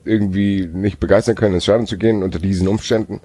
irgendwie 0.04 0.66
nicht 0.72 0.98
begeistern 1.00 1.34
können, 1.36 1.54
ins 1.54 1.64
Stadion 1.64 1.86
zu 1.86 1.98
gehen 1.98 2.22
unter 2.22 2.38
diesen 2.38 2.66
Umständen, 2.66 3.20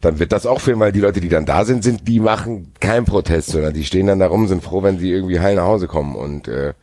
dann 0.00 0.18
wird 0.18 0.32
das 0.32 0.46
auch 0.46 0.60
fehlen, 0.60 0.78
weil 0.78 0.92
die 0.92 1.00
Leute, 1.00 1.20
die 1.20 1.28
dann 1.28 1.44
da 1.46 1.64
sind, 1.64 1.82
sind, 1.82 2.06
die 2.06 2.20
machen 2.20 2.72
keinen 2.80 3.04
Protest, 3.04 3.48
sondern 3.50 3.74
die 3.74 3.84
stehen 3.84 4.06
dann 4.06 4.20
da 4.20 4.28
rum, 4.28 4.46
sind 4.46 4.62
froh, 4.62 4.82
wenn 4.82 4.98
sie 4.98 5.10
irgendwie 5.10 5.40
heil 5.40 5.56
nach 5.56 5.64
Hause 5.64 5.88
kommen 5.88 6.14
und 6.14 6.46
äh, 6.48 6.74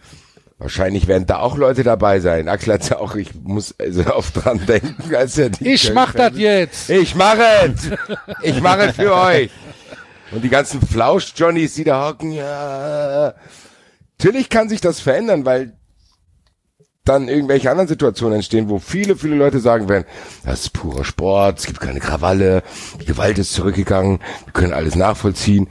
Wahrscheinlich 0.58 1.08
werden 1.08 1.26
da 1.26 1.40
auch 1.40 1.58
Leute 1.58 1.84
dabei 1.84 2.22
sein. 2.22 2.48
Axel 2.48 2.74
hat 2.74 2.90
ja 2.90 2.98
auch, 2.98 3.16
ich 3.16 3.36
muss 3.36 3.76
also 3.78 4.06
oft 4.16 4.44
dran 4.44 4.66
denken, 4.66 5.14
als 5.14 5.38
er 5.38 5.50
die 5.50 5.74
Ich 5.74 5.94
mach 5.94 6.14
das 6.14 6.38
jetzt. 6.38 6.90
Ich 6.90 7.14
mache 7.16 7.44
es. 7.66 7.92
Ich 8.42 8.62
mache 8.62 8.84
es 8.84 8.96
für 8.96 9.14
euch. 9.14 9.52
Und 10.32 10.44
die 10.44 10.50
ganzen 10.50 10.82
Flausch-Johnnies, 10.82 11.76
die 11.76 11.84
da 11.84 12.08
hocken, 12.08 12.32
ja. 12.32 13.34
Natürlich 14.18 14.50
kann 14.50 14.70
sich 14.70 14.80
das 14.80 15.02
verändern, 15.02 15.46
weil 15.46 15.74
dann 17.04 17.28
irgendwelche 17.28 17.70
anderen 17.70 17.88
Situationen 17.88 18.38
entstehen, 18.38 18.68
wo 18.68 18.80
viele, 18.80 19.16
viele 19.16 19.36
Leute 19.36 19.60
sagen 19.60 19.88
werden, 19.88 20.06
das 20.44 20.62
ist 20.62 20.70
purer 20.72 21.04
Sport, 21.04 21.60
es 21.60 21.66
gibt 21.68 21.80
keine 21.80 22.00
Krawalle, 22.00 22.64
die 23.00 23.06
Gewalt 23.06 23.38
ist 23.38 23.54
zurückgegangen, 23.54 24.20
wir 24.46 24.54
können 24.54 24.74
alles 24.74 24.96
nachvollziehen. 24.96 25.70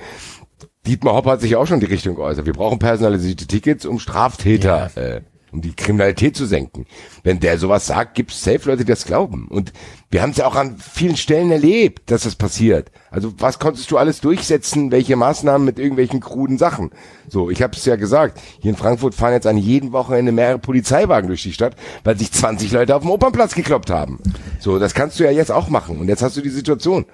Dietmar 0.86 1.14
Hopp 1.14 1.26
hat 1.26 1.40
sich 1.40 1.56
auch 1.56 1.66
schon 1.66 1.76
in 1.76 1.86
die 1.86 1.92
Richtung 1.92 2.14
geäußert. 2.14 2.46
Wir 2.46 2.52
brauchen 2.52 2.78
personalisierte 2.78 3.46
Tickets, 3.46 3.86
um 3.86 3.98
Straftäter, 3.98 4.90
äh, 4.96 5.20
um 5.50 5.62
die 5.62 5.74
Kriminalität 5.74 6.36
zu 6.36 6.44
senken. 6.44 6.84
Wenn 7.22 7.40
der 7.40 7.58
sowas 7.58 7.86
sagt, 7.86 8.14
gibt 8.14 8.32
es 8.32 8.42
safe 8.42 8.68
Leute, 8.68 8.84
die 8.84 8.92
das 8.92 9.06
glauben. 9.06 9.48
Und 9.48 9.72
wir 10.10 10.20
haben 10.20 10.30
es 10.30 10.36
ja 10.36 10.46
auch 10.46 10.56
an 10.56 10.76
vielen 10.76 11.16
Stellen 11.16 11.50
erlebt, 11.50 12.10
dass 12.10 12.24
das 12.24 12.34
passiert. 12.34 12.90
Also 13.10 13.32
was 13.38 13.58
konntest 13.58 13.90
du 13.90 13.96
alles 13.96 14.20
durchsetzen, 14.20 14.90
welche 14.90 15.16
Maßnahmen 15.16 15.64
mit 15.64 15.78
irgendwelchen 15.78 16.20
kruden 16.20 16.58
Sachen? 16.58 16.90
So, 17.28 17.50
ich 17.50 17.62
habe 17.62 17.74
es 17.74 17.84
ja 17.86 17.96
gesagt, 17.96 18.38
hier 18.60 18.70
in 18.70 18.76
Frankfurt 18.76 19.14
fahren 19.14 19.32
jetzt 19.32 19.46
an 19.46 19.56
jedem 19.56 19.92
Wochenende 19.92 20.32
mehrere 20.32 20.58
Polizeiwagen 20.58 21.28
durch 21.28 21.42
die 21.44 21.52
Stadt, 21.52 21.76
weil 22.02 22.18
sich 22.18 22.30
20 22.30 22.72
Leute 22.72 22.94
auf 22.94 23.02
dem 23.02 23.10
Opernplatz 23.10 23.54
gekloppt 23.54 23.90
haben. 23.90 24.18
So, 24.58 24.78
das 24.78 24.92
kannst 24.92 25.18
du 25.18 25.24
ja 25.24 25.30
jetzt 25.30 25.50
auch 25.50 25.68
machen. 25.68 25.98
Und 25.98 26.08
jetzt 26.08 26.22
hast 26.22 26.36
du 26.36 26.42
die 26.42 26.50
Situation. 26.50 27.06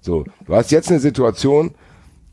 So, 0.00 0.24
du 0.46 0.54
hast 0.54 0.70
jetzt 0.70 0.90
eine 0.90 1.00
Situation, 1.00 1.74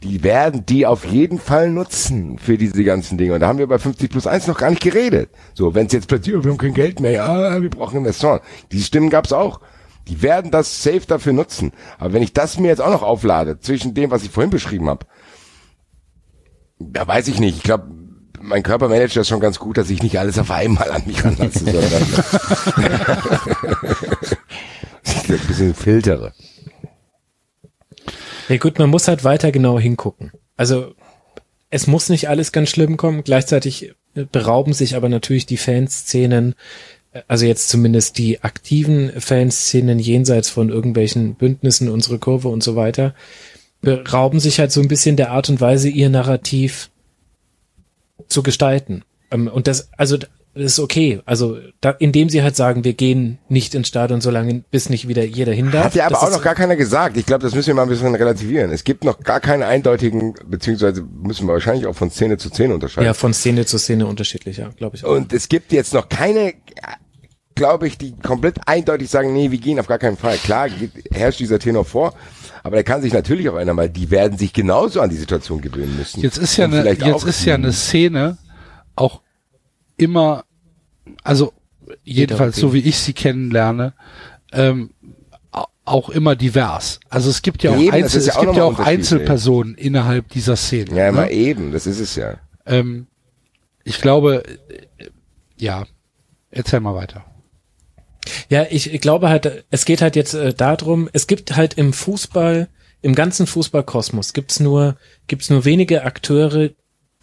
die 0.04 0.24
werden 0.24 0.66
die 0.66 0.86
auf 0.86 1.06
jeden 1.06 1.40
Fall 1.40 1.72
nutzen 1.72 2.38
für 2.38 2.58
diese 2.58 2.84
ganzen 2.84 3.18
Dinge. 3.18 3.34
Und 3.34 3.40
da 3.40 3.48
haben 3.48 3.58
wir 3.58 3.68
bei 3.68 3.80
50 3.80 4.12
plus 4.12 4.28
1 4.28 4.48
noch 4.48 4.58
gar 4.58 4.70
nicht 4.70 4.84
geredet. 4.84 5.30
So, 5.54 5.74
wenn 5.74 5.88
es 5.88 5.94
jetzt 5.94 6.08
plötzlich, 6.08 6.36
oh, 6.36 6.44
wir 6.44 6.52
haben 6.52 6.58
kein 6.58 6.76
Geld 6.76 7.00
mehr, 7.00 7.12
ja, 7.12 7.62
wir 7.62 7.70
brauchen 7.70 7.98
Investoren. 7.98 8.42
Diese 8.72 8.86
Stimmen 8.86 9.10
gab's 9.10 9.34
auch. 9.34 9.60
Die 10.08 10.22
werden 10.22 10.52
das 10.52 10.84
safe 10.84 11.02
dafür 11.08 11.34
nutzen. 11.34 11.74
Aber 11.98 12.14
wenn 12.14 12.22
ich 12.22 12.32
das 12.32 12.60
mir 12.60 12.68
jetzt 12.68 12.82
auch 12.82 12.92
noch 12.92 13.02
auflade, 13.02 13.60
zwischen 13.60 13.94
dem, 13.94 14.12
was 14.12 14.24
ich 14.24 14.30
vorhin 14.30 14.52
beschrieben 14.52 14.88
habe, 14.88 15.06
da 16.80 17.08
weiß 17.08 17.28
ich 17.28 17.40
nicht. 17.40 17.58
Ich 17.58 17.64
glaube, 17.64 17.88
mein 18.40 18.64
Körper 18.64 18.88
managt 18.88 19.18
das 19.18 19.28
schon 19.28 19.40
ganz 19.40 19.58
gut, 19.58 19.78
dass 19.78 19.90
ich 19.90 20.04
nicht 20.04 20.20
alles 20.20 20.38
auf 20.38 20.52
einmal 20.52 20.92
an 20.92 21.02
mich 21.08 21.26
ranlasse, 21.26 21.66
sondern 21.66 21.84
ich 25.04 25.30
ein 25.30 25.40
bisschen 25.48 25.74
filtere. 25.74 26.34
Ja 28.50 28.58
gut, 28.58 28.80
man 28.80 28.90
muss 28.90 29.08
halt 29.08 29.24
weiter 29.24 29.52
genau 29.52 29.80
hingucken. 29.80 30.32
Also 30.56 30.94
es 31.70 31.88
muss 31.88 32.10
nicht 32.10 32.30
alles 32.30 32.52
ganz 32.52 32.70
schlimm 32.70 32.98
kommen. 32.98 33.24
Gleichzeitig 33.24 33.94
äh, 34.16 34.26
berauben 34.32 34.74
sich 34.74 34.96
aber 34.96 35.10
natürlich 35.10 35.46
die 35.46 35.58
Fanszenen, 35.58 36.56
äh, 37.12 37.22
also 37.28 37.46
jetzt 37.46 37.70
zumindest 37.70 38.18
die 38.18 38.42
aktiven 38.44 39.12
Fanszenen 39.20 40.00
jenseits 40.00 40.50
von 40.50 40.70
irgendwelchen 40.70 41.36
Bündnissen, 41.36 41.90
unsere 41.90 42.20
Kurve 42.20 42.48
und 42.48 42.64
so 42.64 42.76
weiter, 42.76 43.14
berauben 43.82 44.40
sich 44.40 44.60
halt 44.60 44.72
so 44.72 44.82
ein 44.82 44.88
bisschen 44.88 45.18
der 45.18 45.32
Art 45.32 45.50
und 45.50 45.62
Weise, 45.62 45.90
ihr 45.90 46.10
Narrativ 46.10 46.90
zu 48.28 48.44
gestalten. 48.44 49.04
Ähm, 49.30 49.48
Und 49.48 49.68
das, 49.68 49.90
also 49.98 50.18
das 50.58 50.74
ist 50.74 50.80
okay. 50.80 51.22
Also 51.26 51.58
da, 51.82 51.92
indem 51.92 52.30
sie 52.30 52.44
halt 52.44 52.56
sagen, 52.56 52.84
wir 52.84 52.94
gehen 52.94 53.40
nicht 53.50 53.76
ins 53.76 53.88
Stadion, 53.88 54.22
solange 54.22 54.64
bis 54.72 54.90
nicht 54.90 55.08
wieder 55.08 55.24
jeder 55.24 55.54
hin 55.54 55.72
darf. 55.72 55.86
Hat 55.86 55.96
ja 55.96 56.06
aber 56.08 56.22
auch 56.22 56.32
noch 56.32 56.42
gar 56.42 56.56
keiner 56.56 56.76
gesagt. 56.76 57.18
Ich 57.18 57.26
glaube, 57.26 57.44
das 57.44 57.56
müssen 57.56 57.68
wir 57.68 57.76
mal 57.76 57.84
ein 57.84 57.90
bisschen 57.90 58.14
relativieren. 58.14 58.72
Es 58.72 58.84
gibt 58.84 59.04
noch 59.04 59.20
gar 59.20 59.40
keinen 59.40 59.64
eindeutigen, 59.64 60.34
beziehungsweise 60.46 61.02
müssen 61.02 61.48
wir 61.48 61.54
wahrscheinlich 61.54 61.86
auch 61.86 61.96
von 61.96 62.10
Szene 62.12 62.38
zu 62.38 62.50
Szene 62.50 62.74
unterscheiden. 62.74 63.06
ja 63.06 63.14
von 63.14 63.34
Szene 63.34 63.66
zu 63.66 63.78
Szene 63.78 64.06
unterschiedlich, 64.06 64.58
ja, 64.58 64.70
glaube 64.70 64.96
ich. 64.96 65.06
Auch. 65.06 65.16
Und 65.16 65.34
es 65.34 65.50
gibt 65.50 65.72
jetzt 65.72 65.94
noch 65.94 66.10
keine, 66.10 66.54
glaube 67.56 67.88
ich, 67.88 67.98
die 67.98 68.16
komplett 68.16 68.60
eindeutig 68.66 69.10
sagen, 69.10 69.34
nee, 69.34 69.52
wir 69.52 69.60
gehen 69.60 69.80
auf 69.80 69.88
gar 69.88 70.00
keinen 70.00 70.18
Fall. 70.18 70.38
Klar 70.38 70.70
geht, 70.70 70.92
herrscht 71.12 71.40
dieser 71.40 71.60
Tenor 71.60 71.86
vor, 71.86 72.14
aber 72.64 72.76
der 72.76 72.84
kann 72.84 73.02
sich 73.02 73.14
natürlich 73.14 73.50
auch 73.50 73.58
ändern, 73.58 73.78
weil 73.78 73.90
die 73.90 74.12
werden 74.12 74.38
sich 74.38 74.54
genauso 74.54 75.02
an 75.02 75.10
die 75.10 75.16
Situation 75.16 75.62
gewöhnen 75.62 75.96
müssen. 75.98 76.22
Jetzt 76.22 76.38
ist 76.38 76.58
ja 76.58 76.66
eine, 76.66 76.84
jetzt 76.92 77.26
ist 77.26 77.46
ja 77.46 77.56
eine 77.56 77.74
Szene 77.74 78.38
auch 78.96 79.22
immer, 79.98 80.44
also 81.24 81.54
jedenfalls 82.04 82.58
so 82.58 82.74
wie 82.74 82.80
ich 82.80 82.98
sie 83.00 83.14
kennenlerne, 83.14 83.94
ähm, 84.52 84.92
au- 85.52 85.66
auch 85.86 86.10
immer 86.10 86.36
divers. 86.36 87.00
Also 87.10 87.30
es 87.30 87.42
gibt 87.42 87.64
ja 87.64 87.72
auch, 87.72 87.80
Eben, 87.80 87.92
Einzel, 87.92 88.22
ja 88.22 88.30
es 88.30 88.36
auch 88.36 88.42
gibt 88.42 88.56
ja 88.56 88.64
auch. 88.64 88.80
Einzelpersonen 88.80 89.76
innerhalb 89.76 90.30
dieser 90.30 90.56
Szene. 90.56 90.90
Ja, 90.92 91.04
ne? 91.04 91.08
immer 91.10 91.30
eben, 91.32 91.72
das 91.72 91.88
ist 91.88 92.00
es 92.00 92.16
ja. 92.16 92.38
ähm, 92.66 93.08
ich 93.84 94.02
glaube, 94.02 94.44
äh, 94.70 95.06
ja, 95.58 95.86
erzähl 96.52 96.80
mal 96.82 96.96
weiter. 96.96 97.26
Ja, 98.50 98.66
ich, 98.70 98.94
ich 98.94 99.00
glaube 99.02 99.30
halt, 99.30 99.66
es 99.70 99.86
geht 99.86 100.02
halt 100.02 100.16
jetzt 100.18 100.34
äh, 100.34 100.54
darum, 100.54 101.10
es 101.14 101.28
gibt 101.28 101.56
halt 101.56 101.76
im 101.76 101.94
Fußball, 101.94 102.68
im 103.02 103.16
ganzen 103.16 103.48
Fußballkosmos 103.48 104.34
gibt's 104.34 104.60
nur, 104.60 104.98
gibt's 105.28 105.50
nur 105.50 105.64
wenige 105.64 106.04
Akteure, 106.04 106.72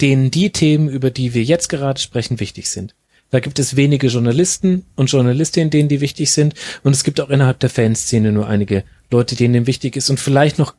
denen 0.01 0.31
die 0.31 0.51
Themen, 0.51 0.89
über 0.89 1.11
die 1.11 1.35
wir 1.35 1.43
jetzt 1.45 1.69
gerade 1.69 2.01
sprechen, 2.01 2.41
wichtig 2.41 2.71
sind. 2.71 2.95
Da 3.35 3.41
gibt 3.41 3.59
es 3.59 3.75
wenige 3.75 4.07
Journalisten 4.07 4.87
und 4.95 5.11
Journalistinnen, 5.11 5.69
denen 5.69 5.89
die 5.89 6.01
wichtig 6.01 6.31
sind. 6.31 6.55
Und 6.85 6.93
es 6.93 7.03
gibt 7.03 7.21
auch 7.21 7.31
innerhalb 7.31 7.59
der 7.59 7.69
Fanszene 7.69 8.31
nur 8.31 8.47
einige 8.47 8.85
Leute, 9.11 9.35
denen 9.35 9.55
dem 9.55 9.67
wichtig 9.67 9.97
ist 9.97 10.09
und 10.09 10.21
vielleicht 10.21 10.61
noch 10.61 10.77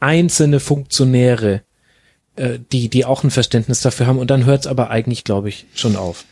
einzelne 0.00 0.58
Funktionäre, 0.58 1.60
äh, 2.36 2.60
die, 2.72 2.88
die 2.88 3.04
auch 3.04 3.24
ein 3.24 3.30
Verständnis 3.30 3.82
dafür 3.82 4.06
haben. 4.06 4.18
Und 4.18 4.30
dann 4.30 4.46
hört's 4.46 4.66
aber 4.66 4.88
eigentlich, 4.88 5.22
glaube 5.22 5.50
ich, 5.50 5.66
schon 5.74 5.96
auf. 5.96 6.24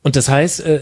Und 0.00 0.16
das 0.16 0.30
heißt, 0.30 0.60
äh, 0.60 0.80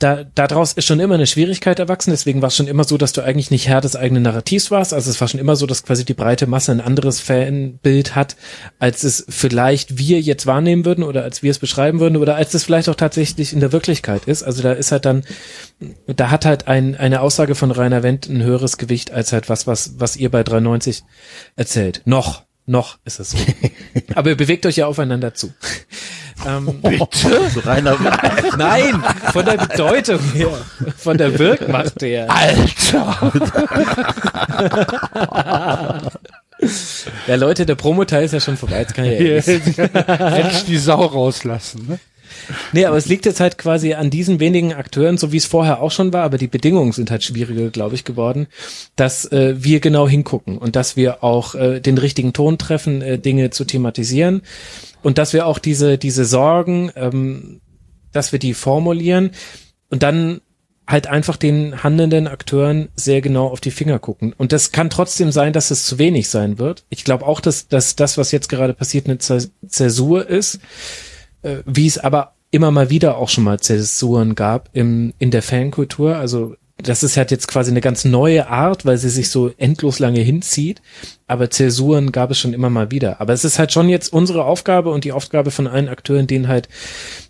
da, 0.00 0.24
daraus 0.24 0.72
ist 0.72 0.84
schon 0.84 0.98
immer 0.98 1.14
eine 1.14 1.28
Schwierigkeit 1.28 1.78
erwachsen. 1.78 2.10
Deswegen 2.10 2.42
war 2.42 2.48
es 2.48 2.56
schon 2.56 2.66
immer 2.66 2.82
so, 2.82 2.98
dass 2.98 3.12
du 3.12 3.22
eigentlich 3.22 3.52
nicht 3.52 3.68
Herr 3.68 3.80
des 3.80 3.94
eigenen 3.94 4.24
Narrativs 4.24 4.72
warst. 4.72 4.92
Also 4.92 5.10
es 5.10 5.20
war 5.20 5.28
schon 5.28 5.38
immer 5.38 5.54
so, 5.54 5.66
dass 5.66 5.84
quasi 5.84 6.04
die 6.04 6.14
breite 6.14 6.48
Masse 6.48 6.72
ein 6.72 6.80
anderes 6.80 7.20
Fanbild 7.20 8.16
hat, 8.16 8.36
als 8.80 9.04
es 9.04 9.24
vielleicht 9.28 9.96
wir 9.96 10.20
jetzt 10.20 10.46
wahrnehmen 10.46 10.84
würden 10.84 11.04
oder 11.04 11.22
als 11.22 11.44
wir 11.44 11.52
es 11.52 11.60
beschreiben 11.60 12.00
würden 12.00 12.16
oder 12.16 12.34
als 12.34 12.52
es 12.54 12.64
vielleicht 12.64 12.88
auch 12.88 12.96
tatsächlich 12.96 13.52
in 13.52 13.60
der 13.60 13.70
Wirklichkeit 13.70 14.24
ist. 14.24 14.42
Also 14.42 14.60
da 14.60 14.72
ist 14.72 14.90
halt 14.90 15.04
dann, 15.04 15.22
da 16.06 16.30
hat 16.30 16.44
halt 16.44 16.66
ein, 16.66 16.96
eine 16.96 17.20
Aussage 17.20 17.54
von 17.54 17.70
Rainer 17.70 18.02
Wendt 18.02 18.28
ein 18.28 18.42
höheres 18.42 18.78
Gewicht 18.78 19.12
als 19.12 19.32
halt 19.32 19.48
was, 19.48 19.68
was, 19.68 19.94
was 19.98 20.16
ihr 20.16 20.32
bei 20.32 20.42
390 20.42 21.04
erzählt. 21.54 22.02
Noch, 22.06 22.42
noch 22.66 22.98
ist 23.04 23.20
es 23.20 23.30
so. 23.30 23.38
Aber 24.16 24.30
ihr 24.30 24.36
bewegt 24.36 24.66
euch 24.66 24.76
ja 24.76 24.86
aufeinander 24.86 25.32
zu. 25.32 25.52
Ähm, 26.44 26.80
So 27.54 27.60
reiner, 27.60 27.96
Nein, 28.58 29.02
von 29.32 29.44
der 29.44 29.56
Bedeutung 29.56 30.20
her, 30.32 30.50
von 30.96 31.16
der 31.16 31.38
Wirkmacht 31.38 32.02
her. 32.02 32.26
Alter! 32.28 33.32
Ja, 37.26 37.34
Leute, 37.34 37.66
der 37.66 37.74
Promoteil 37.74 38.24
ist 38.24 38.32
ja 38.32 38.40
schon 38.40 38.56
vorbei, 38.56 38.80
jetzt 38.80 38.94
kann 38.94 39.04
ich 39.04 39.20
ja 39.20 39.36
ich 40.50 40.64
die 40.64 40.78
Sau 40.78 41.04
rauslassen. 41.04 41.86
Ne? 41.88 41.98
Nee, 42.72 42.84
aber 42.84 42.96
es 42.96 43.06
liegt 43.06 43.26
jetzt 43.26 43.40
halt 43.40 43.58
quasi 43.58 43.94
an 43.94 44.10
diesen 44.10 44.40
wenigen 44.40 44.72
Akteuren, 44.72 45.18
so 45.18 45.32
wie 45.32 45.36
es 45.36 45.46
vorher 45.46 45.80
auch 45.80 45.90
schon 45.90 46.12
war, 46.12 46.22
aber 46.24 46.38
die 46.38 46.46
Bedingungen 46.46 46.92
sind 46.92 47.10
halt 47.10 47.22
schwieriger, 47.24 47.70
glaube 47.70 47.94
ich, 47.94 48.04
geworden, 48.04 48.46
dass 48.96 49.24
äh, 49.32 49.54
wir 49.58 49.80
genau 49.80 50.08
hingucken 50.08 50.58
und 50.58 50.76
dass 50.76 50.96
wir 50.96 51.22
auch 51.24 51.54
äh, 51.54 51.80
den 51.80 51.98
richtigen 51.98 52.32
Ton 52.32 52.58
treffen, 52.58 53.02
äh, 53.02 53.18
Dinge 53.18 53.50
zu 53.50 53.64
thematisieren 53.64 54.42
und 55.02 55.18
dass 55.18 55.32
wir 55.32 55.46
auch 55.46 55.58
diese, 55.58 55.98
diese 55.98 56.24
Sorgen, 56.24 56.90
ähm, 56.96 57.60
dass 58.12 58.32
wir 58.32 58.38
die 58.38 58.54
formulieren 58.54 59.30
und 59.90 60.02
dann 60.02 60.40
halt 60.88 61.08
einfach 61.08 61.36
den 61.36 61.82
handelnden 61.82 62.28
Akteuren 62.28 62.90
sehr 62.94 63.20
genau 63.20 63.48
auf 63.48 63.60
die 63.60 63.72
Finger 63.72 63.98
gucken. 63.98 64.32
Und 64.38 64.52
das 64.52 64.70
kann 64.70 64.88
trotzdem 64.88 65.32
sein, 65.32 65.52
dass 65.52 65.72
es 65.72 65.84
zu 65.84 65.98
wenig 65.98 66.28
sein 66.28 66.60
wird. 66.60 66.84
Ich 66.90 67.02
glaube 67.02 67.26
auch, 67.26 67.40
dass, 67.40 67.66
dass 67.66 67.96
das, 67.96 68.16
was 68.18 68.30
jetzt 68.30 68.48
gerade 68.48 68.72
passiert, 68.72 69.06
eine 69.06 69.16
Zäs- 69.16 69.50
Zäsur 69.66 70.28
ist, 70.28 70.60
äh, 71.46 71.62
wie 71.64 71.86
es 71.86 71.98
aber 71.98 72.32
immer 72.50 72.70
mal 72.70 72.90
wieder 72.90 73.18
auch 73.18 73.28
schon 73.28 73.44
mal 73.44 73.60
Zäsuren 73.60 74.34
gab 74.34 74.70
im, 74.72 75.12
in 75.18 75.30
der 75.30 75.42
Fankultur. 75.42 76.16
Also 76.16 76.56
das 76.78 77.02
ist 77.02 77.16
halt 77.16 77.30
jetzt 77.30 77.48
quasi 77.48 77.70
eine 77.70 77.80
ganz 77.80 78.04
neue 78.04 78.48
Art, 78.48 78.84
weil 78.84 78.98
sie 78.98 79.08
sich 79.08 79.30
so 79.30 79.50
endlos 79.56 79.98
lange 79.98 80.20
hinzieht. 80.20 80.82
Aber 81.26 81.50
Zäsuren 81.50 82.12
gab 82.12 82.30
es 82.30 82.38
schon 82.38 82.52
immer 82.52 82.68
mal 82.68 82.90
wieder. 82.90 83.20
Aber 83.20 83.32
es 83.32 83.44
ist 83.44 83.58
halt 83.58 83.72
schon 83.72 83.88
jetzt 83.88 84.12
unsere 84.12 84.44
Aufgabe 84.44 84.90
und 84.90 85.04
die 85.04 85.12
Aufgabe 85.12 85.50
von 85.50 85.66
allen 85.66 85.88
Akteuren, 85.88 86.26
denen 86.26 86.48
halt 86.48 86.68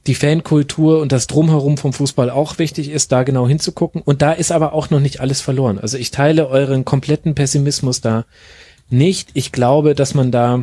die 0.09 0.17
Fankultur 0.17 1.01
und 1.01 1.13
das 1.13 1.29
Drumherum 1.29 1.79
vom 1.79 1.93
Fußball 1.93 2.29
auch 2.29 2.59
wichtig 2.59 2.91
ist, 2.91 3.13
da 3.13 3.23
genau 3.23 3.47
hinzugucken. 3.47 4.03
Und 4.03 4.21
da 4.21 4.33
ist 4.33 4.51
aber 4.51 4.73
auch 4.73 4.91
noch 4.91 5.01
nicht 5.01 5.21
alles 5.21 5.41
verloren. 5.41 5.79
Also 5.79 5.97
ich 5.97 6.11
teile 6.11 6.49
euren 6.49 6.85
kompletten 6.85 7.37
Pessimismus 7.37 8.01
da 8.01 8.25
nicht. 8.91 9.31
Ich 9.35 9.53
glaube, 9.53 9.95
dass 9.95 10.15
man 10.15 10.33
da 10.33 10.63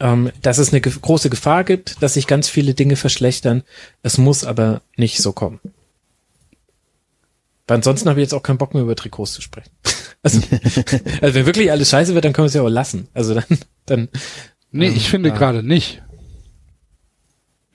ähm, 0.00 0.30
dass 0.42 0.58
es 0.58 0.70
eine 0.70 0.80
ge 0.80 0.92
große 1.00 1.30
Gefahr 1.30 1.64
gibt, 1.64 2.02
dass 2.02 2.14
sich 2.14 2.26
ganz 2.26 2.48
viele 2.48 2.74
Dinge 2.74 2.96
verschlechtern. 2.96 3.62
Es 4.02 4.18
muss 4.18 4.44
aber 4.44 4.82
nicht 4.96 5.18
so 5.18 5.32
kommen. 5.32 5.60
Weil 7.66 7.76
ansonsten 7.76 8.08
habe 8.08 8.20
ich 8.20 8.24
jetzt 8.24 8.34
auch 8.34 8.42
keinen 8.42 8.58
Bock 8.58 8.74
mehr 8.74 8.82
über 8.82 8.96
Trikots 8.96 9.32
zu 9.32 9.42
sprechen. 9.42 9.70
Also, 10.22 10.40
also 11.20 11.34
wenn 11.36 11.46
wirklich 11.46 11.70
alles 11.70 11.90
scheiße 11.90 12.14
wird, 12.14 12.24
dann 12.24 12.32
können 12.32 12.46
wir 12.46 12.48
es 12.48 12.54
ja 12.54 12.62
auch 12.62 12.68
lassen. 12.68 13.06
Also 13.14 13.34
dann, 13.34 13.44
dann 13.84 14.08
Nee, 14.72 14.88
ich 14.88 15.08
finde 15.08 15.30
gerade 15.30 15.62
nicht. 15.62 16.02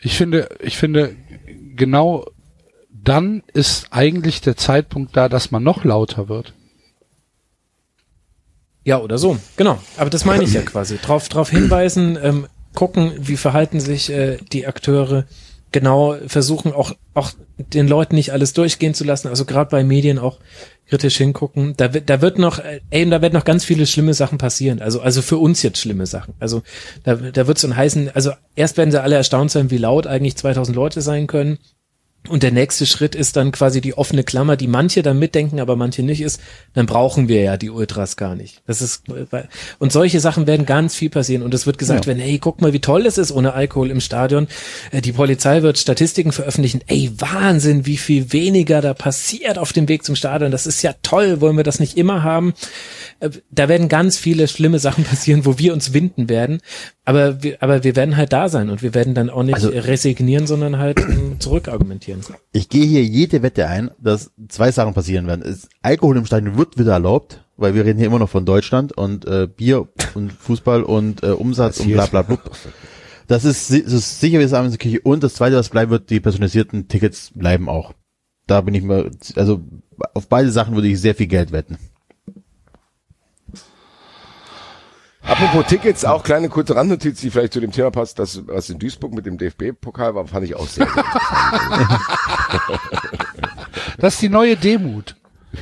Ich 0.01 0.17
finde, 0.17 0.49
ich 0.59 0.77
finde, 0.77 1.15
genau 1.75 2.25
dann 2.91 3.43
ist 3.53 3.87
eigentlich 3.91 4.41
der 4.41 4.55
Zeitpunkt 4.55 5.15
da, 5.17 5.29
dass 5.29 5.51
man 5.51 5.63
noch 5.63 5.83
lauter 5.83 6.29
wird. 6.29 6.53
Ja, 8.83 8.99
oder 8.99 9.17
so. 9.17 9.37
Genau. 9.57 9.79
Aber 9.97 10.09
das 10.09 10.25
meine 10.25 10.43
ich 10.43 10.53
ja 10.53 10.61
quasi. 10.61 10.97
Drauf, 10.97 11.29
drauf 11.29 11.49
hinweisen, 11.49 12.17
ähm, 12.21 12.47
gucken, 12.73 13.13
wie 13.17 13.37
verhalten 13.37 13.79
sich 13.79 14.09
äh, 14.09 14.37
die 14.51 14.65
Akteure. 14.67 15.25
Genau, 15.71 16.17
versuchen 16.27 16.73
auch, 16.73 16.93
auch 17.13 17.31
den 17.57 17.87
Leuten 17.87 18.15
nicht 18.15 18.33
alles 18.33 18.53
durchgehen 18.53 18.93
zu 18.93 19.03
lassen. 19.03 19.27
Also 19.27 19.45
gerade 19.45 19.69
bei 19.69 19.83
Medien 19.83 20.19
auch 20.19 20.39
kritisch 20.89 21.17
hingucken. 21.17 21.75
Da 21.77 21.93
wird, 21.93 22.09
da 22.09 22.21
wird 22.21 22.37
noch, 22.37 22.59
äh, 22.59 22.81
ey, 22.89 23.09
da 23.09 23.21
werden 23.21 23.33
noch 23.35 23.45
ganz 23.45 23.63
viele 23.63 23.85
schlimme 23.85 24.13
Sachen 24.13 24.37
passieren. 24.37 24.81
Also, 24.81 24.99
also 24.99 25.21
für 25.21 25.37
uns 25.37 25.61
jetzt 25.61 25.79
schlimme 25.79 26.05
Sachen. 26.05 26.33
Also 26.39 26.63
da, 27.03 27.15
da 27.15 27.47
wird 27.47 27.57
es 27.57 27.61
dann 27.61 27.77
heißen, 27.77 28.09
also 28.13 28.31
erst 28.55 28.77
werden 28.77 28.91
sie 28.91 29.01
alle 29.01 29.15
erstaunt 29.15 29.51
sein, 29.51 29.71
wie 29.71 29.77
laut 29.77 30.07
eigentlich 30.07 30.35
2000 30.35 30.75
Leute 30.75 31.01
sein 31.01 31.27
können. 31.27 31.59
Und 32.29 32.43
der 32.43 32.51
nächste 32.51 32.85
Schritt 32.85 33.15
ist 33.15 33.35
dann 33.35 33.51
quasi 33.51 33.81
die 33.81 33.97
offene 33.97 34.23
Klammer, 34.23 34.55
die 34.55 34.67
manche 34.67 35.01
dann 35.01 35.17
mitdenken, 35.17 35.59
aber 35.59 35.75
manche 35.75 36.03
nicht 36.03 36.21
ist. 36.21 36.39
Dann 36.73 36.85
brauchen 36.85 37.27
wir 37.27 37.41
ja 37.41 37.57
die 37.57 37.71
Ultras 37.71 38.15
gar 38.15 38.35
nicht. 38.35 38.61
Das 38.67 38.79
ist, 38.81 39.05
und 39.79 39.91
solche 39.91 40.19
Sachen 40.19 40.45
werden 40.45 40.67
ganz 40.67 40.93
viel 40.93 41.09
passieren. 41.09 41.41
Und 41.41 41.51
es 41.55 41.65
wird 41.65 41.79
gesagt 41.79 42.05
werden, 42.05 42.19
hey, 42.19 42.37
guck 42.37 42.61
mal, 42.61 42.73
wie 42.73 42.79
toll 42.79 43.07
es 43.07 43.17
ist 43.17 43.31
ohne 43.31 43.53
Alkohol 43.53 43.89
im 43.89 44.01
Stadion. 44.01 44.47
Äh, 44.91 45.01
Die 45.01 45.13
Polizei 45.13 45.63
wird 45.63 45.79
Statistiken 45.79 46.31
veröffentlichen. 46.31 46.81
Ey, 46.85 47.11
Wahnsinn, 47.17 47.87
wie 47.87 47.97
viel 47.97 48.31
weniger 48.31 48.81
da 48.81 48.93
passiert 48.93 49.57
auf 49.57 49.73
dem 49.73 49.87
Weg 49.89 50.05
zum 50.05 50.15
Stadion. 50.15 50.51
Das 50.51 50.67
ist 50.67 50.83
ja 50.83 50.93
toll. 51.01 51.41
Wollen 51.41 51.57
wir 51.57 51.63
das 51.63 51.79
nicht 51.79 51.97
immer 51.97 52.21
haben? 52.21 52.53
Äh, 53.19 53.31
Da 53.49 53.67
werden 53.67 53.89
ganz 53.89 54.17
viele 54.19 54.47
schlimme 54.47 54.77
Sachen 54.77 55.03
passieren, 55.05 55.45
wo 55.45 55.57
wir 55.57 55.73
uns 55.73 55.91
winden 55.93 56.29
werden. 56.29 56.61
Aber 57.11 57.43
wir, 57.43 57.57
aber 57.61 57.83
wir 57.83 57.95
werden 57.97 58.15
halt 58.15 58.31
da 58.31 58.47
sein 58.47 58.69
und 58.69 58.81
wir 58.81 58.93
werden 58.93 59.13
dann 59.13 59.29
auch 59.29 59.43
nicht 59.43 59.55
Also- 59.55 59.67
resignieren, 59.67 60.47
sondern 60.47 60.77
halt 60.77 61.01
zurückargumentieren. 61.39 62.21
ich 62.53 62.69
gehe 62.69 62.85
hier 62.85 63.03
jede 63.03 63.41
Wette 63.43 63.67
ein, 63.67 63.91
dass 63.99 64.31
zwei 64.47 64.71
Sachen 64.71 64.93
passieren 64.93 65.27
werden. 65.27 65.41
Es, 65.41 65.67
Alkohol 65.81 66.15
im 66.15 66.25
Stadion 66.25 66.57
wird 66.57 66.77
wieder 66.79 66.93
erlaubt, 66.93 67.43
weil 67.57 67.75
wir 67.75 67.83
reden 67.83 67.97
hier 67.97 68.07
immer 68.07 68.19
noch 68.19 68.29
von 68.29 68.45
Deutschland 68.45 68.97
und 68.97 69.25
äh, 69.25 69.47
Bier 69.47 69.89
und 70.13 70.31
Fußball 70.31 70.83
und 70.83 71.21
äh, 71.21 71.31
Umsatz 71.31 71.81
und 71.81 71.91
bla 71.91 72.05
bla 72.05 72.21
bla. 72.21 72.37
Das 73.27 73.43
ist, 73.43 73.69
das 73.71 73.91
ist 73.93 74.19
sicher 74.21 74.39
wie 74.39 74.47
das 74.47 74.51
der 74.51 74.77
Kirche. 74.77 75.01
Und 75.01 75.21
das 75.23 75.33
zweite, 75.33 75.57
was 75.57 75.67
bleiben 75.69 75.91
wird, 75.91 76.09
die 76.09 76.21
personalisierten 76.21 76.87
Tickets 76.87 77.31
bleiben 77.35 77.67
auch. 77.67 77.93
Da 78.47 78.61
bin 78.61 78.73
ich 78.73 78.83
mir, 78.83 79.11
also 79.35 79.61
auf 80.13 80.29
beide 80.29 80.49
Sachen 80.49 80.75
würde 80.75 80.87
ich 80.87 80.99
sehr 81.01 81.15
viel 81.15 81.27
Geld 81.27 81.51
wetten. 81.51 81.77
Apropos 85.23 85.65
Tickets, 85.67 86.03
auch 86.03 86.23
kleine 86.23 86.49
kurze 86.49 86.75
Randnotiz, 86.75 87.21
die 87.21 87.29
vielleicht 87.29 87.53
zu 87.53 87.59
dem 87.59 87.71
Thema 87.71 87.91
passt, 87.91 88.17
das, 88.17 88.47
was 88.47 88.69
in 88.69 88.79
Duisburg 88.79 89.13
mit 89.13 89.25
dem 89.25 89.37
DFB-Pokal 89.37 90.15
war, 90.15 90.25
fand 90.27 90.45
ich 90.45 90.55
auch 90.55 90.67
sehr, 90.67 90.87
Das 93.97 94.15
ist 94.15 94.21
die 94.21 94.29
neue 94.29 94.57
Demut. 94.57 95.15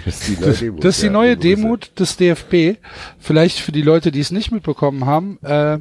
Das 0.06 0.22
ist 0.22 0.30
die 0.30 0.38
neue 0.40 0.54
Demut. 0.54 0.84
Das 0.84 0.96
ist 0.96 1.04
die 1.04 1.10
neue. 1.10 1.38
Demut 1.38 2.00
des 2.00 2.16
DFB. 2.16 2.78
Vielleicht 3.20 3.60
für 3.60 3.72
die 3.72 3.82
Leute, 3.82 4.12
die 4.12 4.20
es 4.20 4.32
nicht 4.32 4.52
mitbekommen 4.52 5.06
haben. 5.06 5.40
Äh, 5.44 5.80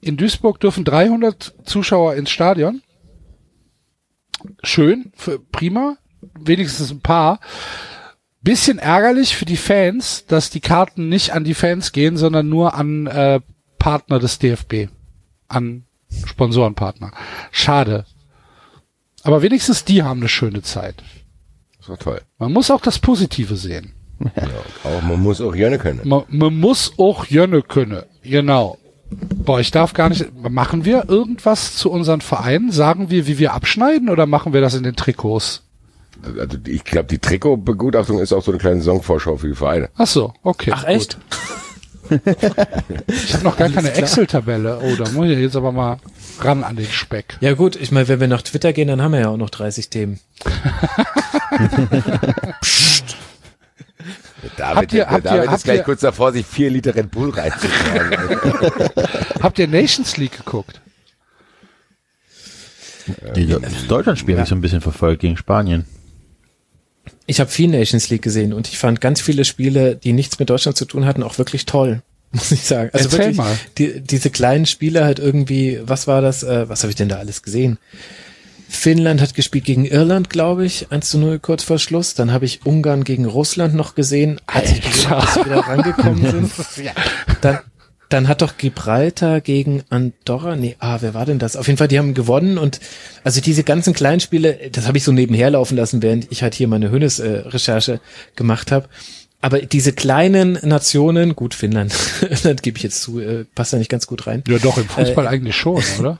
in 0.00 0.16
Duisburg 0.16 0.60
dürfen 0.60 0.84
300 0.84 1.54
Zuschauer 1.64 2.14
ins 2.14 2.30
Stadion. 2.30 2.82
Schön, 4.62 5.12
prima. 5.52 5.96
Wenigstens 6.38 6.90
ein 6.90 7.00
paar. 7.00 7.40
Bisschen 8.40 8.78
ärgerlich 8.78 9.36
für 9.36 9.44
die 9.44 9.56
Fans, 9.56 10.24
dass 10.26 10.50
die 10.50 10.60
Karten 10.60 11.08
nicht 11.08 11.32
an 11.32 11.44
die 11.44 11.54
Fans 11.54 11.92
gehen, 11.92 12.16
sondern 12.16 12.48
nur 12.48 12.74
an 12.74 13.06
äh, 13.06 13.40
Partner 13.78 14.18
des 14.18 14.38
DFB. 14.38 14.88
An 15.48 15.84
Sponsorenpartner. 16.26 17.12
Schade. 17.50 18.04
Aber 19.22 19.42
wenigstens 19.42 19.84
die 19.84 20.02
haben 20.02 20.20
eine 20.20 20.28
schöne 20.28 20.62
Zeit. 20.62 21.02
Das 21.78 21.88
war 21.88 21.98
toll. 21.98 22.20
Man 22.38 22.52
muss 22.52 22.70
auch 22.70 22.80
das 22.80 22.98
Positive 22.98 23.56
sehen. 23.56 23.92
Auch, 24.84 25.02
man 25.02 25.20
muss 25.20 25.40
auch 25.40 25.54
Jönne 25.54 25.78
können. 25.78 26.00
Man, 26.04 26.24
man 26.28 26.58
muss 26.58 26.92
auch 26.98 27.26
Jönne 27.26 27.62
können. 27.62 28.02
Genau. 28.22 28.78
Boah, 29.10 29.60
ich 29.60 29.70
darf 29.70 29.94
gar 29.94 30.08
nicht. 30.08 30.26
Machen 30.36 30.84
wir 30.84 31.08
irgendwas 31.08 31.76
zu 31.76 31.90
unseren 31.90 32.20
Vereinen? 32.20 32.72
Sagen 32.72 33.10
wir, 33.10 33.26
wie 33.26 33.38
wir 33.38 33.54
abschneiden 33.54 34.08
oder 34.08 34.26
machen 34.26 34.52
wir 34.52 34.60
das 34.60 34.74
in 34.74 34.82
den 34.82 34.96
Trikots? 34.96 35.67
Also 36.38 36.58
ich 36.66 36.84
glaube, 36.84 37.06
die 37.08 37.18
Trikotbegutachtung 37.18 38.18
ist 38.18 38.32
auch 38.32 38.42
so 38.42 38.50
eine 38.50 38.58
kleine 38.58 38.78
Saisonvorschau 38.80 39.36
für 39.36 39.48
die 39.48 39.54
Vereine. 39.54 39.88
Ach 39.96 40.06
so, 40.06 40.32
okay. 40.42 40.70
Ach 40.74 40.84
echt? 40.84 41.16
Ich 42.10 43.34
habe 43.34 43.44
noch 43.44 43.56
gar 43.56 43.68
keine 43.68 43.92
Excel-Tabelle. 43.92 44.80
Oh, 44.82 44.96
da 44.96 45.10
muss 45.10 45.28
ich 45.28 45.38
jetzt 45.38 45.56
aber 45.56 45.72
mal 45.72 45.98
ran 46.40 46.64
an 46.64 46.76
den 46.76 46.86
Speck. 46.86 47.36
Ja 47.40 47.52
gut, 47.52 47.76
ich 47.76 47.92
meine, 47.92 48.08
wenn 48.08 48.18
wir 48.20 48.28
nach 48.28 48.40
Twitter 48.42 48.72
gehen, 48.72 48.88
dann 48.88 49.02
haben 49.02 49.12
wir 49.12 49.20
ja 49.20 49.28
auch 49.28 49.36
noch 49.36 49.50
30 49.50 49.90
Themen. 49.90 50.18
David, 54.56 54.76
Habt 54.76 54.92
ihr- 54.92 54.98
der 55.04 55.10
habt 55.10 55.24
ihr- 55.24 55.30
David 55.30 55.46
habt 55.48 55.56
ist 55.58 55.64
gleich 55.64 55.76
ihr- 55.78 55.84
kurz 55.84 56.00
davor, 56.00 56.32
sich 56.32 56.46
vier 56.46 56.70
Liter 56.70 56.94
Red 56.94 57.10
Bull 57.10 57.30
reinzutragen. 57.30 58.16
Habt 59.42 59.58
ihr 59.58 59.68
Nations 59.68 60.16
League 60.16 60.36
geguckt? 60.38 60.80
Die 63.36 63.46
das 63.46 63.86
Deutschlandspiel 63.88 64.34
habe 64.34 64.42
ich 64.44 64.48
so 64.48 64.54
ein 64.54 64.60
bisschen 64.60 64.80
verfolgt 64.80 65.20
gegen 65.22 65.36
Spanien. 65.36 65.86
Ich 67.28 67.40
habe 67.40 67.50
viel 67.50 67.68
Nations 67.68 68.08
League 68.08 68.22
gesehen 68.22 68.52
und 68.52 68.68
ich 68.68 68.78
fand 68.78 69.00
ganz 69.00 69.20
viele 69.20 69.44
Spiele, 69.44 69.94
die 69.94 70.12
nichts 70.12 70.38
mit 70.38 70.50
Deutschland 70.50 70.76
zu 70.76 70.86
tun 70.86 71.04
hatten, 71.04 71.22
auch 71.22 71.38
wirklich 71.38 71.66
toll, 71.66 72.02
muss 72.32 72.50
ich 72.50 72.62
sagen. 72.62 72.90
Also 72.92 73.04
Erzähl 73.04 73.18
wirklich, 73.18 73.36
mal. 73.36 73.56
Die, 73.76 74.00
diese 74.00 74.30
kleinen 74.30 74.66
Spiele 74.66 75.04
halt 75.04 75.18
irgendwie, 75.18 75.78
was 75.82 76.06
war 76.06 76.22
das, 76.22 76.42
äh, 76.42 76.68
was 76.68 76.82
habe 76.82 76.90
ich 76.90 76.96
denn 76.96 77.08
da 77.08 77.18
alles 77.18 77.42
gesehen? 77.42 77.78
Finnland 78.68 79.20
hat 79.20 79.34
gespielt 79.34 79.64
gegen 79.64 79.86
Irland, 79.86 80.28
glaube 80.28 80.66
ich, 80.66 80.90
1 80.90 81.08
zu 81.08 81.18
0 81.18 81.38
kurz 81.38 81.64
vor 81.64 81.78
Schluss. 81.78 82.14
Dann 82.14 82.32
habe 82.32 82.44
ich 82.44 82.66
Ungarn 82.66 83.02
gegen 83.04 83.24
Russland 83.24 83.74
noch 83.74 83.94
gesehen, 83.94 84.40
als 84.46 84.72
ich 84.72 84.82
gesehen, 84.82 85.10
dass 85.10 85.34
sie 85.34 85.44
wieder 85.46 85.60
rangekommen 85.60 86.30
sind. 86.30 86.52
Dann, 87.40 87.60
dann 88.08 88.28
hat 88.28 88.40
doch 88.40 88.56
Gibraltar 88.56 89.40
gegen 89.40 89.82
Andorra, 89.90 90.56
nee, 90.56 90.76
ah, 90.78 90.98
wer 91.00 91.14
war 91.14 91.26
denn 91.26 91.38
das? 91.38 91.56
Auf 91.56 91.66
jeden 91.66 91.76
Fall, 91.76 91.88
die 91.88 91.98
haben 91.98 92.14
gewonnen 92.14 92.56
und 92.56 92.80
also 93.22 93.40
diese 93.40 93.64
ganzen 93.64 93.92
kleinen 93.92 94.20
Spiele, 94.20 94.70
das 94.72 94.86
habe 94.86 94.96
ich 94.96 95.04
so 95.04 95.12
nebenher 95.12 95.50
laufen 95.50 95.76
lassen, 95.76 96.02
während 96.02 96.30
ich 96.30 96.42
halt 96.42 96.54
hier 96.54 96.68
meine 96.68 96.90
Hönes-Recherche 96.90 98.00
gemacht 98.34 98.72
habe. 98.72 98.88
Aber 99.40 99.60
diese 99.60 99.92
kleinen 99.92 100.58
Nationen, 100.62 101.36
gut, 101.36 101.54
Finnland, 101.54 101.92
Finnland 101.92 102.62
gebe 102.62 102.78
ich 102.78 102.82
jetzt 102.82 103.02
zu, 103.02 103.20
äh, 103.20 103.44
passt 103.54 103.72
da 103.72 103.76
nicht 103.76 103.90
ganz 103.90 104.06
gut 104.06 104.26
rein. 104.26 104.42
Ja, 104.48 104.58
doch, 104.58 104.78
im 104.78 104.88
Fußball 104.88 105.28
eigentlich 105.28 105.56
schon, 105.56 105.82
oder? 105.98 106.18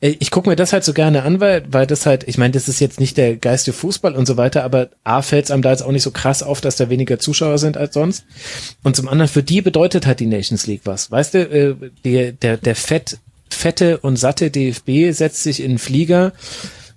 Äh, 0.00 0.16
Ich 0.18 0.30
gucke 0.30 0.48
mir 0.48 0.56
das 0.56 0.72
halt 0.72 0.84
so 0.84 0.92
gerne 0.92 1.22
an, 1.22 1.40
weil, 1.40 1.64
weil 1.70 1.86
das 1.86 2.06
halt, 2.06 2.26
ich 2.26 2.38
meine, 2.38 2.52
das 2.52 2.68
ist 2.68 2.80
jetzt 2.80 3.00
nicht 3.00 3.16
der 3.16 3.36
geiste 3.36 3.72
Fußball 3.72 4.14
und 4.14 4.26
so 4.26 4.36
weiter, 4.36 4.64
aber 4.64 4.88
A 5.04 5.22
fällt 5.22 5.46
es 5.46 5.50
einem 5.50 5.62
da 5.62 5.70
jetzt 5.70 5.82
auch 5.82 5.92
nicht 5.92 6.02
so 6.02 6.10
krass 6.10 6.42
auf, 6.42 6.60
dass 6.60 6.76
da 6.76 6.90
weniger 6.90 7.18
Zuschauer 7.18 7.58
sind 7.58 7.76
als 7.76 7.94
sonst. 7.94 8.24
Und 8.82 8.96
zum 8.96 9.08
anderen, 9.08 9.28
für 9.28 9.42
die 9.42 9.62
bedeutet 9.62 10.06
halt 10.06 10.20
die 10.20 10.26
Nations 10.26 10.66
League 10.66 10.82
was. 10.84 11.10
Weißt 11.10 11.34
du, 11.34 11.38
äh, 11.38 11.74
der, 12.04 12.32
der, 12.32 12.56
der 12.56 12.76
fett, 12.76 13.18
fette 13.50 13.98
und 13.98 14.16
satte 14.16 14.50
DFB 14.50 15.12
setzt 15.12 15.42
sich 15.42 15.60
in 15.60 15.72
den 15.72 15.78
Flieger 15.78 16.32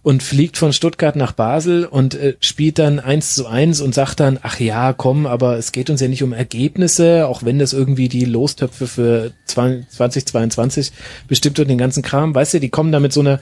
und 0.03 0.23
fliegt 0.23 0.57
von 0.57 0.73
Stuttgart 0.73 1.15
nach 1.15 1.31
Basel 1.31 1.85
und 1.85 2.15
äh, 2.15 2.35
spielt 2.39 2.79
dann 2.79 2.99
eins 2.99 3.35
zu 3.35 3.45
eins 3.45 3.81
und 3.81 3.93
sagt 3.93 4.19
dann, 4.19 4.39
ach 4.41 4.59
ja, 4.59 4.93
komm, 4.93 5.27
aber 5.27 5.57
es 5.57 5.71
geht 5.71 5.89
uns 5.89 6.01
ja 6.01 6.07
nicht 6.07 6.23
um 6.23 6.33
Ergebnisse, 6.33 7.27
auch 7.27 7.43
wenn 7.43 7.59
das 7.59 7.73
irgendwie 7.73 8.09
die 8.09 8.25
Lostöpfe 8.25 8.87
für 8.87 9.31
2022 9.45 10.91
bestimmt 11.27 11.59
und 11.59 11.67
den 11.67 11.77
ganzen 11.77 12.01
Kram, 12.01 12.33
weißt 12.33 12.55
du, 12.55 12.59
die 12.59 12.69
kommen 12.69 12.91
da 12.91 12.99
mit 12.99 13.13
so 13.13 13.19
einer 13.19 13.39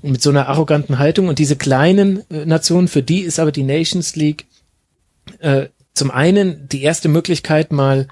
mit 0.00 0.22
so 0.22 0.30
einer 0.30 0.46
arroganten 0.46 1.00
Haltung 1.00 1.26
und 1.26 1.40
diese 1.40 1.56
kleinen 1.56 2.22
äh, 2.30 2.46
Nationen, 2.46 2.86
für 2.86 3.02
die 3.02 3.20
ist 3.20 3.40
aber 3.40 3.50
die 3.50 3.64
Nations 3.64 4.14
League 4.14 4.46
äh, 5.40 5.66
zum 5.94 6.12
einen 6.12 6.68
die 6.68 6.82
erste 6.82 7.08
Möglichkeit 7.08 7.72
mal 7.72 8.06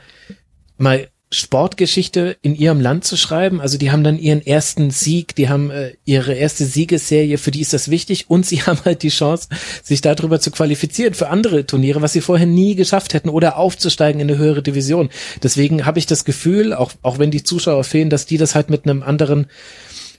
mal 0.77 1.07
Sportgeschichte 1.33 2.37
in 2.43 2.55
ihrem 2.55 2.81
Land 2.81 3.05
zu 3.05 3.17
schreiben. 3.17 3.61
Also 3.61 3.79
die 3.79 3.91
haben 3.91 4.05
dann 4.05 4.19
ihren 4.19 4.47
ersten 4.47 4.91
Sieg, 4.91 5.35
die 5.35 5.49
haben 5.49 5.71
äh, 5.71 5.95
ihre 6.05 6.35
erste 6.35 6.65
Siegesserie, 6.65 7.37
für 7.37 7.51
die 7.51 7.63
ist 7.63 7.73
das 7.73 7.91
wichtig 7.91 8.31
und 8.31 8.47
sie 8.47 8.63
haben 8.67 8.79
halt 8.85 9.03
die 9.03 9.09
Chance, 9.09 9.49
sich 9.83 10.01
darüber 10.01 10.39
zu 10.39 10.53
qualifizieren 10.53 11.15
für 11.15 11.29
andere 11.29 11.67
Turniere, 11.67 12.01
was 12.01 12.13
sie 12.13 12.21
vorher 12.21 12.47
nie 12.47 12.77
geschafft 12.77 13.13
hätten 13.13 13.29
oder 13.29 13.57
aufzusteigen 13.57 14.21
in 14.21 14.31
eine 14.31 14.39
höhere 14.39 14.63
Division. 14.63 15.11
Deswegen 15.43 15.85
habe 15.85 15.99
ich 15.99 16.07
das 16.07 16.25
Gefühl, 16.25 16.73
auch, 16.73 16.93
auch 17.03 17.19
wenn 17.19 17.33
die 17.33 17.43
Zuschauer 17.43 17.83
fehlen, 17.83 18.11
dass 18.11 18.27
die 18.27 18.39
das 18.39 18.55
halt 18.55 18.71
mit 18.71 18.85
einem 18.85 19.03
anderen 19.03 19.47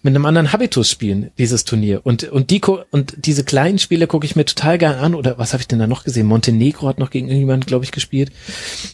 mit 0.07 0.15
einem 0.15 0.25
anderen 0.25 0.53
Habitus 0.53 0.89
spielen, 0.89 1.31
dieses 1.37 1.65
Turnier. 1.65 1.99
Und, 2.05 2.23
und 2.23 2.49
die, 2.49 2.61
und 2.91 3.13
diese 3.25 3.43
kleinen 3.43 3.77
Spiele 3.77 4.07
gucke 4.07 4.25
ich 4.25 4.37
mir 4.37 4.45
total 4.45 4.77
gern 4.77 4.95
an. 4.95 5.15
Oder 5.15 5.37
was 5.37 5.51
habe 5.51 5.59
ich 5.59 5.67
denn 5.67 5.79
da 5.79 5.87
noch 5.87 6.05
gesehen? 6.05 6.27
Montenegro 6.27 6.87
hat 6.87 6.97
noch 6.97 7.09
gegen 7.09 7.27
irgendjemanden, 7.27 7.67
glaube 7.67 7.83
ich, 7.83 7.91
gespielt. 7.91 8.31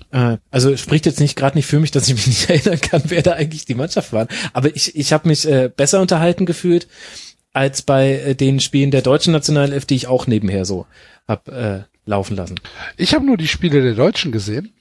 Äh, 0.09 0.37
also 0.49 0.75
spricht 0.75 1.05
jetzt 1.05 1.19
nicht 1.19 1.35
gerade 1.35 1.55
nicht 1.55 1.67
für 1.67 1.79
mich, 1.79 1.91
dass 1.91 2.07
ich 2.07 2.15
mich 2.15 2.25
nicht 2.49 2.49
erinnern 2.49 2.81
kann, 2.81 3.03
wer 3.05 3.21
da 3.21 3.33
eigentlich 3.33 3.65
die 3.65 3.75
Mannschaft 3.75 4.11
war. 4.11 4.27
Aber 4.53 4.75
ich, 4.75 4.95
ich 4.95 5.13
habe 5.13 5.27
mich 5.27 5.47
äh, 5.47 5.69
besser 5.69 6.01
unterhalten 6.01 6.47
gefühlt 6.47 6.87
als 7.53 7.83
bei 7.83 8.13
äh, 8.13 8.33
den 8.33 8.59
Spielen 8.59 8.89
der 8.89 9.03
deutschen 9.03 9.33
Nationalelf, 9.33 9.85
die 9.85 9.95
ich 9.95 10.07
auch 10.07 10.25
nebenher 10.25 10.65
so 10.65 10.87
hab 11.27 11.47
äh, 11.47 11.83
laufen 12.07 12.35
lassen. 12.35 12.55
Ich 12.97 13.13
habe 13.13 13.23
nur 13.23 13.37
die 13.37 13.47
Spiele 13.47 13.83
der 13.83 13.93
Deutschen 13.93 14.31
gesehen. 14.31 14.73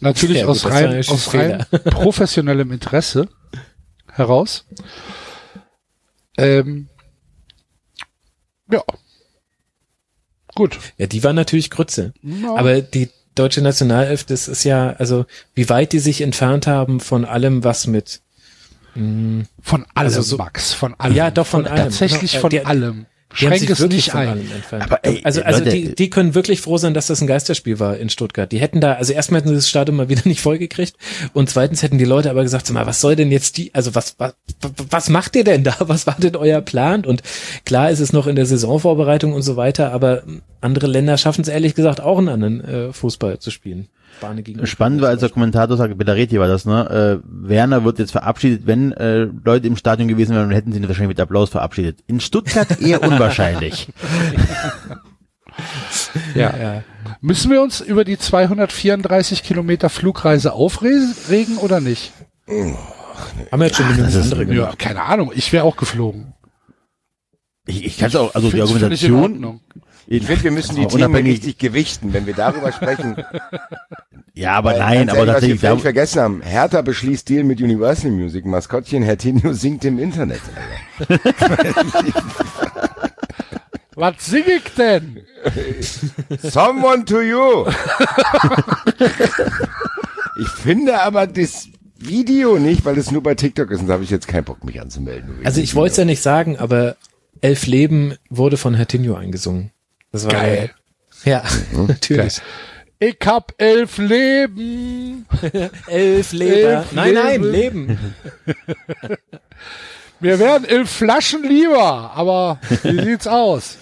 Natürlich 0.00 0.38
Ja, 0.38 0.46
aus 0.46 0.66
rein, 0.66 0.88
ein 0.88 1.08
aus 1.08 1.32
rein 1.34 1.64
professionellem 1.84 2.72
Interesse 2.72 3.28
heraus. 4.12 4.66
Ähm, 6.38 6.88
ja. 8.70 8.82
Gut. 10.54 10.78
Ja, 10.96 11.06
die 11.06 11.22
waren 11.24 11.36
natürlich 11.36 11.70
Grütze. 11.70 12.12
Ja. 12.22 12.54
Aber 12.56 12.80
die 12.80 13.10
deutsche 13.34 13.60
Nationalelf, 13.62 14.24
das 14.24 14.48
ist 14.48 14.64
ja, 14.64 14.90
also 14.98 15.26
wie 15.54 15.68
weit 15.68 15.92
die 15.92 15.98
sich 16.00 16.20
entfernt 16.20 16.66
haben 16.66 17.00
von 17.00 17.24
allem, 17.24 17.62
was 17.64 17.86
mit 17.86 18.20
mh, 18.94 19.44
Von 19.62 19.82
allem, 19.94 20.06
Also 20.08 20.22
so- 20.22 20.36
Max, 20.36 20.72
von 20.72 20.94
allem. 20.94 21.14
Ja, 21.14 21.30
doch, 21.30 21.46
von 21.46 21.66
allem. 21.66 21.84
Tatsächlich 21.84 22.34
Ja, 22.34 22.40
von 22.40 22.50
die- 22.50 22.64
allem. 22.64 23.06
Schränk 23.34 23.68
es 23.68 23.78
wirklich 23.78 24.06
nicht 24.06 24.14
ein. 24.14 24.48
Aber 24.70 25.04
ey, 25.04 25.20
also 25.22 25.42
also 25.42 25.58
Leute, 25.58 25.70
die, 25.70 25.94
die 25.94 26.10
können 26.10 26.34
wirklich 26.34 26.62
froh 26.62 26.78
sein, 26.78 26.94
dass 26.94 27.08
das 27.08 27.20
ein 27.20 27.26
Geisterspiel 27.26 27.78
war 27.78 27.98
in 27.98 28.08
Stuttgart. 28.08 28.50
Die 28.50 28.58
hätten 28.58 28.80
da, 28.80 28.94
also 28.94 29.12
erstmal 29.12 29.40
hätten 29.40 29.50
sie 29.50 29.54
das 29.54 29.68
Stadion 29.68 29.96
mal 29.96 30.08
wieder 30.08 30.22
nicht 30.24 30.40
vollgekriegt 30.40 30.96
und 31.34 31.50
zweitens 31.50 31.82
hätten 31.82 31.98
die 31.98 32.06
Leute 32.06 32.30
aber 32.30 32.42
gesagt, 32.42 32.66
sag 32.66 32.74
mal, 32.74 32.86
was 32.86 33.00
soll 33.00 33.16
denn 33.16 33.30
jetzt 33.30 33.58
die, 33.58 33.74
also 33.74 33.94
was, 33.94 34.14
was, 34.18 34.34
was 34.90 35.10
macht 35.10 35.36
ihr 35.36 35.44
denn 35.44 35.64
da? 35.64 35.76
Was 35.88 36.06
war 36.06 36.16
denn 36.18 36.36
euer 36.36 36.60
Plan? 36.60 37.04
Und 37.04 37.22
klar 37.64 37.90
ist 37.90 38.00
es 38.00 38.12
noch 38.12 38.26
in 38.26 38.36
der 38.36 38.46
Saisonvorbereitung 38.46 39.32
und 39.32 39.42
so 39.42 39.56
weiter, 39.56 39.92
aber 39.92 40.22
andere 40.60 40.86
Länder 40.86 41.16
schaffen 41.16 41.42
es 41.42 41.48
ehrlich 41.48 41.74
gesagt 41.74 42.00
auch 42.00 42.18
einen 42.18 42.28
anderen 42.28 42.64
äh, 42.64 42.92
Fußball 42.92 43.38
zu 43.38 43.50
spielen. 43.50 43.88
Spanien 44.18 44.44
gegen 44.44 44.66
Spannend 44.66 45.00
war, 45.00 45.08
als 45.10 45.20
der 45.20 45.30
Kommentator 45.30 45.76
sagte, 45.76 45.94
Bellaretti 45.96 46.38
war 46.38 46.48
das, 46.48 46.64
ne? 46.64 47.20
Äh, 47.22 47.28
Werner 47.48 47.84
wird 47.84 47.98
jetzt 47.98 48.12
verabschiedet. 48.12 48.66
Wenn 48.66 48.92
äh, 48.92 49.28
Leute 49.44 49.66
im 49.66 49.76
Stadion 49.76 50.08
gewesen 50.08 50.34
wären, 50.34 50.48
dann 50.48 50.54
hätten 50.54 50.72
sie 50.72 50.78
ihn 50.78 50.88
wahrscheinlich 50.88 51.16
mit 51.16 51.20
Applaus 51.20 51.50
verabschiedet. 51.50 52.00
In 52.06 52.20
Stuttgart 52.20 52.80
eher 52.80 53.02
unwahrscheinlich. 53.08 53.88
Ja. 56.34 56.56
Ja. 56.56 56.82
Müssen 57.20 57.50
wir 57.50 57.62
uns 57.62 57.80
über 57.80 58.04
die 58.04 58.18
234 58.18 59.42
Kilometer 59.42 59.88
Flugreise 59.88 60.52
aufregen 60.52 61.56
oder 61.60 61.80
nicht? 61.80 62.12
Haben 62.46 63.60
wir 63.60 63.66
jetzt 63.66 63.76
schon 63.76 63.88
genügend 63.88 64.14
andere 64.14 64.40
Ja, 64.44 64.46
gemacht. 64.64 64.78
keine 64.78 65.02
Ahnung. 65.02 65.32
Ich 65.34 65.52
wäre 65.52 65.64
auch 65.64 65.76
geflogen. 65.76 66.34
Ich, 67.66 67.84
ich 67.84 67.98
kann 67.98 68.08
es 68.08 68.16
auch, 68.16 68.34
also 68.34 68.50
die 68.50 68.60
Argumentation. 68.62 69.60
Ich 70.10 70.24
finde, 70.24 70.44
wir 70.44 70.52
müssen 70.52 70.74
die 70.74 70.86
Themen 70.86 71.14
richtig 71.14 71.58
gewichten, 71.58 72.14
wenn 72.14 72.26
wir 72.26 72.34
darüber 72.34 72.72
sprechen. 72.72 73.16
Ja, 74.34 74.52
aber 74.52 74.70
Weil, 74.70 74.78
nein, 74.78 75.08
aber 75.10 75.18
ehrlich, 75.18 75.18
was 75.18 75.18
wir 75.18 75.26
tatsächlich, 75.26 75.60
völlig 75.60 75.78
da, 75.78 75.82
vergessen 75.82 76.22
haben. 76.22 76.42
Hertha 76.42 76.82
beschließt 76.82 77.28
Deal 77.28 77.42
mit 77.42 77.60
Universal 77.60 78.12
Music. 78.12 78.46
Maskottchen 78.46 79.02
Hertinho 79.02 79.52
singt 79.54 79.84
im 79.84 79.98
Internet. 79.98 80.40
Was 83.96 84.14
sing 84.24 84.44
ich 84.46 84.62
denn? 84.74 85.24
Someone 86.40 87.04
to 87.04 87.20
you. 87.20 87.66
ich 90.40 90.48
finde 90.50 91.02
aber, 91.02 91.26
das 91.26 91.66
Video 91.96 92.60
nicht, 92.60 92.84
weil 92.84 92.96
es 92.96 93.10
nur 93.10 93.24
bei 93.24 93.34
TikTok 93.34 93.72
ist 93.72 93.80
und 93.80 93.88
da 93.88 93.94
habe 93.94 94.04
ich 94.04 94.10
jetzt 94.10 94.28
keinen 94.28 94.44
Bock, 94.44 94.62
mich 94.62 94.80
anzumelden. 94.80 95.40
Also 95.42 95.60
ich 95.60 95.74
wollte 95.74 95.90
es 95.90 95.96
ja 95.96 96.04
nicht 96.04 96.22
sagen, 96.22 96.56
aber 96.60 96.94
Elf 97.40 97.66
Leben 97.66 98.14
wurde 98.30 98.56
von 98.56 98.74
Hertinho 98.74 99.16
eingesungen. 99.16 99.72
Das 100.12 100.24
war 100.24 100.32
Geil. 100.32 100.70
Ja, 101.24 101.42
natürlich. 101.72 102.40
Ich 103.00 103.18
hab 103.24 103.54
elf 103.58 103.98
Leben. 103.98 105.24
Elf 105.86 106.32
Leber. 106.32 106.68
Elf 106.78 106.92
nein, 106.92 107.14
nein, 107.14 107.42
Leben. 107.42 107.86
Leben. 107.86 108.14
Wir 110.20 110.40
werden 110.40 110.64
elf 110.64 110.90
Flaschen 110.90 111.44
lieber, 111.44 112.10
aber 112.12 112.58
wie 112.82 113.00
sieht's 113.04 113.28
aus? 113.28 113.76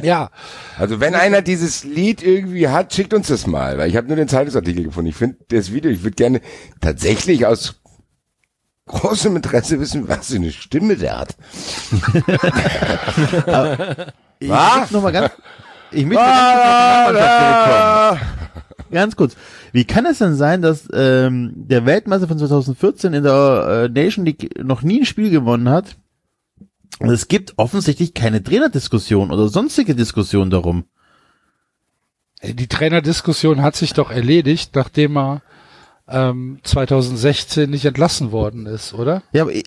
Ja, 0.00 0.30
Also 0.78 1.00
wenn 1.00 1.16
einer 1.16 1.42
dieses 1.42 1.82
Lied 1.82 2.22
irgendwie 2.22 2.68
hat, 2.68 2.94
schickt 2.94 3.14
uns 3.14 3.26
das 3.28 3.46
mal, 3.46 3.78
weil 3.78 3.88
ich 3.88 3.96
habe 3.96 4.06
nur 4.06 4.16
den 4.16 4.28
Zeitungsartikel 4.28 4.84
gefunden. 4.84 5.10
Ich 5.10 5.16
finde 5.16 5.38
das 5.48 5.72
Video, 5.72 5.90
ich 5.90 6.04
würde 6.04 6.14
gerne 6.16 6.40
tatsächlich 6.80 7.46
aus 7.46 7.80
großem 8.86 9.34
Interesse 9.36 9.80
wissen, 9.80 10.08
was 10.08 10.28
für 10.28 10.36
eine 10.36 10.52
Stimme 10.52 10.96
der 10.96 11.18
hat. 11.18 11.36
Ich 14.44 14.50
Was? 14.50 14.76
möchte 14.76 14.94
noch 14.94 15.02
mal 15.02 15.12
ganz, 15.12 15.32
ich 15.90 16.04
möchte 16.04 16.22
ganz 16.22 16.36
kurz 16.36 16.66
auf 16.66 17.12
die 17.12 17.20
Nationalmannschaft 17.20 18.20
zurückkommen. 18.20 18.44
Ganz 18.90 19.16
kurz. 19.16 19.36
Wie 19.72 19.84
kann 19.84 20.06
es 20.06 20.18
denn 20.18 20.34
sein, 20.34 20.62
dass 20.62 20.88
ähm, 20.92 21.52
der 21.56 21.86
Weltmeister 21.86 22.28
von 22.28 22.38
2014 22.38 23.14
in 23.14 23.22
der 23.24 23.88
äh, 23.88 23.88
Nation 23.88 24.24
League 24.24 24.62
noch 24.62 24.82
nie 24.82 25.00
ein 25.00 25.06
Spiel 25.06 25.30
gewonnen 25.30 25.68
hat? 25.68 25.96
Und 27.00 27.10
es 27.10 27.26
gibt 27.26 27.54
offensichtlich 27.56 28.14
keine 28.14 28.42
Trainerdiskussion 28.42 29.32
oder 29.32 29.48
sonstige 29.48 29.94
Diskussion 29.96 30.50
darum. 30.50 30.84
die 32.42 32.68
Trainerdiskussion 32.68 33.62
hat 33.62 33.74
sich 33.74 33.94
doch 33.94 34.10
erledigt, 34.12 34.76
nachdem 34.76 35.16
er 35.16 35.42
ähm, 36.06 36.60
2016 36.62 37.68
nicht 37.68 37.84
entlassen 37.84 38.30
worden 38.30 38.66
ist, 38.66 38.94
oder? 38.94 39.22
Ja, 39.32 39.42
aber, 39.42 39.54
äh, 39.54 39.64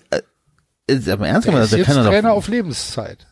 ist 0.86 1.08
aber 1.08 1.28
ernst 1.28 1.46
Er 1.48 1.52
gemeint, 1.52 1.64
ist 1.64 1.72
der 1.72 1.80
jetzt 1.80 1.88
er 1.88 2.04
Trainer 2.04 2.30
doch, 2.30 2.36
auf 2.36 2.48
Lebenszeit. 2.48 3.27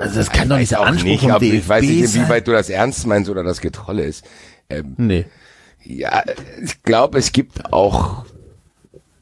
Also 0.00 0.16
das 0.16 0.30
kann 0.30 0.48
doch 0.48 0.56
nicht 0.58 0.72
der 0.72 0.80
Anspruch 0.80 1.04
nicht, 1.08 1.20
vom 1.20 1.38
DFB 1.38 1.42
ich 1.54 1.68
weiß 1.68 1.82
nicht, 1.84 2.08
sein. 2.08 2.22
inwieweit 2.22 2.48
du 2.48 2.52
das 2.52 2.68
ernst 2.70 3.06
meinst 3.06 3.30
oder 3.30 3.44
das 3.44 3.60
Getrolle 3.60 4.02
ist. 4.04 4.24
Ähm, 4.68 4.94
Nee. 4.96 5.26
ja, 5.84 6.22
ich 6.62 6.82
glaube, 6.82 7.18
es 7.18 7.32
gibt 7.32 7.72
auch 7.72 8.24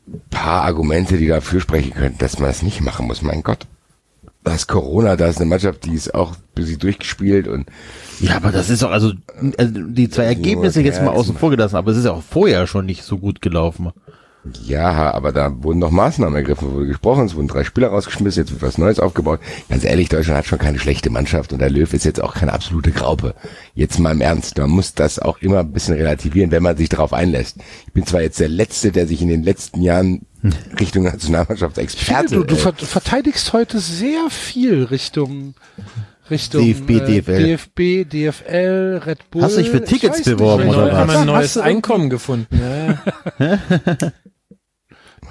ein 0.07 0.21
paar 0.31 0.63
Argumente, 0.63 1.19
die 1.19 1.27
dafür 1.27 1.61
sprechen 1.61 1.93
könnten, 1.93 2.19
dass 2.19 2.39
man 2.39 2.49
das 2.49 2.63
nicht 2.63 2.81
machen 2.81 3.07
muss. 3.07 3.21
Mein 3.23 3.43
Gott. 3.43 3.67
Da 4.45 4.55
ist 4.55 4.67
Corona, 4.69 5.17
da 5.17 5.27
ist 5.27 5.39
eine 5.39 5.47
Mannschaft, 5.51 5.85
die 5.85 5.93
ist 5.95 6.15
auch 6.15 6.35
bisschen 6.55 6.79
durchgespielt 6.79 7.49
und 7.49 7.67
Ja, 8.21 8.37
aber 8.37 8.51
das 8.51 8.71
ist 8.71 8.83
doch, 8.83 8.91
also, 8.91 9.13
also 9.59 9.73
die 9.75 10.09
zwei 10.09 10.23
Das 10.25 10.37
Ergebnisse 10.37 10.81
jetzt 10.81 11.03
mal 11.03 11.11
außen 11.11 11.37
vor 11.37 11.51
gelassen, 11.51 11.77
aber 11.77 11.91
es 11.91 11.99
ist 11.99 12.05
ja 12.05 12.13
auch 12.13 12.23
vorher 12.23 12.67
schon 12.67 12.87
nicht 12.87 13.03
so 13.03 13.19
gut 13.19 13.43
gelaufen. 13.43 13.91
Ja, 14.65 15.13
aber 15.13 15.33
da 15.33 15.63
wurden 15.63 15.79
noch 15.79 15.91
Maßnahmen 15.91 16.37
ergriffen, 16.37 16.73
wurde 16.73 16.87
gesprochen, 16.87 17.27
es 17.27 17.35
wurden 17.35 17.49
drei 17.49 17.65
Spieler 17.65 17.89
rausgeschmissen, 17.89 18.43
jetzt 18.43 18.53
wird 18.53 18.63
was 18.63 18.79
Neues 18.79 19.01
aufgebaut. 19.01 19.41
Ganz 19.69 19.85
ehrlich, 19.85 20.09
Deutschland 20.09 20.39
hat 20.39 20.47
schon 20.47 20.59
keine 20.59 20.79
schlechte 20.79 21.11
Mannschaft 21.11 21.53
und 21.53 21.61
der 21.61 21.71
Löw 21.71 21.93
ist 21.93 22.05
jetzt 22.05 22.23
auch 22.23 22.35
keine 22.35 22.53
absolute 22.53 22.91
Graupe. 22.93 23.35
Jetzt 23.75 23.99
mal 23.99 24.13
im 24.13 24.21
Ernst, 24.21 24.59
man 24.59 24.71
muss 24.71 24.95
das 24.95 25.19
auch 25.19 25.39
immer 25.39 25.61
ein 25.61 25.73
bisschen 25.73 25.95
relativieren, 25.95 26.51
wenn 26.51 26.63
man 26.63 26.77
sich 26.77 26.89
darauf 26.89 27.13
einlässt. 27.13 27.57
Ich 27.87 27.93
bin 27.93 28.07
zwar 28.07 28.23
jetzt 28.23 28.41
der 28.41 28.49
Letzte, 28.49 28.93
der 28.93 29.07
sich 29.07 29.23
in 29.23 29.29
den 29.29 29.43
letzten 29.43 29.83
Jahren 29.83 30.27
Richtung 30.79 31.07
Ich 31.07 31.13
Nationalmannschaftsexperte... 31.13 32.37
du, 32.37 32.45
du 32.45 32.55
äh, 32.55 32.59
ver 32.59 32.73
verteidigst 32.75 33.53
heute 33.53 33.81
sehr 33.81 34.31
viel 34.31 34.85
Richtung 34.85 35.55
Richtung 36.31 36.63
DFB, 36.65 36.91
äh, 36.91 37.21
DFL. 37.23 37.43
DFB, 37.43 38.09
DFL, 38.11 39.03
Red 39.05 39.31
Bull. 39.31 39.43
Hast 39.43 39.57
du 39.57 39.63
dich 39.63 39.71
für 39.71 39.83
Tickets 39.85 40.19
nicht. 40.19 40.37
beworben, 40.37 40.67
Neu, 40.67 40.75
oder 40.75 40.97
haben 40.97 41.09
was? 41.09 41.15
wir 41.15 41.21
ein 41.21 41.27
neues 41.27 41.59
Einkommen 41.59 42.11
gefunden. 42.11 42.49
Ja. 43.39 43.59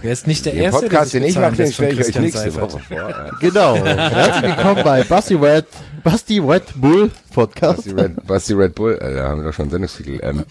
Er 0.03 0.11
ist 0.11 0.27
nicht 0.27 0.45
der 0.45 0.53
den 0.53 0.63
Erste, 0.63 0.81
Podcast, 0.81 1.13
der 1.13 1.21
den 1.21 1.29
ich 1.29 1.35
mache, 1.35 1.55
den 1.55 1.71
stelle 1.71 1.93
ich 1.93 1.99
euch 1.99 2.05
Christian 2.05 2.23
nächste 2.23 2.51
Seifert. 2.51 2.73
Woche 2.73 2.81
vor. 2.87 3.31
Genau. 3.41 3.75
Herzlich 3.75 4.55
willkommen 4.55 4.83
bei 4.83 5.03
Basti 5.03 5.35
Red, 5.35 5.65
Basti 6.03 6.39
Red 6.39 6.63
Bull 6.75 7.11
Podcast. 7.33 7.77
Basti 7.77 7.91
Red, 7.91 8.27
Basti 8.27 8.53
Red 8.53 8.75
Bull, 8.75 8.97
äh, 9.01 9.15
da 9.15 9.27
haben 9.29 9.41
wir 9.41 9.45
doch 9.45 9.53
schon 9.53 9.63
einen 9.63 9.71
Sendungstitel. 9.71 10.19
Ähm. 10.21 10.45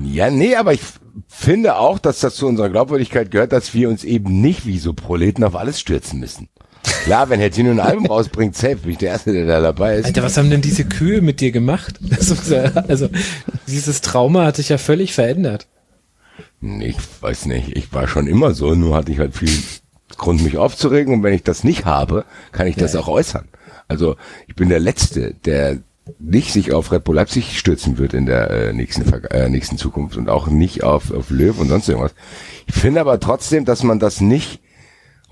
ja, 0.04 0.30
nee, 0.30 0.56
aber 0.56 0.72
ich 0.72 0.80
finde 1.28 1.76
auch, 1.76 1.98
dass 1.98 2.20
das 2.20 2.36
zu 2.36 2.46
unserer 2.46 2.70
Glaubwürdigkeit 2.70 3.30
gehört, 3.30 3.52
dass 3.52 3.74
wir 3.74 3.88
uns 3.88 4.02
eben 4.02 4.40
nicht 4.40 4.66
wie 4.66 4.78
so 4.78 4.94
Proleten 4.94 5.44
auf 5.44 5.54
alles 5.54 5.78
stürzen 5.78 6.20
müssen. 6.20 6.48
Klar, 7.04 7.28
wenn 7.28 7.40
Herr 7.40 7.50
Tino 7.50 7.70
ein 7.70 7.80
Album 7.80 8.06
rausbringt, 8.06 8.56
safe, 8.56 8.76
bin 8.76 8.92
ich 8.92 8.98
der 8.98 9.10
Erste, 9.10 9.32
der 9.32 9.46
da 9.46 9.60
dabei 9.60 9.96
ist. 9.96 10.06
Alter, 10.06 10.22
was 10.22 10.36
haben 10.36 10.50
denn 10.50 10.60
diese 10.60 10.84
Kühe 10.84 11.20
mit 11.20 11.40
dir 11.40 11.50
gemacht? 11.50 11.98
Also, 12.16 12.56
also 12.88 13.08
dieses 13.68 14.00
Trauma 14.00 14.46
hat 14.46 14.56
sich 14.56 14.70
ja 14.70 14.78
völlig 14.78 15.12
verändert. 15.12 15.66
Ich 16.80 16.96
weiß 17.20 17.46
nicht, 17.46 17.76
ich 17.76 17.92
war 17.92 18.08
schon 18.08 18.26
immer 18.26 18.54
so, 18.54 18.74
nur 18.74 18.96
hatte 18.96 19.12
ich 19.12 19.18
halt 19.18 19.36
viel 19.36 19.50
Grund, 20.16 20.42
mich 20.42 20.56
aufzuregen 20.56 21.12
und 21.12 21.22
wenn 21.22 21.34
ich 21.34 21.42
das 21.42 21.62
nicht 21.62 21.84
habe, 21.84 22.24
kann 22.52 22.66
ich 22.66 22.76
das 22.76 22.96
auch 22.96 23.08
äußern. 23.08 23.48
Also 23.88 24.16
ich 24.46 24.54
bin 24.54 24.70
der 24.70 24.80
Letzte, 24.80 25.34
der 25.44 25.80
nicht 26.18 26.52
sich 26.52 26.72
auf 26.72 26.90
Red 26.92 27.04
Bull 27.04 27.16
Leipzig 27.16 27.58
stürzen 27.58 27.98
wird 27.98 28.14
in 28.14 28.26
der 28.26 28.50
äh, 28.50 28.72
nächsten, 28.72 29.04
Ver- 29.04 29.30
äh, 29.30 29.48
nächsten 29.48 29.76
Zukunft 29.76 30.16
und 30.16 30.28
auch 30.28 30.46
nicht 30.46 30.82
auf, 30.84 31.10
auf 31.12 31.30
Löw 31.30 31.58
und 31.58 31.68
sonst 31.68 31.88
irgendwas. 31.88 32.14
Ich 32.66 32.74
finde 32.74 33.00
aber 33.00 33.20
trotzdem, 33.20 33.64
dass 33.64 33.82
man 33.82 33.98
das 33.98 34.20
nicht 34.20 34.60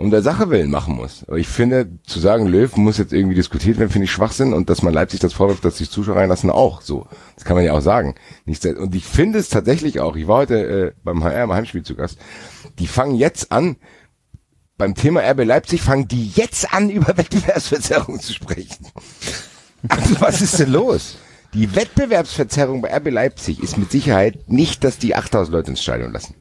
um 0.03 0.11
der 0.11 0.23
Sache 0.23 0.51
willen 0.51 0.71
machen 0.71 0.97
muss. 0.97 1.25
Aber 1.29 1.39
ich 1.39 1.47
finde, 1.47 1.89
zu 2.05 2.19
sagen, 2.19 2.47
Löw 2.47 2.77
muss 2.77 2.99
jetzt 2.99 3.13
irgendwie 3.13 3.37
diskutiert 3.37 3.79
werden, 3.79 3.91
finde 3.91 4.07
ich 4.07 4.11
Schwachsinn 4.11 4.53
und 4.53 4.69
dass 4.69 4.83
man 4.83 4.93
Leipzig 4.93 5.21
das 5.21 5.33
vorwirft, 5.33 5.65
dass 5.65 5.79
sich 5.79 5.91
Zuschauer 5.91 6.17
reinlassen, 6.17 6.51
auch 6.51 6.83
so. 6.83 7.07
Das 7.37 7.45
kann 7.45 7.55
man 7.57 7.65
ja 7.65 7.73
auch 7.73 7.81
sagen. 7.81 8.17
Nicht, 8.45 8.67
und 8.67 8.95
ich 8.97 9.05
finde 9.05 9.39
es 9.39 9.49
tatsächlich 9.49 10.01
auch, 10.01 10.17
ich 10.17 10.27
war 10.27 10.39
heute 10.39 10.57
äh, 10.57 10.93
beim 11.05 11.23
HR 11.23 11.45
im 11.45 11.53
Heimspiel 11.53 11.85
zu 11.85 11.95
Gast, 11.95 12.19
die 12.81 12.89
fangen 12.89 13.15
jetzt 13.15 13.53
an, 13.53 13.77
beim 14.77 14.97
Thema 14.97 15.21
RB 15.21 15.45
Leipzig 15.45 15.83
fangen 15.83 16.09
die 16.09 16.33
jetzt 16.35 16.75
an, 16.75 16.91
über 16.91 17.17
Wettbewerbsverzerrung 17.17 18.19
zu 18.21 18.33
sprechen. 18.33 18.89
Also 19.89 20.21
was 20.21 20.43
ist 20.43 20.59
denn 20.59 20.73
los? 20.73 21.17
Die 21.55 21.77
Wettbewerbsverzerrung 21.77 22.83
bei 22.83 22.97
RB 22.97 23.11
Leipzig 23.11 23.63
ist 23.63 23.79
mit 23.79 23.93
Sicherheit 23.93 24.49
nicht, 24.49 24.83
dass 24.83 24.99
die 24.99 25.15
8000 25.15 25.53
Leute 25.53 25.71
ins 25.71 25.83
Stadion 25.83 26.13
lassen. 26.13 26.35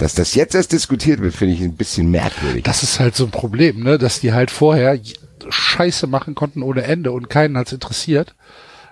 Dass 0.00 0.14
das 0.14 0.34
jetzt 0.34 0.54
erst 0.54 0.72
diskutiert 0.72 1.20
wird, 1.20 1.34
finde 1.34 1.54
ich 1.54 1.60
ein 1.60 1.76
bisschen 1.76 2.10
merkwürdig. 2.10 2.62
Das 2.64 2.82
ist 2.82 2.98
halt 3.00 3.14
so 3.14 3.24
ein 3.26 3.30
Problem, 3.30 3.82
ne, 3.82 3.98
dass 3.98 4.18
die 4.20 4.32
halt 4.32 4.50
vorher 4.50 4.98
Scheiße 5.48 6.06
machen 6.06 6.34
konnten 6.34 6.62
ohne 6.62 6.82
Ende 6.82 7.12
und 7.12 7.28
keinen 7.30 7.56
hat's 7.58 7.72
interessiert. 7.72 8.34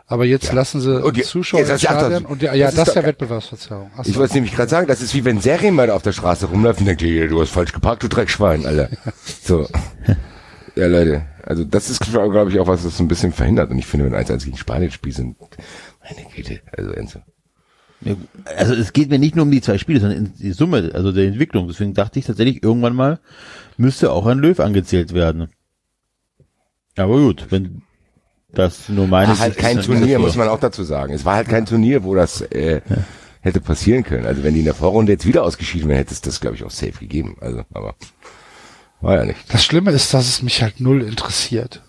Aber 0.07 0.25
jetzt 0.25 0.53
lassen 0.53 0.81
sie 0.81 1.03
die- 1.13 1.23
Zuschauer 1.23 1.61
jetzt 1.61 1.81
Stadion 1.83 2.25
und 2.25 2.41
ja, 2.43 2.55
ja 2.55 2.67
das 2.67 2.77
das, 2.77 2.89
ist 2.89 2.95
ja 2.95 3.05
Wettbewerbsverzerrung. 3.05 3.91
So. 4.03 4.11
Ich 4.11 4.17
wollte 4.19 4.35
nämlich 4.35 4.55
gerade 4.55 4.71
sagen, 4.71 4.87
das 4.87 5.03
ist 5.03 5.15
wie 5.15 5.25
wenn 5.25 5.41
Serienmörder 5.41 5.95
auf 5.95 6.03
der 6.03 6.13
Straße 6.13 6.47
rumläuft 6.47 6.81
und 6.81 6.87
denkt, 6.87 7.03
"Hier, 7.03 7.29
du 7.29 7.41
hast 7.41 7.51
falsch 7.51 7.73
geparkt, 7.73 8.03
du 8.03 8.09
Dreckschwein, 8.09 8.65
Alter. 8.65 8.89
So. 9.45 9.67
Ja, 10.77 10.87
Leute. 10.87 11.27
Also 11.43 11.65
das 11.65 11.91
ist, 11.91 12.01
glaube 12.01 12.51
ich, 12.51 12.59
auch 12.61 12.67
was, 12.67 12.85
das 12.85 12.97
so 12.97 13.03
ein 13.03 13.09
bisschen 13.09 13.33
verhindert. 13.33 13.71
Und 13.71 13.79
ich 13.79 13.87
finde, 13.87 14.07
wenn 14.07 14.15
1-1 14.15 14.45
gegen 14.45 14.57
Spanien 14.57 14.91
spielt, 14.91 15.17
sind, 15.17 15.37
meine 16.03 16.29
Güte, 16.35 16.61
also 16.77 16.91
Enzo. 16.93 17.21
Ja, 18.01 18.15
Also 18.57 18.75
es 18.75 18.93
geht 18.93 19.11
mir 19.11 19.19
nicht 19.19 19.35
nur 19.37 19.45
um 19.45 19.51
die 19.51 19.61
zwei 19.61 19.79
Spiele, 19.79 20.01
sondern 20.01 20.19
in 20.19 20.33
die 20.37 20.53
Summe, 20.53 20.91
also 20.95 21.13
der 21.13 21.27
Entwicklung. 21.27 21.67
Deswegen 21.69 21.95
dachte 21.95 22.19
ich 22.19 22.27
tatsächlich, 22.27 22.63
irgendwann 22.63 22.95
mal 22.95 23.19
müsste 23.77 24.13
auch 24.13 24.27
ein 24.27 24.39
Löw 24.39 24.59
angezählt 24.61 25.15
werden. 25.15 25.49
Aber 26.97 27.17
gut, 27.19 27.47
wenn 27.51 27.83
das 28.53 28.89
nur 28.89 29.07
meine 29.07 29.33
War 29.33 29.39
halt 29.39 29.57
kein 29.57 29.79
ist, 29.79 29.89
dann 29.89 29.97
ist 29.97 30.01
Turnier, 30.01 30.19
muss 30.19 30.37
man 30.37 30.49
auch 30.49 30.61
dazu 30.61 30.83
sagen. 30.85 31.13
Es 31.13 31.25
war 31.25 31.37
halt 31.37 31.49
kein 31.49 31.67
Turnier, 31.67 32.03
wo 32.05 32.15
das 32.15 32.41
äh, 32.41 32.81
hätte 33.41 33.61
passieren 33.61 34.05
können. 34.05 34.27
Also 34.27 34.43
wenn 34.43 34.55
die 34.55 34.61
in 34.61 34.65
der 34.65 34.75
Vorrunde 34.75 35.13
jetzt 35.13 35.27
wieder 35.27 35.45
ausgeschieden 35.45 35.89
wären, 35.89 35.99
hätte 35.99 36.15
es 36.15 36.21
das, 36.21 36.41
glaube 36.41 36.57
ich, 36.57 36.65
auch 36.65 36.71
safe 36.71 36.99
gegeben. 36.99 37.37
Also, 37.41 37.65
aber 37.73 37.95
war 39.01 39.17
ja 39.17 39.25
nicht. 39.25 39.39
Das 39.53 39.65
Schlimme 39.65 39.91
ist, 39.93 40.13
dass 40.15 40.29
es 40.29 40.43
mich 40.43 40.63
halt 40.63 40.81
null 40.81 41.03
interessiert. 41.03 41.83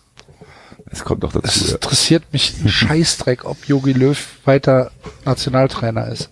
Es 0.91 1.03
kommt 1.03 1.23
doch 1.23 1.33
Es 1.35 1.41
dazu. 1.41 1.65
Ja. 1.67 1.73
interessiert 1.75 2.23
mich 2.31 2.55
ein 2.63 2.69
Scheißdreck, 2.69 3.45
ob 3.45 3.57
Jogi 3.67 3.93
Löw 3.93 4.17
weiter 4.45 4.91
Nationaltrainer 5.25 6.07
ist. 6.07 6.29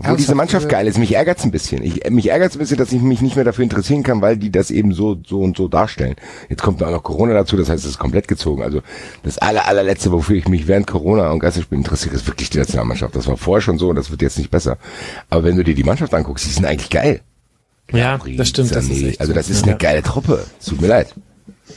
Wo 0.00 0.16
diese 0.16 0.34
Mannschaft 0.34 0.66
äh, 0.66 0.68
geil 0.70 0.86
ist, 0.86 0.96
mich 0.98 1.14
ärgert's 1.14 1.44
ein 1.44 1.50
bisschen. 1.50 1.82
Ich, 1.82 2.08
mich 2.08 2.30
ärgert's 2.30 2.56
ein 2.56 2.60
bisschen, 2.60 2.78
dass 2.78 2.92
ich 2.92 3.02
mich 3.02 3.20
nicht 3.20 3.36
mehr 3.36 3.44
dafür 3.44 3.62
interessieren 3.62 4.02
kann, 4.02 4.22
weil 4.22 4.38
die 4.38 4.50
das 4.50 4.70
eben 4.70 4.94
so, 4.94 5.18
so 5.26 5.40
und 5.40 5.54
so 5.56 5.68
darstellen. 5.68 6.16
Jetzt 6.48 6.62
kommt 6.62 6.82
auch 6.82 6.90
noch 6.90 7.02
Corona 7.02 7.34
dazu, 7.34 7.56
das 7.58 7.68
heißt, 7.68 7.84
es 7.84 7.90
ist 7.90 7.98
komplett 7.98 8.26
gezogen. 8.26 8.62
Also 8.62 8.80
das 9.22 9.36
aller, 9.38 9.66
allerletzte, 9.68 10.10
wofür 10.10 10.36
ich 10.36 10.48
mich 10.48 10.66
während 10.66 10.86
Corona 10.86 11.30
und 11.30 11.40
Geisterspielen 11.40 11.84
interessiere, 11.84 12.14
ist 12.14 12.26
wirklich 12.26 12.48
die 12.48 12.58
Nationalmannschaft. 12.58 13.14
Das 13.14 13.26
war 13.26 13.36
vorher 13.36 13.60
schon 13.60 13.78
so 13.78 13.90
und 13.90 13.96
das 13.96 14.10
wird 14.10 14.22
jetzt 14.22 14.38
nicht 14.38 14.50
besser. 14.50 14.78
Aber 15.28 15.44
wenn 15.44 15.56
du 15.56 15.62
dir 15.64 15.74
die 15.74 15.84
Mannschaft 15.84 16.14
anguckst, 16.14 16.46
die 16.46 16.50
sind 16.50 16.64
eigentlich 16.64 16.90
geil. 16.90 17.20
Ja, 17.92 18.18
das 18.38 18.48
stimmt. 18.48 18.74
Das 18.74 18.84
ist 18.86 18.92
Sané. 18.92 19.08
echt 19.08 19.20
also 19.20 19.32
so. 19.32 19.36
das 19.36 19.50
ist 19.50 19.62
eine 19.64 19.72
Ja. 19.72 19.78
geile 19.78 20.02
Truppe. 20.02 20.46
Es 20.58 20.66
Tut 20.66 20.80
mir 20.80 20.86
leid. 20.88 21.14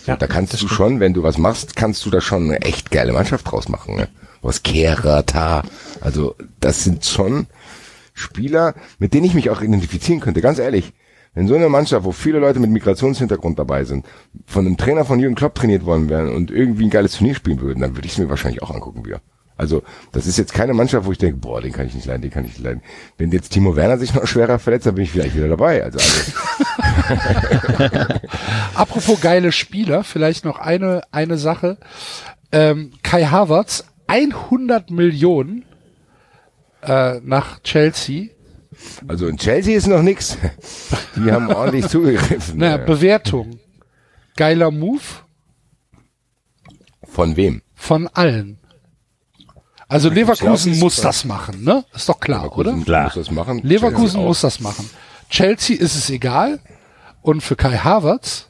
Ja, 0.05 0.15
da 0.15 0.27
kannst 0.27 0.61
du 0.61 0.67
schon, 0.67 0.99
wenn 0.99 1.13
du 1.13 1.23
was 1.23 1.37
machst, 1.37 1.75
kannst 1.75 2.05
du 2.05 2.09
da 2.09 2.21
schon 2.21 2.45
eine 2.45 2.61
echt 2.61 2.91
geile 2.91 3.13
Mannschaft 3.13 3.49
draus 3.49 3.69
machen. 3.69 3.95
Ne? 3.95 4.07
Was 4.41 4.63
Kehrer, 4.63 5.25
Ta. 5.25 5.63
Also 6.01 6.35
das 6.59 6.83
sind 6.83 7.05
schon 7.05 7.47
Spieler, 8.13 8.75
mit 8.99 9.13
denen 9.13 9.25
ich 9.25 9.33
mich 9.33 9.49
auch 9.49 9.61
identifizieren 9.61 10.21
könnte. 10.21 10.41
Ganz 10.41 10.59
ehrlich, 10.59 10.93
wenn 11.33 11.47
so 11.47 11.55
eine 11.55 11.69
Mannschaft, 11.69 12.05
wo 12.05 12.11
viele 12.11 12.39
Leute 12.39 12.59
mit 12.59 12.71
Migrationshintergrund 12.71 13.59
dabei 13.59 13.83
sind, 13.83 14.05
von 14.45 14.65
einem 14.65 14.77
Trainer 14.77 15.03
von 15.03 15.19
Jürgen 15.19 15.35
Klopp 15.35 15.55
trainiert 15.55 15.85
worden 15.85 16.09
wären 16.09 16.33
und 16.33 16.49
irgendwie 16.49 16.85
ein 16.85 16.89
geiles 16.89 17.17
Turnier 17.17 17.35
spielen 17.35 17.59
würden, 17.59 17.81
dann 17.81 17.95
würde 17.95 18.05
ich 18.05 18.13
es 18.13 18.17
mir 18.17 18.29
wahrscheinlich 18.29 18.63
auch 18.63 18.71
angucken 18.71 19.05
wieder. 19.05 19.21
Also 19.57 19.83
das 20.11 20.27
ist 20.27 20.37
jetzt 20.37 20.53
keine 20.53 20.73
Mannschaft, 20.73 21.05
wo 21.07 21.11
ich 21.13 21.17
denke, 21.17 21.37
boah, 21.37 21.61
den 21.61 21.71
kann 21.71 21.87
ich 21.87 21.93
nicht 21.95 22.05
leiden, 22.05 22.21
den 22.23 22.31
kann 22.31 22.43
ich 22.43 22.51
nicht 22.51 22.63
leiden. 22.63 22.81
Wenn 23.17 23.31
jetzt 23.31 23.49
Timo 23.49 23.75
Werner 23.75 23.97
sich 23.97 24.13
noch 24.13 24.27
schwerer 24.27 24.59
verletzt, 24.59 24.85
dann 24.85 24.95
bin 24.95 25.05
ich 25.05 25.11
vielleicht 25.11 25.35
wieder 25.35 25.47
dabei. 25.47 25.81
Also, 25.83 25.97
also 25.99 26.31
Apropos 28.75 29.21
geile 29.21 29.51
Spieler, 29.51 30.03
vielleicht 30.03 30.45
noch 30.45 30.59
eine, 30.59 31.01
eine 31.11 31.37
Sache. 31.37 31.77
Ähm, 32.51 32.91
Kai 33.03 33.25
Havertz, 33.25 33.85
100 34.07 34.91
Millionen 34.91 35.65
äh, 36.81 37.19
nach 37.23 37.59
Chelsea. 37.63 38.27
also 39.07 39.27
in 39.27 39.37
Chelsea 39.37 39.77
ist 39.77 39.87
noch 39.87 40.01
nix. 40.01 40.37
Die 41.15 41.31
haben 41.31 41.47
ordentlich 41.51 41.87
zugegriffen. 41.87 42.57
Naja, 42.59 42.75
Äh, 42.77 42.85
Bewertung. 42.85 43.59
Geiler 44.35 44.69
Move 44.71 45.01
Von 47.03 47.37
wem? 47.37 47.61
von 47.73 48.07
allen. 48.09 48.57
Also 49.87 50.09
Leverkusen 50.09 50.79
muss 50.79 50.97
das 50.97 51.25
machen, 51.25 51.63
ne? 51.63 51.85
Ist 51.93 52.09
doch 52.09 52.19
klar, 52.19 52.57
oder? 52.57 52.73
Leverkusen 52.73 52.95
muss 52.95 53.13
das 53.13 53.31
machen. 53.31 53.59
Leverkusen 53.63 54.01
Chelsea 54.05 54.19
auch. 54.21 54.25
muss 54.25 54.41
das 54.41 54.59
machen. 54.59 54.89
Chelsea 55.29 55.77
ist 55.77 55.95
es 55.95 56.09
egal. 56.09 56.59
Und 57.21 57.41
für 57.41 57.55
Kai 57.55 57.77
Havertz, 57.77 58.47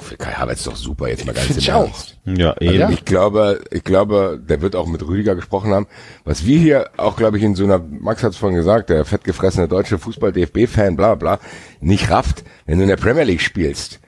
Für 0.00 0.16
Kai 0.16 0.32
Havertz 0.32 0.58
ist 0.60 0.66
doch 0.66 0.76
super, 0.76 1.08
jetzt 1.08 1.24
mal 1.24 1.32
ganz 1.32 1.46
Find 1.46 1.58
im 1.58 1.62
ich 1.62 1.72
auch. 1.72 1.86
Ernst. 1.86 2.16
Ja, 2.24 2.54
eben. 2.60 2.78
Ja. 2.78 2.90
Ich 2.90 3.04
glaube, 3.04 3.64
ich 3.70 3.82
glaube, 3.84 4.40
der 4.46 4.60
wird 4.60 4.76
auch 4.76 4.86
mit 4.86 5.02
Rüdiger 5.06 5.34
gesprochen 5.34 5.72
haben. 5.72 5.86
Was 6.24 6.44
wir 6.44 6.58
hier 6.58 6.90
auch, 6.96 7.16
glaube 7.16 7.38
ich, 7.38 7.44
in 7.44 7.54
so 7.54 7.64
einer, 7.64 7.78
Max 7.78 8.22
hat 8.22 8.32
es 8.32 8.36
vorhin 8.36 8.56
gesagt, 8.56 8.90
der 8.90 9.04
fettgefressene 9.04 9.68
deutsche 9.68 9.98
Fußball-DFB-Fan, 9.98 10.96
bla 10.96 11.14
bla, 11.14 11.38
nicht 11.80 12.10
rafft, 12.10 12.44
wenn 12.66 12.78
du 12.78 12.82
in 12.82 12.88
der 12.88 12.96
Premier 12.96 13.24
League 13.24 13.40
spielst, 13.40 14.00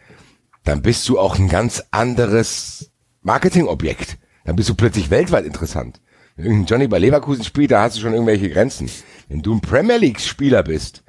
dann 0.65 0.83
bist 0.83 1.09
du 1.09 1.19
auch 1.19 1.39
ein 1.39 1.49
ganz 1.49 1.83
anderes 1.91 2.91
Marketingobjekt. 3.23 4.19
Dann 4.45 4.57
bist 4.57 4.69
du 4.69 4.75
plötzlich 4.75 5.11
weltweit 5.11 5.45
interessant. 5.45 6.01
Wenn 6.39 6.65
Johnny 6.67 6.87
bei 6.87 6.99
Leverkusen 7.01 7.45
spielt, 7.45 7.73
da 7.73 7.83
hast 7.83 7.97
du 7.97 8.01
schon 8.01 8.13
irgendwelche 8.13 8.49
Grenzen. 8.49 8.89
Wenn 9.29 9.43
du 9.43 9.55
ein 9.55 9.61
Premier 9.61 9.97
League-Spieler 9.97 10.63
bist, 10.63 11.03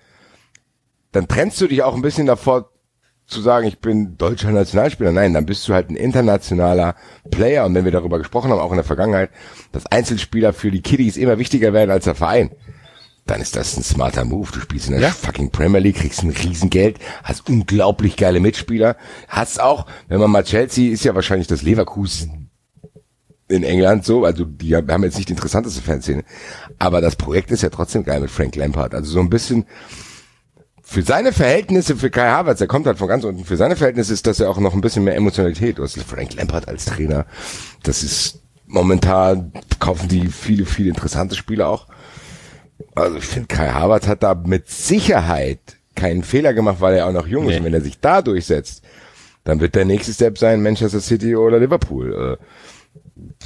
dann 1.12 1.28
trennst 1.28 1.62
du 1.62 1.68
dich 1.68 1.84
auch 1.84 1.96
ein 1.96 2.02
bisschen 2.02 2.26
davor, 2.26 2.72
zu 3.28 3.42
sagen, 3.42 3.68
ich 3.68 3.78
bin 3.78 4.18
deutscher 4.18 4.50
Nationalspieler. 4.50 5.12
Nein, 5.12 5.36
dann 5.36 5.46
bist 5.46 5.68
du 5.68 5.74
halt 5.76 5.92
ein 5.92 5.96
internationaler 5.96 6.96
Player. 7.30 7.64
Und 7.64 7.76
wenn 7.76 7.86
wir 7.86 7.92
darüber 7.92 8.18
gesprochen 8.18 8.50
haben, 8.50 8.60
auch 8.60 8.72
in 8.72 8.78
der 8.78 8.84
Vergangenheit, 8.84 9.30
dass 9.72 9.86
Einzelspieler 9.86 10.52
für 10.52 10.72
die 10.72 10.82
Kiddies 10.82 11.16
immer 11.16 11.38
wichtiger 11.38 11.72
werden 11.72 11.92
als 11.92 12.06
der 12.06 12.16
Verein, 12.16 12.50
dann 13.28 13.40
ist 13.40 13.56
das 13.56 13.78
ein 13.78 13.84
smarter 13.84 14.26
Move. 14.26 14.50
Du 14.52 14.60
spielst 14.60 14.88
in 14.88 14.94
der 14.94 15.02
Ja. 15.04 15.10
fucking 15.12 15.52
Premier 15.52 15.80
League, 15.80 15.98
kriegst 15.98 16.24
ein 16.24 16.32
Riesengeld, 16.32 16.98
hast 17.24 17.48
unglaublich 17.48 18.16
geile 18.16 18.40
Mitspieler, 18.40 18.98
hast 19.28 19.62
auch, 19.62 19.86
wenn 20.08 20.20
man 20.20 20.32
mal 20.32 20.44
Chelsea 20.44 20.92
ist 20.92 21.04
ja 21.04 21.14
wahrscheinlich 21.14 21.48
das 21.48 21.62
Leverkusen 21.62 22.49
in 23.50 23.64
England 23.64 24.06
so, 24.06 24.26
also 24.26 24.46
die 24.46 24.76
haben 24.76 25.04
jetzt 25.04 25.18
nicht 25.18 25.30
die 25.30 25.34
interessanteste 25.34 25.82
Fanszene, 25.82 26.24
aber 26.78 27.02
das 27.02 27.16
Projekt 27.16 27.52
ist 27.52 27.64
ja 27.64 27.70
trotzdem 27.70 28.04
geil 28.04 28.22
mit 28.22 28.30
Frank 28.30 28.56
Lampard. 28.56 28.94
Also 28.94 29.12
so 29.12 29.20
ein 29.20 29.30
bisschen 29.30 29.66
für 30.84 31.02
seine 31.02 31.34
Verhältnisse, 31.34 31.96
für 31.96 32.10
Kai 32.10 32.30
Havertz, 32.30 32.60
der 32.60 32.68
kommt 32.68 32.88
halt 32.88 32.98
von 32.98 33.08
ganz 33.08 33.24
unten, 33.24 33.46
für 33.46 33.58
seine 33.58 33.76
Verhältnisse 33.76 34.14
ist 34.14 34.26
das 34.26 34.38
ja 34.38 34.48
auch 34.48 34.60
noch 34.60 34.74
ein 34.74 34.82
bisschen 34.82 35.04
mehr 35.04 35.16
Emotionalität. 35.16 35.78
Du 35.78 35.84
hast 35.84 36.00
Frank 36.02 36.36
Lampard 36.36 36.68
als 36.68 36.86
Trainer. 36.86 37.26
Das 37.84 38.02
ist 38.04 38.42
momentan, 38.66 39.52
kaufen 39.80 40.08
die 40.08 40.28
viele, 40.28 40.66
viele 40.66 40.90
interessante 40.90 41.36
Spieler 41.36 41.70
auch. 41.70 41.88
Also 42.96 43.18
ich 43.18 43.26
finde, 43.26 43.48
Kai 43.48 43.70
Havertz 43.70 44.08
hat 44.08 44.24
da 44.24 44.36
mit 44.36 44.70
Sicherheit 44.70 45.60
keinen 45.96 46.24
Fehler 46.24 46.54
gemacht, 46.54 46.78
weil 46.80 46.96
er 46.96 47.08
auch 47.08 47.12
noch 47.12 47.28
jung 47.28 47.46
ist. 47.46 47.52
Nee. 47.52 47.58
Und 47.58 47.66
wenn 47.66 47.74
er 47.74 47.82
sich 47.82 48.00
da 48.00 48.22
durchsetzt, 48.22 48.84
dann 49.44 49.60
wird 49.60 49.76
der 49.76 49.86
nächste 49.86 50.14
Step 50.14 50.38
sein 50.38 50.62
Manchester 50.62 51.02
City 51.02 51.36
oder 51.36 51.60
Liverpool. 51.60 52.38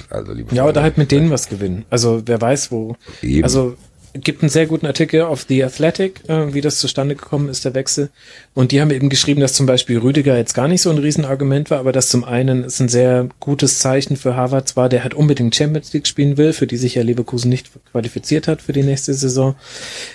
Also, 0.09 0.33
liebe 0.33 0.53
Ja, 0.55 0.63
oder 0.63 0.73
Freunde, 0.73 0.81
halt 0.83 0.97
mit 0.97 1.11
denen 1.11 1.29
was 1.29 1.49
gewinnen. 1.49 1.85
Also 1.89 2.21
wer 2.25 2.39
weiß 2.41 2.71
wo. 2.71 2.95
Eben. 3.21 3.43
Also 3.43 3.75
gibt 4.13 4.43
einen 4.43 4.49
sehr 4.49 4.67
guten 4.67 4.85
Artikel 4.85 5.21
auf 5.21 5.45
The 5.47 5.63
Athletic, 5.63 6.27
äh, 6.29 6.53
wie 6.53 6.61
das 6.61 6.79
zustande 6.79 7.15
gekommen 7.15 7.49
ist, 7.49 7.65
der 7.65 7.73
Wechsel. 7.73 8.09
Und 8.53 8.71
die 8.71 8.79
haben 8.79 8.91
eben 8.91 9.09
geschrieben, 9.09 9.41
dass 9.41 9.53
zum 9.53 9.65
Beispiel 9.65 9.97
Rüdiger 9.97 10.37
jetzt 10.37 10.53
gar 10.53 10.67
nicht 10.67 10.81
so 10.81 10.91
ein 10.91 10.99
Riesenargument 10.99 11.71
war, 11.71 11.79
aber 11.79 11.91
dass 11.91 12.09
zum 12.09 12.23
einen 12.23 12.63
es 12.63 12.79
ein 12.79 12.89
sehr 12.89 13.27
gutes 13.39 13.79
Zeichen 13.79 14.15
für 14.15 14.35
Harvard 14.35 14.75
war, 14.75 14.87
der 14.87 15.03
halt 15.03 15.15
unbedingt 15.15 15.55
Champions 15.55 15.91
League 15.93 16.07
spielen 16.07 16.37
will, 16.37 16.53
für 16.53 16.67
die 16.67 16.77
sich 16.77 16.95
ja 16.95 17.03
Leverkusen 17.03 17.49
nicht 17.49 17.71
qualifiziert 17.91 18.47
hat 18.47 18.61
für 18.61 18.73
die 18.73 18.83
nächste 18.83 19.13
Saison, 19.13 19.55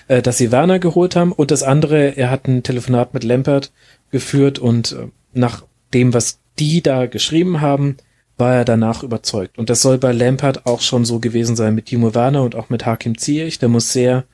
äh, 0.06 0.22
dass 0.22 0.38
sie 0.38 0.52
Werner 0.52 0.78
geholt 0.78 1.16
haben. 1.16 1.32
Und 1.32 1.50
das 1.50 1.64
andere, 1.64 2.16
er 2.16 2.30
hat 2.30 2.46
ein 2.46 2.62
Telefonat 2.62 3.14
mit 3.14 3.24
Lampert 3.24 3.72
geführt 4.12 4.58
und 4.60 4.92
äh, 4.92 5.08
nach 5.32 5.64
dem, 5.92 6.14
was 6.14 6.38
die 6.58 6.82
da 6.82 7.06
geschrieben 7.06 7.60
haben, 7.60 7.96
war 8.38 8.54
er 8.54 8.64
danach 8.64 9.02
überzeugt. 9.02 9.58
Und 9.58 9.68
das 9.68 9.82
soll 9.82 9.98
bei 9.98 10.12
Lampard 10.12 10.66
auch 10.66 10.80
schon 10.80 11.04
so 11.04 11.18
gewesen 11.18 11.56
sein 11.56 11.74
mit 11.74 11.86
Timo 11.86 12.14
Werner 12.14 12.42
und 12.42 12.54
auch 12.54 12.70
mit 12.70 12.86
Hakim 12.86 13.18
Ziyech. 13.18 13.58
Der 13.58 13.68
muss 13.68 13.92
sehr, 13.92 14.24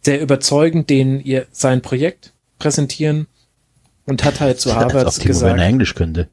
sehr 0.00 0.20
überzeugend 0.20 0.90
den 0.90 1.20
ihr 1.20 1.46
sein 1.52 1.82
Projekt 1.82 2.32
präsentieren 2.58 3.26
und 4.06 4.24
hat 4.24 4.40
halt 4.40 4.58
zu 4.58 4.70
ob 4.70 4.76
Havertz 4.76 5.18
Timo 5.18 5.40
Werner 5.40 5.54
gesagt, 5.54 5.68
Englisch 5.68 5.94
könnte. 5.94 6.28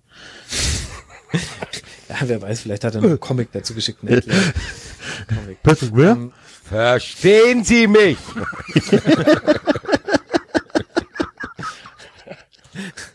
ja, 2.09 2.15
wer 2.22 2.41
weiß, 2.41 2.61
vielleicht 2.61 2.85
hat 2.85 2.95
er 2.95 3.03
einen 3.03 3.19
Comic 3.19 3.51
dazu 3.51 3.73
geschickt. 3.73 3.99
Comic. 3.99 4.25
Patrick 5.64 5.95
Ware? 5.95 6.11
Ähm, 6.11 6.32
Verstehen 6.64 7.64
Sie 7.64 7.88
mich? 7.88 8.17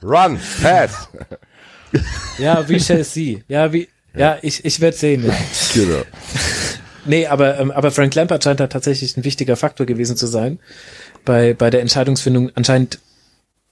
Run, 0.03 0.39
pass. 0.63 1.09
Ja, 2.39 2.69
we 2.69 2.79
shall 2.81 3.05
see. 3.05 3.43
Ja, 3.49 3.73
wie, 3.73 3.89
ja, 4.17 4.39
ich, 4.43 4.65
ich 4.65 4.81
werde 4.81 4.97
sehen. 4.97 5.25
Ja. 5.27 5.35
Genau. 5.75 6.03
Nee, 7.05 7.27
aber, 7.27 7.59
ähm, 7.59 7.71
aber 7.71 7.91
Frank 7.91 8.15
Lampard 8.15 8.45
scheint 8.45 8.61
da 8.61 8.67
tatsächlich 8.67 9.17
ein 9.17 9.25
wichtiger 9.25 9.57
Faktor 9.57 9.87
gewesen 9.87 10.17
zu 10.17 10.27
sein 10.27 10.59
bei, 11.25 11.55
bei 11.55 11.71
der 11.71 11.81
Entscheidungsfindung. 11.81 12.51
Anscheinend, 12.55 12.99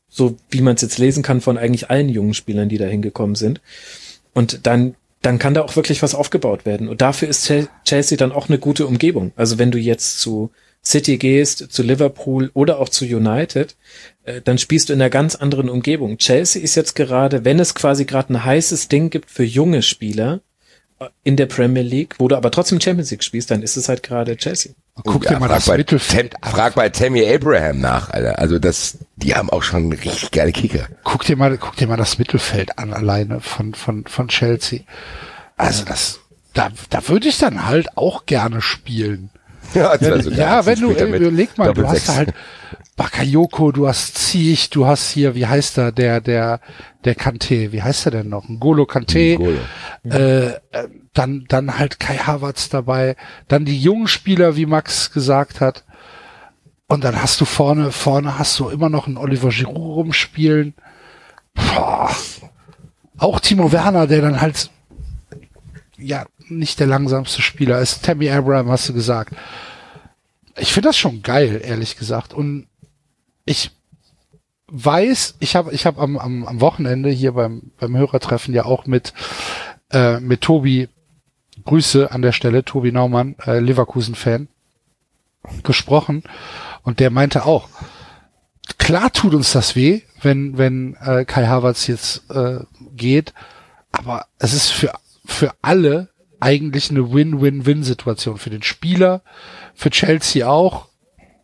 so 0.08 0.36
wie 0.50 0.62
man 0.62 0.76
es 0.76 0.82
jetzt 0.82 0.98
lesen 0.98 1.22
kann, 1.22 1.40
von 1.40 1.58
eigentlich 1.58 1.90
allen 1.90 2.08
jungen 2.08 2.34
Spielern, 2.34 2.68
die 2.68 2.78
da 2.78 2.86
hingekommen 2.86 3.36
sind. 3.36 3.60
Und 4.32 4.66
dann, 4.66 4.94
dann 5.20 5.38
kann 5.38 5.54
da 5.54 5.62
auch 5.62 5.76
wirklich 5.76 6.02
was 6.02 6.14
aufgebaut 6.14 6.64
werden. 6.64 6.88
Und 6.88 7.00
dafür 7.02 7.28
ist 7.28 7.46
Chel- 7.46 7.68
Chelsea 7.84 8.16
dann 8.16 8.32
auch 8.32 8.48
eine 8.48 8.58
gute 8.58 8.86
Umgebung. 8.86 9.32
Also 9.36 9.58
wenn 9.58 9.70
du 9.70 9.78
jetzt 9.78 10.20
zu 10.20 10.50
City 10.84 11.18
gehst, 11.18 11.72
zu 11.72 11.82
Liverpool 11.82 12.50
oder 12.54 12.78
auch 12.78 12.88
zu 12.88 13.04
United, 13.04 13.74
dann 14.44 14.58
spielst 14.58 14.88
du 14.88 14.92
in 14.92 15.00
einer 15.00 15.10
ganz 15.10 15.34
anderen 15.34 15.68
Umgebung. 15.68 16.18
Chelsea 16.18 16.62
ist 16.62 16.74
jetzt 16.74 16.94
gerade, 16.94 17.44
wenn 17.44 17.60
es 17.60 17.74
quasi 17.74 18.04
gerade 18.04 18.32
ein 18.32 18.44
heißes 18.44 18.88
Ding 18.88 19.10
gibt 19.10 19.30
für 19.30 19.44
junge 19.44 19.82
Spieler 19.82 20.40
äh, 20.98 21.06
in 21.24 21.36
der 21.36 21.46
Premier 21.46 21.82
League, 21.82 22.16
wo 22.18 22.28
du 22.28 22.36
aber 22.36 22.50
trotzdem 22.50 22.80
Champions 22.80 23.10
League 23.10 23.22
spielst, 23.22 23.50
dann 23.50 23.62
ist 23.62 23.76
es 23.76 23.88
halt 23.88 24.02
gerade 24.02 24.36
Chelsea. 24.36 24.72
Guck 25.04 25.24
Ja, 25.24 25.32
dir 25.32 25.40
mal 25.40 25.48
frag 25.48 25.56
das 25.58 25.66
bei 25.66 25.76
Mittelfeld 25.76 26.42
an. 26.42 26.50
Frag 26.50 26.74
bei 26.74 26.88
Tammy 26.88 27.26
Abraham 27.26 27.80
nach, 27.80 28.10
Alter. 28.10 28.38
Also 28.38 28.58
das, 28.58 28.98
die 29.16 29.34
haben 29.34 29.50
auch 29.50 29.62
schon 29.62 29.92
richtig 29.92 30.30
geile 30.30 30.52
Kicker. 30.52 30.88
Guck 31.04 31.24
dir 31.24 31.36
mal, 31.36 31.58
guck 31.58 31.76
dir 31.76 31.86
mal 31.86 31.96
das 31.96 32.18
Mittelfeld 32.18 32.78
an 32.78 32.94
alleine 32.94 33.40
von, 33.40 33.74
von, 33.74 34.06
von 34.06 34.28
Chelsea. 34.28 34.80
Also 35.56 35.84
das, 35.84 36.20
da, 36.54 36.70
da 36.90 37.06
würde 37.08 37.28
ich 37.28 37.38
dann 37.38 37.66
halt 37.66 37.96
auch 37.96 38.26
gerne 38.26 38.60
spielen. 38.60 39.30
Ja, 39.74 39.96
das 39.98 40.00
wär 40.00 40.22
so 40.22 40.30
der 40.30 40.38
ja, 40.38 40.64
wenn 40.66 40.80
du, 40.80 40.90
überleg 40.92 41.58
mal, 41.58 41.74
du 41.74 41.88
hast 41.88 42.08
da 42.08 42.14
halt 42.14 42.32
Bakayoko, 42.96 43.72
du 43.72 43.86
hast 43.86 44.16
Ziech, 44.16 44.70
du 44.70 44.86
hast 44.86 45.10
hier, 45.10 45.34
wie 45.34 45.46
heißt 45.46 45.76
er, 45.76 45.92
der, 45.92 46.22
der, 46.22 46.60
der 47.04 47.14
Kante, 47.14 47.70
wie 47.72 47.82
heißt 47.82 48.06
er 48.06 48.12
denn 48.12 48.30
noch? 48.30 48.48
Ngolo 48.48 48.86
Kante, 48.86 49.36
N'Golo. 49.36 49.58
äh, 50.10 50.46
äh, 50.46 50.58
dann, 51.12 51.44
dann 51.48 51.78
halt 51.78 52.00
Kai 52.00 52.16
Havertz 52.16 52.70
dabei, 52.70 53.16
dann 53.48 53.66
die 53.66 53.78
jungen 53.78 54.08
Spieler, 54.08 54.56
wie 54.56 54.64
Max 54.64 55.12
gesagt 55.12 55.60
hat. 55.60 55.84
Und 56.88 57.04
dann 57.04 57.20
hast 57.20 57.40
du 57.40 57.44
vorne, 57.44 57.92
vorne 57.92 58.38
hast 58.38 58.58
du 58.58 58.68
immer 58.70 58.88
noch 58.88 59.06
einen 59.06 59.18
Oliver 59.18 59.50
Giroud 59.50 59.96
rumspielen. 59.96 60.74
Boah. 61.54 62.10
Auch 63.18 63.40
Timo 63.40 63.72
Werner, 63.72 64.06
der 64.06 64.22
dann 64.22 64.40
halt, 64.40 64.70
ja, 65.98 66.26
nicht 66.48 66.80
der 66.80 66.86
langsamste 66.86 67.42
Spieler 67.42 67.80
ist. 67.80 68.04
Tammy 68.04 68.30
Abraham 68.30 68.70
hast 68.70 68.88
du 68.88 68.94
gesagt. 68.94 69.34
Ich 70.58 70.72
finde 70.72 70.88
das 70.90 70.96
schon 70.96 71.22
geil, 71.22 71.60
ehrlich 71.62 71.96
gesagt. 71.96 72.32
Und 72.32 72.66
ich 73.46 73.70
weiß, 74.68 75.36
ich 75.38 75.56
habe 75.56 75.72
ich 75.72 75.86
hab 75.86 75.98
am, 75.98 76.18
am, 76.18 76.44
am 76.44 76.60
Wochenende 76.60 77.08
hier 77.08 77.32
beim, 77.32 77.70
beim 77.78 77.96
Hörertreffen 77.96 78.52
ja 78.52 78.66
auch 78.66 78.86
mit, 78.86 79.14
äh, 79.90 80.20
mit 80.20 80.42
Tobi, 80.42 80.88
Grüße 81.64 82.10
an 82.10 82.22
der 82.22 82.32
Stelle, 82.32 82.64
Tobi 82.64 82.92
Naumann, 82.92 83.36
äh, 83.46 83.60
Leverkusen-Fan, 83.60 84.48
gesprochen. 85.62 86.22
Und 86.82 87.00
der 87.00 87.10
meinte 87.10 87.46
auch, 87.46 87.68
klar 88.78 89.12
tut 89.12 89.34
uns 89.34 89.52
das 89.52 89.76
weh, 89.76 90.02
wenn, 90.20 90.58
wenn 90.58 90.94
äh, 90.96 91.24
Kai 91.24 91.46
Havertz 91.46 91.86
jetzt 91.86 92.28
äh, 92.30 92.60
geht, 92.94 93.32
aber 93.92 94.26
es 94.38 94.52
ist 94.52 94.70
für, 94.70 94.92
für 95.24 95.54
alle 95.62 96.08
eigentlich 96.40 96.90
eine 96.90 97.12
Win-Win-Win-Situation. 97.12 98.38
Für 98.38 98.50
den 98.50 98.62
Spieler, 98.62 99.22
für 99.74 99.90
Chelsea 99.90 100.46
auch 100.46 100.88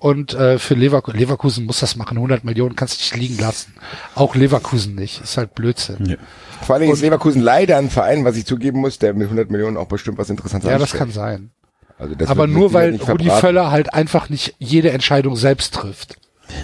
und 0.03 0.35
äh, 0.35 0.59
für 0.59 0.75
Leverkusen. 0.75 1.19
Leverkusen 1.19 1.65
muss 1.67 1.81
das 1.81 1.97
machen. 1.97 2.17
100 2.17 2.45
Millionen 2.45 2.75
kannst 2.77 2.95
du 2.95 3.03
nicht 3.03 3.17
liegen 3.17 3.39
lassen. 3.43 3.75
Auch 4.15 4.35
Leverkusen 4.35 4.95
nicht. 4.95 5.23
Ist 5.23 5.37
halt 5.37 5.55
Blödsinn. 5.55 6.05
Ja. 6.07 6.17
Vor 6.63 6.75
allen 6.75 6.83
Dingen 6.83 6.93
ist 6.95 7.03
Leverkusen 7.03 7.41
leider 7.43 7.79
ein 7.79 7.91
Verein, 7.91 8.25
was 8.25 8.37
ich 8.37 8.45
zugeben 8.47 8.81
muss, 8.81 8.99
der 8.99 9.15
mit 9.15 9.25
100 9.25 9.51
Millionen 9.51 9.77
auch 9.77 9.87
bestimmt 9.89 10.19
was 10.19 10.29
Interessantes 10.31 10.69
Ja, 10.69 10.75
das 10.75 10.83
anstellt. 10.93 10.99
kann 11.01 11.11
sein. 11.13 11.51
Also 11.99 12.15
das 12.17 12.29
Aber 12.29 12.47
nur 12.47 12.73
weil 12.73 12.97
Rudi. 12.97 13.31
Völler 13.31 13.71
halt 13.71 13.95
einfach 13.95 14.29
nicht 14.29 14.55
jede 14.59 14.91
Entscheidung 14.91 15.37
selbst 15.37 15.75
trifft. 15.75 16.17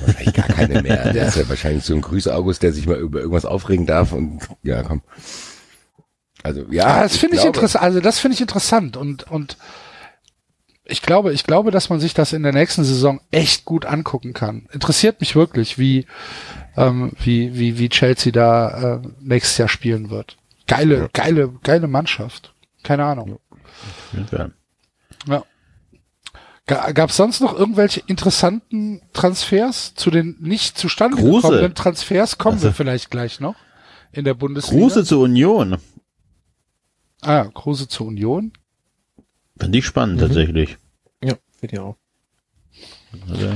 Wahrscheinlich 0.05 0.35
gar 0.35 0.49
keine 0.49 0.83
mehr. 0.83 1.13
Der 1.13 1.29
ist 1.29 1.37
ja 1.37 1.49
wahrscheinlich 1.49 1.85
so 1.85 1.95
ein 1.95 2.01
Grüße 2.01 2.35
August, 2.35 2.63
der 2.63 2.73
sich 2.73 2.87
mal 2.87 2.99
über 2.99 3.21
irgendwas 3.21 3.45
aufregen 3.45 3.87
darf 3.87 4.13
und 4.13 4.41
ja, 4.63 4.83
komm. 4.83 5.03
Also 6.43 6.63
ja, 6.71 6.89
Ja, 6.97 7.03
das 7.03 7.17
finde 7.17 7.37
ich 7.37 7.43
glaube- 7.43 7.57
interessant. 7.57 7.85
Also 7.85 8.01
das 8.01 8.19
finde 8.19 8.35
ich 8.35 8.41
interessant 8.41 8.97
und 8.97 9.31
und 9.31 9.57
ich 10.89 11.03
glaube, 11.03 11.33
ich 11.33 11.45
glaube, 11.45 11.71
dass 11.71 11.91
man 11.91 12.01
sich 12.01 12.15
das 12.15 12.33
in 12.33 12.43
der 12.43 12.53
nächsten 12.53 12.83
Saison 12.83 13.21
echt 13.31 13.65
gut 13.65 13.85
angucken 13.87 14.33
kann. 14.33 14.67
Interessiert 14.73 15.21
mich 15.21 15.37
wirklich, 15.37 15.79
wie 15.79 16.07
ähm, 16.77 17.13
wie 17.23 17.55
wie 17.59 17.79
wie 17.79 17.89
Chelsea 17.89 18.33
da 18.33 18.97
äh, 18.97 19.09
nächstes 19.21 19.59
Jahr 19.59 19.69
spielen 19.69 20.11
wird. 20.11 20.37
Geile, 20.67 21.09
geile, 21.13 21.53
geile 21.63 21.89
Mannschaft. 21.89 22.55
Keine 22.83 23.05
Ahnung. 23.05 23.39
Ja. 24.33 24.51
Ja. 25.27 25.45
Gab 26.67 27.09
es 27.11 27.17
sonst 27.17 27.41
noch 27.41 27.59
irgendwelche 27.59 28.01
interessanten 28.07 29.01
Transfers 29.15 29.95
zu 29.95 30.11
den 30.11 30.37
nicht 30.41 30.77
zustande 30.77 31.17
Kruse. 31.17 31.43
gekommenen 31.43 31.75
Transfers? 31.75 32.37
Kommen 32.39 32.57
Also- 32.57 32.69
wir 32.69 32.75
vielleicht 32.75 33.11
gleich 33.11 33.41
noch 33.41 33.57
in 34.13 34.25
der 34.25 34.35
Bundesliga. 34.35 34.83
Grüße 34.83 35.05
zur 35.05 35.21
Union. 35.23 35.79
Ah, 37.23 37.45
Kruse 37.55 37.89
zur 37.89 38.07
Union. 38.07 38.53
Finde 39.59 39.79
ich 39.79 39.87
spannend 39.87 40.21
tatsächlich. 40.21 40.77
Ja, 41.23 41.35
finde 41.59 41.75
ich 41.75 41.81
auch. 41.81 41.97
Also, 43.29 43.51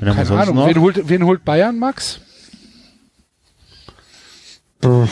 wir 0.00 0.14
Keine 0.14 0.30
Ahnung. 0.40 0.54
noch? 0.56 0.66
Wen 0.68 0.80
holt, 0.80 1.08
wen 1.08 1.24
holt 1.24 1.44
Bayern, 1.44 1.78
Max? 1.78 2.20
Ja, 4.82 5.06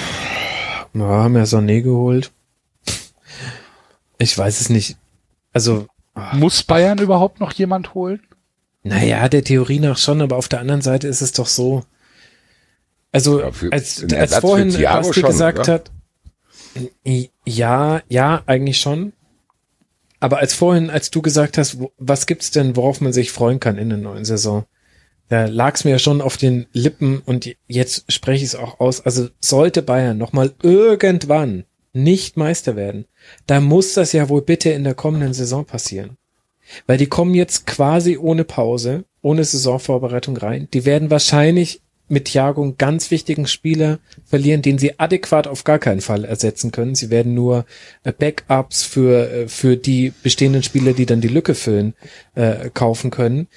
haben 0.95 1.37
ja 1.37 1.43
Sané 1.45 1.83
geholt. 1.83 2.33
Ich 4.19 4.37
weiß 4.37 4.61
es 4.61 4.69
nicht. 4.71 4.97
Also, 5.53 5.87
Muss 6.33 6.63
Bayern 6.63 6.99
überhaupt 6.99 7.41
noch 7.41 7.53
jemand 7.53 7.95
holen? 7.95 8.21
naja, 8.83 9.29
der 9.29 9.45
Theorie 9.45 9.81
nach 9.81 9.99
schon, 9.99 10.23
aber 10.23 10.37
auf 10.37 10.49
der 10.49 10.61
anderen 10.61 10.81
Seite 10.81 11.07
ist 11.09 11.21
es 11.21 11.33
doch 11.33 11.47
so. 11.47 11.85
Also, 13.13 13.41
Ja, 13.41 13.53
für- 13.53 13.71
als, 13.73 14.03
als 14.13 14.37
vorhin 14.39 14.71
Thiago 14.71 15.07
Basti 15.09 15.21
schon, 15.21 15.31
gesagt 15.31 15.59
oder? 15.61 15.75
hat, 15.75 15.91
ja, 17.45 18.03
ja, 18.09 18.43
eigentlich 18.47 18.81
schon. 18.81 19.13
Aber 20.21 20.39
als 20.39 20.55
vorhin, 20.55 20.91
als 20.91 21.11
du 21.11 21.23
gesagt 21.23 21.59
hast, 21.59 21.79
was 21.99 22.27
gibt's 22.27 22.51
denn, 22.51 22.77
worauf 22.77 23.01
man 23.01 23.13
sich 23.13 23.31
freuen 23.31 23.61
kann 23.61 23.79
in 23.79 23.89
der 23.89 23.99
neuen 23.99 24.25
Saison, 24.25 24.65
da 25.29 25.47
lag's 25.47 25.85
mir 25.85 25.91
ja 25.91 25.99
schon 25.99 26.21
auf 26.21 26.37
den 26.37 26.67
Lippen 26.73 27.21
und 27.21 27.55
jetzt 27.67 28.11
spreche 28.11 28.45
ich 28.45 28.51
es 28.51 28.57
auch 28.57 28.81
aus. 28.81 29.05
Also 29.05 29.29
sollte 29.41 29.83
Bayern 29.83 30.19
nochmal 30.19 30.55
irgendwann 30.63 31.65
nicht 31.93 32.37
Meister 32.37 32.77
werden, 32.77 33.07
da 33.47 33.61
muss 33.61 33.95
das 33.95 34.13
ja 34.13 34.29
wohl 34.29 34.43
bitte 34.43 34.71
in 34.71 34.85
der 34.85 34.95
kommenden 34.95 35.35
Saison 35.35 35.65
passieren. 35.65 36.17
Weil 36.87 36.99
die 36.99 37.07
kommen 37.07 37.35
jetzt 37.35 37.67
quasi 37.67 38.19
ohne 38.19 38.45
Pause, 38.45 39.05
ohne 39.23 39.45
Saisonvorbereitung 39.45 40.37
rein. 40.37 40.69
Die 40.73 40.85
werden 40.85 41.11
wahrscheinlich 41.11 41.81
mit 42.09 42.27
Thiago 42.27 42.63
einen 42.63 42.79
ganz 42.79 43.11
wichtigen 43.11 43.47
Spieler 43.47 43.99
verlieren, 44.25 44.63
den 44.63 44.79
sie 44.79 44.99
adäquat 44.99 45.47
auf 45.47 45.65
gar 45.65 45.79
keinen 45.79 46.01
Fall 46.01 46.25
ersetzen 46.25 46.73
können. 46.73 46.95
Sie 46.95 47.11
werden 47.11 47.35
nur 47.35 47.67
äh, 48.05 48.13
Backups 48.13 48.83
für, 48.83 49.31
äh, 49.31 49.49
für 49.49 49.77
die 49.77 50.13
bestehenden 50.23 50.63
Spieler, 50.63 50.93
die 50.93 51.07
dann 51.07 51.21
die 51.21 51.29
Lücke 51.29 51.55
füllen, 51.55 51.95
äh, 52.35 52.71
kaufen 52.71 53.11
können. 53.11 53.49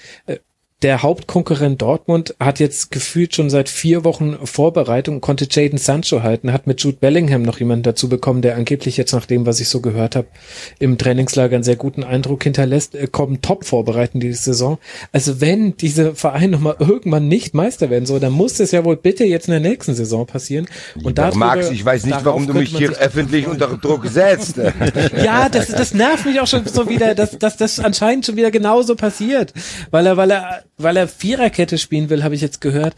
Der 0.82 1.04
Hauptkonkurrent 1.04 1.80
Dortmund 1.80 2.34
hat 2.40 2.60
jetzt 2.60 2.90
gefühlt 2.90 3.36
schon 3.36 3.52
seit 3.52 3.70
vier 3.70 4.04
Wochen 4.04 4.36
Vorbereitung, 4.44 5.22
konnte 5.22 5.48
Jaden 5.48 5.78
Sancho 5.78 6.24
halten, 6.24 6.52
hat 6.52 6.66
mit 6.66 6.82
Jude 6.82 6.98
Bellingham 7.00 7.44
noch 7.44 7.60
jemanden 7.60 7.84
dazu 7.84 8.10
bekommen, 8.10 8.42
der 8.42 8.56
angeblich 8.56 8.98
jetzt 8.98 9.12
nach 9.12 9.28
dem, 9.28 9.46
was 9.46 9.60
ich 9.60 9.70
so 9.70 9.80
gehört 9.82 10.16
habe, 10.16 10.26
im 10.80 10.98
Trainingslager 10.98 11.54
einen 11.56 11.64
sehr 11.64 11.76
guten 11.76 12.04
Eindruck 12.04 12.42
hinterlässt, 12.44 12.96
äh, 12.96 13.06
kommen 13.06 13.44
top 13.44 13.66
vorbereiten 13.66 14.20
diese 14.20 14.42
Saison. 14.42 14.80
Also 15.12 15.40
wenn 15.40 15.78
diese 15.78 16.16
Verein 16.16 16.50
nochmal 16.50 16.78
irgendwann 16.80 17.28
nicht 17.28 17.54
Meister 17.54 17.92
werden 17.92 18.08
soll, 18.08 18.20
dann 18.20 18.34
muss 18.34 18.56
das 18.56 18.72
ja 18.72 18.84
wohl 18.84 18.98
bitte 18.98 19.24
jetzt 19.24 19.48
in 19.48 19.52
der 19.52 19.60
nächsten 19.62 19.94
Saison 19.94 20.26
passieren. 20.26 20.66
Und 21.04 21.20
darüber- 21.20 21.38
Max, 21.38 21.70
ich 21.70 21.86
weiß 21.86 22.06
nicht, 22.08 22.26
warum 22.26 22.48
du 22.48 22.54
mich 22.56 22.76
hier 22.76 22.90
öffentlich 22.98 23.48
unter 23.48 23.68
Druck 23.78 24.08
setzt. 24.08 24.56
Ja, 25.24 25.50
das, 25.50 25.68
das 25.68 25.94
nervt 25.94 26.26
mich 26.26 26.40
auch 26.40 26.48
schon 26.48 26.66
so 26.66 26.90
wieder, 26.90 27.14
dass, 27.14 27.38
dass 27.38 27.58
das 27.58 27.80
anscheinend 27.80 28.26
schon 28.26 28.36
wieder 28.36 28.50
genauso 28.50 28.96
passiert. 28.96 29.54
Weil 29.92 30.06
er, 30.08 30.18
weil 30.18 30.32
er, 30.32 30.64
weil 30.84 30.98
er 30.98 31.08
Viererkette 31.08 31.78
spielen 31.78 32.10
will, 32.10 32.24
habe 32.24 32.36
ich 32.36 32.42
jetzt 32.42 32.62
gehört. 32.62 32.96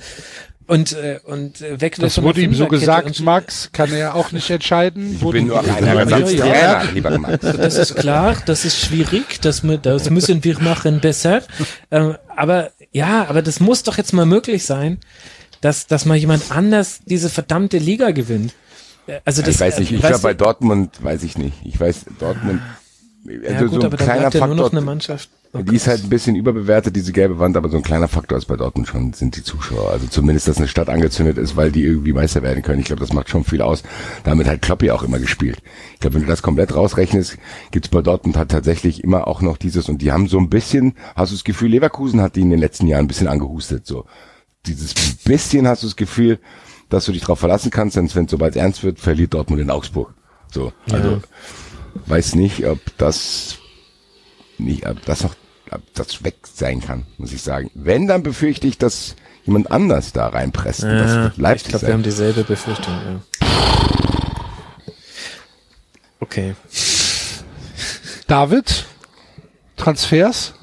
Und, 0.66 0.94
äh, 0.94 1.20
und 1.26 1.62
äh, 1.62 1.82
weg 1.82 1.98
Das 2.00 2.22
wurde 2.22 2.42
ihm 2.42 2.54
so 2.54 2.68
gesagt, 2.68 3.20
Max, 3.20 3.70
kann 3.74 3.92
er 3.92 3.98
ja 3.98 4.14
auch 4.14 4.32
nicht 4.32 4.50
entscheiden. 4.50 5.16
Ich 5.16 5.22
Wurde 5.22 5.40
bin 5.40 5.48
nur 5.48 5.62
gesagt. 5.62 5.84
ein 5.84 6.38
ja, 6.38 6.46
ja. 6.46 6.82
lieber 6.94 7.18
Max. 7.20 7.40
Das 7.42 7.76
ist 7.76 7.96
klar, 7.96 8.38
das 8.46 8.64
ist 8.64 8.80
schwierig, 8.80 9.42
das, 9.42 9.62
das 9.82 10.10
müssen 10.10 10.44
wir 10.44 10.60
machen 10.60 11.02
besser. 11.02 11.42
Ähm, 11.92 12.16
aber 12.36 12.72
ja, 12.94 13.26
aber 13.28 13.42
das 13.42 13.60
muss 13.60 13.84
doch 13.84 13.98
jetzt 13.98 14.14
mal 14.14 14.26
möglich 14.26 14.66
sein, 14.66 15.00
dass, 15.60 15.88
dass 15.88 16.06
mal 16.06 16.16
jemand 16.16 16.52
anders 16.52 17.02
diese 17.06 17.30
verdammte 17.30 17.78
Liga 17.78 18.12
gewinnt. 18.12 18.54
Äh, 19.08 19.20
Also 19.26 19.42
das, 19.42 19.56
ich 19.56 19.60
weiß 19.60 19.80
nicht, 19.80 19.92
ich 19.92 20.02
weißt 20.02 20.08
glaube 20.08 20.24
bei 20.24 20.34
Dortmund 20.34 21.04
weiß 21.04 21.24
ich 21.24 21.38
nicht. 21.38 21.58
Ich 21.66 21.78
weiß, 21.78 22.06
Dortmund, 22.20 22.62
ja, 23.26 23.50
also 23.52 23.66
gut, 23.66 23.82
so 23.82 23.88
aber 23.88 23.96
ein 23.96 23.98
da 23.98 24.04
kleiner 24.06 24.20
bleibt 24.30 24.36
ja 24.36 24.48
nur 24.48 24.56
noch 24.56 24.72
eine 24.72 24.82
Mannschaft. 24.82 25.30
Oh 25.56 25.62
die 25.62 25.76
ist 25.76 25.88
halt 25.88 26.04
ein 26.04 26.10
bisschen 26.10 26.36
überbewertet, 26.36 26.96
diese 26.96 27.12
gelbe 27.12 27.38
Wand, 27.38 27.56
aber 27.56 27.70
so 27.70 27.78
ein 27.78 27.84
kleiner 27.84 28.08
Faktor 28.08 28.40
ist 28.40 28.46
bei 28.46 28.56
Dortmund 28.56 28.88
schon, 28.88 29.14
sind 29.14 29.36
die 29.36 29.44
Zuschauer. 29.44 29.92
Also 29.92 30.08
zumindest, 30.08 30.48
dass 30.48 30.58
eine 30.58 30.68
Stadt 30.68 30.90
angezündet 30.90 31.38
ist, 31.38 31.56
weil 31.56 31.72
die 31.72 31.84
irgendwie 31.84 32.12
Meister 32.12 32.42
werden 32.42 32.64
können. 32.64 32.80
Ich 32.80 32.88
glaube, 32.88 33.02
das 33.02 33.14
macht 33.14 33.30
schon 33.30 33.44
viel 33.44 33.62
aus. 33.62 33.84
Damit 34.24 34.48
hat 34.48 34.64
Kloppi 34.64 34.90
auch 34.90 35.04
immer 35.04 35.20
gespielt. 35.20 35.62
Ich 35.94 36.00
glaube, 36.00 36.16
wenn 36.16 36.24
du 36.24 36.28
das 36.28 36.42
komplett 36.42 36.74
rausrechnest, 36.74 37.38
gibt's 37.70 37.90
bei 37.90 38.02
Dortmund 38.02 38.36
halt 38.36 38.50
tatsächlich 38.50 39.04
immer 39.04 39.28
auch 39.28 39.42
noch 39.42 39.58
dieses, 39.58 39.90
und 39.90 40.02
die 40.02 40.12
haben 40.12 40.28
so 40.28 40.40
ein 40.40 40.50
bisschen, 40.50 40.96
hast 41.16 41.32
du 41.32 41.36
das 41.36 41.44
Gefühl, 41.44 41.70
Leverkusen 41.70 42.20
hat 42.22 42.36
die 42.36 42.42
in 42.42 42.50
den 42.50 42.60
letzten 42.60 42.88
Jahren 42.88 43.06
ein 43.06 43.08
bisschen 43.08 43.28
angehustet, 43.28 43.86
so. 43.86 44.06
Dieses 44.66 44.94
bisschen 45.24 45.68
hast 45.68 45.84
du 45.84 45.88
das 45.88 45.96
Gefühl, 45.96 46.40
dass 46.90 47.06
du 47.06 47.12
dich 47.12 47.22
darauf 47.22 47.40
verlassen 47.40 47.70
kannst, 47.70 47.96
denn 47.96 48.10
wenn 48.16 48.28
sobald 48.28 48.56
ernst 48.56 48.84
wird, 48.84 49.00
verliert 49.00 49.34
Dortmund 49.34 49.62
in 49.62 49.70
Augsburg. 49.70 50.14
So, 50.52 50.74
also 50.90 51.22
weiß 52.08 52.36
nicht, 52.36 52.66
ob 52.66 52.80
das 52.98 53.58
nicht, 54.58 54.88
ob 54.88 55.04
das 55.06 55.24
noch, 55.24 55.36
das 55.94 56.24
weg 56.24 56.36
sein 56.52 56.82
kann, 56.82 57.06
muss 57.18 57.32
ich 57.34 57.42
sagen. 57.42 57.70
Wenn, 57.74 58.08
dann 58.08 58.24
befürchte 58.24 58.68
ich, 58.68 58.78
dass 58.78 59.16
jemand 59.46 59.72
anders 59.72 60.14
da 60.14 60.28
reinpresst. 60.28 60.84
Das 60.84 61.12
Ja, 61.12 61.24
wird 61.38 61.58
ich 61.58 61.64
glaube, 61.66 61.88
wir 61.88 61.94
haben 61.94 62.04
dieselbe 62.04 62.44
Befürchtung. 62.44 62.94
Ja. 62.94 63.48
Okay. 66.20 66.56
David, 68.28 68.86
Transfers? 69.76 70.54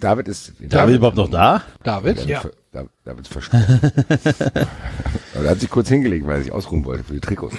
David 0.00 0.28
ist, 0.28 0.52
David 0.60 0.96
überhaupt 0.96 1.16
noch 1.16 1.30
da? 1.30 1.62
David? 1.84 2.18
David, 2.18 2.38
ver- 2.38 2.50
David, 2.72 2.90
David 3.04 3.28
ist. 3.28 3.50
Aber 5.34 5.44
er 5.44 5.50
hat 5.50 5.60
sich 5.60 5.70
kurz 5.70 5.88
hingelegt, 5.88 6.26
weil 6.26 6.38
er 6.38 6.42
sich 6.42 6.52
ausruhen 6.52 6.84
wollte 6.84 7.04
für 7.04 7.12
die 7.14 7.20
Trikots. 7.20 7.54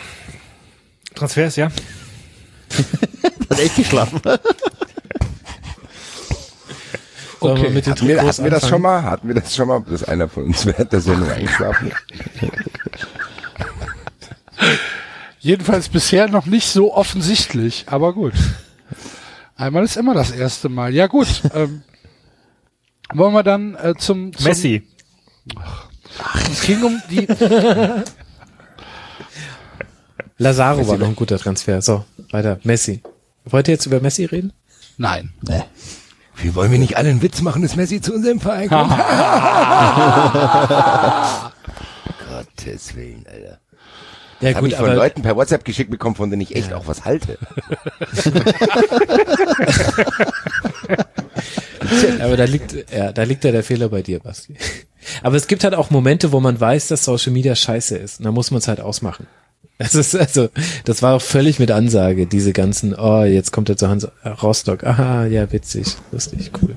Transfers, 1.15 1.55
ja. 1.55 1.69
Hat 3.53 3.59
echt 3.59 3.75
geschlafen. 3.75 4.19
Okay. 7.39 7.69
mit 7.69 7.85
Hatten 7.87 8.07
wir, 8.07 8.23
hatten 8.23 8.43
wir 8.43 8.51
das 8.51 8.67
schon 8.67 8.81
mal? 8.81 9.03
Hatten 9.03 9.27
wir 9.27 9.35
das 9.35 9.55
schon 9.55 9.67
mal, 9.67 9.83
dass 9.87 10.03
einer 10.03 10.27
von 10.27 10.45
uns 10.45 10.65
während 10.65 10.91
der 10.91 11.01
Sendung 11.01 11.29
eingeschlafen 11.29 11.91
ist? 11.91 11.97
Jedenfalls 15.39 15.89
bisher 15.89 16.29
noch 16.29 16.45
nicht 16.45 16.67
so 16.67 16.93
offensichtlich, 16.93 17.85
aber 17.87 18.13
gut. 18.13 18.33
Einmal 19.55 19.83
ist 19.83 19.97
immer 19.97 20.13
das 20.13 20.31
erste 20.31 20.69
Mal. 20.69 20.93
Ja 20.93 21.07
gut. 21.07 21.27
ähm, 21.53 21.83
wollen 23.13 23.33
wir 23.33 23.43
dann 23.43 23.75
äh, 23.75 23.93
zum, 23.97 24.33
zum 24.33 24.45
Messi. 24.47 24.87
Es 26.51 26.61
ging 26.61 26.81
um 26.83 26.99
die. 27.11 27.27
Lazaro 30.37 30.87
war 30.87 30.97
noch 30.97 31.07
ein 31.07 31.15
guter 31.15 31.37
Transfer. 31.37 31.81
So, 31.81 32.05
weiter. 32.31 32.59
Messi. 32.63 33.03
Wollt 33.45 33.67
ihr 33.67 33.73
jetzt 33.73 33.85
über 33.85 33.99
Messi 33.99 34.25
reden? 34.25 34.53
Nein. 34.97 35.33
Wir 36.37 36.55
wollen 36.55 36.71
wir 36.71 36.79
nicht 36.79 36.97
alle 36.97 37.09
einen 37.09 37.21
Witz 37.21 37.41
machen, 37.41 37.61
dass 37.61 37.75
Messi 37.75 38.01
zu 38.01 38.13
unserem 38.13 38.39
Verein 38.39 38.69
kommt? 38.69 38.91
Gottes 42.29 42.95
Willen, 42.95 43.25
Alter. 43.31 43.59
Ja 44.41 44.49
Das 44.49 44.55
habe 44.57 44.67
ich 44.67 44.75
von 44.75 44.95
Leuten 44.95 45.21
per 45.21 45.35
WhatsApp 45.35 45.63
geschickt 45.63 45.91
bekommen, 45.91 46.15
von 46.15 46.29
denen 46.29 46.41
ich 46.41 46.55
echt 46.55 46.73
auch 46.73 46.87
was 46.87 47.05
halte. 47.05 47.37
aber 52.21 52.35
da 52.35 52.43
liegt, 52.45 52.73
ja, 52.91 53.11
da 53.13 53.23
liegt 53.23 53.43
ja 53.43 53.51
der 53.51 53.63
Fehler 53.63 53.89
bei 53.89 54.01
dir, 54.01 54.19
Basti. 54.19 54.55
Aber 55.21 55.35
es 55.37 55.45
gibt 55.47 55.63
halt 55.63 55.75
auch 55.75 55.91
Momente, 55.91 56.31
wo 56.31 56.39
man 56.39 56.59
weiß, 56.59 56.87
dass 56.87 57.05
Social 57.05 57.31
Media 57.31 57.55
scheiße 57.55 57.95
ist. 57.97 58.19
Und 58.19 58.25
da 58.25 58.31
muss 58.31 58.49
man 58.51 58.57
es 58.59 58.67
halt 58.67 58.81
ausmachen. 58.81 59.27
Das 59.79 59.95
ist 59.95 60.15
also, 60.15 60.49
das 60.85 61.01
war 61.01 61.15
auch 61.15 61.21
völlig 61.21 61.59
mit 61.59 61.71
Ansage, 61.71 62.27
diese 62.27 62.53
ganzen, 62.53 62.93
oh, 62.93 63.23
jetzt 63.23 63.51
kommt 63.51 63.69
er 63.69 63.75
zu 63.77 63.89
Hans 63.89 64.03
äh, 64.23 64.29
Rostock. 64.29 64.83
Aha, 64.83 65.25
ja, 65.25 65.51
witzig, 65.51 65.95
lustig, 66.11 66.51
cool. 66.61 66.75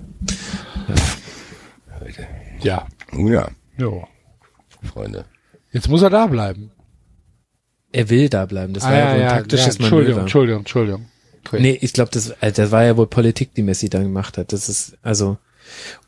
Ja. 2.63 2.87
Nun 3.13 3.33
ja, 3.33 3.49
Jo. 3.79 4.07
Freunde. 4.83 5.25
Jetzt 5.73 5.89
muss 5.89 6.03
er 6.03 6.11
da 6.11 6.27
bleiben. 6.27 6.71
er 7.93 8.09
will 8.11 8.29
da 8.29 8.47
bleiben. 8.47 8.73
Das 8.73 8.85
war 8.85 8.91
Ah, 8.93 8.95
ja, 8.95 9.01
ja, 9.05 9.07
wohl 9.11 9.15
ein 9.17 9.21
ja, 9.23 9.29
taktisches 9.31 9.67
ja, 9.67 9.81
Entschuldigung, 9.81 10.01
Manöver. 10.05 10.21
Entschuldigung, 10.23 10.59
Entschuldigung. 10.61 11.07
Okay. 11.47 11.61
Nee, 11.61 11.79
ich 11.81 11.93
glaube, 11.93 12.11
das, 12.13 12.31
äh, 12.41 12.51
das 12.53 12.71
war 12.73 12.85
ja 12.85 12.97
wohl 12.97 13.07
Politik, 13.07 13.55
die 13.55 13.63
Messi 13.63 13.89
da 13.89 14.01
gemacht 14.03 14.37
hat. 14.39 14.53
Das 14.53 14.69
ist, 14.69 14.97
also, 15.03 15.39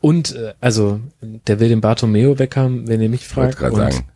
und, 0.01 0.35
äh, 0.35 0.53
also, 0.59 0.99
der 1.21 1.59
will 1.59 1.69
den 1.69 1.81
Bartomeo 1.81 2.37
weghaben, 2.39 2.87
wenn 2.87 3.01
ihr 3.01 3.09
mich 3.09 3.21
Ich 3.21 3.35
wollte 3.37 3.57
fragt. 3.57 3.75
gerade 3.75 3.93
sagen. 3.93 4.07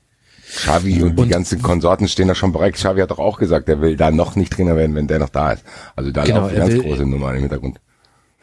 Xavi 0.55 1.01
und, 1.03 1.15
die 1.17 1.23
und- 1.23 1.29
ganzen 1.29 1.61
Konsorten 1.61 2.07
stehen 2.07 2.27
da 2.27 2.35
schon 2.35 2.51
bereit. 2.53 2.73
Xavi 2.75 3.01
hat 3.01 3.11
doch 3.11 3.19
auch 3.19 3.37
gesagt, 3.39 3.67
er 3.69 3.81
will 3.81 3.95
da 3.97 4.11
noch 4.11 4.35
nicht 4.35 4.53
Trainer 4.53 4.75
werden, 4.75 4.95
wenn 4.95 5.07
der 5.07 5.19
noch 5.19 5.29
da 5.29 5.53
ist. 5.53 5.63
Also 5.95 6.11
da 6.11 6.23
Genau, 6.23 6.41
laufen 6.41 6.55
ganz 6.55 6.71
will- 6.73 6.81
große 6.83 7.05
Nummern 7.05 7.35
im 7.35 7.41
Hintergrund. 7.41 7.79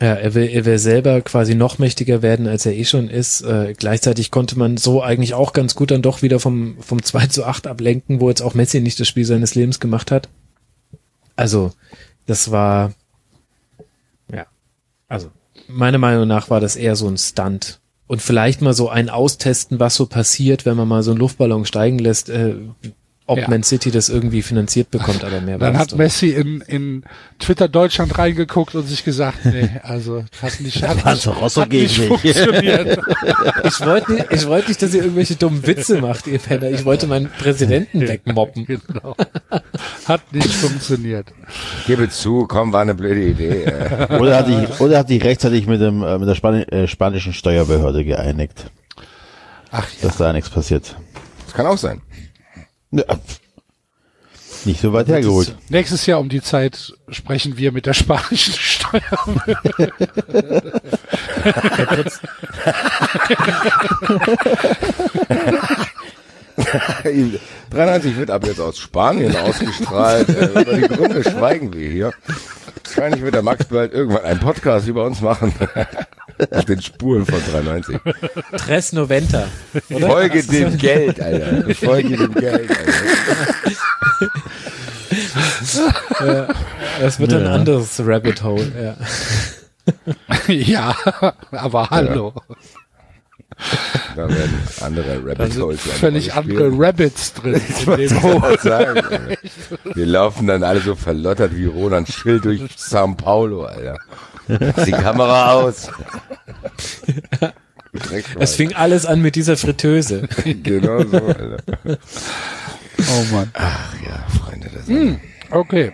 Ja, 0.02 0.14
er 0.14 0.32
will, 0.34 0.48
er 0.48 0.64
will 0.64 0.78
selber 0.78 1.20
quasi 1.20 1.54
noch 1.54 1.78
mächtiger 1.78 2.22
werden, 2.22 2.46
als 2.46 2.64
er 2.64 2.72
eh 2.72 2.86
schon 2.86 3.08
ist. 3.10 3.42
Äh, 3.42 3.74
gleichzeitig 3.76 4.30
konnte 4.30 4.58
man 4.58 4.78
so 4.78 5.02
eigentlich 5.02 5.34
auch 5.34 5.52
ganz 5.52 5.74
gut 5.74 5.90
dann 5.90 6.00
doch 6.00 6.22
wieder 6.22 6.40
vom, 6.40 6.76
vom 6.80 7.02
2 7.02 7.26
zu 7.26 7.44
8 7.44 7.66
ablenken, 7.66 8.18
wo 8.18 8.30
jetzt 8.30 8.40
auch 8.40 8.54
Messi 8.54 8.80
nicht 8.80 8.98
das 8.98 9.08
Spiel 9.08 9.26
seines 9.26 9.54
Lebens 9.54 9.78
gemacht 9.78 10.10
hat. 10.10 10.30
Also, 11.36 11.72
das 12.26 12.50
war, 12.50 12.92
ja, 14.32 14.46
also, 15.08 15.28
meiner 15.68 15.98
Meinung 15.98 16.26
nach 16.26 16.48
war 16.48 16.60
das 16.60 16.76
eher 16.76 16.96
so 16.96 17.06
ein 17.08 17.18
Stunt. 17.18 17.79
Und 18.10 18.20
vielleicht 18.20 18.60
mal 18.60 18.74
so 18.74 18.88
ein 18.88 19.08
Austesten, 19.08 19.78
was 19.78 19.94
so 19.94 20.04
passiert, 20.04 20.66
wenn 20.66 20.76
man 20.76 20.88
mal 20.88 21.04
so 21.04 21.12
einen 21.12 21.20
Luftballon 21.20 21.64
steigen 21.64 22.00
lässt, 22.00 22.28
äh, 22.28 22.56
ob 23.30 23.38
Ja. 23.38 23.48
Man 23.48 23.62
City 23.62 23.90
das 23.90 24.08
irgendwie 24.08 24.42
finanziert 24.42 24.90
bekommt, 24.90 25.24
aber 25.24 25.40
mehr 25.40 25.58
Dann 25.58 25.78
hat 25.78 25.96
Messi 25.96 26.30
in, 26.30 26.60
in 26.62 27.04
Twitter 27.38 27.68
Deutschland 27.68 28.18
reingeguckt 28.18 28.74
und 28.74 28.86
sich 28.86 29.04
gesagt, 29.04 29.44
nee, 29.44 29.70
also 29.82 30.24
hat 30.42 30.60
nicht, 30.60 30.82
hat 30.86 31.04
War 31.04 31.14
nicht, 31.14 31.26
doch 31.26 31.40
auch 31.40 31.48
so 31.48 31.62
hat 31.62 31.72
nicht 31.72 31.96
funktioniert. 31.96 32.98
Ich 33.64 33.80
wollte 33.86 34.12
nicht, 34.12 34.26
ich 34.30 34.46
wollte 34.46 34.68
nicht, 34.68 34.82
dass 34.82 34.94
ihr 34.94 35.02
irgendwelche 35.02 35.36
dummen 35.36 35.66
Witze 35.66 36.00
macht, 36.00 36.26
ihr 36.26 36.38
Penner. 36.38 36.70
Ich 36.70 36.84
wollte 36.84 37.06
meinen 37.06 37.30
Präsidenten 37.30 38.00
wegmoppen. 38.00 38.66
genau. 38.66 39.16
Hat 40.06 40.32
nicht 40.32 40.52
funktioniert. 40.52 41.26
Gebe 41.86 42.08
zu, 42.08 42.46
komm, 42.48 42.72
war 42.72 42.82
eine 42.82 42.94
blöde 42.94 43.22
Idee. 43.22 43.64
Äh, 43.64 44.18
Oder 44.18 44.36
hat 44.38 44.48
ich, 44.48 44.80
oder 44.80 44.98
hat 44.98 45.08
dich 45.08 45.22
rechtzeitig 45.22 45.66
mit 45.66 45.80
dem, 45.80 46.02
äh, 46.02 46.18
mit 46.18 46.28
der 46.28 46.34
Spani 46.34 46.62
äh, 46.62 46.86
spanischen 46.88 47.32
Steuerbehörde 47.32 48.04
geeinigt, 48.04 48.70
Ach 49.70 49.86
ja. 50.00 50.08
dass 50.08 50.16
da 50.16 50.32
nichts 50.32 50.50
passiert. 50.50 50.96
Das 51.46 51.54
kann 51.54 51.66
auch 51.66 51.78
sein. 51.78 52.00
Ja, 52.92 53.04
nicht 54.64 54.80
so 54.80 54.92
weit 54.92 55.08
hergeholt. 55.08 55.56
Nächstes 55.70 56.04
Jahr 56.06 56.20
um 56.20 56.28
die 56.28 56.42
Zeit 56.42 56.92
sprechen 57.08 57.56
wir 57.56 57.72
mit 57.72 57.86
der 57.86 57.94
spanischen 57.94 58.54
Steuer. 58.58 59.00
93 67.70 68.16
wird 68.18 68.30
ab 68.30 68.46
jetzt 68.46 68.60
aus 68.60 68.78
Spanien 68.78 69.34
ausgestrahlt. 69.34 70.28
Äh, 70.28 70.46
über 70.46 70.64
die 70.64 70.88
Gründe 70.88 71.22
schweigen 71.22 71.72
wir 71.72 71.88
hier. 71.88 72.12
Wahrscheinlich 72.84 73.22
wird 73.22 73.34
der 73.34 73.42
Max 73.42 73.64
bald 73.66 73.94
irgendwann 73.94 74.24
einen 74.24 74.40
Podcast 74.40 74.86
über 74.88 75.04
uns 75.04 75.22
machen. 75.22 75.54
Auf 76.50 76.64
den 76.64 76.80
Spuren 76.82 77.26
von 77.26 77.40
93. 77.52 77.98
Tres 78.56 78.92
Noventa. 78.92 79.46
Oder? 79.90 80.06
Folge 80.08 80.42
dem 80.44 80.76
Geld, 80.78 81.20
Alter. 81.20 81.74
Folge 81.74 82.16
dem 82.16 82.34
Geld, 82.34 82.70
Alter. 82.70 82.92
Das 87.00 87.18
wird 87.18 87.32
ein 87.32 87.44
Ja. 87.44 87.52
anderes 87.54 88.00
Rabbit 88.04 88.42
Hole. 88.42 88.96
Ja. 90.48 90.52
ja, 90.54 90.94
aber 91.52 91.90
hallo. 91.90 92.32
Da 94.16 94.28
werden 94.28 94.58
andere 94.80 95.20
Da 95.20 95.28
Rabbit 95.30 95.52
sind 95.52 95.62
Holes. 95.62 95.80
völlig 95.80 96.32
andere. 96.34 96.70
Rabbits 96.72 97.34
drin 97.34 97.60
Ich 97.68 97.86
in 97.86 97.96
dem 97.96 98.22
Hole. 98.22 98.58
sagen. 98.60 99.36
Wir 99.94 100.06
laufen 100.06 100.46
dann 100.46 100.62
alle 100.62 100.80
so 100.80 100.94
verlottert 100.94 101.54
wie 101.56 101.66
Roland 101.66 102.08
Schill 102.08 102.40
durch 102.40 102.62
Sao 102.76 103.12
Paulo, 103.14 103.64
Alter. 103.64 103.98
Die 104.86 104.90
Kamera 104.90 105.52
aus. 105.52 105.88
Es 108.38 108.54
fing 108.54 108.72
alles 108.74 109.04
an 109.04 109.20
mit 109.20 109.34
dieser 109.34 109.56
Fritteuse. 109.56 110.28
genau 110.62 111.02
so, 111.02 111.16
Alter. 111.16 111.58
Oh 111.84 111.96
Mann. 113.32 113.50
Ach 113.54 114.00
ja, 114.00 114.24
Freunde 114.28 114.68
der 114.68 114.82
Sonne. 114.82 115.18
Okay. 115.50 115.90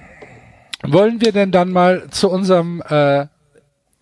Wollen 0.83 1.23
wir 1.23 1.33
denn 1.33 1.53
dann 1.53 1.73
mal 1.73 2.11
zu 2.11 2.29
unserem 2.31 2.83
äh, 2.87 3.29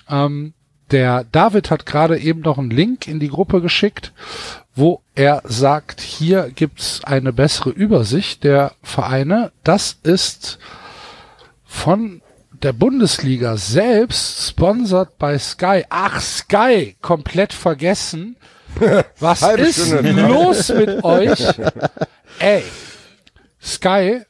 Ähm, 0.07 0.53
der 0.91 1.23
David 1.31 1.69
hat 1.71 1.85
gerade 1.85 2.17
eben 2.19 2.41
noch 2.41 2.57
einen 2.57 2.71
Link 2.71 3.07
in 3.07 3.19
die 3.19 3.29
Gruppe 3.29 3.61
geschickt, 3.61 4.11
wo 4.75 5.01
er 5.13 5.41
sagt, 5.45 6.01
hier 6.01 6.51
gibt's 6.51 7.03
eine 7.03 7.33
bessere 7.33 7.69
Übersicht 7.69 8.43
der 8.43 8.73
Vereine. 8.81 9.51
Das 9.63 9.99
ist 10.03 10.57
von 11.65 12.21
der 12.63 12.73
Bundesliga 12.73 13.57
selbst, 13.57 14.49
sponsert 14.49 15.17
bei 15.17 15.37
Sky. 15.37 15.83
Ach, 15.89 16.19
Sky, 16.19 16.95
komplett 17.01 17.53
vergessen. 17.53 18.35
Was 19.19 19.41
Halbe 19.41 19.63
ist 19.63 19.85
Stunde. 19.87 20.11
los 20.27 20.69
mit 20.69 21.03
euch? 21.03 21.39
Ey, 22.39 22.63
Sky 23.61 24.21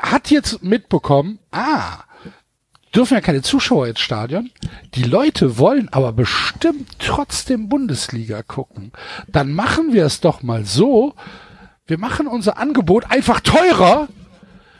hat 0.00 0.30
jetzt 0.30 0.62
mitbekommen, 0.62 1.38
ah, 1.50 2.04
dürfen 2.94 3.14
ja 3.14 3.20
keine 3.20 3.42
Zuschauer 3.42 3.88
ins 3.88 4.00
Stadion. 4.00 4.50
Die 4.94 5.02
Leute 5.02 5.58
wollen 5.58 5.88
aber 5.90 6.12
bestimmt 6.12 6.98
trotzdem 6.98 7.68
Bundesliga 7.68 8.42
gucken. 8.42 8.92
Dann 9.28 9.52
machen 9.52 9.92
wir 9.92 10.06
es 10.06 10.20
doch 10.20 10.42
mal 10.42 10.64
so. 10.64 11.14
Wir 11.86 11.98
machen 11.98 12.26
unser 12.26 12.58
Angebot 12.58 13.10
einfach 13.10 13.40
teurer 13.40 14.08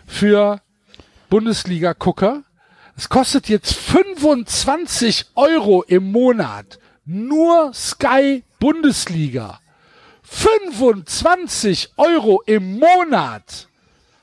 für 0.07 0.61
Bundesliga-Gucker. 1.29 2.43
Es 2.97 3.09
kostet 3.09 3.49
jetzt 3.49 3.75
25 3.75 5.27
Euro 5.35 5.83
im 5.83 6.13
Monat. 6.13 6.79
Nur 7.07 7.73
Sky 7.75 8.45
Bundesliga. 8.59 9.61
25 10.23 11.93
Euro 11.99 12.43
im 12.47 12.79
Monat. 12.79 13.69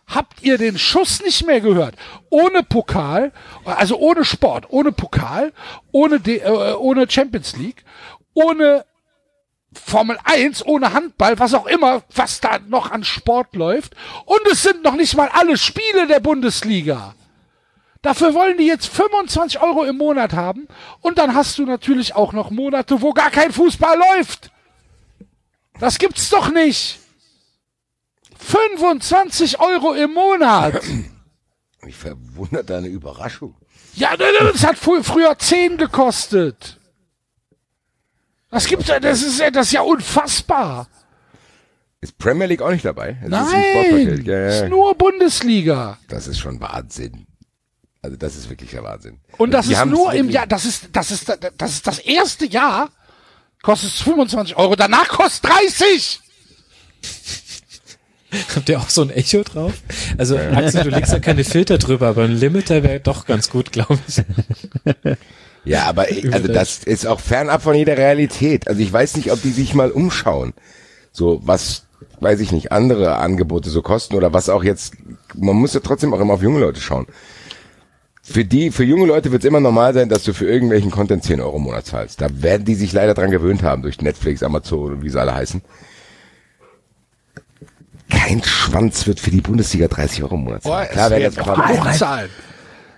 Habt 0.07 0.41
ihr 0.41 0.57
den 0.57 0.77
Schuss 0.77 1.21
nicht 1.21 1.45
mehr 1.45 1.61
gehört? 1.61 1.95
Ohne 2.29 2.63
Pokal, 2.63 3.31
also 3.63 3.97
ohne 3.97 4.25
Sport, 4.25 4.65
ohne 4.69 4.91
Pokal, 4.91 5.53
ohne, 5.91 6.19
D, 6.19 6.37
äh, 6.37 6.73
ohne 6.73 7.09
Champions 7.09 7.55
League, 7.55 7.85
ohne 8.33 8.83
Formel 9.73 10.17
1, 10.23 10.65
ohne 10.65 10.91
Handball, 10.91 11.39
was 11.39 11.53
auch 11.53 11.67
immer, 11.67 12.01
was 12.13 12.41
da 12.41 12.59
noch 12.67 12.91
an 12.91 13.03
Sport 13.03 13.55
läuft. 13.55 13.95
Und 14.25 14.41
es 14.51 14.63
sind 14.63 14.83
noch 14.83 14.95
nicht 14.95 15.15
mal 15.15 15.29
alle 15.31 15.57
Spiele 15.57 16.07
der 16.07 16.19
Bundesliga. 16.19 17.15
Dafür 18.01 18.33
wollen 18.33 18.57
die 18.57 18.65
jetzt 18.65 18.88
25 18.88 19.61
Euro 19.61 19.83
im 19.83 19.97
Monat 19.97 20.33
haben. 20.33 20.67
Und 21.01 21.17
dann 21.17 21.35
hast 21.35 21.57
du 21.59 21.65
natürlich 21.65 22.15
auch 22.15 22.33
noch 22.33 22.49
Monate, 22.49 23.01
wo 23.01 23.13
gar 23.13 23.30
kein 23.30 23.51
Fußball 23.51 23.97
läuft. 23.97 24.51
Das 25.80 25.99
gibt's 25.99 26.30
doch 26.30 26.49
nicht. 26.51 26.99
25 28.38 29.59
Euro 29.59 29.93
im 29.93 30.13
Monat. 30.13 30.81
Ich 31.88 31.95
verwundert 31.95 32.69
deine 32.69 32.89
Überraschung. 32.89 33.55
Ja, 33.95 34.11
ne, 34.11 34.25
ne, 34.39 34.51
das 34.51 34.63
hat 34.63 34.77
frü 34.77 35.01
früher 35.01 35.35
10 35.35 35.77
gekostet. 35.77 36.80
Das 38.51 38.67
gibt's 38.67 38.85
das 38.85 39.23
ist 39.23 39.39
ja, 39.39 39.49
das 39.49 39.65
ist 39.65 39.73
ja 39.73 39.81
unfassbar. 39.81 40.88
Ist 42.01 42.19
Premier 42.19 42.45
League 42.45 42.61
auch 42.61 42.69
nicht 42.69 42.85
dabei? 42.85 43.17
Es 43.19 43.23
ist 43.25 43.30
Nein, 43.31 43.45
Sportpaket. 43.47 44.27
Ja, 44.27 44.47
ist 44.47 44.61
ja. 44.61 44.69
nur 44.69 44.93
Bundesliga. 44.93 45.97
Das 46.07 46.27
ist 46.27 46.38
schon 46.38 46.61
Wahnsinn. 46.61 47.25
Also 48.03 48.17
das 48.17 48.35
ist 48.35 48.49
wirklich 48.49 48.71
der 48.71 48.83
Wahnsinn. 48.83 49.19
Und 49.38 49.51
das 49.51 49.67
Die 49.67 49.73
ist 49.73 49.85
nur 49.85 50.11
im 50.13 50.30
Jahr, 50.30 50.47
das 50.47 50.65
ist, 50.65 50.89
das 50.91 51.11
ist, 51.11 51.31
das 51.57 51.71
ist 51.71 51.85
das 51.88 51.99
erste 51.99 52.45
Jahr, 52.45 52.89
kostet 53.61 53.91
es 53.91 54.01
25 54.01 54.55
Euro, 54.57 54.75
danach 54.75 55.07
kostet 55.07 55.51
30. 55.51 56.19
Habt 58.55 58.69
ihr 58.69 58.80
auch 58.80 58.89
so 58.89 59.01
ein 59.01 59.09
Echo 59.09 59.43
drauf? 59.43 59.73
Also 60.17 60.38
Axel, 60.38 60.83
du 60.85 60.89
legst 60.89 61.11
ja 61.11 61.19
keine 61.19 61.43
Filter 61.43 61.77
drüber, 61.77 62.07
aber 62.07 62.23
ein 62.23 62.31
Limiter 62.38 62.81
wäre 62.81 63.01
doch 63.01 63.25
ganz 63.25 63.49
gut, 63.49 63.71
glaube 63.73 63.99
ich. 64.07 64.23
Ja, 65.65 65.83
aber 65.83 66.09
ich- 66.09 66.31
also 66.33 66.47
das 66.47 66.80
ist 66.80 67.05
auch 67.05 67.19
fernab 67.19 67.61
von 67.61 67.75
jeder 67.75 67.97
Realität. 67.97 68.67
Also 68.69 68.81
ich 68.81 68.91
weiß 68.91 69.17
nicht, 69.17 69.31
ob 69.31 69.41
die 69.41 69.51
sich 69.51 69.73
mal 69.73 69.91
umschauen. 69.91 70.53
So, 71.11 71.41
was, 71.43 71.83
weiß 72.21 72.39
ich 72.39 72.53
nicht, 72.53 72.71
andere 72.71 73.17
Angebote 73.17 73.69
so 73.69 73.81
kosten 73.81 74.15
oder 74.15 74.33
was 74.33 74.47
auch 74.47 74.63
jetzt, 74.63 74.93
man 75.35 75.57
muss 75.57 75.73
ja 75.73 75.81
trotzdem 75.81 76.13
auch 76.13 76.19
immer 76.21 76.33
auf 76.35 76.41
junge 76.41 76.61
Leute 76.61 76.80
schauen. 76.80 77.07
Für 78.31 78.45
die, 78.45 78.71
für 78.71 78.83
junge 78.83 79.05
Leute 79.05 79.31
wird 79.31 79.43
es 79.43 79.47
immer 79.47 79.59
normal 79.59 79.93
sein, 79.93 80.09
dass 80.09 80.23
du 80.23 80.33
für 80.33 80.45
irgendwelchen 80.45 80.91
Content 80.91 81.23
10 81.23 81.41
Euro 81.41 81.57
im 81.57 81.63
Monat 81.63 81.85
zahlst. 81.85 82.21
Da 82.21 82.27
werden 82.31 82.65
die 82.65 82.75
sich 82.75 82.93
leider 82.93 83.13
dran 83.13 83.31
gewöhnt 83.31 83.63
haben 83.63 83.81
durch 83.81 84.01
Netflix, 84.01 84.41
Amazon 84.43 84.93
und 84.93 85.03
wie 85.03 85.09
sie 85.09 85.19
alle 85.19 85.35
heißen. 85.35 85.61
Kein 88.09 88.43
Schwanz 88.43 89.07
wird 89.07 89.19
für 89.19 89.31
die 89.31 89.41
Bundesliga 89.41 89.87
30 89.87 90.23
Euro 90.23 90.35
im 90.35 90.43
Monat 90.43 90.63
zahlen. 90.63 90.87
Boah, 90.87 90.91
Klar, 90.91 91.09
werden 91.09 91.21
jetzt 91.21 91.37
genug 91.37 91.93
zahlen. 91.93 92.29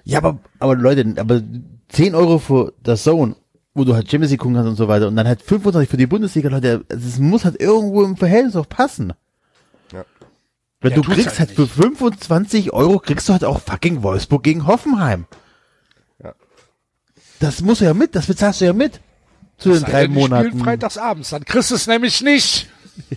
Ja, 0.05 0.17
aber, 0.19 0.39
aber 0.59 0.75
Leute, 0.75 1.13
aber 1.17 1.41
10 1.89 2.15
Euro 2.15 2.39
für 2.39 2.73
das 2.81 3.03
Zone, 3.03 3.35
wo 3.73 3.83
du 3.83 3.93
halt 3.93 4.09
Champions 4.09 4.31
League 4.31 4.41
gucken 4.41 4.55
kannst 4.55 4.69
und 4.69 4.75
so 4.75 4.87
weiter, 4.87 5.07
und 5.07 5.15
dann 5.15 5.27
halt 5.27 5.41
25 5.41 5.89
für 5.89 5.97
die 5.97 6.07
Bundesliga, 6.07 6.49
Leute, 6.49 6.83
es 6.89 7.19
muss 7.19 7.45
halt 7.45 7.61
irgendwo 7.61 8.03
im 8.03 8.17
Verhältnis 8.17 8.55
auch 8.55 8.67
passen. 8.67 9.13
Wenn 10.83 10.91
Ja, 10.91 10.97
du 10.97 11.01
kriegst 11.01 11.39
halt 11.39 11.49
halt 11.49 11.51
für 11.55 11.65
25 11.67 12.73
Euro, 12.73 12.99
kriegst 12.99 13.27
du 13.29 13.33
halt 13.33 13.43
auch 13.45 13.61
fucking 13.61 14.03
Wolfsburg 14.03 14.43
gegen 14.43 14.67
Hoffenheim. 14.67 15.25
Ja. 16.21 16.35
Das 17.39 17.61
musst 17.61 17.81
du 17.81 17.85
ja 17.85 17.93
mit, 17.93 18.15
das 18.15 18.27
bezahlst 18.27 18.61
du 18.61 18.65
ja 18.65 18.73
mit. 18.73 18.99
Zu 19.57 19.69
den 19.69 19.79
Sei 19.79 19.89
drei 19.89 20.03
spielen 20.03 20.13
Monaten. 20.13 20.59
freitags 20.59 20.97
abends, 20.97 21.29
dann 21.29 21.45
kriegst 21.45 21.71
du 21.71 21.75
es 21.75 21.87
nämlich 21.87 22.21
nicht. 22.21 22.67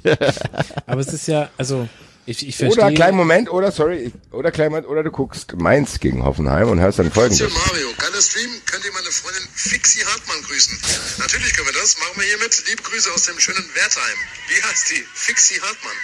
Aber 0.87 1.01
es 1.01 1.09
ist 1.13 1.27
ja, 1.27 1.51
also 1.59 1.89
ich, 2.25 2.47
ich 2.47 2.57
verstehe. 2.57 2.85
Oder 2.85 2.95
kleinen 2.95 3.17
Moment, 3.17 3.51
oder 3.51 3.73
sorry, 3.73 4.13
oder 4.31 4.53
kleinen 4.53 4.71
Moment, 4.71 4.89
oder 4.89 5.03
du 5.03 5.11
guckst 5.11 5.55
Mainz 5.57 5.99
gegen 5.99 6.25
Hoffenheim 6.25 6.69
und 6.71 6.79
hörst 6.81 6.99
dann 7.01 7.11
folgendes. 7.11 7.39
Hier 7.39 7.49
Mario, 7.51 7.89
geiler 7.99 8.23
Stream. 8.23 8.51
Könnt 8.67 8.85
ihr 8.85 8.93
meine 8.93 9.11
Freundin 9.11 9.43
Fixi 9.55 10.01
Hartmann 10.01 10.41
grüßen? 10.43 10.79
Natürlich 11.19 11.53
können 11.55 11.67
wir 11.69 11.81
das. 11.81 11.99
Machen 11.99 12.15
wir 12.17 12.25
hiermit. 12.27 12.63
Liebe 12.69 12.83
Grüße 12.83 13.11
aus 13.13 13.25
dem 13.25 13.39
schönen 13.41 13.65
Wertheim. 13.75 14.19
Wie 14.49 14.63
heißt 14.63 14.91
die? 14.91 15.05
Fixi 15.15 15.55
Hartmann. 15.55 15.97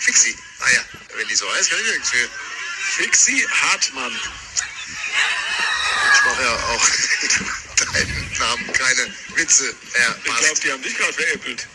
Fixi. 0.00 0.34
Ah 0.60 0.70
ja, 0.74 0.80
wenn 1.18 1.28
die 1.28 1.34
so 1.34 1.46
heißt, 1.52 1.70
kann 1.70 1.78
ich 1.86 1.92
nichts 1.94 2.10
für. 2.10 2.28
Fixi 3.02 3.46
Hartmann. 3.50 4.12
Ich 6.14 6.22
mache 6.24 6.42
ja 6.42 6.54
auch 6.54 6.88
deinen 7.92 8.30
Namen 8.38 8.72
keine 8.72 9.04
Witze. 9.36 9.64
Ja, 9.64 10.14
ich 10.24 10.24
glaube, 10.24 10.60
die 10.64 10.72
haben 10.72 10.82
dich 10.82 10.96
gerade 10.96 11.12
veräppelt. 11.12 11.66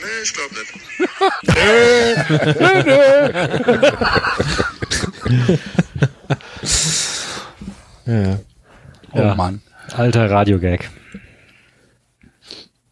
Nee, 0.00 0.22
ich 0.22 0.32
glaube 0.32 0.54
nicht. 0.54 0.72
Ja. 8.06 8.38
Oh 9.12 9.18
Ja. 9.18 9.34
Mann. 9.34 9.62
Alter 9.92 10.30
Radiogag. 10.30 10.88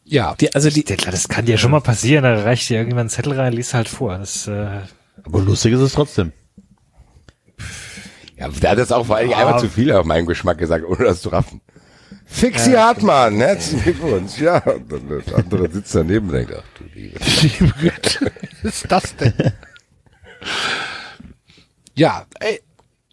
Ja, 0.05 0.35
Die, 0.37 0.55
also 0.55 0.71
die, 0.71 0.85
das 0.85 1.29
kann 1.29 1.45
dir 1.45 1.59
schon 1.59 1.71
mal 1.71 1.81
passieren, 1.81 2.25
da 2.25 2.43
reicht 2.43 2.69
dir 2.69 2.79
irgendwann 2.79 3.07
ein 3.07 3.11
Zettel 3.11 3.35
rein, 3.35 3.53
liest 3.53 3.75
halt 3.75 3.89
vor. 3.89 4.17
Das, 4.19 4.47
äh, 4.47 4.81
Aber 5.29 5.43
lustig 5.43 5.75
ist 5.75 5.81
es 5.81 5.93
trotzdem. 5.93 6.33
Ja, 8.39 8.49
der 8.49 8.71
hat 8.71 8.79
jetzt 8.79 8.93
auch 8.93 9.05
vor 9.05 9.17
allen 9.17 9.29
Dingen 9.29 9.39
einmal 9.39 9.61
zu 9.61 9.69
viel 9.69 9.93
auf 9.93 10.07
meinen 10.07 10.27
Geschmack 10.27 10.59
gesagt, 10.59 10.85
ohne 10.87 11.05
das 11.05 11.21
zu 11.21 11.29
raffen. 11.29 11.61
Fixi 12.25 12.73
Hartmann, 12.73 13.37
herzlichen 13.37 13.83
Glückwunsch. 13.83 14.39
Ja, 14.39 14.59
und 14.59 14.91
dann 14.91 15.09
der 15.09 15.37
andere 15.37 15.71
sitzt 15.71 15.95
daneben 15.95 16.29
und 16.29 16.35
denkt, 16.35 16.55
ach 16.57 16.65
du 16.79 16.85
Liebe. 16.95 17.19
liebe 17.43 17.75
Güte, 17.81 18.33
was 18.63 18.75
ist 18.75 18.93
das 18.93 19.17
denn? 19.17 19.35
Ja, 21.95 22.27
ey, 22.41 22.61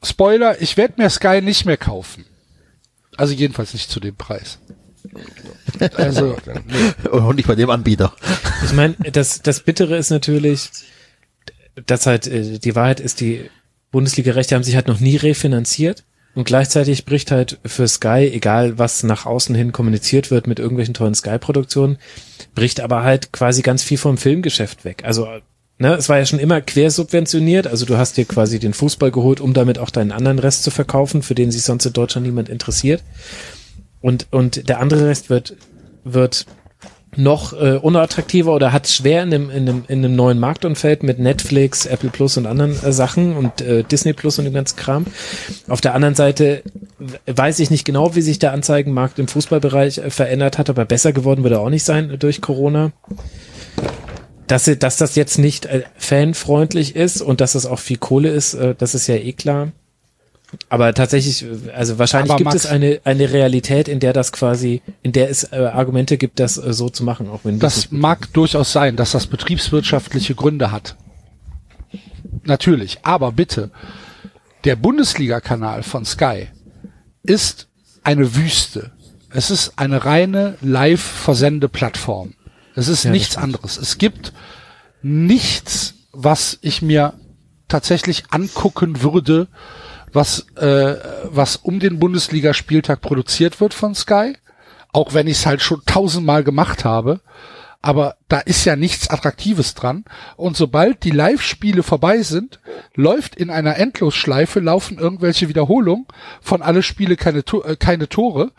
Spoiler, 0.03 0.61
ich 0.61 0.77
werde 0.77 1.01
mir 1.01 1.09
Sky 1.09 1.41
nicht 1.41 1.65
mehr 1.65 1.77
kaufen. 1.77 2.25
Also 3.17 3.33
jedenfalls 3.33 3.73
nicht 3.73 3.89
zu 3.89 3.99
dem 3.99 4.15
Preis. 4.15 4.59
Also, 5.95 6.37
Und 7.11 7.35
nicht 7.35 7.47
bei 7.47 7.55
dem 7.55 7.69
Anbieter. 7.69 8.13
ich 8.63 8.73
meine, 8.73 8.93
das, 9.11 9.41
das 9.41 9.61
Bittere 9.61 9.97
ist 9.97 10.09
natürlich, 10.09 10.69
dass 11.85 12.05
halt 12.05 12.27
äh, 12.27 12.59
die 12.59 12.75
Wahrheit 12.75 12.99
ist, 12.99 13.21
die 13.21 13.49
Bundesliga-Rechte 13.91 14.55
haben 14.55 14.63
sich 14.63 14.75
halt 14.75 14.87
noch 14.87 14.99
nie 14.99 15.15
refinanziert. 15.15 16.03
Und 16.33 16.43
gleichzeitig 16.43 17.05
bricht 17.05 17.31
halt 17.31 17.59
für 17.65 17.87
Sky, 17.87 18.29
egal 18.31 18.77
was 18.77 19.03
nach 19.03 19.25
außen 19.25 19.55
hin 19.55 19.71
kommuniziert 19.71 20.31
wird 20.31 20.47
mit 20.47 20.59
irgendwelchen 20.59 20.93
tollen 20.93 21.15
Sky-Produktionen, 21.15 21.97
bricht 22.53 22.81
aber 22.81 23.03
halt 23.03 23.31
quasi 23.31 23.61
ganz 23.61 23.83
viel 23.83 23.97
vom 23.97 24.17
Filmgeschäft 24.17 24.83
weg. 24.83 25.03
Also, 25.05 25.29
ne, 25.77 25.93
es 25.93 26.09
war 26.09 26.17
ja 26.17 26.25
schon 26.25 26.39
immer 26.39 26.59
quersubventioniert. 26.59 27.67
Also 27.67 27.85
du 27.85 27.97
hast 27.97 28.17
dir 28.17 28.25
quasi 28.25 28.59
den 28.59 28.73
Fußball 28.73 29.11
geholt, 29.11 29.39
um 29.39 29.53
damit 29.53 29.79
auch 29.79 29.89
deinen 29.89 30.11
anderen 30.11 30.39
Rest 30.39 30.63
zu 30.63 30.71
verkaufen, 30.71 31.21
für 31.21 31.35
den 31.35 31.51
sich 31.51 31.63
sonst 31.63 31.85
in 31.85 31.93
Deutschland 31.93 32.27
niemand 32.27 32.49
interessiert. 32.49 33.01
Und, 34.01 34.27
und 34.31 34.67
der 34.67 34.81
andere 34.81 35.07
Rest 35.07 35.29
wird, 35.29 35.55
wird 36.03 36.47
noch 37.17 37.53
äh, 37.53 37.77
unattraktiver 37.81 38.53
oder 38.53 38.71
hat 38.71 38.85
es 38.85 38.95
schwer 38.95 39.23
in 39.23 39.33
einem, 39.33 39.49
in, 39.49 39.69
einem, 39.69 39.83
in 39.87 40.05
einem 40.05 40.15
neuen 40.15 40.39
Marktumfeld 40.39 41.03
mit 41.03 41.19
Netflix, 41.19 41.85
Apple 41.85 42.09
Plus 42.09 42.37
und 42.37 42.45
anderen 42.45 42.71
äh, 42.83 42.91
Sachen 42.91 43.35
und 43.35 43.61
äh, 43.61 43.83
Disney 43.83 44.13
Plus 44.13 44.39
und 44.39 44.45
dem 44.45 44.53
ganzen 44.53 44.77
Kram. 44.77 45.05
Auf 45.67 45.81
der 45.81 45.93
anderen 45.93 46.15
Seite 46.15 46.63
weiß 47.25 47.59
ich 47.59 47.71
nicht 47.71 47.85
genau, 47.85 48.15
wie 48.15 48.21
sich 48.21 48.39
der 48.39 48.53
Anzeigenmarkt 48.53 49.19
im 49.19 49.27
Fußballbereich 49.27 49.99
äh, 49.99 50.09
verändert 50.09 50.57
hat, 50.57 50.69
aber 50.69 50.85
besser 50.85 51.13
geworden 51.13 51.43
wird 51.43 51.53
er 51.53 51.61
auch 51.61 51.69
nicht 51.69 51.83
sein 51.83 52.15
durch 52.19 52.41
Corona. 52.41 52.91
Dass, 54.47 54.65
dass 54.65 54.97
das 54.97 55.15
jetzt 55.15 55.39
nicht 55.39 55.65
äh, 55.65 55.83
fanfreundlich 55.97 56.95
ist 56.95 57.21
und 57.21 57.41
dass 57.41 57.55
es 57.55 57.65
auch 57.65 57.79
viel 57.79 57.97
Kohle 57.97 58.29
ist, 58.29 58.53
äh, 58.53 58.75
das 58.77 58.93
ist 58.93 59.07
ja 59.07 59.15
eh 59.15 59.33
klar. 59.33 59.71
Aber 60.69 60.93
tatsächlich, 60.93 61.45
also 61.73 61.99
wahrscheinlich 61.99 62.31
Aber 62.31 62.37
gibt 62.37 62.45
Max- 62.51 62.65
es 62.65 62.69
eine, 62.69 62.99
eine 63.03 63.31
Realität, 63.31 63.87
in 63.87 63.99
der 63.99 64.13
das 64.13 64.31
quasi, 64.31 64.81
in 65.03 65.11
der 65.11 65.29
es 65.29 65.51
äh, 65.51 65.57
Argumente 65.57 66.17
gibt, 66.17 66.39
das 66.39 66.57
äh, 66.57 66.73
so 66.73 66.89
zu 66.89 67.03
machen, 67.03 67.29
auch 67.29 67.41
wenn 67.43 67.59
das 67.59 67.91
mag 67.91 68.31
durchaus 68.33 68.71
sein, 68.71 68.95
dass 68.95 69.11
das 69.11 69.27
betriebswirtschaftliche 69.27 70.35
Gründe 70.35 70.71
hat. 70.71 70.95
Natürlich, 72.43 72.99
aber 73.03 73.31
bitte, 73.31 73.71
der 74.63 74.75
Bundesliga-Kanal 74.75 75.83
von 75.83 76.05
Sky 76.05 76.47
ist 77.23 77.67
eine 78.03 78.35
Wüste. 78.35 78.91
Es 79.29 79.51
ist 79.51 79.73
eine 79.77 80.05
reine 80.05 80.57
Live-Versende-Plattform. 80.61 82.33
Es 82.75 82.87
ist 82.87 83.05
nichts 83.05 83.37
anderes. 83.37 83.77
Es 83.77 83.97
gibt 83.97 84.33
nichts, 85.01 85.95
was 86.11 86.57
ich 86.61 86.81
mir 86.81 87.13
tatsächlich 87.67 88.25
angucken 88.29 89.01
würde, 89.01 89.47
was, 90.15 90.47
äh, 90.55 90.95
was 91.25 91.57
um 91.57 91.79
den 91.79 91.99
Bundesligaspieltag 91.99 93.01
produziert 93.01 93.61
wird 93.61 93.73
von 93.73 93.93
Sky. 93.93 94.37
Auch 94.91 95.13
wenn 95.13 95.27
ich 95.27 95.39
es 95.39 95.45
halt 95.45 95.61
schon 95.61 95.81
tausendmal 95.85 96.43
gemacht 96.43 96.85
habe. 96.85 97.21
Aber 97.81 98.15
da 98.29 98.39
ist 98.39 98.65
ja 98.65 98.75
nichts 98.75 99.11
Attraktives 99.11 99.75
dran. 99.75 100.05
Und 100.37 100.57
sobald 100.57 101.03
die 101.03 101.11
Live-Spiele 101.11 101.83
vorbei 101.83 102.23
sind, 102.23 102.59
läuft 102.95 103.35
in 103.35 103.51
einer 103.51 103.77
Endlosschleife, 103.77 104.59
laufen 104.59 104.97
irgendwelche 104.97 105.49
Wiederholungen 105.49 106.07
von 106.41 106.63
alle 106.63 106.81
Spiele 106.81 107.15
keine, 107.15 107.39
äh, 107.39 107.75
keine 107.75 108.09
Tore 108.09 108.51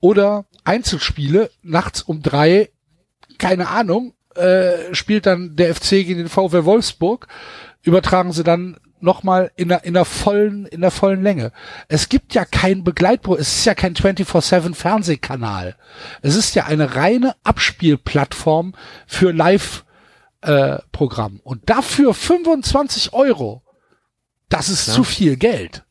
oder 0.00 0.46
Einzelspiele 0.64 1.50
nachts 1.62 2.02
um 2.02 2.22
drei, 2.22 2.70
keine 3.38 3.68
Ahnung, 3.68 4.14
äh, 4.34 4.94
spielt 4.94 5.26
dann 5.26 5.54
der 5.54 5.74
FC 5.74 5.90
gegen 5.90 6.18
den 6.18 6.28
VW 6.28 6.64
Wolfsburg, 6.64 7.28
übertragen 7.82 8.32
sie 8.32 8.42
dann 8.42 8.78
nochmal 9.02 9.50
in 9.56 9.68
der, 9.68 9.84
in 9.84 9.94
der 9.94 10.04
vollen, 10.04 10.66
in 10.66 10.80
der 10.80 10.90
vollen 10.90 11.22
Länge. 11.22 11.52
Es 11.88 12.08
gibt 12.08 12.34
ja 12.34 12.44
kein 12.44 12.84
Begleitprogramm, 12.84 13.40
es 13.40 13.58
ist 13.58 13.64
ja 13.64 13.74
kein 13.74 13.94
24-7 13.94 14.74
Fernsehkanal. 14.74 15.76
Es 16.22 16.36
ist 16.36 16.54
ja 16.54 16.66
eine 16.66 16.96
reine 16.96 17.34
Abspielplattform 17.44 18.74
für 19.06 19.32
Live, 19.32 19.84
äh, 20.42 20.78
Programm. 20.90 21.40
Und 21.44 21.70
dafür 21.70 22.14
25 22.14 23.12
Euro, 23.12 23.62
das 24.48 24.68
ist 24.68 24.86
zu 24.86 25.04
viel 25.04 25.36
Geld. 25.36 25.84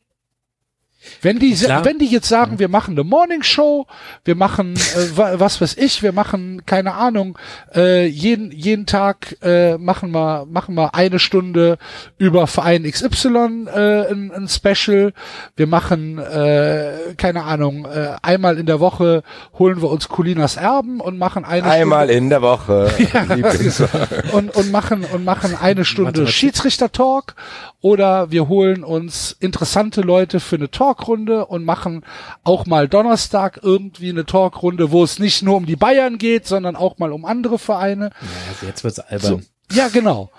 Wenn 1.22 1.40
die, 1.40 1.54
Klar. 1.56 1.84
wenn 1.86 1.98
die 1.98 2.06
jetzt 2.08 2.28
sagen, 2.28 2.60
wir 2.60 2.68
machen 2.68 2.92
eine 2.92 3.04
Morning 3.04 3.42
Show, 3.44 3.88
wir 4.24 4.36
machen, 4.36 4.76
äh, 4.76 5.18
wa- 5.18 5.34
was 5.40 5.60
weiß 5.60 5.76
ich, 5.78 6.04
wir 6.04 6.12
machen, 6.14 6.64
keine 6.66 6.94
Ahnung, 6.94 7.38
äh, 7.74 8.06
jeden, 8.06 8.52
jeden 8.52 8.86
Tag 8.86 9.36
äh, 9.42 9.78
machen 9.78 10.12
wir, 10.12 10.46
machen 10.50 10.76
wir 10.76 10.94
eine 10.94 11.18
Stunde 11.20 11.78
über 12.18 12.46
Verein 12.48 12.84
XY 12.84 13.66
äh, 13.74 14.12
ein, 14.12 14.32
ein 14.32 14.48
Special, 14.48 15.14
wir 15.56 15.68
machen, 15.68 16.20
äh, 16.20 17.14
keine 17.18 17.44
Ahnung, 17.46 17.86
äh, 17.86 18.16
einmal 18.22 18.58
in 18.60 18.66
der 18.68 18.80
Woche 18.80 19.24
holen 19.58 19.82
wir 19.82 19.90
uns 19.90 20.08
Colinas 20.08 20.56
Erben 20.58 21.00
und 21.02 21.18
machen 21.18 21.46
eine 21.46 21.64
Einmal 21.66 22.06
Stunde 22.06 22.14
in 22.18 22.30
der 22.30 22.42
Woche. 22.42 22.92
Lieblings- 22.98 23.84
und, 24.34 24.56
und 24.56 24.72
machen 24.72 25.04
und 25.06 25.26
machen 25.26 25.58
eine 25.60 25.84
Stunde 25.86 26.28
Schiedsrichter-Talk 26.28 27.34
oder 27.82 28.32
wir 28.32 28.48
holen 28.48 28.84
uns 28.84 29.36
interessante 29.40 30.02
Leute 30.02 30.40
für 30.40 30.56
eine 30.56 30.70
Talkrunde 30.72 31.46
und 31.48 31.66
machen 31.66 32.04
auch 32.44 32.66
mal 32.66 32.88
Donnerstag 32.88 33.60
irgendwie 33.64 34.10
eine 34.10 34.26
Talkrunde, 34.26 34.92
wo 34.92 35.04
es 35.04 35.20
nicht 35.20 35.42
nur 35.42 35.58
um 35.58 35.66
die 35.66 35.76
Bayern 35.76 36.18
geht, 36.18 36.46
sondern 36.48 36.76
auch 36.76 37.00
mal 37.00 37.12
um 37.12 37.26
andere 37.26 37.58
Vereine. 37.60 38.12
Also 38.50 38.68
jetzt 38.68 38.84
wird's 38.84 39.00
albern. 39.00 39.46
Ja, 39.74 39.88
genau. 39.88 40.30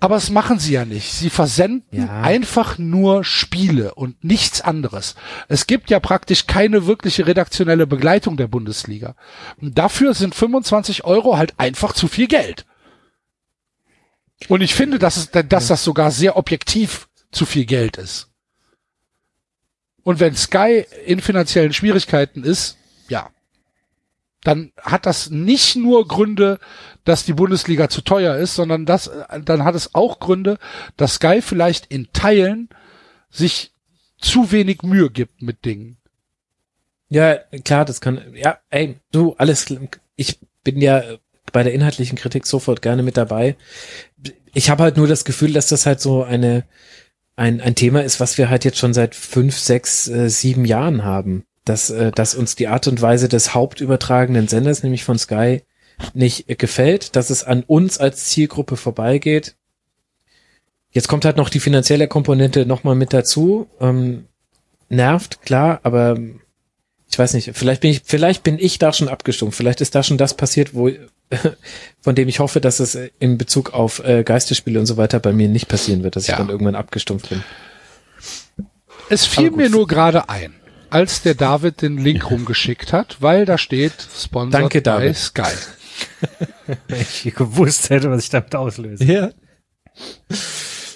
Aber 0.00 0.16
das 0.16 0.30
machen 0.30 0.58
sie 0.58 0.74
ja 0.74 0.84
nicht. 0.84 1.12
Sie 1.12 1.30
versenden 1.30 1.82
Ja. 2.06 2.20
einfach 2.20 2.76
nur 2.78 3.24
Spiele 3.24 3.94
und 3.94 4.22
nichts 4.22 4.60
anderes. 4.60 5.14
Es 5.48 5.66
gibt 5.66 5.88
ja 5.88 5.98
praktisch 5.98 6.46
keine 6.46 6.86
wirkliche 6.86 7.26
redaktionelle 7.26 7.86
Begleitung 7.86 8.36
der 8.36 8.48
Bundesliga. 8.48 9.14
Und 9.60 9.78
dafür 9.78 10.12
sind 10.12 10.34
25 10.34 11.04
Euro 11.04 11.38
halt 11.38 11.54
einfach 11.56 11.94
zu 11.94 12.06
viel 12.06 12.26
Geld. 12.28 12.66
Und 14.48 14.60
ich 14.60 14.74
finde, 14.74 14.98
dass, 14.98 15.16
es, 15.16 15.30
dass 15.30 15.68
das 15.68 15.84
sogar 15.84 16.10
sehr 16.10 16.36
objektiv 16.36 17.08
zu 17.30 17.46
viel 17.46 17.64
Geld 17.64 17.96
ist. 17.96 18.28
Und 20.02 20.20
wenn 20.20 20.34
Sky 20.34 20.84
in 21.06 21.20
finanziellen 21.20 21.72
Schwierigkeiten 21.72 22.44
ist, 22.44 22.76
ja, 23.08 23.30
dann 24.42 24.72
hat 24.80 25.06
das 25.06 25.30
nicht 25.30 25.76
nur 25.76 26.08
Gründe, 26.08 26.58
dass 27.04 27.24
die 27.24 27.32
Bundesliga 27.32 27.88
zu 27.88 28.02
teuer 28.02 28.36
ist, 28.36 28.54
sondern 28.54 28.86
das, 28.86 29.10
dann 29.44 29.64
hat 29.64 29.74
es 29.74 29.94
auch 29.94 30.18
Gründe, 30.18 30.58
dass 30.96 31.14
Sky 31.14 31.40
vielleicht 31.40 31.86
in 31.86 32.12
Teilen 32.12 32.68
sich 33.30 33.72
zu 34.18 34.50
wenig 34.50 34.82
Mühe 34.82 35.10
gibt 35.10 35.42
mit 35.42 35.64
Dingen. 35.64 35.98
Ja, 37.08 37.36
klar, 37.64 37.84
das 37.84 38.00
kann, 38.00 38.34
ja, 38.34 38.58
ey, 38.70 38.98
du, 39.12 39.34
alles, 39.34 39.66
ich 40.16 40.40
bin 40.64 40.80
ja 40.80 41.02
bei 41.52 41.62
der 41.62 41.74
inhaltlichen 41.74 42.18
Kritik 42.18 42.46
sofort 42.46 42.82
gerne 42.82 43.02
mit 43.02 43.16
dabei. 43.16 43.56
Ich 44.54 44.70
habe 44.70 44.82
halt 44.82 44.96
nur 44.96 45.06
das 45.06 45.24
Gefühl, 45.24 45.52
dass 45.52 45.68
das 45.68 45.86
halt 45.86 46.00
so 46.00 46.22
eine, 46.22 46.64
ein, 47.36 47.60
ein 47.60 47.74
Thema 47.74 48.02
ist, 48.02 48.20
was 48.20 48.38
wir 48.38 48.50
halt 48.50 48.64
jetzt 48.64 48.78
schon 48.78 48.94
seit 48.94 49.14
fünf, 49.14 49.58
sechs, 49.58 50.08
äh, 50.08 50.28
sieben 50.28 50.64
Jahren 50.64 51.04
haben. 51.04 51.44
Dass, 51.64 51.90
äh, 51.90 52.10
dass 52.10 52.34
uns 52.34 52.56
die 52.56 52.66
Art 52.66 52.88
und 52.88 53.00
Weise 53.00 53.28
des 53.28 53.54
hauptübertragenden 53.54 54.48
Senders, 54.48 54.82
nämlich 54.82 55.04
von 55.04 55.18
Sky, 55.18 55.62
nicht 56.14 56.48
äh, 56.50 56.56
gefällt, 56.56 57.14
dass 57.16 57.30
es 57.30 57.44
an 57.44 57.62
uns 57.62 57.98
als 57.98 58.24
Zielgruppe 58.26 58.76
vorbeigeht. 58.76 59.54
Jetzt 60.90 61.08
kommt 61.08 61.24
halt 61.24 61.36
noch 61.36 61.48
die 61.48 61.60
finanzielle 61.60 62.08
Komponente 62.08 62.66
nochmal 62.66 62.96
mit 62.96 63.12
dazu. 63.12 63.68
Ähm, 63.80 64.26
nervt, 64.88 65.42
klar, 65.42 65.80
aber 65.84 66.18
ich 67.08 67.18
weiß 67.18 67.34
nicht, 67.34 67.50
vielleicht 67.54 67.82
bin 67.82 67.90
ich, 67.90 68.02
vielleicht 68.04 68.42
bin 68.42 68.58
ich 68.58 68.78
da 68.78 68.92
schon 68.92 69.08
abgestumpft. 69.08 69.56
Vielleicht 69.56 69.80
ist 69.80 69.94
da 69.94 70.02
schon 70.02 70.18
das 70.18 70.34
passiert, 70.34 70.74
wo, 70.74 70.90
von 72.00 72.14
dem 72.14 72.28
ich 72.28 72.38
hoffe, 72.40 72.60
dass 72.60 72.80
es 72.80 72.96
in 73.18 73.38
Bezug 73.38 73.72
auf 73.74 74.04
äh, 74.04 74.22
Geisterspiele 74.24 74.78
und 74.78 74.86
so 74.86 74.96
weiter 74.96 75.20
bei 75.20 75.32
mir 75.32 75.48
nicht 75.48 75.68
passieren 75.68 76.02
wird, 76.02 76.16
dass 76.16 76.26
Ja. 76.26 76.34
ich 76.34 76.38
dann 76.38 76.48
irgendwann 76.48 76.74
abgestumpft 76.74 77.28
bin. 77.30 77.42
Es 79.08 79.26
fiel 79.26 79.50
mir 79.50 79.68
nur 79.68 79.86
gerade 79.86 80.28
ein, 80.28 80.54
als 80.90 81.22
der 81.22 81.34
David 81.34 81.82
den 81.82 81.98
Link 81.98 82.30
rumgeschickt 82.30 82.92
hat, 82.92 83.16
weil 83.20 83.44
da 83.44 83.58
steht 83.58 83.92
Sponsor 84.16 84.60
Danke, 84.60 84.78
bei 84.78 84.82
David. 84.82 85.16
Sky. 85.16 85.42
Wenn 86.88 87.00
ich 87.00 87.34
gewusst 87.34 87.90
hätte, 87.90 88.10
was 88.10 88.24
ich 88.24 88.30
damit 88.30 88.54
auslöse. 88.54 89.04
Ja. 89.04 89.30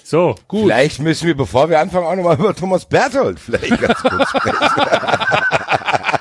So, 0.05 0.37
Gut. 0.49 0.63
Vielleicht 0.65 1.01
müssen 1.01 1.27
wir, 1.27 1.37
bevor 1.37 1.69
wir 1.69 1.81
anfangen, 1.81 2.07
auch 2.07 2.15
nochmal 2.15 2.37
über 2.39 2.55
Thomas 2.55 2.85
Berthold 2.87 3.41
vielleicht 3.41 3.81
ganz 3.81 3.99
kurz 4.01 4.29
sprechen. 4.31 4.57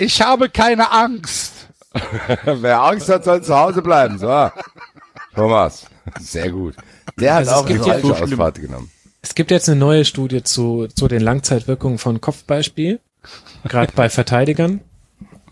Ich 0.00 0.22
habe 0.22 0.48
keine 0.48 0.90
Angst. 0.92 1.52
Wer 2.44 2.80
Angst 2.80 3.08
hat, 3.08 3.24
soll 3.24 3.42
zu 3.42 3.54
Hause 3.56 3.82
bleiben. 3.82 4.18
So. 4.18 4.50
Thomas. 5.34 5.84
Sehr 6.20 6.50
gut. 6.50 6.74
Der 7.18 7.34
hat 7.34 7.38
Also 7.40 7.50
es 7.50 7.56
auch 7.58 7.66
eine 7.66 7.74
gibt 7.74 7.86
ja- 7.86 7.92
falsche 7.98 8.22
Ausfahrt 8.24 8.60
genommen. 8.60 8.90
Es 9.22 9.34
gibt 9.34 9.50
jetzt 9.50 9.68
eine 9.68 9.78
neue 9.78 10.06
Studie 10.06 10.42
zu, 10.42 10.86
zu 10.94 11.06
den 11.06 11.20
Langzeitwirkungen 11.20 11.98
von 11.98 12.22
Kopfballspiel, 12.22 13.00
gerade 13.68 13.92
bei 13.94 14.08
Verteidigern. 14.08 14.80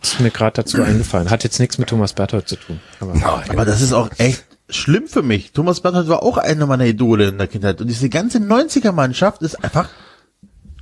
Das 0.00 0.14
ist 0.14 0.20
mir 0.20 0.30
gerade 0.30 0.54
dazu 0.62 0.82
eingefallen. 0.82 1.28
Hat 1.28 1.44
jetzt 1.44 1.58
nichts 1.60 1.76
mit 1.76 1.90
Thomas 1.90 2.14
Berthold 2.14 2.48
zu 2.48 2.56
tun. 2.56 2.80
Aber 3.00 3.42
Aber 3.50 3.64
das 3.66 3.82
ist 3.82 3.92
auch 3.92 4.08
echt 4.16 4.44
schlimm 4.70 5.06
für 5.08 5.22
mich. 5.22 5.52
Thomas 5.52 5.80
Berthold 5.80 6.08
war 6.08 6.22
auch 6.22 6.38
einer 6.38 6.66
meiner 6.66 6.86
Idole 6.86 7.28
in 7.28 7.36
der 7.36 7.48
Kindheit. 7.48 7.82
Und 7.82 7.88
diese 7.88 8.08
ganze 8.08 8.38
90er-Mannschaft 8.38 9.42
ist 9.42 9.62
einfach 9.62 9.90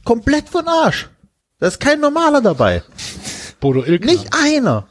komplett 0.05 0.49
von 0.49 0.69
Arsch. 0.69 1.09
Da 1.59 1.67
ist 1.67 1.81
kein 1.81 1.99
Normaler 2.01 2.41
dabei. 2.43 2.83
Bodo 3.61 3.85
Ilkner. 3.85 4.13
Nicht 4.13 4.29
einer. 4.33 4.87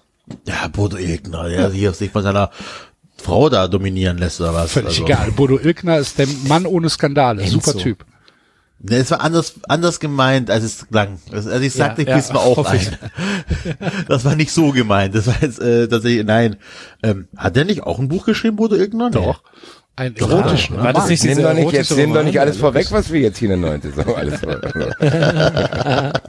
Ja, 0.48 0.68
Bodo 0.68 0.98
Ilkner, 0.98 1.50
der 1.50 1.70
hier 1.72 1.94
sich 1.94 2.12
von 2.12 2.24
seiner 2.24 2.50
Frau 3.18 3.50
da 3.50 3.68
dominieren 3.68 4.18
lässt 4.18 4.42
oder 4.42 4.54
was. 4.54 4.72
Völlig 4.72 4.90
Also, 4.90 5.06
egal. 5.06 5.32
Bodo 5.32 5.60
Ilkner 5.60 5.98
ist 5.98 6.18
der 6.18 6.28
Mann 6.48 6.66
ohne 6.66 6.90
Skandale. 6.90 7.42
Enzo. 7.42 7.60
Super 7.60 7.78
Typ. 7.78 8.06
Ne, 8.80 8.98
es 8.98 9.10
war 9.10 9.22
anders, 9.22 9.56
anders 9.68 10.00
gemeint, 10.00 10.52
als 10.52 10.64
es 10.64 10.88
klang. 10.88 11.20
Also 11.32 11.50
ich 11.52 11.74
sagte, 11.74 12.02
ich 12.04 12.08
ja, 12.08 12.16
küsse 12.18 12.34
mir 12.34 12.40
auch 12.40 12.58
hoffe 12.58 12.76
ich. 12.76 12.90
ein. 12.90 12.98
Das 14.08 14.26
war 14.26 14.36
nicht 14.36 14.52
so 14.52 14.72
gemeint. 14.72 15.16
Das 15.16 15.28
war 15.28 15.36
jetzt 15.42 15.60
äh, 15.60 15.88
tatsächlich, 15.88 16.26
nein. 16.26 16.58
Ähm, 17.02 17.28
hat 17.36 17.56
der 17.56 17.66
nicht 17.66 17.84
auch 17.84 18.00
ein 18.00 18.10
Buch 18.10 18.26
geschrieben, 18.26 18.58
Bodo 18.58 18.76
Ilkner? 18.76 19.10
Nee. 19.10 19.16
Doch. 19.16 19.42
Ein 19.96 20.16
erotischer 20.18 20.78
War 20.84 20.92
das 20.92 21.08
nicht 21.08 21.24
Nimm 21.24 21.42
doch 21.42 21.54
nicht, 21.54 21.72
jetzt 21.72 21.96
nimm 21.96 22.14
doch 22.14 22.24
nicht 22.24 22.40
alles 22.40 22.58
vorweg, 22.58 22.92
was 22.92 23.14
wir 23.14 23.22
jetzt 23.22 23.38
hier 23.38 23.50
in 23.50 23.62
der 23.62 23.70
Neunte 23.72 23.94
so 23.94 24.14
alles. 24.14 24.42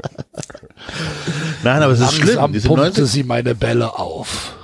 Nein, 1.66 1.82
aber 1.82 1.92
es 1.92 2.00
ist 2.00 2.12
schlimm. 2.14 2.52
Diese 2.52 2.68
pumpte 2.68 2.84
90 2.84 3.06
sie 3.06 3.22
meine 3.24 3.54
Bälle 3.54 3.98
auf. 3.98 4.54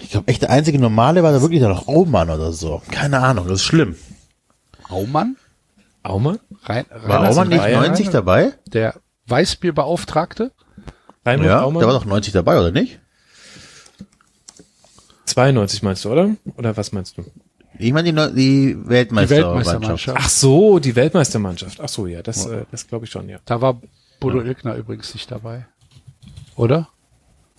ich 0.00 0.10
glaube, 0.10 0.28
echt 0.28 0.42
der 0.42 0.50
einzige 0.50 0.78
Normale 0.78 1.22
war 1.22 1.32
da 1.32 1.40
wirklich 1.40 1.60
der 1.60 1.70
Raumann 1.70 2.30
oder 2.30 2.52
so. 2.52 2.82
Keine 2.90 3.20
Ahnung, 3.20 3.46
das 3.46 3.60
ist 3.60 3.64
schlimm. 3.64 3.94
Aumann? 4.88 5.36
Aumann? 6.02 6.38
Rein, 6.64 6.86
War 7.04 7.26
Raumann 7.26 7.48
nicht 7.48 7.58
Bayern? 7.58 7.82
90 7.82 8.08
dabei? 8.10 8.52
Der 8.66 8.94
Weißbierbeauftragte? 9.26 10.52
Raimund 11.24 11.46
Ja, 11.46 11.62
Aumann? 11.62 11.78
der 11.80 11.88
war 11.88 11.94
doch 11.94 12.06
90 12.06 12.32
dabei, 12.32 12.58
oder 12.58 12.70
nicht? 12.72 12.98
92 15.26 15.82
meinst 15.82 16.04
du, 16.04 16.10
oder? 16.10 16.30
Oder 16.56 16.76
was 16.76 16.92
meinst 16.92 17.16
du? 17.18 17.24
Ich 17.78 17.92
meine 17.92 18.04
die, 18.06 18.12
Neu- 18.12 18.28
die 18.30 18.74
Die 18.74 18.88
Weltmeistermannschaft. 18.88 19.56
Weltmeistermannschaft. 19.56 20.18
Ach 20.20 20.28
so, 20.28 20.78
die 20.80 20.96
Weltmeistermannschaft. 20.96 21.80
Ach 21.80 21.88
so, 21.88 22.06
ja, 22.06 22.20
das, 22.22 22.46
äh, 22.46 22.64
das 22.70 22.86
glaube 22.86 23.04
ich 23.04 23.10
schon, 23.10 23.28
ja. 23.28 23.38
Da 23.44 23.60
war 23.60 23.80
Bodo 24.20 24.40
Ilkner 24.42 24.74
übrigens 24.76 25.14
nicht 25.14 25.30
dabei. 25.30 25.66
Oder? 26.54 26.88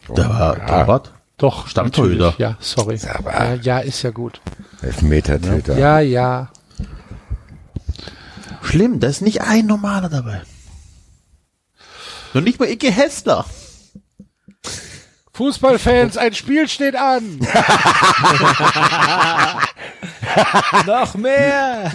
Da 0.08 0.30
war 0.30 0.66
Torwart. 0.66 1.14
Doch, 1.38 1.68
Stammtorhüter. 1.68 2.36
Ja, 2.38 2.56
sorry. 2.60 2.98
Ja, 2.98 3.56
ja, 3.56 3.80
ist 3.80 4.04
ja 4.04 4.12
gut. 4.12 4.42
Elfmeter-Töter. 4.82 5.78
Ja, 5.78 6.00
ja. 6.00 6.52
Schlimm, 8.62 9.00
da 9.00 9.08
ist 9.08 9.22
nicht 9.22 9.42
ein 9.42 9.66
Normaler 9.66 10.08
dabei. 10.08 10.44
Und 12.36 12.44
nicht 12.44 12.60
mal 12.60 12.70
Icke 12.70 12.92
Hessler. 12.92 13.46
Fußballfans, 15.34 16.18
ein 16.18 16.34
Spiel 16.34 16.68
steht 16.68 16.96
an. 16.96 17.40
Noch 20.86 21.16
mehr! 21.16 21.92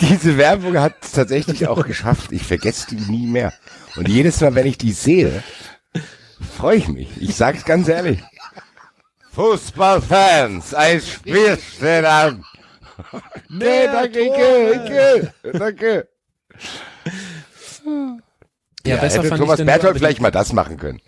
Diese 0.00 0.38
Werbung 0.38 0.78
hat 0.78 0.94
es 1.02 1.12
tatsächlich 1.12 1.68
auch 1.68 1.86
geschafft. 1.86 2.32
Ich 2.32 2.44
vergesse 2.44 2.96
die 2.96 3.10
nie 3.10 3.26
mehr. 3.26 3.52
Und 3.96 4.08
jedes 4.08 4.40
Mal, 4.40 4.54
wenn 4.54 4.66
ich 4.66 4.78
die 4.78 4.92
sehe, 4.92 5.42
freue 6.56 6.78
ich 6.78 6.88
mich. 6.88 7.10
Ich 7.20 7.36
sag's 7.36 7.64
ganz 7.64 7.88
ehrlich. 7.88 8.22
Fußballfans, 9.32 10.72
ein 10.72 11.02
Spiel 11.02 11.58
steht 11.58 12.06
an. 12.06 12.42
Nee, 13.50 13.84
danke, 13.84 14.24
Ike, 14.24 14.74
Ike, 14.74 15.34
danke. 15.58 16.08
Ja, 18.86 18.96
besser 18.96 19.18
hätte 19.18 19.28
fand 19.28 19.40
Thomas 19.40 19.62
Berthold 19.62 19.98
vielleicht 19.98 20.22
mal 20.22 20.30
das 20.30 20.54
machen 20.54 20.78
können. 20.78 21.02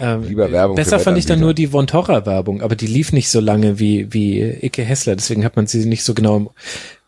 Ähm, 0.00 0.24
lieber 0.24 0.50
Werbung 0.50 0.76
Besser 0.76 0.98
fand 0.98 1.18
ich 1.18 1.26
dann 1.26 1.40
nur 1.40 1.54
die 1.54 1.68
Von 1.68 1.86
Torra 1.86 2.26
Werbung, 2.26 2.62
aber 2.62 2.76
die 2.76 2.86
lief 2.86 3.12
nicht 3.12 3.28
so 3.30 3.40
lange 3.40 3.78
wie, 3.78 4.12
wie 4.12 4.40
Icke 4.40 4.82
Hessler, 4.82 5.16
deswegen 5.16 5.44
hat 5.44 5.56
man 5.56 5.66
sie 5.66 5.84
nicht 5.86 6.04
so 6.04 6.14
genau 6.14 6.36
im, 6.36 6.50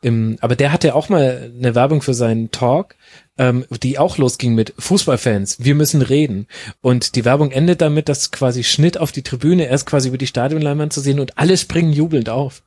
im 0.03 0.37
aber 0.41 0.57
der 0.57 0.73
hatte 0.73 0.95
auch 0.95 1.09
mal 1.09 1.53
eine 1.59 1.75
Werbung 1.75 2.03
für 2.03 2.15
seinen 2.15 2.51
Talk, 2.51 2.97
ähm, 3.39 3.65
die 3.83 3.99
auch 3.99 4.19
losging 4.19 4.55
mit 4.55 4.75
Fußballfans, 4.79 5.65
wir 5.65 5.75
müssen 5.75 6.03
reden. 6.03 6.47
Und 6.81 7.15
die 7.15 7.25
Werbung 7.25 7.51
endet 7.51 7.81
damit, 7.81 8.09
dass 8.09 8.31
quasi 8.31 8.63
Schnitt 8.63 8.99
auf 8.99 9.13
die 9.13 9.23
Tribüne, 9.23 9.67
erst 9.67 9.87
quasi 9.87 10.09
über 10.09 10.19
die 10.19 10.27
Stadionleinwand 10.27 10.93
zu 10.93 11.01
sehen 11.01 11.19
und 11.19 11.39
alle 11.39 11.57
springen 11.57 11.93
jubelnd 11.93 12.29
auf. 12.29 12.63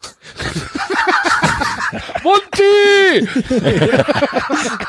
Monty! 2.23 3.27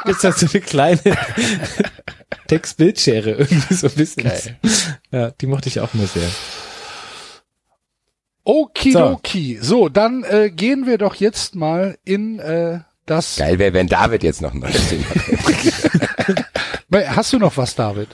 Jetzt 0.07 0.25
hast 0.25 0.43
du 0.43 0.47
eine 0.53 0.61
kleine 0.61 1.17
Textbildschere 2.47 3.31
irgendwie 3.31 3.75
so 3.75 3.87
ein 3.89 3.95
bisschen. 3.95 4.31
Ja, 5.11 5.31
die 5.31 5.47
mochte 5.47 5.69
ich 5.69 5.81
auch 5.81 5.93
mal 5.95 6.07
sehr. 6.07 6.29
Okidoki. 8.45 9.59
So, 9.61 9.89
dann 9.89 10.23
äh, 10.25 10.51
gehen 10.51 10.87
wir 10.87 10.99
doch 10.99 11.17
jetzt 11.17 11.57
mal 11.57 11.99
in 12.05 12.39
äh, 12.39 12.81
das. 13.05 13.37
Geil 13.37 13.59
wäre, 13.59 13.73
wenn 13.73 13.89
David 13.89 14.23
jetzt 14.23 14.41
noch 14.41 14.55
hätte. 14.55 14.99
Hast 17.17 17.33
du 17.33 17.39
noch 17.39 17.57
was, 17.57 17.75
David? 17.75 18.09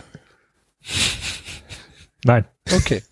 nein. 2.24 2.46
Okay. 2.70 3.02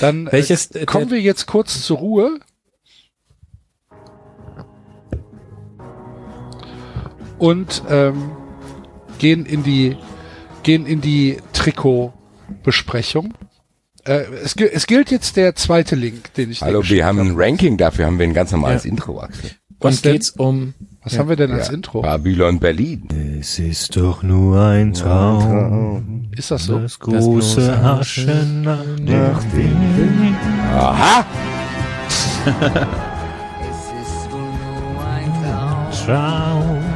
Dann 0.00 0.28
äh, 0.28 0.32
Welches, 0.32 0.70
äh, 0.70 0.86
kommen 0.86 1.10
wir 1.10 1.20
jetzt 1.20 1.46
kurz 1.46 1.82
zur 1.82 1.98
Ruhe. 1.98 2.40
Und 7.40 7.82
ähm, 7.88 8.30
gehen 9.18 9.44
in 9.46 9.62
die 9.64 9.96
gehen 10.62 10.86
in 10.86 11.00
die 11.00 11.38
Trikotbesprechung. 11.52 13.34
Äh, 14.04 14.24
es, 14.44 14.54
es 14.56 14.86
gilt 14.86 15.10
jetzt 15.10 15.36
der 15.36 15.54
zweite 15.56 15.96
Link, 15.96 16.32
den 16.34 16.50
ich 16.50 16.58
dir 16.60 16.66
Hallo, 16.66 16.82
wir 16.84 17.04
haben 17.04 17.18
ein 17.18 17.32
Ranking, 17.34 17.76
dafür 17.76 18.06
haben 18.06 18.18
wir 18.18 18.26
ein 18.26 18.34
ganz 18.34 18.50
normales 18.52 18.84
Ja. 18.84 18.90
Intro, 18.90 19.20
Axel. 19.20 19.50
Was 19.80 19.96
Und 19.96 20.04
denn? 20.04 20.12
geht's 20.12 20.30
um 20.30 20.74
Was 21.02 21.18
haben 21.18 21.28
wir 21.30 21.36
denn 21.36 21.50
als 21.52 21.68
Ja. 21.68 21.74
Intro? 21.74 22.02
Babylon 22.02 22.60
Berlin. 22.60 23.08
Es 23.40 23.58
ist 23.58 23.96
doch 23.96 24.22
nur 24.22 24.60
ein 24.60 24.92
Traum, 24.92 26.30
Ist 26.36 26.50
das 26.50 26.64
so? 26.66 26.78
das 26.78 26.98
große 26.98 27.82
Haschen 27.82 28.66
Aha! 28.68 28.84
Traum. 28.84 29.08
Erhasche 29.08 29.24
nach 29.24 29.42
dem 29.44 29.52
Wind. 29.96 30.36
Weißt 30.74 31.26
es 34.00 34.26
schon 36.04 36.10
genau. 36.10 36.10
gefüllt 36.10 36.86
mit 36.86 36.89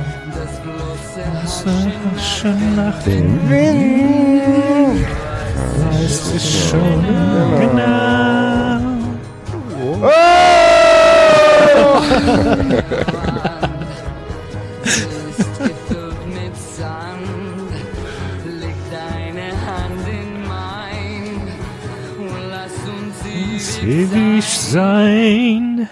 Sand. 16.77 17.23
Leg 18.61 18.75
deine 18.91 19.51
Hand 19.67 20.09
in 20.09 20.47
mein 20.49 21.41
und 22.19 22.49
lass 22.51 22.73
uns 22.89 23.83
Ewig 23.83 24.45
sein. 24.45 25.89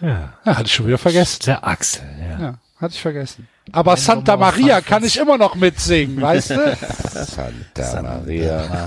Ja, 0.00 0.08
Ja, 0.44 0.54
hatte 0.54 0.64
ich 0.66 0.74
schon 0.74 0.86
wieder 0.86 0.98
vergessen. 0.98 1.40
der 1.46 1.66
Axel, 1.66 2.02
ja. 2.20 2.38
Ja, 2.40 2.54
hatte 2.80 2.94
ich 2.94 3.00
vergessen. 3.02 3.48
Aber 3.72 3.96
Santa 3.96 4.36
Maria 4.36 4.80
kann 4.80 5.04
ich 5.04 5.18
immer 5.18 5.38
noch 5.38 5.54
mitsingen, 5.54 6.20
weißt 6.20 6.50
du? 6.50 6.76
Santa 7.12 8.02
Maria. 8.02 8.86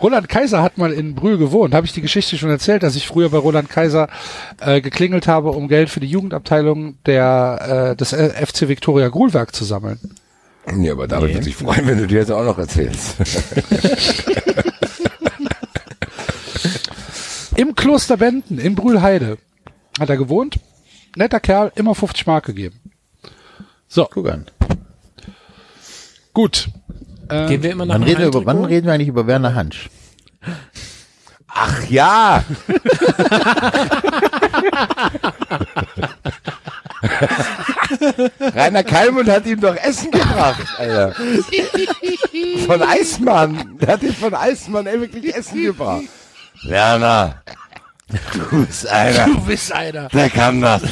Roland 0.00 0.28
Kaiser 0.28 0.62
hat 0.62 0.78
mal 0.78 0.92
in 0.92 1.14
Brühl 1.14 1.38
gewohnt. 1.38 1.74
Habe 1.74 1.86
ich 1.86 1.92
die 1.92 2.00
Geschichte 2.00 2.36
schon 2.36 2.50
erzählt, 2.50 2.82
dass 2.82 2.96
ich 2.96 3.06
früher 3.06 3.30
bei 3.30 3.38
Roland 3.38 3.70
Kaiser 3.70 4.08
äh, 4.60 4.80
geklingelt 4.80 5.26
habe, 5.26 5.50
um 5.50 5.68
Geld 5.68 5.90
für 5.90 6.00
die 6.00 6.06
Jugendabteilung 6.06 6.96
der 7.06 7.92
äh, 7.92 7.96
des 7.96 8.12
äh, 8.12 8.30
FC 8.46 8.68
Viktoria 8.68 9.08
Grulwerk 9.08 9.54
zu 9.54 9.64
sammeln. 9.64 9.98
Ja, 10.78 10.92
aber 10.92 11.06
David 11.06 11.34
würde 11.34 11.44
sich 11.44 11.56
freuen, 11.56 11.86
wenn 11.86 11.98
du 11.98 12.06
dir 12.06 12.20
jetzt 12.20 12.30
auch 12.32 12.44
noch 12.44 12.58
erzählst. 12.58 13.16
Kloster 17.84 18.16
Benden 18.16 18.58
in 18.58 18.74
Brühlheide 18.76 19.36
hat 20.00 20.08
er 20.08 20.16
gewohnt. 20.16 20.58
Netter 21.16 21.38
Kerl, 21.38 21.70
immer 21.74 21.94
50 21.94 22.26
Mark 22.26 22.46
gegeben. 22.46 22.80
So, 23.88 24.08
Guck 24.10 24.30
an. 24.30 24.46
gut. 26.32 26.70
Gehen 27.28 27.62
wir 27.62 27.72
immer 27.72 27.84
nach 27.84 27.96
Wann 27.96 28.04
reden, 28.04 28.20
wir 28.20 28.28
über, 28.28 28.46
wann 28.46 28.64
reden 28.64 28.86
wir 28.86 28.94
eigentlich 28.94 29.08
über 29.08 29.26
Werner 29.26 29.54
Hansch? 29.54 29.90
Ach 31.46 31.84
ja! 31.90 32.42
Rainer 38.40 38.82
Kalmund 38.82 39.28
hat 39.28 39.44
ihm 39.44 39.60
doch 39.60 39.76
Essen 39.76 40.10
gebracht, 40.10 40.66
Alter. 40.78 41.14
Von 42.66 42.80
Eismann. 42.80 43.76
Der 43.78 43.88
hat 43.88 44.02
ihm 44.02 44.14
von 44.14 44.32
Eismann 44.32 44.86
ey, 44.86 45.00
wirklich 45.00 45.36
Essen 45.36 45.62
gebracht. 45.62 46.04
Werner, 46.66 47.42
du 48.08 48.66
bist 48.66 48.86
einer, 48.88 49.26
Du 49.26 49.40
bist 49.46 49.72
einer. 49.72 50.08
der 50.08 50.30
kann 50.30 50.60
das. 50.60 50.82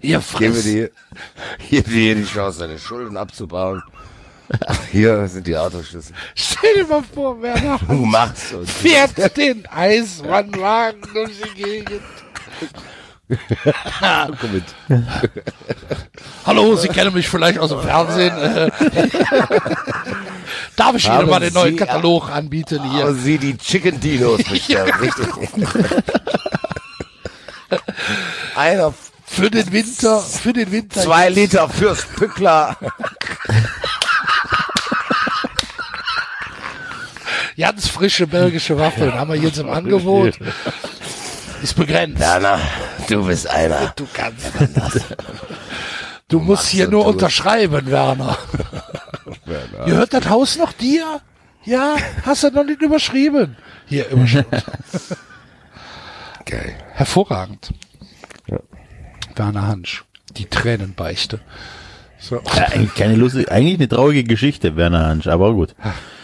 Ihr 0.00 0.20
dir, 0.20 0.90
gib 1.68 1.84
dir 1.86 1.92
hier 1.92 2.14
die 2.14 2.24
Chance, 2.24 2.60
deine 2.60 2.78
Schulden 2.78 3.16
abzubauen. 3.16 3.82
Hier 4.90 5.28
sind 5.28 5.46
die 5.46 5.56
Autoschlüssel. 5.56 6.14
Stell 6.34 6.74
dir 6.74 6.86
mal 6.86 7.04
vor, 7.14 7.40
Werner 7.40 7.78
Du 7.86 7.94
machst 7.94 8.52
und 8.52 8.68
fährt 8.68 9.36
den 9.36 9.64
Eismannwagen 9.66 11.02
durch 11.14 11.40
die 11.40 11.62
Gegend. 11.62 12.02
Hallo, 16.46 16.76
Sie 16.76 16.88
kennen 16.88 17.12
mich 17.14 17.28
vielleicht 17.28 17.58
aus 17.58 17.70
dem 17.70 17.80
Fernsehen. 17.80 18.32
Darf 20.76 20.96
ich 20.96 21.04
Ihnen 21.06 21.14
Haben 21.16 21.30
mal 21.30 21.40
den 21.40 21.52
neuen 21.52 21.72
Sie- 21.74 21.76
Katalog 21.78 22.30
anbieten 22.30 22.80
Aber 22.80 22.90
hier? 22.90 23.12
sie 23.14 23.38
die 23.38 23.56
Chicken 23.56 24.00
Dinos 24.00 24.42
bestellen, 24.42 24.92
richtig. 25.00 25.26
Einer 28.56 28.92
Für 29.26 29.50
den 29.50 29.70
Winter, 29.72 30.20
für 30.20 30.52
den 30.52 30.72
Winter. 30.72 31.00
Zwei 31.02 31.28
Liter 31.28 31.68
fürs 31.68 32.04
Pückler. 32.04 32.76
Ganz 37.58 37.88
frische 37.88 38.26
belgische 38.26 38.78
Waffeln 38.78 39.12
haben 39.14 39.30
wir 39.32 39.38
jetzt 39.38 39.58
im 39.58 39.68
Angebot. 39.68 40.38
Ist 41.62 41.76
begrenzt. 41.76 42.18
Werner, 42.18 42.58
du 43.10 43.26
bist 43.26 43.48
einer. 43.48 43.92
Du 43.96 44.06
kannst 44.12 44.52
das. 44.74 45.00
Du 46.28 46.38
musst 46.38 46.68
hier 46.68 46.86
nur 46.86 47.06
unterschreiben, 47.06 47.90
Werner. 47.90 48.38
Gehört 49.84 50.14
das 50.14 50.28
Haus 50.28 50.56
noch 50.56 50.72
dir? 50.72 51.20
Ja, 51.64 51.96
hast 52.24 52.44
du 52.44 52.50
noch 52.50 52.62
nicht 52.62 52.80
überschrieben. 52.80 53.56
Hier, 53.86 54.08
überschrieben. 54.10 54.46
Geil. 56.46 56.76
Hervorragend. 56.92 57.72
Werner 59.34 59.66
Hansch. 59.66 60.04
Die 60.36 60.46
Tränenbeichte. 60.46 61.40
So. 62.20 62.40
Ja, 62.54 62.66
eigentlich 62.66 62.94
keine 62.94 63.16
lustige, 63.16 63.50
eigentlich 63.50 63.76
eine 63.76 63.88
traurige 63.88 64.24
Geschichte, 64.24 64.76
Werner 64.76 65.06
Hansch, 65.06 65.26
aber 65.26 65.54
gut. 65.54 65.74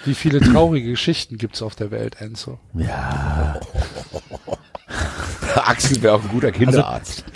Wie 0.05 0.15
viele 0.15 0.41
traurige 0.41 0.91
Geschichten 0.91 1.39
gibt's 1.39 1.63
auf 1.63 1.75
der 1.75 1.91
Welt, 1.91 2.17
Enzo? 2.21 2.59
Ja. 2.75 3.59
Axel 5.55 6.01
wäre 6.03 6.15
auch 6.15 6.23
ein 6.23 6.29
guter 6.29 6.53
Kinderarzt. 6.53 7.25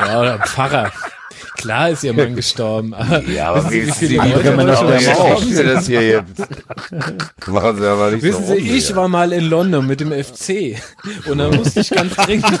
Ja, 0.00 0.20
oder 0.20 0.34
ein 0.34 0.42
Pfarrer. 0.46 0.92
Klar 1.56 1.90
ist 1.90 2.04
ihr 2.04 2.12
Mann 2.12 2.36
gestorben, 2.36 2.94
aber 2.94 3.22
ja, 3.24 3.52
aber 3.52 3.70
wie, 3.70 3.86
wie 3.86 3.90
viele 3.90 4.16
Leute 4.18 4.78
auch 4.78 4.84
auch? 5.18 5.42
das 5.42 5.86
hier 5.86 6.02
jetzt? 6.06 6.46
Machen 7.46 7.76
Sie 7.78 7.86
aber 7.86 8.10
nicht 8.12 8.22
Wissen 8.22 8.46
so 8.46 8.54
Sie, 8.54 8.60
rum, 8.60 8.76
ich 8.76 8.88
ja. 8.90 8.96
war 8.96 9.08
mal 9.08 9.32
in 9.32 9.46
London 9.46 9.86
mit 9.86 10.00
dem 10.00 10.12
FC 10.12 10.76
und 11.26 11.38
da 11.38 11.50
musste 11.50 11.80
ich 11.80 11.90
ganz 11.90 12.14
dringend 12.14 12.60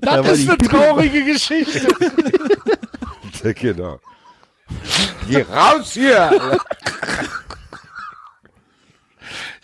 Das 0.00 0.38
ist 0.38 0.48
eine 0.48 0.58
traurige 0.58 1.24
Geschichte. 1.24 1.88
Genau. 3.42 3.98
Geh 5.26 5.40
raus 5.42 5.94
hier! 5.94 6.58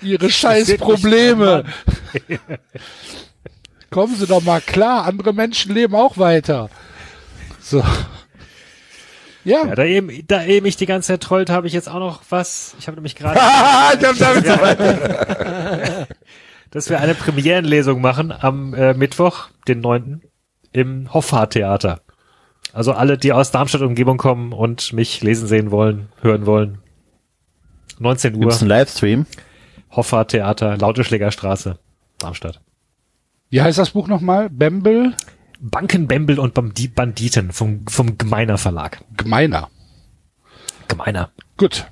Ihre 0.00 0.30
scheiß 0.30 0.76
Probleme. 0.78 1.64
Kommen 3.90 4.16
Sie 4.16 4.26
doch 4.26 4.42
mal 4.42 4.60
klar, 4.60 5.04
andere 5.04 5.32
Menschen 5.32 5.74
leben 5.74 5.94
auch 5.94 6.18
weiter. 6.18 6.70
So. 7.60 7.84
Ja, 9.44 9.64
Ja, 9.64 9.74
da 9.74 9.84
eben, 9.84 10.26
da 10.26 10.44
eben 10.44 10.66
ich 10.66 10.76
die 10.76 10.86
ganze 10.86 11.08
Zeit 11.08 11.22
trollt, 11.22 11.50
habe 11.50 11.66
ich 11.66 11.72
jetzt 11.72 11.88
auch 11.88 12.00
noch 12.00 12.22
was. 12.30 12.74
Ich 12.78 12.88
habe 12.88 12.96
nämlich 12.96 13.14
gerade, 13.14 13.38
ich 13.38 14.06
hab 14.06 14.18
damit 14.18 14.46
weit. 14.46 16.08
Dass 16.76 16.90
wir 16.90 17.00
eine 17.00 17.14
Premierenlesung 17.14 18.02
machen 18.02 18.30
am 18.30 18.74
äh, 18.74 18.92
Mittwoch, 18.92 19.48
den 19.66 19.80
9. 19.80 20.20
im 20.72 21.10
Hoffa-Theater. 21.14 22.02
Also 22.74 22.92
alle, 22.92 23.16
die 23.16 23.32
aus 23.32 23.50
Darmstadt 23.50 23.80
Umgebung 23.80 24.18
kommen 24.18 24.52
und 24.52 24.92
mich 24.92 25.22
lesen 25.22 25.48
sehen 25.48 25.70
wollen, 25.70 26.10
hören 26.20 26.44
wollen. 26.44 26.76
19 27.98 28.34
Uhr, 28.34 28.40
Gibt's 28.40 28.60
einen 28.60 28.68
Livestream? 28.68 29.24
Hoffa-Theater, 29.90 30.76
Lauteschlägerstraße, 30.76 31.78
Darmstadt. 32.18 32.60
wie 33.48 33.62
heißt 33.62 33.78
das 33.78 33.92
Buch 33.92 34.06
nochmal? 34.06 34.50
Bembel? 34.50 35.14
Banken, 35.58 36.06
Bembel 36.06 36.38
und 36.38 36.52
Bandi- 36.52 36.88
Banditen 36.88 37.52
vom, 37.52 37.86
vom 37.88 38.18
Gemeiner 38.18 38.58
Verlag. 38.58 39.02
Gemeiner. 39.16 39.70
Gemeiner. 40.88 41.30
Gut. 41.56 41.86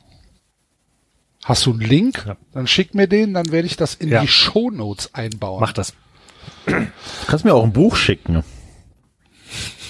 Hast 1.44 1.66
du 1.66 1.70
einen 1.72 1.80
Link? 1.80 2.24
Ja. 2.26 2.36
Dann 2.52 2.66
schick 2.66 2.94
mir 2.94 3.06
den, 3.06 3.34
dann 3.34 3.50
werde 3.52 3.66
ich 3.66 3.76
das 3.76 3.94
in 3.94 4.08
Ja. 4.08 4.20
die 4.22 4.28
Shownotes 4.28 5.14
einbauen. 5.14 5.60
Mach 5.60 5.72
das. 5.72 5.92
Du 6.66 6.74
kannst 7.26 7.44
mir 7.44 7.54
auch 7.54 7.64
ein 7.64 7.72
Buch 7.72 7.96
schicken. 7.96 8.42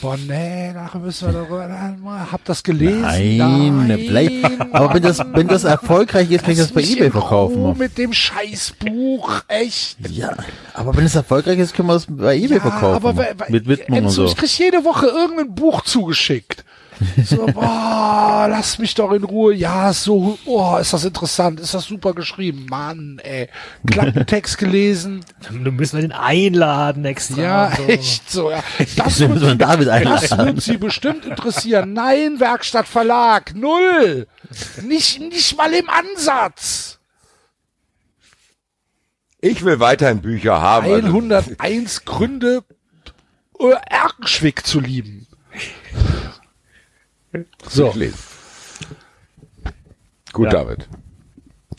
Boah, 0.02 0.16
nee, 0.18 0.72
nachher 0.72 0.98
müssen 0.98 1.28
wir 1.28 1.32
darüber. 1.32 2.28
Hab 2.30 2.44
das 2.44 2.62
gelesen? 2.62 3.00
Nein, 3.02 4.04
bleib. 4.08 4.32
Aber 4.74 4.92
wenn 4.92 5.02
das, 5.02 5.20
wenn 5.32 5.48
das 5.48 5.64
erfolgreich 5.64 6.30
ist, 6.30 6.42
kann 6.42 6.52
ich 6.52 6.58
das 6.58 6.72
bei 6.72 6.82
eBay 6.82 6.96
in 6.96 7.02
Ruhe 7.04 7.10
verkaufen. 7.12 7.78
mit 7.78 7.96
dem 7.96 8.12
Scheißbuch, 8.12 9.42
echt. 9.48 9.96
Ja, 10.10 10.36
aber 10.74 10.94
wenn 10.96 11.06
es 11.06 11.14
erfolgreich 11.14 11.58
ist, 11.58 11.74
können 11.74 11.88
wir 11.88 11.94
das 11.94 12.06
bei 12.08 12.36
eBay 12.36 12.60
verkaufen. 12.60 12.96
aber 12.96 13.16
we- 13.16 13.34
we- 13.38 13.52
mit 13.52 13.66
Widmung 13.66 14.04
und 14.04 14.10
so. 14.10 14.26
ich 14.26 14.36
krieg 14.36 14.58
jede 14.58 14.84
Woche 14.84 15.06
irgendein 15.06 15.54
Buch 15.54 15.82
zugeschickt. 15.84 16.64
So, 17.24 17.46
boah, 17.46 18.46
lass 18.48 18.78
mich 18.78 18.94
doch 18.94 19.12
in 19.12 19.24
Ruhe. 19.24 19.54
Ja, 19.54 19.92
so, 19.92 20.38
oh, 20.44 20.76
ist 20.78 20.92
das 20.92 21.04
interessant, 21.04 21.60
ist 21.60 21.74
das 21.74 21.84
super 21.84 22.14
geschrieben. 22.14 22.66
Mann, 22.68 23.20
ey. 23.22 23.48
Klappentext 23.86 24.58
gelesen. 24.58 25.24
Du 25.50 25.72
müssen 25.72 25.96
wir 25.96 26.02
den 26.02 26.12
einladen 26.12 27.04
extra. 27.04 27.42
Ja, 27.42 27.72
so. 27.76 27.82
echt 27.88 28.30
so, 28.30 28.50
ja. 28.50 28.62
Das 28.96 29.18
wird, 29.20 29.60
David 29.60 29.88
das 29.88 30.36
wird 30.36 30.62
sie 30.62 30.76
bestimmt 30.76 31.24
interessieren. 31.24 31.92
Nein, 31.92 32.40
Werkstatt 32.40 32.86
Verlag, 32.86 33.54
null. 33.54 34.26
Nicht, 34.82 35.20
nicht 35.20 35.56
mal 35.56 35.72
im 35.72 35.88
Ansatz. 35.88 36.98
Ich 39.40 39.62
will 39.64 39.78
weiterhin 39.78 40.22
Bücher 40.22 40.60
haben. 40.60 40.86
also- 40.90 41.06
101 41.08 42.04
Gründe, 42.04 42.64
äh, 43.60 43.72
Erkenschwick 43.90 44.66
zu 44.66 44.80
lieben. 44.80 45.26
So, 47.68 47.92
Lesen. 47.94 48.18
Gut, 50.32 50.46
Ja. 50.46 50.50
David. 50.52 50.88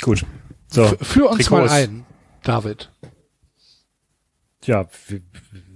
Gut. 0.02 0.26
So, 0.68 0.84
F- 0.84 0.98
Führ 1.02 1.30
uns 1.30 1.46
Trikots. 1.46 1.70
mal 1.70 1.70
ein, 1.70 2.06
David. 2.44 2.90
Ja, 4.66 4.88
wie, 5.08 5.22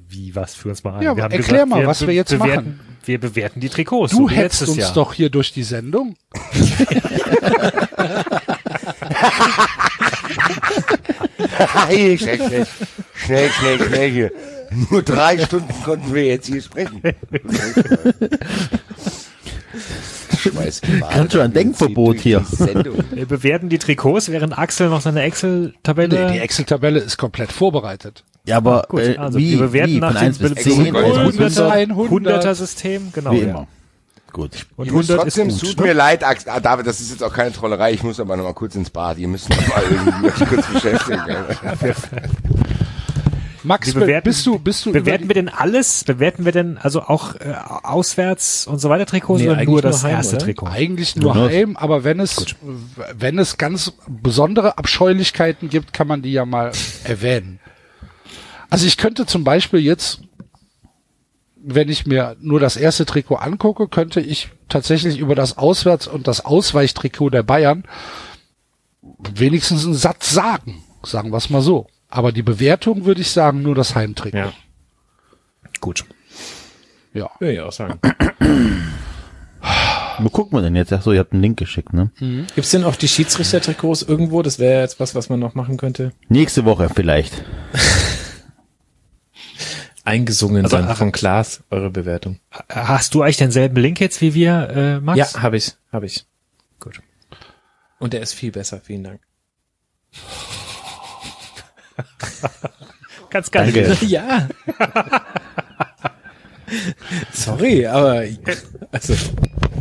wie 0.07 0.35
was 0.35 0.55
für 0.55 0.69
uns 0.69 0.83
mal 0.83 0.95
ein? 0.95 1.01
Ja, 1.03 1.15
Wir 1.15 1.23
haben 1.23 1.31
erklär 1.31 1.65
mal, 1.65 1.81
wir 1.81 1.87
was 1.87 2.05
wir 2.05 2.13
jetzt 2.13 2.29
bewerten, 2.37 2.79
Wir 3.05 3.19
bewerten 3.19 3.59
die 3.59 3.69
Trikots. 3.69 4.11
Du 4.11 4.17
so 4.27 4.29
hetzt 4.29 4.61
uns 4.63 4.77
Jahr. 4.77 4.93
doch 4.93 5.13
hier 5.13 5.29
durch 5.29 5.51
die 5.53 5.63
Sendung. 5.63 6.15
Hey, 11.87 12.17
schnell, 12.17 12.37
schnell, 12.37 12.67
schnell, 13.15 13.49
schnell, 13.49 13.79
schnell 13.87 14.11
hier. 14.11 14.31
Nur 14.91 15.01
drei 15.01 15.37
Stunden 15.43 15.73
konnten 15.83 16.13
wir 16.13 16.25
jetzt 16.25 16.47
hier 16.47 16.61
sprechen. 16.61 17.01
Ganz 21.09 21.31
schön 21.31 21.41
ein 21.41 21.53
Denkverbot 21.53 22.19
hier. 22.19 22.43
Wir 23.11 23.25
bewerten 23.25 23.69
die 23.69 23.77
Trikots, 23.77 24.29
während 24.29 24.57
Axel 24.57 24.89
noch 24.89 25.01
seine 25.01 25.21
Excel-Tabelle. 25.21 26.27
Nee, 26.27 26.33
die 26.33 26.39
Excel-Tabelle 26.39 26.99
ist 26.99 27.17
komplett 27.17 27.51
vorbereitet. 27.51 28.23
Ja, 28.45 28.57
aber 28.57 28.85
Gut, 28.89 29.01
äh, 29.01 29.17
also 29.17 29.37
wie, 29.37 29.51
wir 29.51 29.67
bewerten 29.67 29.91
wie 29.93 29.99
nach 29.99 30.13
von 30.13 30.21
dem 30.21 30.27
1 30.27 30.37
bis 30.39 30.51
Excel 30.53 30.71
10 30.73 30.93
Gold. 30.93 31.05
oder 31.05 31.25
Hunderter, 31.25 31.49
so? 31.49 31.67
100. 31.67 32.45
100er 32.45 32.55
System, 32.55 33.11
genau. 33.13 33.31
Wie 33.31 33.39
ja. 33.39 33.49
immer. 33.49 33.67
Gut. 34.31 34.65
Und 34.75 34.85
Ich 34.85 34.91
muss 34.91 35.09
100 35.09 35.27
ist 35.27 35.35
trotzdem, 35.35 35.49
gut. 35.49 35.77
tut 35.77 35.85
mir 35.85 35.93
leid, 35.93 36.23
Axel, 36.23 36.51
ah, 36.51 36.59
David, 36.59 36.87
das 36.87 36.99
ist 36.99 37.11
jetzt 37.11 37.23
auch 37.23 37.33
keine 37.33 37.51
Trollerei, 37.51 37.93
ich 37.93 38.03
muss 38.03 38.19
aber 38.19 38.37
noch 38.37 38.43
mal 38.43 38.53
kurz 38.53 38.75
ins 38.75 38.89
Bad, 38.89 39.17
ihr 39.17 39.27
müsst 39.27 39.49
noch 39.49 39.67
mal 39.67 39.83
irgendwie 39.89 40.27
euch 40.27 40.49
kurz 40.49 40.65
beschäftigen. 40.67 41.21
Max, 43.63 43.93
Wir 43.93 44.01
bewerten- 44.01 44.23
bist 44.29 44.45
du, 44.45 44.57
bist 44.59 44.85
du 44.85 44.91
Bewerten 44.93 45.27
wir 45.27 45.33
denn 45.33 45.49
alles? 45.49 46.03
Bewerten 46.05 46.45
wir 46.45 46.51
denn 46.51 46.77
also 46.77 47.01
auch 47.01 47.35
äh, 47.35 47.53
auswärts 47.83 48.65
und 48.67 48.79
so 48.79 48.89
weiter 48.89 49.05
Trikots 49.05 49.41
Nee, 49.41 49.47
oder 49.49 49.57
eigentlich 49.57 49.67
nur 49.67 49.75
nur 49.75 49.81
das 49.81 50.03
heim, 50.03 50.11
erste 50.11 50.35
oder? 50.37 50.45
Trikot? 50.45 50.67
eigentlich 50.67 51.15
nur 51.17 51.33
Nur- 51.35 51.49
heim, 51.49 51.75
aber 51.75 52.03
wenn 52.03 52.19
es, 52.19 52.45
wenn 53.13 53.37
es 53.37 53.57
ganz 53.57 53.93
besondere 54.07 54.77
Abscheulichkeiten 54.77 55.69
gibt, 55.69 55.91
kann 55.93 56.07
man 56.07 56.21
die 56.21 56.31
ja 56.31 56.45
mal 56.45 56.71
erwähnen. 57.03 57.59
Also 58.69 58.85
ich 58.85 58.97
könnte 58.97 59.25
zum 59.25 59.43
Beispiel 59.43 59.79
jetzt, 59.79 60.21
wenn 61.61 61.89
ich 61.89 62.05
mir 62.05 62.37
nur 62.39 62.59
das 62.59 62.77
erste 62.77 63.05
Trikot 63.05 63.35
angucke, 63.35 63.87
könnte 63.89 64.21
ich 64.21 64.49
tatsächlich 64.69 65.17
über 65.19 65.35
das 65.35 65.57
Auswärts- 65.57 66.07
und 66.07 66.27
das 66.27 66.45
Ausweichtrikot 66.45 67.31
der 67.31 67.43
Bayern 67.43 67.83
wenigstens 69.33 69.85
einen 69.85 69.95
Satz 69.95 70.29
sagen, 70.31 70.83
sagen 71.03 71.31
wir 71.31 71.37
es 71.37 71.49
mal 71.49 71.61
so. 71.61 71.87
Aber 72.09 72.31
die 72.31 72.43
Bewertung 72.43 73.05
würde 73.05 73.21
ich 73.21 73.31
sagen, 73.31 73.61
nur 73.61 73.75
das 73.75 73.95
Heimtrikot. 73.95 74.37
Ja. 74.37 74.53
Gut. 75.79 76.05
Ja. 77.13 77.29
Würde 77.39 77.53
ich 77.53 77.59
auch 77.61 77.71
sagen. 77.71 77.99
Wo 80.19 80.29
gucken 80.29 80.57
wir 80.57 80.61
denn 80.61 80.75
jetzt? 80.75 80.91
Ach 80.91 81.01
so, 81.01 81.13
ihr 81.13 81.19
habt 81.19 81.31
einen 81.33 81.41
Link 81.41 81.57
geschickt, 81.57 81.93
ne? 81.93 82.11
Gibt's 82.55 82.71
denn 82.71 82.83
auch 82.83 82.95
die 82.95 83.07
Schiedsrichtertrikots 83.07 84.01
irgendwo? 84.01 84.41
Das 84.41 84.59
wäre 84.59 84.81
jetzt 84.81 84.99
was, 84.99 85.15
was 85.15 85.29
man 85.29 85.39
noch 85.39 85.55
machen 85.55 85.77
könnte. 85.77 86.11
Nächste 86.27 86.65
Woche 86.65 86.89
vielleicht. 86.93 87.43
Eingesungen 90.03 90.63
Also, 90.65 90.77
dann 90.77 90.87
ach- 90.89 90.97
von 90.97 91.11
Klaas, 91.11 91.63
eure 91.69 91.91
Bewertung. 91.91 92.39
Hast 92.69 93.13
du 93.13 93.21
eigentlich 93.21 93.37
denselben 93.37 93.75
Link 93.77 93.99
jetzt 93.99 94.21
wie 94.21 94.33
wir, 94.33 94.69
äh, 94.69 94.99
Max? 94.99 95.33
Ja, 95.33 95.41
habe 95.41 95.57
ich, 95.57 95.73
habe 95.91 96.05
ich. 96.07 96.25
Gut. 96.79 96.99
Und 97.99 98.13
der 98.13 98.21
ist 98.21 98.33
viel 98.33 98.51
besser, 98.51 98.81
vielen 98.81 99.03
Dank. 99.03 99.21
Ganz 103.29 103.51
geil. 103.51 103.71
Danke. 103.71 104.05
Ja. 104.05 104.47
Sorry, 107.31 107.85
aber 107.85 108.23
also 108.91 109.15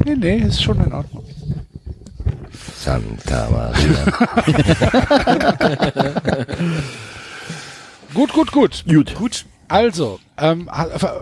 Nee, 0.05 0.17
nee, 0.17 0.39
ist 0.39 0.63
schon 0.63 0.83
in 0.83 0.93
Ordnung. 0.93 1.25
Santa 2.77 3.49
Maria. 3.51 4.05
Gut, 8.15 8.33
gut, 8.33 8.53
gut. 8.53 8.85
Gut. 8.87 9.15
Gut. 9.15 9.45
Also, 9.69 10.19
ähm, 10.39 10.71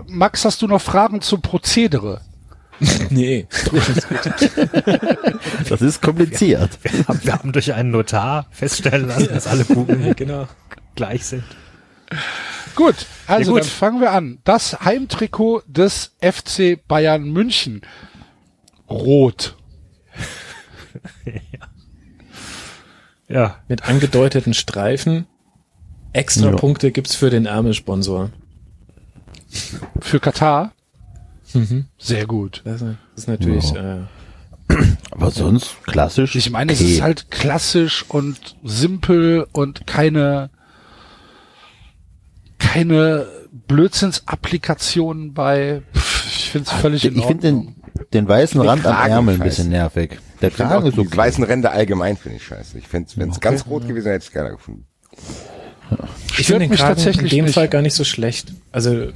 Max, 0.07 0.45
hast 0.45 0.63
du 0.63 0.69
noch 0.69 0.81
Fragen 0.81 1.21
zum 1.21 1.43
Prozedere? 1.43 2.21
nee. 3.11 3.47
Das 5.69 5.83
ist 5.83 6.01
kompliziert. 6.01 6.79
Wir 6.83 7.09
haben, 7.09 7.21
wir 7.25 7.33
haben 7.33 7.53
durch 7.53 7.73
einen 7.75 7.91
Notar 7.91 8.47
feststellen 8.51 9.09
lassen, 9.09 9.29
dass 9.29 9.47
alle 9.47 9.65
Buben 9.65 10.15
genau. 10.15 10.47
Gleich 10.97 11.25
sind. 11.27 11.45
Gut, 12.75 12.95
also 13.27 13.51
Ja, 13.53 13.55
gut. 13.55 13.63
dann 13.63 13.69
fangen 13.71 14.01
wir 14.01 14.13
an. 14.13 14.39
Das 14.45 14.81
Heimtrikot 14.85 15.63
des 15.67 16.13
FC 16.21 16.79
Bayern 16.87 17.25
München. 17.31 17.83
Rot. 18.89 19.57
Ja. 23.29 23.59
Mit 23.69 23.83
angedeuteten 23.89 24.55
Streifen. 24.55 25.27
Extra 26.13 26.51
Ja. 26.51 26.57
Punkte 26.57 26.93
gibt's 26.93 27.15
für 27.17 27.29
den 27.29 27.47
Ärmelsponsor. 27.47 28.31
Für 30.01 30.21
Katar. 30.21 30.73
Mhm. 31.53 31.87
Sehr 31.99 32.27
gut. 32.27 32.63
Das 32.65 32.83
ist 33.17 33.27
natürlich 33.29 33.75
äh, 33.75 34.03
Aber 35.11 35.31
sonst 35.31 35.77
klassisch. 35.87 36.37
Ich 36.37 36.51
meine, 36.51 36.73
es 36.73 36.81
okay. 36.81 36.93
ist 36.95 37.03
halt 37.03 37.31
klassisch 37.31 38.05
und 38.09 38.57
simpel 38.63 39.47
und 39.53 39.87
keine, 39.87 40.51
keine 42.77 43.27
Blödsinnsapplikationen 43.67 45.35
bei. 45.35 45.83
Pff, 45.95 46.27
ich 46.27 46.51
finde 46.51 46.71
es 46.71 46.81
völlig 46.81 47.05
in 47.05 47.17
ich 47.17 47.25
finde 47.25 47.43
den, 47.43 47.77
den 48.13 48.29
weißen 48.29 48.61
Den 48.61 48.69
Rand 48.69 48.87
am 48.87 48.95
Kragen 48.95 49.13
Ärmel 49.13 49.35
ein 49.35 49.41
bisschen 49.41 49.69
nervig. 49.69 50.19
Der 50.43 50.51
Kragen 50.51 50.87
ist 50.87 50.97
die 50.97 51.01
okay. 51.01 51.17
weißen 51.17 51.45
Ränder 51.45 51.73
allgemein 51.73 52.17
finde 52.17 52.37
ich 52.37 52.45
scheiße. 52.45 52.79
Ich 52.79 52.89
finde, 52.89 53.11
wenn 53.17 53.31
es 53.31 53.41
ganz 53.41 53.67
rot 53.67 53.89
gewesen 53.89 54.05
wäre, 54.05 54.17
hätte 54.17 54.27
ich 54.29 54.33
geiler 54.33 54.51
gefunden. 54.51 54.87
Ich 56.39 56.47
finde 56.47 56.61
den 56.61 56.71
mich 56.71 56.81
Kragen 56.81 56.97
tatsächlich 56.97 57.33
in 57.33 57.39
dem 57.39 57.45
nicht. 57.47 57.55
Fall 57.55 57.69
gar 57.69 57.81
nicht 57.81 57.95
so 57.95 58.05
schlecht. 58.05 58.53
Also 58.73 59.09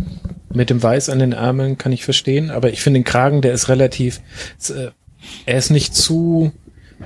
mit 0.53 0.71
dem 0.71 0.83
Weiß 0.83 1.09
an 1.09 1.19
den 1.19 1.33
Ärmeln 1.33 1.79
kann 1.79 1.93
ich 1.93 2.05
verstehen, 2.05 2.51
aber 2.51 2.71
ich 2.71 2.81
finde 2.81 3.01
den 3.01 3.05
Kragen, 3.05 3.43
der 3.43 3.53
ist 3.53 3.69
relativ, 3.69 4.21
äh, 4.71 4.91
er 5.47 5.59
ist 5.59 5.71
nicht 5.71 5.95
zu 5.95 6.53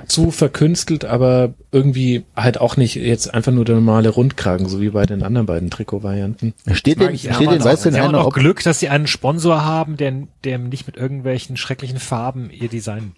zu 0.07 0.31
verkünstelt, 0.31 1.05
aber 1.05 1.53
irgendwie 1.71 2.25
halt 2.35 2.59
auch 2.59 2.77
nicht 2.77 2.95
jetzt 2.95 3.33
einfach 3.33 3.51
nur 3.51 3.65
der 3.65 3.75
normale 3.75 4.09
Rundkragen, 4.09 4.67
so 4.67 4.81
wie 4.81 4.89
bei 4.89 5.05
den 5.05 5.23
anderen 5.23 5.47
beiden 5.47 5.69
Trikotvarianten. 5.69 6.53
Steht 6.71 6.99
denn, 6.99 7.13
ich 7.13 7.21
steht 7.21 7.31
ja, 7.31 7.51
denn, 7.51 7.59
du 7.59 7.75
denn 7.75 7.95
einer, 7.95 8.19
auch 8.19 8.27
ob, 8.27 8.33
Glück, 8.33 8.63
dass 8.63 8.79
sie 8.79 8.89
einen 8.89 9.07
Sponsor 9.07 9.63
haben, 9.63 9.97
der, 9.97 10.27
der 10.43 10.57
nicht 10.57 10.87
mit 10.87 10.97
irgendwelchen 10.97 11.57
schrecklichen 11.57 11.99
Farben 11.99 12.49
ihr 12.49 12.69
Design 12.69 13.15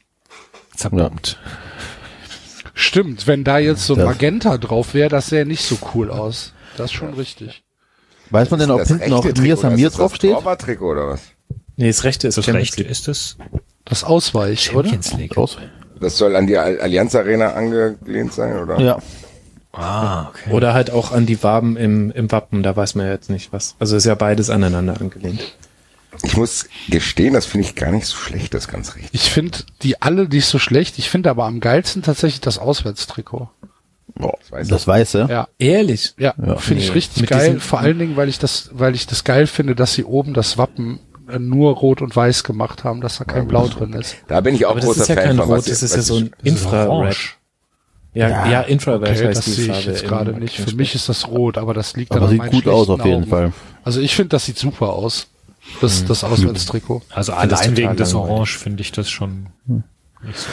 zerbombt. 0.76 1.40
Stimmt, 2.74 3.26
wenn 3.26 3.44
da 3.44 3.58
jetzt 3.58 3.86
so 3.86 3.96
Magenta 3.96 4.58
drauf 4.58 4.94
wäre, 4.94 5.10
das 5.10 5.28
sähe 5.28 5.46
nicht 5.46 5.64
so 5.64 5.78
cool 5.96 6.12
aus. 6.12 6.54
Das 6.78 6.92
ist 6.92 6.94
schon 6.94 7.14
richtig. 7.16 7.64
weiß 8.30 8.52
man 8.52 8.60
denn, 8.60 8.70
ob 8.70 8.86
hinten 8.86 9.10
noch 9.10 9.24
Mir 9.24 9.34
Trikot, 9.34 9.62
Samir 9.62 9.90
draufsteht? 9.90 10.32
Das 10.32 10.40
Torwarttrikot 10.40 10.92
oder 10.92 11.08
was? 11.08 11.22
Nee, 11.76 11.88
das 11.88 12.04
rechte 12.04 12.28
ist 12.28 12.38
Das 12.38 12.46
Champions 12.46 12.70
rechte 12.70 12.82
League. 12.84 12.92
ist 12.92 13.08
das 13.08 13.38
Das 13.84 14.04
Ausweich, 14.04 14.76
oder? 14.76 14.90
Champions 14.90 15.14
League. 15.14 15.38
Aus. 15.38 15.58
Das 16.00 16.18
soll 16.18 16.36
an 16.36 16.48
die 16.48 16.58
Al- 16.58 16.80
Allianz 16.80 17.16
Arena 17.16 17.54
angelehnt 17.54 18.34
sein, 18.34 18.58
oder? 18.60 18.80
Ja. 18.80 19.00
Ah, 19.74 20.30
okay. 20.30 20.52
Oder 20.52 20.74
halt 20.74 20.90
auch 20.92 21.12
an 21.12 21.26
die 21.26 21.44
Waben 21.44 21.78
im, 21.78 22.10
im 22.12 22.32
Wappen, 22.32 22.64
da 22.64 22.76
weiß 22.76 22.96
man 22.96 23.06
ja 23.06 23.12
jetzt 23.14 23.30
nicht 23.30 23.54
was. 23.54 23.76
Also 23.80 23.96
ist 23.96 24.06
ja 24.06 24.16
beides 24.16 24.50
aneinander 24.50 25.00
angelehnt. 25.00 25.42
Ich 26.24 26.36
muss 26.36 26.68
gestehen, 26.90 27.34
das 27.36 27.46
finde 27.46 27.68
ich 27.68 27.76
gar 27.76 27.92
nicht 27.92 28.08
so 28.08 28.16
schlecht, 28.16 28.56
das 28.56 28.68
ganz 28.68 28.96
richtig. 28.96 29.12
Ich 29.14 29.30
finde 29.30 29.60
die 29.84 30.02
alle 30.02 30.28
nicht 30.28 30.48
so 30.48 30.58
schlecht. 30.58 30.98
Ich 30.98 31.10
finde 31.12 31.30
aber 31.30 31.46
am 31.46 31.60
geilsten 31.60 32.02
tatsächlich 32.02 32.42
das 32.42 32.58
Auswärtstrikot. 32.58 33.50
Das 34.16 34.52
weiß 34.52 34.68
Das 34.68 34.88
Weiße. 34.88 35.28
Ja, 35.30 35.48
Ehrlich? 35.60 36.16
ja, 36.18 36.34
Ja. 36.44 36.56
finde 36.58 36.82
ich 36.82 36.96
richtig 36.96 37.22
mit 37.22 37.30
geil. 37.30 37.60
Vor 37.60 37.80
allen 37.80 38.00
Dingen, 38.00 38.16
weil 38.16 38.30
ich 38.30 38.40
das, 38.40 38.72
weil 38.74 38.96
ich 38.96 39.06
das 39.06 39.26
geil 39.26 39.46
finde, 39.46 39.76
dass 39.76 39.94
sie 39.94 40.06
oben 40.06 40.34
das 40.34 40.58
Wappen 40.58 41.00
nur 41.40 41.74
rot 41.76 42.02
und 42.02 42.16
weiß 42.16 42.44
gemacht 42.44 42.84
haben, 42.84 43.02
dass 43.02 43.18
da 43.18 43.24
kein 43.26 43.48
Blau 43.48 43.68
drin 43.68 43.94
ist. 43.94 44.18
Da 44.28 44.42
bin 44.42 44.56
ich 44.56 44.66
auch 44.66 44.72
Aber 44.72 44.80
das 44.80 44.88
großer 44.88 45.02
ist 45.02 45.10
ja 45.10 45.16
Fan 45.16 45.24
kein 45.26 45.38
von. 45.38 45.46
Rot, 45.56 45.68
das 45.68 45.84
ist 45.84 45.96
ja 45.96 46.02
so 46.02 46.16
ein 46.18 46.32
Infrared. 46.44 47.18
Ja, 48.14 48.30
ja, 48.30 48.52
Ja, 48.52 48.62
Infrared 48.62 49.02
Okay, 49.02 49.28
heißt 49.28 49.38
das 49.40 49.46
die 49.46 49.52
sehe 49.52 49.66
Farbe. 49.68 49.80
ich 49.80 49.86
jetzt 49.86 50.06
gerade 50.06 50.34
nicht. 50.34 50.56
Für 50.58 50.76
mich 50.76 50.96
ist 50.96 51.10
das 51.10 51.28
rot, 51.28 51.58
aber 51.58 51.74
das 51.74 51.96
liegt 51.96 52.12
dann 52.12 52.18
Aber 52.20 52.26
an 52.28 52.32
sieht 52.32 52.40
meinen 52.40 52.52
gut 52.52 52.68
aus 52.68 52.90
auf 52.90 53.04
jeden 53.06 53.24
Augen. 53.24 53.30
Fall. 53.30 53.54
Also 53.84 54.00
ich 54.02 54.16
finde, 54.16 54.30
das 54.30 54.46
sieht 54.46 54.58
super 54.58 54.90
aus. 54.94 55.28
Das, 55.82 56.06
das 56.06 56.24
Auswärtstrikot. 56.24 57.02
Also 57.10 57.34
das 57.34 57.42
allein 57.62 57.78
wegen 57.78 57.96
des. 57.98 58.14
Orange 58.14 58.58
finde 58.58 58.82
ich 58.82 58.92
das 58.94 59.10
schon 59.10 59.48
nicht 60.24 60.40
so. 60.40 60.48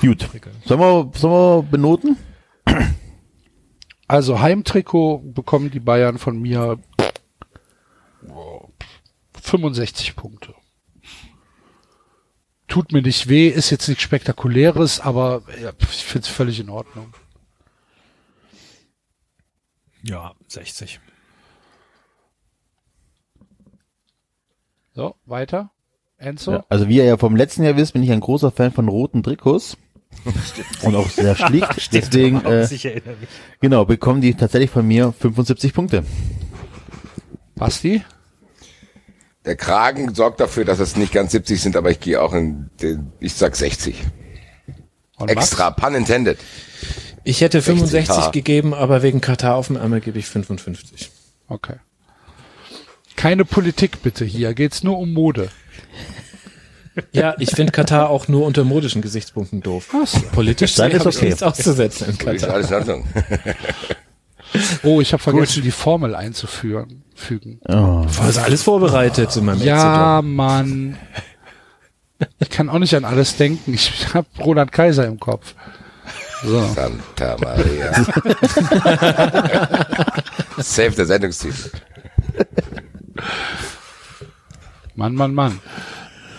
Gut. 0.00 0.28
Sollen 0.64 0.80
wir, 0.80 1.10
sollen 1.16 1.32
wir 1.32 1.62
benoten? 1.70 2.16
Also 4.06 4.40
Heimtrikot 4.40 5.18
bekommen 5.34 5.70
die 5.70 5.80
Bayern 5.80 6.18
von 6.18 6.40
mir 6.40 6.78
65 9.40 10.16
Punkte. 10.16 10.54
Tut 12.68 12.92
mir 12.92 13.02
nicht 13.02 13.28
weh, 13.28 13.48
ist 13.48 13.70
jetzt 13.70 13.88
nichts 13.88 14.04
Spektakuläres, 14.04 15.00
aber 15.00 15.42
ja, 15.60 15.72
ich 15.80 16.04
finde 16.04 16.26
es 16.26 16.32
völlig 16.32 16.60
in 16.60 16.68
Ordnung. 16.68 17.12
Ja, 20.02 20.34
60. 20.46 21.00
So, 24.94 25.16
weiter. 25.26 25.70
Enzo? 26.16 26.52
Ja. 26.52 26.64
Also 26.68 26.88
wie 26.88 26.96
ihr 26.96 27.04
ja 27.04 27.16
vom 27.16 27.34
letzten 27.36 27.64
Jahr 27.64 27.76
wisst, 27.76 27.94
bin 27.94 28.02
ich 28.02 28.12
ein 28.12 28.20
großer 28.20 28.50
Fan 28.50 28.72
von 28.72 28.88
roten 28.88 29.22
Trikots. 29.22 29.76
und 30.82 30.94
auch 30.94 31.08
sehr 31.08 31.34
schlicht. 31.36 31.92
Deswegen, 31.92 32.44
äh, 32.44 32.72
ich 32.72 32.84
erinnere 32.84 33.16
mich. 33.16 33.28
genau, 33.60 33.84
bekommen 33.84 34.20
die 34.20 34.34
tatsächlich 34.34 34.70
von 34.70 34.86
mir 34.86 35.12
75 35.12 35.72
Punkte. 35.72 36.04
Basti? 37.54 38.04
Der 39.44 39.56
Kragen 39.56 40.14
sorgt 40.14 40.40
dafür, 40.40 40.64
dass 40.64 40.80
es 40.80 40.96
nicht 40.96 41.12
ganz 41.12 41.32
70 41.32 41.60
sind, 41.60 41.76
aber 41.76 41.90
ich 41.90 42.00
gehe 42.00 42.20
auch 42.20 42.34
in 42.34 42.68
den, 42.82 43.12
ich 43.20 43.34
sag 43.34 43.56
60. 43.56 43.96
Und 45.16 45.30
Extra, 45.30 45.70
pun 45.70 45.94
intended. 45.94 46.38
Ich 47.24 47.40
hätte 47.40 47.60
60 47.60 47.74
65 47.90 48.24
K. 48.24 48.30
gegeben, 48.30 48.74
aber 48.74 49.02
wegen 49.02 49.20
Katar 49.20 49.56
auf 49.56 49.68
dem 49.68 49.76
Ärmel 49.76 50.00
gebe 50.00 50.18
ich 50.18 50.26
55. 50.26 51.10
Was? 51.10 51.10
Okay. 51.48 51.76
Keine 53.16 53.44
Politik 53.44 54.02
bitte 54.02 54.24
hier, 54.24 54.54
geht's 54.54 54.82
nur 54.82 54.98
um 54.98 55.12
Mode. 55.12 55.48
Ja, 57.12 57.34
ich 57.38 57.50
finde 57.50 57.72
Katar 57.72 58.10
auch 58.10 58.28
nur 58.28 58.46
unter 58.46 58.64
modischen 58.64 59.00
Gesichtspunkten 59.00 59.62
doof. 59.62 59.88
Was? 59.92 60.20
Politisch 60.32 60.74
Dann 60.74 60.90
ist 60.90 61.06
okay. 61.06 61.26
nichts 61.26 61.42
auszusetzen 61.42 62.06
in 62.06 62.12
Ist 62.12 62.20
Katar. 62.20 62.54
alles 62.54 62.70
in 62.70 62.76
Ordnung. 62.76 63.06
Oh, 64.82 65.00
ich 65.00 65.12
habe 65.12 65.22
vergessen, 65.22 65.62
die 65.62 65.70
Formel 65.70 66.14
einzuführen. 66.14 67.04
Fügen. 67.20 67.60
Oh. 67.68 68.04
Das 68.06 68.30
ist 68.30 68.38
alles 68.38 68.62
vorbereitet 68.62 69.36
in 69.36 69.44
meinem 69.44 69.62
Ja, 69.62 70.20
Mann. 70.22 70.96
Ich 72.38 72.50
kann 72.50 72.68
auch 72.68 72.78
nicht 72.78 72.94
an 72.94 73.04
alles 73.04 73.36
denken. 73.36 73.74
Ich 73.74 74.12
habe 74.14 74.26
Roland 74.40 74.72
Kaiser 74.72 75.06
im 75.06 75.20
Kopf. 75.20 75.54
So. 76.42 76.66
Santa 76.68 77.36
Maria. 77.40 77.92
Save 80.58 80.90
der 80.92 81.06
Sendungstitel. 81.06 81.70
Mann, 84.94 85.14
Mann, 85.14 85.34
Mann. 85.34 85.60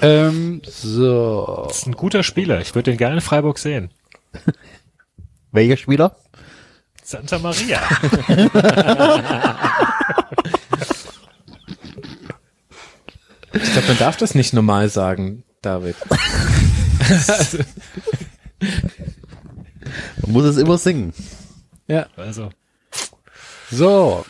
Ähm, 0.01 0.61
so. 0.67 1.65
Das 1.67 1.79
ist 1.79 1.87
ein 1.87 1.93
guter 1.93 2.23
Spieler. 2.23 2.59
Ich 2.61 2.73
würde 2.73 2.91
den 2.91 2.97
gerne 2.97 3.15
in 3.15 3.21
Freiburg 3.21 3.59
sehen. 3.59 3.91
Welcher 5.51 5.77
Spieler? 5.77 6.15
Santa 7.03 7.39
Maria. 7.39 7.81
Ich 13.53 13.71
glaube, 13.73 13.87
man 13.89 13.97
darf 13.97 14.17
das 14.17 14.35
nicht 14.35 14.53
normal 14.53 14.89
sagen, 14.89 15.43
David. 15.61 15.95
Man 20.21 20.31
muss 20.31 20.43
es 20.45 20.57
immer 20.57 20.77
singen. 20.77 21.13
Ja. 21.87 22.07
Also. 22.15 22.49
So. 23.69 24.25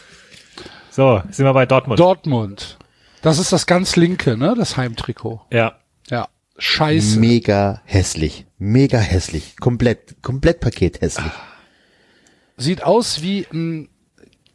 So, 0.89 1.21
sind 1.29 1.45
wir 1.45 1.53
bei 1.53 1.65
Dortmund. 1.65 1.99
Dortmund. 1.99 2.77
Das 3.21 3.39
ist 3.39 3.53
das 3.53 3.65
ganz 3.65 3.95
linke, 3.95 4.35
ne? 4.35 4.55
Das 4.57 4.77
Heimtrikot. 4.77 5.41
ja. 5.51 5.77
Ja. 6.09 6.27
Scheiße. 6.57 7.19
Mega 7.19 7.81
hässlich. 7.85 8.45
Mega 8.59 8.99
hässlich. 8.99 9.55
Komplett, 9.59 10.21
komplett 10.21 10.59
Paket 10.59 11.01
hässlich. 11.01 11.31
Sieht 12.57 12.83
aus 12.83 13.21
wie 13.23 13.47
ein 13.51 13.89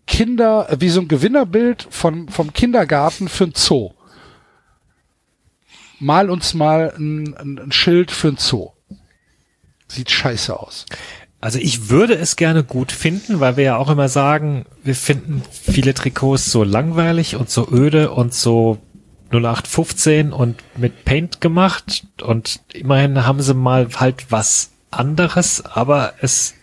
Kinder, 0.06 0.68
wie 0.78 0.90
so 0.90 1.00
ein 1.00 1.08
Gewinnerbild 1.08 1.86
von, 1.90 2.28
vom 2.28 2.52
Kindergarten 2.52 3.28
für 3.28 3.44
ein 3.44 3.54
Zoo. 3.56 3.90
Mal 5.98 6.30
uns 6.30 6.54
mal 6.54 6.92
ein, 6.96 7.34
ein, 7.36 7.58
ein 7.58 7.72
Schild 7.72 8.10
für 8.10 8.28
ein 8.28 8.36
Zoo. 8.36 8.70
Sieht 9.88 10.10
scheiße 10.10 10.58
aus. 10.58 10.86
Also 11.40 11.58
ich 11.58 11.90
würde 11.90 12.14
es 12.14 12.36
gerne 12.36 12.64
gut 12.64 12.92
finden, 12.92 13.40
weil 13.40 13.56
wir 13.56 13.64
ja 13.64 13.76
auch 13.76 13.90
immer 13.90 14.08
sagen, 14.08 14.66
wir 14.82 14.94
finden 14.94 15.42
viele 15.50 15.94
Trikots 15.94 16.50
so 16.50 16.64
langweilig 16.64 17.36
und 17.36 17.50
so 17.50 17.68
öde 17.70 18.10
und 18.10 18.34
so 18.34 18.78
0815 19.30 20.32
und 20.32 20.56
mit 20.76 21.04
Paint 21.04 21.40
gemacht 21.40 22.06
und 22.22 22.60
immerhin 22.72 23.26
haben 23.26 23.42
sie 23.42 23.54
mal 23.54 23.88
halt 23.96 24.30
was 24.30 24.70
anderes, 24.90 25.64
aber 25.64 26.14
es 26.20 26.54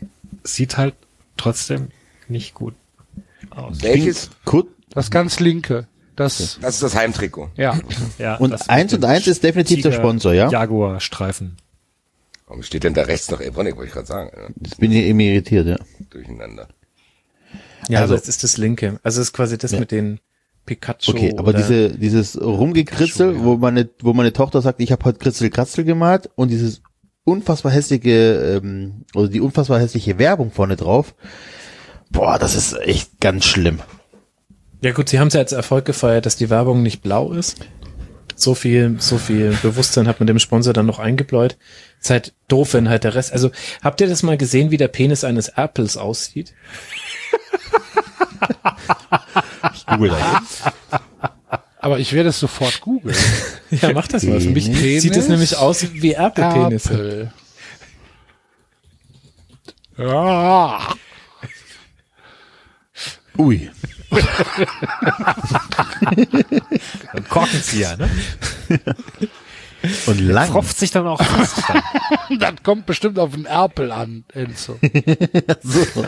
sieht 0.44 0.78
halt 0.78 0.96
trotzdem 1.38 1.90
nicht 2.28 2.54
gut 2.54 2.74
aus. 3.52 3.82
Welches? 3.82 4.32
Gut. 4.46 4.68
Das 4.90 5.12
ganz 5.12 5.40
linke. 5.40 5.88
Das, 6.16 6.60
Das 6.62 6.76
ist 6.76 6.84
das 6.84 6.96
Heimtrikot. 6.96 7.50
ja. 7.56 7.80
Ja, 8.20 8.36
Und 8.36 8.70
eins 8.70 8.94
und 8.94 9.04
eins 9.06 9.26
ist 9.28 9.44
definitiv 9.44 9.82
der 9.82 9.92
Tiger- 9.92 10.02
Sponsor, 10.04 10.34
ja? 10.34 10.50
Jaguar-Streifen. 10.50 11.58
Warum 12.48 12.62
steht 12.62 12.84
denn 12.84 12.94
da 12.94 13.04
rechts 13.04 13.32
noch 13.32 13.42
Evonik, 13.42 13.76
wollte 13.78 13.88
ich 13.88 13.94
gerade 13.94 14.08
sagen. 14.08 14.30
ne? 14.36 14.54
Jetzt 14.62 14.80
bin 14.80 14.92
ich 14.92 15.00
eben 15.06 15.20
irritiert, 15.20 15.66
ja. 15.66 15.78
Durcheinander. 16.12 16.68
Ja, 17.90 18.02
Also- 18.02 18.16
das 18.16 18.28
ist 18.28 18.44
das 18.44 18.58
linke. 18.58 19.00
Also 19.04 19.22
es 19.22 19.28
ist 19.30 19.34
quasi 19.34 19.58
das 19.58 19.72
Ja. 19.72 19.80
mit 19.80 19.92
den 19.92 20.20
Pikachu. 20.66 21.12
Okay, 21.12 21.34
aber 21.38 21.52
diese, 21.52 21.90
dieses 21.98 22.40
Rumgekritzel, 22.40 23.44
wo 23.44 23.58
meine, 23.58 23.90
wo 24.02 24.14
meine 24.14 24.32
Tochter 24.34 24.62
sagt, 24.62 24.80
ich 24.82 24.92
habe 24.92 25.04
heute 25.06 25.20
Kritzel-Kratzel 25.20 25.84
gemalt 25.84 26.30
und 26.36 26.50
dieses 26.52 26.82
unfassbar 27.26 27.72
hässliche, 27.72 28.60
ähm, 28.64 29.04
oder 29.16 29.28
die 29.30 29.42
unfassbar 29.42 29.80
hässliche 29.80 30.20
Werbung 30.20 30.52
vorne 30.52 30.76
drauf, 30.76 31.16
boah, 32.12 32.38
das 32.40 32.56
ist 32.56 32.74
echt 32.80 33.20
ganz 33.20 33.46
schlimm. 33.46 33.80
Ja 34.84 34.92
gut, 34.92 35.08
sie 35.08 35.18
haben 35.18 35.30
es 35.30 35.34
ja 35.34 35.40
als 35.40 35.54
Erfolg 35.54 35.86
gefeiert, 35.86 36.26
dass 36.26 36.36
die 36.36 36.50
Werbung 36.50 36.84
nicht 36.84 37.02
blau 37.02 37.32
ist. 37.32 37.56
So 38.36 38.54
viel, 38.54 38.98
so 39.00 39.18
viel 39.18 39.58
Bewusstsein 39.62 40.10
hat 40.10 40.20
man 40.20 40.28
dem 40.28 40.40
Sponsor 40.40 40.74
dann 40.74 40.86
noch 40.86 41.00
eingebläut. 41.00 41.56
Ist 42.02 42.10
halt 42.10 42.34
doof, 42.50 42.74
wenn 42.74 42.90
halt 42.90 43.06
der 43.06 43.16
Rest. 43.16 43.32
Also 43.32 43.52
habt 43.82 44.02
ihr 44.02 44.08
das 44.08 44.24
mal 44.24 44.38
gesehen, 44.38 44.72
wie 44.72 44.78
der 44.78 44.90
Penis 44.90 45.24
eines 45.24 45.48
Apples 45.48 45.96
aussieht? 45.96 46.54
Google 49.88 50.10
da 50.10 50.40
jetzt. 50.40 50.64
Aber 51.80 52.00
ich 52.00 52.12
werde 52.12 52.30
es 52.30 52.40
sofort 52.40 52.82
googeln. 52.82 53.16
Ja, 53.72 53.94
macht 53.94 54.14
das 54.14 54.24
mal. 54.24 54.40
Für 54.40 54.50
mich 54.50 54.66
Penis? 54.66 55.02
sieht 55.02 55.16
es 55.16 55.30
nämlich 55.30 55.58
aus 55.58 55.94
wie 55.94 56.14
Apple-Penisse. 56.14 56.94
Apple. 56.94 57.34
Ja. 59.98 60.94
Ui. 63.38 63.72
Ein 67.14 67.30
Korkenzieher, 67.30 67.98
ne? 67.98 68.10
Und 70.06 70.20
lang. 70.20 70.50
Tropft 70.50 70.78
sich 70.78 70.92
dann 70.92 71.08
auch 71.08 71.22
fest. 71.22 71.64
Dann. 72.30 72.40
Das 72.40 72.54
kommt 72.64 72.86
bestimmt 72.86 73.20
auf 73.20 73.32
den 73.32 73.46
Erpel 73.46 73.92
an, 73.92 74.24
Enzo. 74.34 74.80
So. 75.62 76.06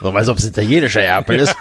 Man 0.00 0.14
weiß, 0.14 0.28
ob 0.28 0.38
es 0.38 0.44
italienischer 0.46 1.02
Erpel 1.02 1.40
ist. 1.40 1.54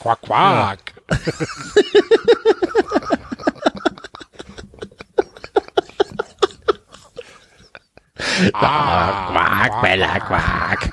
Quack, 0.00 0.20
quack. 0.22 0.78
Quack, 8.52 9.82
Bella, 9.82 10.18
quack. 10.20 10.90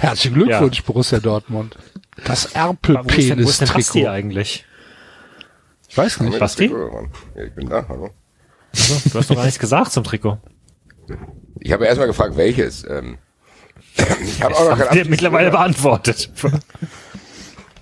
Herzlichen 0.00 0.34
Glückwunsch, 0.34 0.82
Borussia 0.84 1.18
Dortmund. 1.18 1.76
Das 2.24 2.54
Wo 2.54 2.70
ist 2.70 3.28
denn, 3.30 3.44
wo 3.44 3.48
ist 3.48 3.60
denn 3.60 3.68
Basti 3.68 4.02
Erpel-Penis-Trikot. 4.02 4.08
eigentlich? 4.08 4.64
Ich 5.88 5.96
weiß 5.98 6.20
nicht. 6.20 6.38
Basti? 6.38 6.66
Ja, 7.34 7.42
ich 7.44 7.54
bin 7.54 7.68
da, 7.68 7.84
hallo. 7.88 8.10
Also, 8.72 9.08
du 9.10 9.18
hast 9.18 9.30
doch 9.30 9.36
gar 9.36 9.44
nichts 9.44 9.58
gesagt 9.58 9.92
zum 9.92 10.04
Trikot. 10.04 10.38
Ich 11.60 11.72
habe 11.72 11.86
erstmal 11.86 12.06
gefragt, 12.08 12.36
welches. 12.36 12.84
Ähm, 12.88 13.18
ich 14.22 14.42
habe 14.42 14.54
auch 14.54 14.60
noch 14.70 14.78
kein 14.78 14.78
Habt 14.86 14.94
ihr 14.94 15.02
Abschluss- 15.02 15.08
mittlerweile 15.10 15.50
beantwortet. 15.50 16.30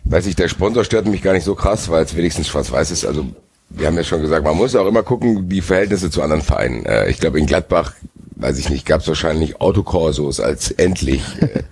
Weiß 0.05 0.27
ich, 0.27 0.37
der 0.37 0.49
Sponsor 0.49 0.85
stört 0.85 1.07
mich 1.07 1.23
gar 1.23 1.33
nicht 1.33 1.45
so 1.45 1.55
krass, 1.55 1.89
weil 1.89 2.05
es 2.05 2.17
wenigstens 2.17 2.49
schwarz-weiß 2.49 2.91
ist. 2.91 3.05
Also 3.05 3.27
wir 3.71 3.87
haben 3.87 3.97
ja 3.97 4.05
schon 4.05 4.21
gesagt, 4.21 4.45
man 4.45 4.57
muss 4.57 4.75
auch 4.75 4.87
immer 4.87 5.03
gucken, 5.03 5.49
die 5.49 5.61
Verhältnisse 5.61 6.11
zu 6.11 6.23
anderen 6.23 6.43
Vereinen. 6.43 6.85
Äh, 6.85 7.09
ich 7.09 7.19
glaube, 7.19 7.39
in 7.39 7.47
Gladbach, 7.47 7.95
weiß 8.37 8.59
ich 8.59 8.69
nicht, 8.69 8.87
gab 8.87 9.01
es 9.01 9.09
wahrscheinlich 9.09 9.61
Autokorsos, 9.61 10.41
als 10.41 10.71
endlich 10.71 11.23
äh, 11.41 11.63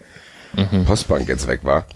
Postbank 0.87 1.29
jetzt 1.29 1.47
weg 1.47 1.61
war. 1.63 1.87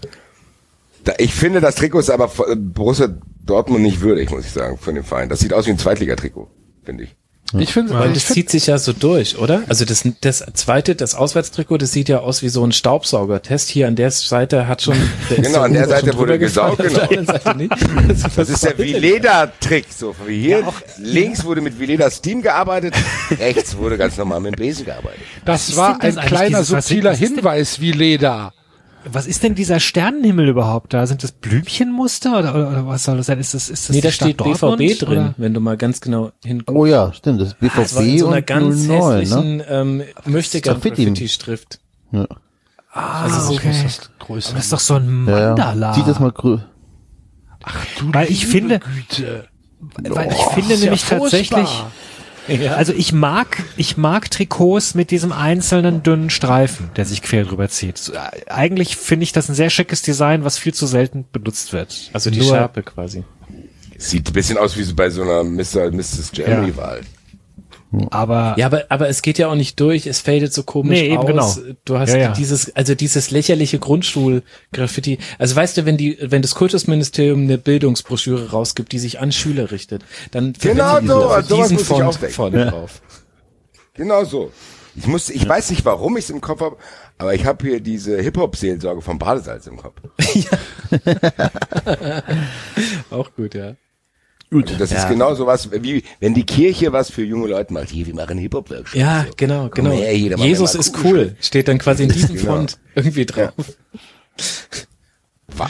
Da, 1.03 1.13
ich 1.17 1.33
finde, 1.33 1.61
das 1.61 1.75
Trikot 1.75 1.99
ist 1.99 2.09
aber 2.09 2.29
von 2.29 2.73
Borussia 2.73 3.09
Dortmund 3.45 3.83
nicht 3.83 4.01
würdig, 4.01 4.31
muss 4.31 4.45
ich 4.45 4.51
sagen, 4.51 4.77
von 4.77 4.95
dem 4.95 5.03
Verein. 5.03 5.29
Das 5.29 5.39
sieht 5.39 5.53
aus 5.53 5.67
wie 5.67 5.71
ein 5.71 5.77
Zweitligatrikot, 5.77 6.47
finde 6.83 7.03
ich. 7.03 7.15
Ich 7.59 7.73
finde, 7.73 7.93
Weil 7.93 8.13
das 8.13 8.23
find, 8.23 8.35
zieht 8.35 8.49
sich 8.49 8.67
ja 8.67 8.77
so 8.77 8.93
durch, 8.93 9.37
oder? 9.37 9.63
Also 9.67 9.85
das, 9.85 10.03
das 10.21 10.43
zweite, 10.53 10.95
das 10.95 11.15
Auswärtstrikot, 11.15 11.77
das 11.77 11.91
sieht 11.91 12.09
ja 12.09 12.19
aus 12.19 12.41
wie 12.41 12.49
so 12.49 12.65
ein 12.65 12.71
Staubsaugertest. 12.71 13.69
Hier 13.69 13.87
an 13.87 13.95
der 13.95 14.11
Seite 14.11 14.67
hat 14.67 14.81
schon... 14.81 14.95
Genau, 15.35 15.61
an 15.61 15.73
der 15.73 15.87
Seite 15.87 16.15
wurde 16.17 16.39
gesaugt, 16.39 16.77
genau. 16.77 17.53
nicht. 17.53 17.71
Das 18.35 18.49
ist 18.49 18.63
der 18.63 18.77
Vileda-Trick. 18.77 19.85
So, 19.95 20.15
wie 20.25 20.41
hier 20.41 20.63
links 20.97 21.43
wurde 21.43 21.61
mit 21.61 21.79
Vileda 21.79 22.09
Steam 22.09 22.41
gearbeitet, 22.41 22.95
rechts 23.39 23.77
wurde 23.77 23.97
ganz 23.97 24.17
normal 24.17 24.39
mit 24.39 24.55
dem 24.55 24.57
Besen 24.57 24.85
gearbeitet. 24.85 25.21
das 25.45 25.75
war 25.75 26.01
ein 26.01 26.15
kleiner 26.15 26.63
subtiler 26.63 27.15
Hinweis 27.15 27.79
wie 27.79 27.91
Leder. 27.91 28.53
Was 29.07 29.27
ist 29.27 29.43
denn 29.43 29.53
dieser 29.55 29.79
Sternenhimmel 29.79 30.47
überhaupt 30.47 30.93
da? 30.93 31.05
Sind 31.05 31.23
das 31.23 31.31
Blümchenmuster 31.31 32.39
oder, 32.39 32.55
oder, 32.55 32.67
oder 32.69 32.87
was 32.87 33.03
soll 33.03 33.17
das 33.17 33.27
sein? 33.27 33.39
Ist 33.39 33.53
das, 33.53 33.69
ist 33.69 33.89
das 33.89 33.95
Nee, 33.95 34.01
da 34.01 34.11
steht 34.11 34.39
Dortmund, 34.39 34.77
BVB 34.77 34.99
drin, 34.99 35.17
oder? 35.19 35.33
wenn 35.37 35.53
du 35.53 35.59
mal 35.59 35.77
ganz 35.77 36.01
genau 36.01 36.31
hinguckst. 36.43 36.75
Oh 36.75 36.85
ja, 36.85 37.13
stimmt, 37.13 37.39
das 37.41 37.49
ist 37.49 37.59
BVB 37.59 37.75
Das 37.75 37.95
war 37.95 38.03
in 38.03 38.19
so 38.19 38.27
einer 38.27 38.37
und 38.37 38.47
ganz 38.47 38.87
09, 38.87 38.89
ne? 38.89 39.19
hässlichen 39.21 39.63
ähm, 39.69 40.03
möchte 40.25 40.61
gern 40.61 40.75
Graffiti. 40.75 41.05
Graffiti-Schrift. 41.05 41.79
Ja. 42.11 42.27
Ah, 42.91 43.23
Also 43.23 43.39
so 43.51 43.53
okay. 43.55 43.73
Das 43.83 44.09
größer 44.19 44.49
Aber 44.49 44.55
das 44.57 44.65
ist 44.65 44.73
doch 44.73 44.79
so 44.79 44.95
ein 44.95 45.07
Mandala. 45.25 45.87
ja. 45.89 45.93
Zieh 45.93 46.03
das 46.05 46.19
mal 46.19 46.31
grü 46.31 46.57
Du 47.99 48.13
Weil 48.13 48.29
ich 48.31 48.41
liebe 48.41 48.51
finde- 48.51 48.79
Güte. 48.79 49.47
Weil 50.09 50.31
ich 50.31 50.37
finde 50.53 50.73
ist 50.73 50.79
ja 50.79 50.85
nämlich 50.85 51.03
tatsächlich, 51.05 51.83
also 52.75 52.93
ich 52.93 53.13
mag, 53.13 53.63
ich 53.77 53.97
mag 53.97 54.29
Trikots 54.31 54.95
mit 54.95 55.11
diesem 55.11 55.31
einzelnen 55.31 56.03
dünnen 56.03 56.29
Streifen, 56.29 56.89
der 56.95 57.05
sich 57.05 57.21
quer 57.21 57.43
drüber 57.45 57.69
zieht. 57.69 58.11
Äh, 58.13 58.49
Eigentlich 58.51 58.97
finde 58.97 59.23
ich 59.23 59.31
das 59.31 59.49
ein 59.49 59.55
sehr 59.55 59.69
schickes 59.69 60.01
Design, 60.01 60.43
was 60.43 60.57
viel 60.57 60.73
zu 60.73 60.85
selten 60.87 61.25
benutzt 61.31 61.73
wird. 61.73 62.09
Also 62.13 62.29
die 62.29 62.39
Nur- 62.39 62.49
Schärpe 62.49 62.83
quasi. 62.83 63.23
Sieht 63.97 64.29
ein 64.29 64.33
bisschen 64.33 64.57
aus 64.57 64.75
wie 64.77 64.83
bei 64.93 65.09
so 65.09 65.21
einer 65.21 65.43
Mr. 65.43 65.89
Mrs. 65.89 66.31
Jeremy-Wahl. 66.33 67.01
Aber 68.09 68.55
Ja, 68.57 68.65
aber, 68.65 68.85
aber 68.89 69.07
es 69.09 69.21
geht 69.21 69.37
ja 69.37 69.47
auch 69.47 69.55
nicht 69.55 69.79
durch, 69.79 70.05
es 70.07 70.19
fadet 70.19 70.53
so 70.53 70.63
komisch 70.63 70.99
Nee, 70.99 71.13
eben 71.13 71.39
aus. 71.39 71.55
genau. 71.57 71.75
Du 71.85 71.97
hast 71.97 72.11
Ja, 72.11 72.17
ja. 72.17 72.31
dieses, 72.33 72.75
also 72.75 72.95
dieses 72.95 73.31
lächerliche 73.31 73.79
Grundschul-Graffiti. 73.79 75.19
Also 75.37 75.55
weißt 75.55 75.77
du, 75.77 75.85
wenn 75.85 75.97
die, 75.97 76.17
wenn 76.21 76.41
das 76.41 76.55
Kultusministerium 76.55 77.43
eine 77.43 77.57
Bildungsbroschüre 77.57 78.51
rausgibt, 78.51 78.91
die 78.91 78.99
sich 78.99 79.19
an 79.19 79.31
Schüler 79.31 79.71
richtet, 79.71 80.03
dann 80.31 80.53
Genau 80.59 80.99
so, 80.99 81.07
sowas 81.07 81.47
diesen 81.47 81.59
muss 81.73 81.81
ich 81.81 81.87
Font 81.87 82.15
vorne 82.31 82.65
drauf. 82.65 83.01
Genau 83.93 84.25
so. 84.25 84.51
Ich 84.97 85.07
muss, 85.07 85.29
ich 85.29 85.47
weiß 85.47 85.69
nicht, 85.71 85.83
warum 85.85 86.15
ich 86.17 86.25
es 86.25 86.29
im 86.29 86.41
Kopf 86.41 86.61
habe, 86.61 86.77
aber 87.17 87.33
ich 87.33 87.45
habe 87.45 87.65
hier 87.67 87.79
diese 87.81 88.17
Hip-Hop-Seelsorge 88.21 89.01
vom 89.01 89.19
Badesalz 89.19 89.67
im 89.67 89.77
Kopf. 89.77 89.95
Auch 93.11 93.33
gut, 93.35 93.55
ja. 93.55 93.75
Gut. 94.51 94.67
Also 94.67 94.77
das 94.79 94.91
ist 94.91 95.09
genau 95.09 95.33
so 95.35 95.47
was, 95.47 95.69
wie 95.71 96.03
wenn 96.19 96.33
die 96.33 96.45
Kirche 96.45 96.93
was 96.93 97.09
für 97.09 97.23
junge 97.23 97.47
Leute 97.47 97.73
macht. 97.73 97.89
Hier, 97.89 98.05
wir 98.05 98.15
machen 98.15 98.37
Hip-Hop-Workshop. 98.37 98.95
Ja, 98.99 99.25
genau, 99.37 99.69
genau. 99.69 99.91
her, 99.91 100.11
hier, 100.11 100.37
Jesus 100.37 100.75
ist 100.75 100.93
Kuchen. 100.93 101.11
cool. 101.11 101.35
Steht 101.39 101.67
dann 101.67 101.77
quasi 101.79 102.03
in 102.03 102.09
diesem 102.09 102.35
Genau. 102.35 102.45
Font 102.53 102.77
irgendwie 102.93 103.25
drauf. 103.25 103.53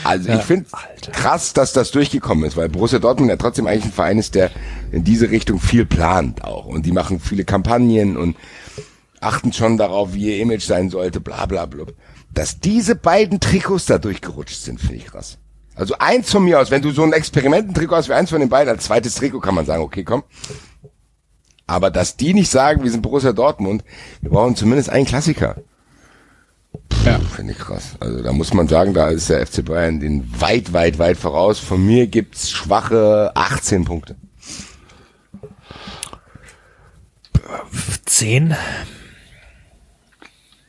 Also 0.04 0.32
ich 0.32 0.42
finde 0.42 0.66
krass, 1.12 1.52
dass 1.52 1.72
das 1.72 1.90
durchgekommen 1.92 2.44
ist, 2.44 2.56
weil 2.56 2.68
Borussia 2.68 2.98
Dortmund 2.98 3.30
ja 3.30 3.36
trotzdem 3.36 3.66
eigentlich 3.66 3.84
ein 3.84 3.92
Verein 3.92 4.18
ist, 4.18 4.34
der 4.34 4.50
in 4.90 5.04
diese 5.04 5.30
Richtung 5.30 5.60
viel 5.60 5.86
plant 5.86 6.42
auch. 6.44 6.66
Und 6.66 6.86
die 6.86 6.92
machen 6.92 7.20
viele 7.20 7.44
Kampagnen 7.44 8.16
und 8.16 8.36
achten 9.20 9.52
schon 9.52 9.76
darauf, 9.76 10.12
wie 10.12 10.30
ihr 10.36 10.42
Image 10.42 10.64
sein 10.64 10.90
sollte, 10.90 11.20
bla 11.20 11.46
bla 11.46 11.66
bla. 11.66 11.86
Dass 12.32 12.58
diese 12.60 12.96
beiden 12.96 13.38
Trikots 13.40 13.86
da 13.86 13.98
durchgerutscht 13.98 14.60
sind, 14.60 14.80
finde 14.80 14.96
ich 14.96 15.06
krass. 15.06 15.38
Also 15.76 15.94
eins 15.98 16.30
von 16.30 16.44
mir 16.44 16.58
aus, 16.58 16.70
wenn 16.70 16.82
du 16.82 16.90
so 16.90 17.02
ein 17.02 17.12
Experimententrikot 17.12 17.96
hast 17.96 18.08
wie 18.08 18.14
eins 18.14 18.30
von 18.30 18.40
den 18.40 18.48
beiden, 18.48 18.70
als 18.70 18.84
zweites 18.84 19.14
Trikot 19.14 19.40
kann 19.40 19.54
man 19.54 19.66
sagen, 19.66 19.82
okay, 19.82 20.04
komm. 20.04 20.24
Aber 21.66 21.90
dass 21.90 22.16
die 22.16 22.32
nicht 22.32 22.50
sagen, 22.50 22.82
wir 22.82 22.90
sind 22.90 23.02
Borussia 23.02 23.32
Dortmund, 23.32 23.84
wir 24.22 24.30
brauchen 24.30 24.56
zumindest 24.56 24.88
einen 24.88 25.04
Klassiker. 25.04 25.56
Ja. 27.04 27.18
Finde 27.18 27.52
ich 27.52 27.58
krass. 27.58 27.90
Also 28.00 28.22
da 28.22 28.32
muss 28.32 28.54
man 28.54 28.68
sagen, 28.68 28.94
da 28.94 29.08
ist 29.08 29.28
der 29.28 29.46
FC 29.46 29.64
Bayern 29.64 30.00
den 30.00 30.28
weit, 30.40 30.72
weit, 30.72 30.98
weit 30.98 31.16
voraus. 31.18 31.58
Von 31.58 31.84
mir 31.84 32.06
gibt's 32.06 32.50
schwache 32.50 33.32
18 33.34 33.84
Punkte. 33.84 34.16
zehn. 38.06 38.56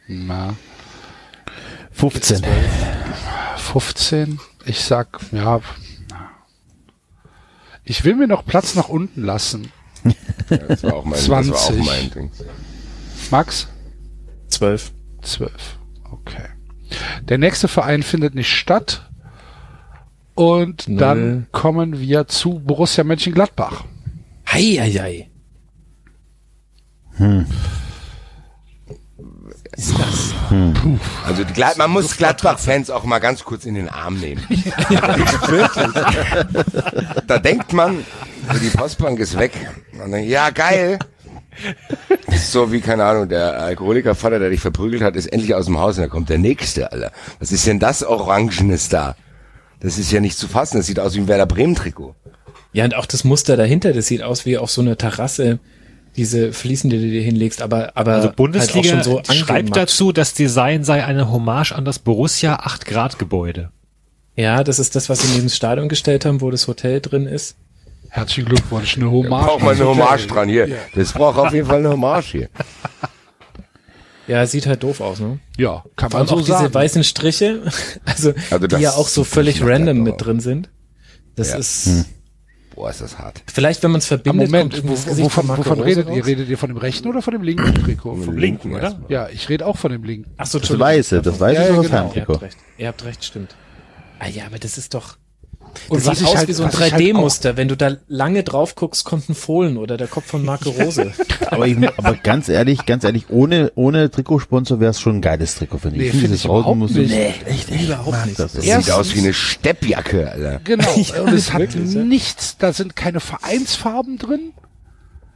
Na, 0.07 0.55
15. 1.91 2.43
15. 3.57 4.39
Ich 4.67 4.81
sag, 4.81 5.19
ja. 5.31 5.61
Ich 7.83 8.03
will 8.03 8.15
mir 8.15 8.27
noch 8.27 8.45
Platz 8.45 8.75
nach 8.75 8.89
unten 8.89 9.23
lassen. 9.23 9.71
Ja, 10.49 10.57
das 10.57 10.83
war 10.83 10.93
auch 10.93 11.05
mein, 11.05 11.13
das 11.13 11.29
war 11.29 11.39
auch 11.39 11.43
20. 11.43 11.85
mein 11.85 12.11
Ding. 12.11 12.31
Max? 13.31 13.67
Zwölf. 14.49 14.91
12. 15.21 15.51
Okay. 16.11 16.49
Der 17.23 17.37
nächste 17.37 17.67
Verein 17.67 18.03
findet 18.03 18.35
nicht 18.35 18.51
statt. 18.51 19.09
Und 20.35 20.87
Null. 20.87 20.97
dann 20.97 21.47
kommen 21.51 21.99
wir 21.99 22.27
zu 22.27 22.59
Borussia 22.59 23.03
Mönchengladbach. 23.03 23.85
Hei, 24.47 24.77
hei, 24.79 25.29
hei. 27.19 27.69
Also 31.25 31.43
die 31.43 31.53
Glad 31.53 31.77
man 31.77 31.91
muss 31.91 32.17
Gladbach-Fans 32.17 32.89
auch 32.89 33.03
mal 33.03 33.19
ganz 33.19 33.43
kurz 33.43 33.65
in 33.65 33.75
den 33.75 33.89
Arm 33.89 34.19
nehmen. 34.19 34.43
da 37.27 37.37
denkt 37.37 37.73
man, 37.73 38.03
die 38.61 38.69
Postbank 38.75 39.19
ist 39.19 39.37
weg. 39.37 39.51
Dann, 39.97 40.23
ja, 40.23 40.49
geil. 40.49 40.97
Das 42.25 42.35
ist 42.35 42.51
so 42.51 42.71
wie, 42.71 42.81
keine 42.81 43.05
Ahnung, 43.05 43.29
der 43.29 43.59
Alkoholikervater, 43.59 44.39
der 44.39 44.49
dich 44.49 44.61
verprügelt 44.61 45.01
hat, 45.01 45.15
ist 45.15 45.27
endlich 45.27 45.53
aus 45.53 45.65
dem 45.65 45.79
Haus 45.79 45.97
und 45.97 46.03
da 46.03 46.07
kommt 46.07 46.29
der 46.29 46.37
Nächste, 46.37 46.91
Alter. 46.91 47.11
Was 47.39 47.51
ist 47.51 47.67
denn 47.67 47.79
das 47.79 48.03
Orangenes 48.03 48.89
da? 48.89 49.15
Das 49.79 49.97
ist 49.97 50.11
ja 50.11 50.19
nicht 50.19 50.37
zu 50.37 50.47
fassen. 50.47 50.77
Das 50.77 50.87
sieht 50.87 50.99
aus 50.99 51.15
wie 51.15 51.19
ein 51.19 51.27
Werder 51.27 51.45
Bremen-Trikot. 51.45 52.15
Ja, 52.73 52.85
und 52.85 52.95
auch 52.95 53.05
das 53.05 53.23
Muster 53.23 53.57
dahinter, 53.57 53.93
das 53.93 54.07
sieht 54.07 54.23
aus 54.23 54.45
wie 54.45 54.57
auf 54.57 54.69
so 54.71 54.81
einer 54.81 54.97
Terrasse, 54.97 55.59
diese 56.17 56.51
Fliesen, 56.51 56.89
die 56.89 56.97
du 56.97 57.09
dir 57.09 57.21
hinlegst, 57.21 57.61
aber, 57.61 57.91
aber 57.95 58.13
Also 58.13 58.27
halt 58.27 58.35
Bundesliga 58.35 58.79
auch 58.99 59.03
schon 59.03 59.23
so 59.25 59.33
schreibt 59.33 59.75
dazu, 59.75 60.11
das 60.11 60.33
Design 60.33 60.83
sei 60.83 61.05
eine 61.05 61.31
Hommage 61.31 61.71
an 61.73 61.85
das 61.85 61.99
Borussia 61.99 62.55
8 62.55 62.85
Grad 62.85 63.19
Gebäude. 63.19 63.71
Ja, 64.35 64.63
das 64.63 64.79
ist 64.79 64.95
das, 64.95 65.09
was 65.09 65.19
sie 65.21 65.27
neben 65.33 65.43
das 65.45 65.55
Stadion 65.55 65.89
gestellt 65.89 66.25
haben, 66.25 66.41
wo 66.41 66.51
das 66.51 66.67
Hotel 66.67 67.01
drin 67.01 67.25
ist. 67.27 67.55
Herzlichen 68.09 68.45
Glückwunsch, 68.49 68.97
eine 68.97 69.09
Hommage. 69.11 69.45
Braucht 69.45 69.63
mal 69.63 69.75
eine. 69.75 69.85
Hommage 69.85 70.27
dran 70.27 70.47
hier. 70.49 70.67
Das 70.95 71.11
braucht 71.13 71.37
auf 71.37 71.53
jeden 71.53 71.67
Fall 71.67 71.79
eine 71.79 71.89
Hommage 71.89 72.25
hier. 72.31 72.49
Ja, 74.27 74.45
sieht 74.45 74.67
halt 74.67 74.83
doof 74.83 74.99
aus, 74.99 75.21
ne? 75.21 75.39
Ja, 75.57 75.85
kann 75.95 76.11
man 76.11 76.27
so 76.27 76.35
auch 76.35 76.39
diese 76.41 76.51
sagen. 76.51 76.73
weißen 76.73 77.03
Striche, 77.05 77.61
also, 78.05 78.33
Also 78.51 78.67
die 78.67 78.75
ja 78.75 78.91
auch 78.91 79.07
so 79.07 79.23
völlig 79.23 79.63
random 79.63 80.03
mit 80.03 80.15
drin 80.19 80.41
sind. 80.41 80.69
Das 81.37 81.51
Ja. 81.51 81.57
ist, 81.57 82.05
Boah, 82.77 82.91
ist 82.91 83.01
das 83.01 83.17
hart. 83.17 83.41
vielleicht 83.51 83.81
wenn 83.81 83.89
man 83.89 83.97
es 83.99 84.05
verbindet, 84.05 84.51
Moment, 84.51 84.71
kommt 84.71 84.85
irgendwie 84.85 85.03
das 85.03 85.17
wo, 85.17 85.23
wovon, 85.23 85.47
wovon 85.47 85.79
redet 85.81 86.07
raus. 86.07 86.15
ihr? 86.15 86.25
Redet 86.27 86.47
ihr 86.47 86.59
von 86.59 86.69
dem 86.69 86.77
rechten 86.77 87.07
oder 87.07 87.23
von 87.23 87.33
dem 87.33 87.41
linken 87.41 87.73
Trikot? 87.73 88.15
Vom 88.17 88.37
Linken, 88.37 88.75
oder? 88.75 88.99
Ja, 89.09 89.27
ich 89.29 89.49
rede 89.49 89.65
auch 89.65 89.77
von 89.77 89.91
dem 89.91 90.03
linken. 90.03 90.29
Ach 90.37 90.45
so, 90.45 90.59
Das. 90.59 90.77
Weiße, 90.79 91.23
das 91.23 91.39
Weiße 91.39 91.55
Ja, 91.55 91.63
ist 91.63 91.71
aber 91.71 91.81
das 91.81 91.91
genau. 91.91 92.13
Ihr 92.13 92.21
habt 92.27 92.41
recht. 92.43 92.57
Ihr 92.77 92.87
habt 92.87 93.03
recht, 93.05 93.25
stimmt. 93.25 93.55
Ah 94.19 94.27
ja, 94.27 94.45
aber 94.45 94.59
das 94.59 94.77
ist 94.77 94.93
doch, 94.93 95.17
Und 95.89 95.99
das 95.99 96.07
was 96.07 96.19
sieht 96.19 96.27
aus 96.27 96.35
halt- 96.37 96.47
wie 96.49 96.53
so 96.53 96.63
ein 96.63 96.69
was 96.73 96.75
ich 96.87 96.91
halt 96.93 97.01
3D-Muster. 97.01 97.55
Wenn 97.57 97.67
du 97.67 97.77
da 97.77 97.95
lange 98.07 98.43
drauf 98.43 98.75
guckst, 98.75 99.05
kommt 99.05 99.29
ein 99.29 99.35
Fohlen 99.35 99.77
oder 99.77 99.95
der 99.97 100.07
Kopf 100.07 100.25
von 100.25 100.43
Marco 100.43 100.69
Rose. 100.71 101.11
Aber, 101.49 101.65
ich, 101.67 101.77
aber 101.97 102.13
ganz 102.15 102.49
ehrlich, 102.49 102.85
ganz 102.85 103.03
ehrlich, 103.05 103.25
ohne, 103.29 103.71
ohne 103.75 104.11
Trikotsponsor 104.11 104.79
wäre 104.79 104.91
es 104.91 104.99
schon 104.99 105.17
ein 105.17 105.21
geiles 105.21 105.55
Trikot, 105.55 105.77
finde 105.77 105.95
ich. 105.97 106.01
Nee, 106.01 106.09
finde 106.09 106.19
find 106.19 106.23
dieses 106.33 106.39
ich 106.41 106.45
überhaupt 106.45 106.67
Rausenmuster- 106.67 106.97
nicht. 106.99 107.09
Nee, 107.11 107.33
echt, 107.45 107.69
echt. 107.71 107.81
Überhaupt 107.83 108.25
nicht. 108.25 108.39
Das 108.39 108.53
Das 108.53 108.63
sieht 108.63 108.91
aus 108.91 109.15
wie 109.15 109.19
eine 109.19 109.33
Steppjacke, 109.33 110.29
Alter. 110.31 110.59
Genau. 110.63 110.93
Und 111.23 111.33
es 111.33 111.53
hat 111.53 111.61
Wirklich, 111.61 111.93
ja? 111.93 112.03
nichts, 112.03 112.57
da 112.57 112.73
sind 112.73 112.95
keine 112.95 113.19
Vereinsfarben 113.21 114.17
drin. 114.17 114.51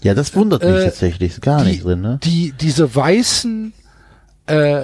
ja, 0.01 0.13
das 0.13 0.35
wundert 0.35 0.63
mich 0.63 0.71
Äh, 0.73 0.85
tatsächlich. 0.85 1.31
Ist 1.33 1.41
gar 1.41 1.63
die, 1.63 1.71
nicht 1.71 1.83
drin, 1.85 2.01
ne? 2.01 2.19
Die, 2.23 2.53
diese 2.59 2.93
weißen, 2.93 3.73
äh, 4.47 4.83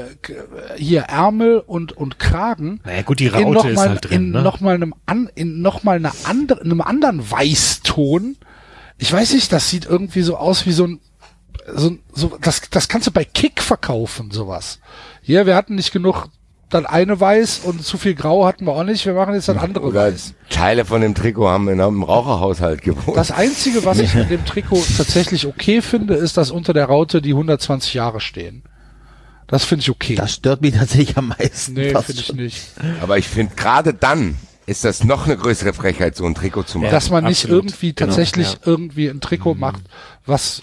hier 0.77 1.01
Ärmel 1.03 1.59
und, 1.59 1.91
und 1.93 2.19
Kragen. 2.19 2.79
Naja, 2.85 3.01
gut, 3.01 3.19
die 3.19 3.25
in 3.25 3.33
Raute 3.33 3.51
noch 3.51 3.65
ist 3.65 3.75
mal, 3.75 3.89
halt 3.89 4.05
drin, 4.09 4.25
in 4.25 4.31
ne? 4.31 4.41
noch 4.41 4.59
mal 4.61 4.75
einem 4.75 4.93
an, 5.05 5.29
in 5.35 5.61
noch 5.61 5.83
mal 5.83 5.97
einer 5.97 6.13
andere, 6.25 6.61
einem 6.61 6.81
anderen 6.81 7.29
Weißton. 7.29 8.37
Ich 8.97 9.11
weiß 9.11 9.33
nicht, 9.33 9.51
das 9.51 9.69
sieht 9.69 9.85
irgendwie 9.85 10.21
so 10.21 10.37
aus 10.37 10.65
wie 10.65 10.71
so 10.71 10.85
ein, 10.85 10.99
so, 11.75 11.89
ein- 11.89 11.99
so 12.13 12.37
das, 12.41 12.61
das 12.69 12.87
kannst 12.87 13.07
du 13.07 13.11
bei 13.11 13.25
Kick 13.25 13.61
verkaufen, 13.61 14.31
sowas. 14.31 14.79
Hier, 15.21 15.45
wir 15.45 15.55
hatten 15.55 15.75
nicht 15.75 15.91
genug, 15.91 16.27
dann 16.69 16.85
eine 16.85 17.19
Weiß 17.19 17.59
und 17.63 17.83
zu 17.83 17.97
viel 17.97 18.13
Grau 18.13 18.45
hatten 18.45 18.65
wir 18.65 18.73
auch 18.73 18.83
nicht. 18.83 19.05
Wir 19.05 19.13
machen 19.13 19.33
jetzt 19.33 19.47
dann 19.47 19.57
andere 19.57 19.85
Oder 19.87 20.11
Weiß. 20.11 20.33
Teile 20.49 20.83
von 20.85 21.01
dem 21.01 21.15
Trikot 21.15 21.47
haben 21.47 21.69
in 21.69 21.79
einem 21.79 22.03
Raucherhaushalt 22.03 22.81
gewohnt. 22.81 23.15
Das 23.17 23.31
einzige, 23.31 23.85
was 23.85 23.99
ich 23.99 24.13
in 24.15 24.27
dem 24.27 24.45
Trikot 24.45 24.83
tatsächlich 24.97 25.47
okay 25.47 25.81
finde, 25.81 26.15
ist, 26.15 26.35
dass 26.37 26.51
unter 26.51 26.73
der 26.73 26.85
Raute 26.85 27.21
die 27.21 27.31
120 27.31 27.93
Jahre 27.93 28.19
stehen. 28.19 28.63
Das 29.48 29.64
finde 29.64 29.82
ich 29.84 29.90
okay. 29.90 30.16
Das 30.16 30.34
stört 30.34 30.61
mich 30.61 30.74
tatsächlich 30.74 31.17
am 31.17 31.30
meisten. 31.30 31.74
nee, 31.74 31.90
finde 31.90 32.22
ich 32.22 32.34
nicht. 32.34 32.61
Aber 33.01 33.17
ich 33.17 33.27
finde, 33.27 33.56
gerade 33.56 33.93
dann 33.93 34.38
ist 34.66 34.84
das 34.84 35.03
noch 35.06 35.26
eine 35.26 35.38
größere 35.38 35.74
Frechheit, 35.74 36.16
so 36.17 36.26
ein 36.26 36.35
Trikot 36.35 36.64
zu 36.64 36.80
machen. 36.80 36.92
Dass 36.92 37.09
man 37.09 37.24
nicht 37.24 37.45
absolut. 37.45 37.64
irgendwie 37.66 37.93
Genau, 37.93 38.08
tatsächlich 38.09 38.51
ja. 38.53 38.58
irgendwie 38.66 39.08
ein 39.08 39.22
Trikot 39.22 39.56
macht, 39.56 39.82
was 40.26 40.61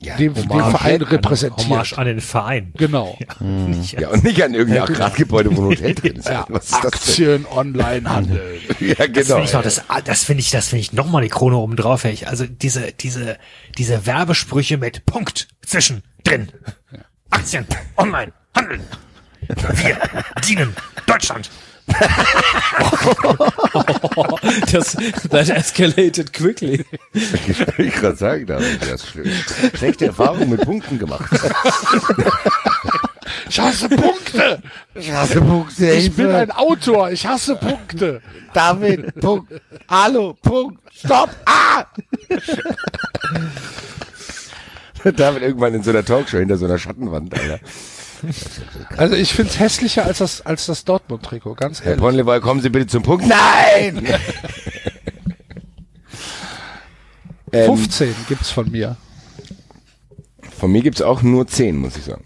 ja, 0.00 0.16
dem, 0.16 0.32
dem 0.32 0.48
Hommage. 0.48 0.70
Verein 0.70 1.02
repräsentiert. 1.02 1.98
an 1.98 2.06
den 2.06 2.20
Verein. 2.22 2.72
Genau. 2.78 3.18
Nicht- 3.40 4.00
Ja, 4.00 4.08
und 4.10 4.24
nicht 4.24 4.42
an 4.42 4.54
irgendein 4.54 4.84
Agrargebäude, 4.84 5.54
wo 5.54 5.62
ein 5.62 5.66
Hotel 5.66 5.94
drin 5.94 6.16
ist. 6.16 6.28
Ja, 6.30 6.46
Was 6.48 6.66
ist? 6.66 6.74
Aktien, 6.86 7.44
Onlinehandel. 7.46 8.60
Ja, 8.80 8.94
Das 8.94 9.06
genau. 9.08 9.24
finde 9.34 9.44
ich 9.44 9.52
noch, 9.52 9.62
das, 9.62 9.82
das 10.04 10.24
finde 10.24 10.40
ich, 10.40 10.50
das 10.50 10.68
finde 10.68 10.80
ich 10.82 10.92
nochmal 10.92 11.22
die 11.22 11.28
Krone 11.28 11.56
oben 11.56 11.76
drauf. 11.76 12.06
Also 12.24 12.46
diese, 12.46 12.92
diese, 12.92 13.36
diese 13.76 14.06
Werbesprüche 14.06 14.78
mit 14.78 15.04
Punkt 15.04 15.48
zwischen 15.66 16.02
drin. 16.24 16.48
Aktien, 17.30 17.66
online, 17.96 18.32
handeln. 18.54 18.80
Wir 19.48 19.96
dienen 20.46 20.74
Deutschland. 21.06 21.50
Das, 24.70 24.92
that 25.30 25.48
escalated 25.48 26.32
quickly. 26.34 26.84
Ich 27.14 27.78
will 27.78 27.90
gerade 27.90 28.16
sagen, 28.16 28.46
da 28.46 28.54
habe 28.56 28.64
ich 28.66 28.78
das 28.78 29.06
sch- 29.06 29.76
schlechte 29.76 30.06
Erfahrungen 30.06 30.50
mit 30.50 30.60
Punkten 30.64 30.98
gemacht. 30.98 31.30
Ich 33.48 33.58
hasse 33.58 33.88
Punkte. 33.88 34.62
Ich 34.94 35.10
hasse 35.10 35.40
Punkte. 35.40 35.90
Ich 35.92 36.12
bin 36.14 36.30
ein 36.30 36.50
Autor. 36.50 37.10
Ich 37.10 37.26
hasse 37.26 37.56
Punkte. 37.56 38.20
David, 38.52 39.14
Punkt. 39.20 39.52
Hallo, 39.88 40.34
Punkt. 40.42 40.78
Stopp. 40.94 41.30
Ah! 41.46 41.86
David 45.16 45.42
irgendwann 45.42 45.74
in 45.74 45.82
so 45.82 45.90
einer 45.90 46.04
Talkshow 46.04 46.38
hinter 46.38 46.56
so 46.56 46.66
einer 46.66 46.78
Schattenwand, 46.78 47.34
Alter. 47.34 47.60
Also 48.96 49.14
ich 49.14 49.32
find's 49.32 49.58
hässlicher 49.58 50.04
als 50.04 50.18
das, 50.18 50.44
als 50.44 50.66
das 50.66 50.84
Dortmund-Trikot, 50.84 51.54
ganz 51.54 51.80
Herr 51.80 51.90
ehrlich. 51.90 52.02
Ponlevoy, 52.02 52.40
kommen 52.40 52.60
Sie 52.60 52.68
bitte 52.68 52.88
zum 52.88 53.02
Punkt. 53.02 53.26
Nein! 53.26 54.06
ähm, 57.52 57.76
15 57.76 58.14
gibt's 58.28 58.50
von 58.50 58.70
mir. 58.70 58.96
von 60.58 60.72
mir 60.72 60.82
gibt's 60.82 61.02
auch 61.02 61.22
nur 61.22 61.46
10, 61.46 61.76
muss 61.76 61.96
ich 61.96 62.04
sagen. 62.04 62.24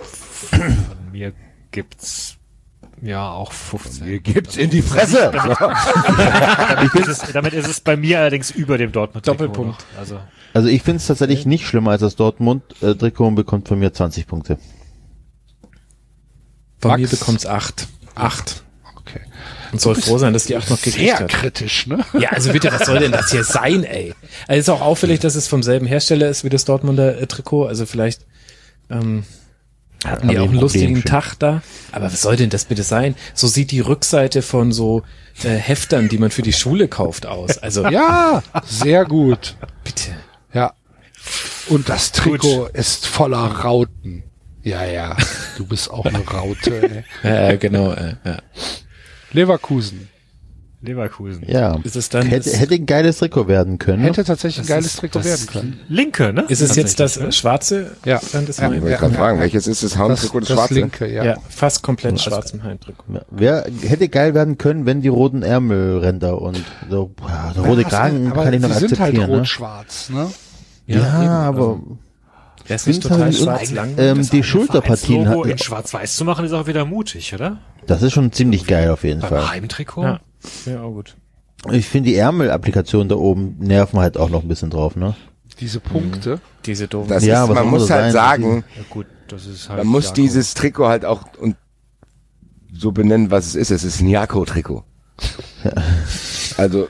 Von 0.00 1.10
mir 1.12 1.32
gibt's 1.70 2.36
ja 3.04 3.30
auch 3.30 3.52
15. 3.52 4.06
Mir 4.06 4.20
gibt's 4.20 4.56
in 4.56 4.70
die 4.70 4.82
Fresse. 4.82 5.30
damit, 6.68 6.94
ist 6.94 7.08
es, 7.08 7.32
damit 7.32 7.52
ist 7.52 7.68
es 7.68 7.80
bei 7.80 7.96
mir 7.96 8.20
allerdings 8.20 8.50
über 8.50 8.78
dem 8.78 8.92
Dortmund. 8.92 9.26
Doppelpunkt. 9.26 9.84
Also 9.98 10.18
Also 10.54 10.68
ich 10.68 10.82
finde 10.82 10.98
es 10.98 11.06
tatsächlich 11.06 11.46
nicht 11.46 11.66
schlimmer 11.66 11.92
als 11.92 12.00
das 12.00 12.16
Dortmund-Trikot 12.16 13.26
und 13.26 13.34
bekommt 13.34 13.68
von 13.68 13.78
mir 13.78 13.92
20 13.92 14.26
Punkte. 14.26 14.58
Von 16.80 16.90
Max? 16.90 17.02
mir 17.02 17.08
bekommt's 17.08 17.46
acht. 17.46 17.88
Acht. 18.14 18.62
Okay. 18.98 19.20
Und 19.72 19.80
soll 19.80 19.94
froh 19.96 20.18
sein, 20.18 20.32
dass 20.32 20.44
die 20.44 20.56
acht 20.56 20.70
noch 20.70 20.80
gekriegt 20.80 21.16
Sehr 21.16 21.18
hat. 21.18 21.28
kritisch, 21.28 21.86
ne? 21.86 22.04
Ja, 22.18 22.30
also 22.30 22.52
bitte, 22.52 22.72
was 22.72 22.86
soll 22.86 22.98
denn 23.00 23.12
das 23.12 23.30
hier 23.30 23.44
sein, 23.44 23.84
ey? 23.84 24.14
Also 24.48 24.60
ist 24.60 24.68
auch 24.70 24.80
auffällig, 24.80 25.20
dass 25.20 25.34
es 25.34 25.48
vom 25.48 25.62
selben 25.62 25.86
Hersteller 25.86 26.28
ist 26.28 26.44
wie 26.44 26.48
das 26.48 26.64
Dortmunder 26.64 27.20
äh, 27.20 27.26
Trikot. 27.26 27.66
Also 27.66 27.84
vielleicht 27.86 28.24
ähm, 28.90 29.24
hatten 30.04 30.28
die 30.28 30.38
auch 30.38 30.44
einen 30.44 30.54
ein 30.54 30.60
lustigen 30.60 30.94
Problemchen. 31.00 31.04
Tag 31.04 31.34
da. 31.38 31.62
Aber 31.92 32.06
was 32.06 32.20
soll 32.22 32.36
denn 32.36 32.50
das 32.50 32.66
bitte 32.66 32.82
sein? 32.82 33.14
So 33.34 33.46
sieht 33.46 33.70
die 33.70 33.80
Rückseite 33.80 34.42
von 34.42 34.72
so 34.72 35.02
äh, 35.42 35.48
Heftern, 35.50 36.08
die 36.08 36.18
man 36.18 36.30
für 36.30 36.42
die 36.42 36.52
Schule 36.52 36.88
kauft, 36.88 37.26
aus. 37.26 37.58
Also 37.58 37.86
Ja, 37.88 38.42
sehr 38.64 39.04
gut. 39.04 39.56
bitte. 39.82 40.10
Ja. 40.52 40.72
Und 41.68 41.88
das 41.88 42.12
Trikot 42.12 42.66
ist 42.72 43.06
voller 43.06 43.38
Rauten. 43.46 44.24
Ja, 44.62 44.84
ja. 44.84 45.16
Du 45.56 45.66
bist 45.66 45.90
auch 45.90 46.04
eine 46.06 46.18
Raute. 46.26 47.04
Ey. 47.22 47.30
Ja, 47.50 47.56
genau. 47.56 47.92
Äh, 47.92 48.16
ja. 48.24 48.38
Leverkusen 49.32 50.08
Leverkusen. 50.84 51.42
Ja. 51.46 51.78
Ist 51.82 51.96
es 51.96 52.08
dann 52.08 52.26
hätte, 52.26 52.50
das- 52.50 52.60
hätte 52.60 52.74
ein 52.74 52.86
geiles 52.86 53.18
Trikot 53.18 53.48
werden 53.48 53.78
können. 53.78 54.02
ne? 54.02 54.08
hätte 54.08 54.24
tatsächlich 54.24 54.64
ein 54.64 54.68
geiles 54.68 54.96
Trikot 54.96 55.24
werden 55.24 55.46
können. 55.46 55.80
Linke, 55.88 56.32
ne? 56.32 56.44
Ist 56.48 56.60
es 56.60 56.76
jetzt 56.76 57.00
das 57.00 57.14
Tatsächlich, 57.14 57.28
äh, 57.36 57.38
schwarze? 57.40 57.90
Ja. 58.04 58.20
Dann 58.32 58.46
das 58.46 58.58
Ja. 58.58 58.68
neue? 58.68 58.76
Ich 58.78 58.82
wollte 58.84 58.96
gerade 58.98 59.14
fragen, 59.14 59.40
welches 59.40 59.66
ist 59.66 59.82
das 59.82 59.96
Hauntrikot, 59.98 60.40
das, 60.40 60.48
das 60.48 60.56
schwarze? 60.58 60.74
linke, 60.74 61.12
ja. 61.12 61.24
Ja, 61.24 61.36
fast 61.48 61.82
komplett 61.82 62.20
schwarz 62.20 62.50
im 62.52 62.62
Heimtrikot. 62.62 63.04
Ja, 63.12 63.20
Wer 63.30 63.66
hätte 63.82 64.08
geil 64.08 64.34
werden 64.34 64.58
können, 64.58 64.86
wenn 64.86 65.00
die 65.00 65.08
roten 65.08 65.42
Ärmelränder 65.42 66.40
und 66.40 66.62
so, 66.90 67.10
ja, 67.26 67.52
der 67.54 67.62
rote 67.64 67.84
Kragen 67.84 68.30
aber 68.32 68.44
kann 68.44 68.54
ich 68.54 68.60
noch 68.60 68.68
die 68.68 68.74
sind 68.74 68.90
halt 68.98 69.00
akzeptieren. 69.14 69.30
ne? 69.30 69.36
rot-schwarz, 69.38 70.10
ne? 70.10 70.26
Ja, 70.86 71.02
aber 71.48 71.58
also, 71.60 71.98
er 72.68 72.76
ist 72.76 72.86
nicht 72.86 73.02
total 73.02 73.22
halt 73.24 73.34
schwarz 73.34 73.70
irgendwie- 73.70 73.74
lang. 73.74 74.18
ähm, 74.18 74.28
die 74.30 74.42
Schulterpartien 74.42 75.28
hat, 75.28 75.46
in 75.46 75.58
schwarz-weiß 75.58 76.16
zu 76.16 76.24
machen, 76.24 76.44
ist 76.44 76.52
auch 76.52 76.66
wieder 76.66 76.84
mutig, 76.84 77.34
oder? 77.34 77.58
das 77.86 78.00
ist 78.02 78.12
schon 78.14 78.32
ziemlich 78.32 78.66
geil 78.66 78.88
auf 78.90 79.04
jeden 79.04 79.20
Beim 79.20 79.28
Fall. 79.30 79.50
Heimtrikot? 79.50 80.02
Ja. 80.02 80.20
Ja, 80.66 80.82
auch 80.82 80.92
gut. 80.92 81.16
Ich 81.72 81.86
finde 81.86 82.10
die 82.10 82.16
Ärmelapplikationen 82.16 83.08
da 83.08 83.16
oben 83.16 83.56
nerven 83.58 83.98
halt 83.98 84.16
auch 84.18 84.28
noch 84.28 84.42
ein 84.42 84.48
bisschen 84.48 84.70
drauf, 84.70 84.96
ne? 84.96 85.14
Diese 85.60 85.80
Punkte. 85.80 86.40
Diese 86.66 86.88
doofen. 86.88 87.08
Das 87.08 87.24
Ja, 87.24 87.44
ist, 87.44 87.50
aber 87.50 87.54
man 87.60 87.68
muss 87.68 87.88
halt 87.90 88.04
sein. 88.04 88.12
sagen, 88.12 88.64
Ja 88.76 88.82
gut, 88.90 89.06
das 89.28 89.46
ist 89.46 89.68
halt. 89.68 89.78
man 89.78 89.86
muss 89.86 90.04
Jakob. 90.04 90.16
dieses 90.16 90.54
Trikot 90.54 90.88
halt 90.88 91.04
auch 91.04 91.22
und 91.38 91.56
so 92.76 92.90
benennen, 92.92 93.30
was 93.30 93.46
es 93.46 93.54
ist. 93.54 93.70
Es 93.70 93.84
ist 93.84 94.00
ein 94.00 94.08
Jako-Trikot. 94.08 94.84
Also, 96.56 96.88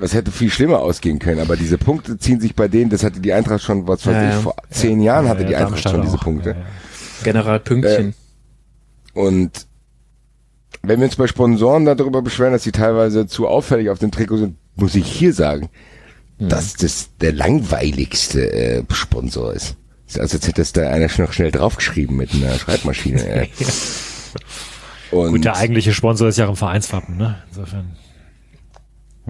das 0.00 0.14
hätte 0.14 0.30
viel 0.30 0.50
schlimmer 0.50 0.80
ausgehen 0.80 1.18
können, 1.18 1.40
aber 1.40 1.56
diese 1.56 1.78
Punkte 1.78 2.16
ziehen 2.18 2.40
sich 2.40 2.54
bei 2.54 2.68
denen, 2.68 2.90
das 2.90 3.04
hatte 3.04 3.20
die 3.20 3.32
Eintracht 3.32 3.62
schon, 3.62 3.86
was 3.86 4.06
weiß 4.06 4.14
Ja, 4.14 4.28
ich, 4.28 4.34
ja. 4.34 4.40
vor 4.40 4.54
zehn 4.70 5.00
Jahren 5.02 5.28
hatte 5.28 5.42
Ja, 5.42 5.48
die 5.48 5.56
Eintracht 5.56 5.72
Darmstadt 5.84 5.92
schon 5.92 6.02
diese 6.02 6.16
auch. 6.16 6.22
Punkte. 6.24 6.50
Ja, 6.50 6.56
ja. 6.56 6.64
General 7.22 7.60
Pünktchen. 7.60 8.14
Und 9.12 9.66
wenn 10.86 11.00
wir 11.00 11.06
uns 11.06 11.16
bei 11.16 11.26
Sponsoren 11.26 11.84
darüber 11.84 12.22
beschweren, 12.22 12.52
dass 12.52 12.62
sie 12.62 12.72
teilweise 12.72 13.26
zu 13.26 13.46
auffällig 13.46 13.90
auf 13.90 13.98
dem 13.98 14.10
Trikot 14.10 14.38
sind, 14.38 14.56
muss 14.76 14.94
ich 14.94 15.06
hier 15.06 15.32
sagen, 15.32 15.68
dass 16.38 16.74
das 16.74 17.10
der 17.20 17.32
langweiligste 17.32 18.52
äh, 18.52 18.84
Sponsor 18.90 19.52
ist. 19.52 19.76
ist 20.06 20.18
also 20.18 20.36
als 20.36 20.46
hätte 20.46 20.62
es 20.62 20.72
da 20.72 20.88
einer 20.90 21.08
noch 21.18 21.32
schnell 21.32 21.50
draufgeschrieben 21.50 22.16
mit 22.16 22.32
einer 22.34 22.58
Schreibmaschine. 22.58 23.48
Äh. 25.12 25.16
Und 25.16 25.30
Gut, 25.30 25.44
der 25.44 25.54
eigentliche 25.54 25.94
Sponsor 25.94 26.26
ist 26.26 26.38
ja 26.38 26.46
auch 26.46 26.50
im 26.50 26.56
Vereinswappen, 26.56 27.16
ne? 27.16 27.40
Insofern. 27.48 27.96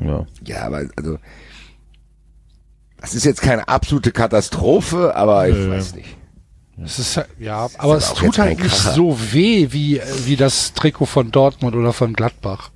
Ja. 0.01 0.27
ja, 0.47 0.63
aber 0.63 0.85
also 0.97 1.19
das 2.99 3.15
ist 3.15 3.25
jetzt 3.25 3.43
keine 3.43 3.69
absolute 3.69 4.11
Katastrophe, 4.11 5.15
aber 5.15 5.47
ich 5.47 5.55
Nö. 5.55 5.71
weiß 5.73 5.95
nicht. 5.95 6.17
Es 6.83 6.99
ist 6.99 7.17
halt- 7.17 7.29
ja, 7.39 7.69
aber 7.79 7.97
es 7.97 8.13
tut 8.15 8.39
halt 8.39 8.59
nicht 8.59 8.71
Kracher. 8.75 8.95
so 8.95 9.17
weh 9.33 9.69
wie 9.71 10.01
wie 10.25 10.37
das 10.37 10.73
Trikot 10.75 11.07
von 11.07 11.31
Dortmund 11.31 11.77
oder 11.77 11.93
von 11.93 12.13
Gladbach. 12.15 12.71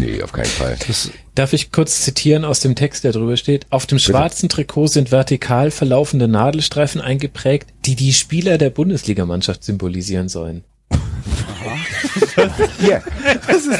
Nee, 0.00 0.22
auf 0.22 0.32
keinen 0.32 0.44
Fall. 0.46 0.76
Das, 0.86 1.10
Darf 1.34 1.52
ich 1.54 1.72
kurz 1.72 2.02
zitieren 2.02 2.44
aus 2.44 2.60
dem 2.60 2.74
Text, 2.74 3.04
der 3.04 3.12
drüber 3.12 3.36
steht? 3.38 3.66
Auf 3.70 3.86
dem 3.86 3.98
schwarzen 3.98 4.48
Trikot 4.50 4.88
sind 4.88 5.10
vertikal 5.12 5.70
verlaufende 5.70 6.28
Nadelstreifen 6.28 7.00
eingeprägt, 7.00 7.70
die 7.86 7.94
die 7.96 8.12
Spieler 8.12 8.58
der 8.58 8.68
Bundesligamannschaft 8.70 9.64
symbolisieren 9.64 10.28
sollen. 10.28 10.64
Hier, 12.80 13.02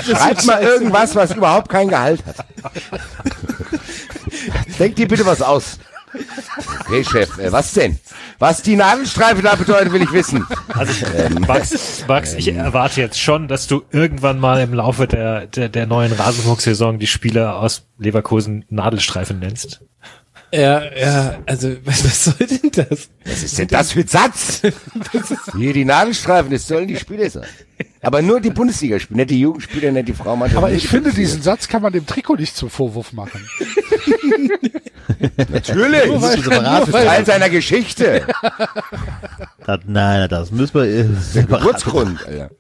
schreibt 0.04 0.46
mal 0.46 0.62
irgendwas, 0.62 1.14
was 1.14 1.32
überhaupt 1.32 1.68
kein 1.68 1.88
Gehalt 1.88 2.22
hat. 2.24 2.36
Denk 4.78 4.96
dir 4.96 5.08
bitte 5.08 5.26
was 5.26 5.42
aus. 5.42 5.78
Okay, 6.80 7.04
Chef, 7.04 7.38
äh, 7.38 7.52
was 7.52 7.72
denn? 7.72 7.98
Was 8.38 8.62
die 8.62 8.76
Nadelstreife 8.76 9.42
da 9.42 9.56
bedeutet, 9.56 9.92
will 9.92 10.02
ich 10.02 10.12
wissen. 10.12 10.46
Also 10.68 10.92
Max, 11.40 12.04
Max, 12.06 12.34
ich 12.34 12.48
erwarte 12.54 13.00
jetzt 13.00 13.20
schon, 13.20 13.48
dass 13.48 13.66
du 13.66 13.82
irgendwann 13.90 14.38
mal 14.38 14.60
im 14.60 14.72
Laufe 14.74 15.08
der, 15.08 15.46
der, 15.46 15.68
der 15.68 15.86
neuen 15.86 16.12
Rasenfuchs-Saison 16.12 17.00
die 17.00 17.08
Spieler 17.08 17.56
aus 17.56 17.88
Leverkusen 17.98 18.64
Nadelstreifen 18.68 19.40
nennst. 19.40 19.80
Ja, 20.52 20.82
ja, 20.94 21.38
also 21.46 21.76
was, 21.84 22.04
was 22.04 22.24
soll 22.24 22.46
denn 22.46 22.70
das? 22.70 23.10
Was 23.24 23.42
ist 23.42 23.58
denn 23.58 23.68
das 23.68 23.92
für 23.92 24.00
ein 24.00 24.08
Satz? 24.08 24.62
Hier 25.56 25.72
die 25.72 25.84
Nadelstreifen, 25.84 26.50
das 26.50 26.66
sollen 26.66 26.88
die 26.88 26.96
Spieler 26.96 27.28
sein. 27.28 27.46
Aber 28.00 28.22
nur 28.22 28.40
die 28.40 28.50
Bundesligaspieler, 28.50 29.16
nicht 29.16 29.30
die 29.30 29.40
Jugendspieler, 29.40 29.90
nicht 29.90 30.08
die 30.08 30.14
Frauenmannschaft. 30.14 30.58
aber 30.58 30.72
ich 30.72 30.82
die 30.82 30.88
finde, 30.88 31.12
diesen 31.12 31.42
Satz 31.42 31.68
kann 31.68 31.82
man 31.82 31.92
dem 31.92 32.06
Trikot 32.06 32.36
nicht 32.36 32.56
zum 32.56 32.70
Vorwurf 32.70 33.12
machen. 33.12 33.46
Natürlich. 35.50 36.06
Nur 36.06 36.22
weil- 36.22 36.36
Das 36.42 36.88
ist 36.88 36.92
Teil 36.94 37.26
seiner 37.26 37.50
Geschichte. 37.50 38.26
Das, 39.66 39.80
nein, 39.86 40.28
das 40.28 40.50
müssen 40.50 40.74
wir 40.74 40.82
äh, 40.84 41.04
Der 41.04 41.14
separat. 41.20 41.60
Geburtsgrund, 41.60 42.26
Alter. 42.26 42.50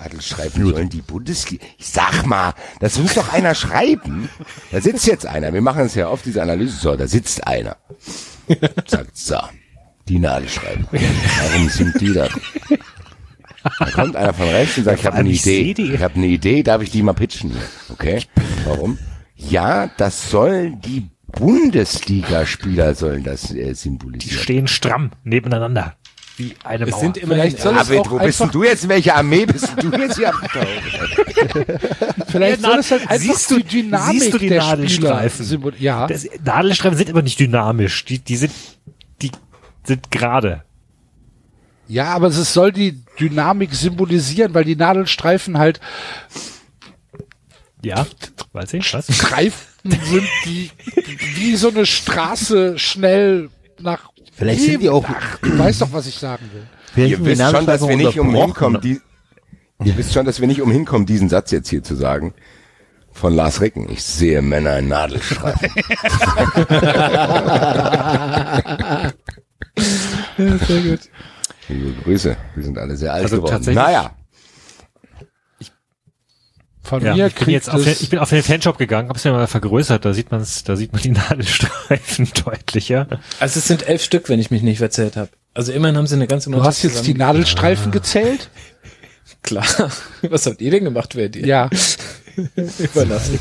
Nadelstreifen 0.00 0.68
sollen 0.70 0.88
die 0.88 1.00
Bundesliga. 1.02 1.64
Ich 1.78 1.88
sag 1.88 2.26
mal, 2.26 2.54
das 2.80 2.98
muss 2.98 3.14
doch 3.14 3.32
einer 3.32 3.54
schreiben. 3.54 4.28
Da 4.70 4.80
sitzt 4.80 5.06
jetzt 5.06 5.26
einer. 5.26 5.52
Wir 5.52 5.62
machen 5.62 5.86
es 5.86 5.94
ja 5.94 6.08
oft, 6.08 6.24
diese 6.26 6.42
Analyse. 6.42 6.76
So, 6.76 6.96
da 6.96 7.06
sitzt 7.06 7.46
einer. 7.46 7.76
Sagt, 8.86 9.16
so, 9.16 9.38
die 10.08 10.18
Nadelstreifen. 10.18 10.86
Warum 10.90 11.68
sind 11.68 12.00
die 12.00 12.12
da? 12.12 12.28
Da 13.80 13.90
kommt 13.90 14.14
einer 14.14 14.32
von 14.32 14.48
rechts 14.48 14.78
und 14.78 14.84
sagt, 14.84 15.00
ich 15.00 15.06
habe 15.06 15.16
eine 15.16 15.28
Idee. 15.30 15.74
Ich 15.76 16.00
habe 16.02 16.14
eine 16.14 16.26
Idee, 16.26 16.62
darf 16.62 16.82
ich 16.82 16.90
die 16.90 17.02
mal 17.02 17.14
pitchen? 17.14 17.50
hier? 17.50 17.62
Okay, 17.88 18.22
warum? 18.64 18.98
Ja, 19.36 19.90
das 19.96 20.30
soll 20.30 20.72
die 20.76 21.08
Bundesligaspieler 21.32 22.94
sollen 22.94 23.22
das 23.24 23.50
äh, 23.52 23.66
Die 23.68 23.74
symbolisieren. 23.74 24.38
stehen 24.38 24.66
stramm 24.68 25.10
nebeneinander. 25.24 25.94
Wie 26.38 26.54
eine 26.64 26.84
Es 26.84 26.90
Mauer. 26.90 27.00
sind 27.00 27.18
Vielleicht 27.18 27.60
soll 27.60 27.76
es 27.76 27.88
David, 27.88 28.00
auch 28.00 28.10
wo 28.10 28.18
bist 28.18 28.40
denn 28.40 28.50
du 28.50 28.62
jetzt? 28.64 28.84
In 28.84 28.90
welcher 28.90 29.16
Armee 29.16 29.46
bist 29.46 29.70
du 29.82 29.90
jetzt 29.90 30.16
hier 30.16 30.32
vielleicht 32.28 32.60
Ja, 32.62 32.68
soll 32.70 32.78
es 32.78 32.90
halt 32.90 33.02
einfach 33.02 33.16
siehst 33.18 33.50
du- 33.50 33.56
die 33.58 33.64
Dynamik 33.64 34.20
siehst 34.20 34.34
du 34.34 34.38
die 34.38 34.48
der 34.48 34.62
Nadelstreifen? 34.62 35.46
Spieler 35.46 35.72
Ja, 35.78 36.06
Das, 36.06 36.26
Nadelstreifen 36.44 36.98
sind 36.98 37.10
aber 37.10 37.22
nicht 37.22 37.40
dynamisch. 37.40 38.04
Die, 38.04 38.18
die 38.18 38.36
sind, 38.36 38.52
die 39.22 39.30
sind 39.84 40.10
gerade. 40.10 40.64
ja, 41.88 42.06
aber 42.08 42.26
es 42.28 42.52
soll 42.52 42.70
die 42.72 43.02
Dynamik 43.18 43.74
symbolisieren, 43.74 44.52
weil 44.52 44.64
die 44.64 44.76
Nadelstreifen 44.76 45.56
halt 45.58 45.80
Ja, 47.82 48.06
weiß 48.52 48.74
ich, 48.74 48.92
was? 48.94 49.14
Streifen 49.14 49.60
sind, 49.84 50.26
die 50.44 50.70
wie 51.36 51.56
so 51.56 51.68
eine 51.68 51.86
Straße 51.86 52.78
schnell 52.78 53.50
nach 53.78 54.10
Vielleicht 54.32 54.62
sind 54.62 54.80
die 54.82 54.88
auch, 54.90 55.04
Du 55.42 55.58
weißt 55.58 55.80
doch, 55.82 55.92
was 55.92 56.06
ich 56.06 56.16
sagen 56.16 56.50
will. 56.52 56.66
Vielleicht 56.92 57.10
Ihr 57.12 57.24
wisst 57.24 57.42
schon, 57.50 57.66
dass 57.66 57.86
wir 57.86 57.96
nicht 57.96 58.18
umhin 58.18 58.52
kommen, 58.54 58.80
die, 58.80 59.00
ihr 59.84 59.96
wisst 59.96 60.12
schon, 60.14 60.26
dass 60.26 60.40
wir 60.40 60.48
nicht 60.48 60.60
umhin 60.62 60.84
kommen, 60.84 61.06
diesen 61.06 61.28
Satz 61.28 61.50
jetzt 61.52 61.68
hier 61.68 61.82
zu 61.82 61.94
sagen. 61.94 62.34
Von 63.12 63.34
Lars 63.34 63.60
Ricken. 63.62 63.90
Ich 63.90 64.02
sehe 64.02 64.42
Männer 64.42 64.78
in 64.78 64.88
Nadelstreifen. 64.88 65.70
sehr 70.36 70.80
gut. 70.82 71.00
Liebe 71.68 72.02
Grüße. 72.02 72.36
Wir 72.54 72.64
sind 72.64 72.78
alle 72.78 72.96
sehr 72.96 73.12
alt 73.14 73.24
Also 73.24 73.36
geworden. 73.36 73.52
tatsächlich- 73.52 73.82
Naja. 73.82 74.15
Von 76.86 77.04
Ja, 77.04 77.14
mir 77.14 77.26
ich 77.26 77.34
bin 77.34 77.44
kriegt 77.44 77.52
jetzt 77.52 77.68
auf 77.70 77.82
den, 77.82 77.92
es, 77.92 78.00
ich 78.00 78.10
bin 78.10 78.18
auf 78.20 78.30
den 78.30 78.42
Fanshop 78.42 78.78
gegangen, 78.78 79.08
hab's 79.08 79.24
mir 79.24 79.32
mal 79.32 79.46
vergrößert, 79.48 80.04
da 80.04 80.14
sieht 80.14 80.30
man's, 80.30 80.62
da 80.62 80.76
sieht 80.76 80.92
man 80.92 81.02
die 81.02 81.10
Nadelstreifen 81.10 82.28
deutlicher. 82.44 83.08
Also 83.40 83.58
es 83.58 83.66
sind 83.66 83.88
elf 83.88 84.02
Stück, 84.02 84.28
wenn 84.28 84.38
ich 84.38 84.50
mich 84.50 84.62
nicht 84.62 84.78
verzählt 84.78 85.16
habe. 85.16 85.30
Also 85.52 85.72
immerhin 85.72 85.96
haben 85.96 86.06
sie 86.06 86.14
eine 86.14 86.26
ganze 86.26 86.50
du 86.50 86.62
hast 86.62 86.82
jetzt 86.82 87.06
die 87.06 87.14
Nadelstreifen 87.14 87.90
gezählt? 87.90 88.50
Klar. 89.42 89.64
Was 90.22 90.46
habt 90.46 90.60
ihr 90.60 90.70
denn 90.70 90.84
gemacht, 90.84 91.16
wer 91.16 91.28
die? 91.28 91.40
Ja. 91.40 91.68
Überlassen. 92.78 93.38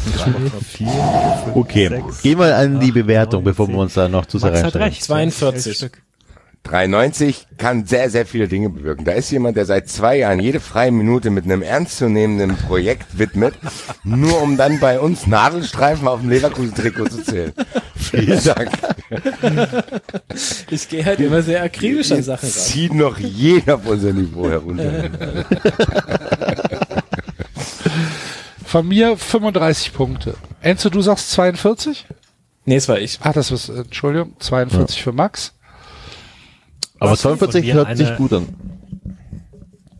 Okay, 1.53 2.03
gehen 2.24 2.40
wir 2.40 2.56
an 2.56 2.80
die 2.80 2.91
Bewertung, 2.91 3.43
bevor 3.43 3.67
wir 3.67 3.77
uns 3.77 3.93
da 3.93 4.07
noch 4.07 4.25
zu 4.25 4.40
sehr 4.40 4.51
Max 4.51 4.64
hat 4.64 4.75
reinsteigen. 4.75 4.83
recht. 4.83 5.03
42. 5.03 5.91
Elf 6.66 6.72
Stück. 6.72 6.72
93 6.72 7.48
kann 7.58 7.85
sehr, 7.85 8.10
sehr 8.10 8.26
viele 8.26 8.48
Dinge 8.48 8.69
bewirken. 8.69 9.06
Da 9.06 9.14
ist 9.14 9.32
jemand, 9.32 9.58
der 9.58 9.66
seit 9.66 9.88
zwei 9.90 10.18
Jahren 10.18 10.40
jede 10.40 10.60
freie 10.60 10.92
Minute 10.92 11.30
mit 11.30 11.45
einem 11.45 11.61
ernstzunehmenden 11.61 12.58
Projekt 12.58 13.18
widmet, 13.18 13.53
nur 14.03 14.42
um 14.42 14.58
dann 14.58 14.80
bei 14.80 15.00
uns 15.00 15.27
Nadelstreifen 15.27 16.08
auf 16.08 16.22
dem 16.22 16.30
Leverkusen-Trikot 16.30 17.06
zu 17.10 17.24
zählen. 17.24 17.53
Vielen 17.95 18.44
Dank. 18.44 18.72
Ich 20.69 20.90
gehe 20.90 21.06
halt 21.06 21.19
immer 21.19 21.42
sehr 21.42 21.64
akribisch 21.64 22.11
an 22.11 22.24
Sachen 22.24 22.50
ran. 22.50 22.52
zieht 22.52 22.94
noch 22.94 23.18
jeder 23.18 23.76
auf 23.76 23.85
unser 23.85 24.14
Niveau 24.14 24.50
herunter. 24.50 25.10
Von 28.66 28.88
mir 28.88 29.18
35 29.18 29.94
Punkte. 29.94 30.35
Enzo, 30.61 30.90
du 30.90 31.02
sagst 31.02 31.32
42? 31.32 32.06
Nee, 32.66 32.76
es 32.76 32.90
war 32.90 33.00
ich. 33.00 33.19
Ach, 33.22 33.32
das 33.32 33.52
ist, 33.52 33.69
Entschuldigung, 33.69 34.34
42 34.40 35.02
für 35.02 35.14
Max. 35.14 35.53
Aber 36.99 37.11
Was 37.11 37.22
von 37.22 37.38
42 37.38 37.65
mir 37.65 37.74
hört 37.74 37.88
eine- 37.88 37.98
sich 37.98 38.15
gut 38.15 38.33
an. 38.33 38.48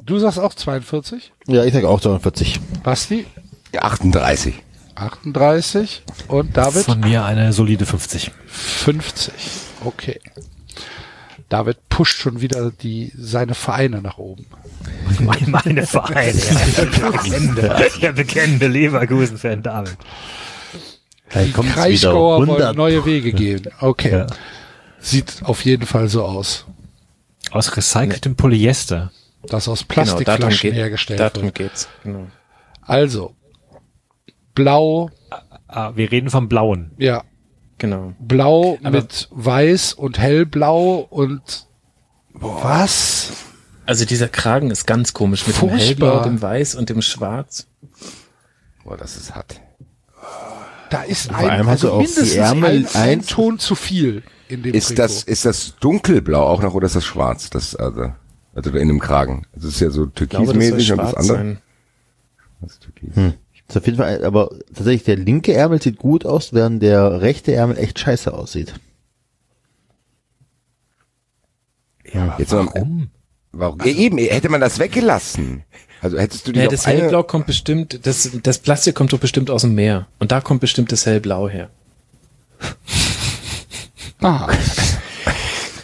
Du 0.06 0.20
sagst 0.20 0.40
auch 0.40 0.54
42? 0.54 1.32
Ja, 1.48 1.64
ich 1.64 1.74
sage 1.74 1.90
auch 1.90 2.00
42. 2.00 2.60
Basti? 2.84 3.26
38. 3.76 4.54
38 4.96 6.04
und 6.28 6.56
David? 6.56 6.84
Von 6.86 7.00
mir 7.02 7.26
eine 7.26 7.52
solide 7.54 7.86
50. 7.86 8.32
50. 8.48 9.34
Okay. 9.84 10.20
David 11.50 11.78
pusht 11.90 12.20
schon 12.20 12.42
wieder 12.42 12.72
die, 12.72 13.12
seine 13.18 13.56
Vereine 13.56 14.02
nach 14.02 14.18
oben. 14.18 14.46
Meine 15.48 15.86
Vereine. 15.86 16.34
Der 16.78 16.86
bekennende, 17.12 17.76
der 18.02 18.12
bekennende 18.14 18.68
Leverkusen-Fan 18.68 19.62
David. 19.64 19.98
Die 21.34 21.54
wieder. 21.54 22.14
wollen 22.14 22.50
100. 22.50 22.76
neue 22.76 23.06
Wege 23.06 23.34
gehen. 23.34 23.68
Okay. 23.82 24.12
Ja. 24.12 24.28
Sieht 25.00 25.42
auf 25.44 25.66
jeden 25.66 25.86
Fall 25.86 26.08
so 26.10 26.24
aus. 26.24 26.66
Aus 27.56 27.76
recyceltem 27.78 28.36
Polyester. 28.36 29.12
Das 29.44 29.68
aus 29.68 29.86
Genau, 29.88 30.04
darum, 30.04 30.16
Plastikflaschen 30.16 30.62
geht, 30.62 30.74
hergestellt 30.74 31.20
darum 31.20 31.44
wird. 31.44 31.56
geht's. 31.56 31.88
Genau. 32.04 32.28
Also, 32.82 33.36
blau, 34.54 35.10
Ah, 35.68 35.92
wir 35.96 36.12
reden 36.12 36.30
vom 36.30 36.48
Blauen. 36.48 36.92
ja, 36.98 37.24
Genau. 37.78 38.14
blau 38.20 38.78
Aber- 38.84 38.92
mit 38.92 39.28
weiß 39.32 39.94
und 39.94 40.18
hellblau 40.20 41.08
und 41.10 41.68
was? 42.34 43.32
Also 43.86 44.06
dieser 44.06 44.28
Kragen 44.30 44.72
ist 44.72 44.86
ganz 44.88 45.14
komisch 45.14 45.46
mit 45.48 45.56
dem 45.56 45.60
Furchtbar. 45.70 45.80
Hellblau, 46.12 46.24
dem 46.24 46.42
Weiß 46.42 46.76
und 46.76 46.90
dem 46.90 47.02
Schwarz. 47.02 47.68
Boah, 48.84 48.98
das 48.98 49.16
ist 49.18 49.36
hart. 49.36 49.62
Da 50.90 51.02
ist 51.04 51.32
ein, 51.34 51.68
also 51.68 51.96
mindestens 51.98 52.38
ein, 52.38 52.88
ein 52.96 53.26
Ton 53.26 53.60
zu 53.60 53.76
viel 53.76 54.24
in 54.48 54.64
dem 54.64 54.74
Ist 54.74 54.88
Trikot. 54.90 55.02
das, 55.04 55.24
ist 55.24 55.46
das 55.46 55.76
dunkelblau 55.80 56.42
auch 56.42 56.62
noch 56.62 56.74
oder 56.74 56.86
ist 56.86 56.96
das 56.96 57.06
schwarz? 57.06 57.50
Das, 57.50 57.76
also, 57.76 58.14
also 58.54 58.72
in 58.72 58.88
dem 58.88 59.00
Kragen. 59.00 59.46
Das 59.56 59.64
ist 59.66 59.80
ja 59.80 59.90
so 59.90 60.06
das 60.06 60.14
türkismäßig 60.16 60.92
und 60.92 60.98
das 60.98 61.12
schwarz 61.12 61.18
andere. 61.18 61.38
sein. 61.38 61.58
Das 62.62 62.72
ist 62.74 62.82
türkis. 62.82 63.16
Hm. 63.16 63.34
Ist 63.68 63.78
auf 63.78 63.86
jeden 63.86 63.98
Fall, 63.98 64.24
aber 64.24 64.50
tatsächlich 64.74 65.04
der 65.04 65.16
linke 65.18 65.54
Ärmel 65.54 65.82
sieht 65.82 65.98
gut 65.98 66.26
aus, 66.26 66.54
während 66.54 66.84
der 66.84 67.22
rechte 67.22 67.54
Ärmel 67.54 67.78
echt 67.80 67.98
scheiße 67.98 68.32
aussieht. 68.32 68.76
Ja, 72.14 72.36
Jetzt 72.38 72.52
warum? 72.52 73.10
Warum? 73.52 73.80
Ja, 73.80 73.86
eben, 73.88 74.18
hätte 74.20 74.50
man 74.50 74.62
das 74.62 74.80
weggelassen. 74.80 75.64
Also 76.02 76.20
hättest 76.20 76.48
du 76.48 76.52
dich 76.52 76.62
Ja, 76.62 76.70
das 76.70 76.86
Hellblau 76.86 77.24
kommt 77.24 77.48
bestimmt, 77.48 78.06
das, 78.06 78.30
das 78.44 78.60
Plastik 78.60 78.94
kommt 78.94 79.12
doch 79.14 79.20
bestimmt 79.20 79.50
aus 79.50 79.62
dem 79.62 79.74
Meer. 79.74 80.08
Und 80.20 80.32
da 80.32 80.42
kommt 80.42 80.62
bestimmt 80.62 80.92
das 80.92 81.06
Hellblau 81.06 81.50
her. 81.50 81.70
Ah, 84.22 84.48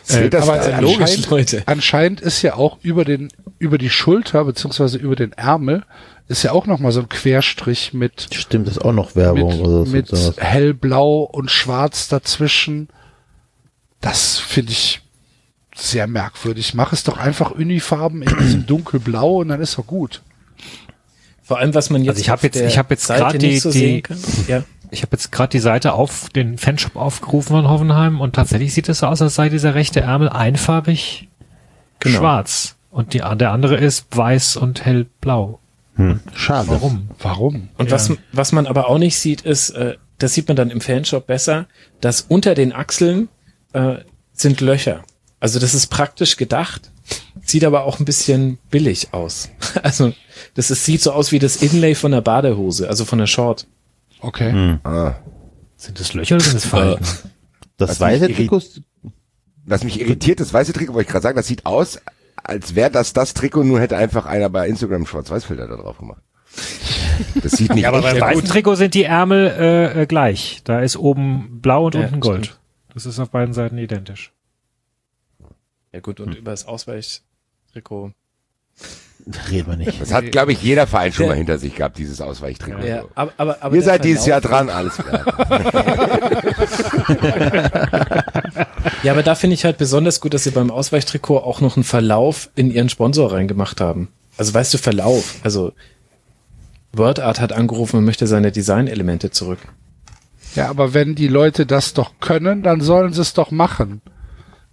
Zählt 0.03 0.33
das 0.33 0.47
aber 0.49 0.57
da? 0.57 0.79
logisch, 0.79 0.99
anscheinend, 1.01 1.29
Leute. 1.29 1.63
anscheinend 1.65 2.21
ist 2.21 2.41
ja 2.41 2.55
auch 2.55 2.77
über 2.81 3.05
den, 3.05 3.29
über 3.59 3.77
die 3.77 3.89
Schulter, 3.89 4.45
beziehungsweise 4.45 4.97
über 4.97 5.15
den 5.15 5.31
Ärmel, 5.33 5.83
ist 6.27 6.43
ja 6.43 6.51
auch 6.53 6.65
nochmal 6.65 6.91
so 6.91 7.01
ein 7.01 7.09
Querstrich 7.09 7.93
mit, 7.93 8.29
Stimmt, 8.33 8.67
das 8.67 8.77
ist 8.77 8.83
auch 8.83 8.93
noch 8.93 9.15
Werbung 9.15 9.49
mit, 9.57 9.59
oder 9.67 9.85
so. 9.85 9.91
mit 9.91 10.07
sowas. 10.07 10.35
hellblau 10.37 11.21
und 11.23 11.51
schwarz 11.51 12.07
dazwischen. 12.07 12.87
Das 13.99 14.39
finde 14.39 14.71
ich 14.71 15.01
sehr 15.75 16.07
merkwürdig. 16.07 16.73
Mach 16.73 16.93
es 16.93 17.03
doch 17.03 17.17
einfach 17.17 17.51
Unifarben 17.51 18.21
in 18.23 18.37
diesem 18.37 18.65
dunkelblau 18.67 19.37
und 19.41 19.49
dann 19.49 19.61
ist 19.61 19.77
doch 19.77 19.85
gut. 19.87 20.21
Vor 21.43 21.59
allem, 21.59 21.73
was 21.73 21.89
man 21.89 22.01
jetzt, 22.03 22.11
Also 22.11 22.21
ich 22.21 22.29
hab 22.29 22.39
auf 22.39 22.43
jetzt- 22.43 22.55
ich 22.61 22.77
hab 22.77 22.89
jetzt 22.91 23.07
grad 23.07 23.41
die- 23.41 23.59
so 23.59 23.71
die- 23.71 23.77
sehen 23.79 24.03
kann. 24.03 24.17
Ja. 24.47 24.63
Ich 24.91 25.01
habe 25.01 25.13
jetzt 25.13 25.31
gerade 25.31 25.49
die 25.51 25.59
Seite 25.59 25.93
auf 25.93 26.29
den 26.29 26.57
Fanshop 26.57 26.95
aufgerufen 26.95 27.55
von 27.55 27.69
Hoffenheim 27.69 28.19
und 28.19 28.35
tatsächlich 28.35 28.73
sieht 28.73 28.89
es 28.89 28.99
so 28.99 29.07
aus, 29.07 29.21
als 29.21 29.35
sei 29.35 29.49
dieser 29.49 29.73
rechte 29.73 30.01
Ärmel 30.01 30.29
einfarbig 30.29 31.29
Genau. 31.99 32.17
schwarz 32.17 32.75
und 32.89 33.13
die, 33.13 33.19
der 33.19 33.51
andere 33.51 33.77
ist 33.77 34.05
weiß 34.11 34.57
und 34.57 34.83
hellblau. 34.85 35.59
Hm. 35.95 36.19
Schade. 36.33 36.67
Warum? 36.69 37.09
Warum? 37.19 37.69
Und 37.77 37.91
was, 37.91 38.11
was 38.31 38.51
man 38.51 38.65
aber 38.67 38.89
auch 38.89 38.97
nicht 38.97 39.17
sieht, 39.17 39.41
ist, 39.41 39.69
äh, 39.71 39.97
das 40.17 40.33
sieht 40.33 40.47
man 40.47 40.57
dann 40.57 40.71
im 40.71 40.81
Fanshop 40.81 41.27
besser, 41.27 41.67
dass 42.01 42.21
unter 42.21 42.55
den 42.55 42.73
Achseln 42.73 43.29
äh, 43.73 43.95
sind 44.33 44.61
Löcher. 44.61 45.03
Also 45.39 45.59
das 45.59 45.73
ist 45.73 45.87
praktisch 45.87 46.37
gedacht, 46.37 46.91
sieht 47.43 47.63
aber 47.65 47.85
auch 47.85 47.99
ein 47.99 48.05
bisschen 48.05 48.57
billig 48.69 49.13
aus. 49.13 49.49
Also 49.83 50.13
das 50.55 50.69
ist, 50.71 50.85
sieht 50.85 51.01
so 51.01 51.11
aus 51.13 51.31
wie 51.31 51.39
das 51.39 51.57
Inlay 51.57 51.95
von 51.95 52.11
der 52.11 52.21
Badehose, 52.21 52.89
also 52.89 53.05
von 53.05 53.19
der 53.19 53.27
Short. 53.27 53.67
Okay. 54.21 54.77
ah, 54.83 55.15
Sind 55.75 55.99
das 55.99 56.13
Löcher 56.13 56.35
oder 56.35 56.43
sind 56.43 56.55
das 56.55 56.65
Falten? 56.65 57.03
Das 57.77 57.89
Was 57.91 57.99
weiße 57.99 58.27
Trikot, 58.33 58.61
was 59.65 59.83
mich 59.83 59.99
irritiert, 59.99 60.39
das 60.39 60.53
weiße 60.53 60.73
Trikot, 60.73 60.93
wollte 60.93 61.07
ich 61.07 61.11
gerade 61.11 61.23
sagen, 61.23 61.35
das 61.37 61.47
sieht 61.47 61.65
aus, 61.65 61.99
als 62.35 62.75
wäre 62.75 62.91
das 62.91 63.13
das 63.13 63.33
Trikot, 63.33 63.63
nur 63.63 63.79
hätte 63.79 63.97
einfach 63.97 64.25
einer 64.25 64.49
bei 64.49 64.67
Instagram 64.67 65.05
Schwarz-Weiß-Filter 65.05 65.67
da 65.67 65.75
drauf 65.77 65.97
gemacht. 65.97 66.21
Das 67.41 67.53
sieht 67.53 67.73
nicht 67.73 67.83
Ja, 67.83 67.89
aber 67.89 68.01
beim 68.01 68.15
aus. 68.15 68.21
weißen 68.21 68.45
Trikot 68.45 68.75
sind 68.75 68.93
die 68.93 69.03
Ärmel 69.03 69.47
äh, 69.47 70.01
äh, 70.01 70.05
gleich. 70.05 70.61
Da 70.63 70.81
ist 70.81 70.97
oben 70.97 71.61
blau 71.61 71.85
und 71.85 71.95
Ja, 71.95 72.01
unten 72.01 72.19
Gold. 72.19 72.45
stimmt. 72.47 72.59
Das 72.93 73.05
ist 73.05 73.19
auf 73.19 73.29
beiden 73.29 73.53
Seiten 73.53 73.77
identisch. 73.77 74.33
Ja 75.93 75.99
gut, 75.99 76.19
und 76.19 76.35
über 76.35 76.51
das 76.51 76.65
Ausweichtrikot. 76.65 78.11
Reden 79.49 79.67
wir 79.67 79.77
nicht. 79.77 80.01
Das 80.01 80.13
hat, 80.13 80.31
glaube 80.31 80.51
ich, 80.51 80.61
jeder 80.61 80.87
Verein 80.87 81.13
schon 81.13 81.27
mal 81.27 81.35
hinter 81.35 81.57
sich 81.57 81.75
gehabt, 81.75 81.97
dieses 81.97 82.21
Ausweichtrikot. 82.21 82.85
Ja, 82.85 83.03
aber, 83.15 83.31
aber, 83.37 83.57
aber 83.61 83.75
Ihr 83.75 83.81
seid 83.81 84.03
dieses 84.03 84.25
Jahr 84.25 84.41
dran, 84.41 84.69
alles 84.69 84.97
klar. 84.97 85.25
Ja, 89.03 89.13
aber 89.13 89.23
da 89.23 89.35
finde 89.35 89.55
ich 89.55 89.65
halt 89.65 89.77
besonders 89.77 90.21
gut, 90.21 90.33
dass 90.33 90.43
sie 90.43 90.51
beim 90.51 90.69
Ausweichtrikot 90.69 91.37
auch 91.37 91.61
noch 91.61 91.75
einen 91.75 91.83
Verlauf 91.83 92.49
in 92.55 92.71
ihren 92.71 92.89
Sponsor 92.89 93.31
reingemacht 93.31 93.81
haben. 93.81 94.09
Also 94.37 94.53
weißt 94.53 94.73
du, 94.73 94.77
Verlauf. 94.77 95.35
Also 95.43 95.73
WordArt 96.93 97.39
hat 97.39 97.53
angerufen 97.53 97.97
und 97.97 98.05
möchte 98.05 98.27
seine 98.27 98.51
Designelemente 98.51 99.31
zurück. 99.31 99.59
Ja, 100.55 100.69
aber 100.69 100.93
wenn 100.93 101.15
die 101.15 101.27
Leute 101.27 101.65
das 101.65 101.93
doch 101.93 102.13
können, 102.19 102.61
dann 102.61 102.81
sollen 102.81 103.13
sie 103.13 103.21
es 103.21 103.33
doch 103.33 103.51
machen. 103.51 104.01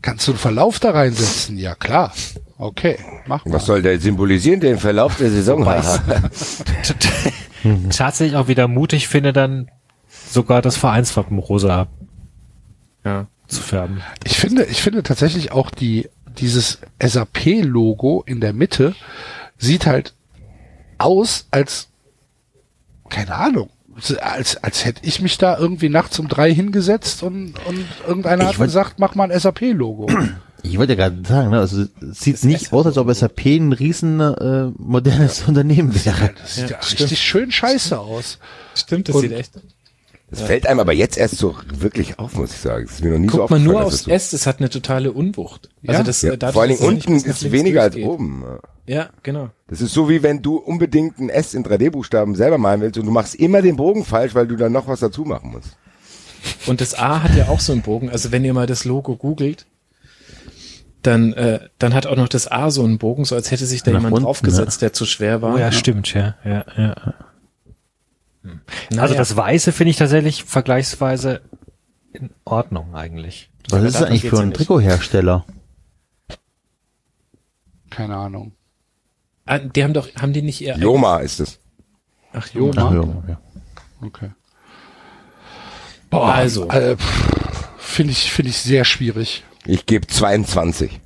Kannst 0.03 0.27
du 0.27 0.33
einen 0.33 0.39
Verlauf 0.39 0.79
da 0.79 0.91
reinsetzen? 0.91 1.57
Ja, 1.57 1.75
klar. 1.75 2.13
Okay, 2.61 2.99
mach 3.27 3.45
mal. 3.45 3.55
Was 3.55 3.67
soll 3.67 3.83
der 3.83 4.01
symbolisieren, 4.01 4.61
den 4.61 4.79
Verlauf 4.79 5.17
der 5.17 5.31
Saison? 5.31 5.65
Tatsächlich 7.91 8.37
auch 8.37 8.49
wieder 8.49 8.69
mutig 8.69 9.09
finde, 9.09 9.33
dann 9.33 9.71
sogar 10.29 10.63
das 10.63 10.77
Vereinswappen 10.77 11.39
rosa 11.39 11.89
Ja. 13.05 13.27
zu 13.47 13.63
färben. 13.63 14.03
Ich 14.25 14.37
finde, 14.37 14.65
ich 14.65 14.83
finde 14.83 15.03
tatsächlich 15.03 15.53
auch 15.53 15.71
die, 15.71 16.09
dieses 16.39 16.79
SAP-Logo 17.03 18.23
in 18.27 18.41
der 18.41 18.53
Mitte 18.53 18.95
sieht 19.57 19.87
halt 19.87 20.15
aus, 20.99 21.47
als, 21.51 21.89
keine 23.09 23.35
Ahnung, 23.37 23.71
als, 24.21 24.63
als 24.63 24.85
hätte 24.85 25.01
ich 25.05 25.21
mich 25.21 25.39
da 25.39 25.59
irgendwie 25.59 25.89
nachts 25.89 26.19
um 26.19 26.29
drei 26.29 26.53
hingesetzt 26.53 27.23
und, 27.23 27.55
und 27.67 27.85
irgendeiner 28.07 28.51
Ich 28.51 28.59
hat 28.59 28.67
gesagt, 28.67 28.95
mach 28.99 29.15
mal 29.15 29.31
ein 29.31 29.39
SAP-Logo. 29.39 30.09
Ich 30.63 30.77
wollte 30.79 30.95
ja 30.95 31.09
gerade 31.09 31.27
sagen, 31.29 31.51
ne, 31.51 31.61
also 31.61 31.83
es 31.83 32.21
sieht 32.21 32.45
nicht 32.45 32.73
aus, 32.73 32.87
als 32.87 32.99
ob 32.99 33.13
SAP 33.15 33.47
ein 33.47 33.73
riesen 33.73 34.21
äh, 34.21 34.71
modernes 34.77 35.43
Unternehmen 35.47 35.95
wäre. 36.05 36.31
Das 36.41 36.57
sieht 36.57 36.71
ja, 36.71 36.79
richtig 36.79 37.21
schön 37.21 37.51
scheiße 37.53 37.99
aus. 37.99 38.39
Stimmt, 38.75 39.09
das 39.09 39.17
Und- 39.17 39.23
sieht 39.23 39.33
echt. 39.33 39.53
Das 40.31 40.43
fällt 40.43 40.67
einem 40.67 40.81
aber 40.81 40.93
jetzt 40.93 41.17
erst 41.17 41.39
so 41.39 41.57
wirklich 41.73 42.19
auf, 42.19 42.35
muss 42.35 42.53
ich 42.53 42.59
sagen. 42.59 42.85
Das 42.85 42.97
ist 42.97 43.03
mir 43.03 43.13
noch 43.13 43.19
nie 43.19 43.31
so 43.31 43.39
Guckt 43.39 43.51
man 43.51 43.65
nur 43.65 43.77
aufgefallen, 43.77 43.95
aufs 43.95 44.05
das 44.05 44.25
S, 44.27 44.33
es 44.35 44.47
hat 44.47 44.59
eine 44.59 44.69
totale 44.69 45.11
Unwucht. 45.13 45.71
Ja? 45.81 45.93
Also 45.93 46.03
das, 46.03 46.21
so, 46.21 46.27
äh, 46.27 46.31
ja, 46.33 46.37
dadurch, 46.37 46.55
Vor 46.55 46.67
nicht 46.67 47.07
unten 47.09 47.15
ist 47.27 47.51
weniger 47.51 47.81
als 47.81 47.95
durchgeht. 47.95 48.13
oben. 48.13 48.45
Ja, 48.87 49.09
genau. 49.23 49.49
Das 49.69 49.81
ist 49.81 49.95
so 49.95 50.11
wie 50.11 50.23
wenn 50.23 50.43
du 50.43 50.57
unbedingt 50.57 51.19
ein 51.19 51.31
S 51.31 51.55
in 51.55 51.65
3D-Buchstaben 51.65 52.35
selber 52.35 52.59
malen 52.59 52.83
willst 52.83 52.99
und 52.99 53.07
du 53.07 53.11
machst 53.11 53.37
immer 53.37 53.63
den 53.63 53.77
Bogen 53.77 54.05
falsch, 54.05 54.35
weil 54.35 54.47
du 54.47 54.57
dann 54.57 54.71
noch 54.73 54.87
was 54.87 55.01
dazu 55.01 55.23
machen 55.25 55.51
musst. 55.53 55.79
Und 56.67 56.83
das 56.83 56.93
A 56.95 57.23
hat 57.23 57.35
ja 57.35 57.49
auch 57.49 57.61
so 57.61 57.73
einen 57.73 57.81
Bogen. 57.81 58.11
Also 58.11 58.31
wenn 58.31 58.45
ihr 58.45 58.53
mal 58.53 58.67
das 58.67 58.85
Logo 58.85 59.17
googelt, 59.17 59.65
dann, 61.03 61.33
äh, 61.33 61.69
dann 61.79 61.95
hat 61.95 62.07
auch 62.07 62.17
noch 62.17 62.29
das 62.29 62.49
A 62.51 62.71
so 62.71 62.85
einen 62.85 62.99
Bogen, 62.99 63.25
so 63.25 63.35
als 63.35 63.51
hätte 63.51 63.67
sich 63.67 63.83
da 63.83 63.91
Nach 63.93 63.99
jemand 63.99 64.15
unten, 64.15 64.25
draufgesetzt, 64.25 64.83
der 64.83 64.93
zu 64.93 65.07
schwer 65.07 65.43
war. 65.43 65.55
Oh 65.55 65.59
ja, 65.59 65.71
stimmt, 65.73 66.13
ja, 66.15 66.35
ja, 66.45 66.65
ja. 66.77 67.15
Naja. 68.91 69.03
Also 69.03 69.15
das 69.15 69.37
Weiße 69.37 69.73
finde 69.73 69.91
ich 69.91 69.97
tatsächlich 69.97 70.45
vergleichsweise 70.45 71.43
in 72.13 72.31
Ordnung 72.45 72.95
eigentlich. 72.95 73.51
Was 73.71 73.83
ist 73.85 73.95
das 73.97 74.05
eigentlich 74.05 74.29
für 74.29 74.37
ja 74.37 74.43
ein. 74.43 74.55
Trikothersteller? 74.55 75.45
Keine 77.91 78.17
Ahnung. 78.17 78.53
Ah, 79.45 79.59
die 79.59 79.85
haben 79.85 79.95
doch, 79.95 80.09
haben 80.17 80.33
die 80.33 80.43
nicht 80.43 80.61
ihr 80.61 80.77
Joma 80.79 81.19
ist 81.19 81.41
es. 81.41 81.59
Ach, 82.33 82.47
Joma. 82.49 82.89
Ach, 82.89 82.93
ja, 82.93 83.29
ja. 83.29 83.41
Okay. 84.03 84.31
Boah, 86.11 86.33
Also. 86.33 86.69
äh, 86.71 86.97
finde 87.79 88.13
ich, 88.13 88.31
finde 88.33 88.51
ich 88.51 88.59
sehr 88.59 88.85
schwierig. 88.85 89.45
Ich 89.67 89.87
gebe 89.87 90.07
22. 90.07 91.01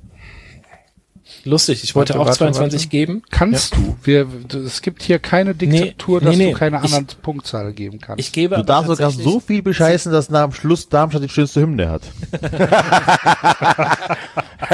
Lustig, 1.45 1.83
ich 1.83 1.93
wollte 1.93 2.13
Warte, 2.13 2.21
auch 2.21 2.25
warte, 2.27 2.37
22 2.39 2.79
warte. 2.79 2.87
geben. 2.89 3.23
Kannst 3.29 3.75
du? 3.75 3.97
Wir, 4.03 4.27
es 4.65 4.81
gibt 4.81 5.03
hier 5.03 5.19
keine 5.19 5.53
Diktatur, 5.53 6.19
Nee, 6.19 6.25
dass 6.25 6.37
nee, 6.37 6.43
du 6.45 6.49
nee. 6.51 6.55
keine 6.57 6.77
Ich- 6.77 6.83
anderen 6.93 7.07
Punktzahl 7.21 7.73
geben 7.73 7.99
kannst. 7.99 8.21
Ich 8.25 8.31
gebe 8.31 8.55
Du 8.55 8.63
darfst 8.63 8.87
sogar 8.87 9.11
so 9.11 9.41
viel 9.41 9.61
bescheißen, 9.61 10.09
dass 10.11 10.29
nach 10.29 10.43
dem 10.45 10.53
Schluss 10.53 10.87
Darmstadt 10.87 11.23
die 11.23 11.29
schönste 11.29 11.61
Hymne 11.61 11.89
hat. 11.89 12.03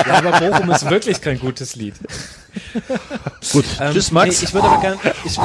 Ja, 0.06 0.14
aber 0.24 0.40
Bochum 0.40 0.70
ist 0.72 0.90
wirklich 0.90 1.20
kein 1.20 1.40
gutes 1.40 1.76
Lied. 1.76 1.96
Gut, 3.52 3.66
Ähm, 3.80 3.94
tschüss 3.94 4.12
Max. 4.12 4.42
Nee, 4.42 4.48
ich 4.48 4.54
würde 4.54 4.68
aber 4.68 4.82
gern, 4.82 4.98
ich, 5.26 5.40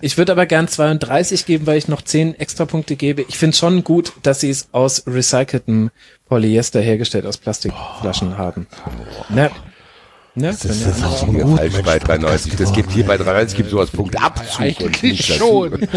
ich 0.00 0.18
würde 0.18 0.32
aber 0.32 0.46
gern 0.46 0.68
32 0.68 1.46
geben, 1.46 1.66
weil 1.66 1.78
ich 1.78 1.88
noch 1.88 2.02
10 2.02 2.38
extra 2.38 2.64
Punkte 2.66 2.96
gebe. 2.96 3.22
Ich 3.22 3.38
finde 3.38 3.56
schon 3.56 3.84
gut, 3.84 4.12
dass 4.22 4.40
sie 4.40 4.50
es 4.50 4.68
aus 4.72 5.04
recyceltem 5.06 5.90
Polyester 6.28 6.80
hergestellt, 6.80 7.26
aus 7.26 7.38
Plastikflaschen 7.38 8.38
haben. 8.38 8.66
Ne? 9.28 9.50
Ne? 10.36 10.46
das 10.48 10.64
ist 10.64 10.86
das 10.86 11.02
andere- 11.02 11.08
auch 11.10 11.26
Mir 11.26 11.42
gut, 11.44 11.58
falsch 11.58 11.72
Mensch, 11.72 11.84
bei 11.86 11.98
93. 11.98 12.54
Das 12.56 12.72
gibt 12.72 12.92
hier 12.92 13.04
bei 13.04 13.16
93 13.16 13.56
gibt 13.56 13.70
sowas 13.70 13.90
Punkt 13.90 14.16
Abzug. 14.22 14.60
und 14.60 14.64
Eigentlich 14.64 15.02
nicht 15.02 15.30
dazu. 15.30 15.68
schon. 15.70 15.80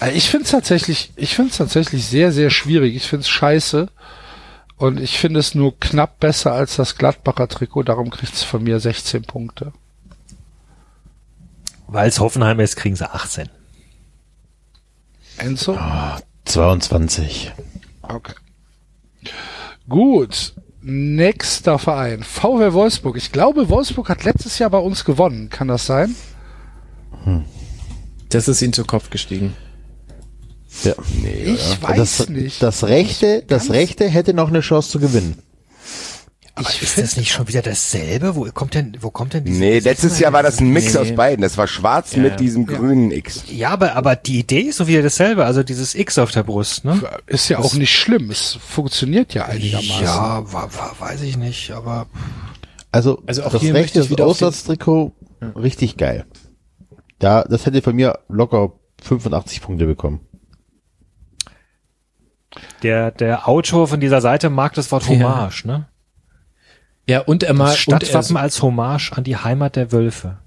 Also 0.00 0.16
ich 0.16 0.30
finde 0.30 0.44
es 0.44 0.50
tatsächlich, 0.50 1.12
ich 1.16 1.34
finde 1.34 1.50
es 1.50 1.58
tatsächlich 1.58 2.06
sehr, 2.06 2.32
sehr 2.32 2.50
schwierig. 2.50 2.96
Ich 2.96 3.06
finde 3.06 3.22
es 3.22 3.28
scheiße. 3.28 3.88
Und 4.76 4.98
ich 4.98 5.18
finde 5.18 5.40
es 5.40 5.54
nur 5.54 5.78
knapp 5.78 6.20
besser 6.20 6.52
als 6.52 6.76
das 6.76 6.96
Gladbacher 6.96 7.48
Trikot. 7.48 7.82
Darum 7.82 8.08
kriegt 8.08 8.32
es 8.32 8.42
von 8.42 8.62
mir 8.62 8.80
16 8.80 9.22
Punkte. 9.22 9.72
Weil 11.86 12.08
es 12.08 12.18
Hoffenheim 12.18 12.60
ist, 12.60 12.76
kriegen 12.76 12.96
sie 12.96 13.12
18. 13.12 13.50
Enzo? 15.36 15.78
22. 16.46 17.52
Okay. 18.02 18.32
Gut. 19.86 20.54
Nächster 20.80 21.78
Verein. 21.78 22.22
VW 22.22 22.72
Wolfsburg. 22.72 23.18
Ich 23.18 23.32
glaube, 23.32 23.68
Wolfsburg 23.68 24.08
hat 24.08 24.24
letztes 24.24 24.58
Jahr 24.58 24.70
bei 24.70 24.78
uns 24.78 25.04
gewonnen. 25.04 25.50
Kann 25.50 25.68
das 25.68 25.84
sein? 25.84 26.16
Das 28.30 28.48
ist 28.48 28.62
ihnen 28.62 28.72
zu 28.72 28.84
Kopf 28.84 29.10
gestiegen. 29.10 29.54
Ja. 30.84 30.94
Ich 31.44 31.82
weiß 31.82 32.16
das, 32.18 32.28
nicht. 32.28 32.62
Das 32.62 32.84
Rechte, 32.84 33.42
das 33.46 33.70
Rechte 33.70 34.08
hätte 34.08 34.34
noch 34.34 34.48
eine 34.48 34.60
Chance 34.60 34.90
zu 34.90 35.00
gewinnen. 35.00 35.38
Aber 36.54 36.68
ist 36.68 36.98
das 36.98 37.16
nicht 37.16 37.32
schon 37.32 37.48
wieder 37.48 37.62
dasselbe? 37.62 38.34
Wo 38.36 38.44
kommt 38.52 38.74
denn, 38.74 38.96
wo 39.00 39.10
kommt 39.10 39.32
denn 39.34 39.44
diese 39.44 39.58
Nee, 39.60 39.78
letztes 39.78 40.18
Jahr 40.18 40.32
war 40.32 40.42
das 40.42 40.60
ein 40.60 40.68
Mix 40.70 40.92
Nee. 40.94 41.00
aus 41.00 41.12
beiden. 41.14 41.42
Das 41.42 41.56
war 41.56 41.66
schwarz 41.66 42.14
Ja, 42.14 42.22
mit 42.22 42.32
ja. 42.32 42.36
diesem 42.36 42.66
grünen 42.66 43.10
X. 43.12 43.44
Ja, 43.48 43.70
aber, 43.70 43.96
aber 43.96 44.14
die 44.16 44.40
Idee 44.40 44.62
ist 44.62 44.76
so 44.76 44.86
wieder 44.86 45.00
dasselbe, 45.02 45.44
also 45.46 45.62
dieses 45.62 45.94
X 45.94 46.18
auf 46.18 46.32
der 46.32 46.42
Brust, 46.42 46.84
ne? 46.84 47.00
Ist 47.26 47.48
ja 47.48 47.58
auch 47.60 47.74
nicht 47.74 47.94
schlimm. 47.96 48.30
Es 48.30 48.58
funktioniert 48.60 49.32
ja 49.32 49.46
einigermaßen. 49.46 50.02
Ja, 50.04 50.52
war, 50.52 50.74
war, 50.74 50.96
weiß 50.98 51.22
ich 51.22 51.36
nicht, 51.38 51.70
aber 51.70 52.08
Also, 52.92 53.22
Also 53.26 53.44
auch 53.44 53.52
das 53.52 53.60
hier 53.62 53.72
möchte 53.72 53.84
Rechte, 53.84 53.98
ich 54.00 54.04
das 54.06 54.10
wieder 54.10 54.26
auf 54.26 54.36
den- 54.38 54.48
Auswärtstrikot, 54.48 55.12
richtig 55.56 55.96
geil. 55.96 56.26
Da, 57.20 57.44
das 57.44 57.64
hätte 57.64 57.80
von 57.80 57.94
mir 57.96 58.18
locker 58.28 58.72
85 59.02 59.62
Punkte 59.62 59.86
bekommen. 59.86 60.20
Der, 62.82 63.10
der 63.10 63.48
Autor 63.48 63.88
von 63.88 64.00
dieser 64.00 64.20
Seite 64.20 64.50
mag 64.50 64.74
das 64.74 64.90
Wort 64.92 65.04
Ja. 65.04 65.10
Hommage, 65.10 65.64
ne? 65.66 65.86
Ja, 67.06 67.20
und 67.20 67.42
er 67.42 67.54
Das 67.54 67.58
und, 67.60 67.66
er, 67.66 67.76
Stadtwappen 67.76 68.36
als 68.36 68.62
Hommage 68.62 69.12
an 69.12 69.24
die 69.24 69.36
Heimat 69.36 69.76
der 69.76 69.92
Wölfe. 69.92 70.38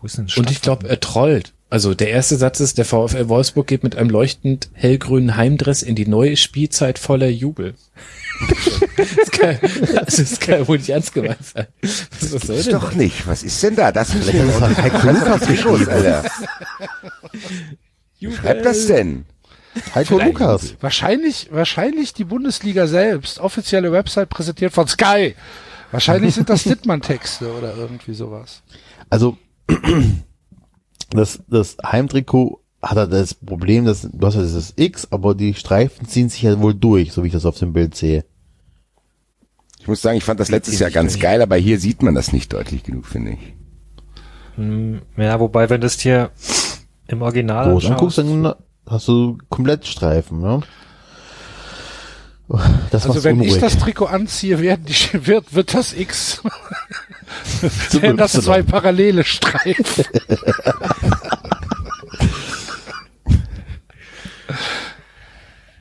Wo 0.00 0.06
ist 0.06 0.16
denn 0.16 0.26
das 0.26 0.36
und 0.36 0.50
ich 0.50 0.62
glaube, 0.62 0.88
er 0.88 1.00
trollt. 1.00 1.52
Also 1.68 1.94
der 1.94 2.10
erste 2.10 2.36
Satz 2.36 2.58
ist, 2.58 2.78
der 2.78 2.84
VfL 2.84 3.28
Wolfsburg 3.28 3.66
geht 3.66 3.84
mit 3.84 3.94
einem 3.94 4.10
leuchtend 4.10 4.70
hellgrünen 4.72 5.36
Heimdress 5.36 5.82
in 5.82 5.94
die 5.94 6.06
neue 6.06 6.36
Spielzeit 6.36 6.98
voller 6.98 7.28
Jubel. 7.28 7.74
das, 8.96 9.30
kann, 9.30 9.58
das 9.94 10.18
ist 10.18 10.40
kann 10.40 10.60
ja 10.60 10.68
wohl 10.68 10.78
nicht 10.78 10.88
ernst 10.88 11.12
gemeint 11.14 11.44
sein. 11.44 11.66
Was, 11.82 12.32
was 12.32 12.42
soll 12.42 12.56
Ist 12.56 12.66
denn 12.66 12.74
doch 12.74 12.86
das? 12.88 12.96
nicht. 12.96 13.26
Was 13.26 13.42
ist 13.44 13.62
denn 13.62 13.76
da? 13.76 13.92
Das 13.92 14.08
das 14.08 14.26
Heiko 14.78 15.10
Lukas 15.10 15.46
geschrieben. 15.46 15.88
Alter. 15.88 16.24
Schreibt 18.20 18.64
das 18.66 18.86
denn? 18.86 19.26
Heiko 19.94 20.18
Lukas. 20.18 20.74
Wahrscheinlich, 20.80 21.48
wahrscheinlich 21.52 22.12
die 22.12 22.24
Bundesliga 22.24 22.86
selbst. 22.86 23.38
Offizielle 23.38 23.92
Website 23.92 24.28
präsentiert 24.28 24.72
von 24.72 24.88
Sky. 24.88 25.34
Wahrscheinlich 25.92 26.34
sind 26.34 26.48
das 26.48 26.62
Dittmann-Texte 26.64 27.52
oder 27.52 27.76
irgendwie 27.76 28.14
sowas. 28.14 28.62
Also, 29.08 29.36
das, 31.10 31.40
das 31.48 31.76
Heimtrikot 31.84 32.60
hat 32.82 32.96
halt 32.96 33.12
das 33.12 33.34
Problem, 33.34 33.84
dass 33.84 34.08
du 34.10 34.26
hast 34.26 34.34
ja 34.36 34.42
dieses 34.42 34.72
X, 34.76 35.08
aber 35.10 35.34
die 35.34 35.54
Streifen 35.54 36.08
ziehen 36.08 36.28
sich 36.28 36.42
ja 36.42 36.58
wohl 36.60 36.74
durch, 36.74 37.12
so 37.12 37.22
wie 37.22 37.26
ich 37.28 37.32
das 37.32 37.44
auf 37.46 37.58
dem 37.58 37.72
Bild 37.72 37.94
sehe. 37.94 38.24
Ich 39.80 39.88
muss 39.88 40.02
sagen, 40.02 40.18
ich 40.18 40.24
fand 40.24 40.40
das 40.40 40.50
letztes 40.50 40.78
Jahr 40.78 40.90
ganz 40.90 41.18
geil, 41.18 41.40
aber 41.42 41.56
hier 41.56 41.78
sieht 41.78 42.02
man 42.02 42.14
das 42.14 42.32
nicht 42.32 42.52
deutlich 42.52 42.82
genug, 42.82 43.06
finde 43.06 43.32
ich. 43.32 43.54
Hm, 44.56 45.02
Ja, 45.16 45.40
wobei, 45.40 45.70
wenn 45.70 45.80
du 45.80 45.86
es 45.86 45.98
hier 46.00 46.30
im 47.06 47.22
Original 47.22 47.70
Groß 47.70 47.86
anguckst, 47.86 48.18
anschaust, 48.18 48.44
dann 48.44 48.54
hast 48.90 49.08
du 49.08 49.38
komplett 49.48 49.86
Streifen, 49.86 50.40
ne? 50.40 50.60
Das 52.90 53.06
Also 53.06 53.22
wenn 53.22 53.36
ich 53.40 53.52
unruhig. 53.52 53.62
das 53.62 53.78
Trikot 53.78 54.06
anziehe, 54.06 54.58
werden 54.60 54.84
die, 54.84 54.94
wird, 55.26 55.54
wird 55.54 55.72
das 55.72 55.92
X, 55.92 56.42
werden 57.92 58.16
das 58.16 58.32
zwei 58.32 58.62
parallele 58.62 59.22
Streifen. 59.22 60.04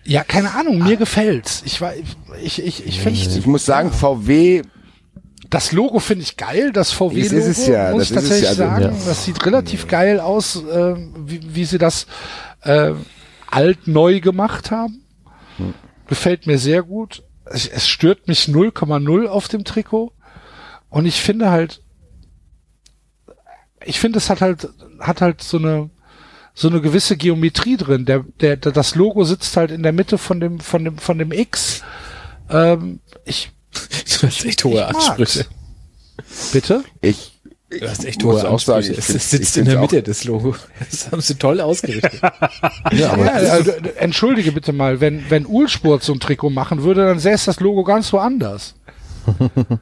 ja, 0.03 0.23
keine 0.23 0.53
Ahnung, 0.53 0.77
mir 0.77 0.97
gefällt's. 0.97 1.63
Ich 1.65 1.81
war, 1.81 1.93
ich, 2.43 2.63
ich, 2.63 2.85
ich 2.85 2.99
finde 3.01 3.19
Ich 3.19 3.47
muss 3.47 3.65
sagen, 3.65 3.91
VW, 3.91 4.61
das 5.49 5.71
Logo 5.71 5.97
finde 5.97 6.21
ich 6.21 6.37
geil, 6.37 6.71
das 6.71 6.91
VW 6.91 7.23
Das 7.23 7.31
ist 7.31 7.47
es 7.57 7.65
ja, 7.65 7.89
muss 7.89 8.09
das 8.09 8.11
ich 8.11 8.15
ist 8.15 8.17
es 8.17 8.29
tatsächlich 8.29 8.43
ja, 8.43 8.49
also, 8.49 8.63
sagen, 8.63 8.83
ja. 8.83 9.05
das 9.07 9.25
sieht 9.25 9.43
relativ 9.43 9.87
geil 9.87 10.19
aus, 10.19 10.57
äh, 10.57 10.95
wie, 11.25 11.55
wie 11.55 11.65
sie 11.65 11.79
das 11.79 12.05
äh, 12.61 12.93
alt 13.47 13.87
neu 13.87 14.19
gemacht 14.19 14.71
haben. 14.71 15.03
Gefällt 16.07 16.47
mir 16.47 16.57
sehr 16.57 16.83
gut. 16.83 17.23
Es, 17.45 17.67
es 17.67 17.87
stört 17.87 18.27
mich 18.27 18.45
0,0 18.45 19.27
auf 19.27 19.47
dem 19.47 19.63
Trikot 19.63 20.11
und 20.89 21.05
ich 21.05 21.21
finde 21.21 21.49
halt 21.49 21.81
ich 23.85 23.99
finde 23.99 24.17
es 24.17 24.29
hat 24.29 24.41
halt 24.41 24.69
hat 24.99 25.21
halt 25.21 25.41
so 25.41 25.57
eine 25.57 25.89
so 26.53 26.67
eine 26.67 26.81
gewisse 26.81 27.15
Geometrie 27.15 27.77
drin. 27.77 28.05
Der, 28.05 28.25
der, 28.41 28.57
der 28.57 28.71
das 28.71 28.95
Logo 28.95 29.23
sitzt 29.23 29.55
halt 29.55 29.71
in 29.71 29.83
der 29.83 29.93
Mitte 29.93 30.17
von 30.17 30.39
dem 30.39 30.59
von 30.59 30.83
dem 30.83 30.97
von 30.97 31.17
dem 31.17 31.31
X. 31.31 31.83
Ähm, 32.49 32.99
ich 33.25 33.51
Du 34.21 34.27
hast 34.27 34.45
echt 34.45 34.63
hohe. 34.63 34.85
Ansprüche. 34.85 35.45
bitte. 36.51 36.83
ich, 37.01 37.38
Du 37.69 37.87
hast 37.87 38.03
echt 38.03 38.23
hohe 38.23 38.49
auch 38.49 38.59
sagen, 38.59 38.87
ich 38.89 38.97
Es 38.97 39.29
sitzt 39.29 39.55
ich 39.55 39.57
in 39.57 39.65
der 39.65 39.79
Mitte 39.79 40.01
des 40.01 40.23
Logo. 40.23 40.55
Das 40.89 41.11
haben 41.11 41.21
sie 41.21 41.35
toll 41.35 41.61
ausgerichtet. 41.61 42.19
Ja, 42.91 43.11
aber 43.11 43.25
Ja, 43.25 43.31
also, 43.31 43.71
entschuldige 43.97 44.51
bitte 44.51 44.73
mal, 44.73 45.01
wenn, 45.01 45.29
wenn 45.29 45.45
Ulsport 45.45 46.03
so 46.03 46.13
ein 46.13 46.19
Trikot 46.19 46.49
machen 46.49 46.83
würde, 46.83 47.05
dann 47.05 47.19
sähe 47.19 47.33
es 47.33 47.45
das 47.45 47.59
Logo 47.59 47.83
ganz 47.83 48.11
woanders. 48.13 48.75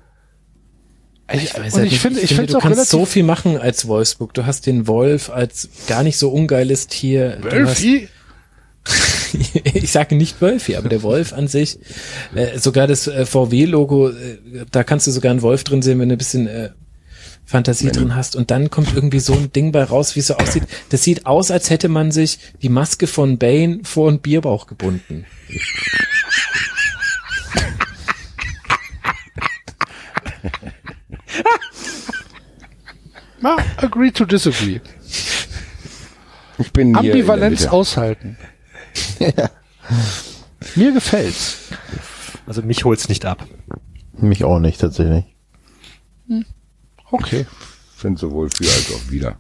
Ich, 1.30 1.54
weiß 1.54 1.74
und 1.74 1.82
halt 1.82 1.92
ich 1.92 2.00
finde, 2.00 2.22
ich 2.22 2.34
finde, 2.34 2.54
du 2.54 2.60
kannst 2.60 2.90
so 2.90 3.04
viel 3.04 3.24
machen 3.24 3.58
als 3.58 3.86
Wolfsburg. 3.86 4.34
Du 4.34 4.46
hast 4.46 4.66
den 4.66 4.88
Wolf 4.88 5.30
als 5.30 5.68
gar 5.86 6.02
nicht 6.02 6.18
so 6.18 6.30
ungeiles 6.30 6.88
Tier. 6.88 7.40
Wölfi. 7.42 8.08
ich 9.74 9.92
sage 9.92 10.16
nicht 10.16 10.42
Wölfi, 10.42 10.78
aber 10.78 10.88
der 10.88 11.04
Wolf 11.04 11.34
an 11.34 11.50
sich, 11.50 11.80
äh, 12.34 12.58
sogar 12.58 12.88
das 12.88 13.08
äh, 13.08 13.26
VW-Logo, 13.26 14.12
äh, 14.12 14.38
da 14.72 14.86
kannst 14.86 15.06
du 15.08 15.12
sogar 15.12 15.32
einen 15.32 15.42
Wolf 15.42 15.66
drin 15.66 15.82
sehen, 15.82 16.00
wenn 16.00 16.08
du 16.08 16.16
ein 16.16 16.18
bisschen 16.18 16.48
äh, 16.48 16.70
Fantasie 17.48 17.92
drin 17.92 18.14
hast. 18.14 18.35
Und 18.35 18.51
dann 18.51 18.69
kommt 18.69 18.93
irgendwie 18.93 19.22
so 19.22 19.34
ein 19.34 19.51
Ding 19.53 19.72
bei 19.72 19.84
raus, 19.84 20.16
wie 20.16 20.19
es 20.19 20.27
so 20.27 20.35
aussieht. 20.35 20.64
Das 20.90 21.01
sieht 21.03 21.26
aus, 21.26 21.50
als 21.50 21.69
hätte 21.69 21.88
man 21.88 22.11
sich 22.11 22.40
die 22.61 22.67
Maske 22.69 23.08
von 23.08 23.38
Bane 23.38 23.80
vor 23.84 24.09
einen 24.09 24.19
Bierbauch 24.19 24.67
gebunden. 24.67 25.26
Na, 33.40 33.56
agree 33.77 34.11
to 34.11 34.26
disagree. 34.26 34.82
Ich 36.58 36.72
bin 36.74 36.98
Ambivalenz 36.98 37.67
aushalten. 37.67 38.38
Mir 40.76 40.92
gefällt's. 40.92 41.59
Also 42.45 42.61
mich 42.61 42.84
holt's 42.84 43.08
nicht 43.08 43.26
ab. 43.26 43.48
Mich 44.17 44.43
auch 44.43 44.59
nicht, 44.59 44.82
tatsächlich. 44.82 45.37
Okay. 47.11 47.45
Finde 47.95 48.19
sowohl 48.19 48.50
für 48.50 48.66
als 48.66 48.92
auch 48.94 49.10
wieder. 49.11 49.38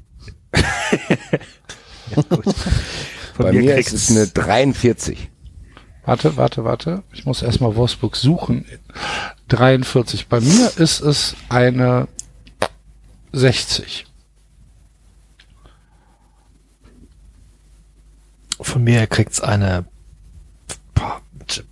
Von 3.35 3.45
Bei 3.45 3.51
mir 3.51 3.75
kriegt's- 3.75 3.93
ist 3.93 4.09
es 4.09 4.15
eine 4.17 4.27
43. 4.27 5.29
Warte, 6.05 6.37
warte, 6.37 6.63
warte. 6.63 7.03
Ich 7.11 7.25
muss 7.25 7.41
erstmal 7.41 7.75
Wolfsburg 7.75 8.15
suchen. 8.15 8.65
43. 9.49 10.27
Bei 10.27 10.39
mir 10.39 10.71
ist 10.77 11.01
es 11.01 11.35
eine 11.49 12.07
60. 13.33 14.05
Von 18.59 18.83
mir 18.83 19.05
kriegt's 19.07 19.39
eine 19.41 19.85
boah, 20.95 21.21
t- 21.45 21.63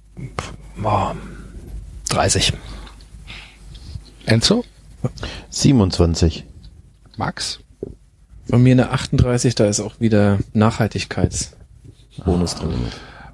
boah, 0.77 1.15
30. 2.09 2.53
Enzo? 4.25 4.64
27. 5.50 6.45
Max? 7.17 7.59
Von 8.50 8.61
mir 8.61 8.74
eine 8.74 8.92
38, 8.92 9.56
da 9.56 9.66
ist 9.66 9.80
auch 9.80 10.00
wieder 10.00 10.40
Nachhaltigkeitsbonus 10.53 12.56
drin. 12.56 12.74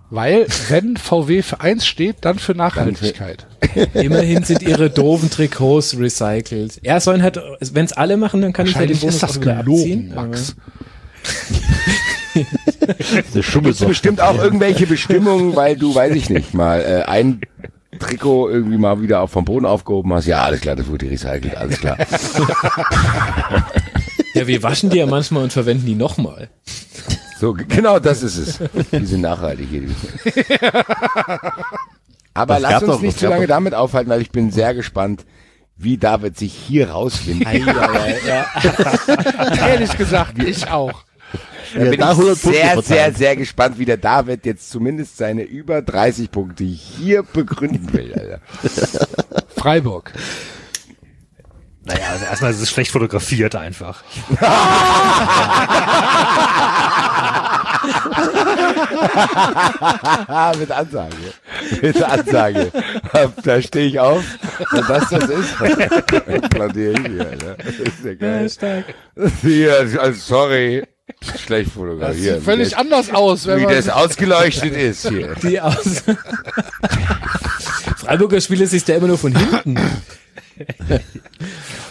Weil, 0.09 0.45
wenn 0.67 0.97
VW 0.97 1.41
für 1.41 1.61
eins 1.61 1.85
steht, 1.85 2.17
dann 2.21 2.37
für 2.37 2.53
Nachhaltigkeit. 2.53 3.47
Immerhin 3.93 4.43
sind 4.43 4.61
ihre 4.61 4.89
doofen 4.89 5.29
Trikots 5.29 5.97
recycelt. 5.97 6.81
Ja, 6.83 6.99
sollen 6.99 7.23
halt, 7.23 7.39
wenn 7.73 7.85
es 7.85 7.93
alle 7.93 8.17
machen, 8.17 8.41
dann 8.41 8.51
kann 8.51 8.67
ich 8.67 8.75
ja 8.75 8.85
den 8.85 8.99
Bonus 8.99 9.15
ist 9.15 9.23
das 9.23 9.37
auch 9.37 9.41
wieder 9.41 9.63
gelogen, 9.63 10.13
abziehen. 10.13 10.13
Max. 10.13 10.55
Der 13.33 13.43
Gibt's 13.43 13.79
bestimmt 13.79 14.21
auch 14.21 14.37
irgendwelche 14.37 14.87
Bestimmungen, 14.87 15.55
weil 15.55 15.77
du, 15.77 15.93
weiß 15.93 16.15
ich 16.15 16.29
nicht, 16.29 16.53
mal 16.53 16.81
äh, 16.81 17.03
ein 17.03 17.41
Trikot 18.01 18.49
irgendwie 18.49 18.77
mal 18.77 19.01
wieder 19.01 19.21
auf 19.21 19.31
vom 19.31 19.45
Boden 19.45 19.65
aufgehoben 19.65 20.13
hast. 20.13 20.25
Ja, 20.25 20.43
alles 20.43 20.61
klar, 20.61 20.75
das 20.75 20.87
wurde 20.87 21.09
recycelt, 21.09 21.55
alles 21.55 21.79
klar. 21.79 21.97
Ja, 24.33 24.47
wir 24.47 24.63
waschen 24.63 24.89
die 24.89 24.97
ja 24.97 25.05
manchmal 25.05 25.43
und 25.43 25.51
verwenden 25.51 25.85
die 25.85 25.95
nochmal. 25.95 26.49
So, 27.37 27.51
genau 27.53 27.99
das 27.99 28.23
ist 28.23 28.37
es. 28.37 28.59
Die 28.91 29.05
sind 29.05 29.19
nachhaltig 29.21 29.67
hier. 29.69 29.81
die- 29.81 29.95
Aber 32.33 32.53
Das 32.53 32.63
lass 32.63 32.83
uns 32.83 32.91
doch- 32.93 33.01
nicht 33.01 33.19
zu 33.19 33.27
lange 33.27 33.45
doch- 33.45 33.55
damit 33.55 33.73
aufhalten, 33.73 34.09
weil 34.09 34.21
ich 34.21 34.31
bin 34.31 34.51
sehr 34.51 34.73
gespannt, 34.73 35.25
wie 35.75 35.97
David 35.97 36.37
sich 36.37 36.53
hier 36.53 36.91
rausfindet. 36.91 37.45
Ehrlich 39.59 39.97
gesagt, 39.97 40.41
ich 40.41 40.69
auch. 40.69 41.03
Da 41.73 41.83
bin 41.85 41.99
da 41.99 42.09
100 42.11 42.35
ich 42.35 42.41
sehr, 42.41 42.53
sehr, 42.53 42.73
verteilt. 42.73 43.17
sehr 43.17 43.35
gespannt, 43.35 43.79
wie 43.79 43.85
der 43.85 43.97
David 43.97 44.45
jetzt 44.45 44.69
zumindest 44.69 45.17
seine 45.17 45.43
über 45.43 45.81
30 45.81 46.31
Punkte 46.31 46.63
hier 46.63 47.23
begründen 47.23 47.91
will. 47.93 48.13
Alter. 48.13 48.41
Freiburg. 49.55 50.11
Naja, 51.83 52.09
also 52.11 52.25
erstmal 52.25 52.51
ist 52.51 52.61
es 52.61 52.69
schlecht 52.69 52.91
fotografiert 52.91 53.55
einfach. 53.55 54.03
Mit 60.59 60.71
Ansage. 60.71 61.15
Mit 61.81 62.03
Ansage. 62.03 62.71
Da 63.43 63.61
stehe 63.61 63.87
ich 63.87 63.99
auf. 63.99 64.23
Und 64.71 64.89
das 64.89 65.09
das 65.09 65.29
ist, 65.29 65.55
planiere 66.49 66.91
ich 66.91 67.07
hier. 67.07 67.27
Alter. 67.27 67.55
Das 67.55 67.75
ist 67.75 68.05
ja 68.05 68.13
geil. 68.13 68.49
stark. 68.49 68.85
Hier, 69.41 69.97
also 69.99 70.19
sorry. 70.19 70.83
Schlecht 71.37 71.67
Das 71.67 71.73
fotografiert. 71.73 72.35
sieht 72.35 72.43
völlig 72.43 72.77
anders 72.77 73.13
aus, 73.13 73.45
wenn 73.45 73.59
wie 73.59 73.65
man 73.65 73.73
das 73.75 73.89
ausgeleuchtet 73.89 74.73
ist 74.75 75.07
hier. 75.07 75.35
Die 75.43 75.59
aus. 75.59 76.03
Freiburger 77.97 78.41
Spiele 78.41 78.67
siehst 78.67 78.87
du 78.87 78.91
ja 78.93 78.97
immer 78.97 79.07
nur 79.07 79.17
von 79.17 79.35
hinten. 79.35 79.77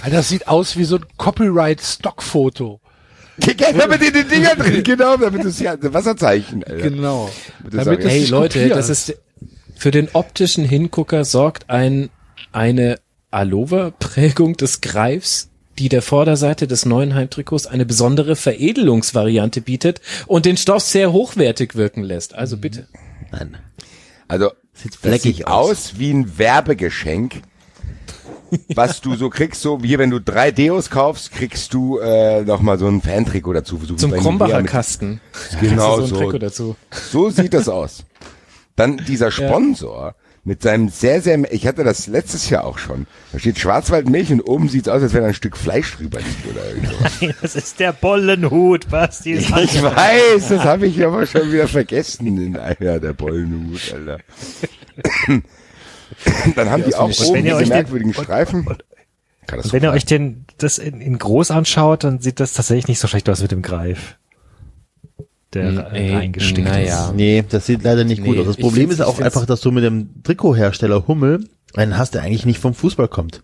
Alter, 0.03 0.17
das 0.17 0.29
sieht 0.29 0.49
aus 0.49 0.77
wie 0.77 0.85
so 0.85 0.97
ein 0.97 1.05
Copyright-Stockfoto. 1.17 2.81
Damit 3.77 4.03
in 4.03 4.13
den 4.13 4.29
Dingern 4.29 4.59
drin, 4.59 4.83
genau, 4.83 5.17
damit 5.17 5.45
du 5.45 5.49
ja, 5.49 5.77
Wasserzeichen. 5.81 6.63
Alter. 6.65 6.91
Genau. 6.91 7.31
Damit 7.63 7.87
Damit 7.87 8.01
es 8.01 8.11
Hey 8.11 8.27
Leute, 8.27 8.59
kopiert. 8.61 8.79
das 8.79 8.89
ist 8.91 9.17
für 9.77 9.91
den 9.91 10.09
optischen 10.13 10.65
Hingucker 10.65 11.25
sorgt 11.25 11.71
ein 11.71 12.11
eine 12.53 12.99
Alova-Prägung 13.31 14.57
des 14.57 14.81
Greifs, 14.81 15.50
die 15.81 15.89
der 15.89 16.03
Vorderseite 16.03 16.67
des 16.67 16.85
neuen 16.85 17.15
Heimtrikots 17.15 17.67
eine 17.67 17.87
besondere 17.87 18.37
Veredelungsvariante 18.37 19.63
bietet 19.63 20.03
und 20.27 20.45
den 20.45 20.59
Stoff 20.59 20.83
sehr 20.83 21.11
hochwertig 21.11 21.75
wirken 21.75 22.03
lässt. 22.03 22.35
Also 22.35 22.59
bitte. 22.59 22.87
Nein. 23.33 23.57
Also, 24.29 24.51
Sieht 24.75 24.93
das 24.93 25.01
fleckig 25.01 25.37
sieht 25.39 25.47
aus. 25.47 25.71
aus 25.71 25.93
wie 25.97 26.13
ein 26.13 26.39
Werbegeschenk, 26.39 27.41
was 28.75 29.01
du 29.01 29.15
so 29.15 29.31
kriegst, 29.31 29.63
so 29.63 29.83
wie 29.83 29.99
wenn 29.99 30.11
du 30.11 30.21
drei 30.21 30.51
Deos 30.51 30.91
kaufst, 30.91 31.33
kriegst 31.33 31.73
du 31.73 31.99
äh, 31.99 32.43
noch 32.43 32.61
mal 32.61 32.79
so 32.79 32.87
ein 32.87 33.01
Fantrikot 33.01 33.55
dazu. 33.55 33.81
So 33.83 33.95
Zum 33.95 34.13
Krombacher 34.13 34.63
Kasten. 34.65 35.23
Genau 35.63 35.97
so. 35.97 36.03
Ein 36.03 36.09
so. 36.09 36.17
Trikot 36.17 36.39
dazu. 36.39 36.77
So 36.91 37.31
sieht 37.31 37.55
das 37.55 37.71
aus. 37.71 38.05
Dann 38.77 38.99
dieser 38.99 39.31
Sponsor 39.31 40.15
mit 40.43 40.63
seinem 40.63 40.89
sehr, 40.89 41.21
sehr, 41.21 41.53
ich 41.53 41.67
hatte 41.67 41.85
das 41.85 42.07
letztes 42.07 42.49
Jahr 42.49 42.65
auch 42.65 42.79
schon. 42.79 43.07
Da 43.33 43.39
steht 43.39 43.59
Schwarzwaldmilch 43.59 44.33
und 44.33 44.41
oben 44.41 44.69
sieht's 44.69 44.89
aus, 44.89 45.03
als 45.03 45.13
wenn 45.13 45.21
da 45.23 45.29
ein 45.29 45.35
Stück 45.35 45.57
Fleisch 45.57 45.97
drüber 45.97 46.19
liegt 46.19 46.47
oder 46.51 46.67
irgendwas. 46.69 47.21
Das 47.43 47.57
ist 47.57 47.79
der 47.81 47.93
Bollenhut, 47.93 48.89
Basti. 48.89 49.35
Ich 49.35 49.51
weiß, 49.53 50.49
das 50.49 50.65
habe 50.65 50.87
ich 50.87 51.05
aber 51.05 51.27
schon 51.27 51.53
wieder 51.53 51.69
vergessen 51.69 52.27
in 52.39 52.57
einer 52.57 52.99
der 53.01 53.13
Bollenhut, 53.13 53.93
Alter. 53.95 54.19
Dann 56.57 56.71
haben 56.71 56.85
die 56.85 56.95
auch 56.95 57.09
wie 57.09 57.17
eine 57.19 57.27
oben 57.29 57.35
Wenn 57.35 57.45
ihr 57.47 57.53
diese 57.53 57.57
euch 57.57 57.69
den- 57.69 57.69
merkwürdigen 57.69 58.15
Streifen. 58.15 58.67
Wenn 59.71 59.83
ihr 59.83 59.91
euch 59.91 60.05
den, 60.05 60.45
das 60.59 60.79
in, 60.79 61.01
in 61.01 61.19
groß 61.19 61.51
anschaut, 61.51 62.05
dann 62.05 62.21
sieht 62.21 62.39
das 62.39 62.53
tatsächlich 62.53 62.87
nicht 62.87 63.01
so 63.01 63.09
schlecht 63.09 63.29
aus 63.29 63.43
mit 63.43 63.51
dem 63.51 63.63
Greif. 63.63 64.17
Der 65.53 65.91
Nee, 65.93 66.15
reingestickt 66.15 66.69
naja. 66.69 67.07
ist. 67.09 67.15
Nee, 67.17 67.45
das 67.49 67.67
sieht 67.67 67.83
leider 67.83 68.05
nicht 68.05 68.23
gut 68.23 68.35
Nee, 68.37 68.41
aus. 68.43 68.47
Das 68.47 68.57
Problem 68.57 68.91
ist 68.91 69.01
auch 69.01 69.19
einfach, 69.21 69.47
dass 69.47 69.61
du 69.61 69.73
mit 69.73 69.83
dem 69.83 70.23
Trikothersteller 70.23 71.09
Hummel 71.09 71.45
einen 71.75 71.99
hast, 71.99 72.15
der 72.15 72.23
eigentlich 72.23 72.47
nicht 72.47 72.61
vom 72.61 72.73
Fußball 72.75 73.09
kommt. 73.09 73.43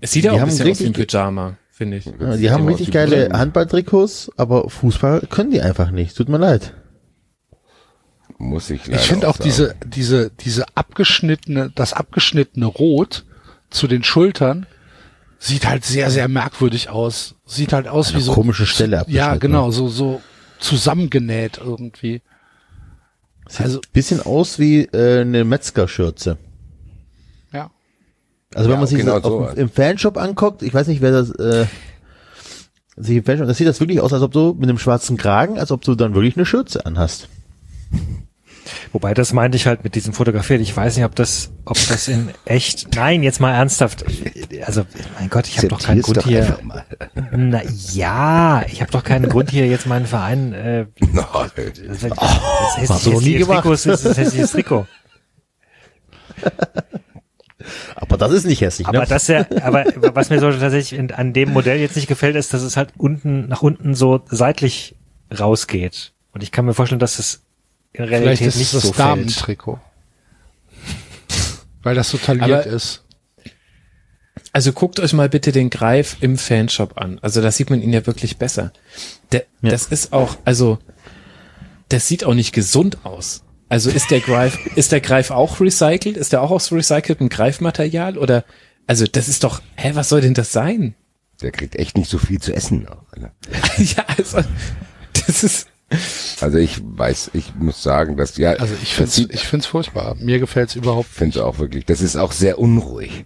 Es 0.00 0.12
sieht 0.12 0.24
ja 0.24 0.30
auch 0.32 0.36
ein 0.36 0.42
haben 0.42 0.48
bisschen 0.50 0.70
aus 0.70 0.80
wie 0.80 0.84
ein 0.84 0.88
richtig- 0.94 1.08
Pyjama, 1.08 1.56
finde 1.70 1.96
ich. 1.96 2.06
Ja, 2.06 2.36
die 2.36 2.50
haben 2.50 2.66
richtig 2.68 2.92
geile. 2.92 3.30
Handballtrikots, 3.32 4.30
aber 4.36 4.68
Fußball 4.70 5.22
können 5.30 5.50
die 5.50 5.60
einfach 5.60 5.90
nicht. 5.90 6.16
Tut 6.16 6.28
mir 6.28 6.38
leid. 6.38 6.74
Muss 8.38 8.70
ich 8.70 8.88
Ich 8.88 8.96
finde 9.00 9.28
auch 9.28 9.36
sagen. 9.36 9.44
diese, 9.48 9.74
diese, 9.86 10.30
diese 10.30 10.64
abgeschnittene, 10.76 11.70
das 11.74 11.92
abgeschnittene 11.92 12.66
Rot 12.66 13.24
zu 13.70 13.86
den 13.86 14.02
Schultern 14.02 14.66
sieht 15.38 15.66
halt 15.66 15.84
sehr, 15.84 16.10
sehr 16.10 16.28
merkwürdig 16.28 16.88
aus. 16.90 17.34
Sieht 17.44 17.72
halt 17.72 17.86
aus 17.88 18.10
Eine 18.10 18.18
wie 18.18 18.22
so. 18.22 18.32
komische 18.32 18.66
Stelle 18.66 19.04
Ja, 19.08 19.36
genau, 19.36 19.70
so, 19.70 19.88
so 19.88 20.20
zusammengenäht 20.64 21.58
irgendwie. 21.58 22.22
Sieht 23.48 23.60
Also- 23.60 23.80
bisschen 23.92 24.20
aus 24.20 24.58
wie 24.58 24.84
äh, 24.86 25.20
eine 25.20 25.44
Metzgerschürze. 25.44 26.38
Ja. 27.52 27.70
Also 28.54 28.68
wenn 28.68 28.74
Ja, 28.74 28.78
man 28.80 28.86
sich 28.86 28.98
genau 28.98 29.18
das 29.20 29.24
so. 29.28 29.40
auf, 29.44 29.56
im 29.56 29.68
Fanshop 29.68 30.16
anguckt, 30.16 30.62
ich 30.62 30.72
weiß 30.72 30.86
nicht, 30.88 31.02
wer 31.02 31.12
das 31.12 31.30
äh, 31.32 31.66
sich 32.96 33.16
im 33.18 33.24
Fanshop, 33.24 33.46
das 33.46 33.58
sieht 33.58 33.66
das 33.68 33.80
wirklich 33.80 34.00
aus, 34.00 34.12
als 34.12 34.22
ob 34.22 34.32
du 34.32 34.54
mit 34.58 34.68
einem 34.68 34.78
schwarzen 34.78 35.16
Kragen, 35.16 35.58
als 35.58 35.70
ob 35.72 35.82
du 35.82 35.94
dann 35.94 36.14
wirklich 36.14 36.36
eine 36.36 36.46
Schürze 36.46 36.86
anhast. 36.86 37.28
Wobei 38.92 39.14
das 39.14 39.32
meinte 39.32 39.56
ich 39.56 39.66
halt 39.66 39.84
mit 39.84 39.94
diesem 39.94 40.12
Fotografiert. 40.12 40.60
Ich 40.60 40.76
weiß 40.76 40.96
nicht, 40.96 41.04
ob 41.04 41.14
das, 41.14 41.52
ob 41.64 41.76
das 41.88 42.08
in 42.08 42.30
echt. 42.44 42.94
Nein, 42.94 43.22
jetzt 43.22 43.40
mal 43.40 43.52
ernsthaft. 43.52 44.04
Also, 44.64 44.84
mein 45.18 45.30
Gott, 45.30 45.46
ich 45.46 45.58
habe 45.58 45.68
doch 45.68 45.82
keinen 45.82 46.02
Grund 46.02 46.18
doch 46.18 46.26
hier. 46.26 46.58
Na 47.32 47.62
ja, 47.92 48.64
ich 48.66 48.80
habe 48.80 48.90
doch 48.90 49.04
keinen 49.04 49.28
Grund 49.28 49.50
hier 49.50 49.66
jetzt 49.66 49.86
meinen 49.86 50.06
Verein. 50.06 50.52
Äh, 50.52 50.86
Nein. 51.00 51.24
das, 51.54 52.00
das, 52.00 52.10
das, 52.10 52.90
hast 52.90 53.06
du 53.06 53.12
noch 53.12 53.20
nie 53.20 53.34
gemacht. 53.34 53.64
Trikot 53.64 53.72
das. 53.72 55.04
Aber 57.96 58.18
das 58.18 58.32
ist 58.32 58.44
nicht 58.44 58.60
hässlich, 58.60 58.86
Aber 58.86 59.00
ne? 59.00 59.06
das 59.08 59.26
ja, 59.28 59.46
aber 59.62 59.84
was 60.14 60.28
mir 60.28 60.38
so 60.38 60.50
tatsächlich 60.50 60.98
in, 60.98 61.10
an 61.12 61.32
dem 61.32 61.52
Modell 61.52 61.78
jetzt 61.78 61.96
nicht 61.96 62.08
gefällt, 62.08 62.36
ist, 62.36 62.52
dass 62.52 62.62
es 62.62 62.76
halt 62.76 62.90
unten 62.98 63.48
nach 63.48 63.62
unten 63.62 63.94
so 63.94 64.22
seitlich 64.26 64.96
rausgeht. 65.36 66.12
Und 66.32 66.42
ich 66.42 66.52
kann 66.52 66.66
mir 66.66 66.74
vorstellen, 66.74 66.98
dass 66.98 67.18
es 67.18 67.43
in 67.94 68.06
Vielleicht 68.06 68.22
Realität 68.22 68.48
ist 68.48 68.56
nicht 68.56 68.74
es 68.74 68.82
das 68.82 68.82
so. 68.82 68.92
Damentrikot. 68.92 69.78
Weil 71.82 71.94
das 71.94 72.10
so 72.10 72.18
tailliert 72.18 72.66
ist. 72.66 73.04
Also 74.52 74.72
guckt 74.72 75.00
euch 75.00 75.12
mal 75.12 75.28
bitte 75.28 75.52
den 75.52 75.70
Greif 75.70 76.16
im 76.20 76.36
Fanshop 76.36 76.98
an. 76.98 77.18
Also 77.22 77.40
da 77.40 77.50
sieht 77.50 77.70
man 77.70 77.82
ihn 77.82 77.92
ja 77.92 78.06
wirklich 78.06 78.36
besser. 78.36 78.72
Der, 79.32 79.44
Ja. 79.62 79.70
Das 79.70 79.86
ist 79.86 80.12
auch, 80.12 80.36
also 80.44 80.78
das 81.88 82.06
sieht 82.08 82.24
auch 82.24 82.34
nicht 82.34 82.52
gesund 82.52 82.98
aus. 83.04 83.42
Also 83.68 83.90
ist 83.90 84.10
der 84.10 84.20
Greif, 84.20 84.58
ist 84.76 84.92
der 84.92 85.00
Greif 85.00 85.30
auch 85.30 85.60
recycelt? 85.60 86.16
Ist 86.16 86.32
der 86.32 86.42
auch 86.42 86.50
aus 86.50 86.72
recyceltem 86.72 87.28
Greifmaterial? 87.28 88.18
Oder 88.18 88.44
also 88.86 89.06
das 89.06 89.28
ist 89.28 89.44
doch, 89.44 89.62
hä, 89.76 89.92
was 89.94 90.08
soll 90.08 90.20
denn 90.20 90.34
das 90.34 90.52
sein? 90.52 90.94
Der 91.42 91.50
kriegt 91.50 91.76
echt 91.76 91.96
nicht 91.96 92.10
so 92.10 92.18
viel 92.18 92.40
zu 92.40 92.54
essen. 92.54 92.88
Auch, 92.88 93.04
Alter. 93.12 93.32
ja, 93.78 94.04
also 94.16 94.38
das 95.26 95.42
ist. 95.44 95.66
Also 96.40 96.58
ich 96.58 96.80
weiß, 96.82 97.30
ich 97.34 97.54
muss 97.54 97.82
sagen, 97.82 98.16
dass 98.16 98.36
ja, 98.36 98.52
Also 98.52 98.74
ich 98.82 98.94
find's, 98.94 99.14
sieht- 99.14 99.32
ich 99.32 99.46
find's 99.46 99.66
furchtbar. 99.66 100.14
Mir 100.18 100.38
gefällt's 100.38 100.74
überhaupt. 100.74 101.08
finde 101.08 101.44
auch 101.44 101.58
wirklich, 101.58 101.84
das 101.86 102.00
ist 102.00 102.16
auch 102.16 102.32
sehr 102.32 102.58
unruhig. 102.58 103.24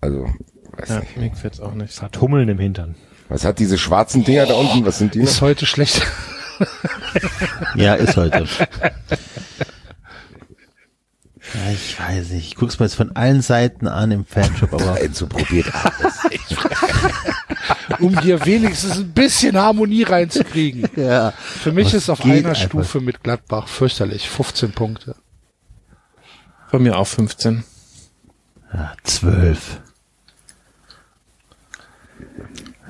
Also, 0.00 0.28
weiß 0.76 0.88
Ja, 0.88 1.00
nicht. 1.00 1.16
mir 1.16 1.30
gefällt's 1.30 1.60
auch 1.60 1.74
nicht. 1.74 2.00
Hat 2.00 2.20
Hummeln 2.20 2.48
im 2.48 2.58
Hintern. 2.58 2.94
Was 3.28 3.44
hat 3.44 3.58
diese 3.58 3.78
schwarzen 3.78 4.24
Dinger 4.24 4.46
da 4.46 4.54
unten? 4.54 4.84
Was 4.86 4.98
sind 4.98 5.14
die 5.14 5.20
Ist 5.20 5.36
noch? 5.36 5.48
heute 5.48 5.66
schlecht. 5.66 6.00
Ja, 7.74 7.94
ist 7.94 8.16
heute. 8.16 8.46
Ja, 11.54 11.72
ich 11.72 11.98
weiß 11.98 12.30
nicht. 12.30 12.48
Ich 12.48 12.54
guck's 12.56 12.78
mir 12.78 12.86
jetzt 12.86 12.94
von 12.94 13.14
allen 13.16 13.40
Seiten 13.42 13.88
an 13.88 14.10
im 14.10 14.24
Fanshop, 14.24 14.72
aber 14.74 15.00
Enzo 15.00 15.26
probiert 15.26 15.72
alles. 15.74 16.18
um 18.00 18.18
hier 18.20 18.44
wenigstens 18.44 18.98
ein 18.98 19.12
bisschen 19.12 19.56
Harmonie 19.56 20.02
reinzukriegen. 20.02 20.88
ja. 20.96 21.30
Für 21.32 21.72
mich 21.72 21.94
ist 21.94 22.10
auf 22.10 22.24
einer 22.24 22.34
einfach? 22.34 22.56
Stufe 22.56 23.00
mit 23.00 23.22
Gladbach 23.22 23.68
fürchterlich. 23.68 24.28
15 24.28 24.72
Punkte. 24.72 25.16
Von 26.68 26.82
mir 26.82 26.98
auch 26.98 27.06
15. 27.06 27.64
ja 28.74 28.92
zwölf. 29.04 29.80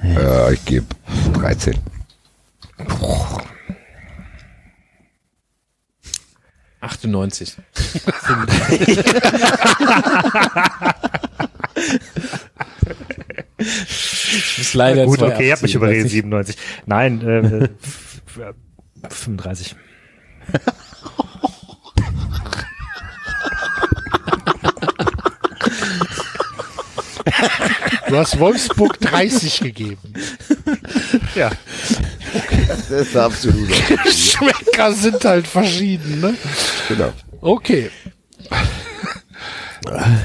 äh, 0.02 0.54
ich 0.54 0.64
gebe 0.64 0.86
13. 1.34 1.78
Ach, 2.78 3.38
98. 6.80 7.56
Ich 13.58 14.58
muss 14.58 14.74
leider 14.74 15.04
Gut, 15.06 15.18
zwei 15.18 15.32
okay, 15.34 15.46
ihr 15.48 15.52
habt 15.52 15.62
mich 15.62 15.74
überredet, 15.74 16.04
weiß 16.04 16.12
ich. 16.12 16.12
97. 16.18 16.56
Nein, 16.86 17.20
äh, 17.26 17.64
f- 17.82 18.22
f- 18.36 18.54
35. 19.16 19.74
Du 28.08 28.16
hast 28.16 28.38
Wolfsburg 28.38 28.98
30 29.00 29.60
gegeben. 29.60 29.98
Ja. 31.34 31.50
Das 32.68 32.90
ist 32.90 33.16
absolut. 33.16 33.68
Geschmäcker 34.04 34.92
sind 34.92 35.24
halt 35.24 35.46
verschieden, 35.46 36.20
ne? 36.20 36.34
genau. 36.88 37.12
Okay. 37.40 37.90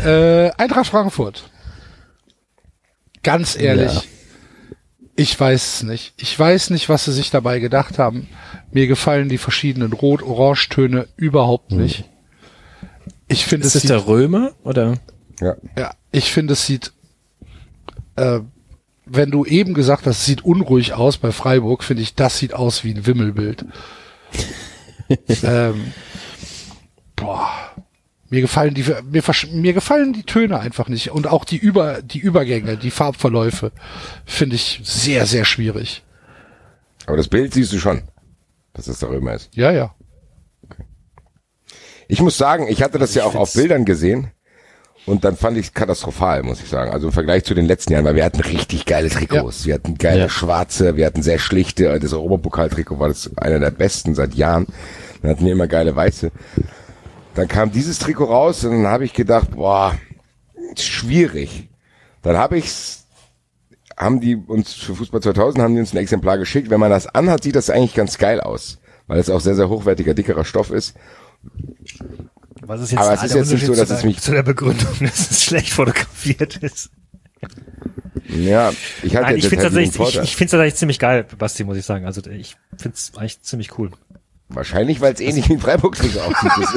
äh, 0.06 0.52
Eintracht 0.58 0.88
Frankfurt. 0.88 1.50
Ganz 3.24 3.56
ehrlich, 3.56 3.94
Ja. 3.94 4.02
ich 5.16 5.40
weiß 5.40 5.76
es 5.76 5.84
nicht. 5.84 6.14
Ich 6.18 6.38
weiß 6.38 6.70
nicht, 6.72 6.90
was 6.90 7.06
sie 7.06 7.14
sich 7.14 7.32
dabei 7.32 7.60
gedacht 7.60 7.98
haben. 8.00 8.28
Mir 8.72 8.88
gefallen 8.88 9.30
die 9.30 9.38
verschiedenen 9.38 9.94
Rot-Orange-Töne 9.94 11.08
überhaupt 11.16 11.72
nicht. 11.72 12.06
Ich 13.28 13.46
finde, 13.46 13.66
Ist 13.68 13.76
es 13.76 13.82
das 13.82 13.82
sieht, 13.84 13.92
der 13.92 14.08
Römer 14.08 14.52
oder? 14.64 14.96
Ja. 15.40 15.56
ja, 15.78 15.92
ich 16.12 16.32
finde, 16.32 16.54
es 16.54 16.66
sieht, 16.66 16.92
äh, 18.16 18.40
wenn 19.06 19.32
du 19.32 19.46
eben 19.46 19.74
gesagt 19.74 20.06
hast, 20.06 20.20
es 20.20 20.26
sieht 20.26 20.46
unruhig 20.46 20.94
aus 20.94 21.18
bei 21.18 21.32
Freiburg, 21.32 21.84
finde 21.84 22.04
ich, 22.04 22.16
das 22.16 22.38
sieht 22.38 22.54
aus 22.54 22.84
wie 22.84 22.94
ein 22.94 23.06
Wimmelbild. 23.06 23.66
ähm, 25.44 25.94
boah, 27.16 27.50
mir 28.30 28.42
gefallen 28.42 28.74
die, 28.74 28.84
mir, 28.84 29.24
mir 29.52 29.74
gefallen 29.74 30.14
die 30.14 30.24
Töne 30.24 30.60
einfach 30.60 30.88
nicht 30.88 31.12
und 31.12 31.28
auch 31.28 31.46
die 31.46 31.58
Über, 31.58 32.02
die 32.02 32.20
Übergänge, 32.20 32.78
die 32.78 32.92
Farbverläufe 32.92 33.72
finde 34.26 34.56
ich 34.56 34.82
sehr, 34.84 35.26
sehr 35.26 35.46
schwierig. 35.46 36.04
Aber 37.06 37.18
das 37.18 37.28
Bild 37.28 37.54
siehst 37.54 37.74
du 37.74 37.80
schon, 37.80 38.04
dass 38.74 38.88
es 38.88 39.00
der 39.00 39.10
Römer 39.10 39.34
ist. 39.34 39.50
Ja, 39.54 39.72
ja. 39.72 39.94
Ich 42.08 42.22
muss 42.22 42.38
sagen, 42.38 42.68
ich 42.68 42.82
hatte 42.82 43.00
das 43.00 43.14
ja 43.16 43.26
auch 43.26 43.36
auf 43.36 43.54
Bildern 43.54 43.86
gesehen 43.86 44.32
und 45.06 45.24
dann 45.26 45.36
fand 45.36 45.58
ich 45.58 45.68
es 45.68 45.74
katastrophal, 45.74 46.44
muss 46.44 46.62
ich 46.62 46.70
sagen. 46.70 46.92
Also 46.92 47.08
im 47.08 47.14
Vergleich 47.14 47.44
zu 47.44 47.54
den 47.54 47.66
letzten 47.66 47.94
Jahren, 47.94 48.06
weil 48.06 48.16
wir 48.16 48.24
hatten 48.26 48.40
richtig 48.42 48.86
geile 48.86 49.10
Trikots. 49.10 49.66
Wir 49.66 49.74
hatten 49.76 49.98
geile 49.98 50.22
Ja. 50.22 50.30
schwarze, 50.30 50.96
wir 50.96 51.06
hatten 51.06 51.22
sehr 51.24 51.40
schlichte, 51.40 52.00
das 52.00 52.14
Europapokaltrikot 52.14 53.00
war 53.00 53.08
das 53.10 53.30
einer 53.38 53.60
der 53.60 53.72
besten 53.72 54.16
seit 54.16 54.34
Jahren. 54.36 54.68
Dann 55.22 55.32
hatten 55.32 55.46
wir 55.46 55.52
immer 55.54 55.68
geile 55.68 55.96
weiße. 55.96 56.32
Dann 57.36 57.48
kam 57.48 57.72
dieses 57.72 58.00
Trikot 58.00 58.26
raus 58.26 58.64
und 58.64 58.84
dann 58.84 58.88
habe 58.92 59.06
ich 59.06 59.14
gedacht, 59.14 59.52
boah, 59.56 59.96
schwierig. 60.78 61.70
Dann 62.22 62.38
habe 62.38 62.58
ich's 62.58 63.00
haben 63.96 64.20
die 64.22 64.36
uns 64.36 64.74
für 64.74 64.96
Fußball 64.96 65.22
2000 65.22 65.64
haben 65.64 65.76
die 65.76 65.80
uns 65.80 65.94
ein 65.94 65.98
Exemplar 65.98 66.38
geschickt. 66.40 66.70
Wenn 66.72 66.80
man 66.80 66.90
das 66.90 67.08
anhat, 67.08 67.44
sieht 67.44 67.56
das 67.56 67.70
eigentlich 67.70 67.94
ganz 67.94 68.18
geil 68.18 68.42
aus, 68.42 68.80
weil 69.08 69.20
es 69.20 69.30
auch 69.30 69.40
sehr 69.40 69.56
sehr 69.56 69.70
hochwertiger 69.70 70.14
dickerer 70.14 70.46
Stoff 70.46 70.72
ist. 70.72 70.96
Was 72.66 72.82
ist 72.82 72.92
jetzt 72.92 73.02
Aber 73.02 73.14
es 73.14 73.24
ist 73.24 73.36
jetzt 73.36 73.52
nicht 73.52 73.66
so, 73.66 73.76
dass 73.76 73.88
zu 73.90 73.94
es 73.96 74.00
der, 74.02 74.10
mich- 74.10 74.22
zu 74.22 74.32
der 74.32 74.44
Begründung, 74.44 74.88
dass 75.02 75.32
es 75.32 75.44
schlecht 75.44 75.70
fotografiert 75.74 76.58
ist. 76.58 76.90
Ja, 78.30 78.72
ich 79.04 79.16
hatte 79.16 79.26
Nein, 79.26 79.36
ich 79.38 79.44
jetzt 79.44 79.50
finde 79.50 79.66
tatsächlich, 79.66 80.00
ich, 80.00 80.20
ich 80.22 80.36
finde 80.36 80.52
tatsächlich 80.52 80.76
ziemlich 80.76 81.00
geil, 81.00 81.26
Basti, 81.38 81.64
muss 81.66 81.78
ich 81.78 81.86
sagen. 81.86 82.06
Also 82.06 82.22
ich 82.30 82.56
finde 82.78 82.96
es 82.96 83.12
eigentlich 83.18 83.42
ziemlich 83.42 83.78
cool. 83.78 83.92
Wahrscheinlich, 84.50 85.02
weil 85.02 85.14
es 85.14 85.20
ähnlich 85.20 85.50
wie 85.50 85.54
ein 85.54 85.60
Freiburg-Trikot 85.60 86.20
aussieht. 86.20 86.52
Das 86.58 86.76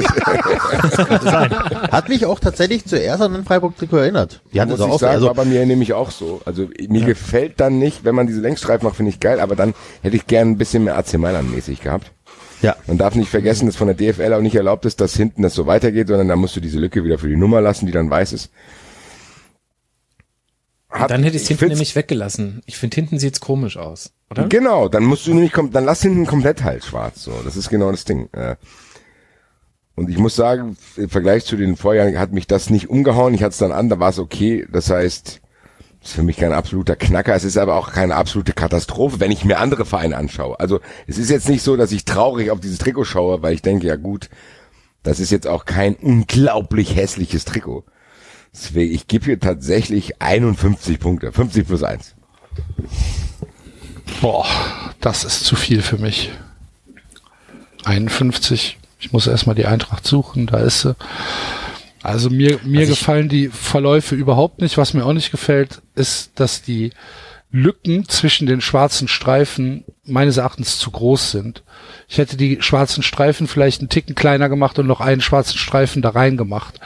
ist, 1.23 1.31
Hat 1.91 2.09
mich 2.09 2.25
auch 2.25 2.39
tatsächlich 2.39 2.85
zuerst 2.85 3.21
an 3.21 3.33
den 3.33 3.43
Freiburg-Trikot 3.45 3.97
erinnert. 3.97 4.41
Die 4.51 4.59
hatten 4.59 4.71
muss 4.71 4.79
das 4.79 4.87
ich 4.87 4.93
auch, 4.93 4.99
sagen, 4.99 5.13
also, 5.13 5.27
war 5.27 5.35
bei 5.35 5.45
mir 5.45 5.65
nämlich 5.65 5.93
auch 5.93 6.09
so. 6.11 6.41
Also 6.45 6.69
mir 6.87 7.05
gefällt 7.05 7.59
dann 7.59 7.77
nicht, 7.77 8.03
wenn 8.03 8.15
man 8.15 8.25
diese 8.27 8.41
Längsstreifen 8.41 8.85
macht, 8.85 8.97
finde 8.97 9.11
ich 9.11 9.19
geil, 9.19 9.39
aber 9.39 9.55
dann 9.55 9.73
hätte 10.01 10.15
ich 10.15 10.25
gern 10.27 10.51
ein 10.51 10.57
bisschen 10.57 10.85
mehr 10.85 10.97
AC 10.97 11.17
Mailand 11.17 11.53
mäßig 11.53 11.81
gehabt. 11.81 12.11
Ja. 12.61 12.75
Man 12.87 12.97
darf 12.97 13.15
nicht 13.15 13.29
vergessen, 13.29 13.65
dass 13.67 13.75
von 13.75 13.87
der 13.87 13.95
DFL 13.95 14.33
auch 14.33 14.41
nicht 14.41 14.55
erlaubt 14.55 14.85
ist, 14.85 14.99
dass 15.01 15.15
hinten 15.15 15.41
das 15.43 15.53
so 15.53 15.65
weitergeht, 15.67 16.07
sondern 16.07 16.27
da 16.27 16.35
musst 16.35 16.55
du 16.55 16.59
diese 16.59 16.79
Lücke 16.79 17.03
wieder 17.03 17.17
für 17.19 17.27
die 17.29 17.35
Nummer 17.37 17.61
lassen, 17.61 17.85
die 17.85 17.91
dann 17.91 18.09
weiß 18.09 18.33
ist. 18.33 18.51
Hat- 20.89 21.11
Dann 21.11 21.23
hätte 21.23 21.35
ich 21.35 21.43
es 21.43 21.47
hinten 21.49 21.67
nämlich 21.67 21.95
weggelassen. 21.95 22.61
Ich 22.65 22.77
finde, 22.77 22.95
hinten 22.95 23.19
sieht's 23.19 23.39
komisch 23.41 23.77
aus, 23.77 24.13
oder? 24.31 24.47
Genau, 24.47 24.87
dann 24.87 25.03
musst 25.03 25.27
du 25.27 25.33
nämlich, 25.33 25.51
dann 25.71 25.83
lass 25.85 26.01
hinten 26.01 26.25
komplett 26.25 26.63
halt 26.63 26.85
schwarz, 26.85 27.23
so. 27.23 27.33
Das 27.43 27.57
ist 27.57 27.69
genau 27.69 27.91
das 27.91 28.05
Ding. 28.05 28.29
Und 29.95 30.09
ich 30.09 30.17
muss 30.17 30.35
sagen, 30.35 30.77
im 30.95 31.09
Vergleich 31.09 31.43
zu 31.43 31.57
den 31.57 31.75
Vorjahren 31.75 32.17
hat 32.17 32.31
mich 32.31 32.47
das 32.47 32.69
nicht 32.69 32.89
umgehauen. 32.89 33.33
Ich 33.33 33.41
hatte 33.43 33.51
es 33.51 33.57
dann 33.57 33.71
an, 33.73 33.89
da 33.89 33.99
war 33.99 34.09
es 34.09 34.19
okay. 34.19 34.65
Das 34.71 34.89
heißt, 34.89 35.41
ist 36.07 36.13
für 36.13 36.23
mich 36.23 36.37
kein 36.37 36.53
absoluter 36.53 36.95
Knacker. 36.95 37.35
Es 37.35 37.43
ist 37.43 37.57
aber 37.57 37.75
auch 37.75 37.91
keine 37.91 38.15
absolute 38.15 38.53
Katastrophe, 38.53 39.19
wenn 39.19 39.31
ich 39.31 39.43
mir 39.43 39.59
andere 39.59 39.85
Vereine 39.85 40.17
anschaue. 40.17 40.59
Also 40.59 40.79
es 41.05 41.17
ist 41.17 41.29
jetzt 41.29 41.49
nicht 41.49 41.63
so, 41.63 41.75
dass 41.75 41.91
ich 41.91 42.05
traurig 42.05 42.51
auf 42.51 42.59
dieses 42.59 42.77
Trikot 42.77 43.03
schaue, 43.03 43.41
weil 43.41 43.53
ich 43.53 43.61
denke, 43.61 43.87
ja 43.87 43.95
gut, 43.95 44.29
das 45.03 45.19
ist 45.19 45.31
jetzt 45.31 45.47
auch 45.47 45.65
kein 45.65 45.95
unglaublich 45.95 46.95
hässliches 46.95 47.45
Trikot. 47.45 47.83
Deswegen, 48.53 48.93
ich 48.93 49.07
gebe 49.07 49.25
hier 49.25 49.39
tatsächlich 49.39 50.21
51 50.21 50.99
Punkte, 50.99 51.31
50 51.31 51.67
plus 51.67 51.83
1. 51.83 52.15
Boah, 54.21 54.47
das 55.01 55.25
ist 55.25 55.43
zu 55.43 55.55
viel 55.55 55.81
für 55.81 55.97
mich. 55.97 56.31
51. 57.83 58.77
Ich 58.99 59.13
muss 59.13 59.27
erstmal 59.27 59.55
die 59.55 59.65
Eintracht 59.65 60.07
suchen, 60.07 60.47
da 60.47 60.57
ist 60.59 60.81
sie. 60.81 60.95
Also 62.03 62.29
mir, 62.29 62.59
mir 62.63 62.85
gefallen 62.85 63.29
die 63.29 63.49
Verläufe 63.49 64.15
überhaupt 64.15 64.61
nicht. 64.61 64.77
Was 64.77 64.93
mir 64.93 65.05
auch 65.05 65.13
nicht 65.13 65.31
gefällt, 65.31 65.81
ist, 65.95 66.39
dass 66.39 66.61
die 66.61 66.91
Lücken 67.51 68.07
zwischen 68.09 68.45
den 68.45 68.61
schwarzen 68.61 69.07
Streifen 69.07 69.85
meines 70.05 70.37
Erachtens 70.37 70.77
zu 70.79 70.91
groß 70.91 71.31
sind. 71.31 71.63
Ich 72.09 72.17
hätte 72.17 72.37
die 72.37 72.61
schwarzen 72.61 73.03
Streifen 73.03 73.47
vielleicht 73.47 73.79
einen 73.81 73.89
Ticken 73.89 74.15
kleiner 74.15 74.49
gemacht 74.49 74.79
und 74.79 74.87
noch 74.87 75.01
einen 75.01 75.21
schwarzen 75.21 75.57
Streifen 75.57 76.01
da 76.01 76.09
rein 76.09 76.37
gemacht. 76.37 76.79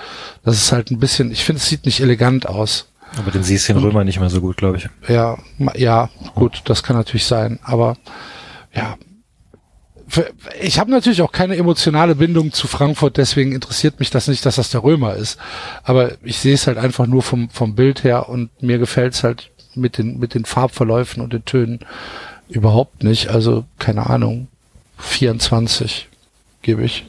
Das 0.44 0.56
ist 0.58 0.72
halt 0.72 0.92
ein 0.92 1.00
bisschen, 1.00 1.32
ich 1.32 1.44
finde, 1.44 1.62
es 1.62 1.68
sieht 1.68 1.86
nicht 1.86 2.00
elegant 2.00 2.48
aus. 2.48 2.88
Aber 3.18 3.32
den 3.32 3.44
siehst 3.44 3.68
du 3.68 3.74
in 3.74 3.80
Römer 3.80 4.04
nicht 4.04 4.20
mehr 4.20 4.30
so 4.30 4.40
gut, 4.40 4.58
glaube 4.58 4.78
ich. 4.78 4.88
Ja, 5.10 5.38
ja, 5.76 6.10
gut, 6.36 6.62
das 6.66 6.84
kann 6.84 6.96
natürlich 6.96 7.26
sein, 7.26 7.60
aber 7.64 7.98
ja. 8.74 8.98
Ich 10.62 10.80
habe 10.80 10.92
natürlich 10.92 11.22
auch 11.22 11.32
keine 11.32 11.56
emotionale 11.56 12.16
Bindung 12.16 12.52
zu 12.52 12.68
Frankfurt, 12.68 13.18
deswegen 13.18 13.54
interessiert 13.54 14.00
mich 14.00 14.10
das 14.10 14.28
nicht, 14.28 14.46
dass 14.46 14.56
das 14.56 14.70
der 14.70 14.84
Römer 14.84 15.16
ist. 15.16 15.38
Aber 15.84 16.12
ich 16.24 16.40
sehe 16.40 16.54
es 16.54 16.68
halt 16.68 16.78
einfach 16.78 17.08
nur 17.08 17.22
vom, 17.22 17.50
vom 17.50 17.76
Bild 17.76 18.04
her 18.04 18.30
und 18.30 18.50
mir 18.62 18.78
gefällt's 18.78 19.24
halt 19.24 19.52
mit 19.76 19.98
den, 19.98 20.20
mit 20.20 20.34
den 20.34 20.46
Farbverläufen 20.46 21.24
und 21.24 21.34
den 21.34 21.46
Tönen 21.46 21.80
überhaupt 22.50 23.04
nicht. 23.04 23.30
Also, 23.30 23.66
keine 23.80 24.10
Ahnung, 24.10 24.48
24. 24.98 26.10
gebe 26.62 26.84
ich. 26.84 27.06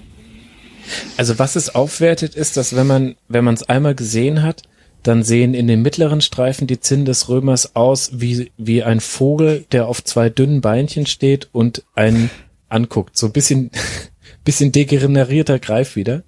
Also 1.16 1.38
was 1.38 1.56
es 1.56 1.74
aufwertet, 1.74 2.34
ist, 2.34 2.56
dass 2.56 2.74
wenn 2.74 2.86
man, 2.86 3.16
wenn 3.28 3.44
man 3.44 3.54
es 3.54 3.68
einmal 3.68 3.94
gesehen 3.94 4.42
hat, 4.42 4.62
dann 5.02 5.22
sehen 5.24 5.54
in 5.54 5.66
den 5.66 5.82
mittleren 5.82 6.20
Streifen 6.20 6.66
die 6.66 6.80
Zinnen 6.80 7.04
des 7.04 7.28
Römers 7.28 7.74
aus 7.74 8.10
wie, 8.14 8.52
wie 8.56 8.82
ein 8.82 9.00
Vogel, 9.00 9.64
der 9.72 9.86
auf 9.88 10.04
zwei 10.04 10.28
dünnen 10.28 10.60
Beinchen 10.60 11.06
steht 11.06 11.48
und 11.52 11.82
einen 11.94 12.30
anguckt. 12.72 13.16
So 13.16 13.26
ein 13.26 13.32
bisschen, 13.32 13.70
bisschen 14.44 14.72
degenerierter 14.72 15.58
Greif 15.58 15.96
wieder. 15.96 16.22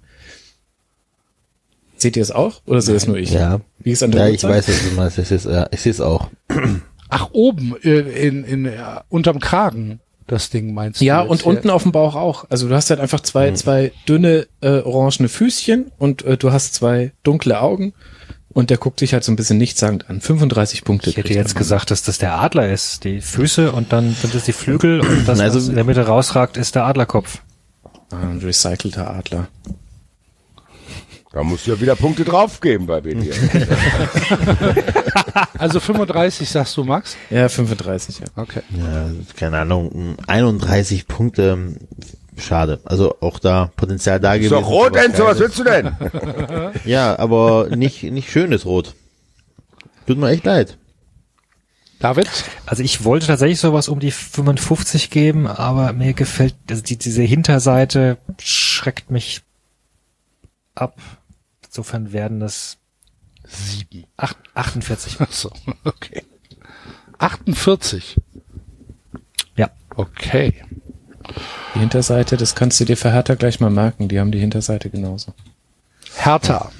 Seht 1.97 2.17
ihr 2.17 2.23
es 2.23 2.31
auch? 2.31 2.61
Oder 2.65 2.81
sehe 2.81 2.95
es 2.95 3.07
nur 3.07 3.17
ich? 3.17 3.31
Ja. 3.31 3.61
Wie 3.79 3.91
ist 3.91 4.03
an 4.03 4.11
der 4.11 4.21
Ja, 4.21 4.27
ich 4.27 4.43
Uhrzeit? 4.43 4.57
weiß, 4.57 4.67
was 4.67 4.89
du 4.89 4.95
meinst. 4.95 5.17
Ich 5.17 5.27
sehe 5.27 5.37
es, 5.37 5.43
ja, 5.45 5.67
ich 5.71 5.81
sehe 5.81 5.91
es 5.91 6.01
auch. 6.01 6.29
Ach, 7.09 7.29
oben, 7.31 7.75
äh, 7.83 7.99
in, 8.27 8.43
in, 8.43 8.65
äh, 8.65 8.77
unterm 9.09 9.39
Kragen, 9.39 10.01
das 10.27 10.49
Ding 10.49 10.73
meinst 10.73 10.99
du? 10.99 11.05
Ja, 11.05 11.21
jetzt? 11.21 11.29
und 11.31 11.43
unten 11.43 11.69
auf 11.69 11.83
dem 11.83 11.91
Bauch 11.91 12.15
auch. 12.15 12.45
Also 12.49 12.67
du 12.67 12.75
hast 12.75 12.89
halt 12.89 12.99
einfach 12.99 13.21
zwei, 13.21 13.51
zwei 13.51 13.91
dünne, 14.09 14.47
äh, 14.61 14.79
orangene 14.79 15.29
Füßchen 15.29 15.91
und 15.97 16.23
äh, 16.23 16.35
du 16.37 16.51
hast 16.51 16.73
zwei 16.73 17.13
dunkle 17.23 17.61
Augen 17.61 17.93
und 18.55 18.71
der 18.71 18.77
guckt 18.77 18.99
sich 18.99 19.13
halt 19.13 19.23
so 19.23 19.31
ein 19.31 19.35
bisschen 19.35 19.59
nichtssagend 19.59 20.09
an. 20.09 20.21
35 20.21 20.83
Punkte. 20.83 21.11
Ich 21.11 21.17
hätte 21.17 21.33
jetzt 21.33 21.55
gesagt, 21.55 21.91
dass 21.91 22.01
das 22.01 22.17
der 22.17 22.39
Adler 22.39 22.71
ist. 22.71 23.03
Die 23.03 23.21
Füße 23.21 23.71
und 23.71 23.93
dann 23.93 24.15
sind 24.15 24.33
es 24.33 24.45
die 24.45 24.53
Flügel 24.53 25.01
und 25.01 25.27
das, 25.27 25.39
Also- 25.39 25.59
was 25.59 25.67
in 25.67 25.75
der 25.75 25.83
Mitte 25.83 26.07
rausragt, 26.07 26.57
ist 26.57 26.73
der 26.73 26.85
Adlerkopf. 26.85 27.41
Ah, 28.11 28.21
Ein 28.21 28.39
recycelter 28.39 29.13
Adler. 29.13 29.47
Da 31.33 31.43
musst 31.43 31.67
du 31.67 31.71
ja 31.71 31.81
wieder 31.81 31.95
Punkte 31.97 32.23
draufgeben 32.23 32.87
bei 32.87 33.01
BD. 33.01 33.29
Also 35.57 35.79
35 35.79 36.49
sagst 36.49 36.77
du, 36.77 36.83
Max? 36.83 37.15
Ja, 37.29 37.49
35, 37.49 38.19
ja. 38.19 38.25
Okay. 38.35 38.61
Ja, 38.77 39.09
keine 39.35 39.59
Ahnung, 39.59 40.15
31 40.27 41.07
Punkte, 41.07 41.75
schade. 42.37 42.79
Also 42.85 43.15
auch 43.21 43.39
da 43.39 43.71
Potenzial 43.75 44.19
da 44.19 44.33
Ist 44.33 44.39
gewesen. 44.49 44.61
doch 44.61 44.67
rot, 44.69 44.95
Enzo, 44.95 45.25
was 45.25 45.39
willst 45.39 45.59
du 45.59 45.63
denn? 45.63 45.95
Ja, 46.85 47.17
aber 47.17 47.69
nicht, 47.75 48.03
nicht 48.03 48.29
schönes 48.31 48.65
Rot. 48.65 48.93
Tut 50.07 50.17
mir 50.17 50.29
echt 50.29 50.45
leid. 50.45 50.77
David? 51.99 52.27
Also 52.65 52.83
ich 52.83 53.03
wollte 53.05 53.27
tatsächlich 53.27 53.59
sowas 53.59 53.87
um 53.87 53.99
die 53.99 54.11
55 54.11 55.09
geben, 55.09 55.47
aber 55.47 55.93
mir 55.93 56.13
gefällt, 56.13 56.53
also 56.69 56.81
die, 56.83 56.97
diese 56.97 57.23
Hinterseite 57.23 58.17
schreckt 58.39 59.09
mich 59.09 59.41
ab. 60.75 60.99
Insofern 61.65 62.11
werden 62.13 62.39
das 62.39 62.77
Sieben. 63.47 64.05
acht- 64.17 64.37
48. 64.53 65.21
Achso, 65.21 65.51
okay. 65.83 66.23
48. 67.17 68.17
Ja. 69.55 69.69
Okay. 69.95 70.63
Die 71.75 71.79
Hinterseite, 71.79 72.37
das 72.37 72.55
kannst 72.55 72.79
du 72.79 72.85
dir 72.85 72.97
für 72.97 73.11
Hertha 73.11 73.35
gleich 73.35 73.59
mal 73.59 73.69
merken. 73.69 74.07
Die 74.07 74.19
haben 74.19 74.31
die 74.31 74.39
Hinterseite 74.39 74.89
genauso. 74.89 75.33
Hertha 76.15 76.71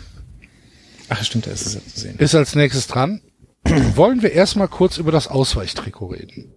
Ach, 1.10 1.24
stimmt, 1.24 1.48
da 1.48 1.52
ist 1.52 1.66
es 1.66 1.74
ja 1.76 1.82
zu 1.82 2.00
sehen. 2.00 2.18
ist 2.18 2.36
als 2.36 2.56
nächstes 2.56 2.88
dran. 2.88 3.22
Wollen 3.96 4.22
wir 4.22 4.32
erstmal 4.32 4.68
kurz 4.68 4.98
über 4.98 5.12
das 5.12 5.28
Ausweichtrikot 5.28 6.08
reden? 6.08 6.52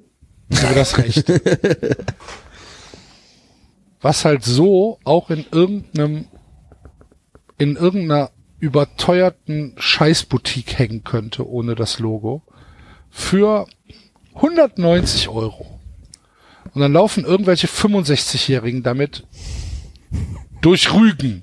Über 0.48 0.74
das 0.74 0.96
Recht. 0.96 1.24
Was 4.00 4.24
halt 4.24 4.44
so 4.44 4.98
auch 5.04 5.30
in 5.30 5.44
irgendeinem, 5.50 6.26
in 7.58 7.76
irgendeiner 7.76 8.30
überteuerten 8.60 9.74
Scheißboutique 9.76 10.78
hängen 10.78 11.04
könnte, 11.04 11.46
ohne 11.48 11.74
das 11.74 11.98
Logo, 11.98 12.42
für 13.10 13.66
190 14.34 15.28
Euro. 15.28 15.77
Und 16.74 16.80
dann 16.80 16.92
laufen 16.92 17.24
irgendwelche 17.24 17.66
65-Jährigen 17.66 18.82
damit 18.82 19.24
durch 20.60 20.92
Rügen. 20.92 21.42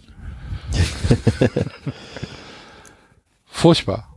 Furchtbar. 3.46 4.16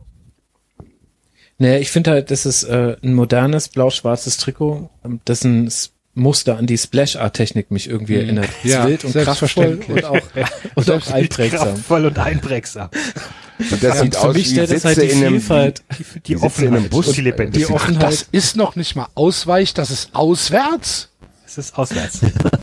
Naja, 1.57 1.79
ich 1.79 1.91
finde 1.91 2.11
halt, 2.11 2.31
das 2.31 2.45
ist 2.45 2.63
äh, 2.63 2.95
ein 3.03 3.13
modernes 3.13 3.69
blau-schwarzes 3.69 4.37
Trikot, 4.37 4.89
ähm, 5.03 5.19
dessen 5.27 5.69
Muster 6.13 6.57
an 6.57 6.67
die 6.67 6.77
Splash-Art-Technik 6.77 7.71
mich 7.71 7.89
irgendwie 7.89 8.15
erinnert. 8.15 8.49
Es 8.59 8.65
ist 8.65 8.71
Ja, 8.73 8.87
wild 8.87 9.05
und 9.05 9.13
kraftvoll 9.13 9.79
und 9.87 10.05
auch, 10.05 10.21
und 10.75 10.91
auch 10.91 11.07
einprägsam. 11.11 11.67
Kraftvoll 11.67 12.05
und 12.05 12.19
einprägsam. 12.19 12.89
Und 13.59 13.83
das 13.83 13.99
sieht 13.99 14.15
Für 14.15 14.21
aus 14.29 14.35
mich 14.35 14.51
wie 14.51 14.55
das 14.55 14.85
halt 14.85 14.95
Sitze 14.95 15.01
die 15.01 15.11
in 15.19 15.25
einem, 15.25 15.33
Vielfalt. 15.35 15.83
Die, 15.97 16.19
die 16.21 16.35
Sitze 16.35 16.65
in 16.65 16.75
einem 16.75 16.89
Bus. 16.89 17.11
die 17.11 17.21
lebendig 17.21 17.65
Die. 17.65 17.71
Offenheit. 17.73 18.03
Das 18.03 18.21
ist 18.31 18.55
noch 18.55 18.75
nicht 18.75 18.95
mal 18.95 19.07
ausweich, 19.15 19.73
das 19.73 19.91
ist 19.91 20.15
auswärts. 20.15 21.09
Es 21.45 21.57
ist 21.57 21.77
auswärts. 21.77 22.21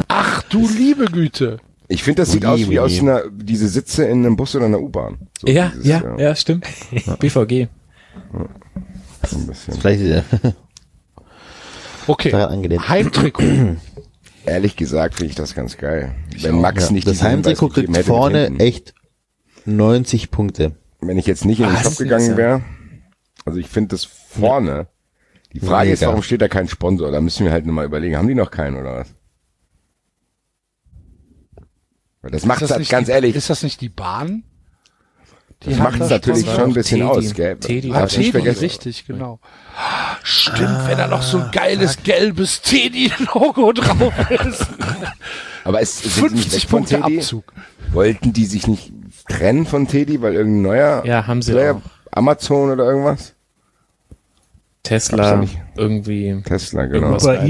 Ach 0.08 0.42
du 0.44 0.66
liebe 0.68 1.04
Güte. 1.06 1.58
Ich 1.88 2.02
finde, 2.02 2.22
das 2.22 2.32
sieht 2.32 2.44
Ui, 2.44 2.48
aus 2.50 2.60
wie 2.60 2.66
ui. 2.68 2.78
aus 2.78 2.98
einer, 3.00 3.22
diese 3.30 3.68
Sitze 3.68 4.04
in 4.04 4.24
einem 4.24 4.36
Bus 4.36 4.56
oder 4.56 4.64
einer 4.66 4.80
U-Bahn. 4.80 5.28
So 5.40 5.46
Ja, 5.48 5.70
dieses, 5.74 5.86
ja, 5.86 6.18
ja, 6.18 6.34
stimmt. 6.34 6.66
BVG. 7.20 7.68
so 9.28 9.36
ein 9.36 9.46
bisschen. 9.46 9.74
Vielleicht 9.78 10.24
Okay. 12.06 12.32
Heimtrikot. 12.32 13.42
Ehrlich 14.46 14.76
gesagt 14.76 15.16
finde 15.16 15.30
ich 15.30 15.36
das 15.36 15.54
ganz 15.54 15.76
geil. 15.76 16.14
Wenn 16.40 16.60
Max 16.60 16.86
Ja, 16.86 16.92
nicht 16.92 17.06
das 17.06 17.22
Heimtrikot 17.22 17.68
kriegt 17.70 17.96
vorne 17.98 18.58
echt 18.58 18.94
90 19.64 20.30
Punkte. 20.30 20.76
Wenn 21.00 21.18
ich 21.18 21.26
jetzt 21.26 21.44
nicht 21.44 21.60
in 21.60 21.66
den 21.66 21.76
Ah, 21.76 21.82
Shop 21.82 21.96
gegangen 21.96 22.36
wäre, 22.36 22.62
also 23.44 23.58
ich 23.58 23.68
finde 23.68 23.88
das 23.90 24.04
vorne. 24.04 24.88
Die 25.52 25.60
Frage 25.60 25.90
ist, 25.90 26.02
warum 26.02 26.22
steht 26.22 26.42
da 26.42 26.48
kein 26.48 26.68
Sponsor? 26.68 27.10
Da 27.12 27.20
müssen 27.20 27.44
wir 27.44 27.52
halt 27.52 27.64
nochmal 27.66 27.84
überlegen. 27.86 28.16
Haben 28.16 28.28
die 28.28 28.34
noch 28.34 28.50
keinen 28.50 28.76
oder 28.76 28.96
was? 28.96 29.14
Weil 32.22 32.30
Das 32.30 32.44
macht 32.44 32.62
das 32.62 32.70
halt 32.70 32.88
ganz 32.88 33.06
die, 33.06 33.12
ehrlich, 33.12 33.36
Ist 33.36 33.50
das 33.50 33.62
nicht 33.62 33.80
die 33.80 33.88
Bahn? 33.88 34.42
Die 35.62 35.70
das 35.70 35.78
macht 35.78 35.94
das 36.00 36.06
es 36.06 36.10
natürlich 36.10 36.40
Sponsor? 36.42 36.60
schon 36.60 36.70
ein 36.70 36.74
bisschen 36.74 36.98
Teddy. 37.00 37.10
aus, 37.28 37.34
gell? 37.34 37.56
Teddy. 37.58 37.92
Ah, 37.92 38.06
Teddy, 38.06 38.30
vergessen. 38.32 38.60
richtig, 38.60 39.06
genau. 39.06 39.40
Stimmt, 40.22 40.86
wenn 40.88 40.98
da 40.98 41.06
noch 41.06 41.22
so 41.22 41.38
ein 41.38 41.50
geiles 41.50 42.02
gelbes 42.02 42.60
Teddy-Logo 42.62 43.72
drauf 43.74 44.30
ist. 44.30 44.66
Aber 45.64 45.80
es 45.80 45.98
sind 46.02 46.34
nicht 46.34 46.50
50 46.50 46.52
weg 46.62 46.68
von 46.70 46.78
Punkte 46.80 47.00
Teddy? 47.00 47.18
Abzug. 47.18 47.52
Wollten 47.92 48.32
die 48.34 48.44
sich 48.44 48.66
nicht 48.66 48.92
trennen 49.28 49.66
von 49.66 49.86
Teddy, 49.88 50.20
weil 50.22 50.34
irgendein 50.34 50.62
neuer 50.62 51.04
Ja, 51.06 51.26
haben 51.26 51.42
sie 51.42 51.52
Player, 51.52 51.76
auch. 51.76 51.80
Amazon 52.12 52.70
oder 52.70 52.84
irgendwas? 52.84 53.34
Tesla, 54.82 55.44
irgendwie 55.76 56.40
Tesla, 56.44 56.86
genau. 56.86 57.16
Uber. 57.16 57.40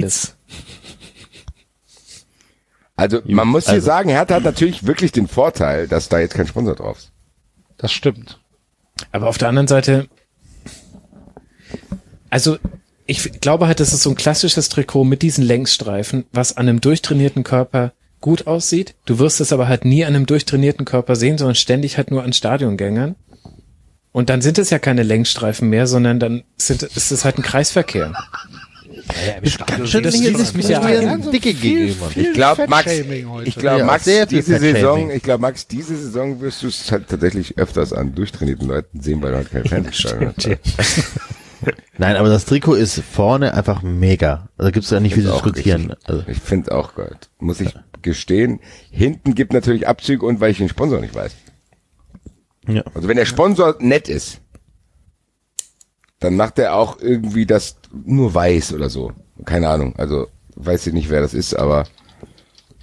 Also 2.97 3.21
man 3.27 3.49
muss 3.49 3.65
hier 3.67 3.75
also- 3.75 3.87
sagen, 3.87 4.09
Hertha 4.09 4.37
hat 4.37 4.45
natürlich 4.45 4.87
wirklich 4.87 5.13
den 5.13 5.29
Vorteil, 5.29 5.87
dass 5.87 6.09
da 6.09 6.19
jetzt 6.19 6.35
kein 6.35 6.47
Sponsor 6.47 6.75
drauf 6.75 6.99
ist. 6.99 7.13
Das 7.77 7.93
stimmt. 7.93 8.41
Aber 9.13 9.29
auf 9.29 9.37
der 9.37 9.49
anderen 9.49 9.69
Seite, 9.69 10.09
also 12.31 12.57
ich 13.05 13.41
glaube 13.41 13.67
halt, 13.67 13.81
das 13.81 13.93
ist 13.93 14.03
so 14.03 14.11
ein 14.11 14.17
klassisches 14.17 14.71
Trikot 14.71 15.05
mit 15.05 15.21
diesen 15.21 15.45
Längsstreifen, 15.45 16.25
was 16.33 16.57
an 16.57 16.69
einem 16.69 16.81
durchtrainierten 16.81 17.45
Körper 17.45 17.93
gut 18.27 18.49
aussieht. 18.49 18.97
Du 19.05 19.21
wirst 19.21 19.41
es 19.41 19.53
aber 19.53 19.69
halt 19.69 19.85
nie 19.85 20.05
an 20.05 20.17
einem 20.17 20.27
durchtrainierten 20.27 20.85
Körper 20.85 21.15
sehen, 21.15 21.39
sondern 21.39 21.55
ständig 21.55 21.97
halt 21.97 22.11
nur 22.11 22.25
an 22.25 22.33
Stadiongängern. 22.33 23.15
Und 24.11 24.31
dann 24.31 24.43
sind 24.43 24.59
es 24.59 24.71
ja 24.71 24.81
keine 24.81 25.05
Längsstreifen 25.05 25.69
mehr, 25.69 25.87
sondern 25.87 26.19
dann 26.19 26.43
sind, 26.57 26.83
ist 26.83 27.13
es 27.13 27.25
halt 27.25 27.39
ein 27.39 27.43
Kreisverkehr. 27.43 28.15
Ganz 29.67 29.91
schön 29.91 30.03
mich 30.03 30.69
ja 30.69 31.17
dicke 31.19 31.55
gegeben. 31.55 31.95
Ich 32.17 32.33
glaube, 32.33 32.67
Max, 32.67 32.91
ich 33.45 33.55
glaube, 33.55 33.85
Max, 33.85 34.05
diese. 34.05 34.59
Saison, 34.59 35.09
ich 35.13 35.23
glaube, 35.23 35.43
Max, 35.43 35.69
diese 35.69 35.97
Saison 35.97 36.41
wirst 36.41 36.65
du 36.65 36.67
es 36.67 36.91
halt 36.91 37.07
tatsächlich 37.09 37.59
öfters 37.59 37.93
an 37.93 38.17
durchtrainierten 38.17 38.67
Leuten 38.67 39.01
sehen, 39.03 39.23
weil 39.23 39.31
du 39.31 39.37
halt 39.37 39.51
keine 39.53 39.65
Fans 39.69 40.05
hast. 40.05 40.49
Nein, 41.99 42.17
aber 42.17 42.29
das 42.29 42.45
Trikot 42.45 42.75
ist 42.75 43.01
vorne 43.01 43.55
einfach 43.55 43.83
mega. 43.83 44.49
Also 44.59 44.71
gibt's 44.73 44.89
da 44.91 45.01
nicht 45.01 45.15
viel 45.15 45.25
zu 45.25 45.33
diskutieren. 45.33 45.91
richtig. 45.91 46.09
Also, 46.09 46.25
Ich 46.29 46.39
finde 46.39 46.73
auch 46.73 46.95
gut. 46.95 47.29
Muss 47.39 47.61
ich 47.61 47.75
gestehen. 48.03 48.61
Hinten 48.91 49.35
gibt 49.35 49.53
natürlich 49.53 49.89
Abzüge 49.89 50.25
und 50.27 50.41
weil 50.41 50.51
ich 50.53 50.59
den 50.59 50.69
Sponsor 50.69 51.01
nicht 51.01 51.15
weiß. 51.15 51.35
ja. 52.69 52.83
Also 52.95 53.09
wenn 53.09 53.17
der 53.17 53.25
Sponsor 53.27 53.77
nett 53.81 54.09
ist, 54.09 54.41
dann 56.21 56.37
macht 56.37 56.59
er 56.59 56.75
auch 56.75 57.01
irgendwie 57.01 57.47
das 57.47 57.77
nur 58.05 58.33
weiß 58.35 58.73
oder 58.75 58.89
so. 58.91 59.13
Keine 59.45 59.69
Ahnung. 59.69 59.95
Also 59.97 60.29
weiß 60.57 60.87
ich 60.87 60.93
nicht, 60.95 61.11
wer 61.11 61.21
das 61.21 61.35
ist, 61.35 61.55
aber 61.55 61.85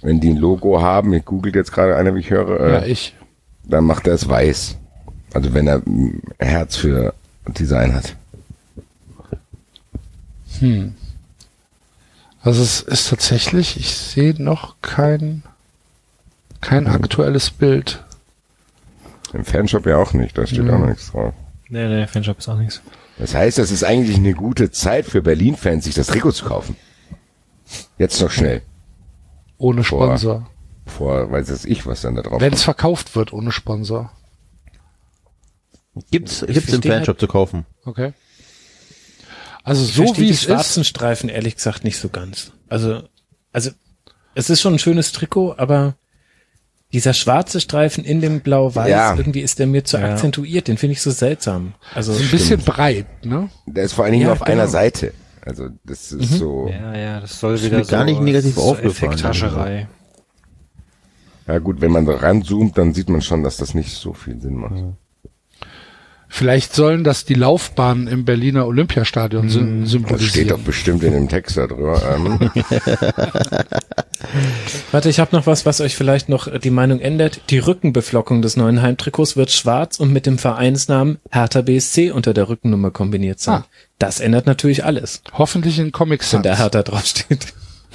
wenn 0.02 0.20
die 0.20 0.30
ein 0.30 0.36
Logo 0.36 0.80
haben, 0.82 1.12
ich 1.14 1.24
googelt 1.24 1.54
jetzt 1.56 1.72
gerade 1.72 1.96
einer, 1.96 2.14
wie 2.14 2.20
ich 2.20 2.30
höre, 2.30 2.60
äh, 2.60 2.72
Ja, 2.72 2.84
ich. 2.84 3.16
dann 3.64 3.84
macht 3.84 4.06
er 4.06 4.14
es 4.14 4.28
weiß. 4.28 4.76
Also 5.32 5.52
wenn 5.54 5.66
er 5.66 5.82
ein 5.86 6.22
Herz 6.38 6.76
für 6.76 7.14
Design 7.48 7.94
hat. 7.94 8.14
Also 12.42 12.62
es 12.62 12.80
ist 12.80 13.08
tatsächlich, 13.08 13.78
ich 13.78 13.96
sehe 13.96 14.34
noch 14.42 14.76
kein, 14.82 15.42
kein 16.60 16.86
aktuelles 16.86 17.50
Bild. 17.50 18.04
Im 19.32 19.44
Fanshop 19.44 19.86
ja 19.86 19.96
auch 19.96 20.12
nicht, 20.12 20.36
da 20.36 20.46
steht 20.46 20.68
auch 20.70 20.78
noch 20.78 20.86
nichts 20.86 21.10
drauf. 21.10 21.34
Nee, 21.68 21.88
nee, 21.88 22.06
Fanshop 22.06 22.38
ist 22.38 22.48
auch 22.48 22.58
nichts. 22.58 22.82
Das 23.18 23.34
heißt, 23.34 23.58
das 23.58 23.70
ist 23.70 23.84
eigentlich 23.84 24.16
eine 24.16 24.34
gute 24.34 24.70
Zeit 24.70 25.06
für 25.06 25.22
Berlin-Fans, 25.22 25.84
sich 25.84 25.94
das 25.94 26.08
Trikot 26.08 26.32
zu 26.32 26.44
kaufen. 26.44 26.76
Jetzt 27.98 28.20
noch 28.20 28.30
schnell. 28.30 28.62
Ohne. 29.56 29.84
Sponsor. 29.84 30.46
vor, 30.84 31.30
weiß 31.30 31.48
es 31.48 31.64
ich, 31.64 31.86
was 31.86 32.02
dann 32.02 32.16
da 32.16 32.22
drauf 32.22 32.40
Wenn 32.40 32.52
es 32.52 32.62
verkauft 32.62 33.16
wird 33.16 33.32
ohne 33.32 33.52
Sponsor. 33.52 34.12
Gibt's, 36.10 36.40
gibt's 36.40 36.56
im 36.56 36.62
verstehe 36.62 36.92
Fanshop 36.92 37.20
zu 37.20 37.28
kaufen. 37.28 37.64
Okay. 37.84 38.12
Also 39.64 39.84
Ich 39.84 39.94
so 39.94 40.04
wie 40.16 40.26
die 40.26 40.30
es 40.30 40.36
ist. 40.36 40.44
schwarzen 40.44 40.84
Streifen 40.84 41.28
ehrlich 41.28 41.56
gesagt 41.56 41.82
nicht 41.84 41.98
so 41.98 42.08
ganz. 42.10 42.52
Also, 42.68 43.02
also 43.52 43.70
es 44.36 44.50
ist 44.50 44.60
schon 44.60 44.74
ein 44.74 44.78
schönes 44.78 45.10
Trikot, 45.12 45.54
aber 45.56 45.96
dieser 46.92 47.12
schwarze 47.14 47.60
Streifen 47.60 48.04
in 48.04 48.20
dem 48.20 48.40
Blau-Weiß, 48.40 48.88
Ja. 48.88 49.16
irgendwie 49.16 49.40
ist 49.40 49.58
der 49.58 49.66
mir 49.66 49.82
zu 49.84 49.96
Ja. 49.96 50.12
akzentuiert. 50.12 50.68
Den 50.68 50.76
finde 50.78 50.92
ich 50.92 51.02
so 51.02 51.10
seltsam. 51.10 51.74
Also 51.94 52.12
Ein 52.12 52.30
bisschen 52.30 52.60
breit, 52.60 53.06
ne? 53.24 53.48
Der 53.66 53.84
ist 53.84 53.94
vor 53.94 54.04
allen 54.04 54.12
Dingen 54.12 54.22
Ja, 54.22 54.28
nur 54.28 54.34
auf 54.34 54.42
einer 54.42 54.62
genau. 54.62 54.70
Seite. 54.70 55.12
Also 55.40 55.68
das 55.84 56.12
ist 56.12 56.30
Mhm. 56.32 56.36
so. 56.36 56.68
Ja, 56.70 56.96
ja, 56.96 57.20
das 57.20 57.40
soll 57.40 57.60
wieder 57.60 57.82
gar 57.84 58.00
so, 58.00 58.04
nicht 58.04 58.20
negativ 58.20 58.54
so 58.54 58.60
aufgefallen. 58.62 59.12
Effekthascherei. 59.12 59.88
Ja 61.46 61.58
gut, 61.58 61.80
wenn 61.80 61.90
man 61.92 62.06
da 62.06 62.14
ranzoomt, 62.16 62.78
dann 62.78 62.94
sieht 62.94 63.08
man 63.10 63.20
schon, 63.22 63.42
dass 63.42 63.56
das 63.58 63.74
nicht 63.74 63.94
so 63.94 64.12
viel 64.14 64.40
Sinn 64.40 64.54
macht. 64.56 64.82
Vielleicht 66.36 66.74
sollen 66.74 67.04
das 67.04 67.24
die 67.24 67.34
Laufbahnen 67.34 68.08
im 68.08 68.24
Berliner 68.24 68.66
Olympiastadion 68.66 69.48
sym 69.48 69.82
Das 69.82 69.88
steht 69.88 70.50
doch 70.50 70.58
symbolisieren. 70.58 70.64
bestimmt 70.64 71.04
in 71.04 71.12
dem 71.12 71.28
Text 71.28 71.56
da 71.56 71.68
drüber. 71.68 72.02
Ähm, 72.12 72.50
Warte, 74.90 75.10
ich 75.10 75.20
habe 75.20 75.36
noch 75.36 75.46
was, 75.46 75.64
was 75.64 75.80
euch 75.80 75.94
vielleicht 75.94 76.28
noch 76.28 76.48
die 76.58 76.70
Meinung 76.72 76.98
ändert. 76.98 77.40
Die 77.50 77.60
Rückenbeflockung 77.60 78.42
des 78.42 78.56
neuen 78.56 78.82
Heimtrikots 78.82 79.36
wird 79.36 79.52
schwarz 79.52 80.00
und 80.00 80.12
mit 80.12 80.26
dem 80.26 80.38
Vereinsnamen 80.38 81.18
Hertha 81.30 81.62
BSC 81.62 82.10
unter 82.10 82.34
der 82.34 82.48
Rückennummer 82.48 82.90
kombiniert 82.90 83.38
sein. 83.38 83.60
Ah. 83.60 83.66
Das 84.00 84.18
ändert 84.18 84.46
natürlich 84.46 84.84
alles, 84.84 85.22
Hoffentlich 85.34 85.78
in 85.78 85.92
Comic 85.92 86.22
wenn 86.22 86.28
Sans. 86.28 86.42
der 86.42 86.58
Hertha 86.58 86.82
draufsteht. 86.82 87.46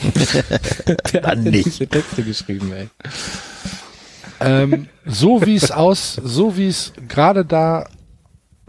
Wer 1.11 1.23
hat 1.23 1.39
nicht. 1.39 1.65
diese 1.65 1.87
Texte 1.87 2.23
geschrieben, 2.23 2.71
ey? 2.71 2.87
Ähm, 4.39 4.87
so 5.05 5.45
wie 5.45 5.57
es 5.57 5.71
aus, 5.71 6.21
so 6.23 6.55
wie 6.55 6.69
es 6.69 6.93
gerade 7.09 7.43
da 7.43 7.85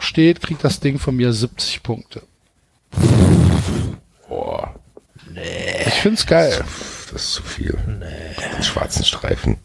steht, 0.02 0.40
kriegt 0.42 0.64
das 0.64 0.80
Ding 0.80 0.98
von 0.98 1.16
mir 1.16 1.32
70 1.32 1.82
Punkte. 1.82 2.22
boah, 4.28 4.74
Ich 5.86 5.94
find's 5.94 6.26
geil. 6.26 6.64
das 7.12 7.22
ist 7.22 7.32
zu 7.32 7.42
viel. 7.42 7.78
Den 8.56 8.62
schwarzen 8.62 9.04
Streifen. 9.04 9.56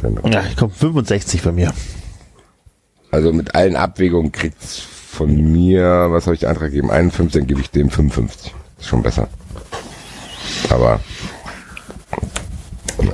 Dann, 0.00 0.18
Ja, 0.32 0.44
ich 0.46 0.56
komm 0.56 0.70
65 0.70 1.42
bei 1.42 1.52
mir. 1.52 1.72
also 3.10 3.32
mit 3.32 3.54
allen 3.54 3.76
Abwägungen 3.76 4.32
kriegt's 4.32 4.78
von 4.78 5.52
mir, 5.52 6.08
was 6.10 6.24
habe 6.26 6.34
ich 6.34 6.48
Antrag 6.48 6.70
gegeben? 6.70 6.90
51, 6.90 7.32
dann 7.40 7.46
gebe 7.46 7.60
ich 7.60 7.70
dem 7.70 7.90
55. 7.90 8.54
Ist 8.78 8.86
schon 8.88 9.02
besser. 9.02 9.28
Aber 10.70 11.00
Ich 12.98 13.08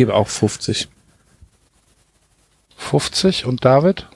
gebe 0.00 0.14
auch 0.14 0.28
50. 0.28 0.88
50 2.78 3.44
und 3.44 3.66
David? 3.66 4.08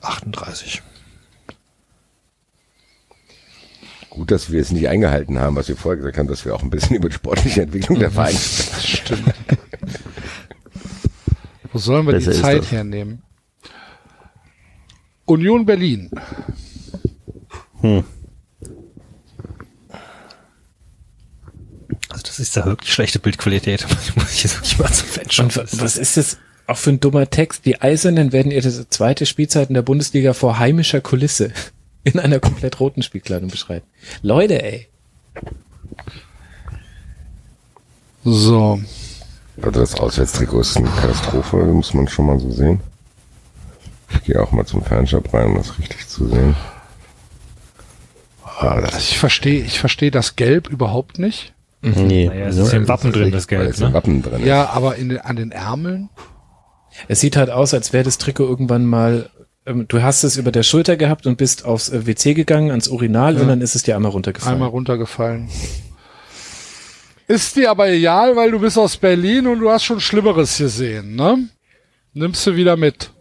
38. 0.00 0.82
gut, 4.08 4.30
dass 4.30 4.50
wir 4.50 4.62
es 4.62 4.72
nicht 4.72 4.88
eingehalten 4.88 5.38
haben, 5.38 5.56
was 5.56 5.68
wir 5.68 5.76
vorher 5.76 5.98
gesagt 5.98 6.16
haben, 6.16 6.26
dass 6.26 6.46
wir 6.46 6.54
auch 6.54 6.62
ein 6.62 6.70
bisschen 6.70 6.96
über 6.96 7.10
die 7.10 7.16
sportliche 7.16 7.62
Entwicklung 7.62 7.98
der 7.98 8.10
Vereine 8.10 8.38
sprechen. 8.38 8.96
Stimmt. 8.96 9.34
Wo 11.70 11.78
sollen 11.78 12.06
wir 12.06 12.14
Besser 12.14 12.32
die 12.32 12.40
Zeit 12.40 12.72
hernehmen? 12.72 13.22
Union 15.26 15.66
Berlin. 15.66 16.10
Also 22.20 22.32
das 22.32 22.38
ist 22.38 22.56
da 22.56 22.66
wirklich 22.66 22.92
schlechte 22.92 23.18
Bildqualität. 23.18 23.86
Muss 24.16 24.32
ich 24.32 24.42
jetzt 24.42 24.56
wirklich 24.56 24.78
mal 24.78 24.92
zum 24.92 25.06
Fanshop. 25.08 25.44
Und 25.46 25.56
wa- 25.56 25.64
was 25.82 25.96
ist 25.96 26.16
das 26.16 26.36
auch 26.66 26.76
für 26.76 26.90
ein 26.90 27.00
dummer 27.00 27.28
Text? 27.30 27.64
Die 27.64 27.80
Eisernen 27.80 28.32
werden 28.32 28.52
ihre 28.52 28.88
zweite 28.88 29.24
Spielzeit 29.26 29.68
in 29.68 29.74
der 29.74 29.82
Bundesliga 29.82 30.34
vor 30.34 30.58
heimischer 30.58 31.00
Kulisse 31.00 31.52
in 32.04 32.18
einer 32.18 32.38
komplett 32.40 32.78
roten 32.80 33.02
Spielkleidung 33.02 33.48
beschreiben. 33.50 33.86
Leute, 34.22 34.62
ey. 34.62 34.86
So. 38.24 38.80
Also 39.62 39.80
das 39.80 39.94
Auswärtstrikot 39.94 40.60
ist 40.60 40.76
eine 40.76 40.88
Katastrophe, 40.88 41.56
muss 41.56 41.94
man 41.94 42.08
schon 42.08 42.26
mal 42.26 42.38
so 42.38 42.50
sehen. 42.50 42.80
Ich 44.12 44.24
gehe 44.24 44.42
auch 44.42 44.52
mal 44.52 44.66
zum 44.66 44.82
Fanshop 44.84 45.32
rein, 45.32 45.46
um 45.48 45.56
das 45.56 45.78
richtig 45.78 46.06
zu 46.08 46.28
sehen. 46.28 46.56
Ah, 48.44 48.82
Ich 48.98 49.18
verstehe, 49.18 49.62
ich 49.64 49.78
verstehe 49.78 50.10
das 50.10 50.36
Gelb 50.36 50.68
überhaupt 50.68 51.18
nicht. 51.18 51.52
Nee. 51.82 52.26
Naja, 52.26 52.46
es 52.46 52.56
ist 52.56 52.72
im 52.74 52.88
Wappen 52.88 53.12
drin, 53.12 53.32
das 53.32 53.48
Geld, 53.48 53.78
im 53.78 53.86
ne? 53.88 53.92
Wappen 53.94 54.22
drin 54.22 54.40
ist. 54.40 54.46
Ja, 54.46 54.68
aber 54.70 54.96
in, 54.96 55.16
an 55.18 55.36
den 55.36 55.50
Ärmeln? 55.50 56.10
Es 57.08 57.20
sieht 57.20 57.36
halt 57.36 57.50
aus, 57.50 57.72
als 57.72 57.92
wäre 57.92 58.04
das 58.04 58.18
Trikot 58.18 58.44
irgendwann 58.44 58.84
mal, 58.84 59.30
ähm, 59.64 59.86
du 59.88 60.02
hast 60.02 60.24
es 60.24 60.36
über 60.36 60.52
der 60.52 60.62
Schulter 60.62 60.96
gehabt 60.96 61.26
und 61.26 61.38
bist 61.38 61.64
aufs 61.64 61.88
äh, 61.88 62.06
WC 62.06 62.34
gegangen, 62.34 62.70
ans 62.70 62.88
Urinal 62.88 63.36
und 63.36 63.48
dann 63.48 63.60
ist 63.60 63.74
es 63.74 63.82
dir 63.82 63.96
einmal 63.96 64.12
runtergefallen. 64.12 64.54
Einmal 64.54 64.68
runtergefallen. 64.68 65.48
Ist 67.28 67.56
dir 67.56 67.70
aber 67.70 67.88
egal, 67.88 68.34
weil 68.34 68.50
du 68.50 68.58
bist 68.58 68.76
aus 68.76 68.96
Berlin 68.96 69.46
und 69.46 69.60
du 69.60 69.70
hast 69.70 69.84
schon 69.84 70.00
Schlimmeres 70.00 70.58
gesehen, 70.58 71.14
ne? 71.14 71.48
Nimmst 72.12 72.44
du 72.44 72.56
wieder 72.56 72.76
mit. 72.76 73.12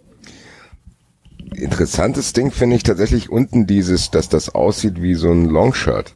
Interessantes 1.54 2.34
Ding 2.34 2.52
finde 2.52 2.76
ich 2.76 2.84
tatsächlich 2.84 3.30
unten 3.30 3.68
dieses, 3.68 4.10
dass 4.10 4.28
das 4.28 4.54
aussieht 4.56 5.02
wie 5.02 5.14
so 5.14 5.32
ein 5.32 5.46
Longshirt. 5.46 6.16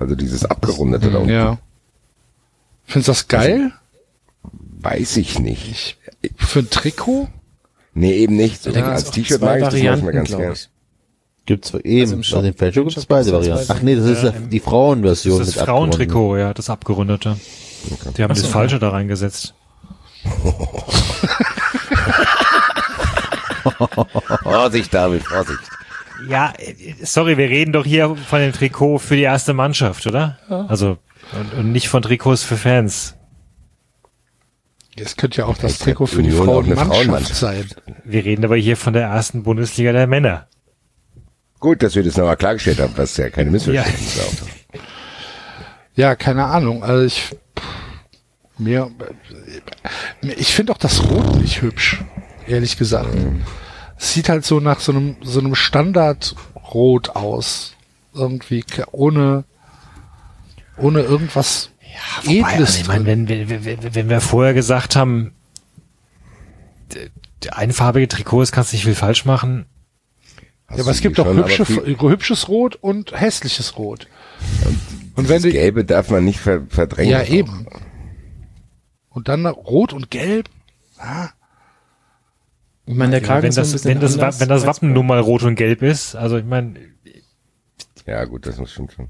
Also 0.00 0.14
dieses 0.14 0.44
abgerundete 0.44 1.10
da 1.10 1.18
unten. 1.18 1.30
Ja. 1.30 1.58
Findest 2.86 3.08
du 3.08 3.12
das 3.12 3.28
geil? 3.28 3.72
Weiß 4.80 5.16
ich 5.18 5.38
nicht. 5.38 5.98
Für 6.36 6.60
ein 6.60 6.70
Trikot? 6.70 7.28
Nee, 7.92 8.14
eben 8.14 8.36
nicht. 8.36 8.62
So, 8.62 8.70
als 8.72 9.10
T-Shirt 9.10 9.40
zwei 9.40 9.46
mag 9.46 9.56
ich 9.58 9.64
das 9.64 9.74
Varianten, 9.74 10.04
manchmal 10.06 10.12
ganz 10.14 10.28
glaub 10.28 10.40
gern. 10.40 10.52
ich. 10.52 10.68
Gibt's 11.46 11.74
eben, 11.74 12.00
Also 12.00 12.14
im 12.14 12.20
also 12.20 12.22
Shop- 12.22 12.44
im 12.44 12.54
gibt 12.72 12.88
es 12.88 12.94
Shop 12.94 13.08
beide 13.08 13.32
Varianten. 13.32 13.66
Ach 13.68 13.82
nee, 13.82 13.96
das 13.96 14.04
ist 14.06 14.22
Ja, 14.22 14.30
die 14.30 14.60
Frauenversion 14.60 15.38
Das 15.38 15.48
ist 15.48 15.56
das. 15.56 15.64
Frauentrikot, 15.64 16.36
ja, 16.38 16.54
das 16.54 16.70
abgerundete. 16.70 17.36
Die 18.16 18.22
haben 18.22 18.28
das 18.34 18.46
Falsche 18.46 18.78
da 18.78 18.90
reingesetzt. 18.90 19.54
Vorsicht, 24.42 24.92
David, 24.94 25.22
Vorsicht. 25.22 25.60
Ja, 26.28 26.52
sorry, 27.02 27.36
wir 27.38 27.48
reden 27.48 27.72
doch 27.72 27.84
hier 27.84 28.14
von 28.16 28.40
dem 28.40 28.52
Trikot 28.52 28.98
für 28.98 29.16
die 29.16 29.22
erste 29.22 29.54
Mannschaft, 29.54 30.06
oder? 30.06 30.38
Also, 30.68 30.98
und, 31.32 31.54
und 31.58 31.72
nicht 31.72 31.88
von 31.88 32.02
Trikots 32.02 32.42
für 32.42 32.56
Fans. 32.56 33.14
Es 34.96 35.16
könnte 35.16 35.38
ja 35.38 35.46
auch 35.46 35.56
das 35.56 35.76
Vielleicht 35.76 35.82
Trikot 35.84 36.06
für 36.06 36.22
die 36.22 36.28
eine 36.30 36.36
Frauenmannschaft 36.36 36.92
Frauenmannschaft. 36.92 37.36
sein. 37.36 37.64
Wir 38.04 38.24
reden 38.24 38.44
aber 38.44 38.56
hier 38.56 38.76
von 38.76 38.92
der 38.92 39.04
ersten 39.04 39.42
Bundesliga 39.44 39.92
der 39.92 40.06
Männer. 40.06 40.46
Gut, 41.58 41.82
dass 41.82 41.94
wir 41.94 42.02
das 42.02 42.16
nochmal 42.16 42.36
klargestellt 42.36 42.80
haben, 42.80 42.92
was 42.96 43.16
ja 43.16 43.30
keine 43.30 43.50
Missverständnisse 43.50 44.20
ist. 44.20 44.42
auch. 44.42 44.80
Ja, 45.94 46.14
keine 46.16 46.44
Ahnung. 46.44 46.82
Also 46.82 47.04
ich, 47.04 47.36
mir, 48.58 48.90
ich 50.22 50.54
finde 50.54 50.72
auch 50.72 50.78
das 50.78 51.02
Rot 51.02 51.36
nicht 51.36 51.62
hübsch, 51.62 52.02
ehrlich 52.46 52.76
gesagt. 52.76 53.08
Es 53.14 53.24
sieht 54.00 54.28
halt 54.28 54.44
so 54.44 54.60
nach 54.60 54.80
so 54.80 54.92
einem, 54.92 55.16
so 55.22 55.40
einem 55.40 55.54
Standardrot 55.54 57.10
aus. 57.10 57.74
Irgendwie 58.14 58.64
ohne, 58.90 59.44
ohne 60.76 61.00
irgendwas 61.00 61.70
Wobei, 62.24 62.52
Edles 62.54 62.68
also 62.70 62.80
ich 62.80 62.88
meine, 62.88 63.06
wenn, 63.06 63.28
wenn, 63.28 63.64
wenn, 63.64 63.94
wenn 63.94 64.08
wir 64.08 64.20
vorher 64.20 64.54
gesagt 64.54 64.96
haben, 64.96 65.32
einfarbige 67.50 68.08
Trikots 68.08 68.52
kannst 68.52 68.72
du 68.72 68.76
nicht 68.76 68.84
viel 68.84 68.94
falsch 68.94 69.24
machen. 69.24 69.66
Ja, 70.70 70.82
aber 70.82 70.90
es 70.92 71.00
gibt 71.00 71.18
doch 71.18 71.26
hübsche, 71.26 71.64
viel- 71.64 71.96
hübsches 71.98 72.48
Rot 72.48 72.76
und 72.76 73.12
hässliches 73.18 73.76
Rot. 73.76 74.06
Und 75.16 75.28
wenn 75.28 75.36
Das 75.36 75.42
du, 75.42 75.50
Gelbe 75.50 75.84
darf 75.84 76.10
man 76.10 76.24
nicht 76.24 76.38
ver 76.40 76.62
verdrängen. 76.68 77.10
ja 77.12 77.22
eben. 77.24 77.66
Und 79.08 79.28
dann 79.28 79.44
Rot 79.46 79.92
und 79.92 80.10
Gelb. 80.10 80.48
Ich 82.86 82.94
meine, 82.94 83.12
der 83.12 83.20
Kragen 83.20 83.42
wenn 83.44 83.48
ist 83.50 83.56
das, 83.56 83.84
wenn 83.84 84.00
das, 84.00 84.14
anders 84.14 84.40
wenn 84.40 84.48
das 84.48 84.66
Wappen 84.66 84.92
nun 84.92 85.06
mal 85.06 85.20
rot 85.20 85.42
und 85.44 85.54
gelb 85.54 85.82
ist, 85.82 86.14
also 86.16 86.38
ich 86.38 86.44
meine, 86.44 86.74
Ja, 88.06 88.24
gut, 88.24 88.46
das 88.46 88.58
muss 88.58 88.72
stimmt 88.72 88.92
schon. 88.92 89.08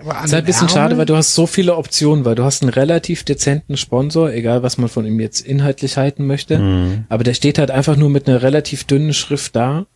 Aber 0.00 0.10
ist 0.24 0.32
halt 0.32 0.42
ein 0.42 0.44
bisschen 0.44 0.68
schade, 0.68 0.94
Ärmeln- 0.94 0.98
weil 0.98 1.06
du 1.06 1.16
hast 1.16 1.34
so 1.34 1.46
viele 1.46 1.76
Optionen, 1.76 2.24
weil 2.24 2.34
du 2.34 2.42
hast 2.44 2.62
einen 2.62 2.72
relativ 2.72 3.22
dezenten 3.22 3.76
Sponsor, 3.76 4.32
egal 4.32 4.62
was 4.64 4.76
man 4.76 4.88
von 4.88 5.06
ihm 5.06 5.20
jetzt 5.20 5.40
inhaltlich 5.40 5.96
halten 5.96 6.26
möchte, 6.26 7.04
aber 7.08 7.22
der 7.24 7.34
steht 7.34 7.58
halt 7.58 7.70
einfach 7.70 7.96
nur 7.96 8.10
mit 8.10 8.28
einer 8.28 8.42
relativ 8.42 8.84
dünnen 8.84 9.14
Schrift 9.14 9.54
da 9.54 9.86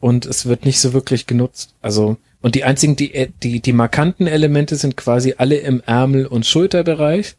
und 0.00 0.24
es 0.24 0.46
wird 0.46 0.64
nicht 0.64 0.80
so 0.80 0.94
wirklich 0.94 1.26
genutzt. 1.26 1.74
Also 1.82 2.16
und 2.40 2.54
die 2.54 2.64
einzigen, 2.64 2.96
die 2.96 3.28
die 3.42 3.60
die 3.60 3.72
markanten 3.74 4.26
Elemente 4.26 4.76
sind 4.76 4.96
quasi 4.96 5.34
alle 5.36 5.56
im 5.56 5.82
Ärmel 5.84 6.26
und 6.26 6.46
Schulterbereich 6.46 7.36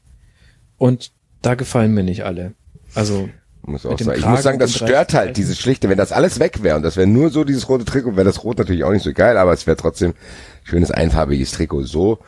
und 0.78 1.12
da 1.42 1.56
gefallen 1.56 1.94
mir 1.96 2.04
nicht 2.04 2.24
alle. 2.26 2.54
Also 2.94 3.28
Muss 3.68 3.86
auch 3.86 4.00
sagen. 4.00 4.18
Ich 4.18 4.26
muss 4.26 4.44
sagen, 4.44 4.60
das 4.60 4.74
stört 4.74 5.14
halt, 5.14 5.36
dieses 5.38 5.60
Schlichte. 5.60 5.90
Wenn 5.90 5.98
das 5.98 6.12
alles 6.12 6.40
weg 6.40 6.64
wäre 6.64 6.78
und 6.78 6.84
das 6.84 6.96
wäre 6.98 7.06
nur 7.06 7.30
so 7.30 7.44
dieses 7.44 7.68
rote 7.68 7.84
Trikot, 7.86 8.16
wäre 8.16 8.26
das 8.26 8.44
Rot 8.44 8.58
natürlich 8.58 8.84
auch 8.86 8.92
nicht 8.92 9.04
so 9.04 9.12
geil, 9.14 9.38
aber 9.38 9.52
es 9.54 9.68
wäre 9.68 9.76
trotzdem 9.78 10.14
schönes 10.64 10.90
einfarbiges 10.90 11.52
Trikot. 11.52 11.84
So 11.84 12.20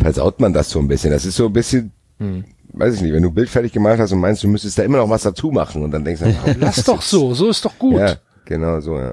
versaut 0.00 0.40
man 0.40 0.52
das 0.52 0.70
so 0.70 0.78
ein 0.78 0.88
bisschen. 0.88 1.10
Das 1.10 1.24
ist 1.26 1.36
so 1.36 1.46
ein 1.46 1.52
bisschen, 1.52 1.92
Hm. 2.18 2.44
weiß 2.72 2.94
ich 2.94 3.00
nicht, 3.02 3.12
wenn 3.12 3.22
du 3.22 3.28
ein 3.30 3.34
Bild 3.34 3.48
fertig 3.50 3.72
gemalt 3.72 3.98
hast 4.00 4.12
und 4.12 4.20
meinst, 4.20 4.42
du 4.42 4.48
müsstest 4.48 4.78
da 4.78 4.84
immer 4.84 4.98
noch 4.98 5.10
was 5.10 5.22
dazu 5.22 5.50
machen 5.50 5.82
und 5.82 5.90
dann 5.90 6.04
denkst 6.04 6.22
du, 6.22 6.28
oh, 6.28 6.50
Lass 6.60 6.84
doch 6.84 7.02
so, 7.02 7.34
so 7.34 7.48
ist 7.50 7.64
doch 7.64 7.78
gut. 7.78 7.98
ja, 7.98 8.14
genau 8.44 8.80
so, 8.80 8.96
ja. 8.98 9.12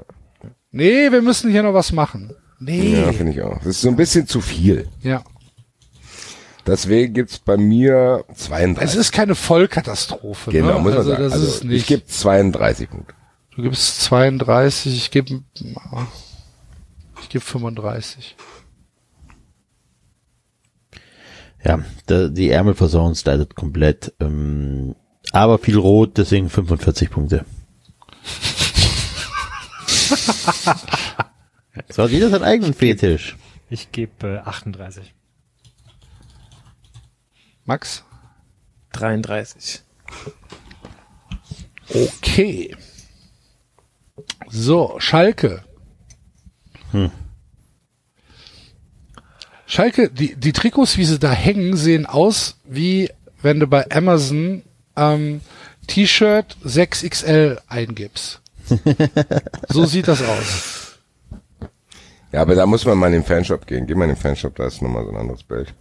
Nee, 0.70 1.10
wir 1.10 1.22
müssen 1.22 1.50
hier 1.50 1.62
noch 1.62 1.74
was 1.74 1.92
machen. 1.92 2.32
Nee. 2.60 3.00
Ja, 3.00 3.12
finde 3.12 3.32
ich 3.32 3.42
auch. 3.42 3.58
Das 3.58 3.66
ist 3.66 3.80
so 3.82 3.88
ein 3.88 3.96
bisschen 3.96 4.26
zu 4.26 4.40
viel. 4.40 4.86
Ja. 5.02 5.22
Deswegen 6.66 7.12
gibt's 7.12 7.38
bei 7.38 7.56
mir 7.56 8.24
32. 8.34 8.82
Es 8.82 8.96
ist 8.96 9.12
keine 9.12 9.34
Vollkatastrophe. 9.34 10.50
genau, 10.50 10.74
ne? 10.74 10.80
muss 10.80 10.90
man 10.90 10.98
also, 10.98 11.10
sagen. 11.10 11.22
Das 11.22 11.32
Also, 11.34 11.46
ist 11.46 11.64
ich 11.64 11.86
gebe 11.86 12.06
32 12.06 12.90
Punkte. 12.90 13.14
du 13.54 13.62
gibst 13.62 14.00
32, 14.02 14.96
ich 14.96 15.10
gebe 15.10 15.42
ich 17.20 17.28
gebe 17.28 17.44
35. 17.44 18.36
Ja, 21.64 21.82
da, 22.06 22.28
die 22.28 22.50
Ärmelversorgung 22.50 23.14
leidet 23.24 23.54
komplett. 23.54 24.12
Ähm, 24.20 24.94
aber 25.32 25.58
viel 25.58 25.78
rot, 25.78 26.18
deswegen 26.18 26.50
45 26.50 27.10
Punkte. 27.10 27.46
so 31.88 32.02
hat 32.02 32.10
jeder 32.10 32.28
seinen 32.30 32.44
eigenen 32.44 32.74
Fetisch. 32.74 33.36
Ich 33.70 33.90
gebe 33.92 34.36
äh, 34.36 34.38
38. 34.38 35.14
Max? 37.64 38.04
33. 38.92 39.82
Okay. 41.88 42.76
So, 44.48 44.96
Schalke. 44.98 45.64
Hm. 46.92 47.10
Schalke, 49.66 50.10
die, 50.10 50.36
die 50.36 50.52
Trikots, 50.52 50.96
wie 50.98 51.04
sie 51.04 51.18
da 51.18 51.32
hängen, 51.32 51.76
sehen 51.76 52.06
aus, 52.06 52.56
wie 52.64 53.10
wenn 53.42 53.60
du 53.60 53.66
bei 53.66 53.90
Amazon 53.90 54.62
ähm, 54.96 55.40
T-Shirt 55.86 56.56
6XL 56.64 57.58
eingibst. 57.66 58.40
so 59.68 59.84
sieht 59.84 60.08
das 60.08 60.22
aus. 60.22 60.98
Ja, 62.32 62.42
aber 62.42 62.54
da 62.54 62.66
muss 62.66 62.84
man 62.84 62.98
mal 62.98 63.08
in 63.08 63.14
den 63.14 63.24
Fanshop 63.24 63.66
gehen. 63.66 63.86
Geh 63.86 63.94
mal 63.94 64.04
in 64.04 64.10
den 64.10 64.16
Fanshop, 64.16 64.56
da 64.56 64.66
ist 64.66 64.82
nochmal 64.82 65.04
so 65.04 65.10
ein 65.10 65.16
anderes 65.16 65.42
Bild. 65.42 65.74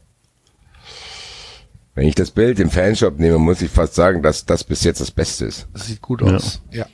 Wenn 1.96 2.08
ich 2.08 2.16
das 2.16 2.32
Bild 2.32 2.60
im 2.60 2.70
Fanshop 2.72 3.20
nehme, 3.20 3.38
muss 3.38 3.62
ich 3.62 3.70
fast 3.70 3.94
sagen, 3.94 4.24
dass 4.24 4.46
das 4.46 4.64
bis 4.64 4.84
jetzt 4.84 5.00
das 5.00 5.12
Beste 5.12 5.46
ist. 5.46 5.68
Das 5.74 5.88
sieht 5.88 6.02
gut 6.02 6.24
aus. 6.24 6.62
Ja. 6.72 6.88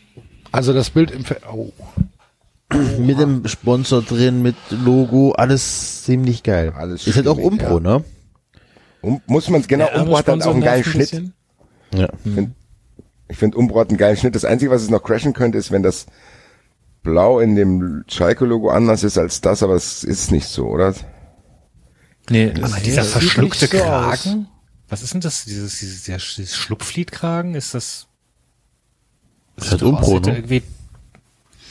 Also 0.52 0.74
das 0.74 0.90
Bild 0.90 1.12
im 1.12 1.24
Fe 1.24 1.38
oh. 1.52 1.72
Mit 3.00 3.20
dem 3.20 3.48
Sponsor 3.48 4.04
drin, 4.04 4.44
mit 4.44 4.56
Logo, 4.70 5.32
alles 5.32 6.04
ziemlich 6.04 6.44
geil. 6.44 6.72
Alles 6.76 7.08
Ist 7.08 7.16
halt 7.16 7.28
auch 7.28 7.40
stimmig, 7.40 7.62
Umbro, 7.64 7.80
ne? 7.80 8.04
Um, 9.02 9.22
muss 9.26 9.50
man 9.50 9.64
genau, 9.64 9.88
Der 9.88 10.02
Umbro 10.02 10.18
hat 10.20 10.28
dann 10.28 10.42
auch 10.44 10.52
einen 10.52 10.62
geilen 10.62 10.84
ein 10.84 10.92
Schnitt. 10.92 11.10
bisschen. 11.10 11.34
Ja. 11.96 12.10
Ich 12.24 12.32
finde, 12.32 12.52
find, 13.32 13.56
Umbro 13.56 13.80
hat 13.80 13.90
einen 13.90 13.98
geilen 13.98 14.18
Schnitt. 14.18 14.36
Das 14.36 14.46
Einzige, 14.46 14.70
was 14.70 14.84
es 14.84 14.92
noch 14.92 15.02
crashen 15.02 15.34
könnte, 15.34 15.58
ist, 15.58 15.72
wenn 15.72 15.82
das 15.82 16.06
Blau 17.02 17.40
in 17.40 17.56
dem 17.56 18.04
Schalke-Logo 18.08 18.70
anders 18.70 19.04
ist 19.04 19.18
als 19.18 19.42
das, 19.42 19.64
aber 19.64 19.74
es 19.74 20.04
ist 20.04 20.32
nicht 20.32 20.48
so, 20.48 20.68
oder? 20.68 20.94
Nee, 22.30 22.54
Aber 22.62 22.78
dieser 22.84 23.04
verschluckte 23.04 23.66
so 23.66 23.78
Kragen? 23.78 24.48
Was 24.90 25.04
ist 25.04 25.14
denn 25.14 25.22
das? 25.22 25.46
Dieses, 25.46 25.80
dieses, 25.80 26.04
dieses 26.04 26.56
Schlupfliedkragen? 26.56 27.56
Ist 27.56 27.74
das? 27.74 28.08
ist 29.58 29.72
halt 29.72 29.84
aus, 29.84 30.08
ne? 30.08 30.38
Irgendwie, 30.38 30.64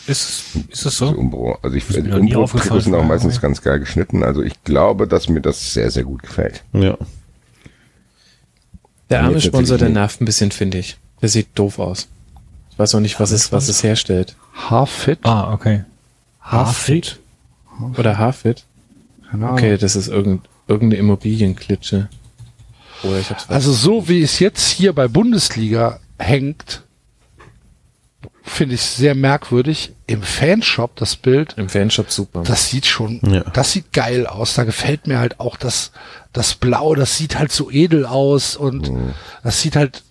ist, 0.09 0.45
ist 0.71 0.87
es 0.87 0.87
Also 0.87 1.13
so? 1.13 1.19
Umbro. 1.19 1.59
Also 1.63 1.77
ich 1.77 1.89
Ist 1.89 1.97
finde, 1.97 2.19
Umbro-Trikots 2.19 2.85
sind 2.85 2.95
auch 2.95 3.05
meistens 3.05 3.37
ja. 3.37 3.41
ganz 3.43 3.61
geil 3.61 3.79
geschnitten. 3.79 4.25
Also 4.25 4.43
ich 4.43 4.65
glaube, 4.65 5.07
dass 5.07 5.29
mir 5.29 5.43
das 5.43 5.75
sehr, 5.75 5.91
sehr 5.91 6.05
gut 6.05 6.23
gefällt. 6.23 6.65
Ja. 6.73 6.97
Der 9.11 9.25
arme 9.25 9.41
Sponsor, 9.41 9.77
der 9.77 9.91
nervt 9.91 10.21
ein 10.21 10.25
bisschen, 10.25 10.51
finde 10.51 10.79
ich. 10.79 10.97
Der 11.21 11.29
sieht 11.29 11.49
doof 11.55 11.79
aus. 11.79 12.09
Ich 12.71 12.79
weiß 12.79 12.95
auch 12.95 13.01
nicht, 13.01 13.21
was 13.21 13.33
es, 13.33 13.53
was 13.53 13.69
es 13.69 13.83
herstellt. 13.83 14.37
Haarfit? 14.55 15.19
Ah, 15.25 15.53
okay. 15.53 15.85
Haarfit? 16.41 17.19
Oder 17.97 18.17
Haarfit? 18.17 18.65
Keine 19.31 19.45
Ahnung. 19.45 19.59
Okay, 19.59 19.77
das 19.77 19.95
ist 19.95 20.09
irgend, 20.09 20.49
irgendeine 20.69 21.01
Immobilienklitsche. 21.01 22.09
Oder 23.03 23.19
ich 23.19 23.31
hab's 23.31 23.49
Also 23.49 23.73
so 23.73 24.09
wie 24.09 24.23
es 24.23 24.39
jetzt 24.39 24.69
hier 24.69 24.93
bei 24.93 25.09
Bundesliga 25.09 26.01
hängt, 26.19 26.83
finde 28.43 28.75
ich 28.75 28.83
sehr 28.83 29.15
merkwürdig. 29.15 29.93
Im 30.07 30.23
Fanshop 30.23 30.97
das 30.97 31.17
Bild, 31.17 31.53
im 31.59 31.69
Fanshop 31.69 32.11
super. 32.11 32.43
das 32.45 32.71
sieht 32.71 32.87
schon, 32.87 33.21
Ja. 33.31 33.43
das 33.43 33.73
sieht 33.73 33.93
geil 33.93 34.27
aus. 34.27 34.55
Da 34.55 34.65
gefällt 34.65 35.07
mir 35.07 35.19
halt 35.19 35.39
auch 35.39 35.57
das, 35.57 35.93
das 36.33 36.55
Blau, 36.55 36.95
das 36.95 37.17
sieht 37.17 37.39
halt 37.39 37.53
so 37.53 37.71
edel 37.71 38.07
aus 38.07 38.57
und 38.57 38.91
das 39.45 39.61
sieht 39.61 39.77
halt, 39.77 40.03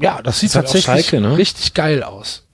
ja, 0.00 0.20
das 0.20 0.40
sieht 0.40 0.50
Ist 0.50 0.56
halt 0.56 0.66
tatsächlich 0.66 1.06
Schalke, 1.06 1.20
ne? 1.20 1.36
richtig 1.36 1.74
geil 1.74 2.02
aus. 2.02 2.44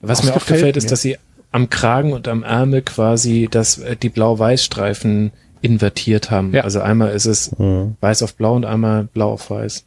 Was 0.00 0.18
Das 0.18 0.24
mir 0.26 0.30
auch 0.32 0.34
gefällt 0.40 0.58
gefällt, 0.58 0.74
mir. 0.76 0.78
ist, 0.78 0.90
dass 0.90 1.02
sie 1.02 1.18
am 1.52 1.70
Kragen 1.70 2.12
und 2.12 2.28
am 2.28 2.42
Ärmel 2.42 2.82
quasi 2.82 3.48
das, 3.50 3.78
äh, 3.78 3.96
die 3.96 4.08
Blau-Weiß-Streifen 4.08 5.32
invertiert 5.64 6.30
haben. 6.30 6.52
Ja. 6.52 6.62
Also 6.62 6.80
einmal 6.80 7.10
ist 7.12 7.24
es 7.26 7.50
weiß 7.58 8.22
auf 8.22 8.34
blau 8.34 8.54
und 8.54 8.64
einmal 8.64 9.04
blau 9.04 9.32
auf 9.32 9.50
weiß. 9.50 9.84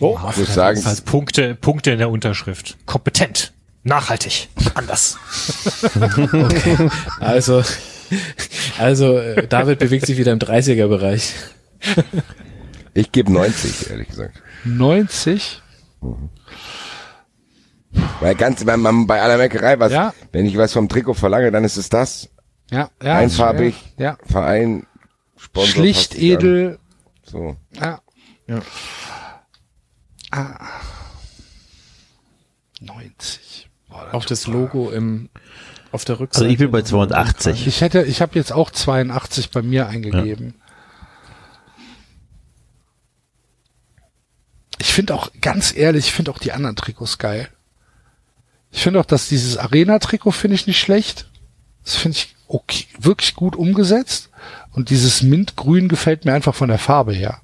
Oh, 0.00 0.18
ich 0.30 0.36
muss 0.36 0.54
sagen, 0.54 0.76
Das 0.76 0.86
heißt 0.86 1.04
Punkte, 1.06 1.54
Punkte 1.54 1.92
in 1.92 1.98
der 1.98 2.10
Unterschrift. 2.10 2.76
Kompetent. 2.84 3.52
Nachhaltig. 3.84 4.48
Anders. 4.74 5.16
Also, 7.20 7.62
also 8.78 9.16
äh, 9.18 9.46
David 9.48 9.78
bewegt 9.78 10.06
sich 10.06 10.18
wieder 10.18 10.32
im 10.32 10.38
30er-Bereich. 10.38 11.32
ich 12.94 13.10
gebe 13.12 13.32
90, 13.32 13.90
ehrlich 13.90 14.08
gesagt. 14.08 14.42
90? 14.64 15.62
Weil 18.20 18.34
ganz, 18.34 18.66
wenn 18.66 18.80
man 18.80 19.06
bei 19.06 19.20
aller 19.22 19.38
Meckerei 19.38 19.78
was, 19.80 19.92
Ja. 19.92 20.12
wenn 20.32 20.46
ich 20.46 20.56
was 20.56 20.72
vom 20.72 20.88
Trikot 20.88 21.14
verlange, 21.14 21.50
dann 21.50 21.64
ist 21.64 21.76
es 21.76 21.88
das. 21.88 22.28
Ja, 22.70 22.90
ja. 23.02 23.16
Einfarbig, 23.18 23.74
Ja. 23.96 24.18
Verein, 24.24 24.86
Sponsor. 25.36 25.72
Schlicht, 25.72 26.12
sich 26.14 26.22
an. 26.22 26.38
edel. 26.38 26.78
So. 27.24 27.56
Ja. 27.74 28.00
Ja. 28.48 28.60
Ah. 30.30 30.66
90. 32.80 33.68
Boah, 33.88 34.04
das 34.04 34.14
Auch 34.14 34.24
das 34.24 34.46
Logo 34.46 34.90
im, 34.90 35.30
auf 35.92 36.04
der 36.04 36.18
Rückseite. 36.20 36.44
Also 36.44 36.52
ich 36.52 36.58
bin 36.58 36.70
bei 36.70 36.82
82. 36.82 37.66
Ich 37.66 37.80
hätte, 37.80 38.02
ich 38.02 38.20
habe 38.20 38.34
jetzt 38.34 38.52
auch 38.52 38.70
82 38.70 39.50
bei 39.50 39.62
mir 39.62 39.88
eingegeben. 39.88 40.54
Ich 44.78 44.92
finde 44.92 45.14
auch, 45.14 45.30
ganz 45.40 45.74
ehrlich, 45.74 46.06
ich 46.06 46.12
finde 46.12 46.30
auch 46.30 46.38
die 46.38 46.52
anderen 46.52 46.76
Trikots 46.76 47.18
geil. 47.18 47.48
Ich 48.70 48.82
finde 48.82 49.00
auch, 49.00 49.06
dass 49.06 49.28
dieses 49.28 49.56
Arena-Trikot 49.56 50.32
finde 50.32 50.54
ich 50.56 50.66
nicht 50.66 50.80
schlecht. 50.80 51.30
Das 51.84 51.94
finde 51.94 52.18
ich 52.18 52.35
okay, 52.48 52.84
wirklich 52.98 53.34
gut 53.34 53.56
umgesetzt. 53.56 54.30
Und 54.72 54.90
dieses 54.90 55.22
Mintgrün 55.22 55.88
gefällt 55.88 56.24
mir 56.24 56.32
einfach 56.34 56.54
von 56.54 56.68
der 56.68 56.78
Farbe 56.78 57.12
her. 57.12 57.38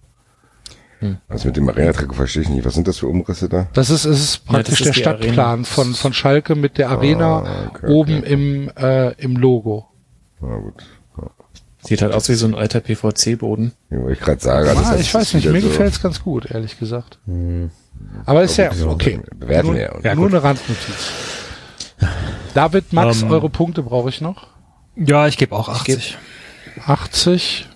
Also 1.29 1.49
mit 1.49 1.57
dem 1.57 1.69
Arena-Trikot 1.69 2.15
verstehe 2.15 2.43
ich 2.43 2.49
nicht. 2.49 2.65
Was 2.65 2.75
sind 2.75 2.87
das 2.87 2.99
für 2.99 3.09
Umrisse 3.09 3.49
da? 3.49 3.67
Das 3.73 3.91
ist, 3.91 4.05
es 4.05 4.21
ist 4.23 4.47
praktisch 4.47 4.81
ist 4.83 4.87
der 4.87 4.93
Stadtplan 4.93 5.39
Arena. 5.47 5.65
von, 5.65 5.95
von 5.95 6.13
Schalke 6.13 6.55
mit 6.55 6.79
der 6.79 6.91
Arena 6.91 7.39
Ah, 7.39 7.67
okay, 7.71 7.87
oben 7.89 8.19
okay. 8.19 8.33
im, 8.33 8.71
äh, 8.77 9.11
im 9.21 9.37
Logo. 9.37 9.89
Na 10.41 10.57
gut. 10.59 10.85
Sieht 11.85 12.01
halt 12.03 12.13
aus 12.13 12.29
wie 12.29 12.35
so 12.35 12.47
ein 12.47 12.55
alter 12.55 12.79
PVC-Boden. 12.79 13.73
Ja, 13.91 13.99
wollte 13.99 14.13
ich 14.13 14.21
gerade 14.21 14.41
sagen. 14.41 14.69
also 14.69 14.81
Ah, 14.85 14.93
das 14.93 15.01
ich 15.01 15.13
weiß 15.13 15.35
nicht, 15.35 15.51
mir 15.51 15.61
so- 15.61 15.67
gefällt's 15.69 16.01
ganz 16.01 16.23
gut, 16.23 16.49
ehrlich 16.49 16.79
gesagt. 16.79 17.19
Aber 18.25 18.45
ist 18.45 18.57
ja 18.57 18.71
okay. 18.87 19.19
Bewerten 19.35 19.67
nur, 19.67 19.77
wir. 19.77 19.99
Ja, 20.05 20.15
nur 20.15 20.27
gut. 20.27 20.35
eine 20.35 20.45
Randnotiz. 20.45 21.11
David, 22.55 22.93
Max, 22.93 23.23
Ähm, 23.23 23.31
eure 23.33 23.51
Punkte 23.51 23.83
brauche 23.83 24.09
ich 24.11 24.21
noch. 24.21 24.47
Ja, 24.97 25.27
ich 25.27 25.37
gebe 25.39 25.55
auch 25.55 25.69
Ich 25.69 25.95
80. 25.97 26.19
80. 26.87 27.69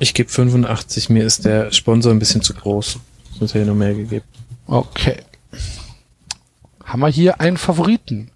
Ich 0.00 0.14
gebe 0.14 0.28
85, 0.30 1.10
mir 1.10 1.24
ist 1.24 1.44
der 1.44 1.70
Sponsor 1.72 2.12
ein 2.12 2.18
bisschen 2.18 2.42
zu 2.42 2.54
groß. 2.54 2.98
Sonst 3.38 3.54
hätte 3.54 3.60
ich 3.62 3.66
noch 3.68 3.74
mehr 3.74 3.94
gegeben. 3.94 4.24
Okay. 4.66 5.22
Haben 6.84 7.00
wir 7.00 7.08
hier 7.08 7.40
einen 7.40 7.56
Favoriten. 7.56 8.30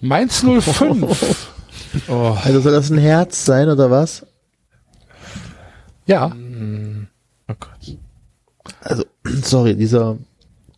Mainz 0.00 0.42
05. 0.44 1.48
Oh, 2.08 2.34
Also 2.42 2.60
soll 2.60 2.72
das 2.72 2.88
ein 2.88 2.96
Herz 2.96 3.44
sein 3.44 3.68
oder 3.68 3.90
was? 3.90 4.24
ja, 6.06 6.34
oh 7.48 7.54
Gott. 7.60 7.98
Also, 8.80 9.04
sorry, 9.42 9.76
Dieser, 9.76 10.16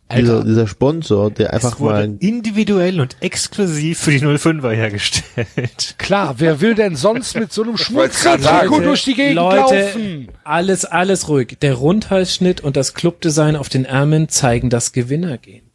Alter, 0.07 0.43
dieser 0.43 0.67
Sponsor, 0.67 1.31
der 1.31 1.51
einfach 1.53 1.73
es 1.73 1.79
wurde 1.79 1.93
mal 1.93 2.17
individuell 2.19 3.01
und 3.01 3.17
exklusiv 3.21 3.99
für 3.99 4.11
die 4.11 4.19
05er 4.19 4.71
hergestellt. 4.71 5.95
klar, 5.97 6.35
wer 6.37 6.61
will 6.61 6.75
denn 6.75 6.95
sonst 6.95 7.35
mit 7.35 7.51
so 7.51 7.63
einem. 7.63 7.75
Schmutztrikot 7.75 8.81
durch 8.81 9.03
die 9.03 9.15
Gegend 9.15 9.35
Leute, 9.35 9.79
laufen? 9.79 10.27
alles, 10.43 10.85
alles 10.85 11.27
ruhig. 11.27 11.57
Der 11.61 11.73
Rundhalsschnitt 11.73 12.61
und 12.61 12.77
das 12.77 12.93
Clubdesign 12.93 13.55
auf 13.55 13.67
den 13.69 13.85
Ärmeln 13.85 14.29
zeigen 14.29 14.69
das 14.69 14.91
Gewinnergehen. 14.91 15.71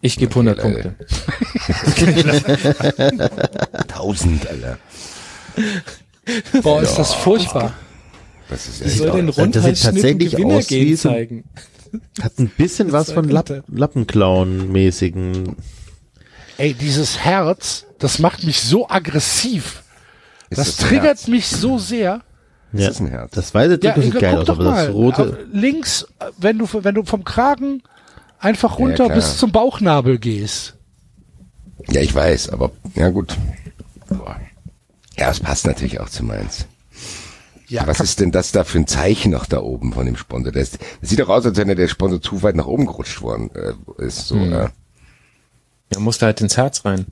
Ich 0.00 0.16
gebe 0.16 0.30
100 0.30 0.62
Leute. 0.62 0.96
Punkte. 1.98 2.30
Tausend, 3.88 4.48
Alter. 4.48 4.78
Boah, 6.62 6.80
ist 6.80 6.96
das 6.96 7.12
furchtbar. 7.12 7.74
Das 8.48 8.66
ist 8.66 8.80
echt 8.80 8.96
soll 8.96 9.10
denn 9.12 9.26
das 9.26 9.36
sieht 9.36 9.44
Rundhalsschnitt 9.44 10.18
Gewinnergehen 10.30 10.96
zeigen? 10.96 11.44
Hat 12.22 12.38
ein 12.38 12.48
bisschen 12.48 12.92
was 12.92 13.12
von 13.12 13.28
Lapp, 13.28 13.50
Lappenclown-mäßigen. 13.68 15.56
Ey, 16.58 16.74
dieses 16.74 17.18
Herz, 17.18 17.86
das 17.98 18.18
macht 18.18 18.44
mich 18.44 18.60
so 18.60 18.88
aggressiv. 18.88 19.82
Ist 20.50 20.58
Das 20.58 20.76
triggert 20.76 21.04
Herz? 21.18 21.28
mich 21.28 21.46
so 21.46 21.78
sehr. 21.78 22.22
Ist 22.72 22.80
Ja, 22.82 22.88
das 22.88 23.00
ein 23.00 23.06
Herz? 23.08 23.30
das 23.32 23.54
weiße 23.54 23.80
Trikot 23.80 24.00
sieht 24.02 24.12
guck 24.12 24.20
geil 24.20 24.36
aus, 24.38 24.48
aber 24.48 24.64
das 24.64 24.72
mal. 24.74 24.90
rote, 24.90 25.22
Aber 25.22 25.38
Links, 25.52 26.06
äh, 26.18 26.26
wenn 26.38 26.58
du, 26.58 26.68
wenn 26.72 26.94
du 26.94 27.04
vom 27.04 27.24
Kragen 27.24 27.82
einfach 28.38 28.72
Ja, 28.72 28.76
runter 28.84 29.04
klar. 29.06 29.16
bis 29.16 29.38
zum 29.38 29.52
Bauchnabel 29.52 30.18
gehst. 30.18 30.76
Ja, 31.88 32.00
ich 32.02 32.14
weiß, 32.14 32.50
aber 32.50 32.70
ja 32.94 33.08
gut. 33.08 33.36
Boah. 34.08 34.38
Ja, 35.16 35.30
es 35.30 35.40
passt 35.40 35.66
natürlich 35.66 35.98
auch 36.00 36.08
zu 36.08 36.24
meins. 36.24 36.66
Ja, 37.70 37.86
Was 37.86 38.00
ist 38.00 38.18
denn 38.20 38.32
das 38.32 38.50
da 38.52 38.64
für 38.64 38.78
ein 38.78 38.86
Zeichen 38.88 39.30
noch 39.30 39.46
da 39.46 39.60
oben 39.60 39.92
von 39.92 40.04
dem 40.04 40.16
Sponsor? 40.16 40.52
Das, 40.52 40.72
das 40.72 40.80
sieht 41.00 41.20
doch 41.20 41.28
aus, 41.28 41.46
als 41.46 41.56
wenn 41.56 41.68
der 41.68 41.88
Sponsor 41.88 42.20
zu 42.20 42.42
weit 42.42 42.56
nach 42.56 42.66
oben 42.66 42.84
gerutscht 42.86 43.22
worden 43.22 43.50
äh, 43.54 44.04
ist. 44.04 44.26
So, 44.28 44.34
Hm. 44.34 44.52
äh. 44.52 44.68
Er 45.90 46.00
musste 46.00 46.26
halt 46.26 46.40
ins 46.40 46.56
Herz 46.56 46.84
rein. 46.84 47.06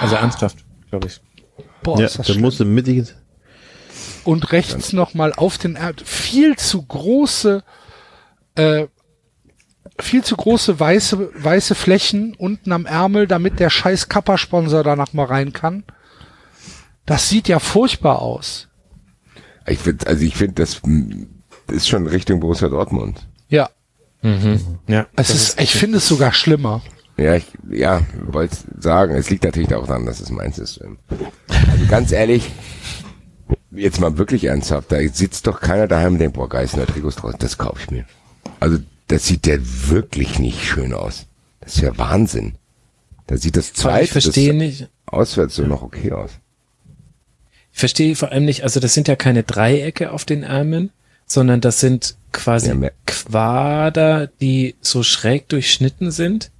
Also 0.00 0.16
ernsthaft, 0.16 0.58
glaube 0.90 1.06
ich. 1.06 1.20
boah, 1.82 1.98
ja, 2.00 2.06
ist 2.06 2.18
das 2.18 2.26
der 2.26 2.32
schlimm. 2.34 2.44
muss 2.44 2.60
im 2.60 2.74
mittig, 2.74 3.14
und 4.24 4.50
rechts 4.52 4.92
nochmal 4.92 5.32
auf 5.32 5.56
den 5.58 5.76
Erd 5.76 6.00
viel 6.02 6.56
zu 6.56 6.82
große 6.82 7.62
äh, 8.56 8.86
viel 10.00 10.24
zu 10.24 10.36
große 10.36 10.78
weiße 10.80 11.30
weiße 11.42 11.74
Flächen 11.76 12.34
unten 12.34 12.72
am 12.72 12.86
Ärmel, 12.86 13.26
damit 13.28 13.60
der 13.60 13.70
scheiß 13.70 14.08
Kappa-Sponsor 14.08 14.82
da 14.82 14.96
noch 14.96 15.12
mal 15.12 15.26
rein 15.26 15.52
kann. 15.52 15.84
Das 17.06 17.28
sieht 17.28 17.46
ja 17.48 17.60
furchtbar 17.60 18.20
aus. 18.20 18.68
Ich 19.66 19.78
finde, 19.78 20.06
also 20.06 20.24
ich 20.24 20.36
finde, 20.36 20.54
das 20.54 20.80
ist 21.68 21.88
schon 21.88 22.06
Richtung 22.06 22.40
Borussia 22.40 22.68
Dortmund. 22.68 23.26
Ja, 23.48 23.68
Ja, 24.88 25.06
es 25.16 25.30
ist, 25.30 25.60
ich 25.60 25.72
finde 25.72 25.98
es 25.98 26.08
sogar 26.08 26.32
schlimmer. 26.32 26.82
Ja, 27.16 27.34
ich, 27.34 27.46
ja, 27.70 28.02
wollte 28.26 28.56
sagen, 28.78 29.14
es 29.14 29.30
liegt 29.30 29.44
natürlich 29.44 29.74
auch 29.74 29.86
daran, 29.86 30.04
dass 30.04 30.20
es 30.20 30.30
meins 30.30 30.58
ist. 30.58 30.80
Also 30.80 31.86
ganz 31.88 32.12
ehrlich, 32.12 32.50
jetzt 33.70 34.00
mal 34.00 34.18
wirklich 34.18 34.44
ernsthaft, 34.44 34.92
da 34.92 34.98
sitzt 35.08 35.46
doch 35.46 35.60
keiner 35.60 35.86
daheim 35.86 36.14
und 36.14 36.18
denkt, 36.18 36.36
boah, 36.36 36.48
Geißner 36.48 36.86
Trikots 36.86 37.16
draußen, 37.16 37.38
das 37.38 37.56
kaufe 37.56 37.80
ich 37.82 37.90
mir. 37.90 38.04
Also, 38.60 38.78
das 39.08 39.26
sieht 39.26 39.46
ja 39.46 39.56
wirklich 39.60 40.38
nicht 40.38 40.62
schön 40.64 40.92
aus. 40.92 41.26
Das 41.60 41.76
ist 41.76 41.82
ja 41.82 41.96
Wahnsinn. 41.96 42.56
Da 43.26 43.36
sieht 43.36 43.56
das 43.56 43.66
allem, 43.84 44.02
ich 44.04 44.10
zweite, 44.10 44.12
verstehe 44.12 44.48
das 44.48 44.56
nicht, 44.56 44.90
auswärts 45.06 45.56
so 45.56 45.62
noch 45.62 45.82
okay 45.82 46.12
aus. 46.12 46.32
Ich 47.76 47.80
verstehe 47.80 48.16
vor 48.16 48.32
allem 48.32 48.46
nicht, 48.46 48.62
also 48.62 48.80
das 48.80 48.94
sind 48.94 49.06
ja 49.06 49.16
keine 49.16 49.42
Dreiecke 49.42 50.10
auf 50.10 50.24
den 50.24 50.42
Ärmeln, 50.44 50.88
sondern 51.26 51.60
das 51.60 51.78
sind 51.78 52.16
quasi 52.32 52.68
Ja, 52.70 52.88
Quader, 53.06 54.28
die 54.40 54.76
so 54.80 55.02
schräg 55.02 55.46
durchschnitten 55.50 56.10
sind. 56.10 56.50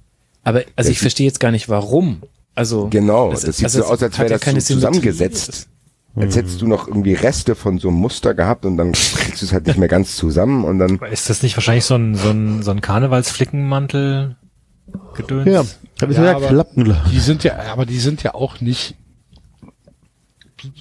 Aber, 0.43 0.59
also 0.59 0.69
Das 0.75 0.89
ich 0.89 0.99
verstehe 0.99 1.25
jetzt 1.25 1.39
gar 1.39 1.49
nicht 1.49 1.69
warum. 1.69 2.21
Also, 2.53 2.87
Genau, 2.89 3.31
es- 3.31 3.41
das 3.41 3.57
sieht 3.57 3.65
also 3.65 3.79
so 3.79 3.85
aus, 3.85 4.03
als 4.03 4.15
wäre 4.19 4.29
ja 4.29 4.35
das 4.35 4.41
keine 4.41 4.61
so 4.61 4.67
Symmetrie. 4.67 4.91
zusammengesetzt. 4.91 5.67
Als 6.15 6.35
hättest 6.35 6.61
du 6.61 6.67
noch 6.67 6.87
irgendwie 6.87 7.13
Reste 7.13 7.55
von 7.55 7.79
so 7.79 7.87
einem 7.87 7.97
Muster 7.97 8.35
gehabt 8.35 8.65
und 8.65 8.77
dann 8.77 8.91
kriegst 8.91 9.41
du 9.41 9.45
es 9.47 9.53
halt 9.53 9.65
nicht 9.65 9.77
mehr 9.79 9.87
ganz 9.87 10.15
zusammen 10.17 10.65
und 10.65 10.77
dann 10.77 10.97
Aber 10.97 11.09
Ist 11.09 11.31
das 11.31 11.41
nicht 11.41 11.57
wahrscheinlich 11.57 11.85
so 11.85 11.95
ein, 11.95 12.13
so 12.13 12.29
ein, 12.29 12.61
so 12.61 12.69
ein 12.71 12.81
Karnevalsflickenmantel 12.81 14.35
gedöns? 15.15 15.47
ja, 15.47 15.59
hab 16.01 16.09
ich 16.11 16.17
Ja, 16.17 16.33
gesagt, 16.33 16.51
Lappen, 16.53 16.95
Die 17.11 17.19
sind 17.19 17.43
ja, 17.43 17.57
aber 17.71 17.87
die 17.87 17.99
sind 17.99 18.21
ja 18.21 18.35
auch 18.35 18.61
nicht 18.61 18.93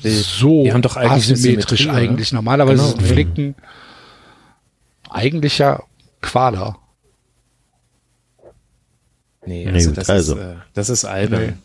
so 0.03 0.65
die 0.65 0.73
haben 0.73 0.83
doch 0.83 0.97
asymmetrisch 0.97 1.89
eigentlich. 1.89 2.33
Normalerweise 2.33 2.83
Genau, 2.83 2.97
sind 2.97 3.03
Flicken 3.03 3.55
eigentlich 5.11 5.59
ja 5.59 5.83
Quader. 6.21 6.77
Nee, 9.47 9.69
also, 9.69 9.93
das, 9.93 10.11
also. 10.11 10.35
Ist, 10.35 10.41
äh, 10.41 10.55
das 10.75 10.91
ist 10.91 11.05
albern. 11.05 11.59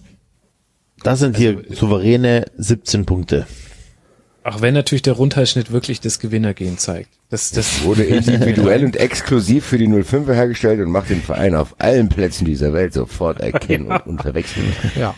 das 1.03 1.19
sind 1.19 1.35
hier 1.35 1.63
souveräne 1.69 2.45
17 2.57 3.05
Punkte. 3.05 3.47
Auch 4.43 4.61
wenn 4.61 4.73
natürlich 4.73 5.03
der 5.03 5.13
Rundhalsschnitt 5.13 5.71
wirklich 5.71 5.99
das 5.99 6.19
Gewinnergehen 6.19 6.77
zeigt. 6.77 7.09
Das, 7.29 7.51
das 7.51 7.83
wurde 7.83 8.03
individuell 8.03 8.83
und 8.83 8.97
exklusiv 8.97 9.65
für 9.65 9.77
die 9.77 9.87
05er 9.87 10.33
hergestellt 10.33 10.79
und 10.79 10.91
macht 10.91 11.09
den 11.09 11.21
Verein 11.21 11.55
auf 11.55 11.75
allen 11.77 12.09
Plätzen 12.09 12.45
dieser 12.45 12.73
Welt 12.73 12.93
sofort 12.93 13.39
erkennen 13.39 13.87
und 13.91 14.05
unverwechseln. 14.07 14.73
Ja. 14.95 15.13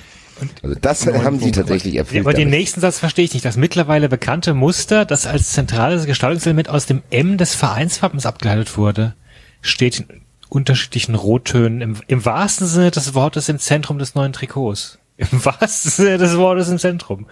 Also 0.62 0.76
das 0.80 1.06
haben 1.08 1.40
sie 1.40 1.52
tatsächlich 1.52 1.94
Ja, 1.94 2.02
erfüllt. 2.02 2.22
aber 2.26 2.34
den 2.34 2.48
damit. 2.48 2.60
nächsten 2.60 2.82
Satz 2.82 3.00
verstehe 3.00 3.26
ich 3.26 3.34
nicht. 3.34 3.46
Das 3.46 3.58
mittlerweile 3.58 4.10
bekannte 4.10 4.54
Muster, 4.54 5.06
das 5.06 5.26
als 5.26 5.52
zentrales 5.52 6.06
Gestaltungselement 6.06 6.70
aus 6.70 6.86
dem 6.86 7.02
M 7.10 7.38
des 7.38 7.56
Vereinswappens 7.56 8.26
abgeleitet 8.26 8.78
wurde, 8.78 9.16
steht 9.62 10.00
in 10.02 10.22
unterschiedlichen 10.50 11.16
Rottönen 11.16 11.82
im, 11.82 11.98
im 12.08 12.26
wahrsten 12.26 12.68
Sinne 12.68 12.92
des 12.92 13.14
Wortes 13.14 13.50
im 13.50 13.60
Zentrum 13.60 13.98
des 14.00 14.16
neuen 14.16 14.34
Trikots. 14.34 15.00
Im 15.18 15.28
wahrsten 15.46 15.92
Sinne 15.92 16.18
des 16.18 16.38
Wortes 16.38 16.70
im 16.70 16.78
Zentrum. 16.80 17.28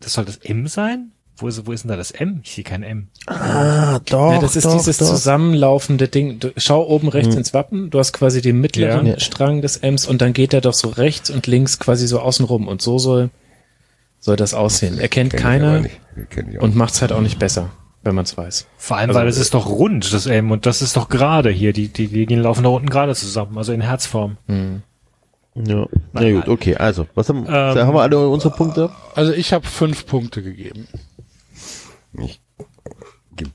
Das 0.00 0.14
soll 0.14 0.24
das 0.24 0.36
M 0.38 0.66
sein? 0.66 1.12
Wo 1.40 1.48
ist, 1.48 1.66
wo 1.66 1.72
ist 1.72 1.84
denn 1.84 1.88
da 1.90 1.96
das 1.96 2.10
M? 2.10 2.40
Ich 2.44 2.52
sehe 2.52 2.64
kein 2.64 2.82
M. 2.82 3.08
Ah, 3.26 3.98
doch, 4.06 4.32
ja, 4.32 4.40
das 4.40 4.56
ist 4.56 4.70
dieses 4.72 4.98
zusammenlaufende 4.98 6.08
Ding. 6.08 6.38
Du, 6.38 6.52
schau 6.56 6.86
oben 6.86 7.08
rechts 7.08 7.34
ins 7.34 7.54
Wappen, 7.54 7.90
du 7.90 7.98
hast 7.98 8.12
quasi 8.12 8.42
den 8.42 8.60
mittleren 8.60 9.06
Ja. 9.06 9.18
Strang 9.20 9.62
des 9.62 9.78
Ms 9.78 10.06
und 10.06 10.20
dann 10.20 10.32
geht 10.32 10.52
er 10.52 10.60
doch 10.60 10.74
so 10.74 10.88
rechts 10.88 11.30
und 11.30 11.46
links 11.46 11.78
quasi 11.78 12.06
so 12.06 12.20
außen 12.20 12.44
rum 12.44 12.68
und 12.68 12.82
so 12.82 12.98
soll, 12.98 13.30
soll 14.18 14.36
das 14.36 14.52
aussehen. 14.54 14.98
Erkennt 14.98 15.32
Kenn 15.32 15.40
keiner 15.40 15.84
und 16.60 16.76
macht's 16.76 17.00
halt 17.00 17.12
auch 17.12 17.22
nicht 17.22 17.38
besser, 17.38 17.70
wenn 18.02 18.14
man's 18.14 18.36
weiß. 18.36 18.66
Vor 18.76 18.96
allem, 18.98 19.10
Also, 19.10 19.20
weil 19.20 19.28
es 19.28 19.38
ist 19.38 19.54
doch 19.54 19.66
rund, 19.66 20.12
das 20.12 20.26
M, 20.26 20.50
und 20.50 20.66
das 20.66 20.82
ist 20.82 20.96
doch 20.96 21.08
gerade 21.08 21.50
hier. 21.50 21.72
Die, 21.72 21.88
die 21.88 22.06
Linien 22.06 22.42
laufen 22.42 22.64
da 22.64 22.70
unten 22.70 22.90
gerade 22.90 23.14
zusammen, 23.14 23.56
also 23.56 23.72
in 23.72 23.80
Herzform. 23.80 24.36
Ja. 25.54 25.86
Na 26.12 26.30
gut, 26.30 26.48
okay, 26.48 26.76
also, 26.76 27.06
was 27.14 27.28
haben, 27.28 27.44
Ähm, 27.46 27.48
haben 27.48 27.94
wir 27.94 28.02
alle 28.02 28.28
unsere 28.28 28.54
Punkte? 28.54 28.90
Also 29.16 29.32
ich 29.32 29.52
habe 29.52 29.66
fünf 29.66 30.06
Punkte 30.06 30.42
gegeben. 30.42 30.86
Ich 32.12 32.40
gebe 33.36 33.52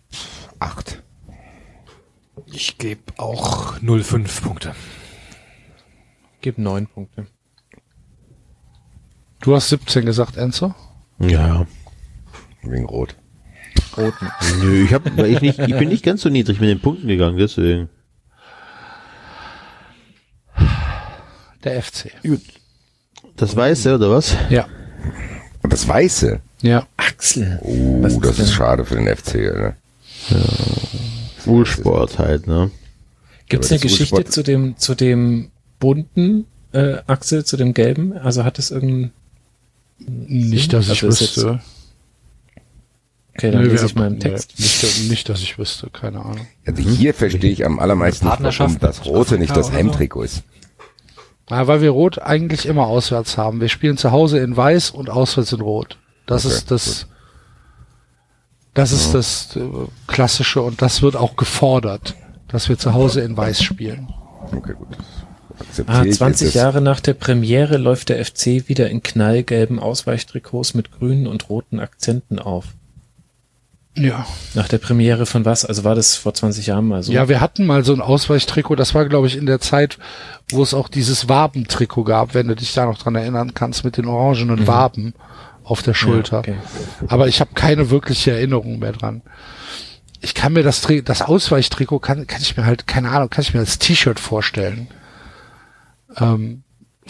acht. 0.60 1.04
Ich 2.48 2.78
gebe 2.78 3.02
auch 3.18 3.78
0,5 3.80 4.42
Punkte. 4.42 4.76
Gib 6.42 6.58
neun 6.58 6.88
Punkte. 6.88 7.28
Du 9.42 9.56
hast 9.56 9.70
17 9.70 10.06
gesagt, 10.06 10.38
Enzo? 10.38 10.74
Ja. 11.20 11.66
Wegen 12.62 12.86
Rot. 12.86 13.16
Roten. 13.98 14.32
Nö, 14.62 14.84
ich 14.84 14.94
hab, 14.94 15.04
weil 15.18 15.34
ich 15.34 15.42
nicht, 15.42 15.60
ich 15.60 15.78
bin 15.78 15.90
nicht 15.90 16.04
ganz 16.04 16.22
so 16.22 16.30
niedrig 16.30 16.60
mit 16.60 16.70
den 16.70 16.82
Punkten 16.82 17.08
gegangen, 17.08 17.38
deswegen. 17.38 17.90
Der 21.64 21.82
FC. 21.82 22.12
Das 23.36 23.56
Weiße, 23.56 23.96
oder 23.96 24.12
was? 24.12 24.36
Ja. 24.50 24.68
Das 25.64 25.88
Weiße. 25.88 26.42
Ja. 26.66 26.88
Axel. 26.98 27.60
Oh, 27.62 28.02
Was 28.02 28.14
ist 28.14 28.26
das 28.26 28.40
ist 28.40 28.54
schade 28.54 28.86
für 28.86 28.96
den 28.96 29.08
FC. 29.16 29.36
Oder? 29.54 29.76
Schulsport 31.44 32.18
halt, 32.18 32.48
ne? 32.48 32.72
Gibt's 33.48 33.72
eine 33.72 33.80
das 33.80 33.92
Geschichte 33.92 34.26
zu 34.26 34.42
dem, 34.44 34.78
zu 34.78 34.96
dem 34.96 35.52
bunten 35.80 36.46
äh, 36.72 36.98
Axel, 37.06 37.46
zu 37.46 37.58
dem 37.58 37.74
gelben? 37.76 38.14
Also 38.18 38.44
hat 38.44 38.58
es 38.58 38.72
irgendein, 38.72 39.12
Nicht, 40.00 40.74
dass 40.74 40.90
ich 40.90 41.04
Also 41.04 41.08
wüsste. 41.22 41.60
okay, 43.36 43.52
dann 43.52 43.62
Nö, 43.62 43.70
lese 43.70 43.86
ich 43.86 43.94
mal 43.96 44.08
im 44.08 44.14
nee, 44.14 44.20
Text. 44.20 44.58
Nicht, 44.58 45.10
nicht, 45.10 45.30
dass 45.30 45.42
ich 45.42 45.60
wüsste, 45.60 45.90
keine 45.92 46.22
Ahnung. 46.22 46.48
Also 46.66 46.82
hier 46.82 47.14
verstehe 47.14 47.52
ich 47.52 47.64
am 47.64 47.78
allermeisten, 47.80 48.26
nicht, 48.28 48.42
warum 48.60 48.80
das 48.80 49.06
Rote 49.06 49.38
nicht 49.38 49.56
das? 49.56 49.72
Heimtrikot 49.72 50.24
ist. 50.24 50.44
Ja, 51.52 51.68
weil 51.68 51.82
wir 51.82 51.92
Rot 51.92 52.20
eigentlich 52.20 52.66
immer 52.66 52.88
auswärts 52.88 53.38
haben. 53.38 53.62
Wir 53.62 53.70
spielen 53.70 53.98
zu 53.98 54.12
Hause 54.12 54.40
in 54.40 54.58
Weiß 54.58 54.90
und 54.90 55.12
auswärts 55.12 55.54
in 55.54 55.62
Rot. 55.62 56.00
Das 56.26 56.46
Okay, 56.46 56.56
ist 56.56 56.72
das, 56.72 57.08
das 58.74 58.92
ist 58.92 59.14
das 59.14 59.56
äh, 59.56 59.62
Klassische 60.08 60.62
und 60.62 60.82
das 60.82 61.02
wird 61.02 61.16
auch 61.16 61.36
gefordert, 61.36 62.16
dass 62.48 62.68
wir 62.70 62.78
zu 62.78 62.94
Hause 62.94 63.22
in 63.22 63.38
Weiß 63.38 63.64
spielen. 63.64 64.10
Okay, 64.52 64.74
gut. 64.78 64.88
Ah, 65.88 66.04
ich 66.04 66.16
20 66.16 66.48
jetzt 66.48 66.56
das- 66.56 66.62
Jahre 66.62 66.82
nach 66.82 67.00
der 67.00 67.14
Premiere 67.14 67.78
läuft 67.78 68.10
der 68.10 68.24
FC 68.24 68.68
wieder 68.68 68.90
in 68.90 69.02
knallgelben 69.02 69.80
Ausweichtrikots 69.80 70.74
mit 70.74 70.92
grünen 70.92 71.28
und 71.28 71.48
roten 71.50 71.80
Akzenten 71.80 72.40
auf. 72.40 72.66
Ja. 73.98 74.26
Nach 74.56 74.68
der 74.68 74.80
Premiere 74.80 75.26
von 75.26 75.46
was? 75.46 75.64
Also 75.64 75.86
war 75.86 75.96
das 75.96 76.18
vor 76.18 76.34
20 76.34 76.68
Jahren 76.68 76.86
mal 76.86 77.02
so? 77.02 77.14
Ja, 77.14 77.30
wir 77.30 77.40
hatten 77.40 77.66
mal 77.66 77.86
so 77.86 77.94
ein 77.94 78.02
Ausweichtrikot, 78.02 78.76
das 78.76 78.94
war 78.94 79.06
glaube 79.08 79.28
ich 79.28 79.38
in 79.38 79.46
der 79.46 79.62
Zeit, 79.62 79.98
wo 80.50 80.62
es 80.62 80.74
auch 80.74 80.90
dieses 80.90 81.30
Wabentrikot 81.30 82.04
gab, 82.04 82.34
wenn 82.34 82.50
du 82.50 82.56
dich 82.58 82.74
da 82.74 82.86
noch 82.86 82.98
dran 82.98 83.16
erinnern 83.16 83.54
kannst, 83.54 83.86
mit 83.86 83.96
den 83.96 84.08
orangenen 84.08 84.68
Waben 84.68 85.14
auf 85.66 85.82
der 85.82 85.94
Schulter. 85.94 86.40
okay. 86.40 86.56
Aber 87.08 87.28
ich 87.28 87.42
habe 87.42 87.52
keine 87.54 87.90
wirkliche 87.90 88.32
Erinnerung 88.32 88.80
mehr 88.80 88.94
dran. 88.94 89.22
Ich 90.22 90.34
kann 90.34 90.54
mir 90.54 90.64
das, 90.64 90.88
das 91.04 91.22
Ausweichtrikot 91.22 92.00
kann, 92.00 92.28
kann 92.28 92.42
ich 92.42 92.56
mir 92.56 92.66
halt, 92.66 92.88
keine 92.88 93.10
Ahnung, 93.10 93.30
kann 93.30 93.42
ich 93.42 93.54
mir 93.54 93.60
als 93.60 93.80
T-Shirt 93.80 94.20
vorstellen. 94.20 94.88
Ähm, 96.18 96.64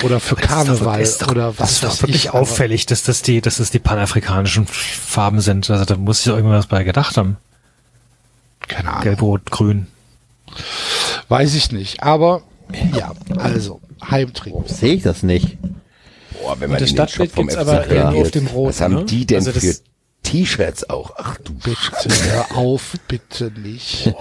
oder 0.03 0.19
für 0.19 0.35
Karneval 0.35 0.99
Das 0.99 1.09
ist 1.09 1.21
doch, 1.21 1.29
oder 1.29 1.47
das 1.47 1.59
was 1.59 1.71
ist 1.71 1.83
doch 1.83 2.01
wirklich 2.01 2.25
ich, 2.25 2.29
auffällig, 2.31 2.85
dass 2.85 3.03
das 3.03 3.21
die, 3.21 3.39
dass 3.39 3.57
das 3.57 3.71
die 3.71 3.79
panafrikanischen 3.79 4.65
Farben 4.67 5.39
sind. 5.39 5.69
Also 5.69 5.85
da 5.85 5.95
muss 5.95 6.19
ich 6.19 6.25
doch 6.25 6.35
irgendwas 6.35 6.67
bei 6.67 6.83
gedacht 6.83 7.15
haben. 7.15 7.37
Keine 8.67 8.89
Ahnung. 8.89 9.03
Gelb, 9.03 9.21
Rot, 9.21 9.51
Grün. 9.51 9.87
Weiß 11.29 11.55
ich 11.55 11.71
nicht. 11.71 12.03
Aber 12.03 12.41
ja, 12.93 13.13
also 13.37 13.79
Heimtrikot. 14.09 14.65
Sehe 14.67 14.95
ich 14.95 15.03
das 15.03 15.23
nicht. 15.23 15.57
Boah, 16.41 16.55
wenn 16.59 16.71
Und 16.71 16.81
das 16.81 16.89
Stadtbild 16.89 17.35
gibt's 17.35 17.55
FC 17.55 17.59
aber 17.61 17.83
geht, 17.87 18.01
auf 18.03 18.31
dem 18.31 18.47
Rot, 18.47 18.69
Was 18.69 18.81
haben 18.81 18.95
ne? 18.95 19.05
die 19.05 19.25
denn 19.25 19.37
Also 19.45 19.51
für 19.51 19.75
T-Shirts 20.23 20.89
auch? 20.89 21.11
Ach 21.17 21.37
du 21.37 21.53
Bitte, 21.53 22.09
hör 22.31 22.57
auf, 22.57 22.95
bitte 23.07 23.51
nicht. 23.63 24.13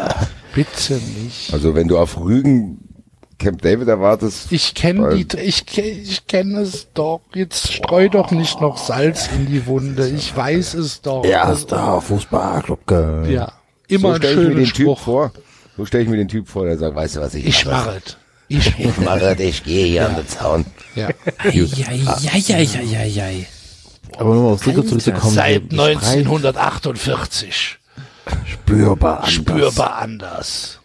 bitte 0.54 0.94
nicht. 0.94 1.52
Also 1.52 1.74
wenn 1.74 1.88
du 1.88 1.98
auf 1.98 2.18
Rügen 2.18 2.78
Camp 3.38 3.62
David 3.62 3.88
erwartest, 3.88 4.52
Ich 4.52 4.74
kenne 4.74 5.14
die, 5.16 5.38
ich, 5.38 5.64
ich 5.78 6.26
kenne 6.26 6.60
es 6.60 6.88
doch. 6.92 7.22
Jetzt 7.34 7.72
streu 7.72 8.10
doch 8.10 8.30
nicht 8.30 8.60
noch 8.60 8.76
Salz 8.76 9.30
in 9.34 9.46
die 9.46 9.64
Wunde. 9.66 10.08
Ich 10.08 10.36
weiß 10.36 10.74
es 10.74 11.00
doch. 11.00 11.24
Erster 11.24 12.02
Fußballclub 12.02 12.86
Köln. 12.86 13.30
Ja, 13.30 13.52
immer 13.88 14.10
so 14.10 14.14
ein 14.16 14.22
schöner 14.22 14.54
den 14.56 14.64
Typ 14.66 14.76
Spruch. 14.76 15.00
vor. 15.00 15.32
So 15.78 15.86
stelle 15.86 16.04
ich 16.04 16.10
mir 16.10 16.18
den 16.18 16.28
Typ 16.28 16.48
vor, 16.48 16.66
der 16.66 16.76
sagt, 16.76 16.94
weißt 16.94 17.16
du 17.16 17.20
was, 17.20 17.32
ich, 17.34 17.46
Ich 17.46 17.64
mache. 17.64 18.02
Ich 18.50 18.74
Ich 18.78 18.96
mache 18.98 19.20
es, 19.26 19.40
ich 19.40 19.62
gehe 19.64 19.86
hier 19.86 20.08
an 20.08 20.16
den 20.16 20.28
Zaun. 20.28 20.66
ja. 20.96 21.08
Eieieiei. 21.38 23.46
Aber 24.18 24.34
nur 24.34 24.42
mal 24.42 24.50
aufs 24.54 24.64
Trikot 24.64 24.82
zurückzukommen. 24.82 25.32
Seit 25.34 25.70
die 25.70 25.76
Streifen 25.76 26.26
1948 26.26 27.78
spürbar 28.44 29.18
anders. 29.20 29.32
spürbar 29.32 29.96
anders. 29.98 30.76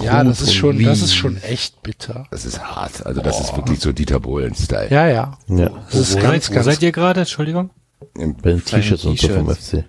Ja, 0.00 0.22
das 0.24 0.40
ist 0.42 0.54
schon, 0.54 0.82
das 0.82 1.02
ist 1.02 1.14
schon 1.14 1.40
echt 1.42 1.82
bitter. 1.82 2.26
Das 2.30 2.44
ist 2.44 2.60
hart. 2.60 3.04
Also 3.04 3.20
das 3.20 3.40
ist 3.40 3.56
wirklich 3.56 3.80
so 3.80 3.92
Dieter 3.92 4.20
Bohlen-Style. 4.20 4.88
Ja, 4.90 5.06
ja. 5.08 5.38
Ja, 5.48 5.70
Das 5.90 6.00
ist 6.00 6.14
Wo, 6.16 6.20
ganz, 6.20 6.50
wo 6.50 6.54
ganz. 6.54 6.66
seid 6.66 6.82
ihr 6.82 6.92
gerade? 6.92 7.20
Entschuldigung. 7.20 7.70
bei 8.14 8.50
den 8.50 8.64
T-Shirts 8.64 9.04
und 9.04 9.18
so 9.18 9.28
vom. 9.28 9.50
FC. 9.54 9.84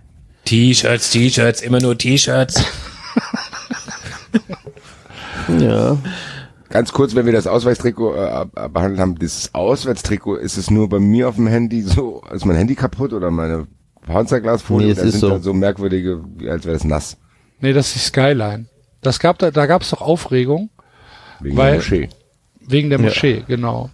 T-Shirts, 0.45 1.09
T-Shirts, 1.11 1.61
immer 1.61 1.79
nur 1.79 1.97
T-Shirts. 1.97 2.63
Ja. 5.59 5.97
Ganz 6.75 6.91
kurz, 6.91 7.15
wenn 7.15 7.25
wir 7.25 7.31
das 7.31 7.47
Ausweichstrikot 7.47 8.15
äh, 8.15 8.19
ab- 8.19 8.73
behandelt 8.73 8.99
haben, 8.99 9.17
das 9.17 9.49
Auswärtstrikot, 9.53 10.35
ist 10.35 10.57
es 10.57 10.69
nur 10.69 10.89
bei 10.89 10.99
mir 10.99 11.29
auf 11.29 11.35
dem 11.35 11.47
Handy 11.47 11.81
so, 11.81 12.21
ist 12.33 12.43
mein 12.45 12.57
Handy 12.57 12.75
kaputt 12.75 13.13
oder 13.13 13.31
meine 13.31 13.65
Panzerglasfolie? 14.05 14.87
Nee, 14.87 14.91
es 14.91 14.97
da 14.99 15.03
ist 15.05 15.11
sind 15.13 15.19
so. 15.21 15.29
da 15.29 15.39
so 15.39 15.53
merkwürdige, 15.53 16.21
als 16.49 16.65
wäre 16.65 16.73
das 16.75 16.83
nass. 16.83 17.15
Nee, 17.61 17.71
das 17.71 17.87
ist 17.87 17.95
die 17.95 17.99
Skyline. 17.99 18.65
Das 19.01 19.19
gab 19.19 19.39
da, 19.39 19.51
da 19.51 19.67
gab 19.67 19.83
es 19.83 19.91
doch 19.91 20.01
Aufregung 20.01 20.69
Wegen 21.39 21.55
Weil- 21.55 21.69
der 21.71 21.77
Moschee. 21.79 22.09
wegen 22.59 22.89
der 22.89 22.99
Moschee, 22.99 23.45
genau. 23.47 23.89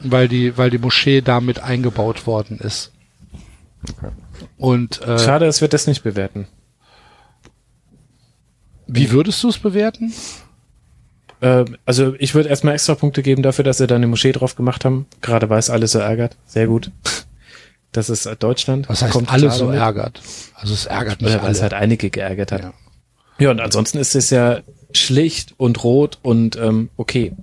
Weil 0.00 0.26
die, 0.26 0.58
weil 0.58 0.70
die 0.70 0.78
Moschee 0.78 1.20
damit 1.20 1.60
eingebaut 1.60 2.26
worden 2.26 2.58
ist. 2.58 2.90
Und 4.56 5.00
äh, 5.02 5.20
Schade, 5.20 5.46
dass 5.46 5.60
wir 5.60 5.68
das 5.68 5.86
nicht 5.86 6.02
bewerten. 6.02 6.48
wie 8.88 9.10
würdest 9.12 9.40
du 9.44 9.48
es 9.50 9.58
bewerten? 9.58 10.12
Äh, 11.40 11.64
also 11.86 12.14
ich 12.18 12.34
würde 12.34 12.48
erstmal 12.48 12.74
extra 12.74 12.94
Punkte 12.94 13.22
geben 13.22 13.42
dafür, 13.42 13.64
dass 13.64 13.78
sie 13.78 13.86
da 13.86 13.94
eine 13.96 14.06
Moschee 14.06 14.32
drauf 14.32 14.54
gemacht 14.56 14.84
haben. 14.84 15.06
Gerade 15.20 15.48
weil 15.50 15.58
es 15.58 15.70
alle 15.70 15.86
so 15.86 15.98
ärgert. 15.98 16.36
Sehr 16.46 16.66
gut. 16.66 16.90
Das 17.92 18.10
ist 18.10 18.28
Deutschland. 18.40 18.88
Was 18.88 19.02
heißt 19.02 19.12
Kommt 19.12 19.30
alle 19.32 19.52
so 19.52 19.70
ärgert? 19.70 20.20
Also 20.54 20.74
es 20.74 20.86
ärgert 20.86 21.22
nicht 21.22 21.30
Oder 21.32 21.44
weil 21.44 21.52
es 21.52 21.58
alle. 21.58 21.70
halt 21.70 21.74
einige 21.74 22.10
geärgert 22.10 22.50
hat. 22.50 22.62
Ja. 22.62 22.72
Ja. 23.38 23.50
und 23.52 23.60
ansonsten 23.60 23.98
ist 23.98 24.16
es 24.16 24.30
ja 24.30 24.62
schlicht 24.92 25.54
und 25.58 25.84
rot 25.84 26.18
und 26.22 26.56
ähm, 26.56 26.90
okay. 26.96 27.34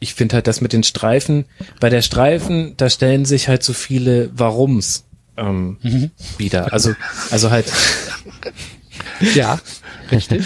Ich 0.00 0.14
finde 0.14 0.34
halt 0.34 0.48
das 0.48 0.60
mit 0.60 0.72
den 0.72 0.82
Streifen, 0.82 1.44
bei 1.78 1.88
der 1.88 2.02
Streifen, 2.02 2.74
da 2.76 2.90
stellen 2.90 3.24
sich 3.26 3.46
halt 3.46 3.62
so 3.62 3.72
viele 3.74 4.36
Warums 4.36 5.04
ähm, 5.36 5.78
Mhm. 5.82 6.10
wieder. 6.36 6.72
Also, 6.72 6.92
also 7.30 7.52
halt, 7.52 7.66
ja, 9.36 9.60
richtig. 10.10 10.44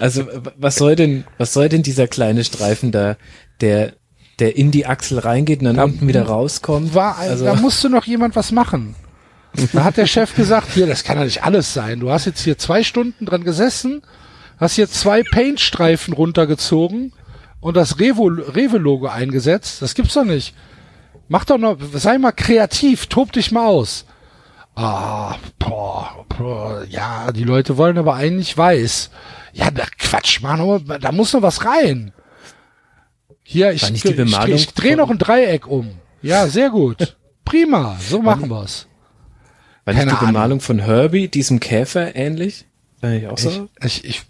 Also 0.00 0.26
was 0.56 0.76
soll 0.76 0.96
denn, 0.96 1.24
was 1.38 1.52
soll 1.52 1.68
denn 1.68 1.82
dieser 1.82 2.06
kleine 2.08 2.44
Streifen 2.44 2.92
da, 2.92 3.16
der, 3.60 3.92
der 4.38 4.56
in 4.56 4.70
die 4.70 4.86
Achsel 4.86 5.18
reingeht 5.18 5.60
und 5.60 5.66
dann 5.66 5.76
Da 5.76 5.84
unten 5.84 6.06
wieder 6.08 6.24
rauskommt? 6.24 6.94
War, 6.94 7.18
Also- 7.18 7.44
da 7.44 7.54
musste 7.54 7.90
noch 7.90 8.04
jemand 8.04 8.36
was 8.36 8.52
machen. 8.52 8.94
Da 9.72 9.84
hat 9.84 9.96
der 9.96 10.06
Chef 10.06 10.34
gesagt, 10.34 10.72
hier, 10.72 10.86
das 10.88 11.04
kann 11.04 11.16
ja 11.16 11.24
nicht 11.24 11.44
alles 11.44 11.72
sein. 11.72 12.00
Du 12.00 12.10
hast 12.10 12.24
jetzt 12.24 12.42
hier 12.42 12.58
zwei 12.58 12.82
Stunden 12.82 13.24
dran 13.24 13.44
gesessen, 13.44 14.02
hast 14.58 14.74
hier 14.74 14.88
zwei 14.90 15.22
Paintstreifen 15.22 16.12
runtergezogen 16.12 17.12
und 17.60 17.76
das 17.76 18.00
Rewe-Logo 18.00 19.06
eingesetzt. 19.06 19.80
Das 19.80 19.94
gibt's 19.94 20.14
doch 20.14 20.24
nicht. 20.24 20.54
Mach 21.28 21.44
doch 21.44 21.58
noch, 21.58 21.78
sei 21.94 22.18
mal 22.18 22.32
kreativ, 22.32 23.06
tob 23.06 23.30
dich 23.32 23.52
mal 23.52 23.66
aus. 23.66 24.06
Ah, 24.74 25.36
boah, 25.60 26.26
boah, 26.36 26.84
ja, 26.88 27.30
die 27.30 27.44
Leute 27.44 27.76
wollen 27.76 27.96
aber 27.96 28.14
eigentlich 28.14 28.58
weiß. 28.58 29.10
Ja, 29.54 29.70
da 29.70 29.84
Quatsch, 29.98 30.42
Mann, 30.42 30.84
da 31.00 31.12
muss 31.12 31.32
noch 31.32 31.42
was 31.42 31.64
rein. 31.64 32.12
Hier, 33.42 33.72
ich, 33.72 33.82
ich, 33.90 34.04
ich, 34.04 34.48
ich 34.48 34.66
drehe 34.74 34.96
noch 34.96 35.10
ein 35.10 35.18
Dreieck 35.18 35.66
um. 35.66 35.92
Ja, 36.22 36.46
sehr 36.48 36.70
gut. 36.70 37.16
Prima, 37.44 37.96
so 38.00 38.20
machen 38.22 38.50
wir's. 38.50 38.86
War 39.84 39.94
nicht 39.94 40.10
die. 40.20 40.26
Bemalung 40.26 40.60
von 40.60 40.78
Herbie, 40.78 41.28
diesem 41.28 41.60
Käfer, 41.60 42.16
ähnlich? 42.16 42.64
Nicht 43.02 43.26
auch 43.28 43.38
so? 43.38 43.68
Ich, 43.82 44.04
ich, 44.04 44.08
ich, 44.08 44.22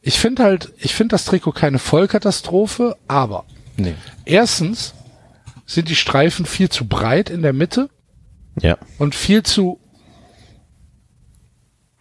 ich 0.00 0.18
finde 0.18 0.44
halt, 0.44 0.72
ich 0.78 0.94
finde 0.94 1.12
das 1.14 1.24
Trikot 1.24 1.52
keine 1.52 1.78
Vollkatastrophe, 1.78 2.96
aber 3.08 3.44
Nee. 3.76 3.94
erstens 4.24 4.94
sind 5.66 5.88
die 5.88 5.96
Streifen 5.96 6.46
viel 6.46 6.68
zu 6.68 6.86
breit 6.86 7.30
in 7.30 7.42
der 7.42 7.52
Mitte 7.52 7.90
Ja. 8.60 8.78
und 8.98 9.14
viel 9.16 9.42
zu, 9.42 9.80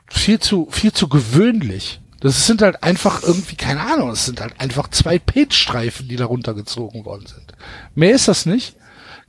viel 0.07 0.39
zu, 0.39 0.67
viel 0.71 0.93
zu 0.93 1.07
gewöhnlich. 1.07 1.99
Das 2.19 2.47
sind 2.47 2.61
halt 2.61 2.83
einfach 2.83 3.21
irgendwie, 3.21 3.55
keine 3.55 3.81
Ahnung, 3.81 4.09
es 4.11 4.25
sind 4.25 4.41
halt 4.41 4.59
einfach 4.59 4.89
zwei 4.89 5.19
Page-Streifen, 5.19 6.07
die 6.07 6.15
da 6.15 6.25
runtergezogen 6.25 7.05
worden 7.05 7.27
sind. 7.27 7.53
Mehr 7.93 8.15
ist 8.15 8.27
das 8.27 8.45
nicht. 8.45 8.75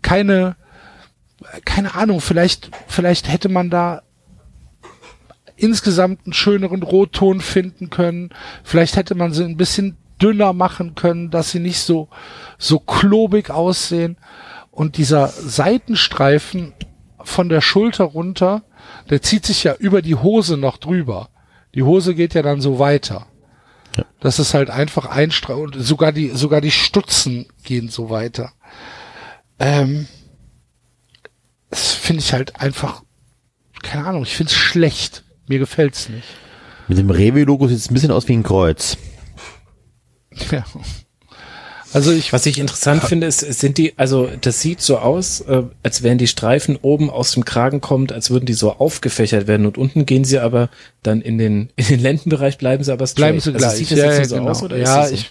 Keine, 0.01 0.57
keine 1.65 1.95
Ahnung, 1.95 2.21
vielleicht, 2.21 2.71
vielleicht 2.87 3.29
hätte 3.29 3.49
man 3.49 3.69
da 3.69 4.03
insgesamt 5.57 6.21
einen 6.25 6.33
schöneren 6.33 6.83
Rotton 6.83 7.41
finden 7.41 7.91
können. 7.91 8.31
Vielleicht 8.63 8.97
hätte 8.97 9.15
man 9.15 9.33
sie 9.33 9.45
ein 9.45 9.57
bisschen 9.57 9.97
dünner 10.23 10.53
machen 10.53 10.95
können, 10.95 11.31
dass 11.31 11.51
sie 11.51 11.61
nicht 11.61 11.81
so, 11.81 12.09
so 12.57 12.79
klobig 12.79 13.51
aussehen. 13.51 14.17
Und 14.71 14.97
dieser 14.97 15.29
Seitenstreifen 15.29 16.73
von 17.23 17.49
der 17.49 17.61
Schulter 17.61 18.05
runter, 18.05 18.63
der 19.11 19.23
zieht 19.23 19.47
sich 19.47 19.65
ja 19.65 19.75
über 19.75 20.03
die 20.03 20.15
Hose 20.15 20.57
noch 20.57 20.77
drüber. 20.77 21.31
Die 21.75 21.83
Hose 21.83 22.15
geht 22.15 22.35
ja 22.35 22.43
dann 22.43 22.61
so 22.61 22.79
weiter. 22.79 23.27
Das 24.21 24.39
ist 24.39 24.55
halt 24.55 24.71
einfach 24.71 25.07
ein 25.07 25.31
Streifen 25.31 25.63
und 25.63 25.75
sogar 25.75 26.13
die, 26.13 26.29
sogar 26.31 26.61
die 26.61 26.71
Stutzen 26.71 27.47
gehen 27.65 27.89
so 27.89 28.11
weiter. 28.11 28.53
Ähm, 29.59 30.07
das 31.71 31.93
finde 31.93 32.23
ich 32.23 32.33
halt 32.33 32.61
einfach, 32.61 33.03
keine 33.83 34.07
Ahnung, 34.07 34.23
ich 34.23 34.37
finde 34.37 34.53
es 34.53 34.57
schlecht. 34.57 35.25
Mir 35.47 35.59
gefällt's 35.59 36.09
nicht. 36.09 36.29
Mit 36.89 36.99
dem 36.99 37.11
Rewe-Logo 37.11 37.69
sieht 37.69 37.79
es 37.79 37.91
ein 37.91 37.95
bisschen 37.95 38.11
aus 38.11 38.29
wie 38.29 38.35
ein 38.35 38.43
Kreuz. 38.43 38.97
Ja. 40.51 40.65
Also 41.95 42.13
ich, 42.13 42.33
Was 42.33 42.45
ich 42.45 42.59
interessant 42.59 43.03
finde, 43.03 43.27
ist, 43.27 43.41
sind 43.41 43.79
die, 43.79 43.95
also 43.97 44.29
das 44.41 44.61
sieht 44.61 44.83
so 44.83 44.99
aus, 44.99 45.41
äh, 45.41 45.63
als 45.83 46.03
wären 46.03 46.19
die 46.19 46.27
Streifen 46.27 46.77
oben 46.77 47.09
aus 47.09 47.33
dem 47.33 47.47
Kragen 47.47 47.81
kommt, 47.81 48.13
als 48.13 48.31
würden 48.31 48.45
die 48.45 48.53
so 48.53 48.75
aufgefächert 48.75 49.47
werden 49.47 49.65
und 49.65 49.79
unten 49.79 50.05
gehen 50.05 50.25
sie 50.25 50.39
aber 50.39 50.69
dann 51.03 51.23
in 51.23 51.39
den 51.39 51.71
in 51.77 51.87
den 51.87 52.01
Lendenbereich 52.01 52.59
bleiben 52.59 52.85
sie 52.85 52.93
aber 52.93 53.07
straight. 53.07 53.17
bleiben 53.17 53.41
sie 53.41 53.55
also 53.55 53.67
gleich. 53.67 53.77
Sieht 53.79 53.91
das 53.93 53.99
ja, 53.99 54.13
jetzt 54.13 54.29
so 54.29 54.37
genau. 54.37 54.51
aus 54.51 54.63
oder 54.63 54.77
ja, 54.77 55.05
ist 55.05 55.13
das 55.13 55.21
so? 55.21 55.27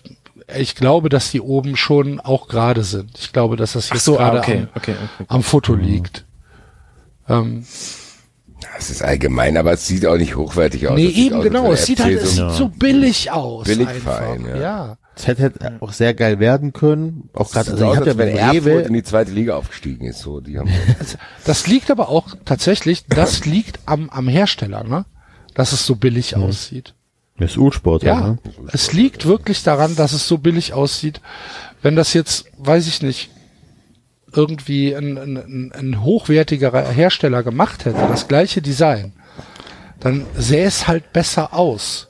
ich, 0.47 0.59
ich 0.59 0.75
glaube, 0.75 1.09
dass 1.09 1.29
die 1.29 1.41
oben 1.41 1.75
schon 1.75 2.19
auch 2.19 2.47
gerade 2.47 2.83
sind. 2.83 3.11
Ich 3.19 3.33
glaube, 3.33 3.55
dass 3.55 3.73
das 3.73 3.89
jetzt 3.91 4.05
so, 4.05 4.17
ah, 4.17 4.29
gerade 4.29 4.39
okay, 4.39 4.57
am, 4.57 4.69
okay, 4.75 4.91
okay. 4.93 5.25
am 5.27 5.43
Foto 5.43 5.75
liegt. 5.75 6.25
Ähm, 7.29 7.65
Das 8.75 8.89
ist 8.89 9.03
allgemein, 9.03 9.57
aber 9.57 9.73
es 9.73 9.85
sieht 9.85 10.05
auch 10.05 10.17
nicht 10.17 10.35
hochwertig 10.35 10.87
aus. 10.87 10.95
nee, 10.95 11.07
eben 11.07 11.41
genau. 11.41 11.71
Es 11.71 11.85
sieht 11.85 11.99
halt 12.03 12.17
es 12.19 12.35
so 12.35 12.49
sieht 12.49 12.57
so 12.57 12.69
billig 12.69 13.31
aus. 13.31 13.67
Billigverein, 13.67 14.45
einfach. 14.45 14.55
ja. 14.55 14.61
ja. 14.61 14.97
Das 15.17 15.27
hätte, 15.27 15.43
hätte 15.43 15.77
auch 15.79 15.93
sehr 15.93 16.13
geil 16.13 16.39
werden 16.39 16.73
können. 16.73 17.29
Auch 17.33 17.51
gerade, 17.51 17.71
also 17.71 17.85
so 17.85 17.91
ich 17.91 17.97
habe 17.97 18.07
ja 18.07 18.13
bei 18.13 18.29
Erfurt 18.31 18.85
in 18.85 18.93
die 18.93 19.01
zweite 19.03 19.31
Liga 19.31 19.55
aufgestiegen 19.55 20.05
ist. 20.05 20.19
So, 20.19 20.41
die 20.41 20.59
haben 20.59 20.69
Das 21.45 21.65
liegt 21.65 21.89
aber 21.89 22.09
auch 22.09 22.35
tatsächlich, 22.45 23.05
das 23.07 23.45
liegt 23.45 23.79
am, 23.87 24.09
am 24.11 24.27
Hersteller, 24.27 24.83
ne? 24.83 25.05
Dass 25.55 25.71
es 25.71 25.87
so 25.87 25.95
billig 25.95 26.35
aussieht. 26.35 26.93
das 27.39 27.51
ist 27.51 27.57
U-Sport, 27.57 28.03
Ja, 28.03 28.21
ne? 28.21 28.37
es 28.71 28.93
liegt 28.93 29.25
wirklich 29.25 29.63
daran, 29.63 29.95
dass 29.95 30.13
es 30.13 30.27
so 30.27 30.37
billig 30.37 30.73
aussieht. 30.73 31.19
Wenn 31.81 31.95
das 31.95 32.13
jetzt, 32.13 32.45
weiß 32.59 32.85
ich 32.87 33.01
nicht, 33.01 33.31
irgendwie 34.31 34.93
ein, 34.95 35.17
ein, 35.17 35.71
ein 35.73 36.03
hochwertigerer 36.03 36.89
Hersteller 36.89 37.41
gemacht 37.41 37.85
hätte, 37.85 38.05
das 38.07 38.27
gleiche 38.27 38.61
Design, 38.61 39.13
dann 39.99 40.27
sähe 40.35 40.65
es 40.65 40.87
halt 40.87 41.11
besser 41.11 41.53
aus. 41.55 42.06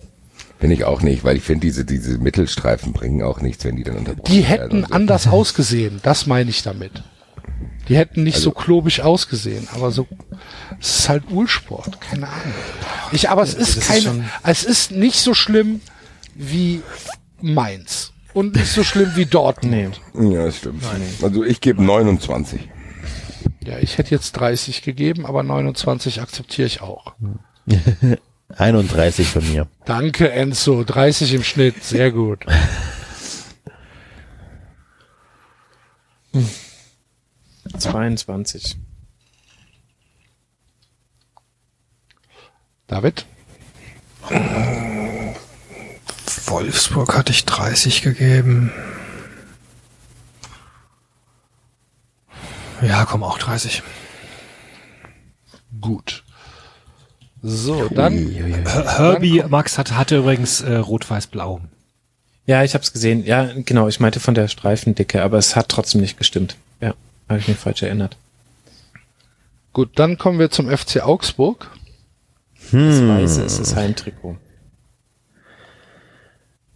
Bin 0.59 0.71
ich 0.71 0.85
auch 0.85 1.01
nicht, 1.01 1.23
weil 1.23 1.37
ich 1.37 1.43
finde, 1.43 1.61
diese, 1.67 1.85
diese 1.85 2.17
Mittelstreifen 2.17 2.91
bringen 2.93 3.21
auch 3.21 3.41
nichts, 3.41 3.63
wenn 3.63 3.75
die 3.75 3.83
dann 3.83 3.97
unterbrochen 3.97 4.33
Die 4.33 4.41
hätten 4.41 4.81
so. 4.81 4.93
anders 4.93 5.27
ausgesehen, 5.27 5.99
das 6.03 6.25
meine 6.25 6.49
ich 6.49 6.63
damit. 6.63 7.03
Die 7.87 7.95
hätten 7.95 8.23
nicht 8.23 8.39
so 8.39 8.51
klobig 8.51 9.01
ausgesehen, 9.01 9.67
aber 9.73 9.91
so, 9.91 10.07
es 10.79 10.99
ist 10.99 11.09
halt 11.09 11.23
Ulsport, 11.29 12.01
keine 12.01 12.27
Ahnung. 12.27 12.53
Ich, 13.11 13.29
aber 13.29 13.43
es 13.43 13.53
ist 13.53 13.77
das 13.77 13.83
ist 13.83 13.87
keine, 13.87 14.25
es 14.43 14.63
ist 14.63 14.91
nicht 14.91 15.19
so 15.19 15.33
schlimm 15.33 15.79
wie 16.35 16.81
Mainz 17.41 18.11
und 18.33 18.55
nicht 18.55 18.71
so 18.71 18.83
schlimm 18.83 19.11
wie 19.15 19.25
Dortmund. 19.25 20.01
Ja, 20.19 20.45
das 20.45 20.57
stimmt. 20.57 20.83
Also 21.21 21.43
ich 21.43 21.61
gebe 21.61 21.81
29. 21.83 22.67
Ja, 23.63 23.79
ich 23.79 23.97
hätte 23.97 24.11
jetzt 24.11 24.33
30 24.33 24.81
gegeben, 24.81 25.25
aber 25.25 25.43
29 25.43 26.21
akzeptiere 26.21 26.67
ich 26.67 26.81
auch. 26.81 27.13
31 28.57 29.29
von 29.29 29.47
mir. 29.49 29.67
Danke, 29.85 30.31
Enzo. 30.31 30.83
30 30.83 31.33
im 31.33 31.43
Schnitt. 31.43 31.83
Sehr 31.83 32.11
gut. 32.11 32.45
Hm. 36.33 36.45
22. 37.79 38.77
David? 42.87 43.25
Wolfsburg 46.45 47.15
hatte 47.15 47.31
ich 47.31 47.45
30 47.45 48.01
gegeben. 48.01 48.71
Ja, 52.81 53.05
komm, 53.05 53.23
auch 53.23 53.37
30. 53.39 53.83
Gut. 55.81 56.23
So, 57.49 57.87
dann, 57.89 58.17
Her- 58.29 58.97
Herbie 58.97 59.41
Max 59.47 59.77
hatte, 59.77 59.97
hatte 59.97 60.17
übrigens 60.17 60.59
äh, 60.61 60.75
rot-weiß-blau. 60.75 61.61
Ja, 62.45 62.63
ich 62.63 62.73
hab's 62.73 62.91
gesehen. 62.93 63.25
Ja, 63.25 63.49
genau, 63.55 63.87
ich 63.87 63.99
meinte 63.99 64.19
von 64.19 64.33
der 64.33 64.47
Streifendicke, 64.49 65.21
aber 65.23 65.37
es 65.37 65.55
hat 65.55 65.69
trotzdem 65.69 66.01
nicht 66.01 66.17
gestimmt. 66.17 66.57
Ja, 66.81 66.93
habe 67.29 67.39
ich 67.39 67.47
mich 67.47 67.57
falsch 67.57 67.83
erinnert. 67.83 68.17
gut, 69.73 69.91
dann 69.99 70.17
kommen 70.17 70.39
wir 70.39 70.49
zum 70.51 70.69
FC 70.69 71.01
Augsburg. 71.03 71.71
Das 72.71 73.01
Weiße 73.07 73.43
ist 73.43 73.59
das 73.59 73.75
Heimtrikot. 73.75 74.35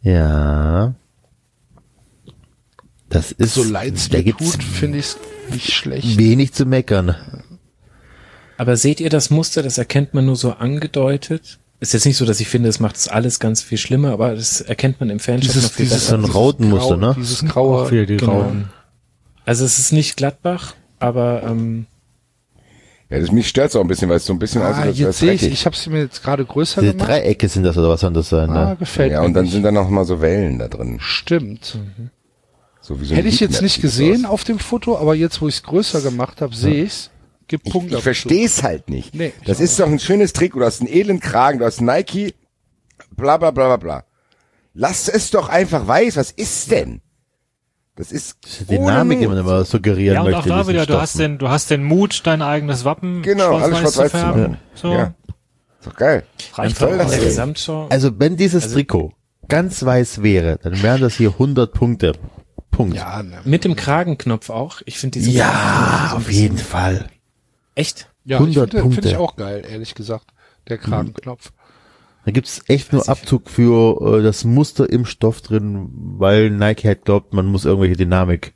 Ja. 0.03 0.93
Das 3.09 3.31
ist, 3.33 3.55
So 3.55 3.63
leid 3.63 3.95
es 3.95 4.07
tut, 4.09 4.63
finde 4.63 4.99
ich 4.99 5.05
es 5.05 5.17
nicht 5.51 5.73
schlecht. 5.73 6.17
wenig 6.17 6.53
zu 6.53 6.65
meckern. 6.65 7.15
Aber 8.61 8.77
seht 8.77 8.99
ihr 8.99 9.09
das 9.09 9.31
Muster, 9.31 9.63
das 9.63 9.79
erkennt 9.79 10.13
man 10.13 10.25
nur 10.27 10.35
so 10.35 10.51
angedeutet? 10.51 11.57
Ist 11.79 11.93
jetzt 11.93 12.05
nicht 12.05 12.17
so, 12.17 12.25
dass 12.25 12.39
ich 12.39 12.47
finde, 12.47 12.69
es 12.69 12.79
macht 12.79 12.95
das 12.95 13.07
alles 13.07 13.39
ganz 13.39 13.63
viel 13.63 13.79
schlimmer, 13.79 14.11
aber 14.11 14.35
das 14.35 14.61
erkennt 14.61 14.99
man 14.99 15.09
im 15.09 15.19
Fanshop 15.19 15.55
noch 15.55 15.71
viel 15.71 15.85
dieses, 15.87 16.09
so 16.09 16.13
ein 16.13 16.21
besser. 16.21 16.33
Rautenmuster, 16.33 16.97
ne? 16.97 17.15
Dieses 17.17 17.43
graue. 17.43 17.81
Auch 17.87 17.91
wieder 17.91 18.05
die 18.05 18.17
genau. 18.17 18.41
Rauten. 18.41 18.69
Also 19.45 19.65
es 19.65 19.79
ist 19.79 19.91
nicht 19.91 20.15
Gladbach, 20.15 20.75
aber 20.99 21.41
ähm, 21.43 21.87
Ja, 23.09 23.17
das 23.19 23.31
mich 23.31 23.47
stört's 23.47 23.75
auch 23.75 23.81
ein 23.81 23.87
bisschen, 23.87 24.09
weil 24.09 24.17
es 24.17 24.25
so 24.27 24.33
ein 24.33 24.37
bisschen 24.37 24.61
Ah, 24.61 24.69
aussieht, 24.73 24.85
als 24.85 24.99
jetzt 24.99 25.17
sehe 25.17 25.33
ich, 25.33 25.41
ich 25.41 25.65
habe 25.65 25.75
es 25.75 25.87
mir 25.87 26.01
jetzt 26.01 26.21
gerade 26.21 26.45
größer 26.45 26.81
Diese 26.81 26.93
gemacht. 26.93 27.09
Dreiecke 27.09 27.49
sind 27.49 27.63
das 27.63 27.75
oder 27.79 27.89
was 27.89 28.01
soll 28.01 28.13
das 28.13 28.29
sein? 28.29 28.51
Ah, 28.51 28.69
Ne? 28.69 28.75
gefällt 28.75 29.11
Ja, 29.11 29.21
mir 29.21 29.25
und 29.25 29.33
dann 29.33 29.45
nicht. 29.45 29.53
sind 29.53 29.63
da 29.63 29.71
noch 29.71 29.89
mal 29.89 30.05
so 30.05 30.21
Wellen 30.21 30.59
da 30.59 30.67
drin. 30.67 30.97
Stimmt. 31.01 31.79
So 32.79 33.01
wie 33.01 33.05
so 33.05 33.13
ein 33.13 33.15
Hätte 33.15 33.29
ich 33.29 33.39
jetzt 33.39 33.63
nicht 33.63 33.77
das 33.77 33.81
gesehen 33.81 34.25
aus. 34.27 34.31
auf 34.33 34.43
dem 34.43 34.59
Foto, 34.59 34.99
aber 34.99 35.15
jetzt, 35.15 35.41
wo 35.41 35.47
ich 35.47 35.55
es 35.55 35.63
größer 35.63 36.01
gemacht 36.01 36.41
habe, 36.41 36.55
sehe 36.55 36.83
ich's. 36.83 37.09
Gibt 37.51 37.67
Ich, 37.67 37.73
Punkte. 37.73 37.97
ich 37.97 38.03
verstehe 38.03 38.45
es 38.45 38.63
halt 38.63 38.89
nicht. 38.89 39.13
Nee, 39.13 39.33
das 39.45 39.59
ist 39.59 39.77
doch 39.77 39.87
ein 39.87 39.99
schönes 39.99 40.31
Trick. 40.31 40.53
Du 40.53 40.63
hast 40.63 40.79
einen 40.79 40.89
edlen 40.89 41.19
Kragen, 41.19 41.59
du 41.59 41.65
hast 41.65 41.81
Nike, 41.81 42.33
bla 43.15 43.35
bla 43.35 43.51
bla 43.51 43.67
bla 43.67 43.77
bla. 43.77 44.03
Lass 44.73 45.09
es 45.09 45.31
doch 45.31 45.49
einfach 45.49 45.85
weiß. 45.85 46.15
Was 46.15 46.31
ist 46.31 46.71
denn? 46.71 47.01
Das 47.97 48.13
ist 48.13 48.37
Die 48.61 48.77
Dynamik, 48.77 49.19
die 49.19 49.27
man 49.27 49.37
immer 49.37 49.65
suggerieren 49.65 50.15
Ja, 50.15 50.21
und 50.21 50.31
möchte. 50.31 50.39
auch 50.53 50.63
da 50.63 50.67
wieder, 50.69 50.85
du 50.85 50.99
hast 50.99 51.19
den, 51.19 51.37
du 51.39 51.49
hast 51.49 51.69
den 51.69 51.83
Mut, 51.83 52.21
dein 52.23 52.41
eigenes 52.41 52.85
Wappen 52.85 53.21
Genau, 53.21 53.57
alles 53.57 53.79
schwarz-weiß 53.79 53.91
zu 53.91 53.93
schwarz-weiß 53.99 54.11
zu 54.11 54.17
färben. 54.17 54.41
machen. 54.43 54.57
So. 54.75 54.93
Ja. 54.93 55.13
Ist 55.79 55.87
doch 55.87 55.95
geil. 55.97 56.23
Reicht 56.53 56.81
doch 56.81 56.97
das. 56.97 57.91
Also 57.91 58.17
wenn 58.17 58.37
dieses 58.37 58.71
Trikot 58.71 59.11
ganz 59.49 59.83
weiß 59.83 60.23
wäre, 60.23 60.57
dann 60.63 60.81
wären 60.81 61.01
das 61.01 61.15
hier 61.15 61.31
100 61.31 61.73
Punkte. 61.73 62.13
Punkt. 62.71 62.95
Ja, 62.95 63.21
ne. 63.21 63.39
mit 63.43 63.65
dem 63.65 63.75
Kragenknopf 63.75 64.49
auch. 64.49 64.81
Ich 64.85 64.97
finde 64.97 65.19
diese 65.19 65.31
Ja, 65.31 66.13
auf 66.15 66.31
jeden 66.31 66.57
Fall. 66.57 67.09
Echt. 67.81 68.07
ja 68.25 68.37
100 68.37 68.67
ich 68.67 68.71
finde 68.71 68.81
find 68.93 69.05
ich 69.05 69.13
Punkte. 69.15 69.19
auch 69.19 69.35
geil, 69.35 69.65
ehrlich 69.69 69.95
gesagt. 69.95 70.25
Der 70.69 70.77
Kragenknopf. 70.77 71.51
Da 72.23 72.31
gibt's 72.31 72.61
echt 72.67 72.93
nur 72.93 73.09
Abzug 73.09 73.49
für 73.49 74.19
äh, 74.19 74.23
das 74.23 74.43
Muster 74.43 74.87
im 74.89 75.05
Stoff 75.05 75.41
drin, 75.41 75.89
weil 76.17 76.51
Nike 76.51 76.85
halt 76.87 77.03
glaubt, 77.05 77.33
man 77.33 77.47
muss 77.47 77.65
irgendwelche 77.65 77.97
Dynamik 77.97 78.53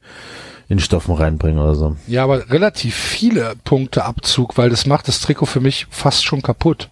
in 0.70 0.80
Stoffen 0.80 1.16
reinbringen 1.16 1.60
oder 1.60 1.74
so. 1.76 1.96
Ja, 2.08 2.24
aber 2.24 2.50
relativ 2.52 2.96
viele 2.96 3.56
Punkte 3.64 4.06
Abzug, 4.06 4.58
weil 4.58 4.70
das 4.70 4.86
macht 4.86 5.08
das 5.08 5.20
Trikot 5.22 5.48
für 5.48 5.62
mich 5.62 5.88
fast 5.90 6.26
schon 6.26 6.42
kaputt. 6.44 6.90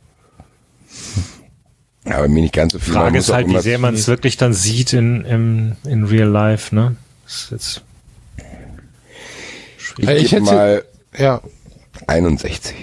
Ja, 2.06 2.18
aber 2.18 2.28
mir 2.28 2.42
nicht 2.42 2.53
ganz 2.53 2.74
so 2.74 2.80
viel. 2.80 2.94
Frage 2.94 3.18
ist 3.20 3.32
halt, 3.32 3.48
wie 3.48 3.60
sehr 3.60 3.78
man 3.80 3.94
es 3.94 4.08
wirklich 4.08 4.38
dann 4.38 4.53
sieht 4.53 4.94
in, 4.94 5.24
im, 5.26 5.76
in 5.86 6.03
real 6.03 6.28
life, 6.28 6.74
ne? 6.76 6.95
Das 7.26 7.36
ist 7.36 7.52
jetzt 7.52 7.82
Ich, 9.98 10.08
Ich 10.10 10.32
hätte- 10.32 10.44
mal 10.44 10.84
Ja, 11.18 11.42
61. 12.07 12.75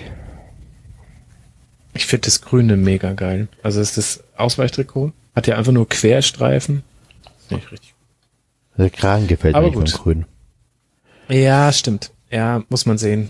Ich 1.95 2.07
finde 2.07 2.27
das 2.27 2.41
Grüne 2.41 2.77
mega 2.77 3.13
geil. 3.13 3.49
Also 3.63 3.81
ist 3.81 3.97
das 3.97 4.23
Ausweichtrikot. 4.37 5.13
Hat 5.35 5.47
ja 5.47 5.57
einfach 5.57 5.73
nur 5.73 5.89
Querstreifen. 5.89 6.83
Nicht 7.51 7.71
richtig. 7.73 7.95
Der 8.79 8.91
Kragen 8.91 9.27
gefällt 9.27 9.55
Aber 9.55 9.71
mir 9.71 9.77
nicht 9.79 9.93
gut. 9.93 10.03
vom 10.03 10.03
Grün. 10.03 10.25
Ja, 11.29 11.73
stimmt. 11.73 12.13
Ja, 12.31 12.63
muss 12.69 12.87
man 12.87 12.99
sehen. 12.99 13.29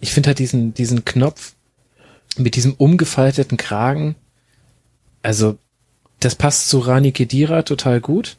Ich 0.00 0.12
finde 0.12 0.28
halt 0.28 0.38
diesen, 0.38 0.74
diesen 0.74 1.04
Knopf 1.04 1.54
mit 2.36 2.56
diesem 2.56 2.74
umgefalteten 2.74 3.56
Kragen. 3.56 4.16
Also, 5.22 5.58
das 6.20 6.34
passt 6.34 6.68
zu 6.68 6.78
Rani 6.80 7.12
Kedira 7.12 7.62
total 7.62 8.00
gut. 8.00 8.36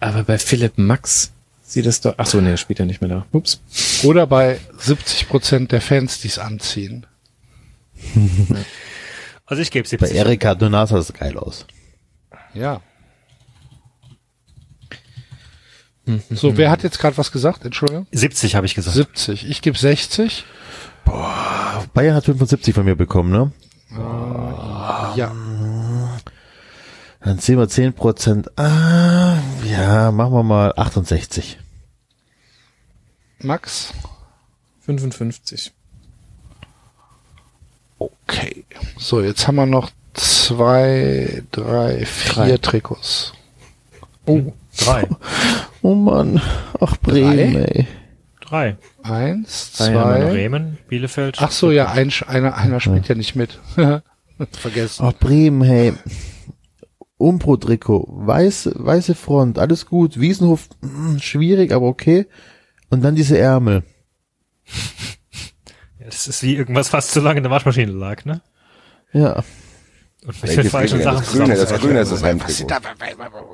Aber 0.00 0.24
bei 0.24 0.38
Philipp 0.38 0.76
Max 0.76 1.32
sieht 1.64 1.86
es 1.86 2.00
doch, 2.00 2.14
ach 2.18 2.26
so, 2.26 2.40
nee, 2.40 2.50
er 2.50 2.56
spielt 2.56 2.78
ja 2.78 2.84
nicht 2.84 3.00
mehr 3.00 3.10
da. 3.10 3.26
Ups. 3.32 3.60
oder 4.04 4.26
bei 4.26 4.60
70 4.78 5.28
Prozent 5.28 5.72
der 5.72 5.80
Fans, 5.80 6.20
die 6.20 6.28
es 6.28 6.38
anziehen. 6.38 7.06
Also 9.46 9.60
ich 9.60 9.70
gebe 9.70 9.84
Bei 9.84 10.06
70. 10.06 10.16
Erika 10.16 10.54
Donas 10.54 10.88
sah 10.88 10.96
das 10.96 11.12
geil 11.12 11.36
aus. 11.36 11.66
Ja. 12.54 12.80
So, 16.30 16.56
wer 16.56 16.70
hat 16.70 16.82
jetzt 16.82 16.98
gerade 16.98 17.16
was 17.16 17.32
gesagt? 17.32 17.64
Entschuldigung? 17.64 18.06
70 18.12 18.54
habe 18.56 18.66
ich 18.66 18.74
gesagt. 18.74 18.96
70. 18.96 19.48
Ich 19.48 19.62
gebe 19.62 19.76
60. 19.76 20.44
Bayern 21.92 22.14
hat 22.14 22.24
75 22.24 22.74
von 22.74 22.84
mir 22.84 22.96
bekommen, 22.96 23.30
ne? 23.32 23.52
Ja. 25.16 25.32
Dann 27.24 27.38
ziehen 27.38 27.58
wir 27.58 27.68
10 27.68 27.94
Prozent. 27.94 28.50
Ah, 28.58 29.38
ja, 29.64 30.12
machen 30.12 30.34
wir 30.34 30.42
mal 30.42 30.74
68. 30.76 31.58
Max? 33.38 33.94
55. 34.82 35.72
Okay. 37.98 38.66
So, 38.98 39.22
jetzt 39.22 39.48
haben 39.48 39.56
wir 39.56 39.64
noch 39.64 39.90
zwei, 40.12 41.42
drei, 41.50 42.04
vier 42.04 42.34
Drei. 42.34 42.58
Trikots. 42.58 43.32
Oh, 44.26 44.52
drei. 44.76 45.08
Oh 45.82 45.94
Mann, 45.94 46.40
ach 46.80 46.96
Bremen, 46.96 47.56
ey. 47.56 47.86
Drei. 48.40 48.78
Eins, 49.02 49.72
Drei 49.76 49.90
noch 49.90 50.02
zwei. 50.02 50.24
Bremen, 50.30 50.78
Bielefeld. 50.88 51.36
Ach 51.40 51.50
so, 51.50 51.70
ja, 51.70 51.90
ein, 51.90 52.10
einer, 52.26 52.56
einer 52.56 52.80
spielt 52.80 53.06
ja 53.06 53.14
nicht 53.14 53.36
mit. 53.36 53.58
Vergessen. 54.52 55.04
Ach 55.04 55.12
Bremen, 55.12 55.60
hey. 55.62 55.92
Umbro-Trikot, 57.24 58.06
weiße, 58.08 58.72
weiße 58.76 59.14
Front, 59.14 59.58
alles 59.58 59.86
gut. 59.86 60.20
Wiesenhof, 60.20 60.68
mm, 60.82 61.18
schwierig, 61.18 61.72
aber 61.72 61.86
okay. 61.86 62.26
Und 62.90 63.02
dann 63.02 63.14
diese 63.14 63.38
Ärmel. 63.38 63.82
Ja, 65.98 66.06
Das 66.06 66.26
ist 66.28 66.42
wie 66.42 66.54
irgendwas 66.54 66.88
fast 66.90 67.12
zu 67.12 67.20
lange 67.20 67.38
in 67.38 67.44
der 67.44 67.50
Waschmaschine 67.50 67.90
lag, 67.92 68.24
ne? 68.26 68.42
Ja. 69.12 69.42
Und 70.26 70.42
welche 70.42 70.56
Welches 70.56 70.72
falschen? 70.72 71.02
Sachen 71.02 71.18
Das 71.18 71.32
Grüne, 71.32 71.54
das. 71.54 71.80
Grüne 71.80 72.00
ist 72.00 72.12
das 72.12 72.20
Was 72.22 72.28
Heimtrikot. 72.28 72.68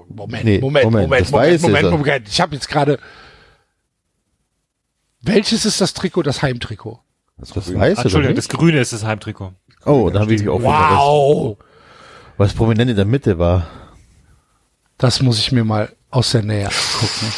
Moment, 0.09 0.45
Nee, 0.45 0.59
Moment, 0.59 0.85
Moment, 0.85 1.09
Moment, 1.09 1.11
Moment, 1.11 1.33
Weiße 1.33 1.63
Moment. 1.69 1.91
Moment. 1.91 2.29
Ich 2.29 2.41
habe 2.41 2.55
jetzt 2.55 2.69
gerade. 2.69 2.99
Welches 5.23 5.65
ist 5.65 5.81
das 5.81 5.95
Trikot, 5.95 6.23
das 6.23 6.43
Heimtrikot? 6.43 7.01
Das 7.39 7.51
Das 7.51 7.67
Grüne. 7.67 7.79
weiß 7.81 7.93
oder 7.99 8.03
Entschuldigung, 8.05 8.37
das? 8.37 8.49
Grüne 8.49 8.81
ist 8.81 8.93
das 8.93 9.05
Heimtrikot. 9.05 9.53
Oh, 9.85 10.11
da 10.11 10.21
habe 10.21 10.35
ich 10.35 10.41
mich 10.41 10.49
auch 10.49 10.63
Wow! 10.63 11.59
Was 12.41 12.55
prominent 12.55 12.91
in 12.91 12.97
der 12.97 13.05
Mitte 13.05 13.39
war. 13.39 13.67
Das 14.97 15.21
muss 15.21 15.39
ich 15.39 15.53
mir 15.53 15.63
mal 15.63 15.93
aus 16.11 16.31
der 16.31 16.43
Nähe 16.43 16.71
gucken. 16.99 17.29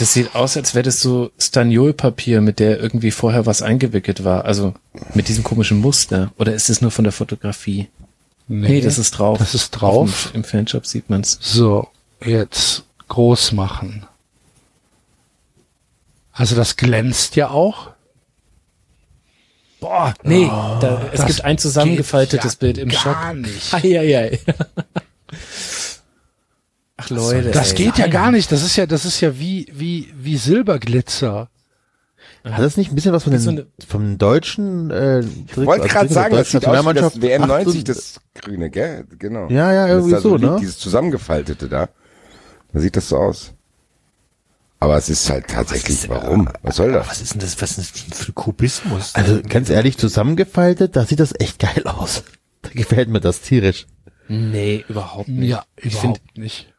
Das 0.00 0.12
sieht 0.12 0.34
aus, 0.34 0.56
als 0.56 0.74
wäre 0.74 0.82
das 0.82 1.00
so 1.00 1.30
Staniolpapier, 1.38 2.40
mit 2.40 2.58
der 2.58 2.80
irgendwie 2.80 3.12
vorher 3.12 3.46
was 3.46 3.62
eingewickelt 3.62 4.24
war. 4.24 4.44
Also 4.46 4.74
mit 5.14 5.28
diesem 5.28 5.44
komischen 5.44 5.80
Muster. 5.80 6.32
Oder 6.38 6.54
ist 6.54 6.70
es 6.70 6.80
nur 6.80 6.90
von 6.90 7.04
der 7.04 7.12
Fotografie? 7.12 7.88
Nee, 8.48 8.80
das 8.80 8.98
ist 8.98 9.12
drauf. 9.12 9.38
Das 9.38 9.54
ist 9.54 9.70
drauf. 9.70 10.32
Im 10.34 10.42
Fanshop 10.42 10.86
sieht 10.86 11.08
man's. 11.08 11.38
So, 11.40 11.88
jetzt 12.24 12.82
groß 13.06 13.52
machen. 13.52 14.06
Also 16.32 16.56
das 16.56 16.76
glänzt 16.76 17.36
ja 17.36 17.50
auch. 17.50 17.90
Boah, 19.80 20.12
nee, 20.24 20.46
da, 20.46 21.02
es 21.12 21.18
das 21.20 21.26
gibt 21.26 21.44
ein 21.44 21.56
zusammengefaltetes 21.58 22.54
ja 22.54 22.58
Bild 22.58 22.78
im 22.78 22.88
gar 22.88 22.98
Shop. 23.00 23.36
nicht. 23.36 23.72
Eieiei. 23.74 24.38
Ach 26.96 27.10
Leute, 27.10 27.50
Das 27.52 27.70
ey. 27.70 27.76
geht 27.76 27.98
ja 27.98 28.08
gar 28.08 28.32
nicht. 28.32 28.50
Das 28.50 28.62
ist 28.64 28.76
ja, 28.76 28.86
das 28.86 29.04
ist 29.04 29.20
ja 29.20 29.38
wie, 29.38 29.68
wie, 29.72 30.12
wie 30.16 30.36
Silberglitzer. 30.36 31.48
Hat 32.44 32.60
das 32.60 32.76
nicht 32.76 32.90
ein 32.90 32.94
bisschen 32.94 33.12
was 33.12 33.24
von 33.24 33.32
den, 33.32 33.48
eine- 33.48 33.66
vom 33.86 34.16
deutschen 34.18 34.90
äh, 34.90 35.20
Ich 35.20 35.56
wollte 35.56 35.86
gerade 35.86 36.08
sagen, 36.12 36.34
das 36.34 36.50
sieht 36.50 36.66
aus 36.66 36.86
wie 36.86 36.94
das 36.94 37.20
WM 37.20 37.46
90, 37.46 37.84
das 37.84 38.20
Grüne, 38.34 38.70
gell? 38.70 39.04
Genau. 39.18 39.48
Ja, 39.48 39.72
ja, 39.72 39.82
Das 39.86 39.90
irgendwie 39.96 40.12
da 40.12 40.20
so, 40.20 40.36
liegt, 40.36 40.50
ne? 40.50 40.56
Dieses 40.60 40.78
zusammengefaltete 40.78 41.68
da. 41.68 41.88
Da 42.72 42.80
sieht 42.80 42.96
das 42.96 43.08
so 43.10 43.16
aus. 43.18 43.52
Aber 44.80 44.96
es 44.96 45.08
ist 45.08 45.28
halt 45.28 45.48
tatsächlich, 45.48 46.08
warum? 46.08 46.48
Was 46.62 46.76
soll 46.76 46.92
das? 46.92 47.08
Was 47.08 47.20
ist 47.20 47.34
denn 47.34 47.40
das, 47.40 47.60
was 47.60 47.78
ist 47.78 47.96
denn 47.96 48.04
das 48.10 48.24
für 48.24 48.32
Kubismus? 48.32 49.14
Also 49.14 49.40
ganz 49.42 49.70
ehrlich, 49.70 49.98
zusammengefaltet, 49.98 50.94
da 50.94 51.04
sieht 51.04 51.18
das 51.20 51.34
echt 51.38 51.58
geil 51.58 51.82
aus. 51.86 52.22
Da 52.62 52.70
gefällt 52.70 53.08
mir 53.08 53.20
das 53.20 53.40
tierisch. 53.40 53.86
Nee, 54.26 54.84
überhaupt 54.88 55.28
nicht. 55.28 55.48
Ja, 55.50 55.64
ich 55.76 55.92
überhaupt 55.94 56.20
finde, 56.34 56.40
nicht. 56.40 56.74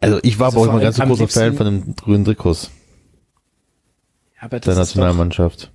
Also 0.00 0.18
ich 0.22 0.38
war 0.38 0.46
Also 0.46 0.62
aber 0.62 0.66
auch 0.70 0.72
immer 0.72 0.82
ganz 0.82 0.98
großer 0.98 1.28
Fan 1.28 1.56
von 1.58 1.66
dem 1.66 1.94
grünen 1.94 2.24
Trikots 2.24 2.70
aber 4.40 4.60
der 4.60 4.60
das 4.60 4.68
ist 4.68 4.76
doch, 4.76 4.78
Nationalmannschaft. 5.02 5.70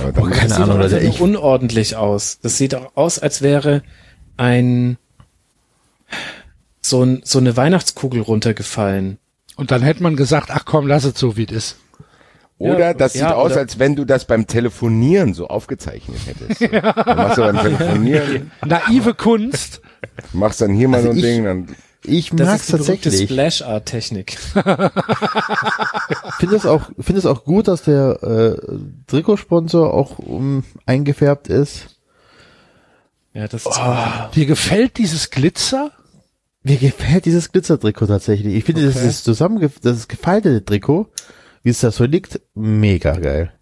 Aber 0.00 0.12
Boah, 0.12 0.20
dann- 0.22 0.30
keine 0.30 0.48
das 0.48 0.56
sieht 0.58 0.64
Ahnung, 0.64 0.76
doch 0.76 0.82
Leute, 0.84 0.96
einfach 0.98 1.06
nur 1.08 1.14
ich, 1.14 1.20
unordentlich 1.20 1.96
aus. 1.96 2.38
Das 2.40 2.56
sieht 2.56 2.74
auch 2.76 2.94
aus, 2.96 3.18
als 3.18 3.42
wäre 3.42 3.82
ein 4.36 4.96
so, 6.80 7.02
ein, 7.02 7.20
so 7.24 7.38
eine 7.38 7.56
Weihnachtskugel 7.56 8.20
runtergefallen. 8.22 9.18
Und 9.60 9.70
dann 9.70 9.82
hätte 9.82 10.02
man 10.02 10.16
gesagt, 10.16 10.48
ach 10.50 10.64
komm, 10.64 10.86
lass 10.86 11.04
es 11.04 11.18
so, 11.18 11.36
wie 11.36 11.44
es 11.44 11.52
ist. 11.52 11.76
Oder 12.58 12.78
Ja, 12.78 12.94
das 12.94 13.12
sieht 13.12 13.22
ja, 13.22 13.34
aus, 13.34 13.52
als 13.52 13.78
wenn 13.78 13.94
du 13.96 14.04
das 14.04 14.24
beim 14.26 14.46
Telefonieren 14.46 15.32
so 15.34 15.46
aufgezeichnet 15.48 16.18
hättest. 16.26 16.60
So. 16.60 16.66
Dann 16.80 17.16
machst 17.16 17.38
du 17.38 17.42
beim 17.42 17.58
Telefonieren, 17.58 18.50
Naive 18.64 19.14
Kunst. 19.14 19.80
machst 20.32 20.60
dann 20.60 20.72
hier 20.74 20.88
mal 20.88 20.96
Also 20.98 21.08
so 21.08 21.12
ein 21.12 21.16
ich- 21.18 21.22
Ding, 21.24 21.44
dann 21.44 21.68
ich 22.02 22.30
Das 22.30 22.46
mag's 22.48 22.60
ist 22.62 22.68
die 22.68 22.72
berühmte 22.78 23.02
tatsächlich. 23.10 23.30
Splash-Art-Technik. 23.30 24.38
finde 26.38 26.56
es 26.56 26.64
auch, 26.66 26.82
finde 26.98 27.18
es 27.18 27.26
auch 27.26 27.44
gut, 27.44 27.68
dass 27.68 27.82
der 27.82 28.22
äh, 28.22 28.56
Trikotsponsor 29.06 29.92
auch 29.92 30.18
um, 30.18 30.64
eingefärbt 30.86 31.48
ist. 31.48 31.98
Ja, 33.34 33.46
das 33.48 33.66
ist 33.66 33.80
Dir 34.34 34.46
gefällt 34.46 34.96
dieses 34.98 35.30
Glitzer? 35.30 35.92
Mir 36.62 36.76
gefällt 36.76 37.24
dieses 37.24 37.52
Glitzertrikot 37.52 38.06
tatsächlich. 38.06 38.54
Ich 38.54 38.64
finde, 38.64 38.84
das 38.84 38.96
Okay. 38.96 39.08
ist 39.08 39.24
zusammenge 39.24 39.70
das 39.82 40.08
gefaltete 40.08 40.64
Trikot, 40.64 41.08
wie 41.62 41.70
es 41.70 41.80
da 41.80 41.90
so 41.90 42.04
liegt, 42.04 42.40
mega 42.54 43.16
geil. 43.16 43.52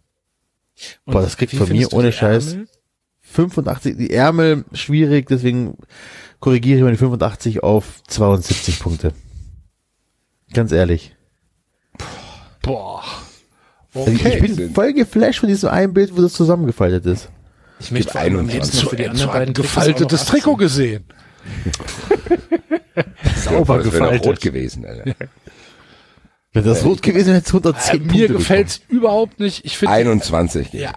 Und 1.05 1.15
Boah, 1.15 1.23
das 1.23 1.37
kriegt 1.37 1.55
von 1.55 1.69
mir 1.69 1.93
ohne 1.93 2.13
Scheiß. 2.13 2.53
Ärmel? 2.53 2.69
85, 3.21 3.97
die 3.99 4.11
Ärmel 4.13 4.65
schwierig, 4.73 5.27
deswegen 5.29 5.77
korrigiere 6.41 6.79
ich 6.79 6.85
meine 6.85 6.97
85 6.97 7.63
auf 7.63 8.03
72 8.09 8.81
Punkte. 8.81 9.13
Ganz 10.53 10.73
ehrlich. 10.73 11.15
Boah. 12.63 13.03
Also 13.95 14.11
ich 14.11 14.25
Okay. 14.25 14.41
bin 14.41 14.75
voll 14.75 14.93
geflasht 14.93 15.41
von 15.41 15.49
diesem 15.49 15.69
einen 15.71 15.93
Bild, 15.95 16.17
wo 16.17 16.23
das 16.23 16.33
zusammengefaltet 16.33 17.07
ist. 17.07 17.29
Ich 17.81 17.91
möchte 17.91 18.15
am 18.19 18.25
21. 18.25 18.55
liebsten 18.55 18.77
Zu, 18.79 18.89
für 18.89 18.97
die 18.97 19.05
zu 19.05 19.11
anderen 19.11 19.31
ein 19.31 19.35
beiden 19.39 19.55
gefaltetes 19.55 20.25
Trikot 20.25 20.53
18. 20.55 20.59
gesehen. 20.59 21.05
Sauber 23.37 23.79
das 23.83 23.93
wäre 23.93 23.99
doch 24.05 24.13
rot 24.13 24.21
gefaltet. 24.21 24.41
gewesen, 24.43 24.85
Alter. 24.87 25.15
Wenn 26.53 26.65
das 26.65 26.85
rot 26.85 27.03
gewesen 27.03 27.27
wäre, 27.29 27.37
hätte 27.39 27.47
es 27.49 27.55
110 27.55 27.95
Äh, 27.95 27.99
mir 28.05 28.13
bekommen. 28.23 28.39
gefällt's 28.39 28.81
überhaupt 28.89 29.39
nicht. 29.41 29.65
Ich 29.65 29.77
finde 29.79 29.95
21. 29.95 30.73
ja 30.73 30.93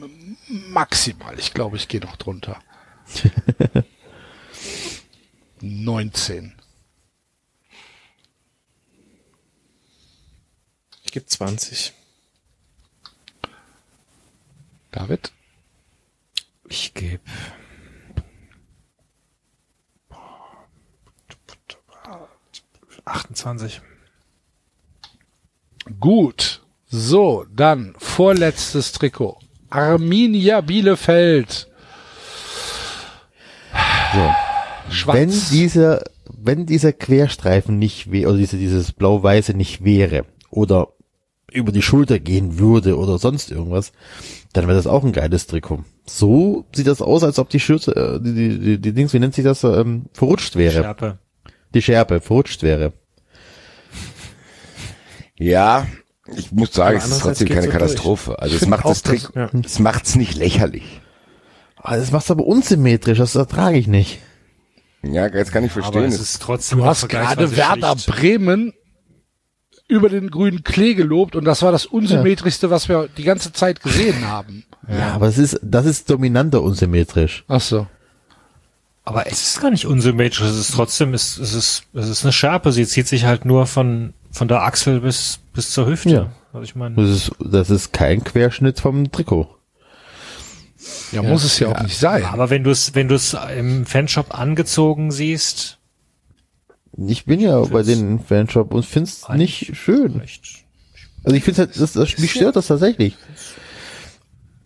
m- 0.00 0.36
maximal. 0.70 1.38
Ich 1.38 1.52
glaube, 1.54 1.76
ich 1.76 1.88
gehe 1.88 2.00
noch 2.00 2.16
drunter. 2.16 2.58
19. 5.60 6.54
Ich 11.04 11.12
gebe 11.12 11.26
20. 11.26 11.92
David? 14.90 15.32
Ich 16.68 16.94
gebe 16.94 17.20
28. 23.12 23.80
Gut. 26.00 26.62
So, 26.88 27.46
dann 27.54 27.94
vorletztes 27.98 28.92
Trikot. 28.92 29.38
Arminia 29.70 30.60
Bielefeld. 30.60 31.68
So. 34.14 34.30
Schwarz. 34.90 35.16
Wenn 35.16 35.30
dieser, 35.30 36.04
wenn 36.26 36.66
dieser 36.66 36.92
Querstreifen 36.92 37.78
nicht 37.78 38.10
wäre, 38.12 38.30
oder 38.30 38.38
diese, 38.38 38.58
dieses 38.58 38.92
blau-weiße 38.92 39.54
nicht 39.54 39.84
wäre, 39.84 40.26
oder 40.50 40.88
über 41.50 41.72
die 41.72 41.82
Schulter 41.82 42.18
gehen 42.18 42.58
würde, 42.58 42.98
oder 42.98 43.18
sonst 43.18 43.50
irgendwas, 43.50 43.92
dann 44.52 44.66
wäre 44.66 44.76
das 44.76 44.86
auch 44.86 45.04
ein 45.04 45.12
geiles 45.12 45.46
Trikot. 45.46 45.84
So 46.06 46.66
sieht 46.74 46.86
das 46.86 47.00
aus, 47.00 47.22
als 47.22 47.38
ob 47.38 47.48
die 47.48 47.60
Schürze, 47.60 47.94
äh, 47.96 48.20
die, 48.20 48.34
die, 48.34 48.58
die, 48.58 48.78
die 48.80 48.92
Dings, 48.92 49.14
wie 49.14 49.18
nennt 49.18 49.34
sich 49.34 49.44
das, 49.44 49.64
ähm, 49.64 50.06
verrutscht 50.12 50.56
wäre. 50.56 50.82
Schärpe. 50.82 51.18
Die 51.74 51.82
Schärpe 51.82 52.20
verrutscht 52.20 52.62
wäre. 52.62 52.92
Ja, 55.42 55.86
ich 56.36 56.52
muss 56.52 56.72
sagen, 56.72 56.96
Aber 56.96 57.04
es 57.04 57.10
ist 57.10 57.20
trotzdem 57.22 57.48
keine. 57.48 57.68
Katastrophe. 57.68 58.38
Also 58.38 58.56
es 58.56 58.66
macht 58.66 58.84
das 58.84 59.02
Trick, 59.02 59.28
das- 59.34 59.50
es 59.64 59.78
macht's 59.78 60.14
nicht 60.14 60.36
lächerlich. 60.36 61.00
Ah, 61.76 61.96
das 61.96 62.12
macht's 62.12 62.30
aber 62.30 62.44
unsymmetrisch, 62.46 63.18
das 63.18 63.34
ertrage 63.34 63.76
ich 63.78 63.88
nicht. 63.88 64.20
Ja, 65.02 65.26
jetzt 65.26 65.50
kann 65.52 65.64
ich 65.64 65.72
Aber 65.72 65.82
verstehen. 65.82 66.04
es 66.04 66.14
Es 66.14 66.20
ist 66.34 66.42
trotzdem 66.42 66.78
Du 66.78 66.84
hast 66.84 67.08
gerade 67.08 67.56
Werder 67.56 67.98
schlicht. 67.98 68.06
Bremen 68.06 68.72
über 69.88 70.08
den 70.08 70.30
grünen 70.30 70.62
Klee 70.62 70.94
gelobt 70.94 71.34
und 71.34 71.44
das 71.44 71.60
war 71.62 71.72
das 71.72 71.86
unsymmetrischste, 71.86 72.70
was 72.70 72.88
wir 72.88 73.08
die 73.16 73.24
ganze 73.24 73.52
Zeit 73.52 73.82
gesehen 73.82 74.28
haben. 74.28 74.64
Ja, 74.88 75.12
aber 75.14 75.26
es 75.26 75.38
ist, 75.38 75.58
das 75.62 75.86
ist 75.86 76.08
dominanter 76.08 76.62
unsymmetrisch. 76.62 77.44
Ach 77.48 77.60
so. 77.60 77.86
Aber 79.04 79.26
es 79.26 79.42
ist 79.42 79.60
gar 79.60 79.70
nicht 79.72 79.84
unsymmetrisch. 79.86 80.40
Es 80.48 80.56
ist 80.56 80.72
trotzdem, 80.74 81.12
es, 81.14 81.36
es 81.36 81.52
ist, 81.52 81.82
es 81.94 82.08
ist 82.08 82.22
eine 82.24 82.32
Schärpe. 82.32 82.70
Sie 82.70 82.86
zieht 82.86 83.08
sich 83.08 83.24
halt 83.24 83.44
nur 83.44 83.66
von, 83.66 84.14
von 84.32 84.48
der 84.48 84.62
Achsel 84.62 85.00
bis, 85.00 85.38
bis 85.52 85.70
zur 85.70 85.86
Hüfte. 85.86 86.10
Ja. 86.10 86.32
Also 86.52 86.64
ich 86.64 86.74
meine, 86.74 86.96
Das 86.96 87.08
ist, 87.08 87.30
das 87.38 87.70
ist 87.70 87.92
kein 87.92 88.24
Querschnitt 88.24 88.80
vom 88.80 89.10
Trikot. 89.12 89.48
Ja, 91.12 91.22
muss 91.22 91.44
es 91.44 91.58
ja, 91.60 91.68
auch 91.68 91.80
nicht 91.82 91.96
sein. 91.96 92.24
aber 92.24 92.50
wenn 92.50 92.64
du 92.64 92.70
es, 92.70 92.94
wenn 92.96 93.06
du 93.06 93.14
es 93.14 93.36
im 93.56 93.86
Fanshop 93.86 94.36
angezogen 94.36 95.12
siehst, 95.12 95.78
Ich 97.06 97.24
bin 97.24 97.38
ja 97.38 97.60
bei 97.60 97.82
den 97.84 98.18
Fanshop 98.18 98.74
und 98.74 98.84
find's 98.84 99.28
nicht 99.28 99.76
schön. 99.76 100.16
recht. 100.18 100.42
Also 101.24 101.36
ich 101.36 101.44
finde 101.44 101.58
halt, 101.60 101.80
das, 101.80 101.92
das, 101.92 102.18
mich 102.18 102.32
stört 102.32 102.56
das 102.56 102.66
tatsächlich. 102.66 103.16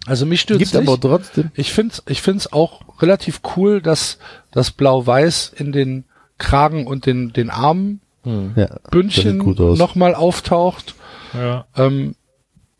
Also 0.07 0.25
mich 0.25 0.41
stört 0.41 0.61
Gibt 0.61 0.73
nicht. 0.73 0.89
aber 0.89 0.99
trotzdem. 0.99 1.51
Ich 1.55 1.73
find's, 1.73 2.03
ich 2.09 2.23
find's 2.23 2.51
auch 2.53 2.81
relativ 3.03 3.41
cool, 3.57 3.83
dass 3.83 4.19
das 4.53 4.71
Blau-Weiß 4.71 5.53
in 5.57 5.73
den 5.73 6.05
Kragen 6.39 6.87
und 6.87 7.05
den, 7.07 7.33
den 7.33 7.51
Armen 7.51 8.01
Ja, 8.27 8.67
das 8.67 8.91
Bündchen 8.91 9.39
nochmal 9.39 10.15
auftaucht. 10.15 10.95
Ja. 11.33 11.67
Ähm, 11.77 12.17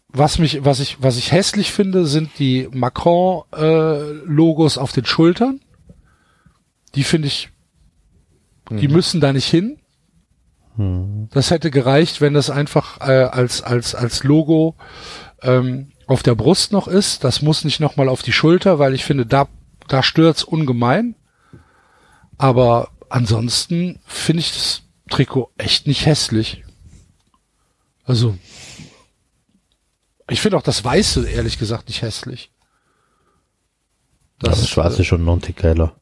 was 0.09 0.39
mich, 0.39 0.65
was 0.65 0.81
ich, 0.81 0.97
was 1.01 1.19
ich 1.19 1.31
hässlich 1.31 1.73
finde, 1.73 2.07
sind 2.07 2.31
die 2.39 2.69
Macron-Logos 2.73 4.79
auf 4.79 4.93
den 4.93 5.05
Schultern. 5.05 5.61
Die 6.95 7.05
finde 7.05 7.29
ich, 7.29 7.51
die 8.71 8.89
müssen 8.89 9.21
da 9.21 9.33
nicht 9.33 9.49
hin. 9.49 9.79
Das 11.31 11.51
hätte 11.51 11.71
gereicht, 11.71 12.21
wenn 12.21 12.35
das 12.35 12.51
einfach 12.51 13.01
äh, 13.01 13.25
als 13.25 13.63
als 13.63 13.95
als 13.95 14.25
Logo 14.25 14.75
ähm, 15.43 15.93
auf 16.07 16.23
der 16.23 16.35
Brust 16.35 16.73
noch 16.73 16.89
ist. 16.89 17.25
Das 17.25 17.41
muss 17.41 17.65
nicht 17.65 17.81
nochmal 17.81 18.09
auf 18.09 18.23
die 18.23 18.33
Schulter, 18.33 18.79
weil 18.79 18.95
ich 18.95 19.05
finde, 19.05 19.27
da 19.27 19.49
da 19.89 20.03
stört's 20.03 20.45
ungemein. 20.45 21.15
Aber 22.37 22.89
ansonsten 23.09 24.01
finde 24.07 24.41
ich 24.41 24.53
das 24.53 24.83
Trikot 25.11 25.51
echt 25.57 25.87
nicht 25.87 26.07
hässlich. 26.07 26.65
Also, 28.05 28.37
ich 30.29 30.41
finde 30.41 30.57
auch 30.57 30.63
das 30.63 30.85
Weiße, 30.85 31.29
ehrlich 31.29 31.59
gesagt, 31.59 31.89
nicht 31.89 32.03
hässlich. 32.03 32.51
Das, 34.39 34.69
Schwarze 34.69 35.03
ist 35.03 35.09
schon 35.09 35.25
noch 35.25 35.35
ein 35.35 35.43
Tick 35.43 35.57
geiler. 35.57 35.97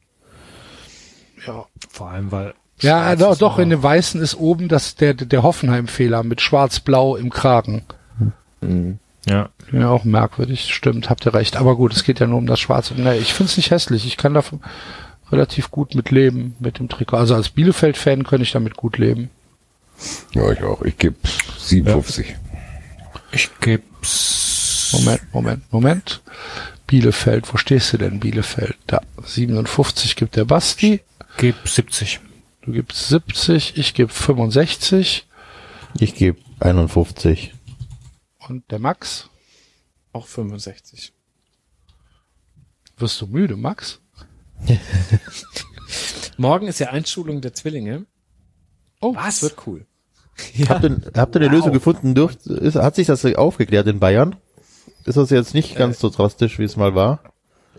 äh, 1.37 1.47
ja. 1.47 1.65
Vor 1.89 2.09
allem, 2.09 2.31
weil. 2.31 2.53
Ja, 2.81 3.15
doch, 3.15 3.37
doch, 3.37 3.57
in 3.57 3.69
dem 3.69 3.81
Weißen 3.81 4.19
ist 4.19 4.35
oben 4.35 4.67
das, 4.67 4.95
der, 4.95 5.13
der 5.13 5.43
Hoffenheim-Fehler 5.43 6.23
mit 6.23 6.41
schwarz-blau 6.41 7.15
im 7.15 7.29
Kragen. 7.29 7.85
Ja. 9.25 9.49
Ja, 9.71 9.89
auch 9.89 10.03
merkwürdig, 10.03 10.73
stimmt, 10.73 11.09
habt 11.09 11.25
ihr 11.25 11.33
recht. 11.33 11.55
Aber 11.55 11.77
gut, 11.77 11.93
es 11.93 12.03
geht 12.03 12.19
ja 12.19 12.27
nur 12.27 12.37
um 12.37 12.47
das 12.47 12.59
Schwarze. 12.59 12.93
Nee, 12.95 13.17
ich 13.17 13.33
find's 13.33 13.55
nicht 13.57 13.71
hässlich. 13.71 14.05
Ich 14.05 14.17
kann 14.17 14.33
da 14.33 14.43
relativ 15.31 15.71
gut 15.71 15.95
mit 15.95 16.11
leben, 16.11 16.55
mit 16.59 16.79
dem 16.79 16.89
Trikot. 16.89 17.17
Also 17.17 17.35
als 17.35 17.49
Bielefeld-Fan 17.49 18.23
könnte 18.23 18.43
ich 18.43 18.51
damit 18.51 18.75
gut 18.75 18.97
leben. 18.97 19.29
Ja, 20.33 20.51
ich 20.51 20.61
auch. 20.63 20.81
Ich 20.81 20.97
gebe 20.97 21.15
57. 21.57 22.35
Ich 23.31 23.49
geb's. 23.59 24.91
Moment, 24.93 25.21
Moment, 25.33 25.73
Moment. 25.73 26.21
Bielefeld, 26.87 27.51
wo 27.51 27.57
stehst 27.57 27.93
du 27.93 27.97
denn, 27.97 28.19
Bielefeld? 28.19 28.77
Da, 28.87 29.01
57 29.23 30.15
gibt 30.15 30.35
der 30.35 30.45
Basti, 30.45 31.01
Geb 31.37 31.55
70. 31.67 32.19
du 32.61 32.71
gibst 32.71 33.07
70, 33.09 33.77
ich 33.77 33.93
gebe 33.95 34.11
65 34.11 35.25
Ich 35.97 36.13
gebe 36.15 36.37
51. 36.59 37.53
und 38.47 38.69
der 38.71 38.79
Max. 38.79 39.29
Auch 40.13 40.27
65. 40.27 41.11
Wirst 42.97 43.19
du 43.19 43.27
müde, 43.27 43.57
Max? 43.57 43.99
Morgen 46.37 46.67
ist 46.67 46.79
ja 46.79 46.89
Einschulung 46.89 47.41
der 47.41 47.53
Zwillinge. 47.53 48.05
Oh, 49.01 49.15
Was? 49.15 49.41
Wird 49.41 49.55
cool. 49.67 49.85
Habt 50.67 50.83
ihr, 50.83 50.97
habt 51.15 51.35
ihr 51.35 51.41
eine 51.41 51.49
Lösung 51.49 51.71
gefunden? 51.71 52.13
Dürft, 52.13 52.45
ist, 52.47 52.75
hat 52.75 52.95
sich 52.95 53.07
das 53.07 53.23
aufgeklärt 53.25 53.87
in 53.87 53.99
Bayern? 53.99 54.35
Ist 55.05 55.17
das 55.17 55.29
jetzt 55.29 55.53
nicht 55.53 55.77
ganz 55.77 55.99
so 55.99 56.09
drastisch, 56.09 56.59
wie 56.59 56.63
es 56.63 56.75
mal 56.75 56.95
war? 56.95 57.19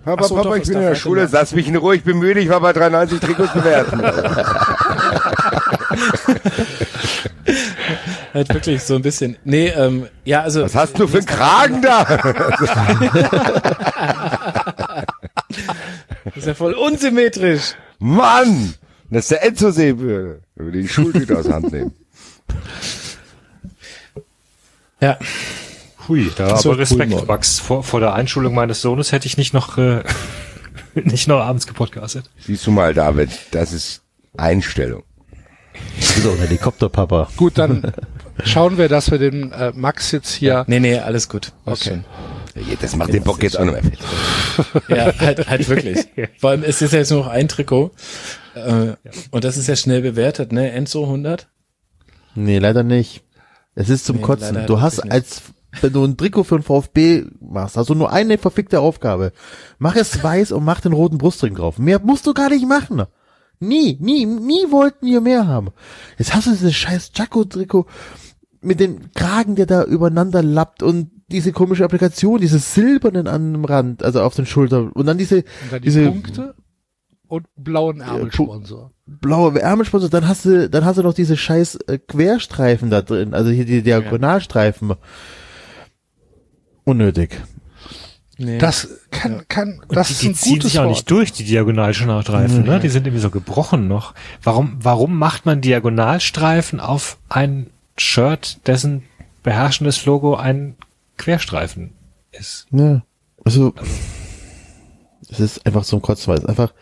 Papa, 0.04 0.24
so, 0.24 0.36
Papa, 0.36 0.50
doch, 0.50 0.56
ich 0.56 0.62
es 0.62 0.68
bin 0.68 0.78
in 0.78 0.84
der 0.84 0.94
Schule, 0.94 1.22
machen. 1.22 1.32
lass 1.34 1.52
mich 1.52 1.66
in 1.66 1.76
Ruhe, 1.76 1.96
ich 1.96 2.04
bin 2.04 2.18
müde, 2.18 2.38
ich 2.38 2.48
war 2.48 2.60
bei 2.60 2.72
93 2.72 3.18
Trikots 3.18 3.52
bewerten. 3.52 4.00
Halt 8.32 8.54
wirklich 8.54 8.82
so 8.82 8.94
ein 8.94 9.02
bisschen. 9.02 9.36
Nee, 9.44 9.68
ähm, 9.68 10.06
ja, 10.24 10.42
also. 10.42 10.62
Was 10.62 10.74
hast 10.74 10.98
du 10.98 11.08
für 11.08 11.18
einen 11.18 11.26
Kragen 11.26 11.82
da? 11.82 12.04
Das 16.26 16.36
ist 16.36 16.46
ja 16.46 16.54
voll 16.54 16.74
unsymmetrisch. 16.74 17.74
Mann! 17.98 18.74
Das 19.10 19.24
ist 19.24 19.30
der 19.30 19.44
Enzo 19.44 19.70
sehen 19.70 20.00
würde. 20.00 20.42
Wenn 20.56 20.72
wir 20.72 20.82
die 20.82 20.88
Schultüte 20.88 21.38
aus 21.38 21.44
der 21.46 21.54
Hand 21.54 21.72
nehmen. 21.72 21.92
Ja. 24.98 25.18
Hui, 26.08 26.30
da 26.36 26.48
Das 26.48 26.64
aber 26.66 26.78
Respekt, 26.78 27.12
cool. 27.12 27.24
Max. 27.26 27.58
Vor, 27.58 27.82
vor 27.82 28.00
der 28.00 28.14
Einschulung 28.14 28.54
meines 28.54 28.80
Sohnes 28.80 29.12
hätte 29.12 29.26
ich 29.26 29.36
nicht 29.36 29.52
noch, 29.52 29.76
äh, 29.76 30.02
nicht 30.94 31.28
noch 31.28 31.40
abends 31.40 31.66
gepodcastet. 31.66 32.30
Siehst 32.38 32.66
du 32.66 32.70
mal, 32.70 32.94
David, 32.94 33.30
das 33.50 33.74
ist 33.74 34.00
Einstellung. 34.38 35.02
Das 36.00 36.16
ist 36.16 36.26
auch 36.26 36.32
ein 36.32 36.38
Helikopterpapa. 36.38 37.28
Gut, 37.36 37.58
dann 37.58 37.92
schauen 38.42 38.78
wir, 38.78 38.88
dass 38.88 39.10
wir 39.10 39.18
den 39.18 39.52
äh, 39.52 39.72
Max 39.74 40.12
jetzt 40.12 40.32
hier. 40.32 40.64
Nee, 40.66 40.80
nee, 40.80 40.98
alles 40.98 41.28
gut. 41.28 41.52
Okay. 41.66 42.00
Das 42.80 42.96
macht 42.96 43.12
den 43.12 43.22
Bock 43.22 43.42
jetzt 43.42 43.58
auch 43.58 43.64
noch 43.64 43.72
mehr 43.72 43.82
fett. 43.82 43.98
schon. 43.98 44.82
Ja, 44.96 45.12
halt, 45.18 45.46
halt 45.48 45.68
wirklich. 45.68 46.06
Vor 46.38 46.50
allem, 46.50 46.62
es 46.62 46.80
ist 46.82 46.92
ja 46.92 46.98
jetzt 47.00 47.10
nur 47.10 47.20
noch 47.20 47.28
ein 47.28 47.48
Trikot. 47.48 47.90
Äh, 48.54 48.94
Und 49.30 49.44
das 49.44 49.56
ist 49.56 49.66
ja 49.66 49.76
schnell 49.76 50.00
bewertet, 50.02 50.52
ne? 50.52 50.70
Enzo 50.72 51.02
100. 51.04 51.48
Nee, 52.34 52.58
leider 52.58 52.82
nicht. 52.82 53.22
Es 53.74 53.90
ist 53.90 54.06
zum 54.06 54.16
Nee, 54.16 54.22
Kotzen. 54.22 54.66
Du 54.66 54.80
hast 54.80 55.00
als, 55.00 55.42
wenn 55.82 55.92
du 55.92 56.04
ein 56.04 56.16
Trikot 56.16 56.44
für 56.44 56.56
ein 56.56 56.62
VfB 56.62 57.24
machst, 57.40 57.76
hast 57.76 57.90
du 57.90 57.94
nur 57.94 58.10
eine 58.12 58.38
verfickte 58.38 58.80
Aufgabe. 58.80 59.32
Mach 59.78 59.96
es 59.96 60.22
weiß 60.22 60.52
und 60.52 60.64
mach 60.64 60.80
den 60.80 60.92
roten 60.94 61.18
Brustring 61.18 61.54
drauf. 61.54 61.78
Mehr 61.78 61.98
musst 62.00 62.26
du 62.26 62.32
gar 62.32 62.48
nicht 62.48 62.66
machen. 62.66 63.04
Nie, 63.58 63.96
nie, 64.00 64.24
nie 64.26 64.70
wollten 64.70 65.06
wir 65.06 65.20
mehr 65.20 65.46
haben. 65.46 65.68
Jetzt 66.18 66.34
hast 66.34 66.46
du 66.46 66.50
dieses 66.50 66.74
scheiß 66.74 67.12
Jaco-Trikot 67.14 67.86
mit 68.60 68.80
dem 68.80 69.12
Kragen, 69.14 69.56
der 69.56 69.66
da 69.66 69.84
übereinander 69.84 70.42
lappt 70.42 70.82
und 70.82 71.10
diese 71.28 71.52
komische 71.52 71.84
Applikation, 71.84 72.40
diese 72.40 72.58
silbernen 72.58 73.26
an 73.26 73.52
dem 73.52 73.64
Rand, 73.64 74.02
also 74.04 74.22
auf 74.22 74.34
den 74.34 74.46
Schultern 74.46 74.90
und 74.90 75.06
dann 75.06 75.18
diese, 75.18 75.38
Und 75.38 75.44
dann 75.70 75.80
die 75.80 75.86
diese 75.86 76.10
Punkte 76.10 76.54
und 77.28 77.46
blauen 77.56 78.00
Ärmelsponsor. 78.00 78.92
blaue 79.06 79.60
Ärmelsponsor, 79.60 80.08
dann 80.08 80.28
hast 80.28 80.44
du, 80.44 80.70
dann 80.70 80.84
hast 80.84 80.98
du 80.98 81.02
noch 81.02 81.14
diese 81.14 81.36
scheiß 81.36 81.76
äh, 81.88 81.98
Querstreifen 81.98 82.90
da 82.90 83.02
drin, 83.02 83.34
also 83.34 83.50
hier 83.50 83.64
die 83.64 83.82
Diagonalstreifen. 83.82 84.94
Unnötig. 86.84 87.42
Nee. 88.38 88.58
Das 88.58 88.88
kann, 89.10 89.48
kann, 89.48 89.80
Und 89.88 89.96
das 89.96 90.08
die, 90.08 90.12
ist 90.12 90.22
die 90.22 90.28
ein 90.28 90.34
ziehen 90.34 90.52
gutes 90.56 90.70
sich 90.72 90.78
auch 90.78 90.84
Wort. 90.84 90.92
nicht 90.94 91.10
durch, 91.10 91.32
die 91.32 91.44
Diagonalstreifen, 91.44 92.64
ne? 92.64 92.80
Die 92.80 92.90
sind 92.90 93.06
irgendwie 93.06 93.22
so 93.22 93.30
gebrochen 93.30 93.88
noch. 93.88 94.14
Warum, 94.42 94.76
warum 94.80 95.18
macht 95.18 95.46
man 95.46 95.62
Diagonalstreifen 95.62 96.78
auf 96.78 97.18
ein 97.30 97.70
Shirt, 97.96 98.58
dessen 98.66 99.04
beherrschendes 99.42 100.04
Logo 100.04 100.34
ein 100.36 100.76
Querstreifen 101.16 101.92
ist? 102.32 102.66
Ja. 102.70 103.02
Also, 103.44 103.74
es 105.30 105.40
ist 105.40 105.66
einfach 105.66 105.84
so 105.84 105.96
ein 105.96 106.02
Kotzen, 106.02 106.28
weil 106.32 106.38
es 106.38 106.46
einfach, 106.46 106.72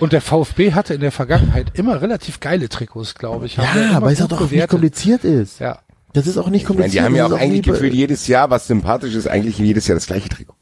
Und 0.00 0.12
der 0.12 0.20
VfB 0.20 0.72
hatte 0.72 0.94
in 0.94 1.00
der 1.00 1.12
Vergangenheit 1.12 1.78
immer 1.78 2.00
relativ 2.02 2.40
geile 2.40 2.68
Trikots, 2.68 3.14
glaube 3.14 3.46
ich. 3.46 3.56
Ja, 3.56 4.00
weil 4.02 4.12
es 4.12 4.22
auch 4.22 4.28
nicht 4.30 4.38
bewertet. 4.40 4.70
kompliziert 4.70 5.24
ist. 5.24 5.60
Ja. 5.60 5.80
Das 6.12 6.26
ist 6.26 6.36
auch 6.36 6.48
nicht 6.48 6.62
Ich 6.62 6.68
meine, 6.68 6.76
kompliziert. 6.80 7.02
die 7.02 7.06
haben 7.06 7.16
ja 7.16 7.26
auch 7.26 7.30
ist 7.30 7.40
eigentlich 7.40 7.62
gefühlt 7.62 7.94
jedes 7.94 8.26
Jahr, 8.26 8.50
was 8.50 8.66
sympathisch 8.66 9.14
ist, 9.14 9.26
eigentlich 9.28 9.58
jedes 9.58 9.86
Jahr 9.86 9.94
das 9.94 10.06
gleiche 10.06 10.28
Trikot. 10.28 10.54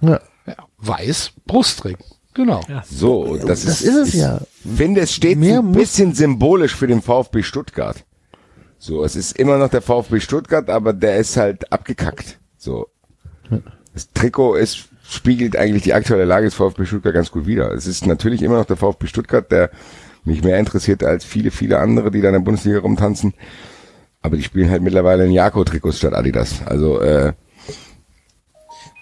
Ja. 0.00 0.20
ja. 0.46 0.54
Weiß, 0.78 1.32
Brustring. 1.46 1.96
Genau. 2.34 2.60
So, 2.88 3.22
und 3.22 3.48
das, 3.48 3.64
Das 3.64 3.80
ist, 3.80 3.82
ist 3.82 3.94
es 3.94 4.08
ich 4.14 4.20
ja. 4.20 4.40
finde, 4.76 5.00
es 5.00 5.12
steht 5.12 5.38
Mehr 5.38 5.56
so 5.56 5.62
ein 5.62 5.72
bisschen 5.72 6.14
symbolisch 6.14 6.74
für 6.74 6.86
den 6.86 7.00
VfB 7.02 7.42
Stuttgart. 7.42 8.04
So, 8.78 9.04
es 9.04 9.16
ist 9.16 9.38
immer 9.38 9.58
noch 9.58 9.70
der 9.70 9.82
VfB 9.82 10.20
Stuttgart, 10.20 10.68
aber 10.70 10.92
der 10.92 11.16
ist 11.16 11.36
halt 11.36 11.72
abgekackt. 11.72 12.38
So. 12.58 12.88
Das 13.94 14.12
Trikot 14.12 14.56
ist, 14.56 14.88
spiegelt 15.08 15.56
eigentlich 15.56 15.82
die 15.82 15.94
aktuelle 15.94 16.24
Lage 16.24 16.46
des 16.46 16.54
VfB 16.54 16.84
Stuttgart 16.84 17.14
ganz 17.14 17.30
gut 17.30 17.46
wider. 17.46 17.72
Es 17.72 17.86
ist 17.86 18.06
natürlich 18.06 18.42
immer 18.42 18.58
noch 18.58 18.66
der 18.66 18.76
VfB 18.76 19.06
Stuttgart, 19.06 19.50
der 19.50 19.70
mich 20.24 20.42
mehr 20.42 20.58
interessiert 20.58 21.04
als 21.04 21.24
viele, 21.24 21.50
viele 21.50 21.78
andere, 21.78 22.10
die 22.10 22.20
da 22.20 22.28
in 22.28 22.34
der 22.34 22.40
Bundesliga 22.40 22.80
rumtanzen. 22.80 23.34
Aber 24.22 24.36
die 24.36 24.42
spielen 24.42 24.70
halt 24.70 24.82
mittlerweile 24.82 25.24
in 25.24 25.30
Jako-Trikots 25.30 25.98
statt 25.98 26.12
Adidas. 26.12 26.66
Also, 26.66 27.00
äh, 27.00 27.32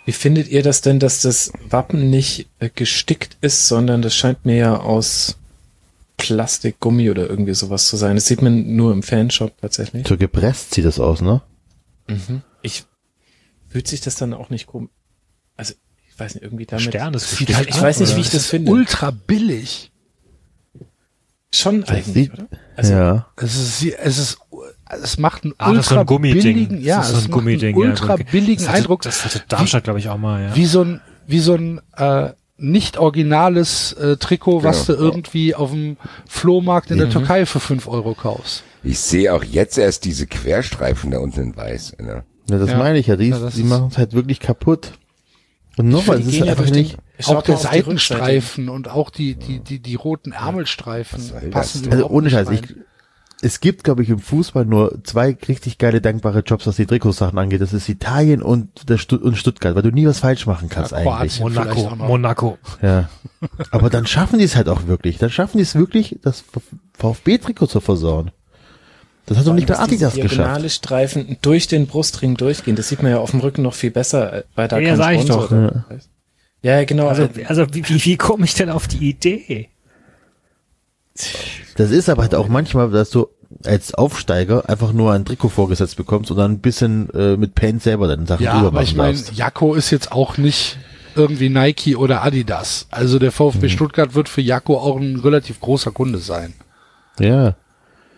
Wie 0.04 0.12
findet 0.12 0.48
ihr 0.48 0.62
das 0.62 0.82
denn, 0.82 0.98
dass 0.98 1.22
das 1.22 1.52
Wappen 1.68 2.10
nicht 2.10 2.48
äh, 2.58 2.68
gestickt 2.68 3.38
ist, 3.40 3.68
sondern 3.68 4.02
das 4.02 4.14
scheint 4.14 4.44
mir 4.44 4.56
ja 4.56 4.76
aus 4.76 5.38
Plastik, 6.16 6.80
Gummi 6.80 7.10
oder 7.10 7.28
irgendwie 7.28 7.54
sowas 7.54 7.88
zu 7.88 7.96
sein. 7.96 8.14
Das 8.16 8.26
sieht 8.26 8.40
man 8.42 8.76
nur 8.76 8.92
im 8.92 9.02
Fanshop 9.02 9.60
tatsächlich. 9.60 10.06
So 10.06 10.16
gepresst 10.16 10.74
sieht 10.74 10.84
das 10.84 11.00
aus, 11.00 11.20
ne? 11.20 11.42
Ich 12.62 12.84
fühlt 13.68 13.88
sich 13.88 14.00
das 14.00 14.14
dann 14.14 14.32
auch 14.34 14.50
nicht 14.50 14.66
komisch. 14.66 14.90
Also 15.56 15.74
ich 16.08 16.18
weiß 16.18 16.34
nicht 16.34 16.44
irgendwie 16.44 16.66
damit. 16.66 16.84
Stern 16.84 17.14
ist 17.14 17.30
Sieht 17.36 17.54
halt 17.56 17.68
ich 17.68 17.80
weiß 17.80 18.00
nicht, 18.00 18.10
oder? 18.10 18.16
wie 18.16 18.20
ich 18.20 18.30
das 18.30 18.46
finde. 18.46 18.70
Ultra 18.70 19.10
billig. 19.10 19.90
Schon 21.52 21.84
eigentlich, 21.84 22.06
sieht- 22.14 22.32
oder? 22.32 22.48
Also 22.76 22.92
ja. 22.94 23.26
Es 23.36 23.54
ist, 23.56 23.82
es 23.84 24.18
ist, 24.18 24.38
es 25.02 25.18
macht 25.18 25.44
einen 25.44 25.54
Ah, 25.58 25.72
das 25.72 25.88
ultra 25.88 26.00
ein 26.00 26.06
Gummiding. 26.06 26.42
billigen, 26.42 26.82
ja, 26.82 26.98
das 26.98 27.06
ist 27.06 27.12
so 27.12 27.18
es 27.18 27.24
ein 27.24 27.30
macht 27.30 27.38
Gummiding. 27.40 27.74
einen 27.80 27.90
ultra 27.90 28.16
ja, 28.18 28.24
billigen 28.30 28.56
das 28.62 28.68
hatte, 28.68 28.78
Eindruck. 28.78 29.02
Das 29.02 29.24
hatte 29.24 29.42
Darmstadt, 29.48 29.84
glaube 29.84 29.98
ich, 30.00 30.08
auch 30.08 30.18
mal, 30.18 30.42
ja. 30.42 30.56
wie 30.56 30.66
so 30.66 30.82
ein 30.82 31.00
wie 31.26 31.38
so 31.40 31.54
ein 31.54 31.80
äh, 31.96 32.30
nicht 32.56 32.98
originales 32.98 33.92
äh, 33.94 34.16
Trikot, 34.16 34.62
was 34.62 34.86
Genau. 34.86 34.98
du 34.98 35.04
irgendwie 35.04 35.54
auf 35.54 35.70
dem 35.72 35.96
Flohmarkt 36.26 36.90
in 36.90 36.98
der 36.98 37.10
Türkei 37.10 37.46
für 37.46 37.60
fünf 37.60 37.88
Euro 37.88 38.14
kaufst. 38.14 38.62
ich 38.82 38.98
sehe 39.00 39.32
auch 39.34 39.42
jetzt 39.42 39.76
erst 39.78 40.04
diese 40.04 40.26
Querstreifen 40.26 41.10
da 41.10 41.18
unten 41.18 41.40
in 41.40 41.56
weiß. 41.56 41.96
Ne? 41.98 42.24
Ja, 42.50 42.58
das 42.58 42.70
Ja. 42.70 42.78
meine 42.78 42.98
ich 42.98 43.06
ja. 43.08 43.16
Die, 43.16 43.30
Ja, 43.30 43.50
die 43.50 43.62
machen 43.64 43.88
es 43.90 43.98
halt 43.98 44.12
wirklich 44.12 44.38
kaputt. 44.40 44.92
Und 45.76 45.88
nochmal, 45.88 46.20
es 46.20 46.26
ist 46.28 46.36
ja 46.36 46.44
einfach 46.44 46.70
nicht, 46.70 46.96
auch 47.26 47.42
der. 47.42 47.56
Seitenstreifen 47.56 48.68
und 48.68 48.88
auch 48.88 49.10
die 49.10 49.34
die 49.34 49.58
die 49.58 49.80
die 49.80 49.94
roten 49.96 50.30
Ärmelstreifen 50.30 51.50
passen 51.50 51.78
also 51.78 51.90
überhaupt 51.90 52.12
ohne 52.12 52.24
nicht 52.26 52.34
Scheiß, 52.34 52.48
ich, 52.50 52.60
es 53.44 53.60
gibt, 53.60 53.84
glaube 53.84 54.02
ich, 54.02 54.08
im 54.08 54.18
Fußball 54.18 54.64
nur 54.64 54.98
zwei 55.04 55.36
richtig 55.48 55.78
geile, 55.78 56.00
dankbare 56.00 56.40
Jobs, 56.40 56.66
was 56.66 56.76
die 56.76 56.86
Trikotsachen 56.86 57.38
angeht. 57.38 57.60
Das 57.60 57.72
ist 57.72 57.88
Italien 57.88 58.42
und, 58.42 58.88
der 58.88 58.98
Stutt 58.98 59.22
und 59.22 59.36
Stuttgart, 59.36 59.74
weil 59.74 59.82
du 59.82 59.90
nie 59.90 60.06
was 60.06 60.20
falsch 60.20 60.46
machen 60.46 60.68
kannst 60.68 60.92
Ja, 60.92 60.98
eigentlich. 60.98 61.40
Monaco. 61.40 61.94
Monaco. 61.96 62.58
Ja. 62.80 63.08
Aber 63.70 63.90
dann 63.90 64.06
schaffen 64.06 64.38
die 64.38 64.44
es 64.46 64.56
halt 64.56 64.68
auch 64.68 64.86
wirklich. 64.86 65.18
Dann 65.18 65.30
schaffen 65.30 65.58
die 65.58 65.62
es 65.62 65.74
wirklich, 65.74 66.18
das 66.22 66.42
VfB-Trikot 66.98 67.66
zu 67.66 67.80
versauen. 67.80 68.30
Das 69.26 69.38
hat 69.38 69.46
doch 69.46 69.54
nicht 69.54 69.68
der 69.68 69.76
diese 69.76 69.84
Adidas 69.84 70.14
geschafft. 70.14 70.32
diagonale 70.34 70.70
Streifen 70.70 71.36
durch 71.42 71.66
den 71.66 71.86
Brustring 71.86 72.36
durchgehen. 72.36 72.76
Das 72.76 72.88
sieht 72.88 73.02
man 73.02 73.10
ja 73.12 73.18
auf 73.18 73.30
dem 73.30 73.40
Rücken 73.40 73.62
noch 73.62 73.74
viel 73.74 73.90
besser, 73.90 74.32
äh, 74.32 74.42
weil 74.54 74.68
da 74.68 74.78
Ja, 74.78 74.96
sag 74.96 75.14
ich 75.14 75.24
doch. 75.26 75.50
ist. 75.90 76.10
Ja, 76.62 76.82
genau. 76.84 77.08
Also, 77.08 77.24
Also, 77.24 77.40
also 77.62 77.66
wie, 77.74 77.88
wie, 77.88 78.04
wie 78.04 78.16
komme 78.16 78.44
ich 78.44 78.54
denn 78.54 78.70
auf 78.70 78.88
die 78.88 79.08
Idee? 79.10 79.68
Das 81.76 81.90
ist 81.90 82.08
aber 82.08 82.22
halt 82.22 82.34
auch 82.34 82.48
manchmal, 82.48 82.90
dass 82.90 83.10
du 83.10 83.28
als 83.64 83.94
Aufsteiger 83.94 84.68
einfach 84.68 84.92
nur 84.92 85.12
ein 85.12 85.24
Trikot 85.24 85.48
vorgesetzt 85.50 85.96
bekommst 85.96 86.30
und 86.30 86.36
dann 86.36 86.52
ein 86.52 86.58
bisschen 86.60 87.08
äh, 87.14 87.36
mit 87.36 87.54
Paint 87.54 87.82
selber 87.82 88.08
deine 88.08 88.26
Sachen 88.26 88.42
Ja, 88.44 88.54
drüber 88.54 88.68
aber 88.68 88.82
ich 88.82 88.94
machen 88.94 89.14
meine. 89.14 89.36
Jakko 89.36 89.74
ist 89.74 89.90
jetzt 89.90 90.12
auch 90.12 90.36
nicht 90.38 90.78
irgendwie 91.16 91.48
Nike 91.48 91.96
oder 91.96 92.22
Adidas. 92.24 92.86
Also 92.90 93.18
der 93.18 93.30
VfB 93.32 93.68
Stuttgart 93.68 94.14
wird 94.14 94.28
für 94.28 94.40
Jakko 94.40 94.78
auch 94.78 94.96
ein 94.96 95.16
relativ 95.20 95.60
großer 95.60 95.92
Kunde 95.92 96.18
sein. 96.18 96.54
Ja, 97.20 97.54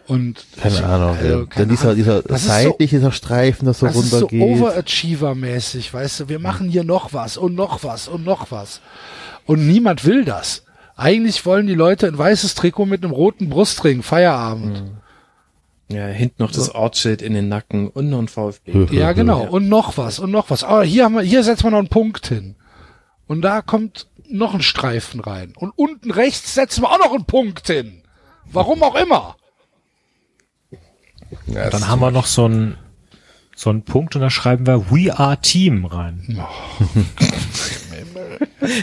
Und 0.06 0.46
keine 0.60 0.74
ich- 0.76 0.82
Ahnung. 0.84 1.16
also, 1.16 1.40
ja. 1.40 1.44
Dann 1.56 1.68
dieser, 1.68 1.94
dieser 1.94 2.22
seitlich, 2.38 2.90
dieser 2.90 3.12
Streifen, 3.12 3.66
das 3.66 3.80
so 3.80 3.86
Das 3.86 3.96
ist 3.96 4.10
so 4.10 4.18
runtergeht. 4.20 4.42
Overachiever-mäßig, 4.42 5.92
weißt 5.92 6.20
du, 6.20 6.28
wir 6.28 6.38
machen 6.38 6.68
hier 6.68 6.84
noch 6.84 7.12
was 7.12 7.36
und 7.36 7.54
noch 7.54 7.84
was 7.84 8.08
und 8.08 8.24
noch 8.24 8.50
was. 8.50 8.80
Und 9.44 9.66
niemand 9.66 10.04
will 10.04 10.24
das. 10.24 10.62
Eigentlich 10.96 11.44
wollen 11.44 11.66
die 11.66 11.74
Leute 11.74 12.06
ein 12.06 12.16
weißes 12.16 12.54
Trikot 12.54 12.86
mit 12.86 13.04
einem 13.04 13.12
roten 13.12 13.50
Brustring, 13.50 14.02
Feierabend. 14.02 14.82
Ja, 15.88 16.06
hinten 16.06 16.42
noch 16.42 16.50
das 16.50 16.74
Ortsschild 16.74 17.22
in 17.22 17.34
den 17.34 17.48
Nacken 17.48 17.88
und 17.88 18.10
noch 18.10 18.18
ein 18.18 18.28
VfB. 18.28 18.86
Ja, 18.90 19.12
genau. 19.12 19.44
Und 19.44 19.68
noch 19.68 19.96
was 19.96 20.18
und 20.18 20.30
noch 20.30 20.50
was. 20.50 20.64
Aber 20.64 20.84
hier 20.84 21.04
haben 21.04 21.14
wir, 21.14 21.22
hier 21.22 21.44
setzen 21.44 21.64
wir 21.64 21.70
noch 21.70 21.78
einen 21.78 21.88
Punkt 21.88 22.26
hin. 22.26 22.56
Und 23.28 23.42
da 23.42 23.62
kommt 23.62 24.08
noch 24.28 24.54
ein 24.54 24.62
Streifen 24.62 25.20
rein. 25.20 25.52
Und 25.56 25.72
unten 25.76 26.10
rechts 26.10 26.54
setzen 26.54 26.82
wir 26.82 26.90
auch 26.90 26.98
noch 26.98 27.12
einen 27.12 27.24
Punkt 27.24 27.66
hin. 27.68 28.02
Warum 28.50 28.82
auch 28.82 28.96
immer. 28.96 29.36
Ja, 31.46 31.70
Dann 31.70 31.88
haben 31.88 32.00
wir 32.00 32.10
noch 32.10 32.26
so 32.26 32.44
einen 32.44 32.78
so 33.54 33.70
einen 33.70 33.82
Punkt 33.82 34.14
und 34.14 34.20
da 34.20 34.28
schreiben 34.28 34.66
wir 34.66 34.90
We 34.90 35.16
Are 35.18 35.40
Team 35.40 35.86
rein. 35.86 36.44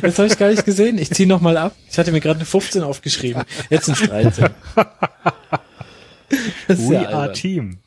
Das 0.01 0.17
habe 0.17 0.27
ich 0.27 0.37
gar 0.37 0.49
nicht 0.49 0.65
gesehen. 0.65 0.97
Ich 0.97 1.11
ziehe 1.11 1.27
noch 1.27 1.41
mal 1.41 1.57
ab. 1.57 1.75
Ich 1.89 1.97
hatte 1.97 2.11
mir 2.11 2.21
gerade 2.21 2.37
eine 2.39 2.45
15 2.45 2.83
aufgeschrieben. 2.83 3.43
Jetzt 3.69 3.85
sind 3.85 3.99
es 3.99 4.07
13. 4.07 4.49
We 6.67 6.93
ja 6.93 7.01
Are 7.01 7.21
albern. 7.21 7.33
Team. 7.33 7.77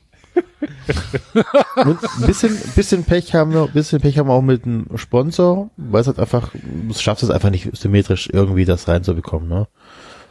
Und 1.77 1.99
ein 2.03 2.27
bisschen, 2.27 2.59
bisschen 2.75 3.05
Pech 3.05 3.35
haben 3.35 3.53
wir, 3.53 3.65
ein 3.65 3.73
bisschen 3.73 4.01
Pech 4.01 4.19
haben 4.19 4.29
wir 4.29 4.35
auch 4.35 4.43
mit 4.43 4.65
dem 4.65 4.87
Sponsor, 4.97 5.71
weil 5.77 6.01
es 6.01 6.07
halt 6.07 6.19
einfach, 6.19 6.51
du 6.53 6.95
schaffst 6.95 7.23
es 7.23 7.31
einfach 7.31 7.51
nicht 7.51 7.75
symmetrisch 7.77 8.29
irgendwie 8.33 8.65
das 8.65 8.87
reinzubekommen, 8.89 9.49
ne? 9.49 9.69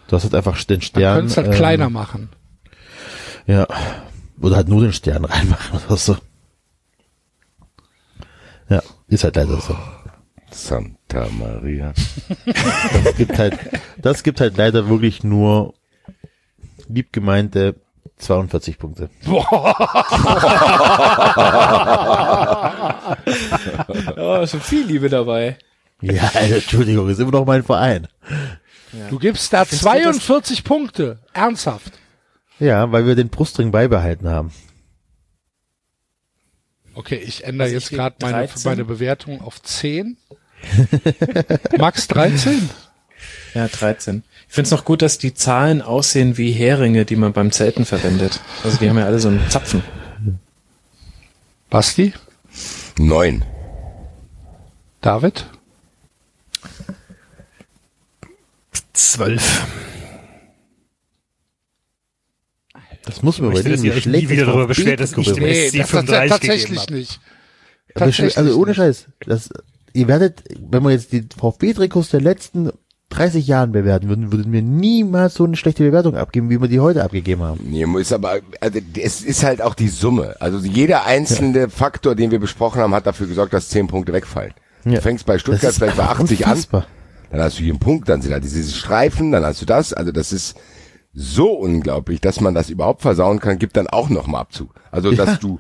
Du 0.08 0.16
hast 0.16 0.24
halt 0.24 0.36
einfach 0.36 0.62
den 0.64 0.82
Stern. 0.82 1.16
könnte 1.16 1.32
es 1.32 1.38
halt 1.38 1.48
ähm, 1.48 1.54
kleiner 1.54 1.90
machen. 1.90 2.30
Ja. 3.48 3.68
Oder 4.40 4.58
halt 4.58 4.68
nur 4.68 4.82
den 4.82 4.94
Stern 4.94 5.26
reinmachen 5.26 5.80
oder 5.88 5.98
so. 5.98 6.18
Ja, 8.70 8.82
ist 9.08 9.24
halt 9.24 9.36
leider 9.36 9.60
so. 9.60 9.76
Santa 10.52 11.28
Maria. 11.38 11.94
Das 13.04 13.16
gibt 13.18 13.38
halt, 13.38 13.58
das 13.98 14.24
gibt 14.24 14.40
halt 14.40 14.58
leider 14.58 14.88
wirklich 14.90 15.24
nur 15.24 15.74
lieb 16.88 17.12
gemeinte 17.12 17.76
42 18.18 18.78
Punkte. 18.78 19.10
Oh, 19.28 19.44
schon 24.48 24.62
viel 24.62 24.86
Liebe 24.86 25.10
dabei. 25.10 25.58
Ja, 26.02 26.32
Alter, 26.34 26.56
Entschuldigung, 26.56 27.10
ist 27.10 27.20
immer 27.20 27.32
noch 27.32 27.46
mein 27.46 27.64
Verein. 27.64 28.08
Du 29.10 29.20
gibst 29.20 29.52
da 29.52 29.66
42 29.66 30.64
Punkte. 30.64 31.20
Ernsthaft. 31.34 31.94
Ja, 32.60 32.92
weil 32.92 33.06
wir 33.06 33.16
den 33.16 33.30
Brustring 33.30 33.72
beibehalten 33.72 34.30
haben. 34.30 34.52
Okay, 36.94 37.18
ich 37.18 37.44
ändere 37.44 37.66
Also 37.66 37.76
jetzt 37.76 37.90
gerade 37.90 38.16
meine, 38.22 38.48
13. 38.48 38.62
meine 38.64 38.86
Bewertung 38.86 39.42
auf 39.42 39.62
10. 39.62 40.18
Max 41.78 42.08
13? 42.08 42.70
Ja, 43.54 43.68
13. 43.68 44.24
Ich 44.48 44.54
finde 44.56 44.68
es 44.68 44.72
noch 44.72 44.86
gut, 44.86 45.02
dass 45.02 45.18
die 45.18 45.34
Zahlen 45.34 45.82
aussehen 45.82 46.38
wie 46.38 46.52
Heringe, 46.52 47.06
die 47.06 47.16
man 47.16 47.34
beim 47.34 47.52
Zelten 47.52 47.86
verwendet. 47.86 48.40
Also 48.64 48.78
die 48.78 48.90
haben 48.90 48.98
ja 48.98 49.06
alle 49.06 49.20
so 49.20 49.28
einen 49.28 49.48
Zapfen. 49.50 49.84
Basti? 51.70 52.14
Neun. 52.98 53.44
David? 55.02 55.46
Zwölf. 58.94 59.66
Das 63.04 63.22
muss 63.22 63.40
man 63.40 63.50
Ich 63.52 63.56
möchte, 63.58 63.72
dass 63.72 63.84
überlegen. 63.84 64.24
ihr 64.24 64.30
wieder 64.30 64.46
darüber 64.46 64.68
beschwert, 64.68 65.00
dass 65.00 65.16
ich 65.16 65.34
dem 65.34 65.44
Nee, 65.44 65.70
SC 65.70 65.78
das, 65.78 65.82
das, 65.82 65.90
35 65.92 66.30
tatsächlich 66.32 66.90
nicht. 66.90 67.20
Tatsächlich 67.94 68.38
Also 68.38 68.58
ohne 68.58 68.72
nicht. 68.72 68.78
Scheiß. 68.78 69.06
Das, 69.28 69.50
ihr 69.94 70.08
werdet, 70.08 70.44
wenn 70.60 70.84
wir 70.84 70.92
jetzt 70.92 71.12
die 71.12 71.28
VfB-Trikots 71.38 72.10
der 72.10 72.22
letzten 72.22 72.72
30 73.10 73.48
Jahren 73.48 73.72
bewerten 73.72 74.10
würden, 74.10 74.32
würden 74.32 74.52
wir 74.52 74.62
niemals 74.62 75.36
so 75.36 75.46
eine 75.46 75.56
schlechte 75.56 75.84
Bewertung 75.84 76.16
abgeben, 76.16 76.50
wie 76.50 76.60
wir 76.60 76.68
die 76.68 76.80
heute 76.80 77.04
abgegeben 77.04 77.44
haben. 77.44 77.60
Nee, 77.64 77.86
muss 77.86 78.12
aber, 78.12 78.40
also 78.60 78.80
es 78.98 79.22
ist 79.22 79.44
halt 79.44 79.62
auch 79.62 79.76
die 79.76 79.88
Summe. 79.88 80.36
Also 80.40 80.58
jeder 80.60 81.06
einzelne 81.06 81.70
Faktor, 81.70 82.16
den 82.16 82.32
wir 82.32 82.40
besprochen 82.40 82.82
haben, 82.82 82.94
hat 82.94 83.06
dafür 83.06 83.28
gesorgt, 83.28 83.54
dass 83.54 83.70
zehn 83.70 83.88
Punkte 83.88 84.12
wegfallen. 84.12 84.54
Ja. 84.86 84.96
Du 84.96 85.02
fängst 85.02 85.26
bei 85.26 85.38
Stuttgart 85.38 85.74
vielleicht 85.74 85.98
bei 85.98 86.04
einfach 86.04 86.20
80 86.20 86.40
unfassbar. 86.40 86.82
an, 86.82 86.88
dann 87.32 87.42
hast 87.42 87.60
du 87.60 87.64
hier 87.64 87.74
einen 87.74 87.80
Punkt, 87.80 88.10
dann 88.10 88.22
sind 88.22 88.32
da 88.32 88.40
diese 88.40 88.64
Streifen, 88.72 89.32
dann 89.32 89.46
hast 89.46 89.62
du 89.62 89.66
das. 89.66 89.94
Also 89.94 90.12
das 90.12 90.34
ist 90.34 90.58
so 91.14 91.54
unglaublich, 91.54 92.22
dass 92.22 92.42
man 92.42 92.54
das 92.54 92.70
überhaupt 92.70 93.02
versauen 93.02 93.40
kann, 93.40 93.58
gibt 93.58 93.78
dann 93.78 93.88
auch 93.88 94.10
nochmal 94.10 94.42
Abzug. 94.42 94.74
Also 94.92 95.12
dass 95.12 95.40
du, 95.40 95.60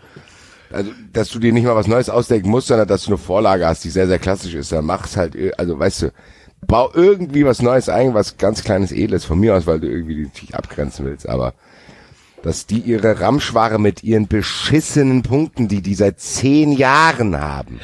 also 0.72 0.91
dass 1.14 1.30
du 1.30 1.40
dir 1.40 1.53
nicht 1.53 1.64
mal 1.64 1.75
was 1.75 1.88
Neues 1.88 2.09
ausdenken 2.09 2.49
musst, 2.49 2.67
sondern 2.67 2.88
dass 2.88 3.03
du 3.03 3.11
eine 3.11 3.17
Vorlage 3.17 3.65
hast, 3.65 3.83
die 3.83 3.90
sehr, 3.90 4.07
sehr 4.07 4.19
klassisch 4.19 4.53
ist, 4.53 4.72
dann 4.72 4.85
mach's 4.85 5.15
halt, 5.15 5.35
also 5.57 5.80
weißt 5.80 6.01
du, 6.03 6.11
bau 6.68 6.92
irgendwie 6.94 7.45
was 7.45 7.61
Neues 7.61 7.90
ein, 7.90 8.14
was 8.14 8.38
ganz 8.38 8.64
kleines 8.64 8.92
Edles 8.92 9.26
von 9.26 9.40
mir 9.40 9.56
aus, 9.56 9.68
weil 9.68 9.80
du 9.80 9.88
irgendwie 9.88 10.27
dich 10.27 10.56
abgrenzen 10.56 11.06
willst, 11.06 11.27
aber 11.27 11.53
dass 12.44 12.68
die 12.68 12.80
ihre 12.80 13.19
Ramschware 13.19 13.80
mit 13.80 14.03
ihren 14.03 14.27
beschissenen 14.27 15.24
Punkten, 15.24 15.68
die 15.68 15.82
die 15.82 15.95
seit 15.95 16.19
zehn 16.19 16.72
Jahren 16.72 17.40
haben, 17.40 17.80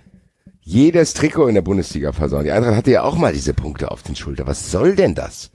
jedes 0.60 1.14
Trikot 1.14 1.48
in 1.48 1.54
der 1.54 1.62
Bundesliga 1.62 2.12
versauen. 2.12 2.44
Die 2.44 2.52
Eintracht 2.52 2.76
hatte 2.76 2.90
ja 2.92 3.02
auch 3.02 3.16
mal 3.16 3.32
diese 3.32 3.54
Punkte 3.54 3.90
auf 3.90 4.02
den 4.02 4.16
Schulter. 4.16 4.46
Was 4.46 4.70
soll 4.70 4.94
denn 4.94 5.14
das? 5.14 5.50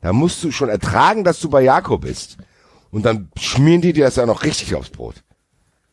Da 0.00 0.12
musst 0.12 0.42
du 0.44 0.50
schon 0.50 0.68
ertragen, 0.68 1.24
dass 1.24 1.40
du 1.40 1.48
bei 1.48 1.62
Jakob 1.62 2.02
bist. 2.02 2.36
Und 2.90 3.06
dann 3.06 3.30
schmieren 3.38 3.80
die 3.80 3.92
dir 3.92 4.04
das 4.04 4.16
ja 4.16 4.26
noch 4.26 4.44
richtig 4.44 4.74
aufs 4.74 4.90
Brot. 4.90 5.24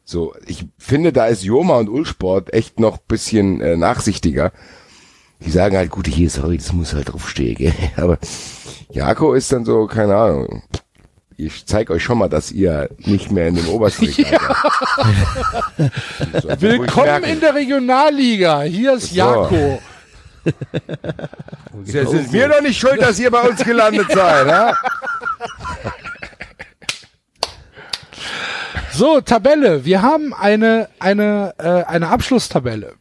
So, 0.03 0.33
ich 0.45 0.66
finde, 0.77 1.14
da 1.14 1.27
ist 1.27 1.43
Joma 1.43 1.77
und 1.77 1.90
Ulsport 1.90 2.53
echt 2.53 2.80
noch 2.80 2.98
bisschen 2.98 3.61
äh, 3.61 3.77
nachsichtiger. 3.77 4.51
Die 5.45 5.52
sagen 5.52 5.76
halt, 5.76 5.90
gut, 5.90 6.08
hier, 6.08 6.30
sorry, 6.30 6.58
das 6.58 6.72
muss 6.72 6.94
halt 6.94 7.11
draufstehen, 7.11 7.56
gell? 7.56 7.74
Aber 7.98 8.18
Jako 8.90 9.34
ist 9.34 9.52
dann 9.52 9.66
so, 9.66 9.88
keine 9.88 10.16
Ahnung. 10.16 10.64
Ich 11.38 11.66
zeig 11.66 11.90
euch 11.90 12.03
schon 12.03 12.20
mal, 12.20 12.30
dass 12.30 12.52
ihr 12.52 12.90
nicht 13.00 13.32
mehr 13.32 13.48
in 13.48 13.56
dem 13.56 13.68
obersten 13.70 14.06
Regal 14.06 14.40
seid. 15.78 15.92
So, 16.44 16.50
wo 16.50 16.53
ich 16.53 16.61
Willkommen 16.61 17.24
in 17.24 17.40
der 17.40 17.56
Regionalliga. 17.56 18.61
Hier 18.61 18.94
ist 18.94 19.10
So. 19.10 19.16
Jako. 19.16 19.82
Sie 21.84 22.06
sind 22.06 22.32
wir 22.32 22.48
doch 22.50 22.61
nicht 22.61 22.80
schuld, 22.80 23.02
dass 23.02 23.18
ihr 23.20 23.32
bei 23.32 23.42
uns 23.42 23.64
gelandet 23.64 24.11
seid, 24.11 24.48
ja? 24.48 24.78
So, 28.94 29.22
Tabelle. 29.22 29.86
Wir 29.86 30.02
haben 30.02 30.34
eine, 30.34 30.90
eine, 31.00 31.53
äh, 31.58 31.84
eine 31.86 32.10
Abschlusstabelle. 32.10 32.95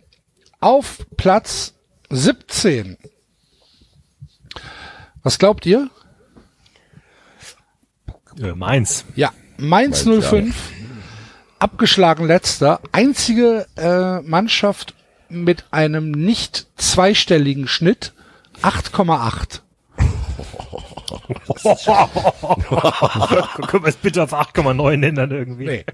Auf 0.61 0.99
Platz 1.17 1.75
17. 2.11 2.99
Was 5.23 5.39
glaubt 5.39 5.65
ihr? 5.67 5.89
Äh, 8.41 8.53
meins. 8.53 9.05
Ja, 9.15 9.33
Mainz 9.57 10.05
Mainz, 10.05 10.27
05. 10.27 10.55
Abgeschlagen 11.59 12.27
letzter. 12.27 12.81
Einzige 12.93 13.67
äh, 13.77 14.21
Mannschaft 14.23 14.95
mit 15.29 15.65
einem 15.71 16.11
nicht 16.11 16.67
zweistelligen 16.77 17.69
Schnitt. 17.69 18.13
8,8. 18.63 19.61
Können 23.69 23.85
wir 23.85 23.89
es 23.89 23.97
bitte 23.97 24.23
auf 24.23 24.33
8,9 24.33 25.07
ändern 25.07 25.31
irgendwie? 25.31 25.67
Nee. 25.67 25.85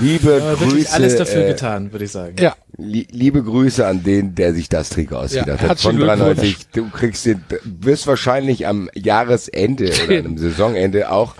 Liebe 0.00 0.40
Aber 0.42 0.56
Grüße, 0.56 0.70
wirklich 0.70 0.90
alles 0.90 1.16
dafür 1.16 1.44
äh, 1.44 1.48
getan, 1.48 1.92
würde 1.92 2.04
ich 2.04 2.12
sagen. 2.12 2.36
Ja, 2.38 2.56
li 2.76 3.06
liebe 3.10 3.42
Grüße 3.42 3.86
an 3.86 4.02
den, 4.02 4.34
der 4.34 4.54
sich 4.54 4.68
das 4.68 4.88
Trikot 4.90 5.16
ausgedacht 5.16 5.62
Ja, 5.62 5.68
hat. 5.68 5.80
Von 5.80 5.98
93. 5.98 6.68
Du 6.72 6.88
kriegst 6.90 7.26
den, 7.26 7.44
wirst 7.64 8.06
wahrscheinlich 8.06 8.66
am 8.66 8.88
Jahresende 8.94 9.92
oder 10.06 10.18
am 10.24 10.38
Saisonende 10.38 11.10
auch 11.10 11.34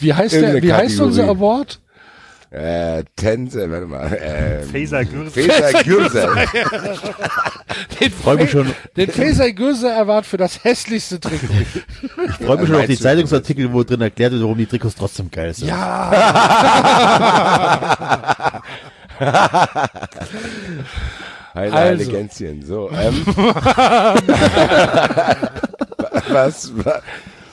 wie 0.00 0.14
heißt 0.14 0.34
der, 0.34 0.62
wie 0.62 0.72
heißt 0.72 1.00
unser 1.00 1.26
Kategorie. 1.26 1.38
Award? 1.38 1.80
Äh, 2.50 3.04
Tänze, 3.14 3.70
warte 3.70 3.86
mal, 3.86 4.12
äh, 4.12 4.62
Faser 4.62 5.04
Gürtel. 5.04 5.48
Faser 5.48 5.84
Gürtel. 5.84 6.28
Den, 8.00 8.10
Freu 8.10 8.36
mich 8.36 8.50
schon, 8.50 8.74
den 8.96 9.10
Faisal 9.10 9.52
Göse 9.52 9.94
Award 9.94 10.26
für 10.26 10.36
das 10.36 10.64
hässlichste 10.64 11.20
Trikot. 11.20 11.46
ich 12.28 12.44
freue 12.44 12.58
mich 12.58 12.66
schon 12.66 12.76
auf 12.76 12.86
die 12.86 12.98
Zeitungsartikel, 12.98 13.72
wo 13.72 13.84
drin 13.84 14.00
erklärt 14.00 14.32
wird, 14.32 14.42
warum 14.42 14.58
die 14.58 14.66
Trikots 14.66 14.96
trotzdem 14.96 15.30
geil 15.30 15.54
sind. 15.54 15.68
Ja. 15.68 16.10
Heile, 21.54 21.72
Also. 21.72 21.76
heile 21.76 22.06
Gänschen. 22.06 22.64
So, 22.64 22.90
ähm, 22.90 23.24
was, 26.28 26.72
was 26.74 27.02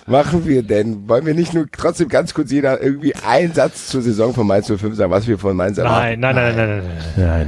machen 0.08 0.46
wir 0.46 0.64
denn? 0.64 1.08
Wollen 1.08 1.26
wir 1.26 1.34
nicht 1.34 1.54
nur 1.54 1.68
trotzdem 1.72 2.10
ganz 2.10 2.34
kurz 2.34 2.52
jeder 2.52 2.82
irgendwie 2.82 3.14
einen 3.16 3.54
Satz 3.54 3.88
zur 3.88 4.02
Saison 4.02 4.34
von 4.34 4.48
Mainz 4.48 4.68
05 4.68 4.96
sagen, 4.96 5.12
was 5.12 5.28
wir 5.28 5.38
von 5.38 5.56
Mainz 5.56 5.78
erwarten? 5.78 6.20
Nein, 6.20 6.36
nein, 6.36 6.36
nein, 6.36 6.56
nein, 6.56 6.68
nein, 6.68 6.84
nein. 7.16 7.48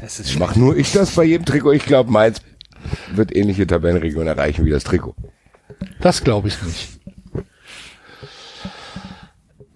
nein. 0.00 0.08
Mach 0.38 0.56
nur 0.56 0.76
ich 0.76 0.92
das 0.92 1.12
bei 1.12 1.24
jedem 1.24 1.44
Trikot. 1.44 1.72
Ich 1.72 1.84
glaube, 1.84 2.10
Mainz 2.10 2.40
wird 3.12 3.34
ähnliche 3.34 3.66
Tabellenregion 3.66 4.26
erreichen 4.26 4.64
wie 4.64 4.70
das 4.70 4.84
Trikot. 4.84 5.14
Das 6.00 6.24
glaube 6.24 6.48
ich 6.48 6.62
nicht. 6.62 6.98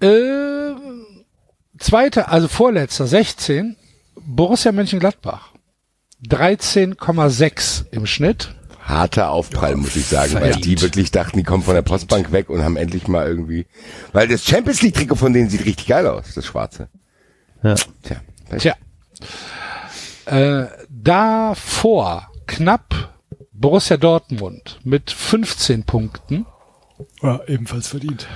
Äh, 0.01 0.75
zweiter, 1.79 2.33
also 2.33 2.49
vorletzter, 2.49 3.07
16, 3.07 3.77
Borussia 4.17 4.73
Mönchengladbach. 4.73 5.53
13,6 6.27 7.87
im 7.91 8.07
Schnitt. 8.07 8.55
Harter 8.83 9.31
Aufprall, 9.31 9.77
muss 9.77 9.97
ich 9.97 10.07
sagen, 10.07 10.35
weil 10.35 10.57
die 10.57 10.81
wirklich 10.81 11.11
dachten, 11.11 11.39
die 11.39 11.45
kommen 11.45 11.63
von 11.63 11.75
der 11.75 11.83
Postbank 11.83 12.33
weg 12.33 12.51
und 12.51 12.63
haben 12.63 12.77
endlich 12.77 13.07
mal 13.07 13.27
irgendwie, 13.27 13.67
weil 14.13 14.27
das 14.29 14.45
Champions 14.45 14.83
League 14.83 14.95
Trikot 14.95 15.17
von 15.17 15.33
denen 15.33 15.49
sieht 15.49 15.65
richtig 15.65 15.87
geil 15.87 16.07
aus, 16.07 16.35
das 16.35 16.45
schwarze. 16.45 16.89
Ja. 17.63 17.77
Tja, 18.03 18.17
Tja. 18.59 18.75
Äh, 20.27 20.67
davor 20.89 22.29
knapp 22.47 23.13
Borussia 23.53 23.97
Dortmund 23.97 24.81
mit 24.83 25.11
15 25.11 25.85
Punkten. 25.85 26.47
Ja, 27.23 27.41
ebenfalls 27.47 27.89
verdient. 27.89 28.27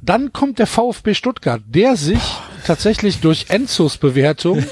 Dann 0.00 0.32
kommt 0.32 0.58
der 0.58 0.66
VfB 0.66 1.14
Stuttgart, 1.14 1.62
der 1.66 1.96
sich 1.96 2.22
tatsächlich 2.64 3.20
durch 3.20 3.46
Enzos 3.50 3.98
Bewertung 3.98 4.64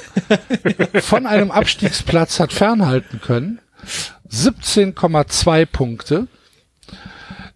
von 1.00 1.26
einem 1.26 1.50
Abstiegsplatz 1.50 2.40
hat 2.40 2.52
fernhalten 2.52 3.20
können. 3.20 3.60
17,2 4.32 5.66
Punkte. 5.66 6.28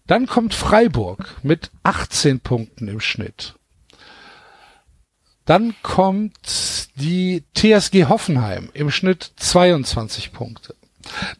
Dann 0.07 0.27
kommt 0.27 0.53
Freiburg 0.53 1.35
mit 1.43 1.71
18 1.83 2.39
Punkten 2.39 2.87
im 2.87 2.99
Schnitt. 2.99 3.55
Dann 5.45 5.75
kommt 5.83 6.89
die 6.95 7.43
TSG 7.55 8.05
Hoffenheim 8.05 8.69
im 8.73 8.91
Schnitt 8.91 9.31
22 9.37 10.33
Punkte. 10.33 10.75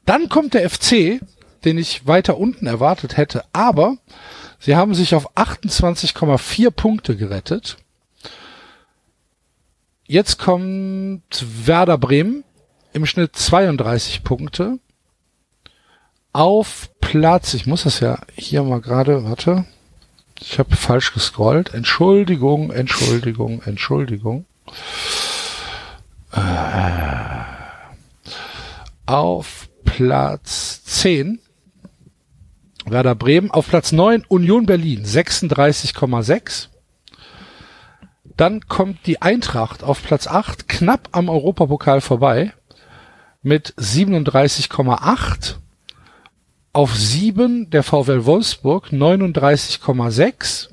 Dann 0.06 0.30
kommt 0.30 0.54
der 0.54 0.70
FC, 0.70 1.20
den 1.64 1.78
ich 1.78 2.06
weiter 2.06 2.38
unten 2.38 2.68
erwartet 2.68 3.18
hätte, 3.18 3.44
aber 3.52 3.98
sie 4.60 4.76
haben 4.76 4.94
sich 4.94 5.16
auf 5.16 5.36
28,4 5.36 6.70
Punkte 6.70 7.16
gerettet. 7.16 7.78
Jetzt 10.08 10.38
kommt 10.38 11.24
Werder 11.66 11.98
Bremen 11.98 12.44
im 12.94 13.08
Schnitt 13.08 13.36
32 13.36 14.24
Punkte. 14.24 14.78
Auf 16.36 16.90
Platz, 17.00 17.54
ich 17.54 17.66
muss 17.66 17.84
das 17.84 18.02
ja 18.02 18.20
hier 18.36 18.62
mal 18.62 18.82
gerade, 18.82 19.24
warte, 19.24 19.64
ich 20.38 20.60
habe 20.60 20.76
falsch 20.76 21.14
gescrollt. 21.14 21.74
Entschuldigung, 21.74 22.72
Entschuldigung, 22.72 23.62
Entschuldigung. 23.62 24.46
Äh, 26.34 26.42
auf 29.06 29.70
Platz 29.86 30.84
10 30.84 31.40
Werder 32.86 33.16
Bremen, 33.16 33.50
auf 33.50 33.70
Platz 33.70 33.94
9 33.94 34.26
Union 34.28 34.66
Berlin 34.66 35.06
36,6. 35.06 36.68
Dann 38.36 38.68
kommt 38.68 39.08
die 39.08 39.22
Eintracht 39.22 39.84
auf 39.86 40.04
Platz 40.04 40.28
8, 40.28 40.68
knapp 40.68 41.08
am 41.14 41.30
Europapokal 41.30 42.02
vorbei 42.02 42.52
mit 43.42 43.74
37,8. 43.78 45.60
Auf 46.76 46.94
7 46.94 47.70
der 47.70 47.84
VfL 47.84 48.26
Wolfsburg 48.26 48.90
39,6. 48.92 50.72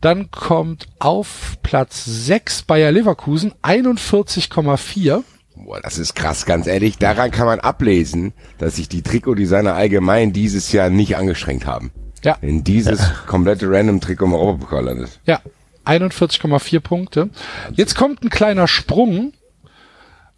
Dann 0.00 0.32
kommt 0.32 0.88
auf 0.98 1.56
Platz 1.62 2.04
6 2.04 2.62
Bayer 2.62 2.90
Leverkusen 2.90 3.52
41,4. 3.62 5.22
Boah, 5.54 5.80
das 5.80 5.98
ist 5.98 6.16
krass, 6.16 6.46
ganz 6.46 6.66
ehrlich. 6.66 6.98
Daran 6.98 7.30
kann 7.30 7.46
man 7.46 7.60
ablesen, 7.60 8.32
dass 8.58 8.74
sich 8.74 8.88
die 8.88 9.02
Trikotdesigner 9.02 9.74
allgemein 9.74 10.32
dieses 10.32 10.72
Jahr 10.72 10.90
nicht 10.90 11.16
angestrengt 11.16 11.64
haben. 11.64 11.92
Ja. 12.24 12.36
In 12.40 12.64
dieses 12.64 13.00
komplette 13.28 13.70
Random-Trikot 13.70 14.24
im 14.24 14.34
Europapokal 14.34 14.84
landet. 14.84 15.20
Ja, 15.26 15.38
41,4 15.86 16.80
Punkte. 16.80 17.30
Jetzt 17.74 17.94
kommt 17.94 18.24
ein 18.24 18.30
kleiner 18.30 18.66
Sprung 18.66 19.32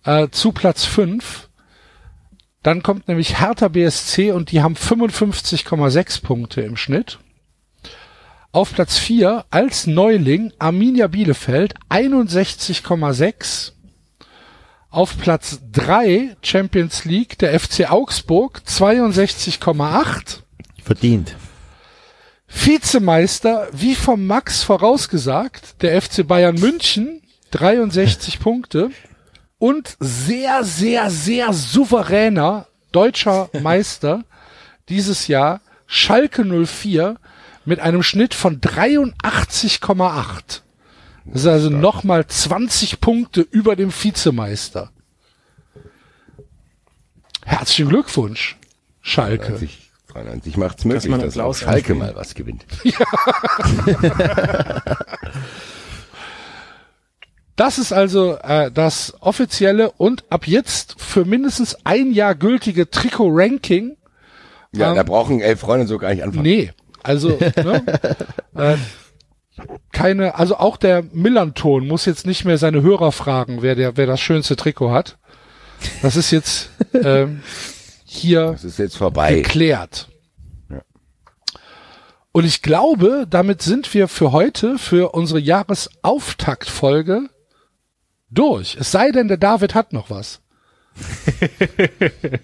äh, 0.04 0.28
zu 0.28 0.52
Platz 0.52 0.84
5. 0.84 1.48
Dann 2.62 2.82
kommt 2.82 3.08
nämlich 3.08 3.40
Hertha 3.40 3.68
BSC 3.68 4.32
und 4.32 4.52
die 4.52 4.62
haben 4.62 4.74
55,6 4.74 6.22
Punkte 6.22 6.60
im 6.60 6.76
Schnitt. 6.76 7.18
Auf 8.52 8.74
Platz 8.74 8.98
4 8.98 9.46
als 9.50 9.86
Neuling 9.86 10.52
Arminia 10.58 11.06
Bielefeld 11.06 11.74
61,6. 11.88 13.72
Auf 14.90 15.16
Platz 15.18 15.60
3 15.72 16.36
Champions 16.42 17.06
League 17.06 17.38
der 17.38 17.58
FC 17.58 17.90
Augsburg 17.90 18.62
62,8. 18.66 20.40
Verdient. 20.84 21.34
Vizemeister, 22.46 23.68
wie 23.72 23.94
vom 23.94 24.26
Max 24.26 24.62
vorausgesagt, 24.62 25.82
der 25.82 26.00
FC 26.00 26.26
Bayern 26.26 26.56
München, 26.56 27.22
63 27.52 28.38
Punkte. 28.38 28.90
Und 29.62 29.96
sehr, 30.00 30.64
sehr, 30.64 31.08
sehr 31.08 31.52
souveräner 31.52 32.66
deutscher 32.90 33.48
Meister 33.62 34.24
dieses 34.88 35.28
Jahr, 35.28 35.60
Schalke 35.86 36.44
04, 36.44 37.16
mit 37.64 37.78
einem 37.78 38.02
Schnitt 38.02 38.34
von 38.34 38.60
83,8. 38.60 40.62
Das 41.26 41.42
ist 41.42 41.46
also 41.46 41.70
nochmal 41.70 42.26
20 42.26 43.00
Punkte 43.00 43.42
über 43.42 43.76
dem 43.76 43.92
Vizemeister. 43.92 44.90
Herzlichen 47.44 47.88
Glückwunsch, 47.88 48.56
Schalke. 49.00 49.46
93, 49.46 49.92
93 50.08 50.56
macht's 50.56 50.84
möglich, 50.84 51.08
man 51.08 51.20
dass, 51.20 51.38
Applaus 51.38 51.62
auch 51.62 51.66
Schalke 51.66 51.94
mal 51.94 52.16
was 52.16 52.34
gewinnt. 52.34 52.66
Das 57.56 57.78
ist 57.78 57.92
also 57.92 58.36
äh, 58.42 58.70
das 58.70 59.14
offizielle 59.20 59.90
und 59.92 60.24
ab 60.30 60.46
jetzt 60.46 61.00
für 61.00 61.24
mindestens 61.24 61.76
ein 61.84 62.12
Jahr 62.12 62.34
gültige 62.34 62.90
Trikot-Ranking. 62.90 63.96
Ja, 64.74 64.90
Ähm, 64.90 64.96
da 64.96 65.02
brauchen 65.02 65.40
elf 65.40 65.60
Freunde 65.60 65.86
so 65.86 65.98
gar 65.98 66.14
nicht 66.14 66.22
anfangen. 66.22 66.44
Nee, 66.44 66.70
also 67.02 67.28
ne, 67.56 67.84
äh, 68.56 68.76
keine, 69.92 70.36
also 70.36 70.56
auch 70.56 70.78
der 70.78 71.02
Millanton 71.12 71.86
muss 71.86 72.06
jetzt 72.06 72.26
nicht 72.26 72.44
mehr 72.46 72.56
seine 72.56 72.80
Hörer 72.80 73.12
fragen, 73.12 73.60
wer 73.60 73.74
der, 73.74 73.96
wer 73.98 74.06
das 74.06 74.20
schönste 74.20 74.56
Trikot 74.56 74.90
hat. 74.90 75.18
Das 76.00 76.16
ist 76.16 76.30
jetzt 76.30 76.70
ähm, 76.94 77.42
hier 78.04 78.52
Das 78.52 78.64
ist 78.64 78.78
jetzt 78.78 78.96
vorbei. 78.96 79.34
geklärt. 79.34 80.08
Und 82.34 82.46
ich 82.46 82.62
glaube, 82.62 83.26
damit 83.28 83.60
sind 83.60 83.92
wir 83.92 84.08
für 84.08 84.32
heute, 84.32 84.78
für 84.78 85.14
unsere 85.14 85.38
Jahresauftaktfolge 85.38 87.28
durch. 88.32 88.76
Es 88.78 88.90
sei 88.90 89.10
denn, 89.10 89.28
der 89.28 89.36
David 89.36 89.74
hat 89.74 89.92
noch 89.92 90.10
was. 90.10 90.40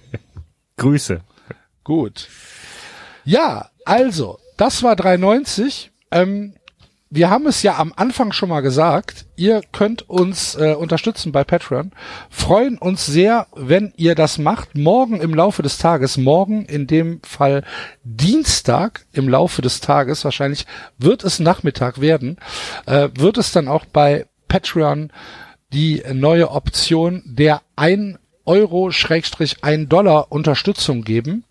Grüße. 0.77 1.21
Gut. 1.85 2.29
Ja, 3.25 3.71
also, 3.85 4.39
das 4.57 4.83
war 4.83 4.97
390. 4.97 5.91
Ähm, 6.11 6.55
wir 7.11 7.31
haben 7.31 7.47
es 7.47 7.63
ja 7.63 7.79
am 7.79 7.95
Anfang 7.97 8.33
schon 8.33 8.51
mal 8.51 8.61
gesagt. 8.61 9.25
Ihr 9.37 9.63
könnt 9.73 10.09
uns 10.11 10.55
äh, 10.57 10.75
unterstützen 10.75 11.33
bei 11.33 11.43
Patreon. 11.43 11.93
Freuen 12.29 12.77
uns 12.77 13.07
sehr, 13.07 13.47
wenn 13.55 13.95
ihr 13.97 14.15
das 14.15 14.37
macht. 14.37 14.77
Morgen 14.77 15.21
im 15.21 15.33
Laufe 15.33 15.63
des 15.63 15.79
Tages, 15.79 16.19
morgen 16.19 16.67
in 16.67 16.87
dem 16.87 17.23
Fall 17.23 17.65
Dienstag 18.05 19.07
im 19.13 19.29
Laufe 19.29 19.63
des 19.63 19.81
Tages, 19.81 20.25
wahrscheinlich 20.25 20.67
wird 20.99 21.25
es 21.25 21.41
Nachmittag 21.41 22.01
werden, 22.01 22.37
äh, 22.85 23.09
wird 23.15 23.39
es 23.39 23.53
dann 23.53 23.69
auch 23.69 23.87
bei 23.87 24.27
Patreon 24.49 25.11
die 25.73 26.03
neue 26.13 26.51
Option 26.51 27.23
der 27.25 27.63
1 27.77 28.19
Euro 28.45 28.91
Schrägstrich 28.91 29.63
1 29.63 29.89
Dollar 29.89 30.33
Unterstützung 30.33 31.03
geben 31.03 31.45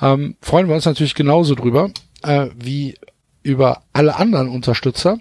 ähm, 0.00 0.36
freuen 0.40 0.68
wir 0.68 0.74
uns 0.74 0.84
natürlich 0.84 1.14
genauso 1.14 1.54
drüber 1.54 1.90
äh, 2.22 2.48
wie 2.56 2.96
über 3.42 3.82
alle 3.92 4.16
anderen 4.16 4.48
Unterstützer. 4.48 5.18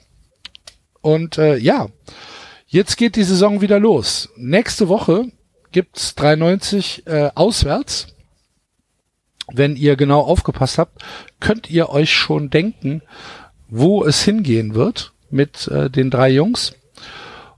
Und 1.01 1.37
äh, 1.37 1.57
ja, 1.57 1.87
jetzt 2.67 2.97
geht 2.97 3.15
die 3.15 3.23
Saison 3.23 3.61
wieder 3.61 3.79
los. 3.79 4.29
Nächste 4.35 4.89
Woche 4.89 5.31
gibt's 5.71 6.15
390 6.15 7.07
äh, 7.07 7.29
auswärts. 7.35 8.07
Wenn 9.51 9.77
ihr 9.77 9.95
genau 9.95 10.21
aufgepasst 10.21 10.77
habt, 10.77 11.01
könnt 11.39 11.69
ihr 11.69 11.89
euch 11.89 12.11
schon 12.11 12.49
denken, 12.49 13.01
wo 13.69 14.03
es 14.03 14.21
hingehen 14.23 14.75
wird 14.75 15.13
mit 15.29 15.67
äh, 15.69 15.89
den 15.89 16.09
drei 16.09 16.29
Jungs. 16.29 16.73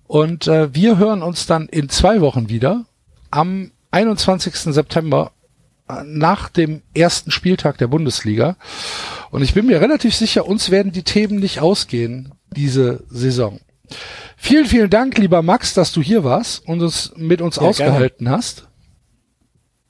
Und 0.09 0.47
äh, 0.47 0.73
wir 0.73 0.97
hören 0.97 1.21
uns 1.21 1.45
dann 1.45 1.67
in 1.67 1.88
zwei 1.88 2.19
Wochen 2.19 2.49
wieder 2.49 2.85
am 3.29 3.71
21. 3.91 4.55
September 4.55 5.33
äh, 5.88 6.01
nach 6.03 6.49
dem 6.49 6.81
ersten 6.95 7.29
Spieltag 7.29 7.77
der 7.77 7.85
Bundesliga. 7.85 8.57
Und 9.29 9.43
ich 9.43 9.53
bin 9.53 9.67
mir 9.67 9.81
relativ 9.81 10.15
sicher, 10.15 10.47
uns 10.47 10.71
werden 10.71 10.91
die 10.91 11.03
Themen 11.03 11.39
nicht 11.39 11.59
ausgehen, 11.59 12.33
diese 12.49 13.03
Saison. 13.11 13.59
Vielen, 14.35 14.65
vielen 14.65 14.89
Dank, 14.89 15.15
lieber 15.19 15.43
Max, 15.43 15.75
dass 15.75 15.91
du 15.91 16.01
hier 16.01 16.23
warst 16.23 16.67
und 16.67 16.81
uns 16.81 17.13
mit 17.15 17.39
uns 17.39 17.57
Ja, 17.57 17.61
ausgehalten 17.61 18.31
hast. 18.31 18.67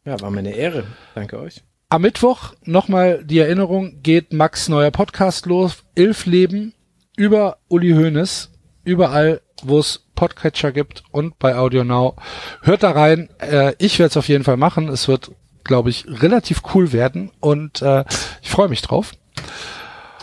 Ja, 0.03 0.19
war 0.19 0.31
mir 0.31 0.39
eine 0.39 0.51
Ehre. 0.51 0.83
Danke 1.15 1.39
euch. 1.39 1.63
Am 1.87 2.01
Mittwoch 2.01 2.55
nochmal 2.65 3.23
die 3.23 3.39
Erinnerung, 3.39 4.01
geht 4.03 4.33
Max 4.33 4.67
neuer 4.67 4.91
Podcast 4.91 5.45
los, 5.45 5.85
Ilf 5.95 6.25
Leben, 6.25 6.73
über 7.15 7.59
Uli 7.69 7.91
Hoeneß, 7.91 8.49
überall, 8.83 9.39
wo 9.63 9.79
es 9.79 10.08
Podcatcher 10.19 10.73
gibt 10.73 11.03
und 11.11 11.39
bei 11.39 11.55
Audio 11.55 11.85
Now. 11.85 12.17
Hört 12.61 12.83
da 12.83 12.91
rein, 12.91 13.29
äh, 13.39 13.73
ich 13.77 13.99
werde 13.99 14.09
es 14.09 14.17
auf 14.17 14.27
jeden 14.27 14.43
Fall 14.43 14.57
machen, 14.57 14.89
es 14.89 15.07
wird, 15.07 15.31
glaube 15.63 15.89
ich, 15.89 16.05
relativ 16.07 16.61
cool 16.73 16.91
werden 16.91 17.31
und 17.39 17.81
äh, 17.81 18.03
ich 18.41 18.49
freue 18.49 18.67
mich 18.67 18.81
drauf. 18.81 19.13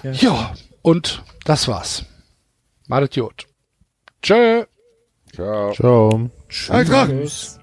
Ja. 0.03 0.13
Ja, 0.13 0.55
und 0.83 1.23
das 1.47 1.67
war's. 1.67 2.05
Malet 2.89 3.17
Jod. 3.17 3.47
Tschö. 4.23 4.65
Ciao. 5.35 5.73
Ciao. 5.73 6.31
Tschüss. 6.51 7.59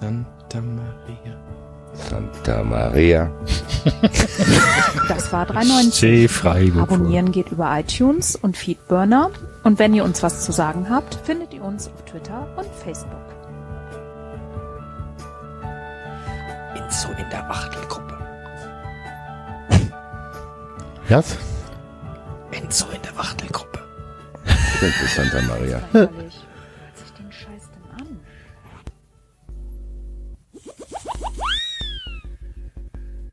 Santa 0.00 0.60
Maria. 0.60 1.47
Santa 2.08 2.62
Maria. 2.62 3.30
Das 5.08 5.32
war 5.32 5.46
390. 5.46 5.94
C. 5.94 6.28
Freiburg. 6.28 6.82
Abonnieren 6.82 7.32
geht 7.32 7.50
über 7.50 7.78
iTunes 7.78 8.36
und 8.36 8.56
Feedburner. 8.56 9.30
Und 9.64 9.78
wenn 9.78 9.94
ihr 9.94 10.04
uns 10.04 10.22
was 10.22 10.44
zu 10.44 10.52
sagen 10.52 10.88
habt, 10.90 11.18
findet 11.24 11.52
ihr 11.54 11.62
uns 11.62 11.88
auf 11.88 12.04
Twitter 12.04 12.46
und 12.56 12.66
Facebook. 12.84 13.12
Enzo 16.74 17.08
in 17.18 17.28
der 17.30 17.48
Wachtelgruppe. 17.48 18.18
Was? 21.08 21.36
Enzo 22.50 22.86
in 22.94 23.02
der 23.02 23.16
Wachtelgruppe. 23.16 23.78
Santa 25.14 25.40
Maria. 25.42 25.80